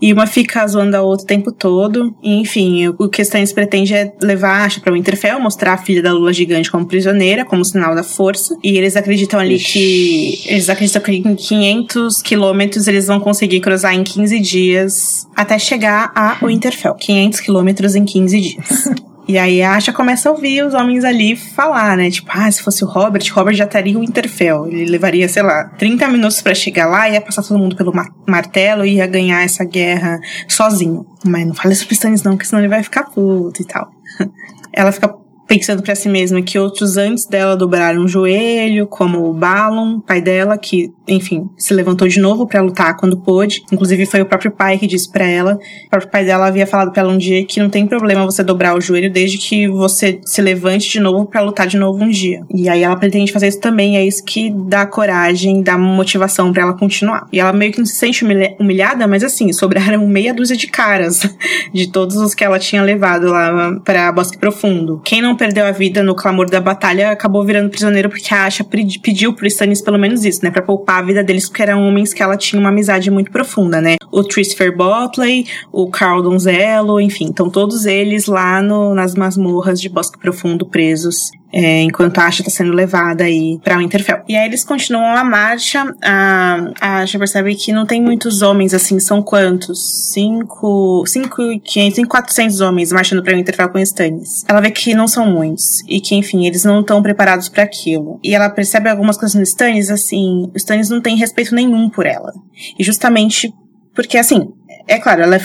E 0.00 0.12
uma 0.12 0.26
fica 0.26 0.66
zoando 0.66 0.96
a 0.96 1.02
outra 1.02 1.24
o 1.24 1.26
tempo 1.26 1.52
todo. 1.52 2.14
E, 2.22 2.40
enfim, 2.40 2.88
o 2.98 3.08
que 3.08 3.22
Stannis 3.22 3.52
pretende 3.52 3.94
é 3.94 4.12
levar 4.22 4.60
a 4.60 4.64
Asha 4.64 4.80
pra 4.80 4.92
Winterfell, 4.92 5.40
mostrar 5.40 5.74
a 5.74 5.78
filha 5.78 6.02
da 6.02 6.12
Lula 6.12 6.32
gigante 6.32 6.70
como 6.70 6.86
prisioneira, 6.86 7.44
como 7.44 7.64
sinal 7.64 7.94
da 7.94 8.02
força. 8.02 8.56
E 8.62 8.76
eles 8.76 8.96
acreditam 8.96 9.40
ali 9.40 9.56
Ixi. 9.56 9.72
que. 9.72 10.42
Eles 10.46 10.68
acreditam 10.68 11.02
que 11.02 11.12
em 11.12 11.34
500 11.34 12.22
quilômetros 12.22 12.86
eles 12.86 13.06
vão 13.06 13.18
conseguir 13.18 13.60
cruzar 13.60 13.94
em 13.94 14.04
15 14.04 14.38
dias 14.40 15.26
até 15.34 15.58
chegar 15.58 16.12
a 16.14 16.38
Winterfell. 16.44 16.94
500 16.94 17.40
quilômetros 17.40 17.94
em 17.94 18.04
15 18.04 18.40
dias. 18.40 18.88
E 19.28 19.36
aí 19.36 19.62
a 19.62 19.76
Asha 19.76 19.92
começa 19.92 20.26
a 20.26 20.32
ouvir 20.32 20.64
os 20.64 20.72
homens 20.72 21.04
ali 21.04 21.36
falar, 21.36 21.98
né? 21.98 22.10
Tipo, 22.10 22.30
ah, 22.32 22.50
se 22.50 22.62
fosse 22.62 22.82
o 22.82 22.88
Robert, 22.88 23.22
Robert 23.30 23.54
já 23.54 23.66
estaria 23.66 23.98
o 23.98 24.00
Winterfell. 24.00 24.66
Ele 24.66 24.86
levaria, 24.86 25.28
sei 25.28 25.42
lá, 25.42 25.64
30 25.76 26.08
minutos 26.08 26.40
para 26.40 26.54
chegar 26.54 26.86
lá, 26.86 27.10
ia 27.10 27.20
passar 27.20 27.42
todo 27.42 27.58
mundo 27.58 27.76
pelo 27.76 27.92
martelo 28.26 28.86
e 28.86 28.94
ia 28.94 29.06
ganhar 29.06 29.44
essa 29.44 29.64
guerra 29.64 30.18
sozinho. 30.48 31.04
Mas 31.26 31.46
não 31.46 31.54
fale 31.54 31.74
sobre 31.74 31.92
Stannis 31.92 32.22
não, 32.22 32.32
porque 32.32 32.46
senão 32.46 32.62
ele 32.62 32.70
vai 32.70 32.82
ficar 32.82 33.04
puto 33.04 33.60
e 33.60 33.66
tal. 33.66 33.90
Ela 34.72 34.92
fica 34.92 35.14
pensando 35.48 35.82
para 35.82 35.94
si 35.94 36.10
mesma 36.10 36.42
que 36.42 36.58
outros 36.58 36.98
antes 36.98 37.24
dela 37.24 37.56
dobraram 37.56 38.04
o 38.04 38.08
joelho, 38.08 38.86
como 38.86 39.24
o 39.24 39.32
Balon, 39.32 39.98
pai 39.98 40.20
dela, 40.20 40.58
que, 40.58 40.92
enfim, 41.08 41.48
se 41.56 41.72
levantou 41.72 42.06
de 42.06 42.20
novo 42.20 42.46
para 42.46 42.60
lutar 42.60 42.94
quando 42.98 43.16
pôde. 43.16 43.62
Inclusive 43.72 44.04
foi 44.04 44.20
o 44.20 44.26
próprio 44.26 44.50
pai 44.50 44.76
que 44.76 44.86
disse 44.86 45.10
para 45.10 45.26
ela. 45.26 45.58
O 45.86 45.90
próprio 45.90 46.10
pai 46.10 46.24
dela 46.24 46.46
havia 46.46 46.66
falado 46.66 46.92
para 46.92 47.00
ela 47.00 47.12
um 47.12 47.16
dia 47.16 47.44
que 47.46 47.58
não 47.58 47.70
tem 47.70 47.86
problema 47.86 48.26
você 48.26 48.44
dobrar 48.44 48.76
o 48.76 48.80
joelho 48.80 49.10
desde 49.10 49.38
que 49.38 49.66
você 49.66 50.20
se 50.22 50.42
levante 50.42 50.90
de 50.90 51.00
novo 51.00 51.24
para 51.24 51.40
lutar 51.40 51.66
de 51.66 51.78
novo 51.78 52.04
um 52.04 52.10
dia. 52.10 52.42
E 52.54 52.68
aí 52.68 52.82
ela 52.82 52.96
pretende 52.96 53.32
fazer 53.32 53.48
isso 53.48 53.60
também, 53.60 53.96
é 53.96 54.04
isso 54.04 54.22
que 54.22 54.50
dá 54.50 54.84
coragem, 54.84 55.62
dá 55.62 55.78
motivação 55.78 56.52
para 56.52 56.62
ela 56.62 56.74
continuar. 56.74 57.26
E 57.32 57.40
ela 57.40 57.54
meio 57.54 57.72
que 57.72 57.78
não 57.78 57.86
se 57.86 57.94
sente 57.94 58.22
humilhada, 58.60 59.06
mas 59.06 59.24
assim, 59.24 59.50
sobraram 59.54 60.06
meia 60.06 60.34
dúzia 60.34 60.56
de 60.56 60.66
caras 60.66 61.22
de 61.72 61.90
todos 61.90 62.16
os 62.16 62.34
que 62.34 62.44
ela 62.44 62.58
tinha 62.58 62.82
levado 62.82 63.28
lá 63.28 63.80
para 63.82 64.12
Bosque 64.12 64.36
Profundo. 64.36 65.00
Quem 65.02 65.22
não 65.22 65.37
perdeu 65.38 65.64
a 65.64 65.70
vida 65.70 66.02
no 66.02 66.14
clamor 66.14 66.50
da 66.50 66.60
batalha 66.60 67.10
acabou 67.10 67.44
virando 67.44 67.70
prisioneiro 67.70 68.10
porque 68.10 68.34
a 68.34 68.44
Asha 68.44 68.64
pediu 68.64 69.32
pro 69.32 69.46
Stannis 69.46 69.80
pelo 69.80 69.98
menos 69.98 70.24
isso, 70.24 70.44
né? 70.44 70.50
Pra 70.50 70.60
poupar 70.60 70.98
a 70.98 71.06
vida 71.06 71.22
deles, 71.24 71.48
porque 71.48 71.62
eram 71.62 71.86
homens 71.86 72.12
que 72.12 72.22
ela 72.22 72.36
tinha 72.36 72.58
uma 72.58 72.68
amizade 72.68 73.10
muito 73.10 73.30
profunda, 73.30 73.80
né? 73.80 73.96
O 74.12 74.24
Christopher 74.24 74.76
Botley, 74.76 75.46
o 75.72 75.88
Carl 75.88 76.20
Donzello, 76.20 77.00
enfim. 77.00 77.26
Então 77.26 77.48
todos 77.48 77.86
eles 77.86 78.26
lá 78.26 78.60
no, 78.60 78.94
nas 78.94 79.14
masmorras 79.14 79.80
de 79.80 79.88
Bosque 79.88 80.18
Profundo 80.18 80.66
presos 80.66 81.30
é, 81.52 81.82
enquanto 81.82 82.18
a 82.18 82.26
Asha 82.26 82.44
tá 82.44 82.50
sendo 82.50 82.72
levada 82.72 83.24
aí 83.24 83.58
pra 83.62 83.78
Winterfell. 83.78 84.22
E 84.28 84.36
aí 84.36 84.46
eles 84.46 84.64
continuam 84.64 85.16
a 85.16 85.24
marcha, 85.24 85.84
a, 86.02 86.72
a 86.80 86.98
Asha 87.00 87.18
percebe 87.18 87.54
que 87.54 87.72
não 87.72 87.86
tem 87.86 88.02
muitos 88.02 88.42
homens, 88.42 88.74
assim, 88.74 89.00
são 89.00 89.22
quantos? 89.22 90.12
Cinco, 90.12 91.04
cinco, 91.06 91.36
quinhentos, 91.60 91.96
cinco, 91.96 92.10
quatrocentos 92.10 92.60
homens 92.60 92.92
marchando 92.92 93.22
pra 93.22 93.34
Winterfell 93.34 93.68
com 93.70 93.78
Stannis. 93.78 94.44
Ela 94.48 94.60
vê 94.60 94.70
que 94.70 94.94
não 94.94 95.08
são 95.08 95.26
muitos, 95.30 95.82
e 95.88 96.00
que, 96.00 96.14
enfim, 96.14 96.46
eles 96.46 96.64
não 96.64 96.80
estão 96.80 97.02
preparados 97.02 97.48
para 97.48 97.62
aquilo. 97.62 98.20
E 98.22 98.34
ela 98.34 98.50
percebe 98.50 98.88
algumas 98.88 99.16
coisas 99.16 99.34
no 99.34 99.42
Stannis, 99.42 99.90
assim, 99.90 100.50
o 100.54 100.56
Stannis 100.56 100.90
não 100.90 101.00
tem 101.00 101.16
respeito 101.16 101.54
nenhum 101.54 101.88
por 101.88 102.06
ela. 102.06 102.32
E 102.78 102.84
justamente 102.84 103.52
porque, 103.98 104.16
assim, 104.16 104.48
é 104.86 104.96
claro, 104.98 105.22
ela 105.22 105.34
é 105.34 105.40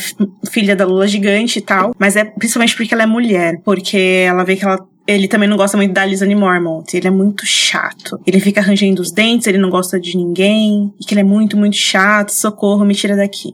filha 0.48 0.76
da 0.76 0.86
Lula 0.86 1.08
gigante 1.08 1.58
e 1.58 1.62
tal, 1.62 1.92
mas 1.98 2.16
é 2.16 2.24
principalmente 2.24 2.76
porque 2.76 2.94
ela 2.94 3.02
é 3.02 3.08
mulher, 3.08 3.60
porque 3.66 4.26
ela 4.28 4.44
vê 4.44 4.56
que 4.56 4.64
ela 4.64 4.78
ele 5.06 5.28
também 5.28 5.50
não 5.50 5.58
gosta 5.58 5.76
muito 5.76 5.94
da 5.94 6.06
Lizane 6.06 6.36
Mormont. 6.36 6.96
Ele 6.96 7.08
é 7.08 7.12
muito 7.12 7.46
chato. 7.46 8.20
Ele 8.26 8.40
fica 8.40 8.62
arranjando 8.62 9.02
os 9.02 9.12
dentes, 9.12 9.48
ele 9.48 9.58
não 9.58 9.70
gosta 9.70 10.00
de 10.00 10.16
ninguém. 10.16 10.94
E 11.00 11.06
que 11.06 11.14
ele 11.14 11.22
é 11.22 11.26
muito, 11.26 11.58
muito 11.58 11.76
chato. 11.76 12.30
Socorro, 12.32 12.86
me 12.86 12.96
tira 12.96 13.16
daqui. 13.16 13.54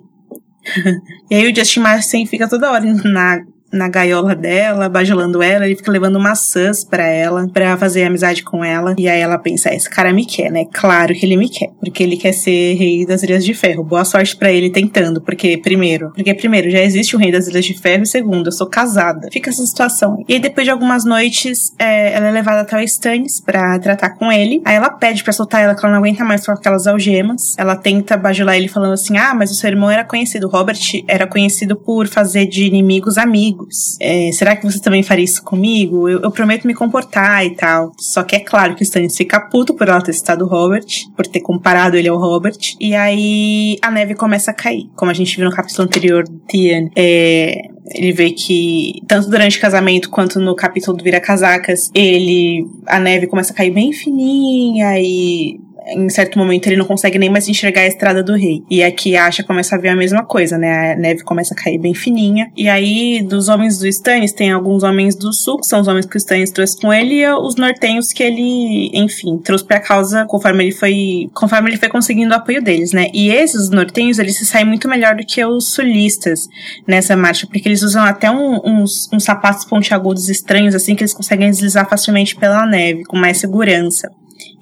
e 1.29 1.35
aí 1.35 1.51
o 1.51 1.55
Justin 1.55 1.79
Martin 1.79 2.25
fica 2.25 2.47
toda 2.47 2.71
hora 2.71 2.85
na 3.03 3.43
na 3.71 3.87
gaiola 3.87 4.35
dela, 4.35 4.89
bajulando 4.89 5.41
ela, 5.41 5.65
ele 5.65 5.75
fica 5.75 5.91
levando 5.91 6.19
maçãs 6.19 6.83
para 6.83 7.07
ela, 7.07 7.47
para 7.53 7.77
fazer 7.77 8.03
amizade 8.03 8.43
com 8.43 8.63
ela. 8.63 8.95
E 8.97 9.07
aí 9.07 9.19
ela 9.19 9.37
pensa, 9.37 9.73
esse 9.73 9.89
cara 9.89 10.13
me 10.13 10.25
quer, 10.25 10.51
né? 10.51 10.65
Claro 10.73 11.13
que 11.13 11.25
ele 11.25 11.37
me 11.37 11.49
quer, 11.49 11.69
porque 11.79 12.03
ele 12.03 12.17
quer 12.17 12.33
ser 12.33 12.75
rei 12.75 13.05
das 13.05 13.23
Ilhas 13.23 13.45
de 13.45 13.53
Ferro. 13.53 13.83
Boa 13.83 14.05
sorte 14.05 14.35
para 14.35 14.51
ele 14.51 14.69
tentando, 14.69 15.21
porque 15.21 15.57
primeiro, 15.57 16.11
porque 16.13 16.33
primeiro 16.33 16.69
já 16.69 16.79
existe 16.79 17.15
o 17.15 17.19
rei 17.19 17.31
das 17.31 17.47
Ilhas 17.47 17.65
de 17.65 17.79
Ferro 17.79 18.03
e 18.03 18.07
segundo, 18.07 18.47
eu 18.47 18.51
sou 18.51 18.67
casada. 18.67 19.29
Fica 19.31 19.49
essa 19.49 19.65
situação. 19.65 20.23
E 20.27 20.33
aí 20.33 20.39
depois 20.39 20.65
de 20.65 20.71
algumas 20.71 21.05
noites, 21.05 21.73
é, 21.77 22.13
ela 22.13 22.27
é 22.27 22.31
levada 22.31 22.61
até 22.61 22.77
o 22.77 22.81
Stannis 22.81 23.39
para 23.39 23.77
tratar 23.79 24.11
com 24.11 24.31
ele. 24.31 24.61
Aí 24.65 24.75
ela 24.75 24.89
pede 24.89 25.23
para 25.23 25.33
soltar 25.33 25.61
ela, 25.61 25.75
que 25.75 25.85
ela 25.85 25.93
não 25.93 25.99
aguenta 25.99 26.23
mais 26.23 26.45
com 26.45 26.51
aquelas 26.51 26.87
algemas. 26.87 27.55
Ela 27.57 27.75
tenta 27.75 28.17
bajular 28.17 28.55
ele 28.55 28.67
falando 28.67 28.93
assim: 28.93 29.17
"Ah, 29.17 29.33
mas 29.33 29.51
o 29.51 29.55
seu 29.55 29.69
irmão 29.69 29.89
era 29.89 30.03
conhecido, 30.03 30.47
Robert 30.47 30.79
era 31.07 31.27
conhecido 31.27 31.75
por 31.75 32.07
fazer 32.07 32.45
de 32.45 32.65
inimigos 32.65 33.17
amigos. 33.17 33.58
É, 34.01 34.31
será 34.31 34.55
que 34.55 34.63
você 34.63 34.79
também 34.79 35.03
faria 35.03 35.25
isso 35.25 35.43
comigo? 35.43 36.07
Eu, 36.07 36.21
eu, 36.21 36.31
prometo 36.31 36.67
me 36.67 36.73
comportar 36.73 37.45
e 37.45 37.55
tal. 37.55 37.91
Só 37.99 38.23
que 38.23 38.35
é 38.35 38.39
claro 38.39 38.75
que 38.75 38.81
o 38.81 38.83
Stannis 38.83 39.15
fica 39.15 39.39
puto 39.39 39.73
por 39.73 39.87
ela 39.87 40.01
ter 40.01 40.13
citado 40.13 40.45
o 40.45 40.47
Robert, 40.47 40.85
por 41.15 41.25
ter 41.25 41.41
comparado 41.41 41.97
ele 41.97 42.09
ao 42.09 42.17
Robert. 42.17 42.57
E 42.79 42.95
aí 42.95 43.77
a 43.81 43.91
neve 43.91 44.15
começa 44.15 44.51
a 44.51 44.53
cair. 44.53 44.89
Como 44.95 45.11
a 45.11 45.13
gente 45.13 45.35
viu 45.35 45.45
no 45.45 45.55
capítulo 45.55 45.87
anterior, 45.87 46.23
Tian, 46.49 46.89
é, 46.95 47.61
ele 47.91 48.13
vê 48.13 48.31
que 48.31 49.01
tanto 49.07 49.29
durante 49.29 49.57
o 49.57 49.61
casamento 49.61 50.09
quanto 50.09 50.39
no 50.39 50.55
capítulo 50.55 50.97
do 50.97 51.03
Vira 51.03 51.19
Casacas, 51.19 51.89
ele 51.93 52.65
a 52.85 52.99
neve 52.99 53.27
começa 53.27 53.53
a 53.53 53.55
cair 53.55 53.71
bem 53.71 53.91
fininha 53.91 54.99
e 54.99 55.59
em 55.93 56.09
certo 56.09 56.37
momento 56.37 56.67
ele 56.67 56.75
não 56.75 56.85
consegue 56.85 57.17
nem 57.17 57.29
mais 57.29 57.47
enxergar 57.47 57.81
a 57.81 57.87
estrada 57.87 58.23
do 58.23 58.35
rei. 58.35 58.63
E 58.69 58.83
aqui 58.83 59.15
a 59.15 59.27
Asha 59.27 59.43
começa 59.43 59.75
a 59.75 59.79
ver 59.79 59.89
a 59.89 59.95
mesma 59.95 60.23
coisa, 60.23 60.57
né? 60.57 60.93
A 60.93 60.95
neve 60.95 61.23
começa 61.23 61.53
a 61.53 61.57
cair 61.57 61.77
bem 61.77 61.93
fininha. 61.93 62.51
E 62.55 62.67
aí, 62.67 63.21
dos 63.21 63.49
homens 63.49 63.77
do 63.77 63.87
Stannis, 63.87 64.31
tem 64.31 64.51
alguns 64.51 64.83
homens 64.83 65.15
do 65.15 65.33
sul, 65.33 65.59
que 65.59 65.65
são 65.65 65.81
os 65.81 65.87
homens 65.87 66.05
que 66.05 66.15
o 66.15 66.17
Stannis 66.17 66.51
trouxe 66.51 66.79
com 66.79 66.93
ele, 66.93 67.21
e 67.21 67.29
os 67.29 67.55
nortenhos 67.55 68.11
que 68.11 68.23
ele, 68.23 68.91
enfim, 68.93 69.37
trouxe 69.37 69.65
pra 69.65 69.79
causa 69.79 70.25
conforme 70.25 70.65
ele 70.65 70.71
foi. 70.71 71.29
Conforme 71.33 71.69
ele 71.69 71.77
foi 71.77 71.89
conseguindo 71.89 72.33
o 72.33 72.37
apoio 72.37 72.61
deles, 72.61 72.91
né? 72.91 73.07
E 73.13 73.29
esses 73.29 73.69
nortenhos, 73.69 74.19
eles 74.19 74.37
se 74.37 74.45
saem 74.45 74.65
muito 74.65 74.87
melhor 74.87 75.15
do 75.15 75.25
que 75.25 75.43
os 75.43 75.73
sulistas 75.73 76.47
nessa 76.87 77.15
marcha, 77.15 77.47
porque 77.47 77.67
eles 77.67 77.81
usam 77.81 78.03
até 78.03 78.29
um, 78.29 78.59
uns, 78.63 79.09
uns 79.11 79.23
sapatos 79.23 79.65
pontiagudos 79.65 80.29
estranhos, 80.29 80.75
assim, 80.75 80.95
que 80.95 81.03
eles 81.03 81.13
conseguem 81.13 81.49
deslizar 81.49 81.87
facilmente 81.89 82.35
pela 82.35 82.65
neve, 82.65 83.03
com 83.05 83.17
mais 83.17 83.37
segurança 83.37 84.09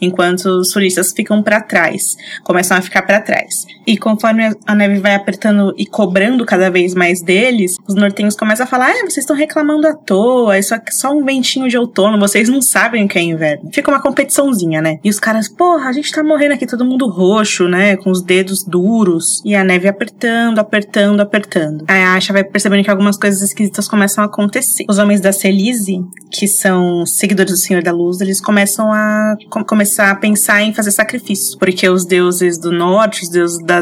enquanto 0.02 0.46
os 0.46 0.70
turistas 0.70 1.12
ficam 1.12 1.42
para 1.42 1.62
trás, 1.62 2.16
começam 2.44 2.78
a 2.78 2.82
ficar 2.82 3.02
para 3.02 3.22
trás. 3.22 3.66
E 3.86 3.98
conforme 3.98 4.52
a 4.66 4.76
neve 4.76 5.00
vai 5.00 5.16
apertando 5.16 5.74
e 5.78 5.86
cobrando 5.86 6.46
cada 6.46 6.70
vez 6.70 6.94
mais 6.94 7.22
deles, 7.22 7.76
os 7.88 7.96
nortenhos 7.96 8.36
começam 8.36 8.66
a 8.66 8.68
falar: 8.68 8.90
ah, 8.90 9.02
vocês 9.02 9.18
estão 9.18 9.36
reclamando 9.36 9.88
à 9.88 9.94
toa, 9.94 10.58
isso 10.58 10.74
é 10.74 10.82
só 10.92 11.12
um 11.12 11.24
ventinho 11.24 11.70
de 11.70 11.78
outono, 11.78 12.20
vocês 12.20 12.50
não 12.50 12.62
sabem 12.62 13.06
o 13.06 13.08
que 13.08 13.18
é 13.18 13.22
inverno. 13.22 13.70
Fica 13.74 13.90
uma 13.90 14.02
competiçãozinha, 14.02 14.82
né? 14.82 15.00
E 15.04 15.10
os 15.10 15.20
caras, 15.20 15.48
porra, 15.48 15.90
a 15.90 15.92
gente 15.92 16.12
tá 16.12 16.24
morrendo 16.24 16.54
aqui 16.54 16.66
todo 16.66 16.86
mundo 16.86 17.08
roxo, 17.08 17.68
né? 17.68 17.96
Com 17.98 18.12
os 18.12 18.22
dedos 18.22 18.64
duros. 18.64 19.42
E 19.46 19.56
a 19.56 19.64
neve 19.64 19.88
apertando, 19.88 20.60
apertando, 20.60 21.22
apertando. 21.22 21.86
Aí 21.88 22.02
a 22.02 22.16
Asha 22.16 22.34
vai 22.34 22.44
percebendo 22.44 22.84
que 22.84 22.92
algumas 22.92 23.18
coisas 23.18 23.42
esquisitas 23.42 23.88
começam 23.88 24.24
a 24.24 24.28
acontecer. 24.28 24.86
Os 24.90 24.98
homens 24.98 25.22
da 25.22 25.32
Celise, 25.32 26.02
que 26.32 26.48
são 26.48 27.06
seguidores 27.06 27.52
do 27.52 27.58
Senhor 27.58 27.82
da 27.82 27.92
Luz, 27.92 28.22
eles 28.22 28.42
começam 28.42 28.92
a 28.92 29.36
com, 29.50 29.64
começar 29.88 30.12
a 30.12 30.16
pensar 30.16 30.62
em 30.62 30.74
fazer 30.74 30.92
sacrifícios, 30.92 31.56
porque 31.56 31.88
os 31.88 32.06
deuses 32.06 32.58
do 32.58 32.74
norte, 32.74 33.24
os 33.24 33.30
deuses 33.30 33.58
da, 33.64 33.82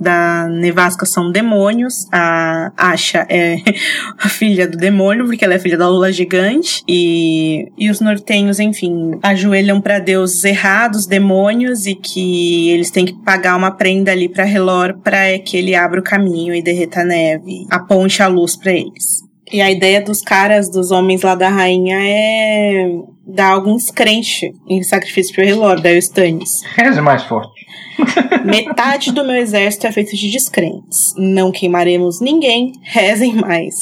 da 0.00 0.48
nevasca 0.48 1.06
são 1.06 1.30
demônios, 1.30 2.08
a 2.12 2.72
Asha 2.76 3.24
é 3.30 3.58
a 4.18 4.28
filha 4.28 4.66
do 4.66 4.76
demônio, 4.76 5.24
porque 5.24 5.44
ela 5.44 5.54
é 5.54 5.58
filha 5.60 5.78
da 5.78 5.88
lula 5.88 6.10
gigante, 6.10 6.82
e, 6.88 7.70
e 7.78 7.88
os 7.88 8.00
nortenhos, 8.00 8.58
enfim, 8.58 9.12
ajoelham 9.22 9.80
para 9.80 10.00
deuses 10.00 10.42
errados, 10.44 11.06
demônios, 11.06 11.86
e 11.86 11.94
que 11.94 12.70
eles 12.70 12.90
têm 12.90 13.04
que 13.06 13.14
pagar 13.24 13.56
uma 13.56 13.70
prenda 13.70 14.10
ali 14.10 14.28
para 14.28 14.44
Relor 14.44 14.98
para 15.04 15.38
que 15.38 15.56
ele 15.56 15.74
abra 15.74 16.00
o 16.00 16.02
caminho 16.02 16.52
e 16.52 16.62
derreta 16.62 17.00
a 17.00 17.04
neve, 17.04 17.64
aponte 17.70 18.22
a 18.22 18.26
luz 18.26 18.56
para 18.56 18.72
eles. 18.72 19.22
E 19.54 19.62
a 19.62 19.70
ideia 19.70 20.00
dos 20.00 20.20
caras, 20.20 20.68
dos 20.68 20.90
homens 20.90 21.22
lá 21.22 21.36
da 21.36 21.48
rainha 21.48 21.96
é 21.96 22.88
dar 23.24 23.52
alguns 23.52 23.88
crentes 23.88 24.50
em 24.68 24.82
sacrifício 24.82 25.32
pro 25.32 25.44
Relor, 25.44 25.80
daí 25.80 25.94
o 25.94 25.98
Stannis. 26.00 26.60
Reze 26.74 27.00
mais 27.00 27.22
forte. 27.22 27.64
Metade 28.44 29.12
do 29.12 29.24
meu 29.24 29.36
exército 29.36 29.86
é 29.86 29.92
feito 29.92 30.16
de 30.16 30.28
descrentes. 30.28 31.14
Não 31.16 31.52
queimaremos 31.52 32.20
ninguém, 32.20 32.72
rezem 32.82 33.36
mais. 33.36 33.76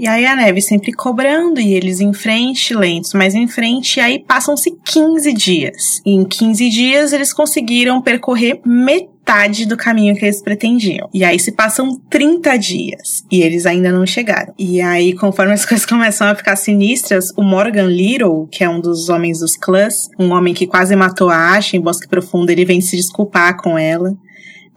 E 0.00 0.08
aí 0.08 0.24
a 0.24 0.34
neve 0.34 0.62
sempre 0.62 0.94
cobrando 0.94 1.60
e 1.60 1.74
eles 1.74 2.00
em 2.00 2.14
frente, 2.14 2.72
lentos, 2.72 3.12
mas 3.12 3.34
em 3.34 3.46
frente, 3.46 3.98
e 3.98 4.00
aí 4.00 4.18
passam-se 4.20 4.78
15 4.82 5.30
dias. 5.34 6.00
E 6.06 6.14
em 6.14 6.24
15 6.24 6.70
dias 6.70 7.12
eles 7.12 7.34
conseguiram 7.34 8.00
percorrer 8.00 8.62
metade 8.64 9.17
do 9.66 9.76
caminho 9.76 10.14
que 10.16 10.24
eles 10.24 10.40
pretendiam. 10.40 11.08
E 11.12 11.22
aí 11.22 11.38
se 11.38 11.52
passam 11.52 12.00
30 12.08 12.56
dias 12.56 13.24
e 13.30 13.42
eles 13.42 13.66
ainda 13.66 13.92
não 13.92 14.06
chegaram. 14.06 14.54
E 14.58 14.80
aí, 14.80 15.12
conforme 15.12 15.52
as 15.52 15.64
coisas 15.66 15.84
começam 15.84 16.28
a 16.28 16.34
ficar 16.34 16.56
sinistras, 16.56 17.30
o 17.36 17.42
Morgan 17.42 17.86
Little, 17.86 18.48
que 18.50 18.64
é 18.64 18.68
um 18.68 18.80
dos 18.80 19.08
homens 19.08 19.40
dos 19.40 19.56
clãs, 19.56 20.08
um 20.18 20.30
homem 20.30 20.54
que 20.54 20.66
quase 20.66 20.96
matou 20.96 21.28
a 21.28 21.52
Asha 21.54 21.76
em 21.76 21.80
Bosque 21.80 22.08
Profundo, 22.08 22.50
ele 22.50 22.64
vem 22.64 22.80
se 22.80 22.96
desculpar 22.96 23.56
com 23.56 23.76
ela 23.78 24.16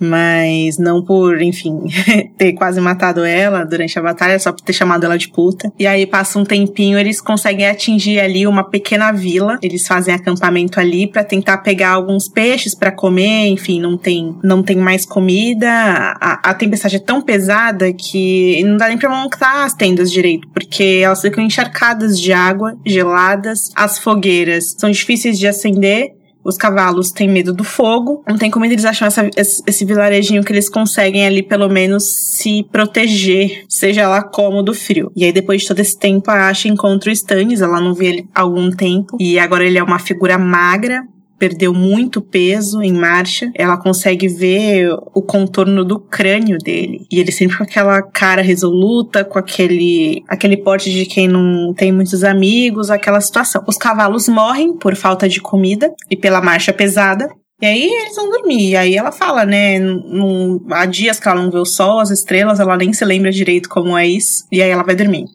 mas 0.02 0.80
não 0.80 1.04
por, 1.04 1.42
enfim, 1.42 1.84
ter 2.36 2.54
quase 2.54 2.82
matado 2.82 3.24
ela 3.24 3.64
durante 3.64 3.98
a 4.00 4.02
batalha, 4.02 4.40
só 4.40 4.52
por 4.52 4.62
ter 4.62 4.74
chamado 4.74 5.06
ela 5.06 5.18
de 5.18 5.30
puta. 5.30 5.72
E 5.78 5.86
aí 5.86 6.08
passa 6.08 6.40
um 6.40 6.44
tempinho, 6.44 6.98
eles 6.98 7.22
conseguem 7.22 7.68
atingir 7.68 8.20
ali 8.20 8.48
uma 8.48 8.64
pequena 8.64 9.12
vila. 9.12 9.60
Eles 9.62 9.88
fazem 9.88 10.14
acampamento 10.14 10.80
ali 10.80 11.06
para 11.06 11.24
tentar 11.24 11.60
pegar 11.60 11.92
alguns 11.92 12.28
peixes 12.28 12.74
para 12.74 12.92
comer, 12.92 13.48
enfim, 13.48 13.80
não 13.80 13.96
tem 13.96 14.36
não 14.44 14.64
tem 14.64 14.78
mais 14.78 15.06
comida. 15.06 15.70
A, 15.70 16.50
a, 16.50 16.54
tempestade 16.54 16.96
é 16.96 17.00
tão 17.00 17.22
pesada 17.22 17.94
que 17.94 18.64
não 18.64 18.78
dá 18.78 18.88
nem 18.88 18.98
para 18.98 19.10
montar 19.10 19.66
as 19.66 19.74
tendas 19.74 20.12
direito, 20.12 20.48
porque 20.54 21.02
elas 21.04 21.22
ficam 21.22 21.44
encharcadas 21.44 22.20
de 22.20 22.34
água, 22.34 22.76
geladas. 22.86 23.70
As 23.76 24.00
fogueiras 24.00 24.76
são 24.78 24.90
difíceis 24.90 25.38
de 25.38 25.48
acender 25.48 26.21
os 26.44 26.58
cavalos 26.58 27.12
têm 27.12 27.30
medo 27.30 27.54
do 27.54 27.64
fogo. 27.64 28.24
Não 28.28 28.38
tem 28.38 28.50
como 28.50 28.66
eles 28.66 28.86
acham 28.86 29.08
essa, 29.08 29.30
esse, 29.36 29.86
vilarejinho 29.86 30.44
que 30.44 30.52
eles 30.52 30.70
conseguem 30.70 31.26
ali, 31.26 31.44
pelo 31.44 31.70
menos, 31.70 32.04
se 32.38 32.64
proteger, 32.72 33.64
seja 33.68 34.08
lá 34.08 34.24
como 34.24 34.64
do 34.64 34.74
frio. 34.74 35.12
E 35.16 35.26
aí, 35.26 35.32
depois 35.32 35.62
de 35.62 35.68
todo 35.68 35.80
esse 35.80 35.98
tempo, 35.98 36.30
a 36.32 36.50
Asha 36.50 36.68
encontra 36.68 37.10
o 37.10 37.14
Stannis. 37.14 37.62
Ela 37.62 37.80
não 37.80 37.94
vê 37.94 38.08
ele 38.08 38.30
há 38.34 38.42
algum 38.42 38.70
tempo. 38.72 39.18
E 39.20 39.38
agora 39.38 39.64
ele 39.64 39.78
é 39.78 39.84
uma 39.84 40.00
figura 40.00 40.38
magra, 40.38 41.04
perdeu 41.42 41.74
muito 41.74 42.22
peso 42.22 42.84
em 42.84 42.94
marcha. 42.94 43.52
Ela 43.56 43.76
consegue 43.76 44.28
ver 44.28 44.94
o 45.12 45.24
contorno 45.24 45.84
do 45.84 46.00
crânio 46.00 46.60
dele. 46.60 47.08
E 47.12 47.20
ele 47.20 47.32
sempre 47.32 47.58
com 47.58 47.64
aquela 47.64 48.00
cara 48.04 48.44
resoluta, 48.44 49.26
com 49.26 49.40
aquele, 49.40 50.24
aquele 50.28 50.56
porte 50.56 50.92
de 50.92 51.04
quem 51.04 51.28
não 51.28 51.74
tem 51.74 51.92
muitos 51.92 52.24
amigos, 52.24 52.92
aquela 52.92 53.20
situação. 53.20 53.64
Os 53.68 53.76
cavalos 53.76 54.30
morrem 54.30 54.78
por 54.78 54.96
falta 54.96 55.28
de 55.28 55.42
comida 55.42 55.92
e 56.12 56.16
pela 56.16 56.44
marcha 56.44 56.72
pesada. 56.72 57.28
E 57.60 57.66
aí 57.66 57.90
eles 57.90 58.16
vão 58.16 58.30
dormir. 58.30 58.70
E 58.70 58.76
aí 58.76 58.96
ela 58.96 59.12
fala, 59.12 59.44
né? 59.44 59.80
Num, 59.80 60.64
há 60.70 60.86
dias 60.86 61.20
que 61.20 61.28
ela 61.28 61.42
não 61.42 61.50
vê 61.50 61.58
o 61.58 61.66
sol, 61.66 62.00
as 62.00 62.12
estrelas, 62.12 62.60
ela 62.60 62.78
nem 62.78 62.94
se 62.94 63.04
lembra 63.04 63.32
direito 63.32 63.68
como 63.68 63.98
é 63.98 64.08
isso. 64.08 64.46
E 64.52 64.62
aí 64.62 64.70
ela 64.70 64.84
vai 64.84 64.96
dormir. 64.96 65.26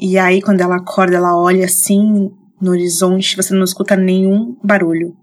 E 0.00 0.18
aí, 0.18 0.42
quando 0.42 0.60
ela 0.62 0.76
acorda, 0.76 1.16
ela 1.16 1.36
olha 1.36 1.64
assim 1.64 2.28
no 2.60 2.70
horizonte, 2.72 3.36
você 3.36 3.54
não 3.54 3.62
escuta 3.62 3.94
nenhum 3.94 4.56
barulho. 4.64 5.14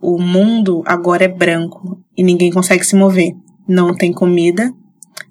O 0.00 0.20
mundo 0.20 0.82
agora 0.86 1.24
é 1.24 1.28
branco 1.28 1.98
e 2.16 2.22
ninguém 2.22 2.50
consegue 2.50 2.84
se 2.84 2.96
mover. 2.96 3.32
Não 3.68 3.94
tem 3.94 4.12
comida, 4.12 4.72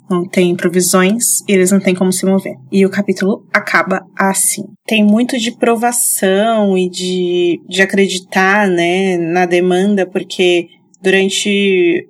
não 0.09 0.27
tem 0.27 0.56
provisões 0.56 1.41
e 1.48 1.51
eles 1.53 1.72
não 1.72 1.80
têm 1.80 1.93
como 1.93 2.11
se 2.11 2.25
mover. 2.25 2.56
E 2.72 2.85
o 2.85 2.89
capítulo 2.89 3.45
acaba 3.53 4.06
assim. 4.17 4.64
Tem 4.85 5.03
muito 5.03 5.38
de 5.38 5.51
provação 5.51 6.77
e 6.77 6.89
de, 6.89 7.61
de 7.69 7.81
acreditar, 7.81 8.67
né, 8.67 9.17
na 9.17 9.45
demanda, 9.45 10.06
porque 10.06 10.67
durante. 11.01 12.07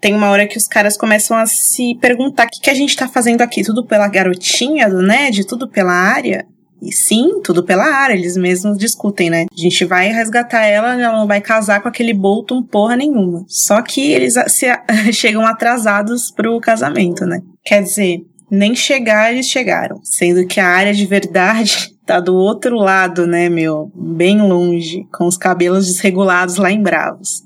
Tem 0.00 0.14
uma 0.14 0.30
hora 0.30 0.46
que 0.46 0.56
os 0.56 0.66
caras 0.66 0.96
começam 0.96 1.36
a 1.36 1.46
se 1.46 1.94
perguntar: 2.00 2.46
o 2.46 2.50
que, 2.50 2.60
que 2.60 2.70
a 2.70 2.74
gente 2.74 2.96
tá 2.96 3.06
fazendo 3.06 3.42
aqui? 3.42 3.62
Tudo 3.62 3.86
pela 3.86 4.08
garotinha 4.08 4.88
do 4.88 5.02
Ned? 5.02 5.46
Tudo 5.46 5.68
pela 5.68 5.92
área? 5.92 6.46
E 6.82 6.92
sim, 6.92 7.40
tudo 7.42 7.62
pela 7.62 7.84
área, 7.84 8.14
eles 8.14 8.36
mesmos 8.36 8.78
discutem, 8.78 9.28
né? 9.28 9.46
A 9.52 9.60
gente 9.60 9.84
vai 9.84 10.08
resgatar 10.08 10.64
ela, 10.64 10.94
ela 10.94 11.18
não 11.18 11.26
vai 11.26 11.40
casar 11.40 11.82
com 11.82 11.88
aquele 11.88 12.14
Bolton 12.14 12.62
porra 12.62 12.96
nenhuma. 12.96 13.44
Só 13.46 13.82
que 13.82 14.12
eles 14.12 14.34
se, 14.48 14.66
chegam 15.12 15.46
atrasados 15.46 16.30
pro 16.30 16.60
casamento, 16.60 17.26
né? 17.26 17.42
Quer 17.64 17.82
dizer, 17.82 18.24
nem 18.50 18.74
chegar 18.74 19.32
eles 19.32 19.46
chegaram. 19.46 20.00
Sendo 20.02 20.46
que 20.46 20.58
a 20.58 20.66
área 20.66 20.94
de 20.94 21.06
verdade 21.06 21.94
tá 22.06 22.18
do 22.18 22.34
outro 22.34 22.76
lado, 22.76 23.26
né, 23.26 23.48
meu? 23.48 23.92
Bem 23.94 24.40
longe, 24.40 25.06
com 25.12 25.26
os 25.26 25.36
cabelos 25.36 25.86
desregulados 25.86 26.56
lá 26.56 26.72
em 26.72 26.82
Bravos. 26.82 27.44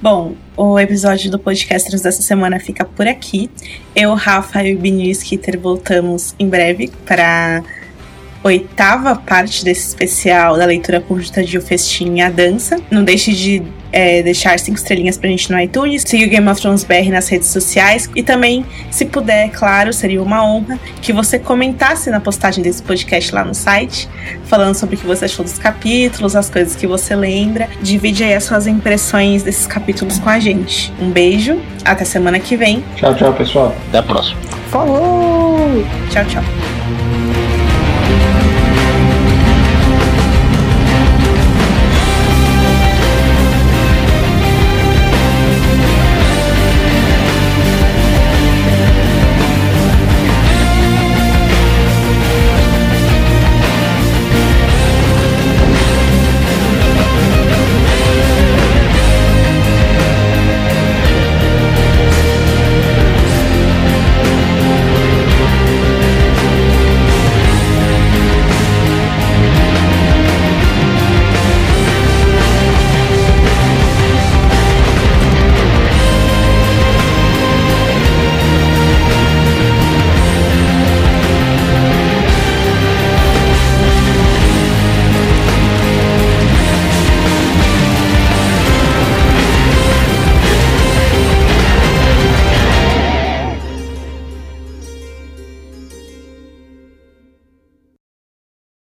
Bom, 0.00 0.36
o 0.56 0.78
episódio 0.78 1.28
do 1.28 1.40
Podcasters 1.40 2.02
dessa 2.02 2.22
semana 2.22 2.60
fica 2.60 2.84
por 2.84 3.08
aqui. 3.08 3.50
Eu, 3.96 4.14
Rafa 4.14 4.62
e 4.62 4.76
o 4.76 5.10
Skitter 5.10 5.58
voltamos 5.58 6.36
em 6.38 6.48
breve 6.48 6.88
para 7.04 7.64
oitava 8.42 9.16
parte 9.16 9.64
desse 9.64 9.88
especial 9.88 10.56
da 10.56 10.64
leitura 10.64 11.00
conjunta 11.00 11.42
de 11.42 11.58
O 11.58 11.62
Festim 11.62 12.16
e 12.16 12.20
a 12.20 12.30
Dança. 12.30 12.80
Não 12.90 13.04
deixe 13.04 13.32
de 13.32 13.62
é, 13.92 14.22
deixar 14.22 14.58
cinco 14.58 14.78
estrelinhas 14.78 15.16
pra 15.16 15.28
gente 15.28 15.50
no 15.50 15.58
iTunes, 15.58 16.02
siga 16.06 16.26
o 16.26 16.28
Game 16.28 16.48
of 16.48 16.60
Thrones 16.60 16.84
BR 16.84 17.10
nas 17.10 17.28
redes 17.28 17.48
sociais 17.48 18.08
e 18.14 18.22
também, 18.22 18.64
se 18.90 19.06
puder, 19.06 19.50
claro, 19.50 19.92
seria 19.92 20.22
uma 20.22 20.44
honra 20.44 20.78
que 21.00 21.12
você 21.12 21.38
comentasse 21.38 22.10
na 22.10 22.20
postagem 22.20 22.62
desse 22.62 22.82
podcast 22.82 23.34
lá 23.34 23.44
no 23.44 23.54
site, 23.54 24.08
falando 24.44 24.74
sobre 24.74 24.96
o 24.96 24.98
que 24.98 25.06
você 25.06 25.24
achou 25.24 25.44
dos 25.44 25.58
capítulos, 25.58 26.36
as 26.36 26.50
coisas 26.50 26.76
que 26.76 26.86
você 26.86 27.14
lembra. 27.14 27.68
Divide 27.82 28.24
aí 28.24 28.34
as 28.34 28.44
suas 28.44 28.66
impressões 28.66 29.42
desses 29.42 29.66
capítulos 29.66 30.18
com 30.18 30.28
a 30.28 30.38
gente. 30.38 30.92
Um 31.00 31.10
beijo, 31.10 31.58
até 31.84 32.04
semana 32.04 32.38
que 32.38 32.56
vem. 32.56 32.84
Tchau, 32.96 33.14
tchau, 33.14 33.32
pessoal. 33.32 33.74
Até 33.88 33.98
a 33.98 34.02
próxima. 34.02 34.40
Falou! 34.70 35.84
Tchau, 36.10 36.24
tchau. 36.26 37.07